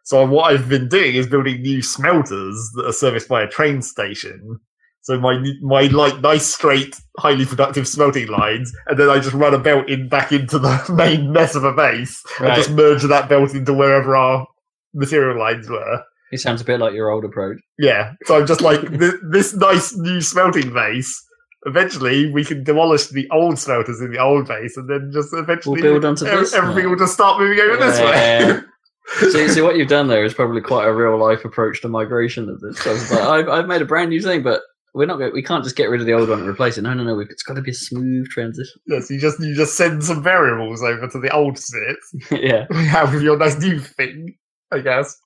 So 0.06 0.24
what 0.24 0.52
I've 0.52 0.68
been 0.68 0.88
doing 0.88 1.16
is 1.16 1.26
building 1.26 1.62
new 1.62 1.82
smelters 1.82 2.70
that 2.74 2.86
are 2.86 2.92
serviced 2.92 3.26
by 3.26 3.42
a 3.42 3.48
train 3.48 3.82
station. 3.82 4.60
So 5.00 5.18
my 5.18 5.44
my 5.60 5.82
like 5.88 6.20
nice 6.20 6.46
straight, 6.46 6.94
highly 7.18 7.44
productive 7.44 7.88
smelting 7.88 8.28
lines, 8.28 8.72
and 8.86 8.96
then 9.00 9.10
I 9.10 9.18
just 9.18 9.34
run 9.34 9.52
a 9.52 9.58
belt 9.58 9.88
in 9.88 10.08
back 10.08 10.30
into 10.30 10.60
the 10.60 10.80
main 10.96 11.32
mess 11.32 11.56
of 11.56 11.64
a 11.64 11.72
base, 11.72 12.22
and 12.38 12.54
just 12.54 12.70
merge 12.70 13.02
that 13.02 13.28
belt 13.28 13.52
into 13.52 13.74
wherever 13.74 14.14
our 14.14 14.46
material 14.94 15.40
lines 15.40 15.68
were. 15.68 16.04
It 16.30 16.38
sounds 16.38 16.60
a 16.60 16.64
bit 16.64 16.78
like 16.78 16.94
your 16.94 17.10
old 17.10 17.24
approach. 17.24 17.58
Yeah, 17.76 18.12
so 18.26 18.38
I'm 18.38 18.46
just 18.46 18.60
like 18.60 18.88
th- 18.88 19.20
this 19.32 19.54
nice 19.54 19.96
new 19.96 20.20
smelting 20.20 20.72
base. 20.72 21.20
Eventually, 21.64 22.30
we 22.32 22.44
can 22.44 22.62
demolish 22.62 23.08
the 23.08 23.28
old 23.32 23.58
smelters 23.58 24.00
in 24.00 24.12
the 24.12 24.18
old 24.18 24.46
base, 24.46 24.76
and 24.76 24.88
then 24.88 25.10
just 25.12 25.34
eventually 25.34 25.82
build 25.82 26.04
onto 26.04 26.26
this 26.26 26.54
everything 26.54 26.84
now. 26.84 26.90
will 26.90 26.96
just 26.96 27.14
start 27.14 27.40
moving 27.40 27.58
over 27.58 27.76
this 27.76 27.98
way. 27.98 28.60
Yeah. 29.22 29.28
See, 29.30 29.48
see 29.48 29.60
what 29.62 29.76
you've 29.76 29.88
done 29.88 30.08
there 30.08 30.24
is 30.24 30.34
probably 30.34 30.60
quite 30.60 30.86
a 30.86 30.92
real 30.92 31.16
life 31.18 31.44
approach 31.44 31.80
to 31.82 31.88
migration 31.88 32.48
of 32.48 32.60
this. 32.60 32.78
So 32.80 32.92
like, 33.14 33.20
I've, 33.28 33.48
I've 33.48 33.66
made 33.68 33.80
a 33.82 33.86
brand 33.86 34.10
new 34.10 34.20
thing, 34.20 34.42
but 34.42 34.62
we're 34.94 35.06
not. 35.06 35.20
We 35.32 35.42
can't 35.42 35.62
just 35.62 35.76
get 35.76 35.90
rid 35.90 36.00
of 36.00 36.06
the 36.06 36.12
old 36.14 36.28
one 36.28 36.40
and 36.40 36.48
replace 36.48 36.76
it. 36.78 36.82
No, 36.82 36.92
no, 36.94 37.04
no. 37.04 37.14
We've, 37.14 37.28
it's 37.30 37.42
got 37.42 37.54
to 37.54 37.62
be 37.62 37.70
a 37.70 37.74
smooth 37.74 38.28
transition. 38.30 38.80
yes, 38.86 39.10
you 39.10 39.20
just 39.20 39.38
you 39.40 39.54
just 39.54 39.76
send 39.76 40.02
some 40.02 40.22
variables 40.22 40.82
over 40.82 41.06
to 41.08 41.20
the 41.20 41.30
old 41.34 41.58
bit. 41.72 42.40
yeah, 42.42 42.66
We 42.70 42.84
have 42.86 43.12
with 43.12 43.22
your 43.22 43.36
nice 43.36 43.58
new 43.60 43.78
thing, 43.78 44.34
I 44.72 44.78
guess. 44.80 45.16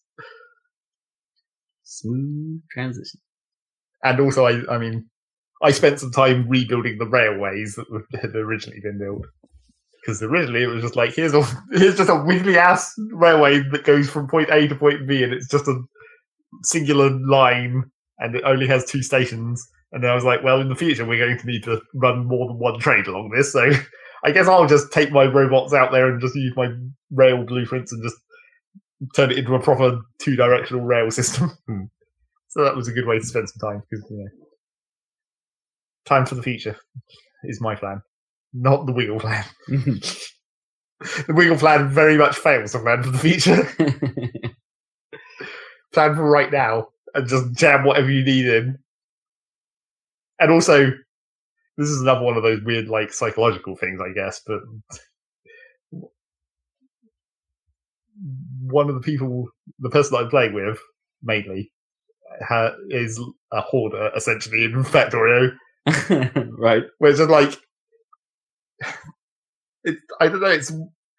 smooth 1.84 2.60
transition. 2.72 3.20
And 4.02 4.20
also, 4.20 4.46
I 4.46 4.62
I 4.72 4.78
mean, 4.78 5.06
I 5.62 5.70
spent 5.72 6.00
some 6.00 6.10
time 6.12 6.48
rebuilding 6.48 6.98
the 6.98 7.06
railways 7.06 7.74
that 7.76 7.90
were- 7.90 8.06
had 8.20 8.34
originally 8.34 8.80
been 8.80 8.98
built. 8.98 9.26
Because 10.00 10.22
originally 10.22 10.62
it 10.62 10.68
was 10.68 10.82
just 10.82 10.96
like 10.96 11.14
here's 11.14 11.34
a 11.34 11.42
here's 11.72 11.96
just 11.96 12.10
a 12.10 12.24
wiggly 12.24 12.56
ass 12.56 12.94
railway 13.12 13.62
that 13.70 13.84
goes 13.84 14.08
from 14.08 14.28
point 14.28 14.50
A 14.50 14.68
to 14.68 14.74
point 14.74 15.06
B, 15.06 15.22
and 15.22 15.32
it's 15.32 15.48
just 15.48 15.68
a 15.68 15.82
singular 16.62 17.10
line, 17.10 17.84
and 18.18 18.34
it 18.34 18.44
only 18.44 18.66
has 18.66 18.84
two 18.84 19.02
stations. 19.02 19.66
And 19.92 20.04
then 20.04 20.10
I 20.10 20.14
was 20.14 20.24
like, 20.24 20.44
well, 20.44 20.60
in 20.60 20.68
the 20.68 20.76
future 20.76 21.04
we're 21.04 21.24
going 21.24 21.38
to 21.38 21.46
need 21.46 21.64
to 21.64 21.80
run 21.94 22.26
more 22.26 22.46
than 22.46 22.58
one 22.58 22.78
train 22.78 23.04
along 23.06 23.30
this, 23.30 23.52
so 23.52 23.70
I 24.24 24.30
guess 24.32 24.46
I'll 24.46 24.66
just 24.66 24.92
take 24.92 25.10
my 25.10 25.24
robots 25.24 25.72
out 25.72 25.92
there 25.92 26.10
and 26.10 26.20
just 26.20 26.34
use 26.34 26.54
my 26.56 26.68
rail 27.10 27.42
blueprints 27.44 27.92
and 27.92 28.02
just 28.02 28.16
turn 29.14 29.30
it 29.30 29.38
into 29.38 29.54
a 29.54 29.60
proper 29.60 30.00
two 30.18 30.36
directional 30.36 30.84
rail 30.84 31.10
system. 31.10 31.50
Hmm. 31.66 31.84
So 32.48 32.64
that 32.64 32.74
was 32.74 32.88
a 32.88 32.92
good 32.92 33.06
way 33.06 33.16
to 33.16 33.24
spend 33.24 33.48
some 33.48 33.70
time 33.70 33.82
because 33.88 34.04
you 34.10 34.18
know, 34.18 34.28
time 36.04 36.26
for 36.26 36.34
the 36.34 36.42
future 36.42 36.76
is 37.44 37.60
my 37.60 37.76
plan, 37.76 38.02
not 38.52 38.86
the 38.86 38.92
wiggle 38.92 39.20
plan. 39.20 39.44
the 39.68 40.14
wiggle 41.28 41.58
plan 41.58 41.88
very 41.88 42.16
much 42.16 42.36
fails 42.36 42.72
to 42.72 42.78
plan 42.78 43.02
for 43.02 43.10
the 43.10 43.18
future. 43.18 43.68
plan 45.92 46.14
for 46.14 46.28
right 46.28 46.52
now 46.52 46.88
and 47.14 47.28
just 47.28 47.52
jam 47.52 47.84
whatever 47.84 48.10
you 48.10 48.24
need 48.24 48.46
in. 48.46 48.78
And 50.38 50.50
also, 50.50 50.92
this 51.76 51.88
is 51.88 52.00
another 52.00 52.22
one 52.22 52.36
of 52.36 52.42
those 52.42 52.62
weird, 52.62 52.88
like 52.88 53.12
psychological 53.12 53.76
things, 53.76 54.00
I 54.00 54.12
guess. 54.12 54.40
But 54.46 54.60
one 58.62 58.88
of 58.88 58.94
the 58.94 59.00
people, 59.00 59.48
the 59.78 59.90
person 59.90 60.16
I'm 60.16 60.28
playing 60.28 60.54
with, 60.54 60.78
mainly, 61.22 61.72
ha- 62.46 62.74
is 62.88 63.20
a 63.52 63.60
hoarder 63.60 64.10
essentially 64.16 64.64
in 64.64 64.84
Factorio, 64.84 65.52
right. 66.58 66.84
where 66.98 67.10
it's 67.10 67.18
just 67.18 67.30
like, 67.30 67.58
it. 69.84 69.98
I 70.20 70.28
don't 70.28 70.40
know. 70.40 70.48
It's. 70.48 70.72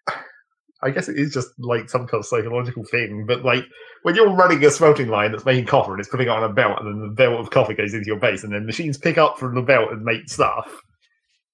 I 0.84 0.90
guess 0.90 1.08
it 1.08 1.16
is 1.18 1.32
just 1.32 1.50
like 1.60 1.92
some 1.92 2.08
kind 2.08 2.22
of 2.22 2.26
psychological 2.26 2.84
thing, 2.84 3.26
but 3.28 3.46
like 3.46 3.64
when 4.02 4.16
you're 4.16 4.34
running 4.34 4.66
a 4.66 4.72
smelting 4.72 5.10
line 5.10 5.32
that's 5.32 5.46
making 5.46 5.68
copper 5.68 5.92
and 5.92 6.00
it's 6.00 6.10
putting 6.10 6.26
it 6.26 6.32
on 6.32 6.44
a 6.44 6.52
belt, 6.52 6.80
and 6.80 6.88
then 6.88 7.08
the 7.08 7.14
belt 7.14 7.40
of 7.40 7.52
copper 7.52 7.76
goes 7.76 7.94
into 7.94 8.08
your 8.08 8.20
base, 8.20 8.44
and 8.44 8.52
then 8.52 8.66
machines 8.66 8.98
pick 8.98 9.20
up 9.20 9.38
from 9.38 9.54
the 9.54 9.62
belt 9.62 9.92
and 9.92 10.04
make 10.04 10.28
stuff. 10.28 10.82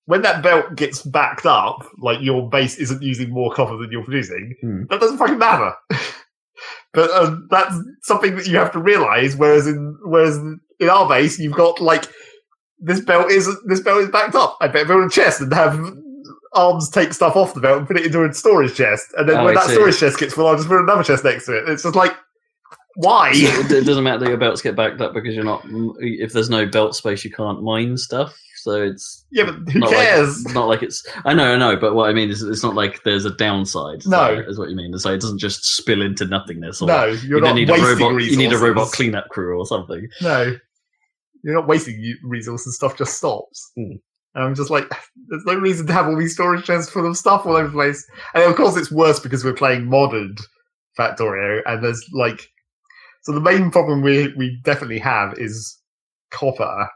When 0.06 0.22
that 0.22 0.42
belt 0.42 0.78
gets 0.78 1.02
backed 1.02 1.46
up, 1.46 1.86
like 2.00 2.22
your 2.22 2.50
base 2.50 2.78
isn't 2.78 3.04
using 3.04 3.30
more 3.30 3.52
copper 3.52 3.76
than 3.76 3.92
you're 3.92 4.06
producing, 4.06 4.56
Hmm. 4.62 4.84
that 4.90 5.02
doesn't 5.02 5.18
fucking 5.18 5.38
matter. 5.38 5.74
but 6.94 7.12
um, 7.12 7.48
that's 7.52 7.76
something 8.04 8.38
that 8.38 8.48
you 8.48 8.56
have 8.56 8.72
to 8.72 8.80
realize. 8.80 9.36
Whereas 9.36 9.68
in 9.68 9.98
whereas 10.06 10.38
in 10.38 10.90
our 10.90 11.10
base, 11.10 11.38
you've 11.38 11.52
got 11.58 11.82
like 11.82 12.06
this 12.80 13.00
belt 13.02 13.32
is 13.32 13.50
this 13.66 13.82
belt 13.82 14.00
is 14.02 14.10
backed 14.10 14.36
up. 14.36 14.58
I 14.62 14.68
better 14.68 14.86
build 14.86 15.06
a 15.06 15.10
chest 15.10 15.42
and 15.42 15.54
have 15.54 15.80
arms 16.54 16.90
take 16.90 17.14
stuff 17.14 17.36
off 17.36 17.54
the 17.54 17.60
belt 17.60 17.80
and 17.80 17.88
put 17.88 17.98
it 17.98 18.06
into 18.06 18.24
a 18.24 18.34
storage 18.34 18.76
chest. 18.76 19.06
And 19.18 19.28
then 19.30 19.38
Oh, 19.38 19.46
when 19.46 19.58
I 19.58 19.62
that 19.62 19.68
see. 19.70 19.74
storage 19.76 20.00
chest 20.00 20.20
gets 20.20 20.34
full, 20.34 20.48
I'll 20.48 20.56
just 20.56 20.68
put 20.68 20.80
another 20.82 21.04
chest 21.04 21.24
next 21.24 21.46
to 21.46 21.58
it. 21.58 21.70
It's 21.70 21.84
just 21.84 21.96
like, 21.96 22.16
why? 22.96 23.32
So 23.34 23.76
it 23.76 23.86
doesn't 23.86 24.04
matter 24.04 24.20
that 24.20 24.30
your 24.30 24.38
belts 24.38 24.62
get 24.62 24.76
backed 24.76 25.02
up 25.02 25.14
because 25.14 25.36
you're 25.36 25.44
not. 25.44 25.64
If 26.00 26.34
there's 26.34 26.50
no 26.50 26.66
belt 26.66 26.96
space, 26.96 27.24
you 27.24 27.32
can't 27.32 27.62
mine 27.62 27.98
stuff. 27.98 28.36
So 28.56 28.82
it's 28.82 29.26
yeah, 29.32 29.46
but 29.46 29.72
who 29.72 29.80
not 29.80 29.92
cares? 29.92 30.44
Like, 30.46 30.56
not 30.56 30.68
like 30.68 30.82
it's. 30.84 31.06
I 31.24 31.34
know, 31.36 31.54
I 31.54 31.58
know, 31.58 31.78
but 31.78 31.94
what 31.94 32.10
I 32.10 32.14
mean 32.14 32.30
is, 32.32 32.42
it's 32.42 32.64
not 32.64 32.74
like 32.74 33.04
there's 33.04 33.24
a 33.24 33.30
downside. 33.36 34.02
No. 34.08 34.36
there, 34.36 34.50
is 34.50 34.58
what 34.58 34.70
you 34.70 34.76
mean. 34.76 34.98
So 34.98 35.14
it 35.14 35.22
doesn't 35.22 35.38
just 35.38 35.64
spill 35.64 36.02
into 36.02 36.26
nothingness. 36.26 36.82
Or 36.82 36.88
no, 36.88 37.06
you're 37.06 37.38
you 37.38 37.42
not 37.46 37.56
need 37.56 37.70
a 37.70 37.74
robot. 37.74 37.88
resources. 38.14 38.32
You 38.32 38.38
need 38.38 38.52
a 38.52 38.58
robot 38.58 38.92
cleanup 38.92 39.30
crew 39.30 39.58
or 39.60 39.66
something. 39.68 40.08
No, 40.22 40.56
you're 41.48 41.56
not 41.56 41.68
wasting 41.68 42.16
resources. 42.24 42.76
Stuff 42.76 42.98
just 42.98 43.18
stops. 43.18 43.72
Hmm. 43.76 43.96
And 44.36 44.44
I'm 44.44 44.54
just 44.54 44.70
like, 44.70 44.88
there's 45.30 45.46
no 45.46 45.56
reason 45.56 45.88
to 45.88 45.94
have 45.94 46.08
all 46.08 46.18
these 46.18 46.34
storage 46.34 46.66
chests 46.66 46.92
full 46.92 47.08
of 47.08 47.18
stuff 47.18 47.46
all 47.46 47.56
over 47.56 47.70
the 47.70 47.74
place. 47.74 48.06
And 48.36 48.44
of 48.44 48.56
course, 48.56 48.76
it's 48.76 48.92
worse 48.92 49.20
because 49.20 49.44
we're 49.44 49.54
playing 49.54 49.86
modern 49.86 50.36
Factorio, 51.00 51.62
and 51.66 51.84
there's 51.84 52.06
like, 52.12 52.50
so 53.22 53.32
the 53.32 53.40
main 53.40 53.72
problem 53.72 54.02
we 54.02 54.34
we 54.38 54.60
definitely 54.64 55.00
have 55.00 55.34
is 55.38 55.80
copper, 56.32 56.90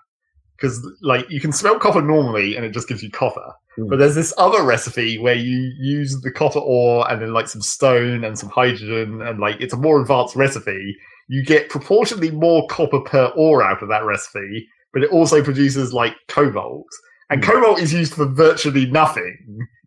because 0.58 0.86
like 1.02 1.30
you 1.30 1.40
can 1.40 1.52
smelt 1.52 1.80
copper 1.80 2.02
normally, 2.02 2.56
and 2.56 2.66
it 2.66 2.74
just 2.74 2.88
gives 2.88 3.02
you 3.02 3.10
copper. 3.10 3.54
Hmm. 3.76 3.88
But 3.88 4.00
there's 4.00 4.16
this 4.16 4.34
other 4.38 4.64
recipe 4.64 5.18
where 5.18 5.36
you 5.36 5.72
use 5.80 6.20
the 6.22 6.32
copper 6.32 6.60
ore 6.60 7.10
and 7.10 7.22
then 7.22 7.32
like 7.34 7.48
some 7.48 7.62
stone 7.62 8.24
and 8.24 8.38
some 8.38 8.50
hydrogen, 8.50 9.22
and 9.22 9.40
like 9.40 9.62
it's 9.62 9.74
a 9.74 9.78
more 9.78 10.02
advanced 10.02 10.36
recipe. 10.36 10.98
You 11.32 11.46
get 11.46 11.70
proportionally 11.70 12.30
more 12.30 12.68
copper 12.68 13.00
per 13.00 13.28
ore 13.38 13.64
out 13.64 13.82
of 13.82 13.88
that 13.88 14.04
recipe, 14.04 14.68
but 14.92 15.02
it 15.02 15.12
also 15.12 15.42
produces 15.42 15.94
like 15.94 16.14
cobalt. 16.28 16.86
And 17.30 17.42
Hmm. 17.42 17.52
cobalt 17.52 17.80
is 17.80 17.94
used 17.94 18.14
for 18.14 18.26
virtually 18.26 18.86
nothing. 18.88 19.38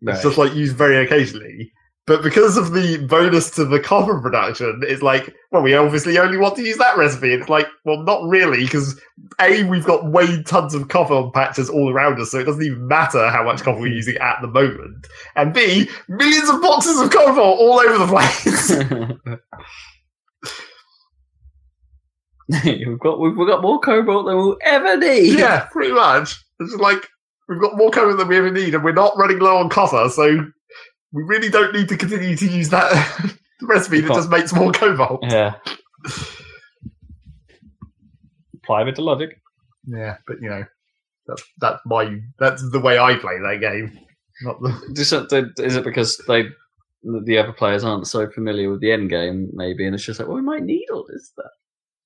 It's 0.01 0.23
just 0.23 0.39
like 0.39 0.55
used 0.55 0.75
very 0.75 0.97
occasionally. 0.97 1.71
But 2.07 2.23
because 2.23 2.57
of 2.57 2.73
the 2.73 2.97
bonus 3.05 3.51
to 3.51 3.65
the 3.65 3.79
copper 3.79 4.19
production, 4.19 4.81
it's 4.87 5.03
like, 5.03 5.35
well, 5.51 5.61
we 5.61 5.75
obviously 5.75 6.17
only 6.17 6.37
want 6.37 6.55
to 6.55 6.63
use 6.63 6.77
that 6.77 6.97
recipe. 6.97 7.31
It's 7.33 7.49
like, 7.49 7.67
well, 7.83 8.01
not 8.01 8.23
really, 8.27 8.63
because 8.63 8.99
A, 9.39 9.63
we've 9.63 9.85
got 9.85 10.11
way 10.11 10.41
tons 10.43 10.73
of 10.73 10.87
copper 10.87 11.13
on 11.13 11.31
patches 11.31 11.69
all 11.69 11.91
around 11.91 12.19
us, 12.19 12.31
so 12.31 12.39
it 12.39 12.45
doesn't 12.45 12.63
even 12.63 12.87
matter 12.87 13.29
how 13.29 13.43
much 13.43 13.61
copper 13.61 13.79
we're 13.81 13.87
using 13.93 14.17
at 14.17 14.37
the 14.41 14.47
moment. 14.47 15.07
And 15.35 15.53
B, 15.53 15.89
millions 16.07 16.49
of 16.49 16.61
boxes 16.61 16.99
of 16.99 17.11
cobalt 17.11 17.59
all 17.59 17.79
over 17.79 17.97
the 17.99 18.07
place. 18.07 19.39
we've 22.63 22.99
got 22.99 23.19
we've 23.19 23.35
got 23.35 23.61
more 23.61 23.79
cobalt 23.79 24.27
than 24.27 24.37
we'll 24.37 24.57
ever 24.63 24.97
need. 24.97 25.39
yeah, 25.39 25.65
pretty 25.71 25.93
much. 25.93 26.43
It's 26.59 26.75
like 26.75 27.07
we've 27.49 27.59
got 27.59 27.77
more 27.77 27.89
cobalt 27.91 28.17
than 28.17 28.27
we 28.27 28.37
ever 28.37 28.51
need, 28.51 28.75
and 28.75 28.83
we're 28.83 28.93
not 28.93 29.17
running 29.17 29.39
low 29.39 29.57
on 29.57 29.69
copper, 29.69 30.09
so 30.09 30.45
we 31.11 31.23
really 31.23 31.49
don't 31.49 31.73
need 31.73 31.89
to 31.89 31.97
continue 31.97 32.35
to 32.35 32.47
use 32.47 32.69
that 32.69 32.91
recipe 33.61 34.01
that 34.01 34.13
just 34.13 34.29
makes 34.29 34.53
more 34.53 34.71
cobalt. 34.71 35.21
Yeah. 35.23 35.55
Apply 38.63 38.81
a 38.81 38.85
bit 38.85 38.99
of 38.99 39.05
logic. 39.05 39.41
Yeah, 39.87 40.17
but 40.27 40.37
you 40.41 40.49
know, 40.49 40.65
that's 41.27 41.43
that's 41.59 41.81
my 41.85 42.19
that's 42.37 42.69
the 42.71 42.79
way 42.79 42.99
I 42.99 43.15
play 43.15 43.39
that 43.39 43.59
game. 43.59 43.99
Not 44.41 44.61
the 44.61 45.51
is 45.57 45.75
it 45.75 45.83
because 45.83 46.17
they 46.27 46.45
the 47.03 47.37
other 47.37 47.53
players 47.53 47.83
aren't 47.83 48.07
so 48.07 48.29
familiar 48.29 48.69
with 48.69 48.81
the 48.81 48.91
end 48.91 49.09
game, 49.09 49.49
maybe, 49.53 49.85
and 49.85 49.93
it's 49.93 50.03
just 50.03 50.19
like, 50.19 50.27
well, 50.27 50.37
we 50.37 50.43
might 50.43 50.63
need 50.63 50.87
all 50.91 51.05
this 51.07 51.29
stuff. 51.29 51.51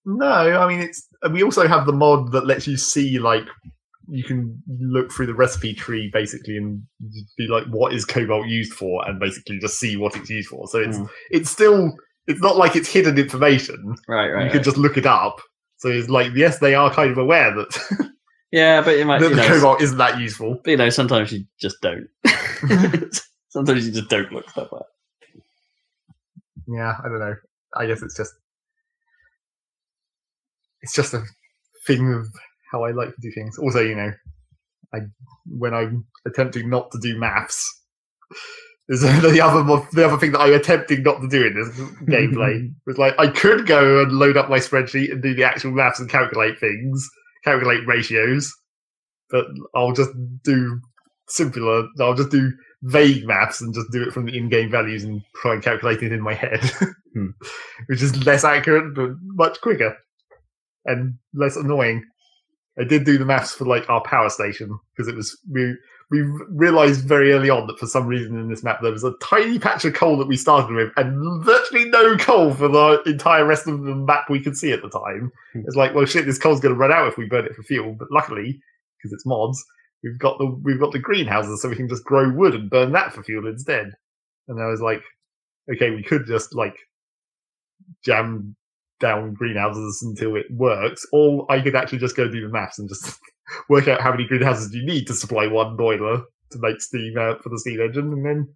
No. 0.05 0.25
I 0.59 0.67
mean, 0.67 0.79
it's 0.81 1.07
we 1.31 1.43
also 1.43 1.67
have 1.67 1.85
the 1.85 1.93
mod 1.93 2.31
that 2.31 2.45
lets 2.45 2.67
you 2.67 2.77
see 2.77 3.19
like 3.19 3.43
you 4.11 4.23
can 4.23 4.61
look 4.79 5.11
through 5.11 5.27
the 5.27 5.35
recipe 5.35 5.73
tree 5.73 6.09
basically 6.11 6.57
and 6.57 6.81
be 7.37 7.47
like, 7.47 7.65
what 7.67 7.93
is 7.93 8.05
cobalt 8.05 8.47
used 8.47 8.73
for, 8.73 9.07
and 9.07 9.19
basically 9.19 9.59
just 9.59 9.79
see 9.79 9.95
what 9.97 10.15
it's 10.15 10.29
used 10.29 10.49
for. 10.49 10.67
So 10.67 10.79
it's 10.79 10.97
Hmm. 10.97 11.05
it's 11.31 11.49
still 11.49 11.93
it's 12.27 12.41
not 12.41 12.57
like 12.57 12.75
it's 12.75 12.91
hidden 12.91 13.17
information. 13.17 13.95
Right, 14.07 14.29
right. 14.29 14.43
you 14.45 14.49
can 14.49 14.57
right. 14.59 14.65
just 14.65 14.77
look 14.77 14.97
it 14.97 15.05
up. 15.05 15.39
So 15.77 15.87
it's 15.89 16.09
like, 16.09 16.33
yes, 16.35 16.59
they 16.59 16.75
are 16.75 16.91
kind 16.93 17.09
of 17.11 17.17
aware 17.17 17.55
that, 17.55 18.09
Yeah, 18.51 18.81
but 18.81 18.97
you 18.97 19.05
might, 19.05 19.19
that 19.19 19.29
the 19.29 19.35
know, 19.35 19.47
cobalt 19.47 19.81
isn't 19.81 19.97
that 19.97 20.19
useful. 20.19 20.59
but, 20.63 20.71
you 20.71 20.77
know, 20.77 20.89
sometimes 20.89 21.31
you 21.31 21.45
just 21.59 21.77
don't. 21.81 22.07
sometimes 23.49 23.85
you 23.85 23.93
just 23.93 24.09
don't 24.09 24.31
look 24.31 24.49
stuff 24.49 24.73
up. 24.73 24.87
Yeah, 26.67 26.95
I 27.03 27.07
don't 27.07 27.19
know. 27.19 27.35
I 27.75 27.85
guess 27.85 28.01
it's 28.01 28.17
just 28.17 28.33
it's 30.81 30.93
just 30.93 31.13
a 31.13 31.23
thing 31.85 32.13
of 32.13 32.27
how 32.71 32.83
I 32.83 32.91
like 32.91 33.09
to 33.09 33.21
do 33.21 33.31
things. 33.31 33.57
Also, 33.57 33.81
you 33.81 33.95
know, 33.95 34.11
I 34.93 34.99
when 35.47 35.73
I'm 35.73 36.05
attempting 36.25 36.69
not 36.69 36.91
to 36.91 36.99
do 36.99 37.17
maths, 37.17 37.67
there's 38.87 39.01
the 39.21 39.41
other 39.41 39.63
the 39.93 40.05
other 40.05 40.17
thing 40.17 40.31
that 40.33 40.41
I'm 40.41 40.53
attempting 40.53 41.03
not 41.03 41.21
to 41.21 41.27
do 41.27 41.45
in 41.45 41.53
this 41.53 41.69
gameplay 42.07 42.71
was 42.85 42.97
like 42.97 43.15
I 43.19 43.27
could 43.27 43.67
go 43.67 44.01
and 44.01 44.11
load 44.11 44.37
up 44.37 44.49
my 44.49 44.59
spreadsheet 44.59 45.11
and 45.11 45.21
do 45.21 45.33
the 45.33 45.43
actual 45.43 45.71
maths 45.71 45.99
and 45.99 46.09
calculate 46.09 46.59
things, 46.59 47.07
calculate 47.43 47.85
ratios, 47.87 48.53
but 49.29 49.45
I'll 49.75 49.93
just 49.93 50.11
do 50.43 50.79
simpler. 51.27 51.87
I'll 51.99 52.15
just 52.15 52.31
do 52.31 52.51
vague 52.83 53.27
maths 53.27 53.61
and 53.61 53.73
just 53.73 53.91
do 53.91 54.01
it 54.03 54.13
from 54.13 54.25
the 54.25 54.37
in-game 54.37 54.71
values 54.71 55.03
and 55.03 55.21
try 55.35 55.53
and 55.53 55.61
calculate 55.61 56.01
it 56.01 56.13
in 56.13 56.21
my 56.21 56.33
head, 56.33 56.61
Hmm. 57.13 57.31
which 57.87 58.01
is 58.01 58.25
less 58.25 58.43
accurate 58.43 58.95
but 58.95 59.09
much 59.21 59.59
quicker 59.61 59.97
and 60.85 61.15
less 61.33 61.55
annoying. 61.55 62.05
I 62.79 62.83
did 62.83 63.03
do 63.03 63.17
the 63.17 63.25
maths 63.25 63.53
for 63.53 63.65
like 63.65 63.89
our 63.89 64.01
power 64.01 64.29
station 64.29 64.79
because 64.95 65.07
it 65.07 65.15
was 65.15 65.37
we 65.51 65.75
we 66.11 66.21
realized 66.49 67.07
very 67.07 67.31
early 67.33 67.49
on 67.49 67.67
that 67.67 67.77
for 67.77 67.85
some 67.85 68.07
reason 68.07 68.39
in 68.39 68.49
this 68.49 68.63
map 68.63 68.79
there 68.81 68.91
was 68.91 69.03
a 69.03 69.13
tiny 69.21 69.59
patch 69.59 69.85
of 69.85 69.93
coal 69.93 70.17
that 70.17 70.27
we 70.27 70.37
started 70.37 70.73
with 70.73 70.91
and 70.97 71.43
virtually 71.43 71.85
no 71.85 72.17
coal 72.17 72.53
for 72.53 72.67
the 72.67 73.01
entire 73.05 73.45
rest 73.45 73.67
of 73.67 73.83
the 73.83 73.95
map 73.95 74.29
we 74.29 74.41
could 74.41 74.57
see 74.57 74.71
at 74.71 74.81
the 74.81 74.89
time. 74.89 75.31
Hmm. 75.53 75.61
It's 75.67 75.75
like, 75.75 75.93
well, 75.93 76.05
shit, 76.05 76.25
this 76.25 76.39
coal's 76.39 76.59
going 76.59 76.73
to 76.73 76.79
run 76.79 76.91
out 76.91 77.07
if 77.07 77.17
we 77.17 77.25
burn 77.25 77.45
it 77.45 77.55
for 77.55 77.63
fuel. 77.63 77.95
But 77.97 78.11
luckily, 78.11 78.59
because 78.97 79.13
it's 79.13 79.25
mods, 79.25 79.63
we've 80.03 80.17
got 80.17 80.37
the 80.37 80.45
we've 80.63 80.79
got 80.79 80.93
the 80.93 80.99
greenhouses, 80.99 81.61
so 81.61 81.69
we 81.69 81.75
can 81.75 81.89
just 81.89 82.05
grow 82.05 82.31
wood 82.31 82.55
and 82.55 82.69
burn 82.69 82.91
that 82.93 83.13
for 83.13 83.23
fuel 83.23 83.47
instead. 83.47 83.91
And 84.47 84.61
I 84.61 84.67
was 84.67 84.81
like, 84.81 85.03
okay, 85.71 85.91
we 85.91 86.01
could 86.01 86.25
just 86.25 86.55
like 86.55 86.75
jam 88.03 88.55
down 88.99 89.33
greenhouses 89.33 90.01
until 90.03 90.35
it 90.35 90.45
works, 90.51 91.05
or 91.11 91.45
I 91.51 91.61
could 91.61 91.75
actually 91.75 91.99
just 91.99 92.15
go 92.15 92.27
do 92.27 92.41
the 92.41 92.49
maths 92.53 92.79
and 92.79 92.89
just 92.89 93.17
work 93.69 93.87
out 93.87 94.01
how 94.01 94.11
many 94.11 94.25
greenhouses 94.27 94.73
you 94.73 94.85
need 94.85 95.07
to 95.07 95.13
supply 95.13 95.47
one 95.47 95.75
boiler 95.75 96.23
to 96.51 96.59
make 96.59 96.81
steam 96.81 97.17
out 97.17 97.41
for 97.43 97.49
the 97.49 97.59
steam 97.59 97.79
engine, 97.81 98.11
and 98.13 98.25
then 98.25 98.47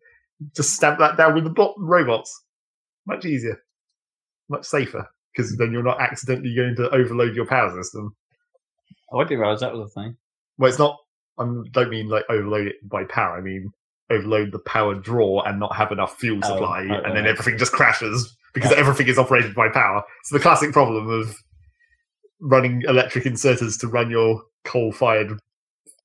just 0.56 0.74
stamp 0.74 1.00
that 1.00 1.18
down 1.18 1.36
with 1.36 1.44
the 1.44 1.50
bot- 1.50 1.76
robots. 1.78 2.32
Much 3.06 3.26
easier, 3.26 3.58
much 4.50 4.66
safer, 4.66 5.08
because 5.36 5.56
then 5.58 5.72
you're 5.72 5.84
not 5.84 6.00
accidentally 6.02 6.56
going 6.56 6.76
to 6.76 6.90
overload 6.92 7.36
your 7.36 7.46
power 7.46 7.70
system. 7.82 8.16
Oh, 9.12 9.20
I 9.20 9.24
didn't 9.26 9.40
realize 9.40 9.60
that 9.60 9.74
was 9.74 9.92
a 9.92 10.02
thing. 10.02 10.18
Well, 10.58 10.70
it's 10.70 10.80
not. 10.80 10.98
I 11.38 11.44
don't 11.72 11.90
mean 11.90 12.10
like 12.10 12.26
overload 12.30 12.68
it 12.68 12.76
by 12.88 13.04
power. 13.06 13.38
I 13.38 13.42
mean 13.42 13.72
overload 14.10 14.52
the 14.52 14.60
power 14.60 14.94
draw 14.94 15.42
and 15.44 15.60
not 15.60 15.76
have 15.76 15.92
enough 15.92 16.18
fuel 16.18 16.40
Oh, 16.44 16.48
supply, 16.48 16.84
right, 16.84 17.04
and 17.06 17.16
then 17.16 17.26
everything 17.26 17.58
just 17.58 17.72
crashes 17.72 18.36
because 18.54 18.72
everything 18.74 19.08
is 19.08 19.18
operated 19.18 19.56
by 19.56 19.70
power. 19.70 20.04
So 20.24 20.38
the 20.38 20.42
classic 20.44 20.72
problem 20.72 21.10
of 21.10 21.36
running 22.40 22.84
electric 22.88 23.24
inserters 23.26 23.80
to 23.80 23.88
run 23.88 24.10
your 24.12 24.42
coal-fired 24.66 25.40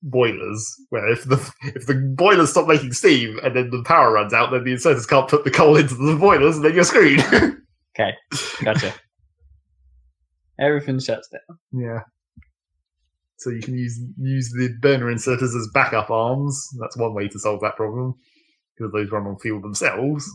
boilers, 0.01 0.73
where 0.89 1.09
if 1.09 1.25
the 1.25 1.35
if 1.75 1.85
the 1.85 1.95
boilers 2.15 2.51
stop 2.51 2.67
making 2.67 2.93
steam 2.93 3.39
and 3.43 3.55
then 3.55 3.69
the 3.69 3.83
power 3.83 4.13
runs 4.13 4.33
out, 4.33 4.51
then 4.51 4.63
the 4.63 4.73
inserters 4.73 5.07
can't 5.07 5.27
put 5.29 5.43
the 5.43 5.51
coal 5.51 5.75
into 5.75 5.95
the 5.95 6.15
boilers, 6.15 6.55
and 6.55 6.65
then 6.65 6.73
you're 6.73 6.83
screwed. 6.83 7.23
Okay, 7.99 8.13
gotcha. 8.63 8.93
Everything 10.57 10.99
shuts 10.99 11.27
down. 11.27 11.57
yeah. 11.73 11.99
So 13.39 13.49
you 13.49 13.61
can 13.61 13.73
use 13.77 13.99
use 14.17 14.49
the 14.51 14.69
burner 14.81 15.11
inserters 15.13 15.55
as 15.55 15.69
backup 15.73 16.09
arms. 16.09 16.65
That's 16.79 16.95
one 16.97 17.13
way 17.13 17.27
to 17.27 17.39
solve 17.39 17.59
that 17.61 17.75
problem 17.75 18.13
because 18.77 18.93
those 18.93 19.11
run 19.11 19.27
on 19.27 19.37
fuel 19.39 19.59
themselves. 19.59 20.29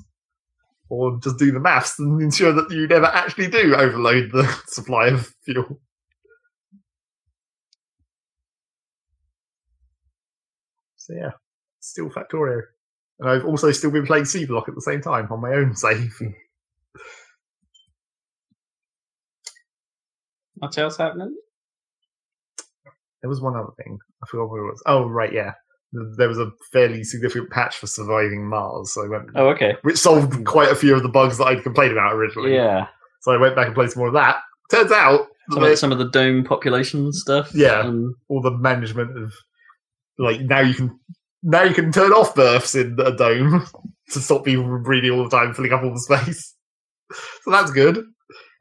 Or 0.90 1.19
just 1.23 1.39
do 1.39 1.51
the 1.51 1.61
maths 1.61 1.98
and 1.98 2.20
ensure 2.20 2.52
that 2.52 2.70
you 2.70 2.86
never 2.86 3.06
actually 3.06 3.48
do 3.48 3.74
overload 3.74 4.32
the 4.32 4.44
supply 4.66 5.09
of 5.09 5.35
fuel. 5.44 5.81
So 10.97 11.15
yeah, 11.15 11.31
still 11.81 12.11
Factorio. 12.11 12.62
And 13.20 13.28
I've 13.28 13.44
also 13.44 13.70
still 13.73 13.90
been 13.90 14.06
playing 14.06 14.24
SeaBlock 14.24 14.69
at 14.69 14.74
the 14.74 14.81
same 14.81 15.01
time 15.01 15.28
on 15.31 15.40
my 15.40 15.52
own 15.52 15.74
save. 15.74 16.15
Hmm. 16.19 16.31
What 20.56 20.77
else 20.78 20.97
happening? 20.97 21.36
There 23.20 23.28
was 23.28 23.40
one 23.40 23.56
other 23.56 23.73
thing. 23.77 23.98
I 24.23 24.27
forgot 24.27 24.51
what 24.51 24.59
it 24.59 24.62
was. 24.62 24.82
Oh, 24.86 25.06
right, 25.06 25.32
yeah. 25.32 25.52
There 26.16 26.29
was 26.29 26.39
a 26.39 26.51
fairly 26.73 27.05
significant 27.05 27.51
patch 27.51 27.77
for 27.77 27.87
surviving 27.87 28.49
Mars, 28.49 28.93
so 28.93 29.05
I 29.05 29.09
went, 29.09 29.31
Oh, 29.35 29.49
okay. 29.51 29.77
which 29.83 29.97
solved 29.99 30.45
quite 30.45 30.71
a 30.71 30.75
few 30.75 30.95
of 30.95 31.03
the 31.03 31.09
bugs 31.09 31.39
that 31.39 31.47
I'd 31.47 31.62
complained 31.62 31.93
about 31.93 32.15
originally. 32.15 32.55
Yeah. 32.55 32.87
So 33.21 33.33
I 33.33 33.37
went 33.37 33.55
back 33.57 33.66
and 33.66 33.75
played 33.75 33.91
some 33.91 34.01
more 34.01 34.09
of 34.09 34.15
that. 34.15 34.39
Turns 34.71 34.91
out, 34.93 35.29
Some 35.51 35.62
that 35.62 35.73
of, 35.73 35.79
some 35.79 35.93
of 35.93 35.99
the 35.99 36.09
dome 36.11 36.45
population 36.45 37.12
stuff. 37.12 37.51
Yeah. 37.55 37.81
Um, 37.81 38.16
all 38.29 38.41
the 38.43 38.51
management 38.51 39.16
of 39.16 39.33
like 40.19 40.41
now 40.43 40.61
you 40.61 40.75
can 40.75 40.99
now 41.43 41.62
you 41.62 41.75
can 41.75 41.93
turn 41.93 42.12
off 42.12 42.35
births 42.35 42.75
in 42.75 42.97
a 43.01 43.15
dome 43.16 43.66
to 44.11 44.21
stop 44.21 44.45
people 44.45 44.65
from 44.65 44.83
breeding 44.83 45.11
all 45.12 45.25
the 45.29 45.31
time, 45.37 45.55
filling 45.55 45.73
up 45.73 45.83
all 45.83 45.93
the 45.93 46.01
space. 46.01 46.55
So 47.43 47.51
that's 47.51 47.71
good. 47.71 48.05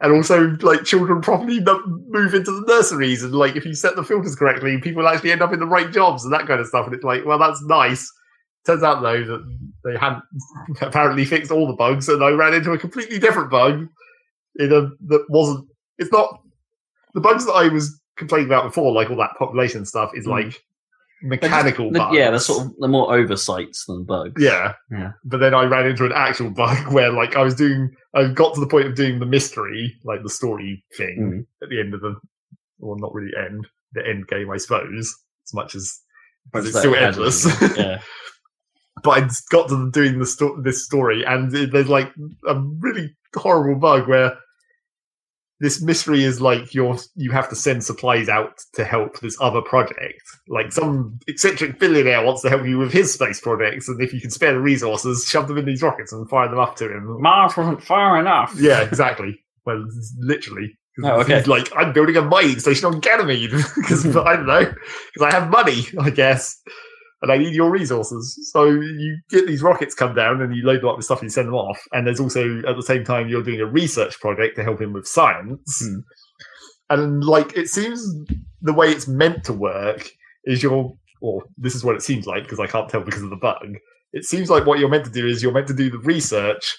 And 0.01 0.11
also, 0.11 0.49
like 0.61 0.83
children 0.83 1.21
properly 1.21 1.59
move 1.61 2.33
into 2.33 2.51
the 2.51 2.65
nurseries, 2.67 3.23
and 3.23 3.33
like 3.33 3.55
if 3.55 3.65
you 3.65 3.73
set 3.73 3.95
the 3.95 4.03
filters 4.03 4.35
correctly, 4.35 4.77
people 4.81 5.07
actually 5.07 5.31
end 5.31 5.41
up 5.41 5.53
in 5.53 5.59
the 5.59 5.65
right 5.65 5.91
jobs 5.91 6.25
and 6.25 6.33
that 6.33 6.45
kind 6.47 6.59
of 6.59 6.67
stuff. 6.67 6.85
And 6.85 6.93
it's 6.95 7.03
like, 7.05 7.23
well, 7.25 7.39
that's 7.39 7.63
nice. 7.63 8.11
Turns 8.65 8.83
out 8.83 9.01
though 9.01 9.23
that 9.23 9.57
they 9.85 9.97
hadn't 9.97 10.23
apparently 10.81 11.23
fixed 11.25 11.51
all 11.51 11.67
the 11.67 11.73
bugs, 11.73 12.09
and 12.09 12.23
I 12.23 12.31
ran 12.31 12.53
into 12.53 12.71
a 12.73 12.77
completely 12.77 13.17
different 13.19 13.49
bug 13.49 13.87
in 14.57 14.71
a 14.73 14.89
that 15.07 15.25
wasn't. 15.29 15.67
It's 15.97 16.11
not 16.11 16.39
the 17.13 17.21
bugs 17.21 17.45
that 17.45 17.53
I 17.53 17.67
was 17.69 18.01
complaining 18.17 18.47
about 18.47 18.65
before, 18.65 18.91
like 18.91 19.09
all 19.09 19.17
that 19.17 19.35
population 19.37 19.85
stuff, 19.85 20.11
is 20.15 20.25
Mm. 20.27 20.31
like 20.31 20.63
mechanical 21.23 21.91
the- 21.91 21.99
bugs. 21.99 22.15
yeah, 22.15 22.29
they're 22.29 22.39
sort 22.39 22.67
of 22.67 22.73
they're 22.79 22.89
more 22.89 23.15
oversights 23.15 23.85
than 23.85 24.03
bugs. 24.03 24.41
Yeah. 24.41 24.73
Yeah. 24.91 25.13
But 25.23 25.39
then 25.39 25.53
I 25.53 25.63
ran 25.63 25.87
into 25.87 26.05
an 26.05 26.11
actual 26.13 26.49
bug 26.61 26.91
where 26.93 27.11
like 27.11 27.35
I 27.35 27.43
was 27.43 27.55
doing 27.55 27.95
I 28.13 28.27
got 28.27 28.53
to 28.53 28.59
the 28.59 28.67
point 28.67 28.87
of 28.87 28.95
doing 28.95 29.19
the 29.19 29.25
mystery, 29.25 29.95
like 30.03 30.21
the 30.23 30.29
story 30.29 30.83
thing 30.97 31.45
mm. 31.45 31.63
at 31.63 31.69
the 31.69 31.79
end 31.79 31.93
of 31.93 32.01
the 32.01 32.15
well 32.79 32.97
not 32.97 33.13
really 33.13 33.31
end, 33.37 33.65
the 33.93 34.07
end 34.07 34.27
game 34.27 34.51
I 34.51 34.57
suppose, 34.57 35.15
as 35.47 35.53
much 35.53 35.75
as 35.75 35.99
Whereas 36.51 36.67
it's 36.69 36.79
still 36.79 36.95
endless. 36.95 37.45
yeah. 37.77 38.01
but 39.03 39.23
I 39.23 39.29
got 39.49 39.69
to 39.69 39.89
doing 39.91 40.19
the 40.19 40.25
sto- 40.25 40.61
this 40.61 40.85
story 40.85 41.23
and 41.25 41.53
it- 41.55 41.71
there's 41.71 41.89
like 41.89 42.11
a 42.47 42.59
really 42.59 43.15
horrible 43.35 43.79
bug 43.79 44.07
where 44.07 44.37
this 45.59 45.81
mystery 45.81 46.23
is 46.23 46.41
like 46.41 46.73
you're 46.73 46.97
you 47.15 47.31
have 47.31 47.49
to 47.49 47.55
send 47.55 47.83
supplies 47.83 48.27
out 48.27 48.59
to 48.73 48.83
help 48.83 49.19
this 49.19 49.37
other 49.39 49.61
project. 49.61 50.21
Like 50.47 50.71
some 50.71 51.19
eccentric 51.27 51.79
billionaire 51.79 52.23
wants 52.23 52.41
to 52.41 52.49
help 52.49 52.65
you 52.65 52.77
with 52.77 52.91
his 52.91 53.13
space 53.13 53.39
projects, 53.39 53.87
and 53.87 54.01
if 54.01 54.13
you 54.13 54.21
can 54.21 54.31
spare 54.31 54.53
the 54.53 54.59
resources, 54.59 55.25
shove 55.27 55.47
them 55.47 55.57
in 55.57 55.65
these 55.65 55.81
rockets 55.81 56.11
and 56.11 56.29
fire 56.29 56.49
them 56.49 56.59
up 56.59 56.75
to 56.77 56.85
him. 56.85 57.21
Mars 57.21 57.55
wasn't 57.55 57.83
far 57.83 58.19
enough. 58.19 58.53
Yeah, 58.57 58.81
exactly. 58.81 59.39
Well, 59.65 59.85
literally. 60.19 60.77
Oh, 61.03 61.21
okay. 61.21 61.43
Like, 61.43 61.69
I'm 61.75 61.91
building 61.93 62.17
a 62.17 62.21
mining 62.21 62.59
station 62.59 62.85
on 62.85 62.99
Ganymede 62.99 63.51
because 63.75 64.05
I 64.15 64.35
don't 64.35 64.45
know 64.45 64.65
because 64.65 65.21
I 65.21 65.31
have 65.31 65.49
money, 65.49 65.85
I 65.99 66.09
guess, 66.09 66.61
and 67.23 67.31
I 67.31 67.37
need 67.37 67.55
your 67.55 67.71
resources. 67.71 68.37
So 68.51 68.65
you 68.65 69.17
get 69.29 69.47
these 69.47 69.63
rockets 69.63 69.95
come 69.95 70.13
down 70.13 70.41
and 70.41 70.53
you 70.53 70.63
load 70.63 70.81
them 70.81 70.89
up 70.89 70.97
with 70.97 71.05
stuff 71.05 71.19
and 71.19 71.27
you 71.27 71.29
send 71.29 71.47
them 71.47 71.55
off. 71.55 71.81
And 71.93 72.05
there's 72.05 72.19
also 72.19 72.59
at 72.67 72.75
the 72.75 72.83
same 72.83 73.05
time 73.05 73.29
you're 73.29 73.41
doing 73.41 73.61
a 73.61 73.65
research 73.65 74.19
project 74.19 74.57
to 74.57 74.63
help 74.63 74.81
him 74.81 74.91
with 74.91 75.07
science. 75.07 75.81
Hmm. 75.81 75.99
And 76.89 77.23
like 77.23 77.55
it 77.55 77.69
seems 77.69 78.05
the 78.61 78.73
way 78.73 78.91
it's 78.91 79.07
meant 79.07 79.45
to 79.45 79.53
work 79.53 80.11
is 80.43 80.61
you're, 80.61 80.93
or 81.21 81.43
this 81.57 81.75
is 81.75 81.85
what 81.85 81.95
it 81.95 82.03
seems 82.03 82.27
like 82.27 82.43
because 82.43 82.59
I 82.59 82.67
can't 82.67 82.89
tell 82.89 83.01
because 83.01 83.23
of 83.23 83.29
the 83.29 83.37
bug. 83.37 83.77
It 84.11 84.25
seems 84.25 84.49
like 84.49 84.65
what 84.65 84.79
you're 84.79 84.89
meant 84.89 85.05
to 85.05 85.11
do 85.11 85.25
is 85.25 85.41
you're 85.41 85.53
meant 85.53 85.67
to 85.67 85.73
do 85.73 85.89
the 85.89 85.99
research. 85.99 86.77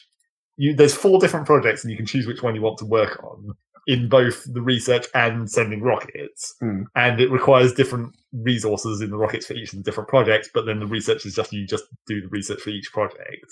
You, 0.58 0.76
there's 0.76 0.94
four 0.94 1.18
different 1.18 1.46
projects 1.46 1.82
and 1.82 1.90
you 1.90 1.96
can 1.96 2.06
choose 2.06 2.26
which 2.26 2.42
one 2.42 2.54
you 2.54 2.60
want 2.60 2.76
to 2.78 2.84
work 2.84 3.24
on 3.24 3.54
in 3.86 4.08
both 4.08 4.44
the 4.52 4.62
research 4.62 5.06
and 5.14 5.50
sending 5.50 5.82
rockets. 5.82 6.54
Hmm. 6.60 6.82
And 6.94 7.20
it 7.20 7.30
requires 7.30 7.74
different 7.74 8.14
resources 8.32 9.00
in 9.00 9.10
the 9.10 9.16
rockets 9.16 9.46
for 9.46 9.54
each 9.54 9.72
of 9.72 9.78
the 9.78 9.84
different 9.84 10.08
projects, 10.08 10.48
but 10.52 10.66
then 10.66 10.80
the 10.80 10.86
research 10.86 11.26
is 11.26 11.34
just 11.34 11.52
you 11.52 11.66
just 11.66 11.84
do 12.06 12.20
the 12.20 12.28
research 12.28 12.60
for 12.60 12.70
each 12.70 12.92
project. 12.92 13.46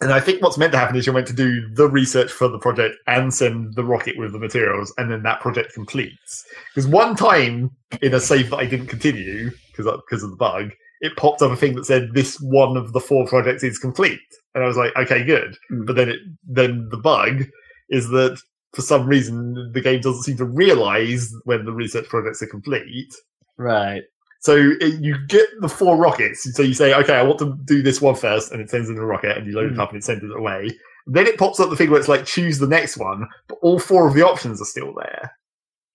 And 0.00 0.12
I 0.12 0.20
think 0.20 0.42
what's 0.42 0.58
meant 0.58 0.72
to 0.72 0.78
happen 0.78 0.96
is 0.96 1.06
you're 1.06 1.14
meant 1.14 1.28
to 1.28 1.32
do 1.32 1.68
the 1.74 1.88
research 1.88 2.30
for 2.30 2.48
the 2.48 2.58
project 2.58 2.96
and 3.06 3.32
send 3.32 3.74
the 3.74 3.84
rocket 3.84 4.18
with 4.18 4.32
the 4.32 4.38
materials, 4.38 4.92
and 4.98 5.10
then 5.10 5.22
that 5.22 5.40
project 5.40 5.72
completes. 5.72 6.44
Because 6.74 6.88
one 6.88 7.14
time 7.14 7.70
in 8.02 8.12
a 8.12 8.20
save 8.20 8.50
that 8.50 8.58
I 8.58 8.66
didn't 8.66 8.88
continue 8.88 9.50
because 9.70 9.90
because 10.02 10.22
of 10.22 10.30
the 10.30 10.36
bug, 10.36 10.72
it 11.00 11.16
popped 11.16 11.42
up 11.42 11.52
a 11.52 11.56
thing 11.56 11.74
that 11.76 11.86
said 11.86 12.10
this 12.12 12.40
one 12.40 12.76
of 12.76 12.92
the 12.92 13.00
four 13.00 13.26
projects 13.26 13.62
is 13.62 13.78
complete, 13.78 14.20
and 14.54 14.64
I 14.64 14.66
was 14.66 14.76
like, 14.76 14.94
okay, 14.96 15.24
good. 15.24 15.56
Hmm. 15.70 15.84
But 15.84 15.96
then 15.96 16.08
it 16.08 16.20
then 16.46 16.88
the 16.90 16.98
bug 16.98 17.44
is 17.88 18.08
that 18.08 18.40
for 18.74 18.82
some 18.82 19.06
reason 19.06 19.70
the 19.72 19.80
game 19.80 20.00
doesn't 20.00 20.22
seem 20.22 20.36
to 20.38 20.44
realize 20.44 21.32
when 21.44 21.64
the 21.64 21.72
research 21.72 22.06
projects 22.08 22.42
are 22.42 22.46
complete. 22.46 23.12
Right. 23.56 24.02
So 24.40 24.72
it, 24.80 25.00
you 25.00 25.16
get 25.28 25.46
the 25.60 25.68
four 25.68 25.96
rockets. 25.96 26.46
So 26.54 26.62
you 26.62 26.74
say, 26.74 26.92
okay, 26.94 27.14
I 27.14 27.22
want 27.22 27.38
to 27.38 27.56
do 27.64 27.82
this 27.82 28.02
one 28.02 28.14
first, 28.14 28.52
and 28.52 28.60
it 28.60 28.68
sends 28.68 28.90
in 28.90 28.98
a 28.98 29.04
rocket, 29.06 29.38
and 29.38 29.46
you 29.46 29.54
load 29.54 29.70
it 29.72 29.74
Hmm. 29.74 29.80
up 29.80 29.90
and 29.90 29.98
it 29.98 30.04
sends 30.04 30.22
it 30.22 30.36
away. 30.36 30.68
Then 31.06 31.26
it 31.26 31.38
pops 31.38 31.60
up 31.60 31.70
the 31.70 31.76
thing 31.76 31.90
where 31.90 31.98
it's 31.98 32.08
like 32.08 32.26
choose 32.26 32.58
the 32.58 32.66
next 32.66 32.96
one, 32.98 33.26
but 33.48 33.58
all 33.62 33.78
four 33.78 34.06
of 34.08 34.14
the 34.14 34.26
options 34.26 34.60
are 34.60 34.66
still 34.66 34.92
there. 34.94 35.32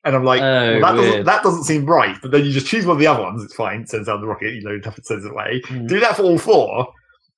And 0.05 0.15
I'm 0.15 0.23
like, 0.23 0.41
Oh, 0.41 0.79
well, 0.79 0.81
that 0.81 0.95
doesn't 0.95 1.25
that 1.25 1.43
doesn't 1.43 1.63
seem 1.65 1.85
right. 1.85 2.15
But 2.21 2.31
then 2.31 2.45
you 2.45 2.51
just 2.51 2.67
choose 2.67 2.85
one 2.85 2.95
of 2.95 2.99
the 3.01 3.07
other 3.07 3.21
ones. 3.21 3.43
It's 3.43 3.53
fine. 3.55 3.81
It 3.81 3.89
sends 3.89 4.07
out 4.07 4.21
the 4.21 4.27
rocket. 4.27 4.53
You 4.53 4.61
load 4.61 4.79
it 4.79 4.87
up. 4.87 4.97
It 4.97 5.05
sends 5.05 5.25
it 5.25 5.31
away. 5.31 5.61
Hmm. 5.65 5.87
Do 5.87 5.99
that 5.99 6.15
for 6.15 6.23
all 6.23 6.37
four. 6.37 6.87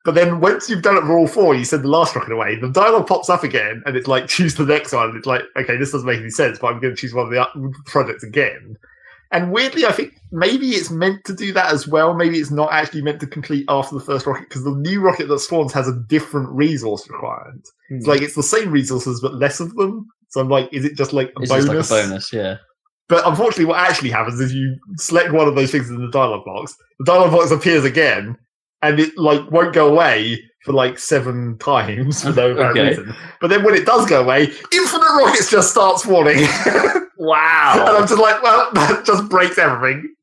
But 0.04 0.16
then 0.16 0.40
once 0.40 0.70
you've 0.70 0.82
done 0.82 0.98
it 0.98 1.02
for 1.02 1.18
all 1.18 1.28
four, 1.28 1.54
you 1.54 1.64
send 1.64 1.84
the 1.84 1.90
last 1.90 2.16
rocket 2.16 2.32
away. 2.32 2.60
The 2.60 2.70
dialogue 2.70 3.08
pops 3.08 3.30
up 3.30 3.44
again, 3.44 3.84
and 3.86 3.96
it's 3.96 4.08
like 4.08 4.28
choose 4.28 4.56
the 4.56 4.66
next 4.66 4.94
one. 4.94 5.16
It's 5.16 5.28
like 5.28 5.44
okay, 5.58 5.78
this 5.78 5.92
doesn't 5.92 6.08
make 6.08 6.20
any 6.20 6.30
sense, 6.30 6.60
but 6.60 6.68
I'm 6.68 6.80
going 6.80 6.96
to 6.96 7.00
choose 7.00 7.14
one 7.14 7.28
of 7.28 7.32
the 7.32 7.74
projects 7.86 8.24
again. 8.24 8.78
And 9.34 9.52
weirdly, 9.52 9.86
I 9.86 9.94
think 9.94 10.20
maybe 10.32 10.72
it's 10.72 10.92
meant 10.92 11.24
to 11.26 11.34
do 11.34 11.54
that 11.54 11.72
as 11.72 11.88
well. 11.88 12.14
Maybe 12.14 12.38
it's 12.38 12.52
not 12.52 12.74
actually 12.74 13.02
meant 13.02 13.22
to 13.22 13.28
complete 13.28 13.64
after 13.70 13.96
the 13.96 14.04
first 14.04 14.26
rocket 14.26 14.50
because 14.50 14.66
the 14.66 14.76
new 14.76 15.00
rocket 15.00 15.30
that 15.30 15.40
spawns 15.40 15.72
has 15.72 15.88
a 15.88 15.96
different 16.10 16.50
resource 16.50 17.10
requirement. 17.10 17.66
It's 17.90 18.06
hmm. 18.06 18.12
like 18.12 18.22
it's 18.22 18.36
the 18.36 18.44
same 18.44 18.72
resources 18.72 19.22
but 19.22 19.36
less 19.36 19.62
of 19.62 19.74
them. 19.76 20.08
So 20.30 20.42
I'm 20.42 20.50
like, 20.50 20.70
is 20.74 20.84
it 20.84 20.98
just 20.98 21.14
like 21.14 21.30
a 21.38 21.42
It's 21.42 21.52
bonus? 21.52 21.66
just 21.66 21.92
like 21.92 22.04
a 22.04 22.08
bonus, 22.08 22.34
yeah. 22.34 22.58
But 23.08 23.28
unfortunately, 23.28 23.66
what 23.66 23.80
actually 23.80 24.10
happens 24.10 24.40
is 24.40 24.54
you 24.54 24.78
select 24.98 25.34
one 25.34 25.48
of 25.48 25.56
those 25.56 25.72
things 25.72 25.90
in 25.90 25.98
the 25.98 26.10
dialogue 26.12 26.46
box. 26.46 26.76
The 27.00 27.06
dialogue 27.06 27.32
box 27.32 27.52
appears 27.52 27.84
again, 27.84 28.38
and 28.82 29.00
it 29.00 29.18
like 29.18 29.50
won't 29.52 29.74
go 29.74 29.90
away 29.90 30.44
for 30.66 30.74
like 30.74 31.00
seven 31.00 31.58
times 31.58 32.24
for 32.24 32.32
no 32.34 32.50
Okay. 32.50 32.90
reason. 32.90 33.16
But 33.40 33.50
then 33.50 33.64
when 33.64 33.74
it 33.76 33.86
does 33.86 34.06
go 34.08 34.22
away, 34.22 34.44
infinite 34.72 35.08
rockets 35.18 35.50
just 35.50 35.72
start 35.72 36.00
spawning, 36.00 36.46
Wow. 37.18 37.74
and 37.88 37.98
I'm 37.98 38.08
just 38.08 38.20
like, 38.20 38.42
well, 38.44 38.70
that 38.74 39.04
just 39.06 39.28
breaks 39.30 39.58
everything. 39.58 40.14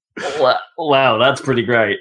Wow, 0.76 1.18
that's 1.18 1.40
pretty 1.40 1.62
great. 1.62 1.98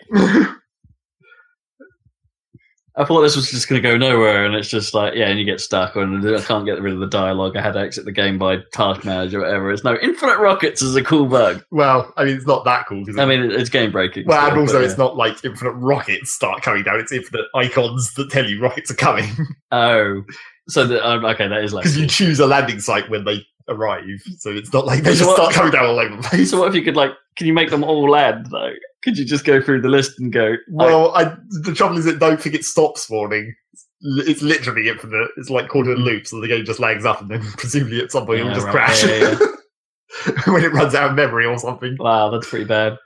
I 2.98 3.06
thought 3.06 3.22
this 3.22 3.36
was 3.36 3.52
just 3.52 3.70
going 3.70 3.80
to 3.80 3.88
go 3.88 3.96
nowhere, 3.96 4.44
and 4.44 4.56
it's 4.56 4.68
just 4.68 4.96
like, 4.96 5.14
yeah, 5.14 5.28
and 5.28 5.38
you 5.38 5.46
get 5.46 5.62
stuck, 5.62 5.96
and 5.96 6.28
I 6.28 6.42
can't 6.42 6.66
get 6.66 6.82
rid 6.82 6.94
of 6.94 7.00
the 7.00 7.08
dialogue. 7.08 7.56
I 7.56 7.62
had 7.62 7.74
to 7.74 7.80
exit 7.80 8.06
the 8.06 8.12
game 8.12 8.40
by 8.40 8.58
task 8.74 9.06
manager 9.06 9.40
or 9.40 9.42
whatever. 9.44 9.72
It's 9.72 9.84
no 9.84 9.98
infinite 10.02 10.40
rockets 10.40 10.82
is 10.82 10.96
a 10.96 11.04
cool 11.04 11.28
bug. 11.28 11.64
well, 11.70 12.12
I 12.18 12.26
mean, 12.26 12.36
it's 12.36 12.48
not 12.48 12.66
that 12.66 12.88
cool. 12.88 13.06
I 13.20 13.26
mean, 13.26 13.52
it's 13.52 13.70
game 13.70 13.92
breaking. 13.92 14.26
well, 14.26 14.40
and 14.40 14.52
still, 14.52 14.62
also 14.62 14.74
but, 14.80 14.84
it's 14.84 14.98
not 14.98 15.16
like 15.16 15.46
infinite 15.46 15.74
rockets 15.74 16.32
start 16.32 16.64
coming 16.64 16.84
down. 16.84 17.00
It's 17.00 17.12
infinite 17.12 17.46
icons 17.54 18.16
that 18.16 18.32
tell 18.32 18.50
you 18.50 18.60
rockets 18.60 18.90
are 18.92 18.96
coming. 18.96 19.30
Oh, 19.70 20.24
so 20.70 20.88
the, 20.88 21.06
um, 21.06 21.26
okay, 21.26 21.46
that 21.50 21.62
is 21.62 21.74
like. 21.74 21.84
because 21.84 21.98
you 21.98 22.08
choose 22.08 22.40
a 22.40 22.48
landing 22.48 22.80
site 22.80 23.10
when 23.10 23.26
they 23.26 23.46
arrive. 23.70 24.22
So 24.40 24.52
it's 24.52 24.74
not 24.74 24.86
like 24.86 25.04
they 25.04 25.14
So 25.14 25.26
just 25.26 25.28
what- 25.28 25.36
start 25.38 25.54
coming 25.54 25.72
down 25.72 25.86
all 25.86 26.00
over 26.00 26.16
the 26.16 26.22
place. 26.22 26.50
So 26.52 26.60
what 26.60 26.70
if 26.70 26.76
you 26.76 26.84
could 26.84 26.96
like? 26.96 27.12
Can 27.36 27.48
you 27.48 27.54
make 27.54 27.70
them 27.70 27.84
all 27.84 28.10
land 28.10 28.48
though? 28.52 28.74
Could 29.04 29.18
you 29.18 29.26
just 29.26 29.46
go 29.46 29.62
through 29.62 29.82
the 29.82 29.90
list 29.90 30.20
and 30.20 30.34
go? 30.34 30.56
Well, 30.70 31.16
I, 31.16 31.36
the 31.64 31.74
trouble 31.76 31.98
is 31.98 32.06
that 32.06 32.20
don't 32.20 32.42
think 32.42 32.56
it 32.56 32.66
stops 32.66 33.04
spawning. 33.04 33.54
it's 34.02 34.42
literally 34.42 34.90
infinite. 34.90 35.30
It's 35.38 35.50
like 35.50 35.70
called 35.70 35.88
a 35.88 35.96
hmm. 35.96 36.02
loop, 36.02 36.28
so 36.28 36.42
the 36.42 36.48
game 36.48 36.66
just 36.66 36.80
lags 36.80 37.06
up, 37.06 37.22
and 37.22 37.30
then 37.30 37.42
presumably 37.58 38.02
at 38.02 38.12
some 38.12 38.26
point 38.26 38.40
it'll 38.42 38.54
just 38.54 38.66
right. 38.66 38.74
crash 38.74 39.04
Yeah, 39.04 39.38
yeah, 39.40 40.42
when 40.54 40.64
it 40.64 40.74
runs 40.74 40.96
out 40.96 41.12
of 41.12 41.16
memory 41.16 41.46
or 41.46 41.58
something. 41.58 41.96
Wow, 42.00 42.30
that's 42.30 42.50
pretty 42.50 42.66
bad. 42.66 42.98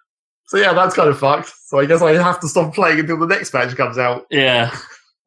So 0.47 0.57
yeah, 0.57 0.73
that's 0.73 0.95
kind 0.95 1.09
of 1.09 1.17
fucked. 1.17 1.51
So 1.65 1.79
I 1.79 1.85
guess 1.85 2.01
I 2.01 2.11
have 2.13 2.39
to 2.41 2.47
stop 2.47 2.73
playing 2.73 2.99
until 2.99 3.17
the 3.17 3.27
next 3.27 3.51
patch 3.51 3.75
comes 3.75 3.97
out, 3.97 4.25
Yeah. 4.29 4.75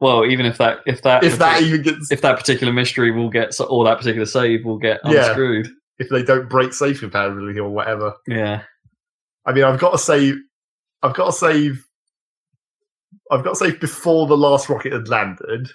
Well, 0.04 0.26
even 0.26 0.44
if 0.44 0.58
that 0.58 0.80
if 0.86 1.00
that 1.00 1.24
if 1.24 1.38
that 1.38 1.62
even 1.62 1.80
gets 1.80 2.12
if 2.12 2.20
that 2.20 2.36
particular 2.38 2.74
mystery 2.74 3.10
will 3.10 3.30
get 3.30 3.58
or 3.58 3.84
that 3.86 3.96
particular 3.96 4.26
save 4.26 4.62
will 4.62 4.76
get 4.76 5.00
Yeah. 5.06 5.28
unscrewed. 5.28 5.68
if 5.98 6.10
they 6.10 6.22
don't 6.22 6.50
break 6.50 6.74
safe 6.74 7.00
compatibility 7.00 7.58
or 7.58 7.70
whatever. 7.70 8.12
Yeah. 8.26 8.64
I 9.46 9.52
mean, 9.54 9.64
I've 9.64 9.78
got 9.80 9.92
to 9.92 9.98
save. 9.98 10.36
I've 11.02 11.14
got 11.14 11.26
to 11.26 11.32
save. 11.32 11.86
I've 13.30 13.42
got 13.44 13.50
to 13.50 13.56
save 13.56 13.80
before 13.80 14.26
the 14.26 14.36
last 14.36 14.68
rocket 14.68 14.92
had 14.92 15.08
landed. 15.08 15.70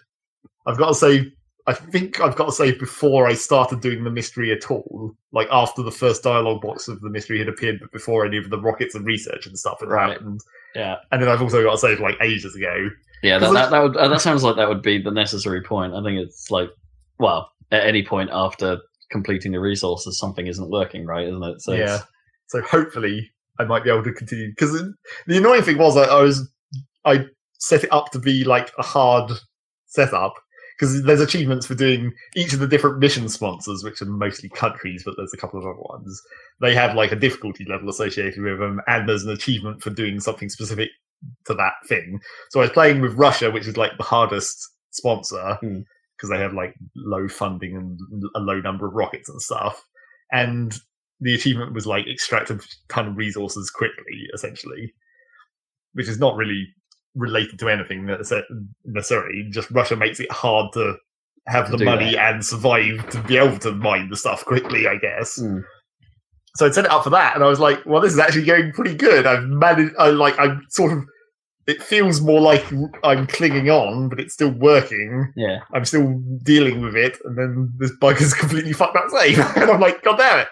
I've 0.68 0.78
got 0.78 0.90
to 0.90 0.94
save. 0.96 1.32
I 1.66 1.74
think 1.74 2.20
I've 2.22 2.36
got 2.36 2.46
to 2.46 2.52
save 2.52 2.80
before 2.80 3.28
I 3.28 3.34
started 3.34 3.82
doing 3.82 4.04
the 4.04 4.12
mystery 4.12 4.52
at 4.52 4.70
all. 4.70 5.16
Like 5.32 5.48
after 5.52 5.82
the 5.82 5.92
first 5.92 6.22
dialogue 6.24 6.62
box 6.62 6.88
of 6.88 7.02
the 7.02 7.10
mystery 7.10 7.40
had 7.40 7.48
appeared, 7.50 7.80
but 7.80 7.92
before 7.92 8.26
any 8.26 8.38
of 8.38 8.50
the 8.52 8.60
rockets 8.60 8.94
and 8.94 9.06
research 9.06 9.48
and 9.48 9.58
stuff 9.58 9.80
had 9.80 9.90
Right. 9.90 10.12
happened. 10.12 10.42
Yeah. 10.76 10.98
And 11.12 11.22
then 11.22 11.30
I've 11.30 11.42
also 11.42 11.64
got 11.64 11.72
to 11.72 11.78
save 11.78 12.00
like 12.00 12.16
ages 12.22 12.56
ago. 12.56 12.90
Yeah, 13.22 13.38
that, 13.40 13.52
that, 13.54 13.72
that 13.72 13.80
would 13.84 13.98
uh, 13.98 14.08
that 14.08 14.22
sounds 14.22 14.44
like 14.44 14.56
that 14.56 14.70
would 14.70 14.82
be 14.82 15.02
the 15.02 15.12
necessary 15.12 15.62
point. 15.62 15.94
I 15.94 16.02
think 16.04 16.20
it's 16.20 16.50
like, 16.52 16.70
well, 17.20 17.52
at 17.72 17.86
any 17.86 18.04
point 18.04 18.30
after 18.32 18.80
completing 19.12 19.52
the 19.52 19.60
resources, 19.60 20.18
something 20.18 20.48
isn't 20.48 20.70
working 20.70 21.06
right, 21.06 21.28
isn't 21.28 21.44
it? 21.44 21.62
So 21.62 21.74
yeah. 21.74 21.84
it's- 21.96 22.04
So 22.48 22.62
hopefully 22.62 23.30
I 23.60 23.66
might 23.66 23.84
be 23.84 23.90
able 23.90 24.04
to 24.04 24.14
continue 24.14 24.50
because 24.50 24.72
the 25.28 25.38
annoying 25.38 25.64
thing 25.64 25.78
was 25.78 25.98
I, 25.98 26.04
I 26.06 26.22
was 26.22 26.50
I 27.06 27.26
set 27.60 27.84
it 27.84 27.92
up 27.92 28.12
to 28.12 28.20
be 28.20 28.44
like 28.46 28.72
a 28.78 28.84
hard 28.84 29.32
setup 29.88 30.34
because 30.80 31.04
there's 31.04 31.20
achievements 31.20 31.66
for 31.66 31.76
doing 31.76 32.14
each 32.36 32.54
of 32.54 32.60
the 32.60 32.68
different 32.68 33.00
mission 33.00 33.28
sponsors, 33.28 33.84
which 33.84 34.02
are 34.02 34.06
mostly 34.06 34.48
countries, 34.50 35.04
but 35.04 35.16
there's 35.18 35.34
a 35.34 35.38
couple 35.38 35.60
of 35.60 35.66
other 35.66 35.82
ones. 35.82 36.22
They 36.62 36.74
have 36.74 36.96
like 36.96 37.12
a 37.12 37.18
difficulty 37.18 37.66
level 37.68 37.90
associated 37.90 38.42
with 38.42 38.60
them, 38.60 38.80
and 38.88 39.08
there's 39.08 39.26
an 39.26 39.32
achievement 39.32 39.84
for 39.84 39.90
doing 39.90 40.22
something 40.22 40.48
specific 40.48 40.90
to 41.46 41.54
that 41.56 41.74
thing. 41.88 42.20
So 42.50 42.62
I 42.62 42.64
was 42.64 42.72
playing 42.72 43.02
with 43.02 43.14
Russia, 43.16 43.52
which 43.52 43.68
is 43.68 43.76
like 43.76 43.92
the 43.98 44.04
hardest 44.04 44.66
sponsor 44.92 45.58
Hmm. 45.62 45.82
because 46.16 46.30
they 46.30 46.40
have 46.40 46.54
like 46.54 46.76
low 46.96 47.28
funding 47.28 47.76
and 47.76 48.00
a 48.36 48.40
low 48.40 48.62
number 48.62 48.88
of 48.88 48.94
rockets 48.94 49.28
and 49.30 49.42
stuff. 49.42 49.84
And 50.32 50.80
the 51.20 51.36
achievement 51.36 51.74
was 51.74 51.86
like 51.86 52.08
extract 52.08 52.52
a 52.52 52.60
ton 52.88 53.10
of 53.10 53.18
resources 53.18 53.70
quickly, 53.70 54.28
essentially, 54.34 54.94
which 55.94 56.08
is 56.08 56.20
not 56.20 56.38
really 56.38 56.68
related 57.16 57.60
to 57.60 57.70
anything 57.70 58.04
necess- 58.04 58.44
necessarily. 58.86 59.48
Just 59.52 59.70
Russia 59.72 59.96
makes 59.96 60.20
it 60.20 60.32
hard 60.32 60.72
to 60.74 60.96
have 61.48 61.70
To 61.72 61.78
the 61.78 61.86
money 61.86 62.14
that. 62.16 62.34
and 62.36 62.46
survive 62.46 63.10
to 63.10 63.22
be 63.24 63.38
able 63.38 63.58
to 63.60 63.72
mine 63.72 64.10
the 64.10 64.18
stuff 64.18 64.46
quickly, 64.46 64.88
I 64.88 64.98
guess. 64.98 65.40
Hmm. 65.40 65.60
So 66.56 66.66
I 66.66 66.72
set 66.72 66.86
it 66.86 66.92
up 66.92 67.04
for 67.04 67.10
that, 67.12 67.36
and 67.36 67.44
I 67.44 67.48
was 67.48 67.60
like, 67.60 67.80
"Well, 67.86 68.02
this 68.02 68.12
is 68.14 68.20
actually 68.20 68.46
going 68.46 68.72
pretty 68.74 68.96
good. 68.96 69.26
I've 69.26 69.44
managed. 69.44 69.96
I 69.98 70.10
like. 70.10 70.38
I'm 70.40 70.66
sort 70.70 70.92
of. 70.94 71.04
It 71.68 71.84
feels 71.84 72.20
more 72.22 72.42
like 72.42 72.66
I'm 73.04 73.28
clinging 73.28 73.70
on, 73.70 74.10
but 74.10 74.20
it's 74.20 74.34
still 74.34 74.50
working. 74.50 75.32
yeah. 75.36 75.60
I'm 75.74 75.86
still 75.86 76.20
dealing 76.44 76.82
with 76.82 76.96
it, 76.96 77.18
and 77.24 77.38
then 77.38 77.72
this 77.78 77.92
bug 78.02 78.18
has 78.18 78.34
completely 78.34 78.74
fucked 78.74 78.96
that 78.96 79.12
save. 79.12 79.38
and 79.62 79.70
I'm 79.70 79.80
like, 79.80 80.02
God 80.04 80.18
damn 80.18 80.40
it! 80.40 80.48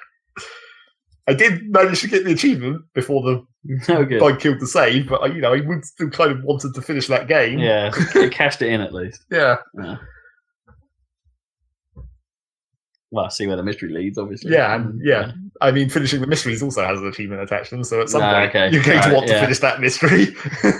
I 1.29 1.33
did 1.33 1.69
manage 1.71 2.01
to 2.01 2.07
get 2.07 2.23
the 2.23 2.31
achievement 2.31 2.83
before 2.93 3.21
the 3.23 3.45
Oh, 3.89 4.05
good. 4.05 4.19
bug 4.19 4.39
killed 4.39 4.59
the 4.61 4.67
save, 4.67 5.09
but 5.09 5.21
I, 5.21 5.25
you 5.27 5.41
know, 5.41 5.53
I 5.53 5.59
would 5.61 5.83
still 5.83 6.09
kind 6.09 6.31
of 6.31 6.43
wanted 6.43 6.73
to 6.73 6.81
finish 6.81 7.07
that 7.07 7.27
game. 7.27 7.59
Yeah, 7.59 7.91
it 8.15 8.31
cashed 8.31 8.61
it 8.61 8.71
in 8.71 8.79
at 8.81 8.93
least. 8.93 9.25
yeah, 9.31 9.57
Yeah. 9.77 9.97
Well, 13.09 13.29
see 13.29 13.47
where 13.47 13.55
the 13.55 13.63
mystery 13.63 13.89
leads, 13.89 14.17
obviously. 14.17 14.51
Yeah, 14.51 14.75
and- 14.75 14.99
yeah. 15.03 15.31
I 15.61 15.71
mean, 15.71 15.89
finishing 15.89 16.19
the 16.21 16.27
mysteries 16.27 16.61
also 16.61 16.85
has 16.85 16.99
an 16.99 17.07
achievement 17.07 17.41
attached 17.41 17.69
to 17.69 17.75
them, 17.75 17.83
so 17.83 18.01
at 18.01 18.09
some 18.09 18.21
Ah, 18.21 18.33
point 18.33 18.49
okay. 18.49 18.69
you're 18.71 18.83
going 18.83 19.01
to 19.01 19.07
Right, 19.07 19.15
want 19.15 19.27
to 19.27 19.39
finish 19.39 19.59
that 19.59 19.79
mystery. 19.79 20.27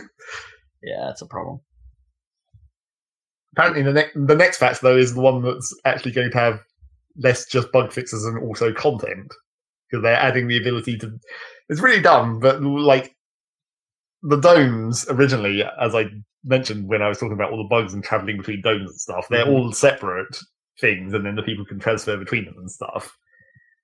Yeah, 0.84 1.06
that's 1.08 1.22
a 1.24 1.26
problem. 1.26 1.60
Apparently, 3.54 3.82
the 3.82 3.92
next 3.92 4.14
the 4.16 4.36
next 4.36 4.60
patch 4.60 4.80
though 4.80 4.96
is 4.96 5.16
the 5.16 5.20
one 5.22 5.42
that's 5.42 5.76
actually 5.84 6.12
going 6.12 6.30
to 6.32 6.38
have 6.38 6.60
less 7.18 7.46
just 7.48 7.72
bug 7.72 7.92
fixes 7.92 8.24
and 8.24 8.38
also 8.44 8.72
content 8.72 9.34
because 9.90 10.04
they're 10.04 10.16
adding 10.16 10.48
the 10.48 10.58
ability 10.58 10.98
to. 11.00 11.20
It's 11.70 11.82
really 11.82 12.02
dumb, 12.02 12.40
but 12.40 12.62
like 12.62 13.16
the 14.24 14.38
domes 14.38 15.06
originally, 15.10 15.64
as 15.80 15.96
I 15.96 16.06
mentioned 16.44 16.88
when 16.88 17.02
I 17.02 17.10
was 17.10 17.18
talking 17.18 17.34
about 17.34 17.52
all 17.52 17.58
the 17.58 17.70
bugs 17.70 17.94
and 17.94 18.04
traveling 18.04 18.38
between 18.38 18.62
domes 18.62 18.90
and 18.90 19.00
stuff, 19.00 19.28
they're 19.30 19.46
Mhm. 19.46 19.50
all 19.50 19.72
separate 19.74 20.40
things, 20.80 21.14
and 21.14 21.26
then 21.26 21.36
the 21.36 21.44
people 21.44 21.66
can 21.66 21.80
transfer 21.80 22.18
between 22.18 22.46
them 22.46 22.58
and 22.58 22.72
stuff. 22.72 23.18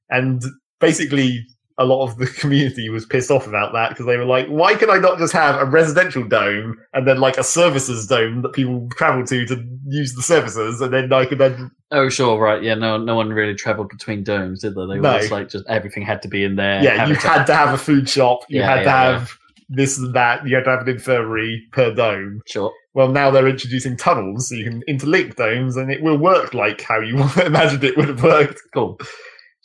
And 0.10 0.42
basically, 0.80 1.46
a 1.78 1.86
lot 1.86 2.04
of 2.04 2.18
the 2.18 2.28
community 2.40 2.90
was 2.90 3.06
pissed 3.06 3.32
off 3.32 3.48
about 3.48 3.74
that 3.74 3.90
because 3.90 4.06
they 4.06 4.18
were 4.18 4.26
like, 4.26 4.48
"Why 4.48 4.76
can 4.76 4.90
I 4.90 4.98
not 4.98 5.18
just 5.18 5.34
have 5.34 5.60
a 5.60 5.66
residential 5.66 6.24
dome 6.24 6.78
and 6.94 7.08
then 7.08 7.20
like 7.20 7.38
a 7.38 7.44
services 7.44 8.08
dome 8.08 8.42
that 8.44 8.54
people 8.54 8.88
travel 8.96 9.26
to 9.26 9.46
to 9.48 9.66
use 9.88 10.14
the 10.14 10.22
services, 10.22 10.82
and 10.82 10.94
then 10.94 11.12
I 11.12 11.26
could 11.26 11.38
then 11.40 11.72
Oh, 11.92 12.10
sure, 12.10 12.40
right. 12.40 12.64
Yeah, 12.64 12.74
no, 12.74 12.98
no 12.98 13.14
one 13.16 13.30
really 13.30 13.54
travelled 13.54 13.90
between 13.90 14.24
domes, 14.24 14.62
did 14.62 14.74
they? 14.76 14.86
They 14.88 15.00
No. 15.00 15.20
just 15.20 15.32
like 15.32 15.50
just 15.50 15.66
everything 15.68 16.04
had 16.04 16.22
to 16.24 16.28
be 16.28 16.44
in 16.44 16.56
there. 16.56 16.82
yeah, 16.84 17.06
you 17.06 17.14
had 17.16 17.44
to 17.46 17.54
have 17.56 17.74
a 17.74 17.78
food 17.78 18.10
shop, 18.10 18.40
you 18.50 18.60
Yeah, 18.62 18.68
had 18.70 18.76
to 18.78 18.82
yeah, 18.84 19.12
have 19.12 19.38
this 19.70 19.98
and 20.00 20.14
that, 20.16 20.48
you 20.48 20.56
had 20.56 20.64
to 20.66 20.72
have 20.72 20.82
an 20.82 20.90
infirmary 20.90 21.64
per 21.72 21.94
dome. 21.94 22.42
Sure. 22.48 22.72
Well, 22.96 23.10
now 23.10 23.32
they're 23.32 23.48
introducing 23.48 23.96
tunnels, 23.98 24.50
so 24.50 24.56
you 24.56 24.64
can 24.66 24.84
interlink 24.90 25.36
domes, 25.36 25.78
and 25.78 25.92
it 25.92 26.02
will 26.04 26.18
work 26.18 26.54
like 26.54 26.82
how 26.82 27.00
you 27.00 27.18
imagined 27.46 27.84
it 27.84 27.96
would 27.98 28.10
have 28.10 28.22
worked 28.24 28.60
Cool. 28.74 29.00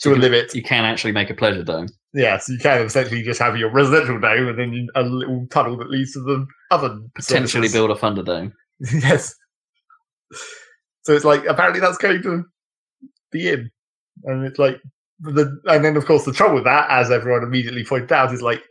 to 0.00 0.12
a 0.12 0.16
limit. 0.16 0.54
You 0.54 0.62
can 0.62 0.84
actually 0.84 1.12
make 1.12 1.30
a 1.30 1.34
pleasure 1.34 1.62
dome. 1.64 1.88
Yeah, 2.14 2.38
so 2.38 2.52
you 2.54 2.58
can 2.58 2.82
essentially 2.82 3.22
just 3.22 3.40
have 3.40 3.56
your 3.56 3.70
residential 3.70 4.18
dome 4.18 4.48
and 4.48 4.58
then 4.58 4.88
a 4.94 5.02
little 5.02 5.46
tunnel 5.50 5.76
that 5.76 5.90
leads 5.90 6.12
to 6.14 6.20
the 6.20 6.46
other 6.70 6.98
Potentially 7.14 7.68
services. 7.68 7.72
build 7.72 7.90
a 7.90 7.96
thunder 7.96 8.22
dome. 8.22 8.52
yes. 8.94 9.34
So 11.02 11.12
it's 11.14 11.24
like 11.24 11.44
apparently 11.46 11.80
that's 11.80 11.98
going 11.98 12.22
to 12.22 12.44
be 13.30 13.48
in, 13.48 13.70
and 14.24 14.44
it's 14.46 14.58
like 14.58 14.80
the 15.20 15.60
and 15.66 15.84
then 15.84 15.96
of 15.96 16.06
course 16.06 16.24
the 16.24 16.32
trouble 16.32 16.56
with 16.56 16.64
that, 16.64 16.88
as 16.90 17.10
everyone 17.10 17.42
immediately 17.42 17.84
pointed 17.84 18.12
out, 18.12 18.32
is 18.32 18.42
like, 18.42 18.62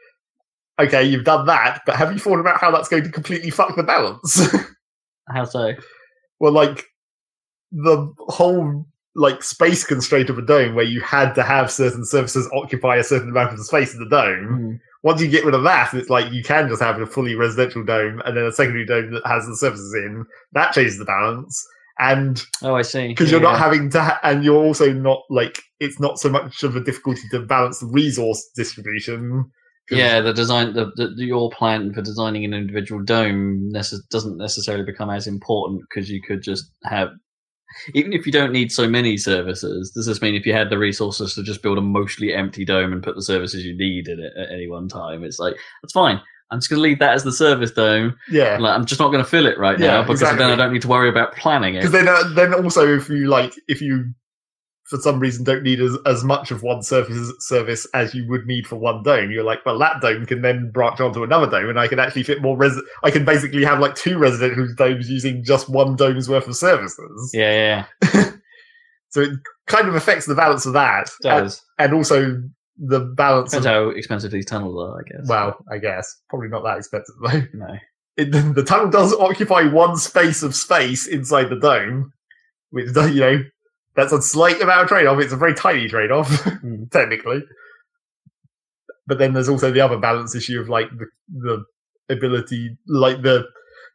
okay, 0.79 1.03
you've 1.03 1.23
done 1.25 1.45
that, 1.45 1.81
but 1.85 1.95
have 1.95 2.11
you 2.11 2.19
thought 2.19 2.39
about 2.39 2.59
how 2.59 2.71
that's 2.71 2.89
going 2.89 3.03
to 3.03 3.11
completely 3.11 3.49
fuck 3.51 3.75
the 3.75 3.83
balance? 3.83 4.41
How 5.29 5.43
so? 5.43 5.73
well, 6.39 6.53
like 6.53 6.85
the 7.71 8.13
whole 8.29 8.87
like 9.17 9.41
space 9.43 9.83
constraint 9.83 10.29
of 10.29 10.37
a 10.37 10.41
dome, 10.43 10.75
where 10.75 10.85
you 10.85 11.01
had 11.01 11.33
to 11.33 11.43
have 11.43 11.69
certain 11.71 12.05
surfaces 12.05 12.49
occupy 12.53 12.95
a 12.97 13.03
certain 13.03 13.29
amount 13.29 13.51
of 13.51 13.57
the 13.57 13.63
space 13.65 13.93
in 13.93 13.99
the 13.99 14.09
dome 14.09 14.47
Hmm. 14.47 14.75
once 15.03 15.19
you 15.21 15.27
get 15.27 15.43
rid 15.45 15.55
of 15.55 15.63
that, 15.63 15.93
it's 15.93 16.09
like 16.09 16.31
you 16.31 16.43
can 16.43 16.69
just 16.69 16.81
have 16.81 17.01
a 17.01 17.05
fully 17.05 17.33
residential 17.35 17.83
dome 17.83 18.21
and 18.25 18.37
then 18.37 18.45
a 18.45 18.51
secondary 18.51 18.85
dome 18.85 19.11
that 19.11 19.25
has 19.25 19.45
the 19.47 19.55
surfaces 19.57 19.93
in. 19.95 20.23
That 20.53 20.73
changes 20.73 20.97
the 20.99 21.05
balance, 21.05 21.65
and 21.99 22.41
Oh, 22.61 22.75
I 22.75 22.83
see. 22.83 23.07
because 23.09 23.31
Yeah, 23.31 23.39
you're 23.39 23.49
not 23.49 23.53
yeah. 23.57 23.63
having 23.65 23.89
to, 23.91 24.01
ha- 24.01 24.19
and 24.23 24.43
you're 24.43 24.63
also 24.63 24.93
not 24.93 25.19
like 25.29 25.61
it's 25.79 25.99
not 25.99 26.19
so 26.19 26.29
much 26.29 26.61
of 26.63 26.75
a 26.75 26.79
difficulty 26.83 27.21
to 27.31 27.39
balance 27.39 27.79
the 27.79 27.87
resource 27.87 28.41
distribution. 28.55 29.45
Yeah, 29.89 30.19
the 30.21 30.33
design, 30.33 30.73
the, 30.73 30.91
the 30.97 31.13
your 31.23 31.49
plan 31.51 31.93
for 31.93 32.01
designing 32.01 32.43
an 32.43 32.53
individual 32.53 33.01
dome 33.03 33.71
necess- 33.73 34.05
doesn't 34.11 34.37
necessarily 34.37 34.83
become 34.83 35.09
as 35.09 35.27
important 35.27 35.81
because 35.89 36.09
you 36.09 36.21
could 36.21 36.43
just 36.43 36.69
have, 36.83 37.09
even 37.93 38.13
if 38.13 38.25
you 38.25 38.31
don't 38.31 38.51
need 38.51 38.71
so 38.71 38.87
many 38.87 39.17
services. 39.17 39.91
Does 39.91 40.05
this 40.05 40.21
mean 40.21 40.35
if 40.35 40.45
you 40.45 40.53
had 40.53 40.69
the 40.69 40.77
resources 40.77 41.33
to 41.35 41.43
just 41.43 41.61
build 41.61 41.77
a 41.77 41.81
mostly 41.81 42.33
empty 42.33 42.65
dome 42.65 42.91
and 42.93 43.03
put 43.03 43.15
the 43.15 43.21
services 43.21 43.65
you 43.65 43.75
need 43.75 44.07
in 44.07 44.19
it 44.19 44.33
at 44.37 44.51
any 44.51 44.67
one 44.67 44.87
time? 44.87 45.23
It's 45.23 45.39
like 45.39 45.55
that's 45.81 45.93
fine. 45.93 46.21
I'm 46.49 46.59
just 46.59 46.69
going 46.69 46.77
to 46.77 46.83
leave 46.83 46.99
that 46.99 47.13
as 47.13 47.25
the 47.25 47.31
service 47.33 47.71
dome. 47.71 48.15
yeah. 48.31 48.57
Like, 48.57 48.73
I'm 48.73 48.85
just 48.85 49.01
not 49.01 49.11
going 49.11 49.21
to 49.21 49.29
fill 49.29 49.47
it 49.47 49.57
right 49.59 49.77
Yeah, 49.77 49.87
now 49.87 50.01
because 50.03 50.21
then. 50.21 50.41
I 50.41 50.55
don't 50.55 50.71
need 50.71 50.81
to 50.83 50.87
worry 50.87 51.09
about 51.09 51.35
planning 51.35 51.75
it. 51.75 51.79
Because 51.79 51.91
then, 51.91 52.07
uh, 52.07 52.23
then 52.35 52.53
also 52.53 52.87
if 52.87 53.09
you 53.09 53.27
like, 53.27 53.53
if 53.67 53.81
you 53.81 54.13
for 54.89 54.97
some 54.97 55.19
reason 55.19 55.43
don't 55.43 55.63
need 55.63 55.79
as, 55.81 55.97
as 56.05 56.23
much 56.23 56.49
of 56.49 56.63
one 56.63 56.81
surface 56.81 57.31
service 57.39 57.85
as 57.93 58.13
you 58.15 58.25
would 58.29 58.45
need 58.45 58.65
for 58.65 58.77
one 58.77 59.03
dome, 59.03 59.31
you're 59.31 59.43
like, 59.43 59.65
well, 59.65 59.77
that 59.79 60.01
dome 60.01 60.25
can 60.25 60.41
then 60.41 60.71
branch 60.71 60.99
onto 61.01 61.23
another 61.23 61.49
dome, 61.49 61.69
and 61.69 61.79
I 61.79 61.87
can 61.87 61.99
actually 61.99 62.23
fit 62.23 62.41
more. 62.41 62.57
Res- 62.57 62.81
I 63.03 63.11
can 63.11 63.25
basically 63.25 63.63
have 63.65 63.79
like 63.79 63.95
two 63.95 64.17
residential 64.17 64.67
domes 64.75 65.09
using 65.09 65.43
just 65.43 65.69
one 65.69 65.95
dome's 65.95 66.29
worth 66.29 66.47
of 66.47 66.55
services. 66.55 67.31
Yeah, 67.33 67.85
yeah. 68.13 68.31
So 69.09 69.21
it 69.21 69.31
kind 69.67 69.87
of 69.87 69.95
affects 69.95 70.25
the 70.25 70.35
balance 70.35 70.65
of 70.65 70.73
that, 70.73 71.07
It 71.21 71.23
does. 71.23 71.63
and, 71.79 71.85
and 71.85 71.93
also 71.97 72.43
the 72.77 72.99
balance. 72.99 73.51
Depends 73.51 73.65
Of, 73.65 73.71
how 73.71 73.89
expensive 73.89 74.31
these 74.31 74.45
tunnels 74.45 74.75
are, 74.77 74.99
I 74.99 75.03
guess. 75.09 75.29
well, 75.29 75.57
I 75.71 75.77
guess 75.77 76.13
probably 76.29 76.49
not 76.49 76.63
that 76.63 76.77
expensive 76.77 77.15
though. 77.23 77.41
no. 77.53 77.77
it, 78.17 78.31
the 78.53 78.63
tunnel 78.63 78.89
does 78.89 79.13
occupy 79.13 79.63
one 79.63 79.95
space 79.95 80.43
of 80.43 80.53
space 80.55 81.07
inside 81.07 81.45
the 81.49 81.55
dome, 81.59 82.11
which 82.71 82.87
you 82.95 83.19
know, 83.21 83.43
that's 83.97 84.13
a 84.13 84.21
slight 84.21 84.61
amount 84.61 84.83
of 84.83 84.87
trade 84.87 85.07
off. 85.07 85.19
It's 85.19 85.33
a 85.33 85.37
very 85.37 85.53
tiny 85.53 85.89
trade 85.89 86.11
off, 86.11 86.29
Mm. 86.63 86.89
technically. 86.91 87.41
But 89.07 89.17
then 89.19 89.33
there's 89.33 89.49
also 89.49 89.71
the 89.71 89.81
other 89.81 89.97
balance 89.97 90.35
issue 90.35 90.59
of 90.59 90.69
like 90.69 90.87
the, 90.97 91.05
the 91.29 91.65
ability, 92.13 92.77
like 92.87 93.21
the 93.21 93.45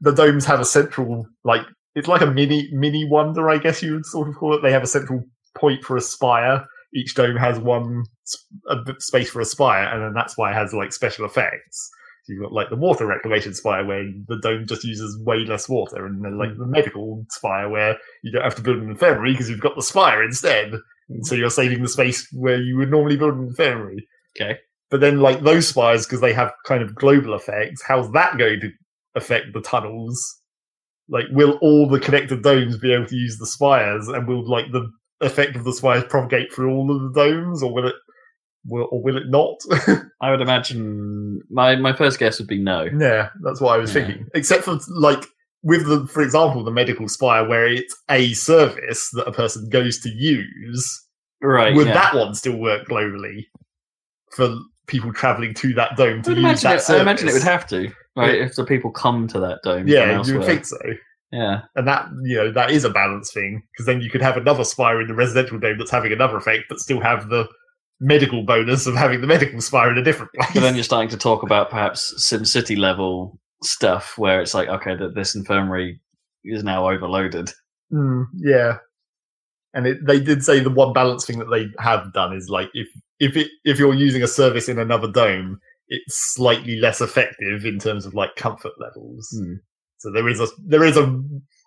the 0.00 0.12
domes 0.12 0.44
have 0.46 0.58
a 0.60 0.64
central 0.64 1.26
like 1.44 1.62
it's 1.94 2.08
like 2.08 2.22
a 2.22 2.26
mini 2.26 2.68
mini 2.72 3.06
wonder, 3.08 3.48
I 3.50 3.58
guess 3.58 3.82
you 3.82 3.92
would 3.92 4.06
sort 4.06 4.28
of 4.28 4.34
call 4.36 4.54
it. 4.54 4.62
They 4.62 4.72
have 4.72 4.82
a 4.82 4.86
central 4.86 5.22
point 5.56 5.84
for 5.84 5.96
a 5.96 6.00
spire. 6.00 6.64
Each 6.94 7.14
dome 7.14 7.36
has 7.36 7.58
one 7.58 8.04
s- 8.26 8.44
a 8.68 8.76
bit 8.76 9.00
space 9.02 9.30
for 9.30 9.40
a 9.40 9.44
spire, 9.44 9.84
and 9.84 10.02
then 10.02 10.14
that 10.14 10.30
spire 10.30 10.52
has 10.54 10.72
like 10.74 10.92
special 10.92 11.24
effects. 11.26 11.90
So 12.22 12.32
you've 12.32 12.42
got 12.42 12.52
like 12.52 12.70
the 12.70 12.76
water 12.76 13.04
reclamation 13.06 13.52
spire 13.52 13.84
where 13.84 14.04
the 14.28 14.38
dome 14.38 14.66
just 14.66 14.84
uses 14.84 15.20
way 15.24 15.44
less 15.44 15.68
water, 15.68 16.06
and 16.06 16.24
then 16.24 16.38
like 16.38 16.56
the 16.56 16.64
hmm. 16.64 16.70
medical 16.70 17.26
spire 17.30 17.68
where 17.68 17.98
you 18.22 18.32
don't 18.32 18.44
have 18.44 18.54
to 18.56 18.62
build 18.62 18.78
an 18.78 18.90
infirmary 18.90 19.32
because 19.32 19.50
you've 19.50 19.60
got 19.60 19.76
the 19.76 19.82
spire 19.82 20.22
instead. 20.22 20.74
And 21.08 21.26
so 21.26 21.34
you're 21.34 21.50
saving 21.50 21.82
the 21.82 21.88
space 21.88 22.26
where 22.32 22.60
you 22.60 22.76
would 22.76 22.90
normally 22.90 23.16
build 23.16 23.34
an 23.34 23.48
infirmary. 23.48 24.06
Okay. 24.36 24.58
But 24.90 25.00
then, 25.00 25.20
like 25.20 25.40
those 25.40 25.68
spires, 25.68 26.06
because 26.06 26.20
they 26.20 26.34
have 26.34 26.52
kind 26.66 26.82
of 26.82 26.94
global 26.94 27.34
effects, 27.34 27.82
how's 27.82 28.12
that 28.12 28.36
going 28.36 28.60
to 28.60 28.70
affect 29.14 29.52
the 29.52 29.62
tunnels? 29.62 30.40
Like, 31.08 31.24
will 31.30 31.58
all 31.62 31.88
the 31.88 31.98
connected 31.98 32.42
domes 32.42 32.78
be 32.78 32.92
able 32.92 33.06
to 33.06 33.16
use 33.16 33.38
the 33.38 33.46
spires, 33.46 34.08
and 34.08 34.28
will 34.28 34.46
like 34.46 34.70
the 34.70 34.90
effect 35.20 35.56
of 35.56 35.64
the 35.64 35.72
spires 35.72 36.04
propagate 36.08 36.52
through 36.52 36.74
all 36.74 36.94
of 36.94 37.00
the 37.00 37.20
domes, 37.20 37.62
or 37.62 37.72
will 37.72 37.88
it, 37.88 37.94
will, 38.66 38.88
or 38.90 39.02
will 39.02 39.16
it 39.16 39.28
not? 39.28 39.60
I 40.20 40.30
would 40.30 40.40
imagine 40.40 41.40
my 41.50 41.76
my 41.76 41.92
first 41.92 42.18
guess 42.18 42.38
would 42.38 42.48
be 42.48 42.58
no. 42.62 42.88
yeah, 42.98 43.28
that's 43.42 43.60
what 43.60 43.74
I 43.74 43.78
was 43.78 43.94
Yeah. 43.94 44.06
thinking. 44.06 44.26
Except 44.34 44.64
for 44.64 44.78
like 44.88 45.24
with 45.62 45.86
the, 45.86 46.06
for 46.08 46.22
example, 46.22 46.64
the 46.64 46.70
medical 46.70 47.08
spire, 47.08 47.46
where 47.46 47.66
it's 47.66 47.94
a 48.10 48.32
service 48.32 49.10
that 49.12 49.28
a 49.28 49.32
person 49.32 49.68
goes 49.68 50.00
to 50.00 50.08
use. 50.08 51.06
Right. 51.40 51.74
would 51.74 51.88
yeah. 51.88 51.94
that 51.94 52.14
one 52.14 52.34
still 52.36 52.56
work 52.56 52.86
globally 52.86 53.46
for 54.36 54.56
people 54.86 55.12
traveling 55.12 55.54
to 55.54 55.74
that 55.74 55.96
dome 55.96 56.22
to 56.22 56.30
use 56.30 56.38
imagine, 56.38 56.70
that 56.70 56.76
it, 56.76 56.82
service? 56.82 57.00
I 57.00 57.02
imagine 57.02 57.28
it 57.28 57.32
would 57.32 57.42
have 57.42 57.66
to, 57.68 57.90
right? 58.16 58.36
If 58.36 58.54
the 58.54 58.64
people 58.64 58.92
come 58.92 59.26
to 59.28 59.40
that 59.40 59.58
dome. 59.64 59.88
Yeah, 59.88 60.22
you 60.24 60.38
would 60.38 60.46
think 60.46 60.64
so. 60.64 60.78
Yeah. 61.32 61.62
And 61.74 61.88
that 61.88 62.08
you 62.22 62.36
know 62.36 62.52
that 62.52 62.70
is 62.70 62.84
a 62.84 62.90
balance 62.90 63.32
thing 63.32 63.62
because 63.72 63.86
then 63.86 64.00
you 64.02 64.10
could 64.10 64.22
have 64.22 64.36
another 64.36 64.64
spire 64.64 65.00
in 65.00 65.08
the 65.08 65.14
residential 65.14 65.58
dome 65.58 65.78
that's 65.78 65.90
having 65.90 66.12
another 66.12 66.36
effect, 66.36 66.64
but 66.68 66.78
still 66.78 67.00
have 67.00 67.28
the 67.28 67.48
medical 68.02 68.42
bonus 68.42 68.86
of 68.86 68.96
having 68.96 69.20
the 69.20 69.26
medical 69.26 69.60
spire 69.60 69.90
in 69.90 69.96
a 69.96 70.02
different 70.02 70.32
place. 70.32 70.50
But 70.52 70.60
then 70.60 70.74
you're 70.74 70.84
starting 70.84 71.08
to 71.10 71.16
talk 71.16 71.42
about 71.42 71.70
perhaps 71.70 72.12
SimCity 72.18 72.76
level 72.76 73.38
stuff 73.62 74.18
where 74.18 74.40
it's 74.40 74.54
like, 74.54 74.68
okay, 74.68 74.96
that 74.96 75.14
this 75.14 75.36
infirmary 75.36 76.00
is 76.44 76.64
now 76.64 76.90
overloaded. 76.90 77.50
Mm, 77.92 78.26
yeah, 78.34 78.78
and 79.72 79.86
it, 79.86 80.04
they 80.04 80.18
did 80.18 80.44
say 80.44 80.60
the 80.60 80.70
one 80.70 80.92
balance 80.92 81.24
thing 81.24 81.38
that 81.38 81.50
they 81.50 81.68
have 81.78 82.12
done 82.12 82.34
is 82.34 82.48
like 82.48 82.70
if 82.74 82.88
if 83.20 83.36
it 83.36 83.48
if 83.64 83.78
you're 83.78 83.94
using 83.94 84.22
a 84.22 84.28
service 84.28 84.68
in 84.68 84.78
another 84.78 85.10
dome, 85.10 85.60
it's 85.88 86.34
slightly 86.34 86.76
less 86.76 87.00
effective 87.00 87.64
in 87.64 87.78
terms 87.78 88.04
of 88.04 88.14
like 88.14 88.34
comfort 88.36 88.72
levels. 88.78 89.28
Hmm. 89.32 89.54
So 89.98 90.10
there 90.10 90.28
is 90.28 90.40
a 90.40 90.48
there 90.66 90.84
is 90.84 90.96
a 90.96 91.02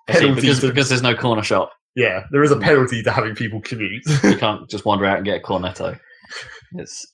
I 0.10 0.14
see, 0.14 0.20
penalty 0.20 0.42
because, 0.42 0.60
to 0.60 0.68
because 0.68 0.90
there's 0.90 1.02
no 1.02 1.16
corner 1.16 1.44
shop. 1.44 1.72
yeah 1.96 2.26
there 2.32 2.44
is 2.44 2.52
a 2.52 2.60
penalty 2.60 3.02
to 3.04 3.12
having 3.12 3.36
people 3.36 3.62
commute. 3.62 4.04
You 4.24 4.38
can't 4.38 4.70
just 4.70 4.84
wander 4.84 5.06
out 5.06 5.18
and 5.18 5.26
get 5.26 5.40
a 5.40 5.44
cornetto. 5.44 5.98
It's 6.74 7.14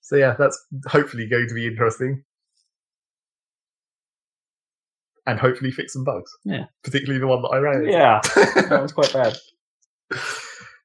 so 0.00 0.16
yeah, 0.16 0.34
that's 0.38 0.56
hopefully 0.86 1.26
going 1.28 1.48
to 1.48 1.54
be 1.54 1.66
interesting. 1.66 2.22
And 5.26 5.40
hopefully 5.40 5.72
fix 5.72 5.92
some 5.94 6.04
bugs. 6.04 6.30
Yeah. 6.44 6.66
Particularly 6.84 7.18
the 7.18 7.26
one 7.26 7.42
that 7.42 7.48
I 7.48 7.58
ran. 7.58 7.80
into. 7.80 7.90
yeah, 7.90 8.20
that 8.68 8.80
was 8.80 8.92
quite 8.92 9.12
bad. 9.12 9.36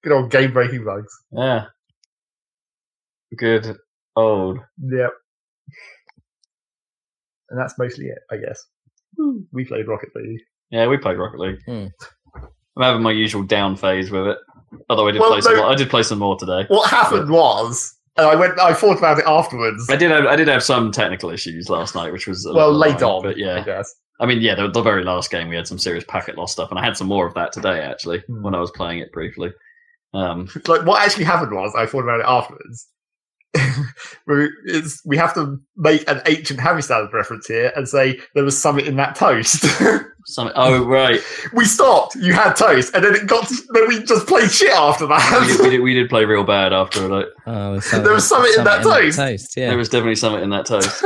Good 0.04 0.12
old 0.14 0.32
game 0.32 0.52
breaking 0.52 0.84
bugs. 0.84 1.14
Yeah, 1.32 1.66
good 3.38 3.78
old. 4.16 4.58
Yep. 4.82 5.12
And 7.52 7.60
that's 7.60 7.78
mostly 7.78 8.06
it, 8.08 8.18
I 8.32 8.38
guess. 8.38 8.66
We 9.52 9.66
played 9.66 9.88
Rocket 9.88 10.10
League. 10.16 10.40
Yeah, 10.72 10.88
we 10.88 10.98
played 10.98 11.18
Rocket 11.20 11.40
League. 11.40 11.60
Hmm. 11.68 11.88
I'm 12.76 12.82
having 12.84 13.04
my 13.04 13.12
usual 13.12 13.44
down 13.44 13.76
phase 13.76 14.10
with 14.10 14.26
it. 14.26 14.38
Although 14.90 15.08
I 15.08 15.12
did 15.12 15.20
Well, 15.22 15.32
play 15.32 15.42
some, 15.42 15.58
more, 15.58 15.66
I 15.66 15.76
did 15.76 15.90
play 15.90 16.04
some 16.04 16.20
more 16.20 16.38
today. 16.38 16.66
What 16.68 16.90
happened 16.90 17.30
was, 17.30 17.98
and 18.18 18.28
I 18.28 18.36
went, 18.36 18.60
I 18.60 18.74
thought 18.74 18.98
about 18.98 19.20
it 19.20 19.26
afterwards. 19.26 19.88
I 19.90 19.96
did 19.96 20.12
have, 20.12 20.26
I 20.26 20.36
did 20.36 20.48
have 20.48 20.64
some 20.64 20.92
technical 20.92 21.30
issues 21.30 21.70
last 21.70 21.96
night, 21.96 22.12
which 22.12 22.28
was 22.28 22.48
Well, 22.54 22.72
late 22.74 23.02
on, 23.02 23.24
But 23.24 23.36
I 23.36 23.40
yeah, 23.40 23.64
guess. 23.64 23.94
I 24.20 24.26
mean, 24.26 24.42
yeah, 24.42 24.56
the, 24.56 24.70
the 24.70 24.82
very 24.82 25.04
last 25.04 25.32
game 25.32 25.50
we 25.50 25.56
had 25.56 25.68
some 25.68 25.80
serious 25.80 26.04
packet 26.08 26.38
loss 26.38 26.52
stuff, 26.52 26.70
and 26.70 26.80
I 26.80 26.84
had 26.86 26.96
some 26.96 27.08
more 27.08 27.26
of 27.26 27.34
that 27.34 27.52
today 27.52 27.82
actually 27.82 28.20
Hmm. 28.28 28.44
when 28.44 28.56
I 28.56 28.60
was 28.60 28.72
playing 28.72 29.00
it 29.00 29.12
briefly. 29.12 29.52
Um, 30.14 30.48
Like 30.68 30.86
what 30.86 31.02
actually 31.02 31.24
happened 31.26 31.54
was, 31.54 31.74
I 31.76 31.86
thought 31.86 32.04
about 32.04 32.20
it 32.20 32.26
afterwards. 32.28 32.88
we, 34.28 34.50
it's, 34.66 35.02
we 35.06 35.18
have 35.18 35.34
to 35.34 35.60
make 35.76 36.10
an 36.10 36.22
ancient 36.26 36.60
Hammerstad 36.60 37.12
reference 37.12 37.48
here 37.48 37.72
and 37.76 37.88
say 37.88 38.20
there 38.34 38.44
was 38.44 38.58
something 38.58 38.86
in 38.86 38.96
that 38.96 39.16
toast. 39.16 39.66
some, 40.26 40.52
oh 40.56 40.86
right, 40.86 41.20
we 41.54 41.66
stopped. 41.66 42.16
You 42.16 42.34
had 42.34 42.54
toast, 42.54 42.94
and 42.94 43.04
then 43.04 43.16
it 43.16 43.28
got. 43.28 43.50
then 43.74 43.88
we 43.88 44.04
just 44.04 44.28
played 44.28 44.52
shit 44.52 44.72
after 44.72 45.08
we 45.08 45.16
did, 45.18 45.32
we 45.32 45.58
that. 45.58 45.70
did, 45.70 45.82
we 45.82 45.94
did 45.94 46.10
play 46.10 46.26
real 46.26 46.44
bad 46.46 46.74
after 46.74 47.20
it. 47.20 47.30
Oh, 47.48 47.72
there's 47.72 47.92
There 47.92 48.14
was 48.14 48.28
something 48.28 48.54
in 48.58 48.64
that 48.64 48.84
toast. 48.84 49.18
toast. 49.18 49.58
Yeah. 49.58 49.70
There 49.70 49.78
was 49.78 49.90
definitely 49.90 50.16
something 50.16 50.44
in 50.44 50.50
that 50.52 50.66
toast. 50.66 51.04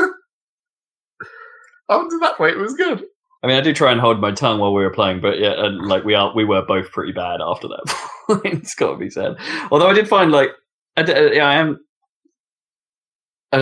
Up 1.88 2.09
to 2.09 2.17
that 2.19 2.35
point, 2.38 2.57
it 2.57 2.59
was 2.59 2.73
good. 2.73 3.03
I 3.43 3.47
mean, 3.47 3.57
I 3.57 3.61
do 3.61 3.73
try 3.73 3.91
and 3.91 4.01
hold 4.01 4.19
my 4.19 4.31
tongue 4.31 4.59
while 4.59 4.73
we 4.73 4.84
were 4.84 4.89
playing, 4.93 5.22
but 5.22 5.39
yeah, 5.39 5.53
and 5.55 5.88
like 5.88 6.03
we 6.03 6.15
are, 6.15 6.34
we 6.35 6.45
were 6.45 6.63
both 6.63 6.91
pretty 6.91 7.11
bad 7.11 7.41
after 7.41 7.67
that 7.67 8.09
it's 8.30 8.76
got 8.76 8.91
to 8.91 8.97
be 8.97 9.09
said. 9.09 9.35
Although 9.72 9.89
I 9.89 9.93
did 9.93 10.07
find 10.07 10.31
like, 10.31 10.49
I, 10.97 11.03
d- 11.03 11.13
uh, 11.13 11.31
yeah, 11.31 11.45
I 11.45 11.55
am. 11.55 11.80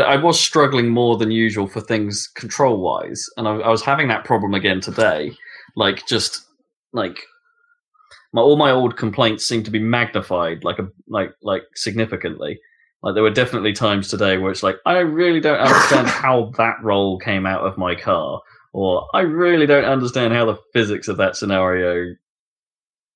I, 0.01 0.13
I 0.13 0.15
was 0.17 0.39
struggling 0.39 0.89
more 0.89 1.17
than 1.17 1.31
usual 1.31 1.67
for 1.67 1.81
things 1.81 2.27
control 2.35 2.79
wise, 2.79 3.25
and 3.37 3.47
I, 3.47 3.55
I 3.57 3.69
was 3.69 3.83
having 3.83 4.07
that 4.07 4.25
problem 4.25 4.53
again 4.53 4.81
today. 4.81 5.31
Like, 5.75 6.05
just 6.07 6.45
like 6.93 7.17
my 8.33 8.41
all 8.41 8.55
my 8.55 8.71
old 8.71 8.97
complaints 8.97 9.45
seem 9.45 9.63
to 9.63 9.71
be 9.71 9.79
magnified, 9.79 10.63
like 10.63 10.79
a 10.79 10.87
like 11.07 11.31
like 11.41 11.63
significantly. 11.75 12.59
Like 13.01 13.15
there 13.15 13.23
were 13.23 13.31
definitely 13.31 13.73
times 13.73 14.07
today 14.07 14.37
where 14.37 14.51
it's 14.51 14.63
like 14.63 14.77
I 14.85 14.99
really 14.99 15.39
don't 15.39 15.59
understand 15.59 16.07
how 16.23 16.51
that 16.57 16.77
roll 16.81 17.19
came 17.19 17.45
out 17.45 17.65
of 17.65 17.77
my 17.77 17.95
car 17.95 18.39
or 18.73 19.07
I 19.13 19.21
really 19.21 19.67
don't 19.67 19.85
understand 19.85 20.33
how 20.33 20.45
the 20.45 20.57
physics 20.73 21.07
of 21.07 21.17
that 21.17 21.35
scenario 21.35 22.15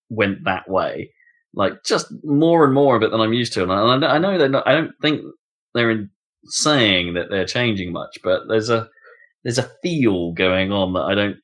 went 0.10 0.44
that 0.46 0.70
way. 0.70 1.12
Like 1.54 1.84
just 1.84 2.14
more 2.24 2.64
and 2.64 2.74
more 2.74 2.96
of 2.96 3.02
it 3.02 3.10
than 3.10 3.20
I'm 3.20 3.34
used 3.34 3.54
to, 3.54 3.64
and 3.64 3.72
I, 3.72 4.16
I 4.16 4.18
know 4.20 4.48
not. 4.48 4.68
I 4.68 4.74
don't 4.74 4.92
think 5.02 5.22
they're 5.74 5.90
in 5.90 6.12
saying 6.48 7.14
that 7.14 7.30
they're 7.30 7.46
changing 7.46 7.92
much, 7.92 8.18
but 8.24 8.48
there's 8.48 8.70
a 8.70 8.90
there's 9.44 9.58
a 9.58 9.70
feel 9.82 10.32
going 10.34 10.72
on 10.72 10.94
that 10.94 11.02
I 11.02 11.16
don't 11.16 11.38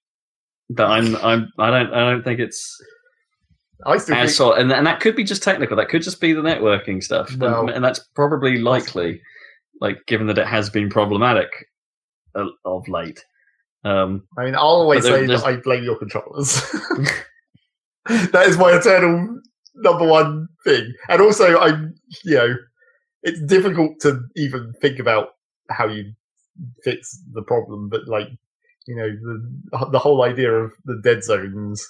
that 0.69 0.87
I'm 0.87 1.15
I'm 1.17 1.49
I 1.59 1.69
don't 1.69 1.93
I 1.93 2.11
don't 2.11 2.23
think 2.23 2.39
it's 2.39 2.77
I 3.85 3.97
still 3.97 4.15
think, 4.15 4.29
solid, 4.29 4.61
and 4.61 4.71
and 4.71 4.87
that 4.87 4.99
could 5.01 5.15
be 5.15 5.23
just 5.23 5.43
technical. 5.43 5.75
That 5.77 5.89
could 5.89 6.01
just 6.01 6.21
be 6.21 6.33
the 6.33 6.41
networking 6.41 7.03
stuff, 7.03 7.29
and- 7.31 7.69
and, 7.69 7.83
that's 7.83 7.99
probably 8.15 8.57
likely, 8.57 9.21
like 9.81 10.05
given 10.07 10.27
that 10.27 10.37
it 10.37 10.47
has 10.47 10.69
been 10.69 10.89
problematic 10.89 11.49
uh, 12.35 12.45
of 12.63 12.87
late. 12.87 13.23
Um, 13.83 14.25
I 14.37 14.45
mean, 14.45 14.55
I'll 14.55 14.61
always 14.61 15.03
say 15.03 15.25
there's- 15.25 15.41
that 15.41 15.47
I 15.47 15.57
blame 15.57 15.83
your 15.83 15.97
controllers. 15.97 16.61
that 18.05 18.45
is 18.47 18.57
my 18.57 18.71
eternal 18.71 19.39
number 19.75 20.05
one 20.05 20.47
thing. 20.63 20.93
And 21.09 21.21
also, 21.21 21.57
I'm 21.59 21.93
you 22.23 22.35
know, 22.35 22.55
it's 23.23 23.41
difficult 23.41 23.99
to 24.01 24.21
even 24.35 24.73
think 24.81 24.99
about 24.99 25.29
how 25.69 25.87
you 25.87 26.13
fix 26.83 27.19
the 27.33 27.41
problem, 27.41 27.89
but 27.89 28.07
like, 28.07 28.27
you 28.85 28.95
know, 28.95 29.09
the 29.09 29.89
the 29.91 29.99
whole 29.99 30.23
idea 30.23 30.51
of 30.51 30.73
the 30.85 30.99
dead 31.03 31.23
zones 31.23 31.85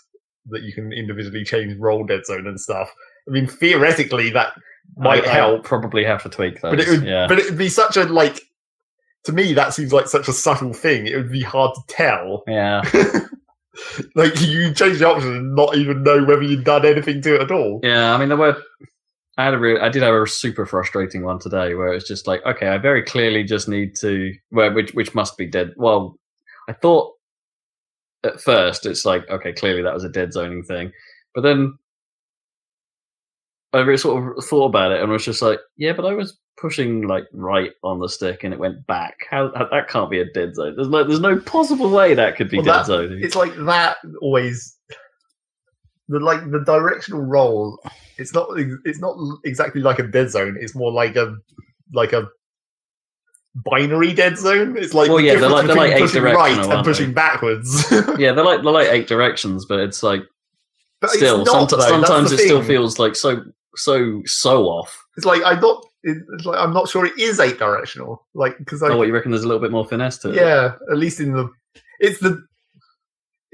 that 0.47 0.61
you 0.63 0.73
can 0.73 0.91
individually 0.93 1.43
change 1.43 1.77
roll 1.79 2.05
dead 2.05 2.25
zone 2.25 2.47
and 2.47 2.59
stuff. 2.59 2.89
I 3.27 3.31
mean, 3.31 3.47
theoretically, 3.47 4.29
that 4.31 4.53
might 4.97 5.27
I, 5.27 5.31
I 5.31 5.33
help, 5.35 5.63
probably 5.63 6.03
have 6.03 6.23
to 6.23 6.29
tweak 6.29 6.61
those. 6.61 6.71
but 6.71 6.79
it 6.79 6.87
would, 6.87 7.03
yeah, 7.03 7.27
but 7.27 7.39
it 7.39 7.45
would 7.45 7.57
be 7.57 7.69
such 7.69 7.97
a 7.97 8.03
like. 8.03 8.41
To 9.25 9.31
me, 9.31 9.53
that 9.53 9.73
seems 9.73 9.93
like 9.93 10.07
such 10.07 10.27
a 10.27 10.33
subtle 10.33 10.73
thing. 10.73 11.07
It 11.07 11.15
would 11.15 11.31
be 11.31 11.41
hard 11.41 11.73
to 11.75 11.81
tell 11.87 12.43
yeah. 12.45 12.81
like 14.15 14.39
you 14.41 14.73
change 14.73 14.99
the 14.99 15.07
option 15.07 15.33
and 15.33 15.55
not 15.55 15.77
even 15.77 16.03
know 16.03 16.25
whether 16.25 16.41
you've 16.41 16.65
done 16.65 16.85
anything 16.85 17.21
to 17.21 17.35
it 17.35 17.41
at 17.43 17.51
all. 17.51 17.79
Yeah, 17.83 18.13
I 18.13 18.17
mean 18.17 18.29
there 18.29 18.37
were. 18.37 18.61
I 19.37 19.45
had 19.45 19.53
a 19.55 19.59
real, 19.59 19.81
I 19.81 19.89
did 19.89 20.03
have 20.03 20.13
a 20.13 20.27
super 20.27 20.65
frustrating 20.65 21.23
one 21.23 21.39
today 21.39 21.73
where 21.73 21.91
it's 21.93 22.07
just 22.07 22.27
like, 22.27 22.45
okay, 22.45 22.67
I 22.67 22.77
very 22.77 23.01
clearly 23.01 23.43
just 23.43 23.67
need 23.67 23.95
to, 23.97 24.31
well, 24.51 24.71
which 24.73 24.93
which 24.93 25.15
must 25.15 25.37
be 25.37 25.47
dead. 25.47 25.73
Well, 25.75 26.19
I 26.69 26.73
thought 26.73 27.13
at 28.23 28.39
first 28.39 28.85
it's 28.85 29.05
like, 29.05 29.27
okay, 29.29 29.51
clearly 29.51 29.81
that 29.81 29.93
was 29.93 30.03
a 30.03 30.09
dead 30.09 30.33
zoning 30.33 30.63
thing, 30.63 30.91
but 31.33 31.41
then 31.41 31.77
I 33.73 33.79
really 33.79 33.97
sort 33.97 34.37
of 34.37 34.45
thought 34.45 34.65
about 34.65 34.91
it 34.91 35.01
and 35.01 35.11
was 35.11 35.25
just 35.25 35.41
like, 35.41 35.59
yeah, 35.77 35.93
but 35.93 36.05
I 36.05 36.13
was 36.13 36.37
pushing 36.57 37.07
like 37.07 37.25
right 37.33 37.71
on 37.83 37.99
the 37.99 38.07
stick 38.07 38.43
and 38.43 38.53
it 38.53 38.59
went 38.59 38.85
back. 38.85 39.17
How, 39.31 39.51
how 39.55 39.67
that 39.71 39.89
can't 39.89 40.11
be 40.11 40.19
a 40.19 40.25
dead 40.31 40.53
zone? 40.53 40.75
There's 40.75 40.89
no, 40.89 41.03
there's 41.03 41.19
no 41.19 41.39
possible 41.39 41.89
way 41.89 42.13
that 42.13 42.35
could 42.35 42.51
be 42.51 42.57
Well, 42.57 42.65
dead 42.65 42.73
that- 42.73 42.85
zoning. 42.85 43.23
It's 43.23 43.35
like 43.35 43.55
that 43.65 43.97
always. 44.21 44.77
The 46.09 46.19
like 46.19 46.51
the 46.51 46.59
directional 46.65 47.21
roll. 47.21 47.79
It's 48.17 48.33
not. 48.33 48.47
It's 48.85 48.99
not 48.99 49.15
exactly 49.43 49.81
like 49.81 49.99
a 49.99 50.03
dead 50.03 50.29
zone. 50.29 50.57
It's 50.59 50.75
more 50.75 50.91
like 50.91 51.15
a 51.15 51.35
like 51.93 52.13
a 52.13 52.27
binary 53.55 54.13
dead 54.13 54.37
zone. 54.37 54.75
It's 54.77 54.93
like 54.93 55.09
Well, 55.09 55.19
yeah, 55.19 55.35
they're 55.35 55.49
like- 55.49 55.67
they're 55.67 55.75
like 55.75 55.97
pushing 55.97 56.23
right 56.23 56.51
and 56.57 56.71
aren't 56.71 56.85
they? 56.85 56.91
pushing 56.91 57.13
backwards. 57.13 57.85
Yeah, 58.17 58.33
they're 58.33 58.43
like 58.45 58.63
they're 58.63 58.71
like 58.71 58.89
eight 58.89 59.07
directions, 59.07 59.65
but 59.65 59.79
it's 59.79 60.01
like 60.03 60.23
But 61.01 61.07
it's 61.11 61.17
still 61.17 61.43
not, 61.45 61.69
somet- 61.69 61.87
sometimes 61.87 62.29
the 62.31 62.35
it 62.37 62.39
still 62.45 62.63
feels 62.63 62.99
like 62.99 63.15
so 63.15 63.43
so 63.75 64.21
so 64.25 64.65
off. 64.65 65.05
It's 65.17 65.25
like 65.25 65.41
I'm 65.45 65.59
not. 65.59 65.85
It's 66.03 66.45
like 66.45 66.59
I'm 66.59 66.73
not 66.73 66.89
sure 66.89 67.05
it 67.05 67.17
is 67.17 67.39
eight 67.39 67.57
directional. 67.59 68.25
Like 68.33 68.57
because 68.57 68.81
I 68.83 68.89
oh, 68.89 68.97
what 68.97 69.07
you 69.07 69.13
reckon? 69.13 69.31
There's 69.31 69.43
a 69.43 69.47
little 69.47 69.61
bit 69.61 69.71
more 69.71 69.85
finesse 69.85 70.17
to 70.19 70.29
it. 70.31 70.35
yeah, 70.35 70.73
at 70.91 70.97
least 70.97 71.19
in 71.19 71.31
the 71.33 71.49
it's 71.99 72.19
the 72.19 72.43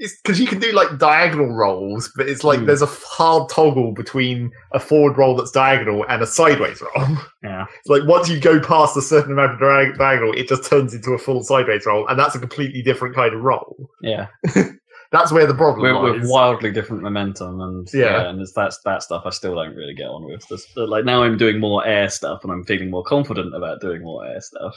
it's 0.00 0.20
because 0.22 0.40
you 0.40 0.46
can 0.48 0.58
do 0.58 0.72
like 0.72 0.98
diagonal 0.98 1.54
rolls, 1.54 2.10
but 2.16 2.28
it's 2.28 2.42
like 2.42 2.58
Hmm. 2.60 2.66
there's 2.66 2.82
a 2.82 2.86
hard 2.86 3.48
toggle 3.48 3.92
between 3.92 4.50
a 4.72 4.80
forward 4.80 5.16
roll 5.16 5.36
that's 5.36 5.52
diagonal 5.52 6.04
and 6.08 6.22
a 6.22 6.26
sideways 6.26 6.80
roll. 6.82 7.16
yeah. 7.44 7.66
It's 7.78 7.86
like 7.88 8.02
once 8.08 8.28
you 8.28 8.40
go 8.40 8.58
past 8.60 8.96
a 8.96 9.02
certain 9.02 9.32
amount 9.32 9.52
of 9.52 9.58
diag- 9.60 9.96
diagonal, 9.98 10.32
it 10.32 10.48
just 10.48 10.64
turns 10.68 10.94
into 10.94 11.12
a 11.12 11.18
full 11.18 11.42
sideways 11.44 11.86
roll, 11.86 12.08
and 12.08 12.18
that's 12.18 12.34
a 12.34 12.40
completely 12.40 12.82
different 12.82 13.14
kind 13.14 13.34
of 13.34 13.42
roll. 13.42 13.88
yeah. 14.02 14.26
That's 15.12 15.32
where 15.32 15.44
the 15.44 15.54
problem 15.56 15.82
We're, 15.82 16.12
lies. 16.12 16.22
we're 16.22 16.30
wildly 16.30 16.70
different 16.70 17.02
momentum, 17.02 17.60
and 17.60 17.88
Yeah. 17.92 18.04
yeah, 18.22 18.28
and 18.30 18.40
it's 18.40 18.52
that's 18.52 18.78
that 18.84 19.02
stuff 19.02 19.24
I 19.26 19.30
still 19.30 19.56
don't 19.56 19.74
really 19.74 19.92
get 19.92 20.06
on 20.06 20.24
with. 20.24 20.46
This, 20.48 20.68
but, 20.76 20.88
like 20.88 21.04
now, 21.04 21.24
I'm 21.24 21.36
doing 21.36 21.58
more 21.58 21.84
air 21.84 22.08
stuff, 22.08 22.44
and 22.44 22.52
I'm 22.52 22.62
feeling 22.62 22.90
more 22.92 23.02
confident 23.02 23.52
about 23.52 23.80
doing 23.80 24.02
more 24.02 24.24
air 24.24 24.40
stuff. 24.40 24.76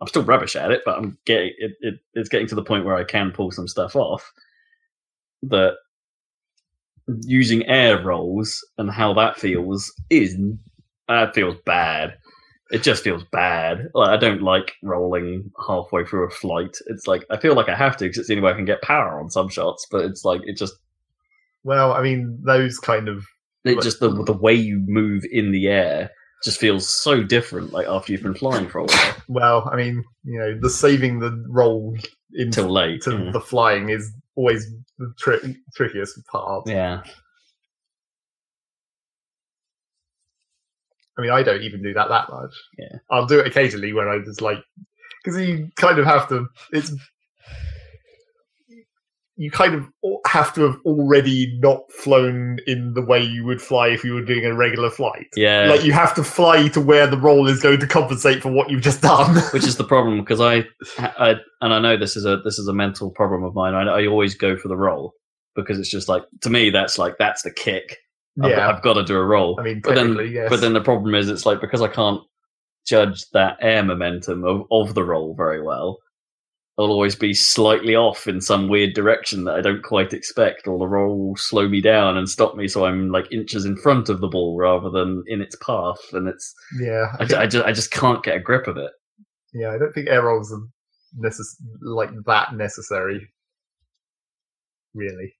I'm 0.00 0.06
still 0.06 0.22
rubbish 0.22 0.54
at 0.54 0.70
it, 0.70 0.82
but 0.84 0.96
I'm 0.98 1.18
getting 1.26 1.54
it, 1.58 1.72
it. 1.80 1.94
It's 2.14 2.28
getting 2.28 2.46
to 2.48 2.54
the 2.54 2.62
point 2.62 2.84
where 2.84 2.94
I 2.94 3.02
can 3.02 3.32
pull 3.32 3.50
some 3.50 3.66
stuff 3.66 3.96
off. 3.96 4.30
That 5.48 5.74
using 7.06 7.66
air 7.66 8.02
rolls 8.02 8.64
and 8.78 8.90
how 8.90 9.12
that 9.14 9.38
feels 9.38 9.92
is 10.10 10.36
that 11.08 11.34
feels 11.34 11.56
bad. 11.66 12.14
It 12.70 12.82
just 12.82 13.04
feels 13.04 13.24
bad. 13.30 13.88
Like 13.94 14.08
I 14.08 14.16
don't 14.16 14.42
like 14.42 14.72
rolling 14.82 15.50
halfway 15.66 16.04
through 16.04 16.26
a 16.26 16.30
flight. 16.30 16.76
It's 16.86 17.06
like 17.06 17.24
I 17.30 17.38
feel 17.38 17.54
like 17.54 17.68
I 17.68 17.74
have 17.74 17.96
to 17.98 18.04
because 18.04 18.18
it's 18.18 18.28
the 18.28 18.34
only 18.34 18.44
way 18.44 18.52
I 18.52 18.56
can 18.56 18.64
get 18.64 18.82
power 18.82 19.20
on 19.20 19.30
some 19.30 19.48
shots. 19.48 19.86
But 19.90 20.04
it's 20.06 20.24
like 20.24 20.40
it 20.44 20.56
just 20.56 20.74
well, 21.62 21.92
I 21.92 22.02
mean, 22.02 22.38
those 22.44 22.78
kind 22.78 23.08
of 23.08 23.24
it 23.64 23.80
just 23.82 24.00
the 24.00 24.10
the 24.24 24.32
way 24.32 24.54
you 24.54 24.82
move 24.86 25.24
in 25.30 25.52
the 25.52 25.68
air 25.68 26.10
just 26.42 26.58
feels 26.58 26.88
so 26.88 27.22
different. 27.22 27.72
Like 27.72 27.86
after 27.86 28.12
you've 28.12 28.22
been 28.22 28.34
flying 28.34 28.68
for 28.68 28.78
a 28.78 28.84
while 28.84 29.14
well, 29.28 29.68
I 29.70 29.76
mean, 29.76 30.04
you 30.24 30.38
know, 30.38 30.58
the 30.58 30.70
saving 30.70 31.20
the 31.20 31.44
roll 31.48 31.96
into 32.34 32.62
till 32.62 32.72
late. 32.72 33.02
to 33.02 33.12
yeah. 33.12 33.30
the 33.32 33.40
flying 33.40 33.90
is 33.90 34.12
always 34.36 34.72
the 34.98 35.12
tri- 35.18 35.56
trickiest 35.74 36.24
part. 36.26 36.68
yeah. 36.68 37.02
I 41.16 41.22
mean, 41.22 41.30
I 41.30 41.44
don't 41.44 41.62
even 41.62 41.80
do 41.80 41.94
that 41.94 42.08
that 42.08 42.28
much. 42.28 42.52
Yeah. 42.76 42.98
I'll 43.10 43.26
do 43.26 43.38
it 43.38 43.46
occasionally 43.46 43.92
when 43.92 44.08
I 44.08 44.18
just 44.18 44.40
like 44.40 44.58
because 45.22 45.40
you 45.40 45.70
kind 45.76 45.98
of 45.98 46.06
have 46.06 46.28
to. 46.30 46.48
It's 46.72 46.92
you 49.36 49.50
kind 49.50 49.74
of 49.74 49.88
have 50.26 50.54
to 50.54 50.62
have 50.62 50.76
already 50.84 51.58
not 51.60 51.90
flown 51.90 52.58
in 52.66 52.94
the 52.94 53.02
way 53.02 53.20
you 53.20 53.44
would 53.44 53.60
fly 53.60 53.88
if 53.88 54.04
you 54.04 54.14
were 54.14 54.22
doing 54.22 54.44
a 54.44 54.54
regular 54.54 54.90
flight. 54.90 55.26
Yeah, 55.36 55.66
Like 55.66 55.84
you 55.84 55.92
have 55.92 56.14
to 56.14 56.24
fly 56.24 56.68
to 56.68 56.80
where 56.80 57.06
the 57.06 57.18
roll 57.18 57.48
is 57.48 57.60
going 57.60 57.80
to 57.80 57.86
compensate 57.86 58.42
for 58.42 58.52
what 58.52 58.70
you've 58.70 58.82
just 58.82 59.02
done. 59.02 59.36
which 59.52 59.66
is 59.66 59.76
the 59.76 59.84
problem 59.84 60.20
because 60.20 60.40
I, 60.40 60.64
I 60.98 61.34
and 61.60 61.74
I 61.74 61.80
know 61.80 61.96
this 61.96 62.16
is 62.16 62.24
a 62.24 62.38
this 62.38 62.58
is 62.58 62.68
a 62.68 62.72
mental 62.72 63.10
problem 63.10 63.42
of 63.42 63.54
mine. 63.54 63.74
I, 63.74 63.82
I 63.82 64.06
always 64.06 64.34
go 64.34 64.56
for 64.56 64.68
the 64.68 64.76
roll 64.76 65.14
because 65.56 65.78
it's 65.78 65.90
just 65.90 66.08
like 66.08 66.22
to 66.42 66.50
me 66.50 66.70
that's 66.70 66.98
like 66.98 67.16
that's 67.18 67.42
the 67.42 67.52
kick. 67.52 67.98
I've, 68.42 68.50
yeah, 68.50 68.68
I've 68.68 68.82
got 68.82 68.94
to 68.94 69.04
do 69.04 69.16
a 69.16 69.24
roll. 69.24 69.58
I 69.60 69.64
mean, 69.64 69.80
but 69.82 69.94
then 69.94 70.18
yes. 70.30 70.48
but 70.48 70.60
then 70.60 70.72
the 70.72 70.80
problem 70.80 71.14
is 71.14 71.28
it's 71.28 71.46
like 71.46 71.60
because 71.60 71.82
I 71.82 71.88
can't 71.88 72.20
judge 72.86 73.28
that 73.30 73.56
air 73.60 73.82
momentum 73.82 74.44
of, 74.44 74.62
of 74.70 74.94
the 74.94 75.04
roll 75.04 75.34
very 75.34 75.62
well. 75.62 75.98
I'll 76.76 76.86
always 76.90 77.14
be 77.14 77.34
slightly 77.34 77.94
off 77.94 78.26
in 78.26 78.40
some 78.40 78.68
weird 78.68 78.94
direction 78.94 79.44
that 79.44 79.54
I 79.54 79.60
don't 79.60 79.84
quite 79.84 80.12
expect, 80.12 80.66
or 80.66 80.76
the 80.78 80.88
roll 80.88 81.28
will 81.28 81.36
slow 81.36 81.68
me 81.68 81.80
down 81.80 82.16
and 82.16 82.28
stop 82.28 82.56
me, 82.56 82.66
so 82.66 82.84
I'm 82.84 83.10
like 83.10 83.30
inches 83.30 83.64
in 83.64 83.76
front 83.76 84.08
of 84.08 84.20
the 84.20 84.26
ball 84.26 84.56
rather 84.58 84.90
than 84.90 85.22
in 85.28 85.40
its 85.40 85.54
path, 85.64 86.00
and 86.12 86.26
it's 86.26 86.52
yeah, 86.80 87.12
I, 87.20 87.24
ju- 87.26 87.36
I 87.36 87.46
just 87.46 87.66
I 87.66 87.72
just 87.72 87.90
can't 87.92 88.24
get 88.24 88.36
a 88.36 88.40
grip 88.40 88.66
of 88.66 88.76
it. 88.76 88.90
yeah. 89.52 89.70
I 89.70 89.78
don't 89.78 89.92
think 89.92 90.08
air 90.08 90.24
rolls 90.24 90.52
are 90.52 90.62
necess- 91.24 91.54
like 91.80 92.10
that 92.26 92.54
necessary. 92.56 93.28
Really, 94.94 95.32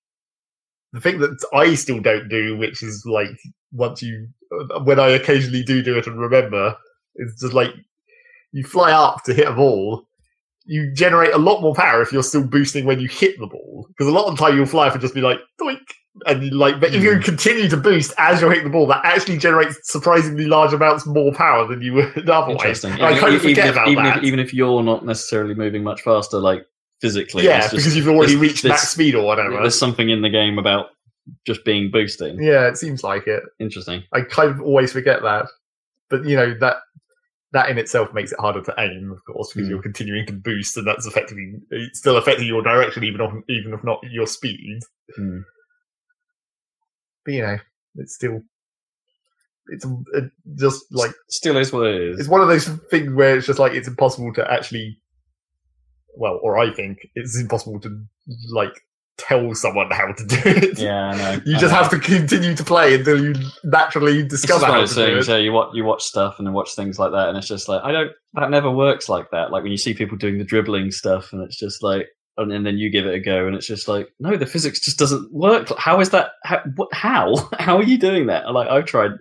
the 0.92 1.00
thing 1.00 1.18
that 1.18 1.36
I 1.52 1.74
still 1.74 2.00
don't 2.00 2.28
do, 2.28 2.56
which 2.56 2.80
is 2.82 3.04
like 3.06 3.36
once 3.72 4.02
you 4.02 4.28
when 4.84 5.00
I 5.00 5.08
occasionally 5.08 5.64
do 5.64 5.82
do 5.82 5.98
it 5.98 6.06
and 6.06 6.20
remember, 6.20 6.76
is 7.16 7.40
just 7.40 7.54
like 7.54 7.70
you 8.52 8.62
fly 8.64 8.92
up 8.92 9.24
to 9.24 9.34
hit 9.34 9.48
a 9.48 9.52
ball. 9.52 10.06
You 10.66 10.92
generate 10.94 11.34
a 11.34 11.38
lot 11.38 11.60
more 11.60 11.74
power 11.74 12.00
if 12.00 12.12
you're 12.12 12.22
still 12.22 12.46
boosting 12.46 12.86
when 12.86 13.00
you 13.00 13.08
hit 13.08 13.38
the 13.38 13.46
ball, 13.46 13.86
because 13.88 14.06
a 14.06 14.12
lot 14.12 14.26
of 14.26 14.36
the 14.36 14.44
time 14.44 14.56
you'll 14.56 14.66
fly 14.66 14.86
up 14.86 14.94
and 14.94 15.00
just 15.02 15.14
be 15.14 15.20
like 15.20 15.38
doink, 15.60 15.80
and 16.26 16.52
like. 16.52 16.80
But 16.80 16.94
if 16.94 17.02
you 17.02 17.16
hmm. 17.16 17.22
continue 17.22 17.68
to 17.68 17.76
boost 17.76 18.14
as 18.18 18.40
you're 18.40 18.50
hitting 18.50 18.64
the 18.64 18.70
ball, 18.70 18.86
that 18.86 19.04
actually 19.04 19.38
generates 19.38 19.78
surprisingly 19.82 20.46
large 20.46 20.72
amounts 20.72 21.06
more 21.06 21.32
power 21.32 21.66
than 21.66 21.82
you 21.82 21.92
would 21.94 22.28
otherwise. 22.30 22.84
Interesting. 22.84 22.92
And 22.92 23.02
I 23.02 23.18
kind 23.18 23.34
of 23.34 23.44
even, 23.44 23.50
forget 23.50 23.66
if, 23.66 23.74
about 23.74 23.88
even 23.88 24.04
that. 24.04 24.18
if 24.18 24.24
even 24.24 24.38
if 24.40 24.54
you're 24.54 24.82
not 24.82 25.04
necessarily 25.04 25.54
moving 25.54 25.82
much 25.82 26.00
faster, 26.02 26.38
like 26.38 26.66
physically, 27.00 27.44
yeah, 27.44 27.60
just- 27.60 27.72
because 27.72 27.96
you've 27.96 28.08
already 28.08 28.36
reached 28.36 28.64
max 28.64 28.88
speed 28.88 29.14
or 29.14 29.24
whatever. 29.24 29.60
there's 29.60 29.78
something 29.78 30.08
in 30.08 30.22
the 30.22 30.30
game 30.30 30.58
about 30.58 30.86
just 31.46 31.64
being 31.64 31.90
boosting. 31.90 32.42
Yeah, 32.42 32.68
it 32.68 32.76
seems 32.76 33.02
like 33.02 33.26
it. 33.26 33.42
Interesting. 33.58 34.04
I 34.12 34.22
kind 34.22 34.50
of 34.50 34.60
always 34.60 34.92
forget 34.92 35.22
that, 35.22 35.46
but 36.10 36.24
you 36.24 36.36
know 36.36 36.54
that 36.60 36.76
that 37.54 37.70
in 37.70 37.78
itself 37.78 38.12
makes 38.12 38.30
it 38.32 38.38
harder 38.38 38.60
to 38.62 38.74
aim, 38.78 39.10
of 39.10 39.24
course, 39.24 39.52
because 39.52 39.66
Mm. 39.66 39.70
you're 39.70 39.82
continuing 39.82 40.26
to 40.26 40.32
boost, 40.34 40.76
and 40.76 40.86
that's 40.86 41.06
effectively 41.06 41.54
still 41.94 42.16
affecting 42.18 42.46
your 42.46 42.62
direction, 42.62 43.02
even 43.04 43.20
if 43.22 43.32
even 43.48 43.72
if 43.72 43.82
not 43.82 44.00
your 44.10 44.26
speed. 44.26 44.80
Hmm. 45.16 45.38
But 47.24 47.34
you 47.34 47.42
know, 47.42 47.56
it's 47.96 48.14
still 48.14 48.42
it's 49.68 49.86
it 50.12 50.24
just 50.56 50.84
like 50.92 51.14
Still 51.30 51.56
is 51.56 51.72
what 51.72 51.86
it 51.86 51.98
is. 51.98 52.20
it's 52.20 52.28
one 52.28 52.42
of 52.42 52.48
those 52.48 52.68
things 52.90 53.10
where 53.14 53.36
it's 53.38 53.46
just 53.46 53.58
like 53.58 53.72
it's 53.72 53.88
impossible 53.88 54.30
to 54.34 54.52
actually 54.52 54.98
well 56.18 56.38
or 56.42 56.58
i 56.58 56.70
think 56.70 56.98
it's 57.14 57.40
impossible 57.40 57.80
to 57.80 57.88
like 58.52 58.82
tell 59.16 59.54
someone 59.54 59.90
how 59.90 60.06
to 60.12 60.26
do 60.26 60.36
it 60.44 60.78
Yeah, 60.78 61.06
I 61.10 61.16
know. 61.16 61.40
you 61.46 61.56
I 61.56 61.58
just 61.58 61.72
know. 61.72 61.78
have 61.78 61.90
to 61.90 61.98
continue 61.98 62.54
to 62.56 62.64
play 62.64 62.94
until 62.94 63.22
you 63.22 63.34
naturally 63.62 64.26
discover 64.26 64.66
how 64.66 64.72
to 64.74 64.80
those 64.80 64.94
do 64.94 65.04
things. 65.06 65.28
it 65.28 65.32
Yeah, 65.32 65.38
you 65.38 65.52
watch 65.52 65.70
you 65.74 65.84
watch 65.84 66.02
stuff 66.02 66.36
and 66.38 66.46
then 66.46 66.54
watch 66.54 66.74
things 66.74 66.98
like 66.98 67.12
that, 67.12 67.28
and 67.28 67.38
it's 67.38 67.46
just 67.48 67.68
like 67.68 67.82
I 67.84 67.92
don't. 67.92 68.10
That 68.34 68.50
never 68.50 68.70
works 68.70 69.08
like 69.08 69.30
that. 69.30 69.52
Like 69.52 69.62
when 69.62 69.70
you 69.72 69.78
see 69.78 69.94
people 69.94 70.16
doing 70.16 70.38
the 70.38 70.44
dribbling 70.44 70.90
stuff, 70.90 71.32
and 71.32 71.42
it's 71.42 71.56
just 71.58 71.82
like, 71.82 72.08
and, 72.36 72.52
and 72.52 72.66
then 72.66 72.78
you 72.78 72.90
give 72.90 73.06
it 73.06 73.14
a 73.14 73.20
go, 73.20 73.46
and 73.46 73.54
it's 73.54 73.66
just 73.66 73.86
like, 73.86 74.08
no, 74.18 74.36
the 74.36 74.46
physics 74.46 74.80
just 74.80 74.98
doesn't 74.98 75.32
work. 75.32 75.70
How 75.78 76.00
is 76.00 76.10
that? 76.10 76.32
How? 76.42 76.62
What, 76.74 76.88
how? 76.92 77.48
How 77.58 77.76
are 77.76 77.84
you 77.84 77.98
doing 77.98 78.26
that? 78.26 78.52
Like 78.52 78.68
I've 78.68 78.86
tried, 78.86 79.12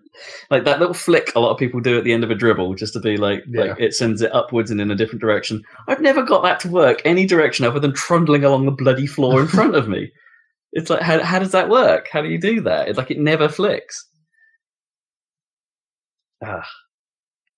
like 0.49 0.63
that 0.65 0.79
little 0.79 0.93
flick 0.93 1.31
a 1.35 1.39
lot 1.39 1.51
of 1.51 1.57
people 1.57 1.79
do 1.79 1.97
at 1.97 2.03
the 2.03 2.13
end 2.13 2.23
of 2.23 2.31
a 2.31 2.35
dribble, 2.35 2.75
just 2.75 2.93
to 2.93 2.99
be 2.99 3.17
like, 3.17 3.43
like 3.53 3.79
it 3.79 3.93
sends 3.93 4.21
it 4.21 4.33
upwards 4.33 4.71
and 4.71 4.81
in 4.81 4.91
a 4.91 4.95
different 4.95 5.21
direction. 5.21 5.61
I've 5.87 6.01
never 6.01 6.23
got 6.23 6.43
that 6.43 6.59
to 6.61 6.69
work 6.69 7.01
any 7.05 7.25
direction 7.25 7.65
other 7.65 7.79
than 7.79 7.93
trundling 7.93 8.43
along 8.43 8.65
the 8.65 8.71
bloody 8.71 9.07
floor 9.07 9.41
in 9.41 9.47
front 9.47 9.75
of 9.75 9.87
me. 9.87 10.11
It's 10.75 10.89
like, 10.89 11.01
how, 11.01 11.23
how 11.23 11.37
does 11.37 11.51
that 11.51 11.69
work? 11.69 12.07
How 12.11 12.23
do 12.23 12.29
you 12.29 12.39
do 12.39 12.59
that? 12.61 12.87
It's 12.87 12.97
like 12.97 13.11
it 13.11 13.19
never 13.19 13.47
flicks. 13.47 14.07
Ah, 16.43 16.67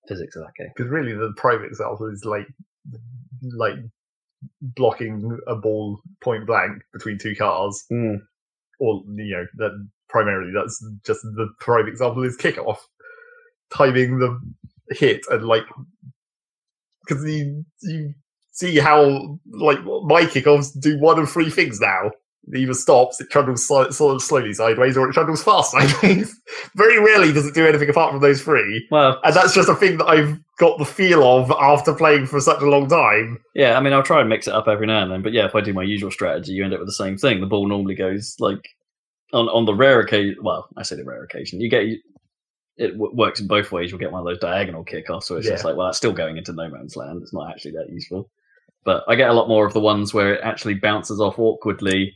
physics 0.08 0.36
of 0.36 0.44
that 0.44 0.54
game. 0.58 0.68
because 0.76 0.92
really 0.92 1.14
the 1.14 1.34
prime 1.38 1.64
example 1.64 2.08
is 2.12 2.26
like 2.26 2.46
like 3.58 3.76
blocking 4.62 5.38
a 5.48 5.56
ball 5.56 6.00
point 6.22 6.46
blank 6.46 6.84
between 6.94 7.18
two 7.18 7.36
cars. 7.36 7.84
Mm. 7.92 8.22
or 8.80 9.04
you 9.16 9.36
know 9.36 9.46
that 9.56 9.88
primarily 10.10 10.52
that's 10.54 10.84
just 11.06 11.22
the 11.24 11.50
prime 11.60 11.88
example 11.88 12.24
is 12.24 12.38
kickoff. 12.38 12.78
Timing 13.74 14.20
the 14.20 14.40
hit 14.96 15.26
and 15.30 15.46
like 15.46 15.66
because 17.06 17.24
you 17.26 17.66
you 17.82 18.14
see 18.52 18.78
how 18.78 19.40
like 19.52 19.84
my 19.84 20.24
kickoffs 20.24 20.80
do 20.80 21.00
one 21.00 21.20
of 21.20 21.30
three 21.30 21.50
things 21.50 21.80
now 21.80 22.12
it 22.52 22.60
either 22.60 22.74
stops 22.74 23.20
it 23.20 23.30
trundles 23.30 23.68
sli- 23.68 23.92
sort 23.94 24.16
of 24.16 24.22
slowly 24.22 24.54
sideways 24.54 24.96
or 24.98 25.10
it 25.10 25.14
trundles 25.14 25.44
fast 25.44 25.72
sideways 25.74 26.40
very 26.76 27.00
rarely 27.00 27.32
does 27.34 27.46
it 27.48 27.54
do 27.56 27.66
anything 27.68 27.90
apart 27.90 28.12
from 28.12 28.22
those 28.22 28.42
three 28.42 28.86
Well, 28.92 29.20
and 29.24 29.36
that's 29.36 29.54
just 29.54 29.70
a 29.70 29.76
thing 29.76 29.98
that 29.98 30.06
I've 30.06 30.38
got 30.58 30.78
the 30.78 30.86
feel 30.86 31.24
of 31.24 31.52
after 31.52 31.94
playing 31.94 32.28
for 32.28 32.40
such 32.40 32.62
a 32.62 32.66
long 32.70 32.88
time. 32.88 33.40
yeah, 33.56 33.78
I 33.78 33.82
mean, 33.82 33.92
I'll 33.94 34.04
try 34.04 34.22
and 34.22 34.30
mix 34.30 34.48
it 34.48 34.54
up 34.54 34.68
every 34.68 34.88
now 34.88 35.04
and 35.04 35.12
then, 35.12 35.22
but 35.22 35.34
yeah, 35.34 35.46
if 35.46 35.56
I 35.56 35.62
do 35.62 35.74
my 35.74 35.84
usual 35.84 36.12
strategy, 36.12 36.54
you 36.54 36.64
end 36.64 36.74
up 36.74 36.80
with 36.80 36.88
the 36.88 36.94
same 36.94 37.18
thing. 37.18 37.42
The 37.42 37.46
ball 37.48 37.68
normally 37.68 37.96
goes 37.96 38.36
like 38.40 38.66
on 39.34 39.50
on 39.50 39.66
the 39.66 39.74
rare 39.74 40.00
occasion. 40.00 40.38
Well, 40.42 40.68
I 40.78 40.84
say 40.84 40.96
the 40.96 41.04
rare 41.04 41.24
occasion, 41.24 41.60
you 41.60 41.70
get 41.70 41.84
it 42.78 42.92
w- 42.92 43.14
works 43.16 43.40
in 43.42 43.48
both 43.48 43.72
ways. 43.72 43.90
You'll 43.90 44.00
get 44.00 44.12
one 44.12 44.22
of 44.22 44.26
those 44.26 44.40
diagonal 44.40 44.86
kickoffs, 44.86 45.24
so 45.24 45.36
it's 45.36 45.48
just 45.48 45.66
like, 45.66 45.76
well, 45.76 45.88
it's 45.90 45.98
still 45.98 46.14
going 46.14 46.38
into 46.38 46.54
no 46.54 46.70
man's 46.70 46.96
land. 46.96 47.22
It's 47.22 47.34
not 47.34 47.50
actually 47.50 47.72
that 47.72 47.90
useful. 47.90 48.30
But 48.84 49.04
I 49.08 49.16
get 49.16 49.30
a 49.30 49.34
lot 49.34 49.48
more 49.50 49.66
of 49.66 49.74
the 49.74 49.80
ones 49.80 50.14
where 50.14 50.36
it 50.36 50.42
actually 50.44 50.76
bounces 50.76 51.20
off 51.20 51.40
awkwardly 51.40 52.14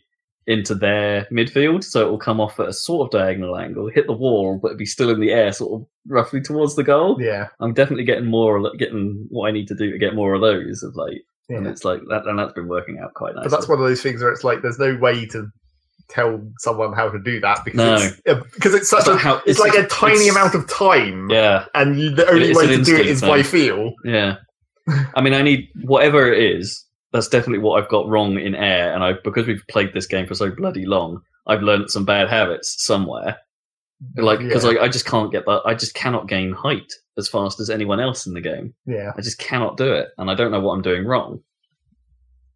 into 0.50 0.74
their 0.76 1.26
midfield, 1.32 1.84
so 1.84 2.06
it 2.06 2.10
will 2.10 2.18
come 2.18 2.42
off 2.42 2.60
at 2.60 2.68
a 2.68 2.74
sort 2.74 3.06
of 3.06 3.12
diagonal 3.12 3.56
angle, 3.58 3.88
hit 3.90 4.08
the 4.08 4.14
wall, 4.14 4.60
but 4.62 4.78
be 4.78 4.86
still 4.86 5.10
in 5.12 5.20
the 5.22 5.32
air, 5.32 5.54
sort 5.54 5.80
of 5.82 5.88
roughly 6.08 6.42
towards 6.42 6.76
the 6.76 6.84
goal. 6.84 7.18
Yeah, 7.22 7.48
I'm 7.62 7.74
definitely 7.74 8.04
getting 8.06 8.26
more, 8.26 8.60
getting 8.78 9.28
what 9.30 9.48
I 9.48 9.52
need 9.52 9.68
to 9.68 9.76
do 9.76 9.92
to 9.92 9.98
get 9.98 10.16
more 10.16 10.34
of 10.34 10.42
those 10.42 10.82
of 10.84 10.96
like, 10.96 11.22
and 11.50 11.66
it's 11.68 11.86
like 11.86 12.02
that, 12.10 12.26
and 12.28 12.38
that's 12.38 12.54
been 12.54 12.68
working 12.68 13.00
out 13.00 13.14
quite 13.14 13.36
nicely. 13.36 13.50
But 13.50 13.56
that's 13.58 13.70
one 13.70 13.80
of 13.80 13.86
those 13.86 14.02
things 14.02 14.22
where 14.22 14.32
it's 14.32 14.44
like 14.44 14.62
there's 14.62 14.80
no 14.80 14.96
way 14.98 15.26
to 15.28 15.48
tell 16.10 16.42
someone 16.58 16.94
how 16.94 17.08
to 17.10 17.20
do 17.20 17.40
that 17.40 17.60
because 17.64 17.78
No. 17.78 17.96
it's, 18.08 18.22
uh, 18.28 18.44
because 18.56 18.74
it's 18.74 18.90
such 18.90 19.06
But 19.06 19.16
a 19.16 19.18
how- 19.20 19.42
it's, 19.46 19.60
like 19.60 19.76
a 19.76 19.86
tiny 19.86 20.28
amount 20.30 20.56
of 20.56 20.68
time, 20.68 21.30
yeah, 21.30 21.66
and 21.76 22.00
you, 22.00 22.10
the 22.10 22.28
only 22.28 22.56
way 22.56 22.66
to 22.68 22.84
do 22.84 22.96
it 22.96 23.02
is 23.06 23.22
instinct 23.22 23.28
by 23.28 23.44
feel. 23.44 23.94
Yeah. 24.04 24.38
I 25.16 25.22
mean, 25.22 25.36
I 25.36 25.44
need 25.44 25.70
whatever 25.84 26.34
it 26.34 26.42
is. 26.44 26.84
That's 27.12 27.28
definitely 27.28 27.60
what 27.60 27.82
I've 27.82 27.90
got 27.90 28.08
wrong 28.08 28.38
in 28.38 28.56
air, 28.56 28.94
and 28.94 29.04
I 29.04 29.14
because 29.24 29.48
we've 29.48 29.66
played 29.68 29.94
this 29.94 30.06
game 30.06 30.28
for 30.28 30.36
so 30.36 30.52
bloody 30.52 30.86
long, 30.86 31.22
I've 31.48 31.64
learned 31.64 31.90
some 31.90 32.06
bad 32.06 32.30
habits 32.30 32.84
somewhere. 32.86 33.38
Like 34.16 34.40
because 34.40 34.64
yeah, 34.64 34.72
I, 34.72 34.84
I 34.86 34.88
just 34.88 35.06
can't 35.06 35.32
get 35.32 35.46
that. 35.46 35.62
I 35.66 35.74
just 35.74 35.94
cannot 35.94 36.28
gain 36.28 36.54
height 36.54 36.94
as 37.18 37.28
fast 37.28 37.60
as 37.60 37.70
anyone 37.70 38.00
else 38.00 38.26
in 38.26 38.34
the 38.34 38.42
game. 38.42 38.74
yeah, 38.86 39.12
I 39.18 39.22
just 39.22 39.40
cannot 39.40 39.76
do 39.76 39.92
it, 39.92 40.10
and 40.18 40.30
I 40.30 40.36
don't 40.36 40.52
know 40.52 40.62
what 40.62 40.74
I'm 40.74 40.82
doing 40.82 41.06
wrong. 41.06 41.42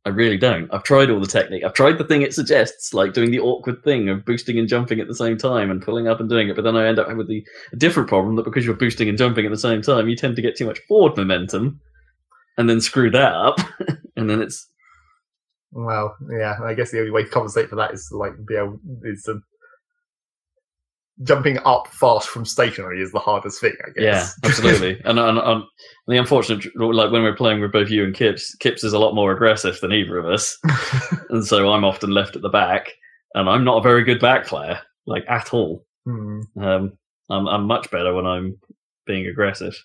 I 0.06 0.10
really 0.10 0.38
don't. 0.38 0.74
I've 0.74 0.84
tried 0.84 1.10
all 1.10 1.22
the 1.22 1.28
technique. 1.28 1.64
I've 1.64 1.74
tried 1.74 1.98
the 1.98 2.04
thing 2.04 2.24
it 2.24 2.34
suggests, 2.34 2.94
like 2.94 3.14
doing 3.14 3.32
the 3.32 3.40
awkward 3.40 3.84
thing 3.84 4.10
of 4.10 4.26
boosting 4.26 4.60
and 4.60 4.68
jumping 4.68 5.00
at 5.00 5.08
the 5.08 5.16
same 5.16 5.38
time 5.38 5.72
and 5.72 5.82
pulling 5.82 6.10
up 6.10 6.20
and 6.20 6.30
doing 6.30 6.50
it. 6.50 6.58
But 6.58 6.64
then 6.64 6.76
I 6.76 6.88
end 6.88 7.00
up 7.00 7.14
with 7.16 7.30
the 7.30 7.46
a 7.72 7.78
different 7.78 8.10
problem 8.10 8.36
that 8.36 8.44
because 8.44 8.66
you're 8.66 8.76
boosting 8.76 9.08
and 9.08 9.18
jumping 9.18 9.46
at 9.46 9.52
the 9.52 9.58
same 9.58 9.82
time, 9.82 10.10
you 10.10 10.18
tend 10.18 10.36
to 10.36 10.42
get 10.42 10.58
too 10.58 10.66
much 10.66 10.80
forward 10.90 11.16
momentum, 11.16 11.80
and 12.58 12.70
then 12.70 12.82
screw 12.82 13.10
that 13.12 13.34
up, 13.34 13.60
and 14.16 14.30
then 14.30 14.42
it's 14.42 14.68
Well, 15.72 16.16
yeah. 16.30 16.58
I 16.64 16.74
guess 16.74 16.92
the 16.92 17.00
only 17.00 17.12
way 17.12 17.24
to 17.24 17.30
compensate 17.30 17.70
for 17.70 17.76
that 17.78 17.94
is 17.94 18.08
to 18.10 18.18
like 18.18 18.34
be 18.46 18.56
able 18.56 18.80
is 19.04 19.24
to 19.24 19.42
jumping 21.22 21.60
up 21.60 21.88
fast 21.88 22.28
from 22.28 22.46
stationary 22.46 23.02
is 23.02 23.12
the 23.12 23.20
hardest 23.20 23.62
thing. 23.62 23.76
I 23.86 23.90
yeah, 23.96 24.12
guess. 24.12 24.40
absolutely. 24.44 25.02
and, 25.06 25.20
and, 25.20 25.38
and 25.38 25.64
the 26.08 26.18
unfortunate, 26.18 26.66
like 26.76 27.12
when 27.12 27.24
we're 27.24 27.36
playing 27.36 27.62
with 27.62 27.72
both 27.72 27.90
you 27.90 28.04
and 28.04 28.16
Kips, 28.16 28.56
Kips 28.56 28.84
is 28.84 28.94
a 28.94 29.00
lot 29.00 29.14
more 29.14 29.32
aggressive 29.32 29.80
than 29.80 29.94
either 29.94 30.18
of 30.18 30.26
us. 30.26 30.58
and 31.30 31.46
so 31.46 31.72
I'm 31.72 31.86
often 31.86 32.12
left 32.12 32.36
at 32.36 32.42
the 32.42 32.50
back, 32.50 32.92
and 33.36 33.50
I'm 33.50 33.64
not 33.64 33.78
a 33.78 33.84
very 33.84 34.04
good 34.04 34.20
back 34.20 34.48
player, 34.48 34.80
like 35.06 35.24
at 35.30 35.54
all. 35.54 35.86
Hmm. 36.06 36.42
Um, 36.60 36.98
I'm 37.30 37.48
I'm 37.48 37.66
much 37.66 37.90
better 37.92 38.14
when 38.14 38.26
I'm 38.26 38.58
being 39.06 39.28
aggressive, 39.28 39.76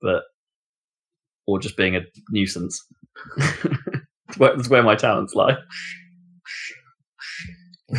but 0.00 0.24
or 1.46 1.58
just 1.58 1.76
being 1.76 1.96
a 1.96 2.00
nuisance. 2.30 2.84
That's 4.38 4.68
where, 4.68 4.82
my 4.82 4.96
talents 4.96 5.34
lie. 5.34 5.56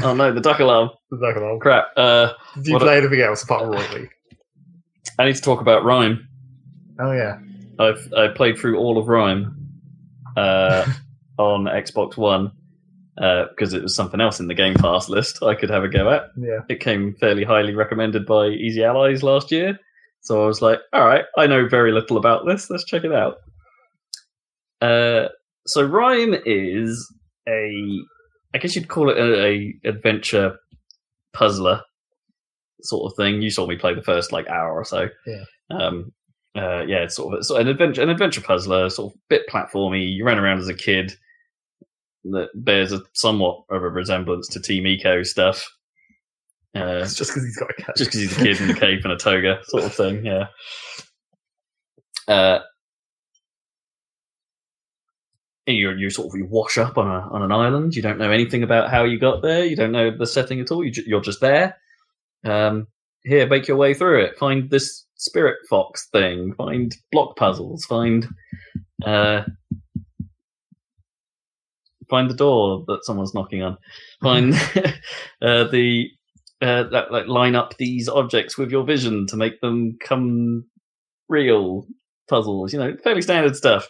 oh 0.04 0.14
no, 0.14 0.34
the 0.34 0.42
duck 0.42 0.60
alarm! 0.60 0.90
The 1.12 1.18
duck 1.18 1.36
alarm. 1.38 1.60
Crap. 1.60 1.88
Uh, 1.96 2.34
Did 2.56 2.68
you 2.68 2.80
play 2.80 2.98
anything 2.98 3.22
else 3.22 3.44
apart 3.44 3.62
from 3.62 3.72
Rocket 3.72 4.10
I 5.18 5.26
need 5.26 5.36
to 5.36 5.42
talk 5.42 5.62
about 5.62 5.86
RIME. 5.86 6.28
Oh 7.00 7.12
yeah. 7.12 7.40
I've 7.80 8.12
I 8.14 8.28
played 8.30 8.58
through 8.58 8.78
all 8.78 8.98
of 8.98 9.08
RIME 9.08 9.56
uh, 10.36 10.86
on 11.38 11.66
Xbox 11.66 12.18
One 12.18 12.52
because 13.16 13.74
it 13.74 13.82
was 13.82 13.96
something 13.96 14.20
else 14.20 14.40
in 14.40 14.48
the 14.48 14.54
Game 14.54 14.74
Pass 14.74 15.08
list 15.08 15.42
I 15.42 15.56
could 15.56 15.70
have 15.70 15.84
a 15.84 15.88
go 15.88 16.10
at. 16.12 16.24
Yeah. 16.38 16.60
It 16.70 16.82
came 16.82 17.16
fairly 17.16 17.44
highly 17.44 17.74
recommended 17.74 18.26
by 18.26 18.48
Easy 18.48 18.84
Allies 18.84 19.24
last 19.24 19.52
year, 19.52 19.80
so 20.26 20.44
I 20.44 20.48
was 20.48 20.62
like, 20.62 20.80
"All 20.92 21.06
right, 21.06 21.26
I 21.38 21.46
know 21.46 21.68
very 21.68 21.92
little 21.92 22.18
about 22.18 22.46
this. 22.46 22.70
Let's 22.70 22.84
check 22.84 23.04
it 23.04 23.14
out." 23.14 23.38
Uh, 24.82 25.30
so 25.68 25.84
RIME 25.84 26.36
is 26.46 27.12
a, 27.48 28.02
I 28.54 28.58
guess 28.58 28.76
you'd 28.76 28.88
call 28.88 29.10
it 29.10 29.18
a, 29.18 29.46
a 29.46 29.76
adventure 29.86 30.58
puzzler 31.32 31.82
sort 32.82 33.12
of 33.12 33.16
thing. 33.16 33.44
You 33.44 33.52
saw 33.52 33.68
me 33.68 33.76
play 33.76 33.94
the 33.94 34.02
first 34.02 34.32
like 34.32 34.48
hour 34.48 34.74
or 34.74 34.84
so. 34.84 35.10
Yeah. 35.28 35.44
Um, 35.70 36.12
uh, 36.56 36.84
yeah, 36.88 37.04
it's 37.04 37.16
sort 37.16 37.34
of 37.34 37.40
it's 37.40 37.52
an 37.52 37.68
adventure, 37.68 38.02
an 38.02 38.10
adventure 38.10 38.42
puzzler, 38.42 38.90
sort 38.90 39.14
of 39.14 39.20
bit 39.30 39.48
platformy. 39.48 40.12
You 40.12 40.26
ran 40.26 40.40
around 40.40 40.60
as 40.60 40.70
a 40.70 40.74
kid. 40.74 41.16
That 42.24 42.50
bears 42.56 42.92
a 42.92 43.04
somewhat 43.14 43.62
of 43.70 43.84
a 43.84 43.90
resemblance 43.90 44.48
to 44.50 44.60
Team 44.60 44.86
Ico 44.86 45.24
stuff. 45.24 45.70
Uh, 46.76 47.02
It's 47.04 47.16
just 47.16 47.32
because 47.32 47.44
he's 47.46 47.58
got 47.58 47.70
a 47.72 47.74
cat. 47.82 47.96
just 47.96 48.12
because 48.12 48.22
he's 48.22 48.38
a 48.38 48.44
kid 48.44 48.62
in 48.62 48.70
a 48.70 48.80
cape 48.80 49.04
and 49.04 49.14
a 49.14 49.18
toga, 49.18 49.60
sort 49.66 49.84
of 49.86 49.94
thing. 49.94 50.26
Yeah. 50.26 50.48
Uh, 52.28 52.60
you 55.68 55.92
you 55.92 56.10
sort 56.10 56.28
of 56.28 56.36
you 56.38 56.46
wash 56.46 56.78
up 56.78 56.98
on 56.98 57.08
a 57.08 57.28
on 57.32 57.42
an 57.42 57.52
island. 57.52 57.96
You 57.96 58.02
don't 58.02 58.18
know 58.20 58.32
anything 58.32 58.62
about 58.64 58.90
how 58.92 59.04
you 59.04 59.20
got 59.20 59.42
there. 59.42 59.66
You 59.66 59.76
don't 59.76 59.92
know 59.92 60.16
the 60.16 60.28
setting 60.28 60.60
at 60.60 60.72
all. 60.72 60.84
You 60.84 60.92
you're 61.06 61.22
just 61.22 61.42
there. 61.42 61.78
Um, 62.44 62.88
here, 63.24 63.48
make 63.48 63.68
your 63.68 63.78
way 63.78 63.94
through 63.94 64.24
it. 64.26 64.38
Find 64.38 64.70
this 64.70 65.06
spirit 65.16 65.58
fox 65.70 66.08
thing. 66.12 66.54
Find 66.56 66.96
block 67.12 67.36
puzzles. 67.36 67.84
Find 67.86 68.28
uh, 69.04 69.44
find 72.10 72.30
the 72.30 72.36
door 72.36 72.84
that 72.88 73.04
someone's 73.06 73.34
knocking 73.34 73.64
on. 73.64 73.78
Find 74.22 74.54
uh, 75.42 75.64
the 75.66 76.10
uh, 76.61 76.84
that, 76.84 77.11
like 77.11 77.27
line 77.27 77.56
up 77.56 77.77
these 77.77 78.08
objects 78.08 78.58
with 78.58 78.72
your 78.72 78.84
vision 78.84 79.27
to 79.27 79.38
make 79.38 79.59
them 79.61 79.98
come 80.00 80.66
real 81.30 81.85
puzzles. 82.30 82.74
You 82.74 82.80
know, 82.80 82.95
fairly 83.03 83.22
standard 83.22 83.56
stuff. 83.56 83.88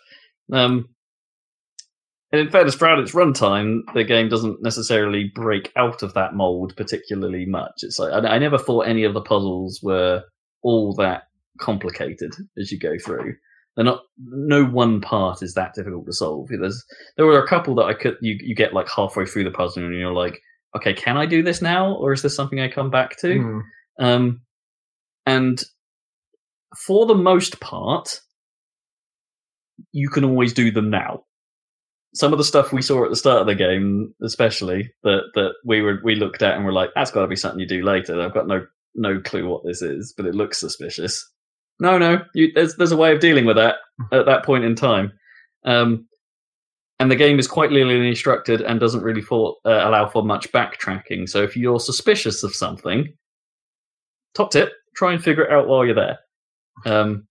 Um, 0.52 0.90
and 2.32 2.42
in 2.42 2.50
fairness, 2.50 2.76
throughout 2.76 3.00
its 3.00 3.14
runtime, 3.14 3.82
the 3.94 4.04
game 4.04 4.30
doesn't 4.30 4.62
necessarily 4.62 5.32
break 5.34 5.72
out 5.76 6.04
of 6.04 6.14
that 6.16 6.34
mold 6.34 6.74
particularly 6.76 7.46
much. 7.46 7.76
It's 7.82 8.00
like 8.00 8.12
I, 8.12 8.36
I 8.36 8.40
never 8.40 8.58
thought 8.58 8.88
any 8.88 9.04
of 9.04 9.14
the 9.14 9.22
puzzles 9.22 9.80
were 9.82 10.24
all 10.62 10.94
that 10.96 11.24
complicated 11.60 12.34
as 12.58 12.72
you 12.72 12.80
go 12.80 12.98
through. 12.98 13.36
They're 13.76 13.86
not. 13.86 14.02
No 14.18 14.66
one 14.66 15.02
part 15.02 15.44
is 15.44 15.54
that 15.54 15.74
difficult 15.76 16.06
to 16.08 16.14
solve. 16.14 16.50
There's 16.50 16.84
there 17.18 17.26
were 17.26 17.42
a 17.42 17.48
couple 17.48 17.76
that 17.76 17.86
I 17.86 17.94
could 17.94 18.18
you 18.22 18.38
you 18.42 18.56
get 18.56 18.74
like 18.74 18.90
halfway 18.90 19.26
through 19.26 19.44
the 19.44 19.52
puzzle 19.52 19.84
and 19.84 19.96
you're 19.96 20.14
like, 20.14 20.42
okay, 20.76 20.94
can 20.94 21.18
I 21.18 21.26
do 21.26 21.44
this 21.44 21.62
now, 21.62 21.94
or 21.94 22.14
is 22.14 22.22
this 22.22 22.36
something 22.36 22.60
I 22.60 22.68
come 22.68 22.90
back 22.90 23.18
to? 23.20 23.42
Hmm. 23.42 23.60
Um, 24.00 24.42
and 25.26 25.64
for 26.86 27.06
the 27.06 27.16
most 27.16 27.60
part, 27.60 28.20
you 29.92 30.10
can 30.10 30.24
always 30.24 30.54
do 30.54 30.72
them 30.72 30.90
now. 30.90 31.24
Some 32.14 32.32
of 32.32 32.38
the 32.38 32.46
stuff 32.46 32.72
we 32.72 32.82
saw 32.82 33.04
at 33.04 33.10
the 33.10 33.16
start 33.16 33.42
of 33.42 33.48
the 33.48 33.56
game, 33.56 34.14
especially 34.24 34.90
that 35.04 35.24
that 35.36 35.54
we 35.66 35.82
were 35.82 36.00
we 36.04 36.16
looked 36.16 36.42
at 36.42 36.56
and 36.56 36.64
were 36.64 36.72
like, 36.72 36.92
that's 36.96 37.12
got 37.12 37.22
to 37.22 37.28
be 37.28 37.36
something 37.36 37.60
you 37.60 37.68
do 37.68 37.84
later. 37.84 38.22
I've 38.22 38.34
got 38.34 38.48
no 38.48 38.66
no 38.94 39.20
clue 39.20 39.48
what 39.48 39.66
this 39.66 39.82
is, 39.82 40.14
but 40.16 40.26
it 40.26 40.36
looks 40.36 40.60
suspicious. 40.60 41.30
No, 41.80 41.98
no, 41.98 42.20
you, 42.34 42.52
there's 42.56 42.76
there's 42.76 42.94
a 42.94 42.98
way 42.98 43.14
of 43.14 43.20
dealing 43.20 43.46
with 43.46 43.58
that 43.58 43.76
at 44.14 44.26
that 44.28 44.46
point 44.46 44.64
in 44.64 44.76
time. 44.76 45.12
Um, 45.66 46.08
and 47.00 47.12
the 47.12 47.16
game 47.16 47.40
is 47.40 47.48
quite 47.48 47.72
linearly 47.72 48.16
structured 48.16 48.62
and 48.62 48.80
doesn't 48.80 49.04
really 49.04 49.22
for, 49.22 49.56
uh, 49.66 49.88
allow 49.88 50.08
for 50.08 50.24
much 50.24 50.52
backtracking. 50.52 51.28
So 51.28 51.44
if 51.44 51.58
you're 51.58 51.80
suspicious 51.80 52.44
of 52.44 52.56
something, 52.56 53.14
top 54.34 54.52
tip: 54.52 54.72
try 54.96 55.14
and 55.14 55.24
figure 55.24 55.44
it 55.44 55.52
out 55.52 55.68
while 55.68 55.86
you're 55.86 55.96
there. 55.96 56.20
Um, 56.86 57.28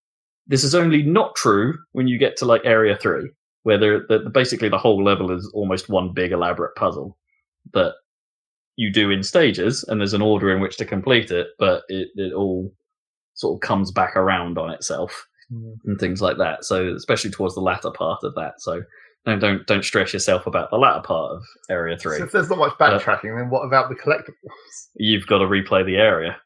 this 0.46 0.64
is 0.64 0.74
only 0.74 1.02
not 1.02 1.34
true 1.34 1.74
when 1.92 2.06
you 2.06 2.18
get 2.18 2.36
to 2.38 2.44
like 2.44 2.62
area 2.64 2.96
three, 2.96 3.30
where 3.62 3.78
there, 3.78 4.04
the, 4.08 4.30
basically 4.32 4.68
the 4.68 4.78
whole 4.78 5.02
level 5.02 5.30
is 5.30 5.50
almost 5.54 5.88
one 5.88 6.12
big 6.12 6.32
elaborate 6.32 6.74
puzzle 6.76 7.16
that 7.72 7.94
you 8.76 8.92
do 8.92 9.10
in 9.10 9.22
stages, 9.22 9.84
and 9.84 10.00
there's 10.00 10.14
an 10.14 10.22
order 10.22 10.54
in 10.54 10.60
which 10.60 10.76
to 10.76 10.84
complete 10.84 11.30
it, 11.30 11.48
but 11.58 11.84
it, 11.88 12.08
it 12.16 12.34
all 12.34 12.72
sort 13.34 13.56
of 13.56 13.66
comes 13.66 13.90
back 13.90 14.16
around 14.16 14.58
on 14.58 14.70
itself 14.70 15.26
Hmm. 15.50 15.72
and 15.84 16.00
things 16.00 16.22
like 16.22 16.38
that. 16.38 16.64
So 16.64 16.94
especially 16.94 17.30
towards 17.30 17.54
the 17.54 17.60
latter 17.60 17.90
part 17.90 18.24
of 18.24 18.34
that. 18.34 18.60
So 18.60 18.82
no, 19.26 19.38
don't 19.38 19.66
don't 19.66 19.84
stress 19.84 20.12
yourself 20.12 20.46
about 20.46 20.70
the 20.70 20.76
latter 20.76 21.00
part 21.02 21.32
of 21.32 21.42
area 21.70 21.96
three. 21.96 22.18
So 22.18 22.24
if 22.24 22.32
there's 22.32 22.48
not 22.50 22.58
much 22.58 22.72
backtracking, 22.74 23.34
uh, 23.34 23.38
then 23.38 23.50
what 23.50 23.62
about 23.62 23.88
the 23.88 23.94
collectibles? 23.94 24.88
You've 24.96 25.26
got 25.26 25.38
to 25.38 25.46
replay 25.46 25.84
the 25.84 25.96
area. 25.96 26.36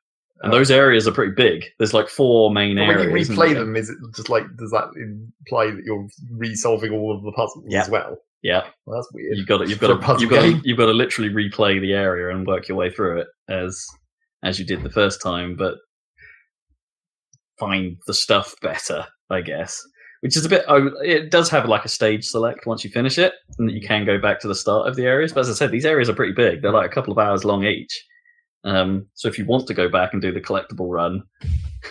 And 0.40 0.52
Oh. 0.52 0.56
those 0.56 0.70
areas 0.70 1.08
are 1.08 1.12
pretty 1.12 1.32
big. 1.32 1.64
There's 1.78 1.92
like 1.92 2.08
four 2.08 2.52
main 2.52 2.76
But 2.76 2.86
when 2.86 3.00
you 3.00 3.14
replay 3.26 3.54
them, 3.54 3.74
is 3.74 3.90
it 3.90 3.96
just 4.14 4.28
like 4.28 4.44
does 4.56 4.70
that 4.70 4.88
imply 4.96 5.72
that 5.72 5.82
you're 5.84 6.06
resolving 6.30 6.92
all 6.92 7.12
of 7.16 7.24
the 7.24 7.32
puzzles 7.32 7.64
Yeah. 7.68 7.80
as 7.82 7.90
well? 7.90 8.16
Yeah, 8.42 8.68
Well, 8.86 8.96
that's 9.00 9.12
weird. 9.12 9.36
you've 9.36 9.48
got 9.48 9.58
to, 9.58 9.68
you've 9.68 9.80
got 9.80 9.88
to, 10.00 10.20
you've 10.20 10.30
got 10.30 10.42
to, 10.42 10.60
you've 10.62 10.78
got 10.78 10.86
to 10.86 10.92
literally 10.92 11.28
replay 11.30 11.80
the 11.80 11.92
area 11.92 12.32
and 12.32 12.46
work 12.46 12.68
your 12.68 12.76
way 12.78 12.88
through 12.88 13.18
it 13.18 13.26
as 13.48 13.84
as 14.44 14.60
you 14.60 14.64
did 14.64 14.84
the 14.84 14.90
first 14.90 15.20
time, 15.20 15.56
but 15.56 15.74
find 17.58 17.96
the 18.06 18.14
stuff 18.14 18.54
better, 18.62 19.04
I 19.30 19.40
guess. 19.40 19.82
Which 20.20 20.36
is 20.36 20.44
a 20.44 20.48
bit. 20.48 20.64
Oh, 20.66 20.90
it 21.02 21.30
does 21.30 21.48
have 21.50 21.68
like 21.68 21.84
a 21.84 21.88
stage 21.88 22.24
select 22.24 22.66
once 22.66 22.82
you 22.82 22.90
finish 22.90 23.18
it, 23.18 23.34
and 23.58 23.70
you 23.70 23.80
can 23.80 24.04
go 24.04 24.18
back 24.18 24.40
to 24.40 24.48
the 24.48 24.54
start 24.54 24.88
of 24.88 24.96
the 24.96 25.04
areas. 25.04 25.32
But 25.32 25.40
as 25.40 25.50
I 25.50 25.54
said, 25.54 25.70
these 25.70 25.86
areas 25.86 26.08
are 26.08 26.14
pretty 26.14 26.32
big. 26.32 26.60
They're 26.60 26.72
like 26.72 26.90
a 26.90 26.94
couple 26.94 27.12
of 27.12 27.18
hours 27.18 27.44
long 27.44 27.64
each. 27.64 28.04
Um, 28.64 29.06
so 29.14 29.28
if 29.28 29.38
you 29.38 29.44
want 29.44 29.66
to 29.68 29.74
go 29.74 29.88
back 29.88 30.12
and 30.12 30.20
do 30.20 30.32
the 30.32 30.40
collectible 30.40 30.90
run, 30.90 31.22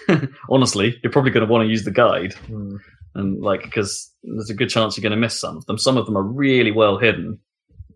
honestly, 0.50 1.00
you're 1.02 1.12
probably 1.12 1.32
going 1.32 1.46
to 1.46 1.52
want 1.52 1.64
to 1.66 1.70
use 1.70 1.86
the 1.86 1.92
guide. 1.92 2.34
Hmm. 2.34 2.76
and 3.16 3.42
like 3.42 3.64
because 3.64 4.14
there's 4.24 4.50
a 4.50 4.54
good 4.54 4.70
chance 4.70 4.98
you're 4.98 5.02
going 5.04 5.12
to 5.12 5.18
miss 5.18 5.40
some 5.40 5.58
of 5.58 5.66
them. 5.66 5.78
Some 5.78 5.98
of 5.98 6.06
them 6.06 6.18
are 6.18 6.24
really 6.24 6.72
well 6.72 6.98
hidden, 6.98 7.40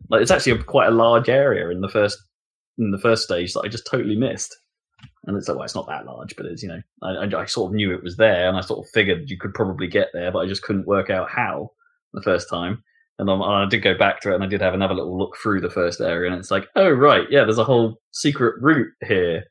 Like 0.10 0.22
it's 0.22 0.32
actually 0.32 0.54
a, 0.54 0.64
quite 0.64 0.88
a 0.88 0.92
large 0.92 1.30
area 1.30 1.70
in 1.70 1.82
the 1.82 1.90
first 1.90 2.18
in 2.78 2.92
the 2.92 2.98
first 2.98 3.24
stage 3.24 3.54
that 3.54 3.62
I 3.62 3.68
just 3.68 3.86
totally 3.86 4.16
missed. 4.16 4.56
And 5.26 5.38
it's 5.38 5.48
like, 5.48 5.58
well, 5.58 5.66
it's 5.66 5.76
not 5.76 5.88
that 5.88 6.06
large, 6.06 6.36
but 6.36 6.48
it's 6.48 6.64
you 6.64 6.70
know, 6.70 6.82
I, 7.04 7.42
I, 7.42 7.46
sort 7.46 7.70
of 7.70 7.76
knew 7.76 7.94
it 7.94 8.04
was 8.04 8.18
there, 8.18 8.48
and 8.48 8.58
I 8.58 8.62
sort 8.62 8.86
of 8.86 8.92
figured 8.92 9.30
you 9.30 9.38
could 9.38 9.54
probably 9.54 9.88
get 9.88 10.10
there, 10.14 10.32
but 10.32 10.40
I 10.40 10.48
just 10.48 10.64
couldn't 10.64 10.88
work 10.88 11.10
out 11.10 11.30
how 11.30 11.72
the 12.14 12.24
first 12.24 12.50
time. 12.50 12.84
And, 13.20 13.30
i 13.30 13.66
did 13.66 13.84
go 13.84 13.96
back 13.96 14.20
to 14.22 14.32
it, 14.32 14.36
and 14.36 14.44
I 14.44 14.48
did 14.48 14.62
have 14.62 14.74
another 14.74 14.96
little 14.96 15.18
look 15.18 15.38
through 15.38 15.62
the 15.62 15.70
first 15.70 16.02
area, 16.02 16.32
and 16.32 16.40
it's 16.40 16.50
like, 16.50 16.68
oh 16.76 16.90
right, 16.90 17.28
yeah, 17.30 17.44
there's 17.44 17.60
a 17.60 17.64
whole 17.64 18.00
secret 18.12 18.56
route 18.62 18.92
here 19.06 19.44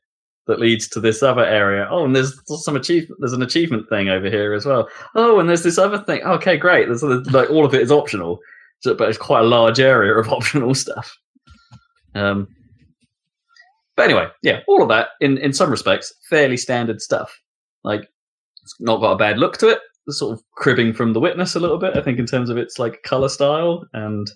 that 0.47 0.59
leads 0.59 0.89
to 0.89 0.99
this 0.99 1.23
other 1.23 1.45
area. 1.45 1.87
Oh, 1.89 2.03
and 2.03 2.13
there's 2.13 2.37
some 2.63 2.75
achievement. 2.75 3.19
There's 3.19 3.33
an 3.33 3.41
achievement 3.41 3.87
thing 3.87 4.09
over 4.09 4.29
here 4.29 4.53
as 4.53 4.65
well. 4.65 4.89
Oh, 5.15 5.39
and 5.39 5.47
there's 5.47 5.63
this 5.63 5.77
other 5.77 5.99
thing. 5.99 6.21
Okay, 6.23 6.57
great. 6.57 6.87
There's, 6.87 7.03
like 7.03 7.49
all 7.49 7.63
of 7.63 7.73
it 7.73 7.81
is 7.81 7.91
optional, 7.91 8.39
but 8.83 9.01
it's 9.01 9.17
quite 9.17 9.41
a 9.41 9.47
large 9.47 9.79
area 9.79 10.13
of 10.13 10.29
optional 10.33 10.75
stuff. 10.75 11.15
Um, 12.15 12.47
but 14.01 14.05
anyway, 14.05 14.27
yeah, 14.41 14.61
all 14.67 14.81
of 14.81 14.89
that 14.89 15.09
in 15.19 15.37
in 15.37 15.53
some 15.53 15.69
respects 15.69 16.11
fairly 16.27 16.57
standard 16.57 17.01
stuff. 17.01 17.39
Like 17.83 18.09
it's 18.63 18.75
not 18.79 18.99
got 18.99 19.11
a 19.11 19.17
bad 19.17 19.37
look 19.37 19.57
to 19.59 19.69
it. 19.69 19.77
It's 20.07 20.17
sort 20.17 20.33
of 20.33 20.43
cribbing 20.53 20.91
from 20.91 21.13
The 21.13 21.19
Witness 21.19 21.53
a 21.53 21.59
little 21.59 21.77
bit, 21.77 21.95
I 21.95 22.01
think, 22.01 22.17
in 22.17 22.25
terms 22.25 22.49
of 22.49 22.57
its 22.57 22.79
like 22.79 23.03
color 23.03 23.29
style 23.29 23.85
and. 23.93 24.27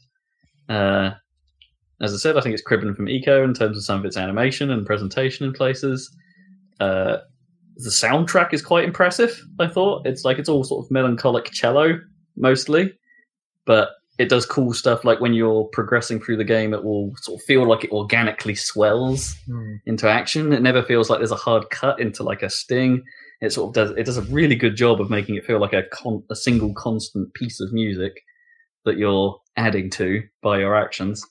Uh, 0.70 1.12
as 2.02 2.14
I 2.14 2.18
said, 2.18 2.36
I 2.36 2.42
think 2.42 2.54
it's 2.54 2.62
cribbing 2.62 2.94
from 2.94 3.06
Ico 3.06 3.46
in 3.46 3.54
terms 3.54 3.78
of 3.78 3.86
some 3.86 4.00
of 4.00 4.06
its 4.06 4.18
animation 4.18 4.70
and 4.70 4.86
presentation 4.86 5.46
in 5.46 5.54
places. 5.54 6.14
Uh, 6.82 7.18
the 7.78 7.90
soundtrack 7.90 8.54
is 8.54 8.62
quite 8.62 8.84
impressive. 8.84 9.42
I 9.62 9.68
thought 9.68 10.06
it's 10.06 10.26
like 10.26 10.38
it's 10.38 10.50
all 10.50 10.66
sort 10.66 10.86
of 10.86 10.92
melancholic 10.92 11.46
cello 11.46 11.98
mostly, 12.36 12.94
but 13.66 13.92
it 14.18 14.30
does 14.30 14.46
cool 14.46 14.74
stuff 14.74 15.04
like 15.04 15.20
when 15.20 15.34
you're 15.34 15.66
progressing 15.74 16.22
through 16.22 16.38
the 16.38 16.44
game, 16.46 16.74
it 16.74 16.84
will 16.84 17.14
sort 17.18 17.40
of 17.40 17.46
feel 17.46 17.68
like 17.68 17.84
it 17.84 17.92
organically 17.92 18.56
swells 18.56 19.36
Mm. 19.50 19.80
into 19.86 20.10
action. 20.10 20.54
It 20.54 20.62
never 20.62 20.82
feels 20.84 21.10
like 21.10 21.20
there's 21.20 21.32
a 21.32 21.36
hard 21.36 21.70
cut 21.70 22.00
into 22.00 22.24
like 22.24 22.42
a 22.42 22.50
sting. 22.50 23.04
It 23.42 23.52
sort 23.52 23.70
of 23.70 23.74
does. 23.74 23.98
It 23.98 24.06
does 24.06 24.18
a 24.18 24.22
really 24.24 24.56
good 24.56 24.76
job 24.78 25.02
of 25.02 25.10
making 25.10 25.36
it 25.36 25.46
feel 25.46 25.60
like 25.60 25.74
a 25.74 25.84
con- 25.92 26.24
a 26.32 26.36
single 26.36 26.74
constant 26.74 27.34
piece 27.34 27.60
of 27.60 27.74
music 27.74 28.14
that 28.86 28.98
you're 28.98 29.38
adding 29.58 29.90
to 29.90 30.24
by 30.42 30.60
your 30.60 30.76
actions. 30.76 31.22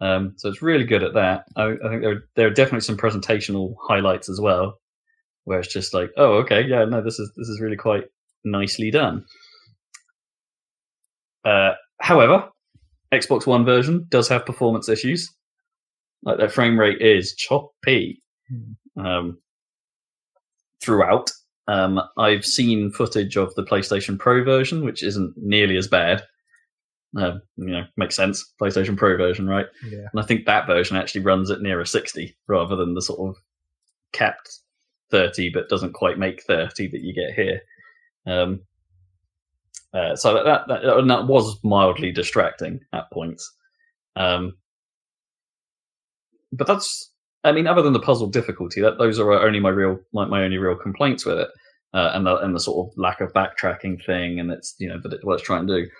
Um, 0.00 0.34
so 0.36 0.48
it's 0.48 0.62
really 0.62 0.84
good 0.84 1.02
at 1.02 1.14
that. 1.14 1.44
I, 1.56 1.72
I 1.84 1.88
think 1.88 2.02
there 2.02 2.22
there 2.36 2.46
are 2.46 2.50
definitely 2.54 2.80
some 2.82 2.96
presentational 2.96 3.74
highlights 3.88 4.28
as 4.30 4.40
well, 4.40 4.78
where 5.44 5.58
it's 5.58 5.72
just 5.72 5.92
like, 5.92 6.10
oh, 6.16 6.34
okay, 6.38 6.62
yeah, 6.64 6.84
no, 6.84 7.02
this 7.02 7.18
is 7.18 7.32
this 7.36 7.48
is 7.48 7.60
really 7.60 7.76
quite 7.76 8.04
nicely 8.44 8.90
done. 8.92 9.24
Uh, 11.44 11.72
however, 12.00 12.48
Xbox 13.12 13.46
One 13.46 13.64
version 13.64 14.06
does 14.08 14.28
have 14.28 14.46
performance 14.46 14.88
issues. 14.88 15.32
Like 16.22 16.38
their 16.38 16.48
frame 16.48 16.78
rate 16.78 17.00
is 17.00 17.34
choppy 17.34 18.22
um, 18.96 19.38
throughout. 20.82 21.30
Um, 21.66 22.00
I've 22.18 22.44
seen 22.44 22.90
footage 22.90 23.36
of 23.36 23.54
the 23.54 23.64
PlayStation 23.64 24.18
Pro 24.18 24.44
version, 24.44 24.84
which 24.84 25.02
isn't 25.02 25.34
nearly 25.36 25.76
as 25.76 25.88
bad. 25.88 26.22
Uh, 27.16 27.38
you 27.56 27.70
know, 27.70 27.84
makes 27.96 28.16
sense. 28.16 28.52
PlayStation 28.60 28.96
Pro 28.96 29.16
version, 29.16 29.48
right? 29.48 29.66
Yeah. 29.88 30.06
And 30.12 30.20
I 30.20 30.24
think 30.24 30.46
that 30.46 30.66
version 30.66 30.96
actually 30.96 31.22
runs 31.22 31.50
at 31.50 31.62
near 31.62 31.80
a 31.80 31.86
60 31.86 32.36
rather 32.46 32.76
than 32.76 32.94
the 32.94 33.02
sort 33.02 33.30
of 33.30 33.42
capped 34.12 34.60
30 35.10 35.50
but 35.50 35.68
doesn't 35.68 35.92
quite 35.92 36.18
make 36.18 36.42
30 36.44 36.88
that 36.88 37.00
you 37.00 37.14
get 37.14 37.34
here. 37.34 37.60
Um, 38.26 38.60
uh, 39.92 40.16
so 40.16 40.34
that, 40.34 40.44
that, 40.44 40.68
that, 40.68 41.04
that 41.06 41.26
was 41.26 41.58
mildly 41.64 42.12
distracting 42.12 42.80
at 42.92 43.10
points. 43.12 43.50
Um, 44.16 44.52
but 46.52 46.66
that's, 46.66 47.12
I 47.44 47.52
mean, 47.52 47.66
other 47.66 47.82
than 47.82 47.92
the 47.92 48.00
puzzle 48.00 48.28
difficulty, 48.28 48.80
that 48.80 48.98
those 48.98 49.18
are 49.18 49.32
only 49.32 49.60
my 49.60 49.70
real, 49.70 49.98
like 50.12 50.28
my 50.28 50.42
only 50.44 50.58
real 50.58 50.76
complaints 50.76 51.24
with 51.24 51.38
it, 51.38 51.48
uh, 51.94 52.10
and 52.14 52.26
the 52.26 52.36
and 52.38 52.54
the 52.54 52.60
sort 52.60 52.86
of 52.86 52.96
lack 52.96 53.20
of 53.20 53.32
backtracking 53.32 54.04
thing, 54.04 54.38
and 54.38 54.50
it's 54.50 54.74
you 54.78 54.88
know 54.88 55.00
that 55.02 55.12
it, 55.12 55.20
what 55.24 55.34
it's 55.34 55.42
trying 55.42 55.66
to 55.66 55.82
do. 55.82 55.90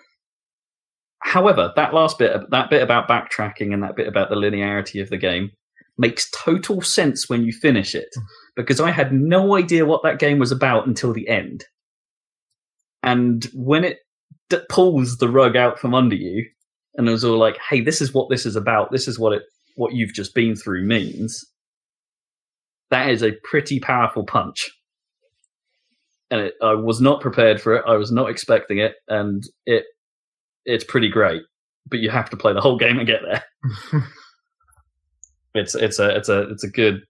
However, 1.23 1.73
that 1.77 1.95
last 1.95 2.19
bit, 2.19 2.51
that 2.51 2.71
bit 2.71 2.83
about 2.83 3.09
backtracking 3.09 3.73
and 3.73 3.83
that 3.83 3.97
bit 3.97 4.09
about 4.09 4.31
the 4.31 4.37
linearity 4.37 5.03
of 5.03 5.11
the 5.11 5.19
game 5.19 5.51
makes 5.99 6.31
total 6.31 6.81
sense 6.81 7.29
when 7.29 7.45
you 7.45 7.53
finish 7.53 7.95
it, 7.95 8.09
because 8.57 8.81
I 8.81 8.91
had 8.91 9.13
no 9.13 9.57
idea 9.57 9.85
what 9.85 10.03
that 10.03 10.19
game 10.19 10.39
was 10.39 10.53
about 10.53 10.87
until 10.87 11.13
the 11.13 11.29
end. 11.29 11.65
And 13.03 13.47
when 13.55 13.85
it 13.85 13.99
d- 14.49 14.59
pulls 14.69 15.17
the 15.17 15.29
rug 15.29 15.57
out 15.57 15.79
from 15.79 15.95
under 15.95 16.17
you, 16.17 16.47
and 16.95 17.09
it 17.09 17.13
was 17.13 17.25
all 17.25 17.39
like, 17.39 17.59
"Hey, 17.69 17.81
this 17.81 18.01
is 18.01 18.13
what 18.13 18.29
this 18.31 18.45
is 18.45 18.57
about. 18.57 18.91
This 18.93 19.09
is 19.09 19.19
what 19.19 19.33
it, 19.33 19.43
what 19.77 19.95
you've 19.95 20.15
just 20.15 20.35
been 20.35 20.57
through 20.57 20.85
means." 20.85 21.45
That 22.91 23.09
is 23.11 23.23
a 23.23 23.37
pretty 23.45 23.81
powerful 23.81 24.25
punch, 24.25 24.69
and 26.31 26.41
it, 26.41 26.55
I 26.63 26.75
was 26.75 27.01
not 27.01 27.21
prepared 27.21 27.61
for 27.61 27.75
it. 27.77 27.85
I 27.87 27.97
was 27.97 28.11
not 28.13 28.29
expecting 28.29 28.79
it, 28.79 28.97
and 29.09 29.43
it 29.67 29.85
it's 30.67 30.85
pretty 30.85 31.09
great, 31.09 31.43
but 31.89 32.01
you 32.01 32.11
have 32.11 32.31
to 32.31 32.37
play 32.37 32.53
the 32.53 32.61
whole 32.61 32.77
game 32.77 32.99
and 32.99 33.07
get 33.07 33.23
there. 33.23 33.45
it's 35.55 35.75
it's 35.75 35.99
a 35.99 36.17
it's 36.17 36.29
a 36.29 36.43
it's 36.51 36.65
a 36.65 36.71
good 36.71 37.03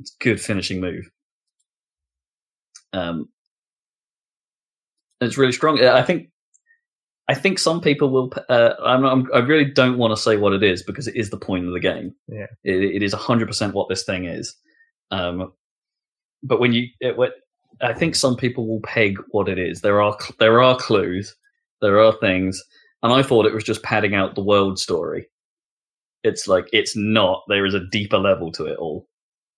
it's 0.00 0.16
a 0.20 0.24
good 0.24 0.40
finishing 0.40 0.80
move. 0.80 1.08
Um, 2.92 3.28
it's 5.20 5.38
really 5.38 5.52
strong. 5.52 5.82
I 5.82 6.02
think 6.02 6.30
I 7.28 7.34
think 7.34 7.60
some 7.60 7.80
people 7.80 8.10
will. 8.10 8.32
Uh, 8.48 8.74
I'm, 8.84 9.04
I'm, 9.04 9.28
I 9.32 9.38
really 9.38 9.64
don't 9.64 9.98
want 9.98 10.10
to 10.10 10.20
say 10.20 10.36
what 10.36 10.52
it 10.52 10.64
is 10.64 10.82
because 10.82 11.06
it 11.06 11.14
is 11.14 11.30
the 11.30 11.36
point 11.36 11.64
of 11.64 11.72
the 11.72 11.78
game. 11.78 12.12
Yeah. 12.26 12.46
it, 12.64 12.82
it 12.82 13.02
is 13.04 13.12
100 13.12 13.46
percent 13.46 13.72
what 13.72 13.88
this 13.88 14.02
thing 14.02 14.24
is. 14.24 14.56
Um, 15.12 15.52
but 16.42 16.58
when 16.58 16.72
you, 16.72 16.88
it, 17.00 17.16
what, 17.16 17.34
I 17.80 17.92
think 17.92 18.16
some 18.16 18.36
people 18.36 18.66
will 18.66 18.80
peg 18.80 19.18
what 19.30 19.48
it 19.48 19.58
is. 19.58 19.80
There 19.80 20.02
are 20.02 20.16
there 20.40 20.60
are 20.60 20.76
clues, 20.76 21.36
there 21.80 22.00
are 22.00 22.12
things, 22.20 22.60
and 23.04 23.12
I 23.12 23.22
thought 23.22 23.46
it 23.46 23.54
was 23.54 23.64
just 23.64 23.84
padding 23.84 24.14
out 24.14 24.34
the 24.34 24.42
world 24.42 24.80
story. 24.80 25.28
It's 26.24 26.48
like 26.48 26.68
it's 26.72 26.96
not. 26.96 27.44
There 27.48 27.64
is 27.64 27.74
a 27.74 27.86
deeper 27.92 28.18
level 28.18 28.50
to 28.52 28.66
it 28.66 28.76
all, 28.78 29.06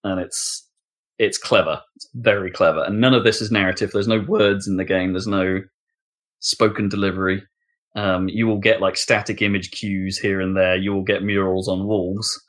and 0.04 0.20
it's 0.20 0.68
it's 1.18 1.38
clever. 1.38 1.80
It's 1.96 2.08
very 2.14 2.50
clever, 2.50 2.82
and 2.82 3.00
none 3.00 3.14
of 3.14 3.24
this 3.24 3.40
is 3.40 3.50
narrative. 3.50 3.90
There's 3.92 4.08
no 4.08 4.20
words 4.20 4.66
in 4.66 4.76
the 4.76 4.84
game. 4.84 5.12
There's 5.12 5.26
no 5.26 5.60
spoken 6.40 6.88
delivery. 6.88 7.42
Um, 7.94 8.28
you 8.28 8.46
will 8.46 8.58
get 8.58 8.80
like 8.80 8.96
static 8.96 9.42
image 9.42 9.70
cues 9.70 10.18
here 10.18 10.40
and 10.40 10.56
there. 10.56 10.76
You 10.76 10.92
will 10.92 11.02
get 11.04 11.22
murals 11.22 11.68
on 11.68 11.86
walls, 11.86 12.40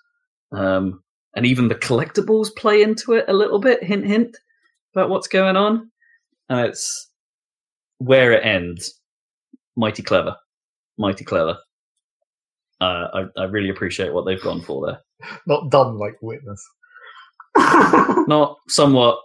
um, 0.51 1.03
and 1.35 1.45
even 1.45 1.67
the 1.67 1.75
collectibles 1.75 2.55
play 2.55 2.81
into 2.81 3.13
it 3.13 3.25
a 3.27 3.33
little 3.33 3.59
bit. 3.59 3.83
Hint, 3.83 4.05
hint 4.05 4.37
about 4.95 5.09
what's 5.09 5.27
going 5.27 5.57
on, 5.57 5.91
and 6.49 6.59
it's 6.61 7.09
where 7.97 8.31
it 8.31 8.45
ends. 8.45 8.99
Mighty 9.75 10.03
clever, 10.03 10.35
mighty 10.97 11.25
clever. 11.25 11.57
Uh, 12.79 13.07
I, 13.37 13.41
I 13.41 13.43
really 13.45 13.69
appreciate 13.69 14.13
what 14.13 14.25
they've 14.25 14.41
gone 14.41 14.61
for 14.61 14.85
there. 14.85 14.99
Not 15.47 15.69
done 15.69 15.97
like 15.97 16.15
Witness. 16.21 16.63
Not 18.27 18.57
somewhat, 18.67 19.19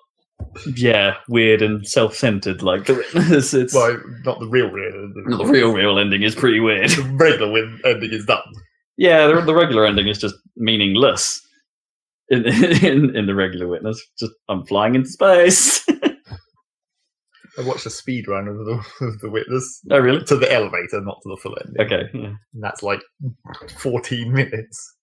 yeah, 0.76 1.14
weird 1.28 1.62
and 1.62 1.86
self-centered 1.86 2.62
like 2.62 2.86
the 2.86 2.94
witness. 2.94 3.54
It's 3.54 3.74
well, 3.74 3.98
not 4.24 4.40
the 4.40 4.46
real 4.46 4.70
real. 4.70 5.10
Not 5.26 5.46
the 5.46 5.52
real, 5.52 5.72
real 5.72 5.98
ending 5.98 6.22
is 6.22 6.34
pretty 6.34 6.60
weird. 6.60 6.90
The 6.90 7.02
regular 7.18 7.66
ending 7.84 8.12
is 8.12 8.24
done. 8.26 8.42
Yeah, 8.96 9.26
the, 9.28 9.40
the 9.40 9.54
regular 9.54 9.86
ending 9.86 10.08
is 10.08 10.18
just 10.18 10.34
meaningless. 10.56 11.40
In, 12.30 12.44
in 12.84 13.16
in 13.16 13.26
the 13.26 13.34
regular 13.34 13.66
witness, 13.68 14.00
just 14.18 14.32
I'm 14.48 14.66
flying 14.66 14.94
into 14.94 15.08
space. 15.08 15.84
I 17.58 17.62
watched 17.62 17.86
a 17.86 17.90
speed 17.90 18.28
run 18.28 18.46
of 18.46 18.56
the, 18.58 18.84
of 19.00 19.18
the 19.20 19.30
Witness 19.30 19.80
oh 19.90 19.98
really? 19.98 20.22
to 20.24 20.36
the 20.36 20.52
elevator, 20.52 21.00
not 21.00 21.18
to 21.22 21.28
the 21.28 21.38
full 21.42 21.56
ending. 21.64 21.86
Okay. 21.86 22.08
Yeah. 22.14 22.26
and 22.54 22.62
that's 22.62 22.82
like 22.84 23.00
14 23.78 24.32
minutes. 24.32 24.94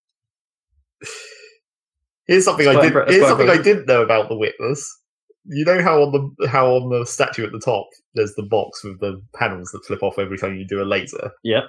Here's 2.28 2.46
something 2.46 2.68
I 2.68 2.82
did. 2.82 2.94
Here's 3.08 3.28
something 3.28 3.50
I 3.50 3.62
didn't 3.62 3.88
know 3.88 4.02
about 4.02 4.30
the 4.30 4.38
Witness. 4.38 5.00
You 5.48 5.64
know 5.64 5.82
how 5.82 6.02
on 6.02 6.12
the 6.38 6.48
how 6.48 6.76
on 6.76 6.90
the 6.90 7.06
statue 7.06 7.46
at 7.46 7.52
the 7.52 7.60
top 7.60 7.88
there's 8.16 8.34
the 8.34 8.44
box 8.44 8.84
with 8.84 9.00
the 9.00 9.22
panels 9.36 9.70
that 9.72 9.86
flip 9.86 10.02
off 10.02 10.18
every 10.18 10.38
time 10.38 10.56
you 10.58 10.66
do 10.68 10.82
a 10.82 10.86
laser. 10.86 11.32
Yeah. 11.44 11.62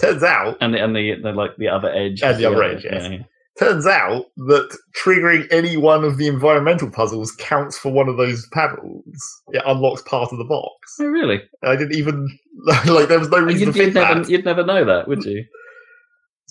Turns 0.00 0.22
out, 0.22 0.56
And 0.60 0.74
the 0.74 0.82
and 0.82 0.96
the, 0.96 1.14
the 1.22 1.32
like 1.32 1.56
the 1.56 1.68
other 1.68 1.92
edge. 1.92 2.22
And 2.22 2.38
the 2.38 2.46
other 2.46 2.64
edge, 2.64 2.84
yes. 2.84 3.08
yeah. 3.08 3.18
turns 3.58 3.86
out 3.86 4.24
that 4.38 4.76
triggering 4.96 5.46
any 5.52 5.76
one 5.76 6.02
of 6.02 6.16
the 6.16 6.26
environmental 6.26 6.90
puzzles 6.90 7.30
counts 7.32 7.78
for 7.78 7.92
one 7.92 8.08
of 8.08 8.16
those 8.16 8.48
panels. 8.52 9.42
It 9.48 9.62
unlocks 9.66 10.02
part 10.02 10.32
of 10.32 10.38
the 10.38 10.44
box. 10.44 10.96
Oh 10.98 11.06
really? 11.06 11.42
I 11.62 11.76
didn't 11.76 11.94
even 11.94 12.26
like. 12.86 13.08
There 13.08 13.20
was 13.20 13.28
no 13.28 13.38
reason 13.38 13.60
You'd, 13.60 13.66
to 13.66 13.72
think 13.72 13.84
you'd 13.86 13.94
never 13.94 14.20
that. 14.20 14.30
you'd 14.30 14.44
never 14.44 14.64
know 14.64 14.84
that, 14.84 15.06
would 15.06 15.24
you? 15.24 15.44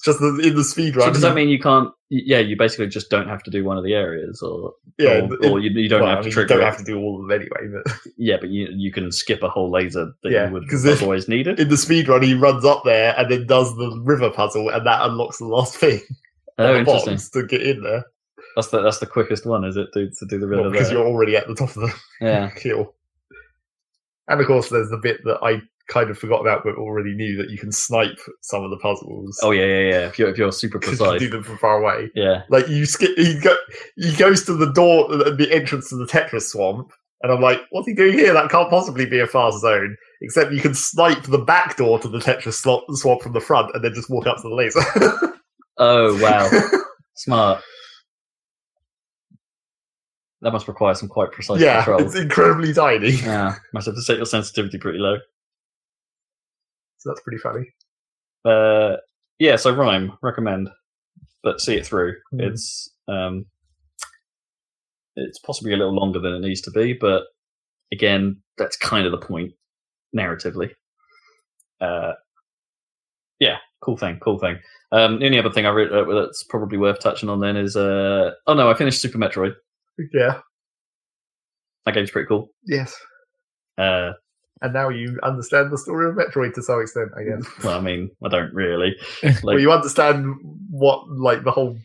Just 0.03 0.19
the, 0.19 0.35
in 0.43 0.55
the 0.55 0.63
speed 0.63 0.95
run. 0.95 1.07
So 1.07 1.13
does 1.13 1.21
that 1.21 1.35
mean 1.35 1.49
you 1.49 1.59
can't? 1.59 1.91
Yeah, 2.09 2.39
you 2.39 2.57
basically 2.57 2.87
just 2.87 3.09
don't 3.09 3.29
have 3.29 3.43
to 3.43 3.51
do 3.51 3.63
one 3.63 3.77
of 3.77 3.83
the 3.83 3.93
areas, 3.93 4.41
or 4.41 4.73
yeah, 4.97 5.27
or, 5.43 5.51
or 5.51 5.59
you, 5.59 5.69
you 5.69 5.87
don't 5.87 6.01
well, 6.01 6.09
have 6.09 6.19
I 6.19 6.21
to 6.21 6.25
mean, 6.25 6.29
you 6.29 6.33
trigger. 6.33 6.47
don't 6.55 6.61
it. 6.61 6.65
have 6.65 6.77
to 6.77 6.83
do 6.83 6.97
all 6.99 7.21
of 7.21 7.27
them 7.27 7.39
anyway. 7.39 7.81
But 7.83 7.93
Yeah, 8.17 8.37
but 8.41 8.49
you 8.49 8.67
you 8.71 8.91
can 8.91 9.11
skip 9.11 9.43
a 9.43 9.49
whole 9.49 9.71
laser 9.71 10.11
that 10.23 10.31
Yeah, 10.31 10.47
you 10.47 10.53
would 10.53 10.63
otherwise 10.73 11.27
needed. 11.29 11.59
in 11.59 11.69
the 11.69 11.77
speed 11.77 12.07
run, 12.07 12.23
he 12.23 12.33
runs 12.33 12.65
up 12.65 12.81
there 12.83 13.13
and 13.17 13.29
then 13.31 13.45
does 13.47 13.75
the 13.77 14.01
river 14.03 14.29
puzzle, 14.31 14.69
and 14.69 14.85
that 14.85 15.01
unlocks 15.03 15.37
the 15.37 15.45
last 15.45 15.75
thing. 15.77 16.01
oh, 16.57 16.75
interesting. 16.75 17.17
to 17.41 17.47
get 17.47 17.61
in 17.65 17.81
there. 17.83 18.03
That's 18.55 18.67
the 18.69 18.81
that's 18.81 18.99
the 18.99 19.05
quickest 19.05 19.45
one, 19.45 19.63
is 19.63 19.77
it? 19.77 19.87
To 19.93 20.09
to 20.09 20.25
do 20.25 20.39
the 20.39 20.47
Well, 20.47 20.57
river 20.63 20.71
because 20.71 20.89
there? 20.89 20.97
you're 20.97 21.07
already 21.07 21.37
at 21.37 21.47
the 21.47 21.55
top 21.55 21.69
of 21.69 21.75
the 21.75 21.93
Yeah. 22.19 22.49
hill. 22.55 22.95
And 24.27 24.41
of 24.41 24.47
course, 24.47 24.69
there's 24.69 24.89
the 24.89 24.97
bit 24.97 25.23
that 25.25 25.39
I 25.41 25.61
kind 25.87 26.09
of 26.09 26.17
forgot 26.17 26.41
about, 26.41 26.63
but 26.63 26.75
already 26.75 27.13
knew 27.13 27.37
that 27.37 27.49
you 27.49 27.57
can 27.57 27.71
snipe 27.71 28.17
some 28.41 28.63
of 28.63 28.69
the 28.69 28.77
puzzles. 28.77 29.39
Oh 29.43 29.51
yeah, 29.51 29.65
yeah, 29.65 29.89
yeah. 29.89 30.07
If 30.07 30.17
you're 30.19 30.29
if 30.29 30.37
you're 30.37 30.51
super 30.51 30.79
'cause 30.79 30.91
you 30.93 30.97
can 30.97 31.05
precise. 31.07 31.19
do 31.19 31.29
them 31.29 31.43
from 31.43 31.57
far 31.57 31.81
away. 31.81 32.09
Yeah. 32.15 32.43
Like 32.49 32.67
you 32.67 32.85
skip, 32.85 33.11
he 33.17 33.39
go, 33.39 33.55
he 33.97 34.15
goes 34.15 34.43
to 34.45 34.53
the 34.53 34.71
door, 34.71 35.07
the 35.09 35.47
entrance 35.51 35.89
to 35.89 35.95
the 35.97 36.05
Tetris 36.05 36.43
swamp, 36.49 36.91
and 37.23 37.31
I'm 37.31 37.41
like, 37.41 37.61
what's 37.71 37.87
he 37.87 37.93
doing 37.93 38.13
here? 38.13 38.33
That 38.33 38.49
can't 38.49 38.69
possibly 38.69 39.05
be 39.05 39.19
a 39.19 39.27
fast 39.27 39.59
zone. 39.59 39.95
Except 40.23 40.51
you 40.51 40.61
can 40.61 40.75
snipe 40.75 41.23
the 41.23 41.39
back 41.39 41.77
door 41.77 41.97
to 41.99 42.07
the 42.07 42.19
Tetris 42.19 42.53
swamp 42.95 43.21
from 43.21 43.33
the 43.33 43.39
front, 43.41 43.71
and 43.73 43.83
then 43.83 43.93
just 43.93 44.09
walk 44.09 44.27
up 44.27 44.37
to 44.37 44.43
the 44.49 44.55
laser. 44.55 44.81
Oh 45.77 46.21
wow, 46.21 46.47
smart. 47.15 47.63
That 50.41 50.51
must 50.51 50.67
require 50.67 50.93
some 50.95 51.07
quite 51.09 51.31
precise 51.31 51.59
yeah, 51.61 51.83
control. 51.83 52.01
it's 52.05 52.15
incredibly 52.15 52.73
tiny, 52.73 53.11
Yeah, 53.11 53.55
must 53.73 53.85
have 53.85 53.95
to 53.95 54.01
set 54.01 54.17
your 54.17 54.25
sensitivity 54.25 54.77
pretty 54.79 54.97
low. 54.99 55.17
So 57.01 57.09
that's 57.09 57.21
pretty 57.21 57.39
funny. 57.39 57.65
Uh, 58.45 58.97
yeah, 59.39 59.55
so 59.55 59.73
RIME 59.73 60.17
recommend, 60.21 60.69
but 61.41 61.59
see 61.59 61.75
it 61.75 61.85
through. 61.85 62.13
Hmm. 62.31 62.41
It's 62.41 62.89
um, 63.07 63.45
it's 65.15 65.39
possibly 65.39 65.73
a 65.73 65.77
little 65.77 65.95
longer 65.95 66.19
than 66.19 66.33
it 66.35 66.41
needs 66.41 66.61
to 66.61 66.71
be, 66.71 66.93
but 66.93 67.23
again, 67.91 68.39
that's 68.59 68.77
kind 68.77 69.07
of 69.07 69.11
the 69.11 69.17
point 69.17 69.51
narratively. 70.15 70.69
Uh, 71.79 72.13
yeah, 73.39 73.57
cool 73.81 73.97
thing, 73.97 74.19
cool 74.21 74.37
thing. 74.37 74.59
Um, 74.91 75.19
the 75.19 75.25
only 75.25 75.39
other 75.39 75.51
thing 75.51 75.65
I 75.65 75.69
re- 75.69 75.89
uh, 75.89 76.05
that's 76.21 76.43
probably 76.43 76.77
worth 76.77 76.99
touching 76.99 77.29
on 77.29 77.39
then 77.39 77.57
is 77.57 77.75
uh, 77.75 78.31
oh 78.45 78.53
no, 78.53 78.69
I 78.69 78.75
finished 78.75 79.01
Super 79.01 79.17
Metroid. 79.17 79.55
Yeah. 80.13 80.39
That 81.85 81.95
game's 81.95 82.11
pretty 82.11 82.27
cool. 82.27 82.51
Yes. 82.67 82.95
Uh, 83.79 84.11
And 84.61 84.73
now 84.73 84.89
you 84.89 85.19
understand 85.23 85.71
the 85.71 85.77
story 85.77 86.07
of 86.07 86.15
Metroid 86.15 86.53
to 86.53 86.61
some 86.61 86.81
extent, 86.81 87.09
I 87.17 87.23
guess. 87.23 87.63
well, 87.63 87.77
I 87.77 87.81
mean, 87.81 88.11
I 88.23 88.29
don't 88.29 88.53
really. 88.53 88.95
well, 89.43 89.59
you 89.59 89.71
understand 89.71 90.35
what, 90.69 91.09
like, 91.09 91.43
the 91.43 91.51
whole. 91.51 91.77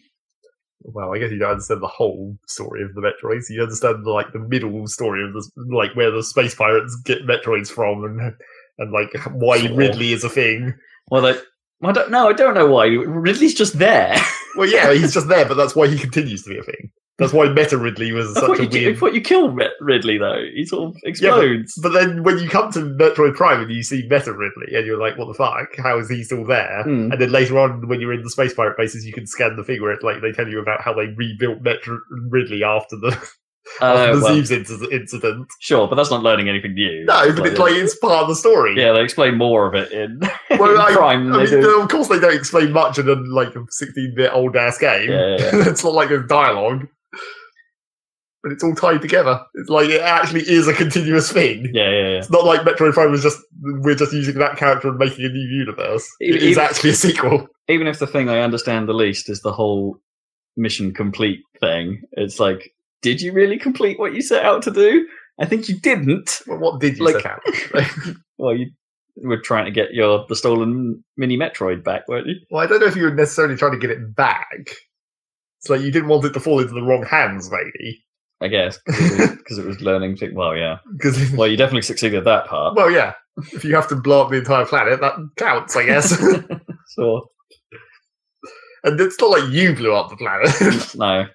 Well, 0.82 1.14
I 1.14 1.18
guess 1.18 1.32
you 1.32 1.38
don't 1.38 1.52
understand 1.52 1.82
the 1.82 1.88
whole 1.88 2.36
story 2.46 2.82
of 2.82 2.94
the 2.94 3.00
Metroids. 3.00 3.46
You 3.48 3.62
understand 3.62 4.04
the, 4.04 4.10
like 4.10 4.32
the 4.32 4.38
middle 4.38 4.86
story 4.86 5.24
of 5.24 5.32
the 5.32 5.50
like 5.74 5.96
where 5.96 6.12
the 6.12 6.22
space 6.22 6.54
pirates 6.54 6.94
get 7.04 7.26
Metroids 7.26 7.68
from, 7.68 8.04
and 8.04 8.34
and 8.78 8.92
like 8.92 9.08
why 9.32 9.58
Sort 9.58 9.72
of. 9.72 9.76
Ridley 9.78 10.12
is 10.12 10.22
a 10.22 10.28
thing. 10.28 10.74
well, 11.10 11.22
like, 11.22 11.42
I 11.82 11.92
don't 11.92 12.10
know. 12.10 12.28
I 12.28 12.32
don't 12.34 12.54
know 12.54 12.70
why. 12.70 12.86
Ridley's 12.86 13.54
just 13.54 13.78
there. 13.78 14.16
Well, 14.56 14.68
yeah, 14.68 14.92
he's 14.94 15.14
just 15.14 15.28
there, 15.28 15.44
but 15.46 15.54
that's 15.54 15.74
why 15.74 15.88
he 15.88 15.98
continues 15.98 16.42
to 16.44 16.50
be 16.50 16.58
a 16.58 16.62
thing. 16.62 16.90
That's 17.18 17.32
why 17.32 17.48
Meta 17.48 17.78
Ridley 17.78 18.12
was 18.12 18.36
I 18.36 18.40
such 18.40 18.58
a 18.58 18.62
you, 18.64 18.68
I 18.68 18.72
weird. 18.72 18.98
thought 18.98 19.14
you 19.14 19.20
killed 19.22 19.56
Rid- 19.56 19.70
Ridley 19.80 20.18
though. 20.18 20.42
He 20.54 20.66
sort 20.66 20.90
of 20.90 20.96
explodes. 21.04 21.78
But 21.82 21.94
then 21.94 22.22
when 22.24 22.38
you 22.38 22.48
come 22.48 22.70
to 22.72 22.80
Metroid 22.80 23.34
Prime 23.36 23.60
and 23.62 23.70
you 23.70 23.82
see 23.82 24.06
Meta 24.10 24.32
Ridley, 24.34 24.74
and 24.76 24.86
you're 24.86 25.00
like, 25.00 25.16
"What 25.16 25.26
the 25.28 25.34
fuck? 25.34 25.68
How 25.78 25.98
is 25.98 26.10
he 26.10 26.22
still 26.24 26.44
there?" 26.44 26.82
Hmm. 26.82 27.12
And 27.12 27.20
then 27.20 27.32
later 27.32 27.58
on, 27.58 27.88
when 27.88 28.00
you're 28.02 28.12
in 28.12 28.22
the 28.22 28.28
space 28.30 28.52
pirate 28.52 28.76
bases, 28.76 29.06
you 29.06 29.14
can 29.14 29.26
scan 29.26 29.56
the 29.56 29.64
figure. 29.64 29.90
It's 29.92 30.02
like 30.04 30.20
they 30.20 30.32
tell 30.32 30.46
you 30.48 30.60
about 30.60 30.82
how 30.82 30.92
they 30.92 31.06
rebuilt 31.16 31.62
Meta 31.62 31.98
Ridley 32.28 32.62
after 32.62 32.96
the, 32.96 33.16
Uh, 33.80 34.14
the 34.14 34.20
well, 34.22 34.36
inc- 34.36 34.92
incident. 34.92 35.48
sure, 35.60 35.88
but 35.88 35.96
that's 35.96 36.10
not 36.10 36.22
learning 36.22 36.48
anything 36.48 36.72
new. 36.74 37.04
No, 37.04 37.32
but 37.34 37.46
it's 37.48 37.58
like 37.58 37.72
it's 37.74 37.96
part 37.98 38.22
of 38.22 38.28
the 38.28 38.36
story. 38.36 38.80
yeah, 38.80 38.92
they 38.92 39.02
explain 39.02 39.36
more 39.36 39.66
of 39.66 39.74
it 39.74 39.90
in, 39.90 40.20
Well, 40.50 40.72
in 40.72 40.80
I- 40.80 40.92
Prime. 40.92 41.32
I 41.32 41.38
mean, 41.38 41.50
do. 41.50 41.80
of 41.82 41.88
course, 41.88 42.06
they 42.06 42.20
don't 42.20 42.32
explain 42.34 42.70
much 42.72 42.98
in 43.00 43.08
a 43.08 43.14
like 43.14 43.56
a 43.56 43.60
16-bit 43.60 44.30
old 44.32 44.54
ass 44.54 44.78
game. 44.78 45.10
Yeah, 45.10 45.36
yeah, 45.38 45.50
it's 45.68 45.82
not 45.82 45.94
like 45.94 46.10
a 46.12 46.20
dialogue, 46.20 46.86
but 48.42 48.52
it's 48.52 48.62
all 48.62 48.74
tied 48.74 49.02
together. 49.02 49.40
It's 49.54 49.68
like 49.70 49.88
it 49.88 50.00
actually 50.00 50.42
is 50.48 50.68
a 50.68 50.72
continuous 50.74 51.30
thing. 51.32 51.70
yeah, 51.72 51.90
yeah, 51.90 51.90
yeah. 52.08 52.18
It's 52.18 52.30
not 52.30 52.44
like 52.44 52.60
Metroid 52.60 52.92
Prime 52.92 53.10
was 53.10 53.22
just 53.22 53.38
we're 53.62 53.94
just 53.94 54.12
using 54.12 54.36
that 54.38 54.56
character 54.56 54.88
and 54.88 54.98
making 54.98 55.24
a 55.24 55.28
new 55.28 55.48
universe. 55.58 56.08
It 56.20 56.28
Even- 56.36 56.38
is 56.42 56.44
even- 56.52 56.62
actually 56.64 56.90
a 56.90 56.94
sequel. 56.94 57.46
Even 57.68 57.86
if 57.88 57.98
the 57.98 58.06
thing 58.06 58.28
I 58.28 58.40
understand 58.40 58.88
the 58.88 58.92
least 58.94 59.28
is 59.28 59.40
the 59.40 59.52
whole 59.52 59.98
mission 60.56 60.94
complete 60.94 61.40
thing, 61.60 62.02
it's 62.12 62.38
like, 62.38 62.70
did 63.02 63.20
you 63.20 63.32
really 63.32 63.58
complete 63.58 63.98
what 63.98 64.14
you 64.14 64.22
set 64.22 64.44
out 64.44 64.62
to 64.62 64.70
do? 64.70 65.06
I 65.40 65.46
think 65.46 65.68
you 65.68 65.78
didn't. 65.78 66.40
Well, 66.46 66.58
what 66.58 66.80
did 66.80 66.96
you 66.98 67.04
Like- 67.04 67.16
set 67.20 67.26
out? 67.26 67.40
Well, 68.38 68.54
you 68.54 68.70
were 69.16 69.40
trying 69.40 69.64
to 69.64 69.70
get 69.70 69.94
your 69.94 70.26
the 70.28 70.36
stolen 70.36 71.02
mini 71.16 71.38
Metroid 71.38 71.82
back, 71.82 72.06
weren't 72.06 72.26
you? 72.26 72.34
well, 72.50 72.62
I 72.62 72.66
don't 72.66 72.80
know 72.80 72.86
if 72.86 72.94
you 72.96 73.04
were 73.04 73.14
necessarily 73.14 73.56
trying 73.56 73.72
to 73.72 73.78
get 73.78 73.90
it 73.90 74.14
back. 74.14 74.68
It's 75.60 75.70
like 75.70 75.80
you 75.80 75.90
didn't 75.90 76.08
want 76.10 76.26
it 76.26 76.34
to 76.34 76.40
fall 76.40 76.60
into 76.60 76.74
the 76.74 76.82
wrong 76.82 77.02
hands, 77.02 77.50
maybe. 77.50 78.04
I 78.42 78.48
guess 78.48 78.78
because 78.84 79.58
it, 79.58 79.64
was 79.64 79.80
learning. 79.80 80.16
To, 80.16 80.30
well, 80.32 80.56
yeah. 80.56 80.78
Because 80.92 81.32
Well, 81.32 81.48
you 81.48 81.56
definitely 81.56 81.82
succeeded 81.82 82.18
at 82.18 82.24
that 82.24 82.46
part. 82.46 82.76
well, 82.76 82.90
yeah, 82.90 83.14
if 83.52 83.64
you 83.64 83.74
have 83.74 83.88
to 83.88 83.96
blow 83.96 84.22
up 84.22 84.30
the 84.30 84.38
entire 84.38 84.66
planet, 84.66 85.00
that 85.00 85.14
counts, 85.36 85.74
I 85.74 85.86
guess. 85.86 86.18
so 86.88 87.30
and 88.86 89.00
it's 89.00 89.20
not 89.20 89.30
like 89.30 89.50
you 89.50 89.74
blew 89.74 89.94
up 89.94 90.10
the 90.10 90.16
planet. 90.16 90.94
no. 90.94 91.26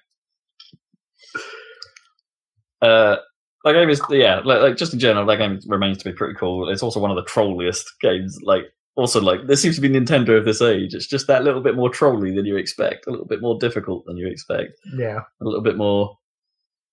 Uh, 2.80 3.16
that 3.64 3.72
game 3.74 3.90
is 3.90 4.00
yeah, 4.10 4.40
like, 4.44 4.62
like 4.62 4.76
just 4.76 4.94
in 4.94 4.98
general, 4.98 5.26
that 5.26 5.36
game 5.36 5.60
remains 5.66 5.98
to 5.98 6.10
be 6.10 6.16
pretty 6.16 6.34
cool. 6.34 6.68
It's 6.70 6.82
also 6.82 6.98
one 6.98 7.10
of 7.10 7.16
the 7.16 7.24
trolliest 7.24 7.86
games. 8.00 8.38
Like 8.42 8.64
also 8.96 9.20
like 9.20 9.46
there 9.46 9.56
seems 9.56 9.76
to 9.76 9.82
be 9.82 9.90
Nintendo 9.90 10.36
of 10.38 10.46
this 10.46 10.62
age. 10.62 10.94
It's 10.94 11.06
just 11.06 11.26
that 11.26 11.44
little 11.44 11.60
bit 11.60 11.76
more 11.76 11.90
trolly 11.90 12.34
than 12.34 12.46
you 12.46 12.56
expect, 12.56 13.06
a 13.06 13.10
little 13.10 13.26
bit 13.26 13.42
more 13.42 13.58
difficult 13.58 14.04
than 14.06 14.16
you 14.16 14.26
expect, 14.26 14.72
yeah, 14.96 15.20
a 15.40 15.44
little 15.44 15.60
bit 15.60 15.76
more. 15.76 16.16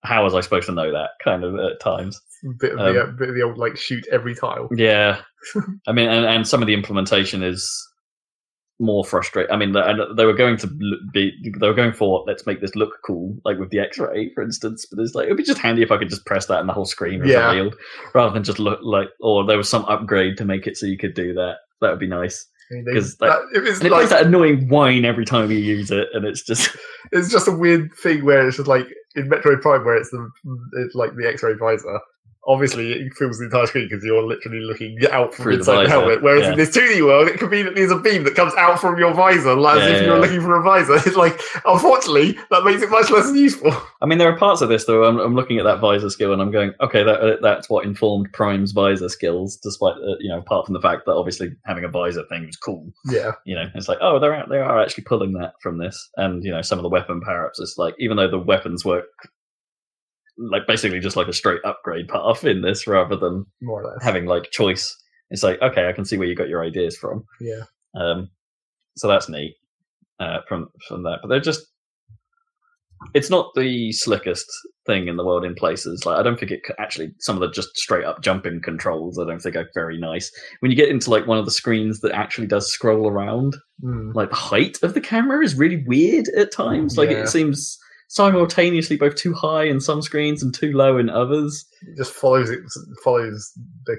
How 0.02 0.24
was 0.24 0.34
I 0.34 0.40
supposed 0.40 0.66
to 0.66 0.72
know 0.72 0.90
that? 0.92 1.10
Kind 1.22 1.44
of 1.44 1.54
at 1.56 1.80
times. 1.80 2.20
bit 2.58 2.72
of 2.72 2.78
Um, 2.80 2.94
the 2.94 3.14
bit 3.18 3.28
of 3.28 3.34
the 3.34 3.42
old 3.42 3.58
like 3.58 3.76
shoot 3.76 4.06
every 4.10 4.34
tile. 4.34 4.68
Yeah, 4.74 5.20
I 5.86 5.92
mean, 5.92 6.08
and, 6.08 6.24
and 6.24 6.46
some 6.48 6.62
of 6.62 6.66
the 6.66 6.74
implementation 6.74 7.42
is 7.42 7.68
more 8.82 9.04
frustrating. 9.04 9.52
I 9.52 9.58
mean, 9.58 9.72
they 9.72 10.24
were 10.24 10.32
going 10.32 10.56
to 10.56 10.66
be, 11.12 11.32
they 11.60 11.68
were 11.68 11.74
going 11.74 11.92
for 11.92 12.24
let's 12.26 12.46
make 12.46 12.62
this 12.62 12.74
look 12.74 12.94
cool, 13.04 13.36
like 13.44 13.58
with 13.58 13.68
the 13.68 13.78
X-ray, 13.78 14.32
for 14.34 14.42
instance. 14.42 14.86
But 14.90 15.00
it's 15.02 15.14
like 15.14 15.26
it'd 15.26 15.36
be 15.36 15.42
just 15.42 15.58
handy 15.60 15.82
if 15.82 15.90
I 15.90 15.98
could 15.98 16.08
just 16.08 16.24
press 16.24 16.46
that 16.46 16.60
and 16.60 16.68
the 16.68 16.72
whole 16.72 16.86
screen 16.86 17.20
was 17.20 17.28
Yeah. 17.30 17.48
revealed, 17.50 17.76
rather 18.14 18.32
than 18.32 18.42
just 18.42 18.58
look 18.58 18.80
like, 18.82 19.08
or 19.20 19.44
there 19.44 19.58
was 19.58 19.68
some 19.68 19.84
upgrade 19.84 20.38
to 20.38 20.46
make 20.46 20.66
it 20.66 20.78
so 20.78 20.86
you 20.86 20.96
could 20.96 21.12
do 21.14 21.34
that. 21.34 21.56
That 21.82 21.90
would 21.90 22.00
be 22.00 22.06
nice. 22.06 22.46
I 22.70 22.74
mean, 22.76 22.84
they- 22.86 22.92
'Cause, 22.94 23.16
like- 23.20 23.30
that- 23.32 23.62
it's 23.66 23.80
it 23.80 23.90
like 23.90 23.92
plays 23.92 24.10
that 24.10 24.24
annoying 24.26 24.68
whine 24.70 25.04
every 25.04 25.26
time 25.26 25.50
you 25.50 25.58
use 25.58 25.90
it, 25.90 26.08
and 26.14 26.24
it's 26.24 26.40
just 26.42 26.74
it's 27.12 27.28
just 27.30 27.48
a 27.48 27.52
weird 27.52 27.90
thing 28.02 28.24
where 28.24 28.48
it's 28.48 28.56
just 28.56 28.68
like 28.68 28.86
in 29.16 29.28
Metroid 29.28 29.60
Prime 29.60 29.84
where 29.84 29.96
it's 29.96 30.10
the 30.10 30.30
it's 30.74 30.94
like 30.94 31.14
the 31.16 31.28
X-ray 31.28 31.54
visor. 31.54 32.00
Obviously, 32.46 32.92
it 32.92 33.12
fills 33.14 33.38
the 33.38 33.44
entire 33.44 33.66
screen 33.66 33.88
because 33.88 34.04
you're 34.04 34.22
literally 34.22 34.60
looking 34.60 34.98
out 35.12 35.34
from 35.34 35.42
Through 35.42 35.52
the 35.52 35.58
inside 35.58 35.72
the, 35.72 35.82
visor, 35.84 35.90
helmet. 35.90 36.22
Whereas 36.22 36.42
yeah. 36.42 36.52
in 36.52 36.56
this 36.56 36.76
2D 36.76 37.04
world, 37.04 37.28
it 37.28 37.38
conveniently 37.38 37.82
is 37.82 37.90
a 37.90 37.98
beam 37.98 38.24
that 38.24 38.34
comes 38.34 38.54
out 38.54 38.80
from 38.80 38.98
your 38.98 39.12
visor, 39.12 39.54
like, 39.54 39.78
as 39.78 39.90
Yeah, 39.90 39.96
if 39.96 40.06
you're 40.06 40.14
yeah. 40.14 40.20
looking 40.20 40.40
for 40.40 40.56
a 40.56 40.62
visor. 40.62 40.94
It's 41.10 41.16
like, 41.16 41.38
unfortunately, 41.66 42.38
that 42.50 42.64
makes 42.64 42.82
it 42.82 42.90
much 42.90 43.10
less 43.10 43.32
useful. 43.34 43.72
I 44.00 44.06
mean, 44.06 44.18
there 44.18 44.32
are 44.32 44.38
parts 44.38 44.62
of 44.62 44.68
this 44.68 44.84
though. 44.84 45.04
I'm, 45.04 45.18
I'm 45.18 45.34
looking 45.34 45.58
at 45.58 45.64
that 45.64 45.80
visor 45.80 46.08
skill 46.08 46.32
and 46.32 46.40
I'm 46.40 46.50
going, 46.50 46.72
okay, 46.80 47.02
that 47.02 47.20
uh, 47.20 47.36
that's 47.42 47.68
what 47.68 47.84
informed 47.84 48.32
Prime's 48.32 48.72
visor 48.72 49.08
skills. 49.08 49.56
Despite 49.56 49.96
uh, 49.96 50.16
you 50.20 50.28
know, 50.28 50.38
apart 50.38 50.66
from 50.66 50.72
the 50.72 50.80
fact 50.80 51.06
that 51.06 51.12
obviously 51.12 51.54
having 51.66 51.84
a 51.84 51.88
visor 51.88 52.24
thing 52.28 52.46
was 52.46 52.56
cool. 52.56 52.92
Yeah, 53.06 53.32
You 53.44 53.56
know, 53.56 53.66
it's 53.74 53.88
like, 53.88 53.98
oh, 54.00 54.18
they're 54.18 54.34
out, 54.34 54.48
they 54.48 54.58
are 54.58 54.80
actually 54.82 55.04
pulling 55.04 55.32
that 55.34 55.54
from 55.60 55.78
this, 55.78 56.08
and 56.16 56.42
you 56.44 56.50
know, 56.50 56.62
some 56.62 56.78
of 56.78 56.82
the 56.82 56.88
weapon 56.88 57.20
power 57.20 57.46
ups. 57.46 57.60
It's 57.60 57.76
like 57.76 57.94
even 57.98 58.16
though 58.16 58.30
the 58.30 58.38
weapons 58.38 58.84
work 58.84 59.06
like 60.50 60.66
basically 60.66 61.00
just 61.00 61.16
like 61.16 61.28
a 61.28 61.32
straight 61.32 61.60
upgrade 61.64 62.08
path 62.08 62.44
in 62.44 62.62
this, 62.62 62.86
rather 62.86 63.16
than 63.16 63.44
more 63.60 63.82
or 63.82 63.90
less. 63.92 64.02
having 64.02 64.26
like 64.26 64.50
choice. 64.50 64.96
It's 65.30 65.42
like, 65.42 65.60
okay, 65.62 65.88
I 65.88 65.92
can 65.92 66.04
see 66.04 66.16
where 66.18 66.26
you 66.26 66.34
got 66.34 66.48
your 66.48 66.64
ideas 66.64 66.96
from. 66.96 67.24
Yeah, 67.40 67.62
Um, 67.94 68.30
so 68.96 69.06
that's 69.06 69.28
neat 69.28 69.54
uh, 70.18 70.38
from 70.48 70.68
from 70.88 71.02
that. 71.04 71.18
But 71.22 71.28
they're 71.28 71.40
just 71.40 71.66
it's 73.14 73.30
not 73.30 73.50
the 73.54 73.92
slickest 73.92 74.44
thing 74.86 75.08
in 75.08 75.16
the 75.16 75.24
world 75.24 75.42
in 75.44 75.54
places. 75.54 76.04
Like 76.04 76.18
I 76.18 76.22
don't 76.22 76.38
think 76.38 76.52
it 76.52 76.60
actually 76.78 77.12
some 77.20 77.34
of 77.36 77.40
the 77.40 77.50
just 77.50 77.74
straight 77.76 78.04
up 78.04 78.20
jumping 78.22 78.60
controls. 78.62 79.18
I 79.18 79.24
don't 79.26 79.40
think 79.40 79.56
are 79.56 79.70
very 79.74 79.98
nice. 79.98 80.30
When 80.60 80.70
you 80.70 80.76
get 80.76 80.90
into 80.90 81.08
like 81.10 81.26
one 81.26 81.38
of 81.38 81.46
the 81.46 81.50
screens 81.50 82.00
that 82.00 82.12
actually 82.12 82.46
does 82.46 82.70
scroll 82.72 83.08
around, 83.08 83.56
Mm. 83.82 84.14
like 84.14 84.28
the 84.28 84.36
height 84.36 84.76
of 84.82 84.92
the 84.92 85.00
camera 85.00 85.42
is 85.42 85.54
really 85.54 85.82
weird 85.86 86.28
at 86.36 86.52
times. 86.52 86.98
Like 86.98 87.08
Yeah. 87.08 87.22
it 87.22 87.28
seems 87.28 87.78
simultaneously 88.12 88.96
both 88.96 89.14
too 89.14 89.32
high 89.32 89.62
in 89.62 89.78
some 89.80 90.02
screens 90.02 90.42
and 90.42 90.52
too 90.52 90.72
low 90.72 90.98
in 90.98 91.08
others. 91.08 91.64
It 91.82 91.96
just 91.96 92.12
follows 92.12 92.50
it 92.50 92.58
follows 93.04 93.52
the 93.86 93.96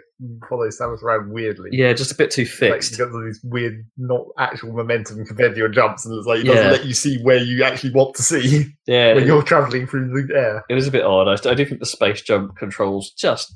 follows 0.49 0.77
Samus 0.77 1.01
around 1.01 1.31
weirdly. 1.31 1.69
Yeah, 1.71 1.93
just 1.93 2.11
a 2.11 2.15
bit 2.15 2.29
too 2.29 2.41
Like, 2.43 2.51
fixed. 2.51 2.91
you 2.91 2.97
got 2.97 3.13
all 3.13 3.23
these 3.23 3.39
weird, 3.41 3.85
not 3.97 4.25
actual 4.37 4.73
momentum 4.73 5.25
compared 5.25 5.53
to 5.53 5.57
your 5.57 5.69
jumps, 5.69 6.05
and 6.05 6.13
it's 6.17 6.27
like 6.27 6.41
it 6.41 6.47
doesn't 6.47 6.61
Yeah. 6.65 6.71
let 6.71 6.85
you 6.85 6.93
see 6.93 7.21
where 7.23 7.37
you 7.37 7.63
actually 7.63 7.93
want 7.93 8.15
to 8.17 8.21
see 8.23 8.65
Yeah, 8.85 9.13
when 9.13 9.25
you're 9.25 9.43
traveling 9.43 9.87
through 9.87 10.27
the 10.27 10.35
air. 10.35 10.65
it 10.69 10.75
was 10.75 10.87
a 10.87 10.91
bit 10.91 11.05
odd. 11.05 11.29
I, 11.29 11.49
I 11.49 11.53
do 11.53 11.65
think 11.65 11.79
the 11.79 11.85
space 11.85 12.21
jump 12.21 12.57
controls 12.57 13.11
just 13.11 13.55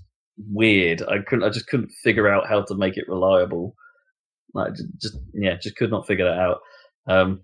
weird. 0.50 1.01
I 1.01 1.19
couldn't. 1.27 1.43
I 1.43 1.50
just 1.50 1.67
couldn't 1.67 1.92
figure 2.01 2.30
out 2.30 2.48
how 2.48 2.61
to 2.64 2.75
make 2.75 2.95
it 2.95 3.09
reliable. 3.09 3.75
Like 4.53 4.72
just 5.01 5.17
yeah, 5.34 5.56
just 5.61 5.75
could 5.75 5.92
not 5.92 6.08
figure 6.08 6.24
that 6.25 6.40
out. 6.40 6.59
Um, 7.08 7.42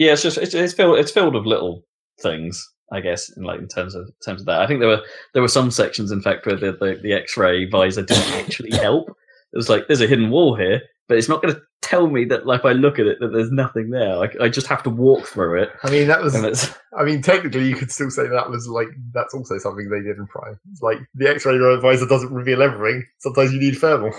yeah, 0.00 0.12
it's 0.12 0.22
just 0.22 0.38
it's, 0.38 0.54
it's 0.54 0.72
filled 0.72 0.98
it's 0.98 1.12
filled 1.12 1.34
with 1.34 1.44
little 1.44 1.84
things. 2.20 2.66
I 2.90 3.00
guess 3.00 3.30
in 3.36 3.44
like 3.44 3.60
in 3.60 3.68
terms 3.68 3.94
of 3.94 4.06
in 4.06 4.14
terms 4.24 4.40
of 4.40 4.46
that. 4.46 4.62
I 4.62 4.66
think 4.66 4.80
there 4.80 4.88
were 4.88 5.02
there 5.34 5.42
were 5.42 5.48
some 5.48 5.70
sections, 5.70 6.10
in 6.10 6.22
fact, 6.22 6.46
where 6.46 6.56
the 6.56 6.72
the, 6.72 6.98
the 7.02 7.12
X-ray 7.12 7.66
visor 7.66 8.02
didn't 8.02 8.32
actually 8.32 8.70
help. 8.72 9.10
It 9.52 9.56
was 9.56 9.68
like 9.68 9.86
there's 9.86 10.00
a 10.00 10.06
hidden 10.06 10.30
wall 10.30 10.56
here, 10.56 10.80
but 11.06 11.18
it's 11.18 11.28
not 11.28 11.42
going 11.42 11.54
to 11.54 11.60
tell 11.82 12.06
me 12.06 12.24
that 12.24 12.46
like 12.46 12.60
if 12.60 12.64
I 12.64 12.72
look 12.72 12.98
at 12.98 13.06
it 13.06 13.18
that 13.20 13.28
there's 13.28 13.52
nothing 13.52 13.90
there. 13.90 14.16
Like 14.16 14.40
I 14.40 14.48
just 14.48 14.66
have 14.68 14.82
to 14.84 14.90
walk 14.90 15.26
through 15.26 15.62
it, 15.62 15.70
I 15.84 15.90
mean, 15.90 16.08
that 16.08 16.22
was. 16.22 16.34
I 16.98 17.04
mean, 17.04 17.20
technically, 17.20 17.68
you 17.68 17.76
could 17.76 17.92
still 17.92 18.10
say 18.10 18.26
that 18.26 18.48
was 18.48 18.66
like 18.68 18.88
that's 19.12 19.34
also 19.34 19.58
something 19.58 19.90
they 19.90 20.00
did 20.00 20.16
in 20.16 20.26
Prime. 20.26 20.58
It's 20.72 20.80
like 20.80 20.98
the 21.14 21.28
X-ray 21.28 21.58
visor 21.80 22.06
doesn't 22.06 22.32
reveal 22.32 22.62
everything. 22.62 23.04
Sometimes 23.18 23.52
you 23.52 23.60
need 23.60 23.76
thermal. 23.76 24.12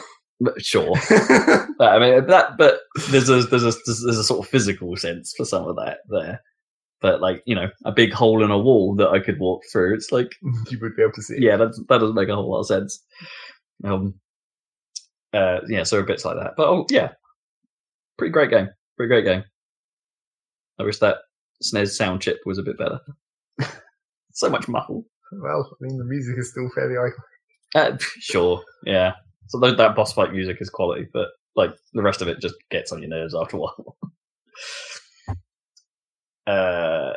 Sure. 0.57 0.95
But, 1.77 1.93
I 1.93 1.99
mean 1.99 2.27
that, 2.27 2.57
but 2.59 2.81
there's 3.09 3.27
a 3.27 3.41
there's 3.41 3.63
a 3.63 3.71
there's 3.87 4.17
a 4.17 4.23
sort 4.23 4.45
of 4.45 4.51
physical 4.51 4.95
sense 4.97 5.33
for 5.35 5.45
some 5.45 5.67
of 5.67 5.75
that 5.77 5.99
there. 6.09 6.43
But 7.01 7.21
like 7.21 7.41
you 7.47 7.55
know, 7.55 7.69
a 7.85 7.91
big 7.91 8.13
hole 8.13 8.43
in 8.43 8.51
a 8.51 8.59
wall 8.59 8.93
that 8.97 9.09
I 9.09 9.19
could 9.19 9.39
walk 9.39 9.63
through. 9.71 9.95
It's 9.95 10.11
like 10.11 10.31
you 10.69 10.77
would 10.79 10.95
be 10.95 11.01
able 11.01 11.13
to 11.13 11.23
see. 11.23 11.37
yeah, 11.39 11.57
that 11.57 11.75
that 11.89 11.97
doesn't 11.97 12.15
make 12.15 12.29
a 12.29 12.35
whole 12.35 12.51
lot 12.51 12.59
of 12.59 12.67
sense. 12.67 13.03
Um, 13.83 14.13
uh, 15.33 15.61
yeah, 15.67 15.81
so 15.81 16.03
bits 16.03 16.23
like 16.23 16.37
that. 16.37 16.53
But 16.55 16.67
oh 16.67 16.85
yeah, 16.91 17.13
pretty 18.19 18.31
great 18.31 18.51
game. 18.51 18.69
Pretty 18.95 19.09
great 19.09 19.25
game. 19.25 19.43
I 20.79 20.83
wish 20.83 20.99
that 20.99 21.17
SNES 21.63 21.95
sound 21.95 22.21
chip 22.21 22.39
was 22.45 22.59
a 22.59 22.63
bit 22.63 22.77
better. 22.77 22.99
so 24.33 24.49
much 24.49 24.67
muffle. 24.67 25.05
Well, 25.31 25.67
I 25.71 25.75
mean, 25.83 25.97
the 25.97 26.05
music 26.05 26.37
is 26.37 26.51
still 26.51 26.69
fairly 26.75 26.95
iconic. 26.95 27.13
Uh, 27.73 27.97
sure, 28.19 28.61
yeah. 28.85 29.13
So 29.51 29.59
tho- 29.59 29.75
that 29.75 29.95
boss 29.95 30.13
fight 30.13 30.31
music 30.31 30.57
is 30.61 30.69
quality, 30.69 31.07
but 31.13 31.27
like 31.55 31.71
the 31.93 32.01
rest 32.01 32.21
of 32.21 32.29
it 32.29 32.39
just 32.39 32.55
gets 32.69 32.91
on 32.91 33.01
your 33.01 33.09
nerves 33.09 33.35
after 33.35 33.57
a 33.57 33.59
while. 33.59 33.97
uh, 36.47 37.13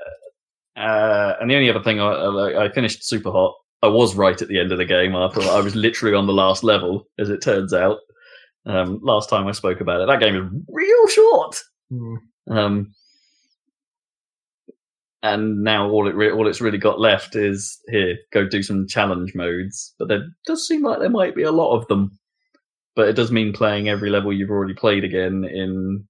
uh, 0.76 1.36
and 1.40 1.48
the 1.48 1.54
only 1.54 1.70
other 1.70 1.82
thing 1.82 2.00
I, 2.00 2.10
I, 2.10 2.64
I 2.64 2.72
finished 2.72 3.02
Superhot. 3.02 3.52
I 3.82 3.86
was 3.86 4.16
right 4.16 4.40
at 4.40 4.48
the 4.48 4.58
end 4.58 4.72
of 4.72 4.78
the 4.78 4.84
game. 4.84 5.14
After 5.14 5.40
I 5.42 5.60
was 5.60 5.76
literally 5.76 6.16
on 6.16 6.26
the 6.26 6.32
last 6.32 6.64
level, 6.64 7.06
as 7.18 7.30
it 7.30 7.40
turns 7.40 7.72
out. 7.72 7.98
Um, 8.66 8.98
last 9.02 9.28
time 9.28 9.46
I 9.46 9.52
spoke 9.52 9.80
about 9.80 10.00
it, 10.00 10.06
that 10.06 10.20
game 10.20 10.36
is 10.36 10.50
real 10.68 11.06
short. 11.06 11.60
Hmm. 11.90 12.14
Um, 12.50 12.94
and 15.24 15.62
now 15.62 15.88
all 15.88 16.06
it 16.06 16.14
re- 16.14 16.30
all 16.30 16.46
it's 16.46 16.60
really 16.60 16.78
got 16.78 17.00
left 17.00 17.34
is 17.34 17.80
here 17.88 18.16
go 18.32 18.46
do 18.46 18.62
some 18.62 18.86
challenge 18.86 19.34
modes. 19.34 19.94
But 19.98 20.08
there 20.08 20.26
does 20.46 20.66
seem 20.66 20.82
like 20.82 21.00
there 21.00 21.08
might 21.08 21.34
be 21.34 21.42
a 21.42 21.50
lot 21.50 21.74
of 21.74 21.86
them. 21.88 22.18
But 22.96 23.08
it 23.08 23.14
does 23.14 23.32
mean 23.32 23.52
playing 23.52 23.88
every 23.88 24.10
level 24.10 24.32
you've 24.32 24.50
already 24.50 24.74
played 24.74 25.04
again 25.04 25.44
in 25.44 26.06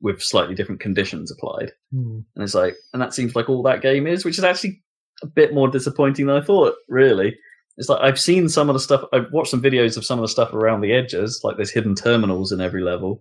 with 0.00 0.22
slightly 0.22 0.54
different 0.54 0.80
conditions 0.80 1.30
applied. 1.30 1.72
Hmm. 1.92 2.20
And 2.34 2.44
it's 2.44 2.54
like, 2.54 2.76
and 2.92 3.02
that 3.02 3.14
seems 3.14 3.34
like 3.34 3.48
all 3.48 3.62
that 3.64 3.82
game 3.82 4.06
is, 4.06 4.24
which 4.24 4.38
is 4.38 4.44
actually 4.44 4.82
a 5.22 5.26
bit 5.26 5.54
more 5.54 5.68
disappointing 5.68 6.26
than 6.26 6.36
I 6.36 6.44
thought. 6.44 6.74
Really, 6.88 7.36
it's 7.76 7.88
like 7.88 8.00
I've 8.00 8.20
seen 8.20 8.48
some 8.48 8.68
of 8.68 8.74
the 8.74 8.80
stuff. 8.80 9.04
I've 9.12 9.30
watched 9.32 9.50
some 9.50 9.62
videos 9.62 9.96
of 9.96 10.04
some 10.04 10.18
of 10.18 10.22
the 10.22 10.28
stuff 10.28 10.52
around 10.52 10.80
the 10.80 10.92
edges, 10.92 11.40
like 11.44 11.56
there's 11.56 11.70
hidden 11.70 11.94
terminals 11.94 12.52
in 12.52 12.60
every 12.60 12.82
level, 12.82 13.20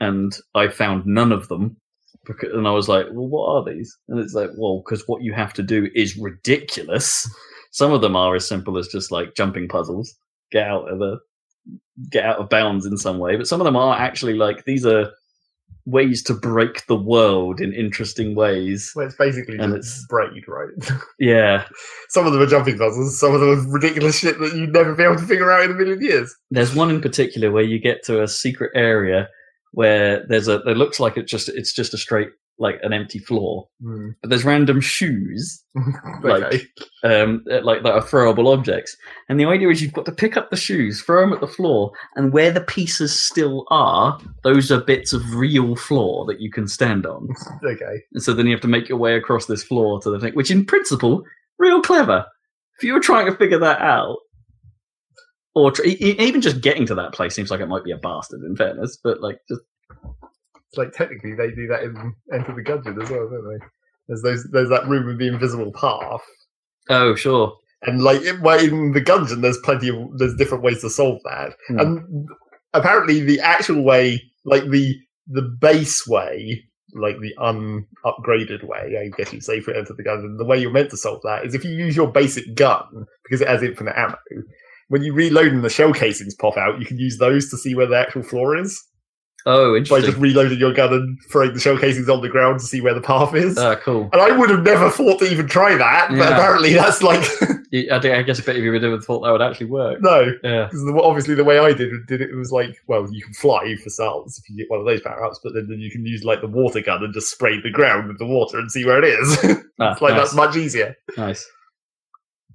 and 0.00 0.36
I 0.54 0.68
found 0.68 1.06
none 1.06 1.32
of 1.32 1.48
them. 1.48 1.76
Because, 2.24 2.52
and 2.52 2.66
I 2.66 2.72
was 2.72 2.88
like, 2.88 3.06
well, 3.12 3.28
what 3.28 3.48
are 3.48 3.72
these? 3.72 3.96
And 4.08 4.18
it's 4.18 4.34
like, 4.34 4.50
well, 4.56 4.82
because 4.84 5.04
what 5.06 5.22
you 5.22 5.32
have 5.32 5.52
to 5.54 5.62
do 5.62 5.88
is 5.94 6.16
ridiculous. 6.16 7.28
Some 7.70 7.92
of 7.92 8.00
them 8.00 8.16
are 8.16 8.34
as 8.34 8.48
simple 8.48 8.78
as 8.78 8.88
just 8.88 9.12
like 9.12 9.36
jumping 9.36 9.68
puzzles, 9.68 10.14
get 10.50 10.66
out 10.66 10.90
of 10.90 10.98
the, 10.98 11.18
get 12.10 12.24
out 12.24 12.38
of 12.38 12.48
bounds 12.48 12.84
in 12.86 12.96
some 12.96 13.18
way. 13.18 13.36
But 13.36 13.46
some 13.48 13.60
of 13.60 13.64
them 13.64 13.76
are 13.76 13.96
actually 13.98 14.34
like 14.34 14.64
these 14.64 14.84
are 14.86 15.10
ways 15.88 16.20
to 16.24 16.34
break 16.34 16.84
the 16.86 16.96
world 16.96 17.60
in 17.60 17.72
interesting 17.72 18.34
ways. 18.34 18.92
Well, 18.96 19.06
it's 19.06 19.14
basically 19.16 19.56
And 19.58 19.74
just 19.74 19.88
it's- 19.98 20.06
braid, 20.08 20.42
right? 20.48 21.00
Yeah, 21.20 21.64
some 22.08 22.26
of 22.26 22.32
them 22.32 22.42
are 22.42 22.46
jumping 22.46 22.76
puzzles. 22.76 23.18
Some 23.18 23.34
of 23.34 23.40
them 23.40 23.50
are 23.50 23.72
ridiculous 23.72 24.18
shit 24.18 24.38
that 24.40 24.54
you'd 24.54 24.72
never 24.72 24.94
be 24.94 25.04
able 25.04 25.16
to 25.16 25.22
figure 25.26 25.50
out 25.52 25.64
in 25.64 25.70
a 25.70 25.74
million 25.74 26.00
years. 26.02 26.34
there's 26.50 26.74
one 26.74 26.90
in 26.90 27.00
particular 27.00 27.50
where 27.52 27.62
you 27.62 27.78
get 27.78 28.02
to 28.04 28.22
a 28.22 28.28
secret 28.28 28.72
area 28.74 29.28
where 29.72 30.26
there's 30.28 30.48
a 30.48 30.56
it 30.68 30.76
looks 30.76 30.98
like 30.98 31.16
it 31.16 31.26
just 31.26 31.48
it's 31.50 31.72
just 31.72 31.94
a 31.94 31.98
straight 31.98 32.30
like 32.58 32.78
an 32.82 32.92
empty 32.92 33.18
floor 33.18 33.68
Hmm. 33.82 34.10
but 34.22 34.30
there's 34.30 34.44
random 34.44 34.80
shoes 34.80 35.62
Like- 36.22 36.42
okay. 36.42 36.62
um 37.04 37.44
like 37.46 37.82
that 37.82 37.92
are 37.92 38.00
throwable 38.02 38.52
objects 38.52 38.96
and 39.28 39.38
the 39.38 39.44
idea 39.44 39.68
is 39.68 39.82
you've 39.82 39.92
got 39.92 40.06
to 40.06 40.12
pick 40.12 40.36
up 40.36 40.48
the 40.50 40.56
shoes 40.56 41.02
throw 41.02 41.20
them 41.20 41.32
at 41.34 41.40
the 41.40 41.46
floor 41.46 41.92
and 42.14 42.32
where 42.32 42.50
the 42.50 42.62
pieces 42.62 43.18
still 43.18 43.64
are 43.70 44.18
those 44.42 44.72
are 44.72 44.80
bits 44.80 45.12
of 45.12 45.34
real 45.34 45.76
floor 45.76 46.24
that 46.26 46.40
you 46.40 46.50
can 46.50 46.66
stand 46.66 47.04
on 47.04 47.28
okay. 47.64 48.00
and 48.14 48.22
so 48.22 48.32
then 48.32 48.46
you 48.46 48.52
have 48.52 48.60
to 48.62 48.68
make 48.68 48.88
your 48.88 48.98
way 48.98 49.16
across 49.16 49.46
this 49.46 49.62
floor 49.62 50.00
to 50.00 50.10
the 50.10 50.18
thing 50.18 50.32
which 50.32 50.50
in 50.50 50.64
principle 50.64 51.22
real 51.58 51.82
clever 51.82 52.24
if 52.78 52.84
you 52.84 52.92
were 52.94 53.00
trying 53.00 53.26
to 53.26 53.36
figure 53.36 53.58
that 53.58 53.80
out 53.82 54.16
or 55.54 55.70
tr- 55.72 55.84
even 55.84 56.40
just 56.40 56.60
getting 56.60 56.84
to 56.86 56.94
that 56.94 57.12
place 57.12 57.34
seems 57.34 57.50
like 57.50 57.60
it 57.60 57.66
might 57.66 57.84
be 57.84 57.92
a 57.92 57.96
bastard 57.98 58.40
in 58.42 58.56
fairness 58.56 58.98
but 59.02 59.20
like 59.20 59.38
just 59.48 59.60
like 60.76 60.92
technically 60.92 61.34
they 61.34 61.50
do 61.50 61.66
that 61.68 61.82
in 61.82 62.14
Enter 62.32 62.54
the 62.54 62.62
Gungeon 62.62 63.02
as 63.02 63.10
well, 63.10 63.28
don't 63.28 63.48
they? 63.48 63.64
There's 64.08 64.22
those 64.22 64.48
there's 64.52 64.68
that 64.70 64.86
room 64.86 65.06
with 65.06 65.18
the 65.18 65.28
invisible 65.28 65.72
path. 65.72 66.22
oh 66.88 67.14
sure 67.14 67.54
And 67.82 68.02
like 68.02 68.22
in, 68.22 68.40
well, 68.40 68.58
in 68.58 68.92
the 68.92 69.00
Gungeon 69.00 69.42
there's 69.42 69.58
plenty 69.58 69.88
of 69.88 69.96
there's 70.18 70.36
different 70.36 70.64
ways 70.64 70.80
to 70.82 70.90
solve 70.90 71.20
that. 71.24 71.54
Hmm. 71.68 71.80
And 71.80 72.28
apparently 72.72 73.20
the 73.20 73.40
actual 73.40 73.82
way, 73.82 74.22
like 74.44 74.68
the 74.70 74.94
the 75.28 75.42
base 75.60 76.06
way, 76.06 76.64
like 76.94 77.16
the 77.20 77.34
unupgraded 77.38 78.64
way, 78.64 78.98
I 78.98 79.16
guess 79.16 79.32
you'd 79.32 79.44
say 79.44 79.60
for 79.60 79.74
Enter 79.74 79.94
the 79.94 80.04
Gungeon, 80.04 80.38
the 80.38 80.44
way 80.44 80.58
you're 80.58 80.70
meant 80.70 80.90
to 80.90 80.96
solve 80.96 81.20
that 81.24 81.44
is 81.44 81.54
if 81.54 81.64
you 81.64 81.72
use 81.72 81.96
your 81.96 82.10
basic 82.10 82.54
gun, 82.54 83.06
because 83.24 83.40
it 83.40 83.48
has 83.48 83.62
infinite 83.62 83.98
ammo, 83.98 84.16
when 84.88 85.02
you 85.02 85.12
reload 85.12 85.52
and 85.52 85.64
the 85.64 85.68
shell 85.68 85.92
casings 85.92 86.34
pop 86.34 86.56
out, 86.56 86.78
you 86.78 86.86
can 86.86 86.98
use 86.98 87.18
those 87.18 87.50
to 87.50 87.56
see 87.56 87.74
where 87.74 87.86
the 87.86 87.98
actual 87.98 88.22
floor 88.22 88.56
is. 88.56 88.80
Oh 89.46 89.80
by 89.88 90.00
just 90.00 90.18
reloading 90.18 90.58
your 90.58 90.72
gun 90.72 90.92
and 90.92 91.18
throwing 91.30 91.54
the 91.54 91.60
shell 91.60 91.78
casings 91.78 92.08
on 92.08 92.20
the 92.20 92.28
ground 92.28 92.58
to 92.60 92.66
see 92.66 92.80
where 92.80 92.94
the 92.94 93.00
path 93.00 93.34
is. 93.34 93.56
ah 93.56 93.76
cool 93.76 94.08
and 94.12 94.20
I 94.20 94.36
would 94.36 94.50
have 94.50 94.62
never 94.62 94.90
thought 94.90 95.18
to 95.20 95.30
even 95.30 95.46
try 95.48 95.76
that, 95.76 96.08
but 96.10 96.18
Yeah. 96.18 96.36
apparently 96.36 96.74
that's 96.74 97.02
like 97.02 97.22
I, 97.72 97.96
I 97.96 98.22
guess 98.22 98.38
a 98.38 98.42
bit 98.42 98.56
if 98.56 98.62
you 98.64 98.72
would 98.72 98.82
have 98.82 99.04
thought 99.04 99.20
that 99.20 99.30
would 99.32 99.42
actually 99.42 99.66
work 99.66 100.00
no. 100.00 100.32
yeah 100.42 100.64
Because 100.64 100.82
obviously 101.02 101.34
the 101.34 101.44
way 101.44 101.58
I 101.58 101.72
did 101.72 101.92
it, 101.92 102.06
did 102.06 102.20
it, 102.20 102.30
it 102.30 102.36
was 102.36 102.50
like, 102.52 102.76
well, 102.86 103.06
you 103.12 103.22
can 103.22 103.34
fly 103.34 103.74
for 103.82 103.90
starters 103.90 104.38
if 104.38 104.48
you 104.48 104.56
get 104.56 104.70
one 104.70 104.80
of 104.80 104.86
those 104.86 105.00
power 105.00 105.24
ups, 105.24 105.40
but 105.42 105.52
then, 105.54 105.66
then 105.68 105.80
you 105.80 105.90
can 105.90 106.04
use 106.06 106.24
like 106.24 106.40
the 106.40 106.46
water 106.46 106.80
gun 106.80 107.02
and 107.04 107.12
just 107.12 107.30
spray 107.30 107.60
the 107.60 107.70
ground 107.70 108.08
with 108.08 108.18
the 108.18 108.26
water 108.26 108.58
and 108.58 108.70
see 108.70 108.84
where 108.84 109.02
it 109.02 109.04
is. 109.04 109.38
ah, 109.80 109.92
it's 109.92 110.00
like 110.00 110.14
nice, 110.14 110.22
that's 110.22 110.34
much 110.34 110.56
easier. 110.56 110.96
nice 111.16 111.46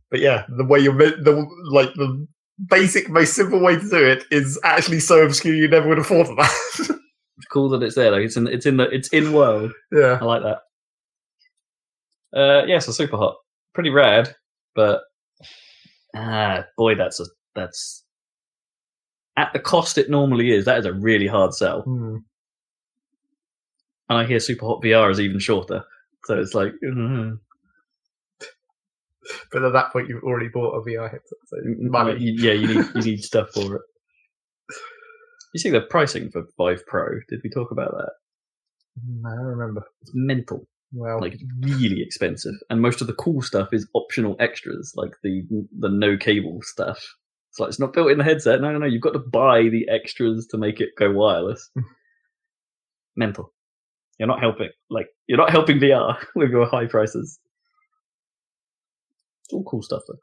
But 0.10 0.22
yeah, 0.22 0.46
the 0.50 0.66
way 0.66 0.80
you're 0.80 0.94
the 0.98 1.46
like 1.72 1.94
the 1.96 2.26
basic, 2.70 3.10
most 3.10 3.34
simple 3.34 3.60
way 3.62 3.76
to 3.78 3.90
do 3.90 4.04
it 4.06 4.26
is 4.32 4.60
actually 4.64 5.00
so 5.00 5.22
obscure 5.24 5.54
you 5.56 5.68
never 5.68 5.88
would 5.88 5.98
have 5.98 6.08
thought 6.08 6.30
of 6.30 6.38
that. 6.38 6.98
It's 7.38 7.48
cool 7.48 7.70
that 7.70 7.82
it's 7.82 7.96
there 7.96 8.12
like 8.12 8.22
it's 8.22 8.38
in 8.38 8.46
it's 8.46 8.68
in 8.68 8.78
the 8.78 8.84
it's 8.92 9.08
in 9.10 9.34
world 9.34 9.72
yeah. 9.92 10.20
I 10.22 10.26
like 10.26 10.44
that 10.44 10.60
uh 12.38 12.66
yeah 12.68 12.78
so 12.78 12.92
Superhot 12.92 13.34
pretty 13.74 13.90
rad 13.90 14.36
but 14.76 15.02
ah 16.16 16.64
boy 16.78 16.94
that's 16.94 17.20
a 17.20 17.26
that's 17.56 18.04
at 19.38 19.52
the 19.54 19.60
cost 19.60 19.98
it 19.98 20.08
normally 20.12 20.52
is 20.52 20.66
that 20.66 20.78
is 20.78 20.86
a 20.86 20.94
really 20.94 21.26
hard 21.26 21.56
sell 21.56 21.82
Hmm. 21.82 22.18
and 24.08 24.20
I 24.20 24.26
hear 24.26 24.38
Superhot 24.38 24.84
VR 24.84 25.10
is 25.10 25.20
even 25.20 25.40
shorter 25.40 25.84
so 26.26 26.38
it's 26.40 26.54
like 26.54 26.74
mm, 26.86 27.40
But 29.52 29.64
at 29.64 29.74
that 29.74 29.92
point, 29.92 30.10
you've 30.10 30.24
already 30.24 30.48
bought 30.48 30.76
a 30.76 30.82
VR 30.82 31.10
headset, 31.12 31.38
so 31.46 31.58
mm, 31.58 31.76
mm, 31.80 31.90
money. 31.92 32.18
yeah 32.20 32.54
you 32.54 32.68
need 32.68 32.86
you 32.96 33.02
need 33.02 33.24
stuff 33.24 33.50
for 33.54 33.76
it. 33.76 33.82
You 35.54 35.60
see 35.60 35.70
the 35.70 35.82
pricing 35.82 36.32
for 36.32 36.44
Vive 36.58 36.86
Pro? 36.88 37.20
Did 37.30 37.42
we 37.44 37.50
talk 37.50 37.72
about 37.72 37.92
that? 37.92 38.12
No, 39.08 39.30
I 39.30 39.36
don't 39.36 39.46
remember. 39.46 39.84
it's 40.02 40.12
mental. 40.14 40.68
Well, 40.94 41.22
like 41.22 41.34
it's 41.34 41.44
really 41.62 42.02
expensive. 42.02 42.56
And 42.70 42.82
most 42.82 43.02
of 43.02 43.08
the 43.08 43.14
cool 43.14 43.42
stuff 43.42 43.70
is 43.72 43.88
optional 43.94 44.36
extras 44.40 44.94
like 44.96 45.12
the 45.24 45.44
the 45.78 45.90
no 45.90 46.18
cable 46.18 46.60
stuff. 46.62 47.00
It's 47.50 47.60
like 47.60 47.70
it's 47.70 47.80
not 47.80 47.94
built 47.94 48.12
in 48.12 48.18
the 48.18 48.24
headset. 48.24 48.62
No 48.62 48.72
no 48.72 48.80
no. 48.80 48.86
You've 48.86 49.02
got 49.02 49.14
to 49.14 49.20
buy 49.20 49.64
the 49.64 49.88
extras 49.90 50.48
to 50.48 50.58
make 50.58 50.80
it 50.82 50.90
go 50.98 51.12
wireless. 51.12 51.70
Mental. 53.16 53.54
You're 54.20 54.28
not 54.28 54.40
helping. 54.40 54.70
Like 54.90 55.08
you're 55.28 55.38
not 55.38 55.50
helping 55.50 55.80
VR 55.80 56.18
with 56.36 56.52
your 56.52 56.66
high 56.66 56.88
prices. 56.88 57.40
It's 59.52 59.54
all 59.54 59.64
cool 59.66 59.82
stuff 59.82 60.02
though. 60.08 60.20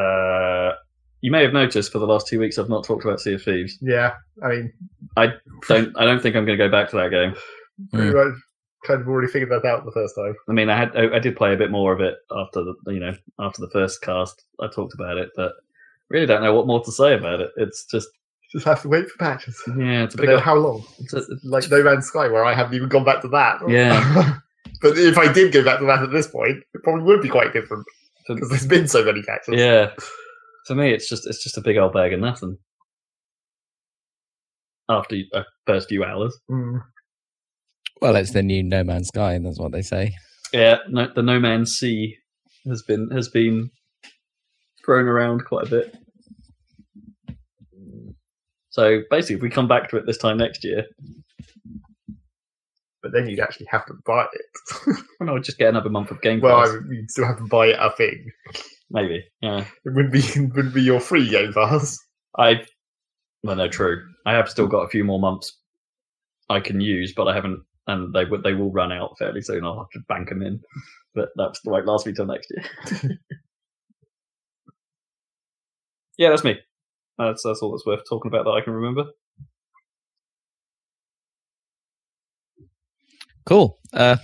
Uh, 0.00 0.74
you 1.20 1.30
may 1.30 1.42
have 1.42 1.52
noticed 1.52 1.92
for 1.92 1.98
the 1.98 2.06
last 2.06 2.26
two 2.28 2.38
weeks 2.38 2.58
I've 2.58 2.68
not 2.68 2.84
talked 2.84 3.04
about 3.04 3.20
Sea 3.20 3.34
of 3.34 3.42
Thieves. 3.42 3.78
Yeah, 3.80 4.14
I 4.44 4.48
mean, 4.48 4.72
I 5.16 5.28
Don't 5.68 5.92
I 5.98 6.04
don't 6.04 6.22
think 6.22 6.36
I'm 6.36 6.44
going 6.44 6.58
to 6.58 6.64
go 6.64 6.70
back 6.70 6.90
to 6.90 6.96
that 6.96 7.10
game. 7.10 7.34
pretty 7.92 8.12
much 8.14 8.34
kind 8.86 9.00
of 9.00 9.08
already 9.08 9.28
figured 9.32 9.50
that 9.50 9.66
out 9.66 9.84
the 9.84 9.92
first 9.92 10.14
time. 10.14 10.34
I 10.48 10.52
mean, 10.52 10.68
I 10.68 10.76
had 10.76 10.94
I, 10.96 11.16
I 11.16 11.18
did 11.18 11.36
play 11.36 11.54
a 11.54 11.56
bit 11.56 11.70
more 11.70 11.92
of 11.92 12.00
it 12.00 12.14
after 12.30 12.62
the 12.62 12.74
you 12.92 13.00
know 13.00 13.14
after 13.40 13.60
the 13.60 13.70
first 13.70 14.02
cast. 14.02 14.44
I 14.60 14.68
talked 14.68 14.94
about 14.94 15.16
it, 15.16 15.30
but 15.36 15.52
really 16.10 16.26
don't 16.26 16.42
know 16.42 16.54
what 16.54 16.66
more 16.66 16.84
to 16.84 16.92
say 16.92 17.14
about 17.14 17.40
it. 17.40 17.50
It's 17.56 17.86
just 17.90 18.08
Just 18.52 18.66
have 18.66 18.82
to 18.82 18.88
wait 18.88 19.08
for 19.08 19.16
patches. 19.18 19.60
yeah, 19.78 20.04
it's 20.04 20.14
a 20.14 20.18
But 20.18 20.26
big 20.26 20.30
then 20.36 20.38
how 20.40 20.56
long? 20.56 20.84
it's 20.98 21.14
a, 21.14 21.22
Like 21.44 21.70
No 21.70 21.82
Man's 21.82 22.06
Sky, 22.06 22.28
where 22.28 22.44
I 22.44 22.54
haven't 22.54 22.74
even 22.74 22.88
gone 22.88 23.04
back 23.04 23.22
to 23.22 23.28
that. 23.28 23.60
Yeah. 23.68 24.38
but 24.80 24.96
if 24.98 25.16
I 25.18 25.32
did 25.32 25.52
go 25.52 25.64
back 25.64 25.78
to 25.80 25.86
that 25.86 26.02
at 26.02 26.10
this 26.12 26.26
point, 26.28 26.58
it 26.74 26.82
probably 26.82 27.04
would 27.04 27.22
be 27.22 27.28
quite 27.28 27.52
different 27.52 27.84
because 28.28 28.48
there's 28.50 28.66
been 28.66 28.88
so 28.88 29.04
many 29.04 29.22
patches. 29.22 29.54
yeah. 29.58 29.90
For 30.66 30.74
me, 30.74 30.92
it's 30.92 31.08
just 31.08 31.26
it's 31.26 31.42
just 31.42 31.58
a 31.58 31.60
big 31.60 31.76
old 31.76 31.92
bag 31.92 32.12
of 32.14 32.20
nothing. 32.20 32.56
After 34.88 35.16
a 35.34 35.44
first 35.66 35.88
few 35.88 36.04
hours, 36.04 36.36
Mm. 36.50 36.82
Well, 38.02 38.16
it's 38.16 38.32
the 38.32 38.42
new 38.42 38.62
No 38.62 38.84
Man's 38.84 39.08
Sky, 39.08 39.32
and 39.34 39.46
that's 39.46 39.58
what 39.58 39.72
they 39.72 39.80
say. 39.82 40.12
yeah, 40.52 40.78
no, 40.88 41.08
the 41.14 41.22
No 41.22 41.38
Man's 41.40 41.72
Sea 41.78 42.16
has 42.66 42.82
been 42.82 43.10
has 43.10 43.28
been 43.28 43.70
thrown 44.84 45.06
around 45.06 45.44
quite 45.46 45.66
a 45.66 45.70
bit. 45.70 45.96
So 48.70 49.02
basically, 49.10 49.36
if 49.36 49.42
we 49.42 49.50
come 49.50 49.68
back 49.68 49.88
to 49.90 49.96
it 49.96 50.06
this 50.06 50.18
time 50.18 50.36
next 50.38 50.64
year, 50.64 50.84
But 53.04 53.12
then 53.12 53.28
you'd 53.28 53.40
actually 53.40 53.66
have 53.66 53.84
to 53.84 53.94
buy 54.06 54.24
it. 54.32 54.96
and 55.20 55.28
I 55.28 55.34
would 55.34 55.44
just 55.44 55.58
get 55.58 55.68
another 55.68 55.90
month 55.90 56.10
of 56.10 56.22
Game 56.22 56.40
well, 56.40 56.62
Pass. 56.62 56.70
I 56.70 56.78
you'd 56.90 57.10
still 57.10 57.26
have 57.26 57.36
to 57.36 57.44
buy 57.44 57.66
a 57.66 57.90
thing. 57.90 58.32
Maybe, 58.90 59.22
yeah. 59.42 59.66
It 59.84 59.90
wouldn't 59.94 60.10
be 60.10 60.20
it 60.24 60.54
wouldn't 60.54 60.72
be 60.72 60.80
your 60.80 61.00
free 61.00 61.28
Game 61.28 61.52
Pass. 61.52 61.98
I, 62.38 62.64
well, 63.42 63.56
no, 63.56 63.68
true. 63.68 64.02
I 64.24 64.32
have 64.32 64.48
still 64.48 64.66
got 64.66 64.84
a 64.84 64.88
few 64.88 65.04
more 65.04 65.20
months 65.20 65.54
I 66.48 66.60
can 66.60 66.80
use, 66.80 67.12
but 67.14 67.28
I 67.28 67.34
haven't, 67.34 67.62
and 67.88 68.14
they 68.14 68.24
would 68.24 68.42
they 68.42 68.54
will 68.54 68.72
run 68.72 68.90
out 68.90 69.18
fairly 69.18 69.42
soon. 69.42 69.66
I'll 69.66 69.76
have 69.76 69.90
to 69.90 70.00
bank 70.08 70.30
them 70.30 70.40
in, 70.40 70.62
but 71.14 71.28
that's 71.36 71.62
won't 71.62 71.84
last 71.84 72.06
me 72.06 72.14
till 72.14 72.24
next 72.24 72.50
year. 72.50 72.64
yeah, 76.16 76.30
that's 76.30 76.42
me. 76.42 76.58
That's 77.18 77.42
that's 77.42 77.60
all 77.60 77.72
that's 77.72 77.84
worth 77.84 78.08
talking 78.08 78.30
about 78.30 78.44
that 78.44 78.52
I 78.52 78.62
can 78.62 78.72
remember. 78.72 79.10
Cool. 83.46 83.78
Uh, 83.92 84.16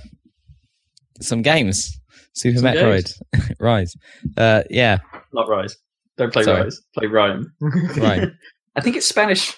some 1.20 1.42
games. 1.42 1.98
Super 2.32 2.58
Some 2.58 2.66
Metroid 2.72 3.12
Rise. 3.60 3.96
Uh, 4.36 4.62
yeah, 4.70 4.98
Not 5.32 5.48
Rise. 5.48 5.76
Don't 6.16 6.32
play 6.32 6.42
Sorry. 6.44 6.62
Rise. 6.62 6.80
Play 6.96 7.06
RIME. 7.06 7.52
right. 7.98 8.28
I 8.76 8.80
think 8.80 8.96
it's 8.96 9.06
Spanish. 9.08 9.50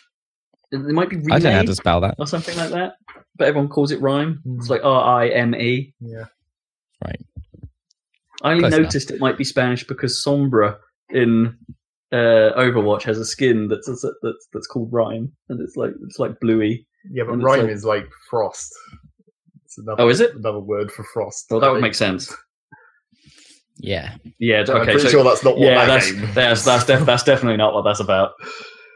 It 0.72 0.76
it 0.78 0.92
might 0.92 1.10
be 1.10 1.16
I 1.30 1.38
don't 1.38 1.42
know 1.52 1.52
how 1.58 1.62
to 1.62 1.74
spell 1.74 2.00
that. 2.00 2.14
or 2.18 2.26
something 2.26 2.56
like 2.56 2.70
that, 2.70 2.92
but 3.36 3.46
everyone 3.46 3.68
calls 3.68 3.90
it 3.92 4.00
RIME. 4.00 4.40
It's 4.58 4.70
like 4.70 4.82
R 4.84 5.20
I 5.22 5.28
M 5.28 5.54
E. 5.54 5.92
yeah. 6.00 6.24
Right. 7.04 7.20
I 8.42 8.50
only 8.52 8.62
Close 8.62 8.72
enough. 8.74 8.86
noticed 8.86 9.10
it 9.10 9.20
might 9.20 9.36
be 9.38 9.44
Spanish 9.44 9.84
because 9.86 10.22
Sombra 10.26 10.76
in 11.10 11.56
uh, 12.10 12.50
Overwatch 12.56 13.02
has 13.02 13.18
a 13.18 13.24
skin 13.24 13.68
that's 13.68 13.86
that's 13.86 14.46
that's 14.52 14.66
called 14.66 14.88
Rhyme, 14.92 15.30
and 15.50 15.60
it's 15.60 15.76
like 15.76 15.92
it's 16.06 16.18
like 16.18 16.40
bluey. 16.40 16.86
Yeah, 17.10 17.24
but 17.24 17.34
And 17.34 17.42
it's 17.42 17.46
rhyme 17.46 17.60
like- 17.66 17.70
is 17.70 17.84
like 17.84 18.08
frost. 18.30 18.72
It's 19.72 19.78
another, 19.78 20.02
Oh, 20.02 20.08
is 20.08 20.20
it? 20.20 20.34
another 20.34 20.60
word 20.60 20.92
for 20.92 21.02
frost? 21.14 21.46
Well, 21.50 21.60
that 21.60 21.72
would 21.72 21.80
make 21.80 21.94
sense. 21.94 22.34
Yeah. 23.78 24.16
Yeah. 24.38 24.64
I'm 24.68 24.76
Okay. 24.76 24.84
pretty 24.92 25.00
So 25.00 25.08
sure 25.08 25.24
that's 25.24 25.42
not 25.42 25.56
what 25.56 25.66
yeah, 25.66 25.86
that 25.86 25.86
that's 25.86 26.12
game. 26.12 26.30
that's 26.34 26.64
that's, 26.64 26.84
def- 26.84 27.06
that's 27.06 27.22
definitely 27.22 27.56
not 27.56 27.72
what 27.74 27.82
that's 27.82 28.00
about. 28.00 28.32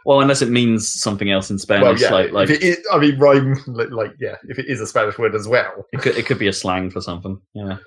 Well, 0.04 0.20
unless 0.20 0.42
it 0.42 0.50
means 0.50 0.92
something 1.00 1.30
else 1.32 1.50
in 1.50 1.58
Spanish, 1.58 1.82
well, 1.82 1.98
yeah. 1.98 2.10
like 2.10 2.32
like 2.32 2.50
if 2.50 2.56
it 2.58 2.62
is, 2.62 2.86
I 2.92 2.98
mean, 2.98 3.18
rhyme. 3.18 3.56
Like, 3.66 3.90
like, 3.90 4.12
yeah, 4.20 4.36
if 4.48 4.58
it 4.58 4.66
is 4.68 4.80
a 4.80 4.86
Spanish 4.86 5.18
word 5.18 5.34
as 5.34 5.48
well. 5.48 5.72
it 5.92 6.00
could 6.02 6.16
it 6.16 6.26
could 6.26 6.38
be 6.38 6.46
a 6.46 6.52
slang 6.52 6.90
for 6.90 7.00
something. 7.00 7.40
Yeah. 7.54 7.78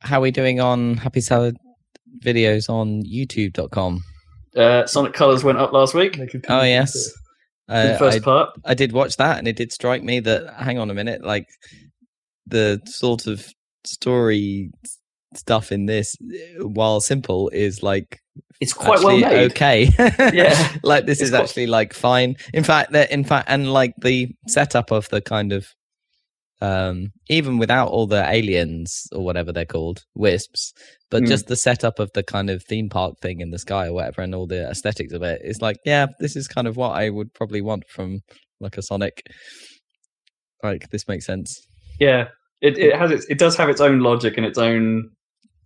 How 0.00 0.18
are 0.18 0.22
we 0.22 0.30
doing 0.32 0.60
on 0.60 0.96
Happy 0.96 1.20
Salad 1.20 1.56
videos 2.22 2.68
on 2.68 3.02
YouTube.com? 3.04 4.02
Uh, 4.56 4.84
Sonic 4.84 5.14
Colors 5.14 5.44
went 5.44 5.58
up 5.58 5.72
last 5.72 5.94
week. 5.94 6.18
Oh, 6.48 6.62
yes. 6.62 7.10
The 7.68 7.94
Uh, 7.94 7.98
first 7.98 8.18
I, 8.18 8.20
part. 8.20 8.50
I 8.64 8.74
did 8.74 8.92
watch 8.92 9.16
that, 9.16 9.38
and 9.38 9.46
it 9.48 9.56
did 9.56 9.72
strike 9.72 10.02
me 10.02 10.20
that, 10.20 10.54
hang 10.58 10.78
on 10.78 10.90
a 10.90 10.94
minute, 10.94 11.22
like 11.24 11.46
the 12.46 12.80
sort 12.86 13.26
of 13.26 13.46
story 13.84 14.70
stuff 15.34 15.72
in 15.72 15.86
this, 15.86 16.16
while 16.60 17.00
simple, 17.00 17.48
is 17.50 17.82
like 17.82 18.18
It's 18.60 18.72
quite 18.72 19.00
well 19.02 19.16
made. 19.18 19.50
okay. 19.52 19.88
Yeah. 20.32 20.76
like 20.82 21.06
this 21.06 21.18
It's 21.20 21.24
is 21.24 21.30
quite- 21.30 21.42
actually 21.44 21.66
like 21.68 21.94
fine. 21.94 22.36
In 22.52 22.64
fact, 22.64 22.92
that 22.92 23.10
in 23.10 23.24
fact, 23.24 23.48
and 23.48 23.72
like 23.72 23.94
the 24.02 24.28
setup 24.48 24.90
of 24.90 25.08
the 25.08 25.20
kind 25.20 25.52
of 25.52 25.66
um 26.62 27.08
even 27.28 27.58
without 27.58 27.88
all 27.88 28.06
the 28.06 28.24
aliens 28.30 29.06
or 29.12 29.22
whatever 29.24 29.52
they're 29.52 29.64
called 29.66 29.98
wisps 30.14 30.72
but 31.10 31.22
Hmm. 31.22 31.28
just 31.28 31.46
the 31.48 31.56
setup 31.56 31.98
of 31.98 32.08
the 32.14 32.22
kind 32.22 32.48
of 32.50 32.62
theme 32.62 32.88
park 32.88 33.14
thing 33.20 33.40
in 33.40 33.50
the 33.50 33.58
sky 33.58 33.88
or 33.88 33.94
whatever 33.94 34.22
and 34.22 34.34
all 34.34 34.46
the 34.46 34.70
aesthetics 34.70 35.12
of 35.12 35.22
it, 35.22 35.40
it 35.42 35.48
is 35.50 35.60
like 35.60 35.76
yeah 35.84 36.06
this 36.20 36.36
is 36.36 36.46
kind 36.46 36.68
of 36.68 36.76
what 36.76 36.92
i 37.02 37.10
would 37.10 37.34
probably 37.34 37.60
want 37.60 37.82
from 37.88 38.20
like 38.60 38.76
a 38.78 38.82
sonic 38.82 39.22
like 40.62 40.88
this 40.90 41.08
makes 41.08 41.26
sense 41.26 41.60
Yeah, 41.98 42.28
it 42.60 42.78
it 42.78 42.96
has 42.96 43.10
its 43.10 43.26
it 43.26 43.38
does 43.38 43.56
have 43.56 43.68
its 43.68 43.80
own 43.80 44.00
logic 44.00 44.36
and 44.36 44.46
its 44.46 44.58
own 44.58 45.10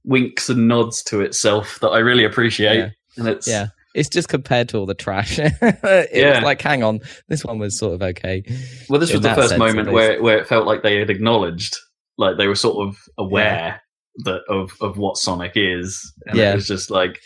winks 0.05 0.49
and 0.49 0.67
nods 0.69 1.03
to 1.03 1.21
itself 1.21 1.79
that 1.81 1.89
I 1.89 1.99
really 1.99 2.25
appreciate. 2.25 2.77
Yeah. 2.79 2.89
And 3.19 3.29
it's 3.29 3.47
yeah 3.47 3.67
it's 3.97 4.09
just 4.09 4.29
compared 4.29 4.69
to 4.69 4.79
all 4.79 4.87
the 4.87 4.95
trash 4.95 5.39
it 5.41 6.11
Yeah. 6.13 6.35
was 6.37 6.43
like 6.45 6.61
hang 6.63 6.83
on 6.85 7.01
this 7.29 7.45
one 7.45 7.59
was 7.59 7.77
sort 7.79 7.95
of 7.95 8.03
okay 8.03 8.43
well, 8.89 9.01
this 9.01 9.13
was 9.13 9.23
the 9.23 9.35
first 9.35 9.59
moment 9.59 9.91
where 9.91 10.23
where 10.23 10.39
it 10.39 10.47
felt 10.47 10.67
like 10.67 10.83
they 10.83 10.99
had 10.99 11.11
acknowledged, 11.11 11.77
like 12.19 12.37
they 12.39 12.47
were 12.47 12.55
sort 12.55 12.87
of 12.87 12.97
aware 13.19 13.81
that 14.25 14.43
of 14.49 14.73
of 14.81 14.97
what 14.99 15.17
Sonic 15.17 15.53
is, 15.57 16.01
and 16.27 16.39
Yeah. 16.39 16.53
it 16.53 16.55
was 16.57 16.67
just 16.69 16.91
like, 16.91 17.21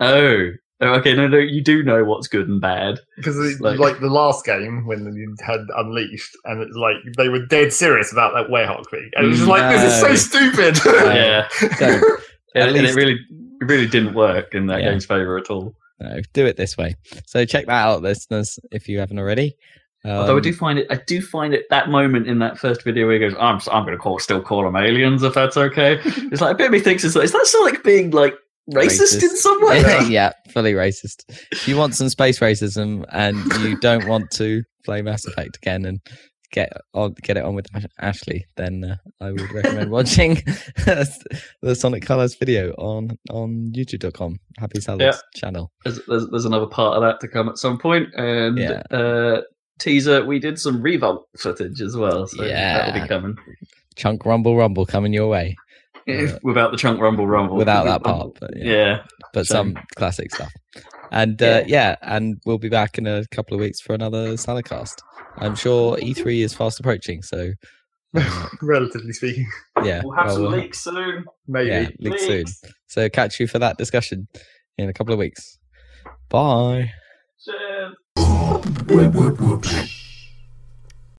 oh, 0.00 0.48
oh, 0.80 0.88
okay, 0.98 1.14
no, 1.14 1.26
no, 1.28 1.38
you 1.38 1.62
do 1.62 1.82
know 1.82 2.04
what's 2.04 2.26
good 2.28 2.48
and 2.48 2.60
bad. 2.60 2.98
Because 3.16 3.36
Like- 3.60 3.78
like, 3.78 4.00
the 4.00 4.08
last 4.10 4.44
game 4.44 4.86
when 4.86 5.04
you 5.14 5.34
had 5.46 5.60
Unleashed, 5.76 6.36
and 6.44 6.60
it's 6.62 6.76
like 6.76 6.96
they 7.16 7.28
were 7.30 7.46
dead 7.46 7.72
serious 7.72 8.12
about 8.12 8.34
that 8.34 8.48
Werehog 8.52 8.88
thing, 8.90 9.08
and 9.16 9.26
it 9.26 9.28
was 9.30 9.38
just 9.38 9.48
like 9.48 9.72
this 9.72 9.92
is 9.94 10.00
so 10.00 10.08
No. 10.08 10.14
stupid. 10.16 10.78
yeah, 10.84 11.48
Don't. 11.78 12.20
and, 12.54 12.76
and 12.76 12.86
it 12.86 12.94
really 12.94 13.18
it 13.60 13.64
really 13.66 13.86
didn't 13.86 14.14
work 14.14 14.54
in 14.54 14.66
that 14.66 14.82
Yeah. 14.82 14.90
game's 14.90 15.06
favor 15.06 15.38
at 15.38 15.48
all. 15.48 15.74
No, 16.04 16.20
do 16.32 16.46
it 16.46 16.56
this 16.56 16.76
way. 16.76 16.94
So 17.26 17.44
check 17.44 17.66
that 17.66 17.86
out, 17.86 18.02
listeners, 18.02 18.58
if 18.70 18.88
you 18.88 18.98
haven't 18.98 19.18
already. 19.18 19.56
Although 20.04 20.34
I 20.34 20.36
Um, 20.36 20.42
do 20.42 20.52
find 20.52 20.78
it, 20.78 20.86
I 20.90 20.96
do 21.06 21.22
find 21.22 21.54
it 21.54 21.64
that 21.70 21.88
moment 21.88 22.26
in 22.28 22.38
that 22.40 22.58
first 22.58 22.82
video 22.84 23.06
where 23.06 23.14
he 23.14 23.20
goes, 23.20 23.34
"I'm, 23.40 23.58
I'm 23.72 23.84
going 23.84 23.96
to 23.96 23.98
call, 23.98 24.18
still 24.18 24.42
call 24.42 24.62
them 24.64 24.76
aliens 24.76 25.22
if 25.22 25.32
that's 25.32 25.56
okay." 25.56 25.98
it's 26.04 26.42
like 26.42 26.52
a 26.52 26.54
bit 26.54 26.66
of 26.66 26.72
me 26.72 26.80
thinks 26.80 27.04
it's 27.04 27.14
like, 27.14 27.24
is 27.24 27.32
that 27.32 27.46
Sonic 27.46 27.82
being 27.82 28.10
like 28.10 28.34
racist, 28.70 29.14
Racist. 29.16 29.22
in 29.22 29.36
some 29.36 29.64
way? 29.66 29.82
yeah, 30.08 30.32
fully 30.50 30.74
racist. 30.74 31.24
You 31.66 31.78
want 31.78 31.94
some 31.94 32.10
space 32.10 32.38
racism 32.40 33.06
and 33.12 33.38
you 33.62 33.78
don't 33.80 34.06
want 34.06 34.30
to 34.32 34.62
play 34.84 35.00
Mass 35.00 35.24
Effect 35.24 35.56
again 35.56 35.86
and 35.86 36.00
get 36.54 36.72
on, 36.94 37.14
get 37.22 37.36
it 37.36 37.44
on 37.44 37.54
with 37.54 37.66
Ash- 37.74 37.84
Ashley, 38.00 38.46
then 38.56 38.84
uh, 38.84 38.96
I 39.20 39.32
would 39.32 39.50
recommend 39.52 39.90
watching 39.90 40.36
the 40.86 41.74
Sonic 41.74 42.04
Colors 42.06 42.34
video 42.36 42.70
on 42.78 43.18
on 43.30 43.72
YouTube.com, 43.74 44.38
Happy 44.58 44.80
Salads 44.80 45.22
channel. 45.34 45.70
There's, 45.84 46.00
there's, 46.08 46.26
there's 46.30 46.44
another 46.44 46.66
part 46.66 46.96
of 46.96 47.02
that 47.02 47.20
to 47.20 47.28
come 47.28 47.48
at 47.48 47.58
some 47.58 47.76
point, 47.78 48.08
and 48.14 48.56
Yeah. 48.56 48.82
uh, 48.90 49.42
teaser 49.80 50.24
we 50.24 50.38
did 50.38 50.58
some 50.58 50.80
Re-Volt 50.80 51.26
footage 51.38 51.80
as 51.80 51.96
well, 51.96 52.26
so 52.26 52.44
that'll 52.44 53.00
be 53.02 53.06
coming 53.08 53.36
Chunk 53.96 54.24
Rumble 54.24 54.56
Rumble 54.56 54.86
coming 54.86 55.12
your 55.12 55.28
way 55.28 55.56
Yeah. 56.06 56.38
without 56.42 56.70
the 56.70 56.76
chunk 56.78 57.00
rumble 57.00 57.26
rumble. 57.26 57.56
without 57.56 57.84
that 57.84 58.02
part, 58.10 58.38
but 58.40 58.50
yeah. 58.56 58.64
Yeah, 58.72 59.02
but 59.32 59.46
So- 59.46 59.54
some 59.54 59.74
classic 59.96 60.32
stuff. 60.34 60.52
And 61.14 61.40
uh, 61.40 61.62
yeah. 61.66 61.94
and 62.02 62.40
we'll 62.44 62.58
be 62.58 62.68
back 62.68 62.98
in 62.98 63.06
a 63.06 63.24
couple 63.30 63.54
of 63.54 63.60
weeks 63.60 63.80
for 63.80 63.94
another 63.94 64.32
Saladcast. 64.32 64.96
I'm 65.38 65.54
sure 65.54 65.96
E3 65.96 66.44
is 66.44 66.52
fast 66.54 66.80
approaching, 66.80 67.22
so 67.22 67.52
uh, 68.16 68.48
Relatively 68.62 69.12
speaking, 69.12 69.46
yeah, 69.84 70.02
we'll 70.04 70.14
have 70.14 70.26
well, 70.26 70.34
some 70.34 70.42
we'll- 70.42 70.52
leaks 70.52 70.80
soon. 70.80 71.24
maybe. 71.46 71.70
yeah, 71.70 71.88
leaks 72.00 72.26
soon. 72.26 72.44
So 72.88 73.08
catch 73.08 73.38
you 73.40 73.46
for 73.46 73.60
that 73.60 73.78
discussion 73.78 74.26
in 74.76 74.88
a 74.88 74.92
couple 74.92 75.12
of 75.12 75.18
weeks. 75.20 75.58
Bye. 76.28 76.90
Cheers. 77.44 77.94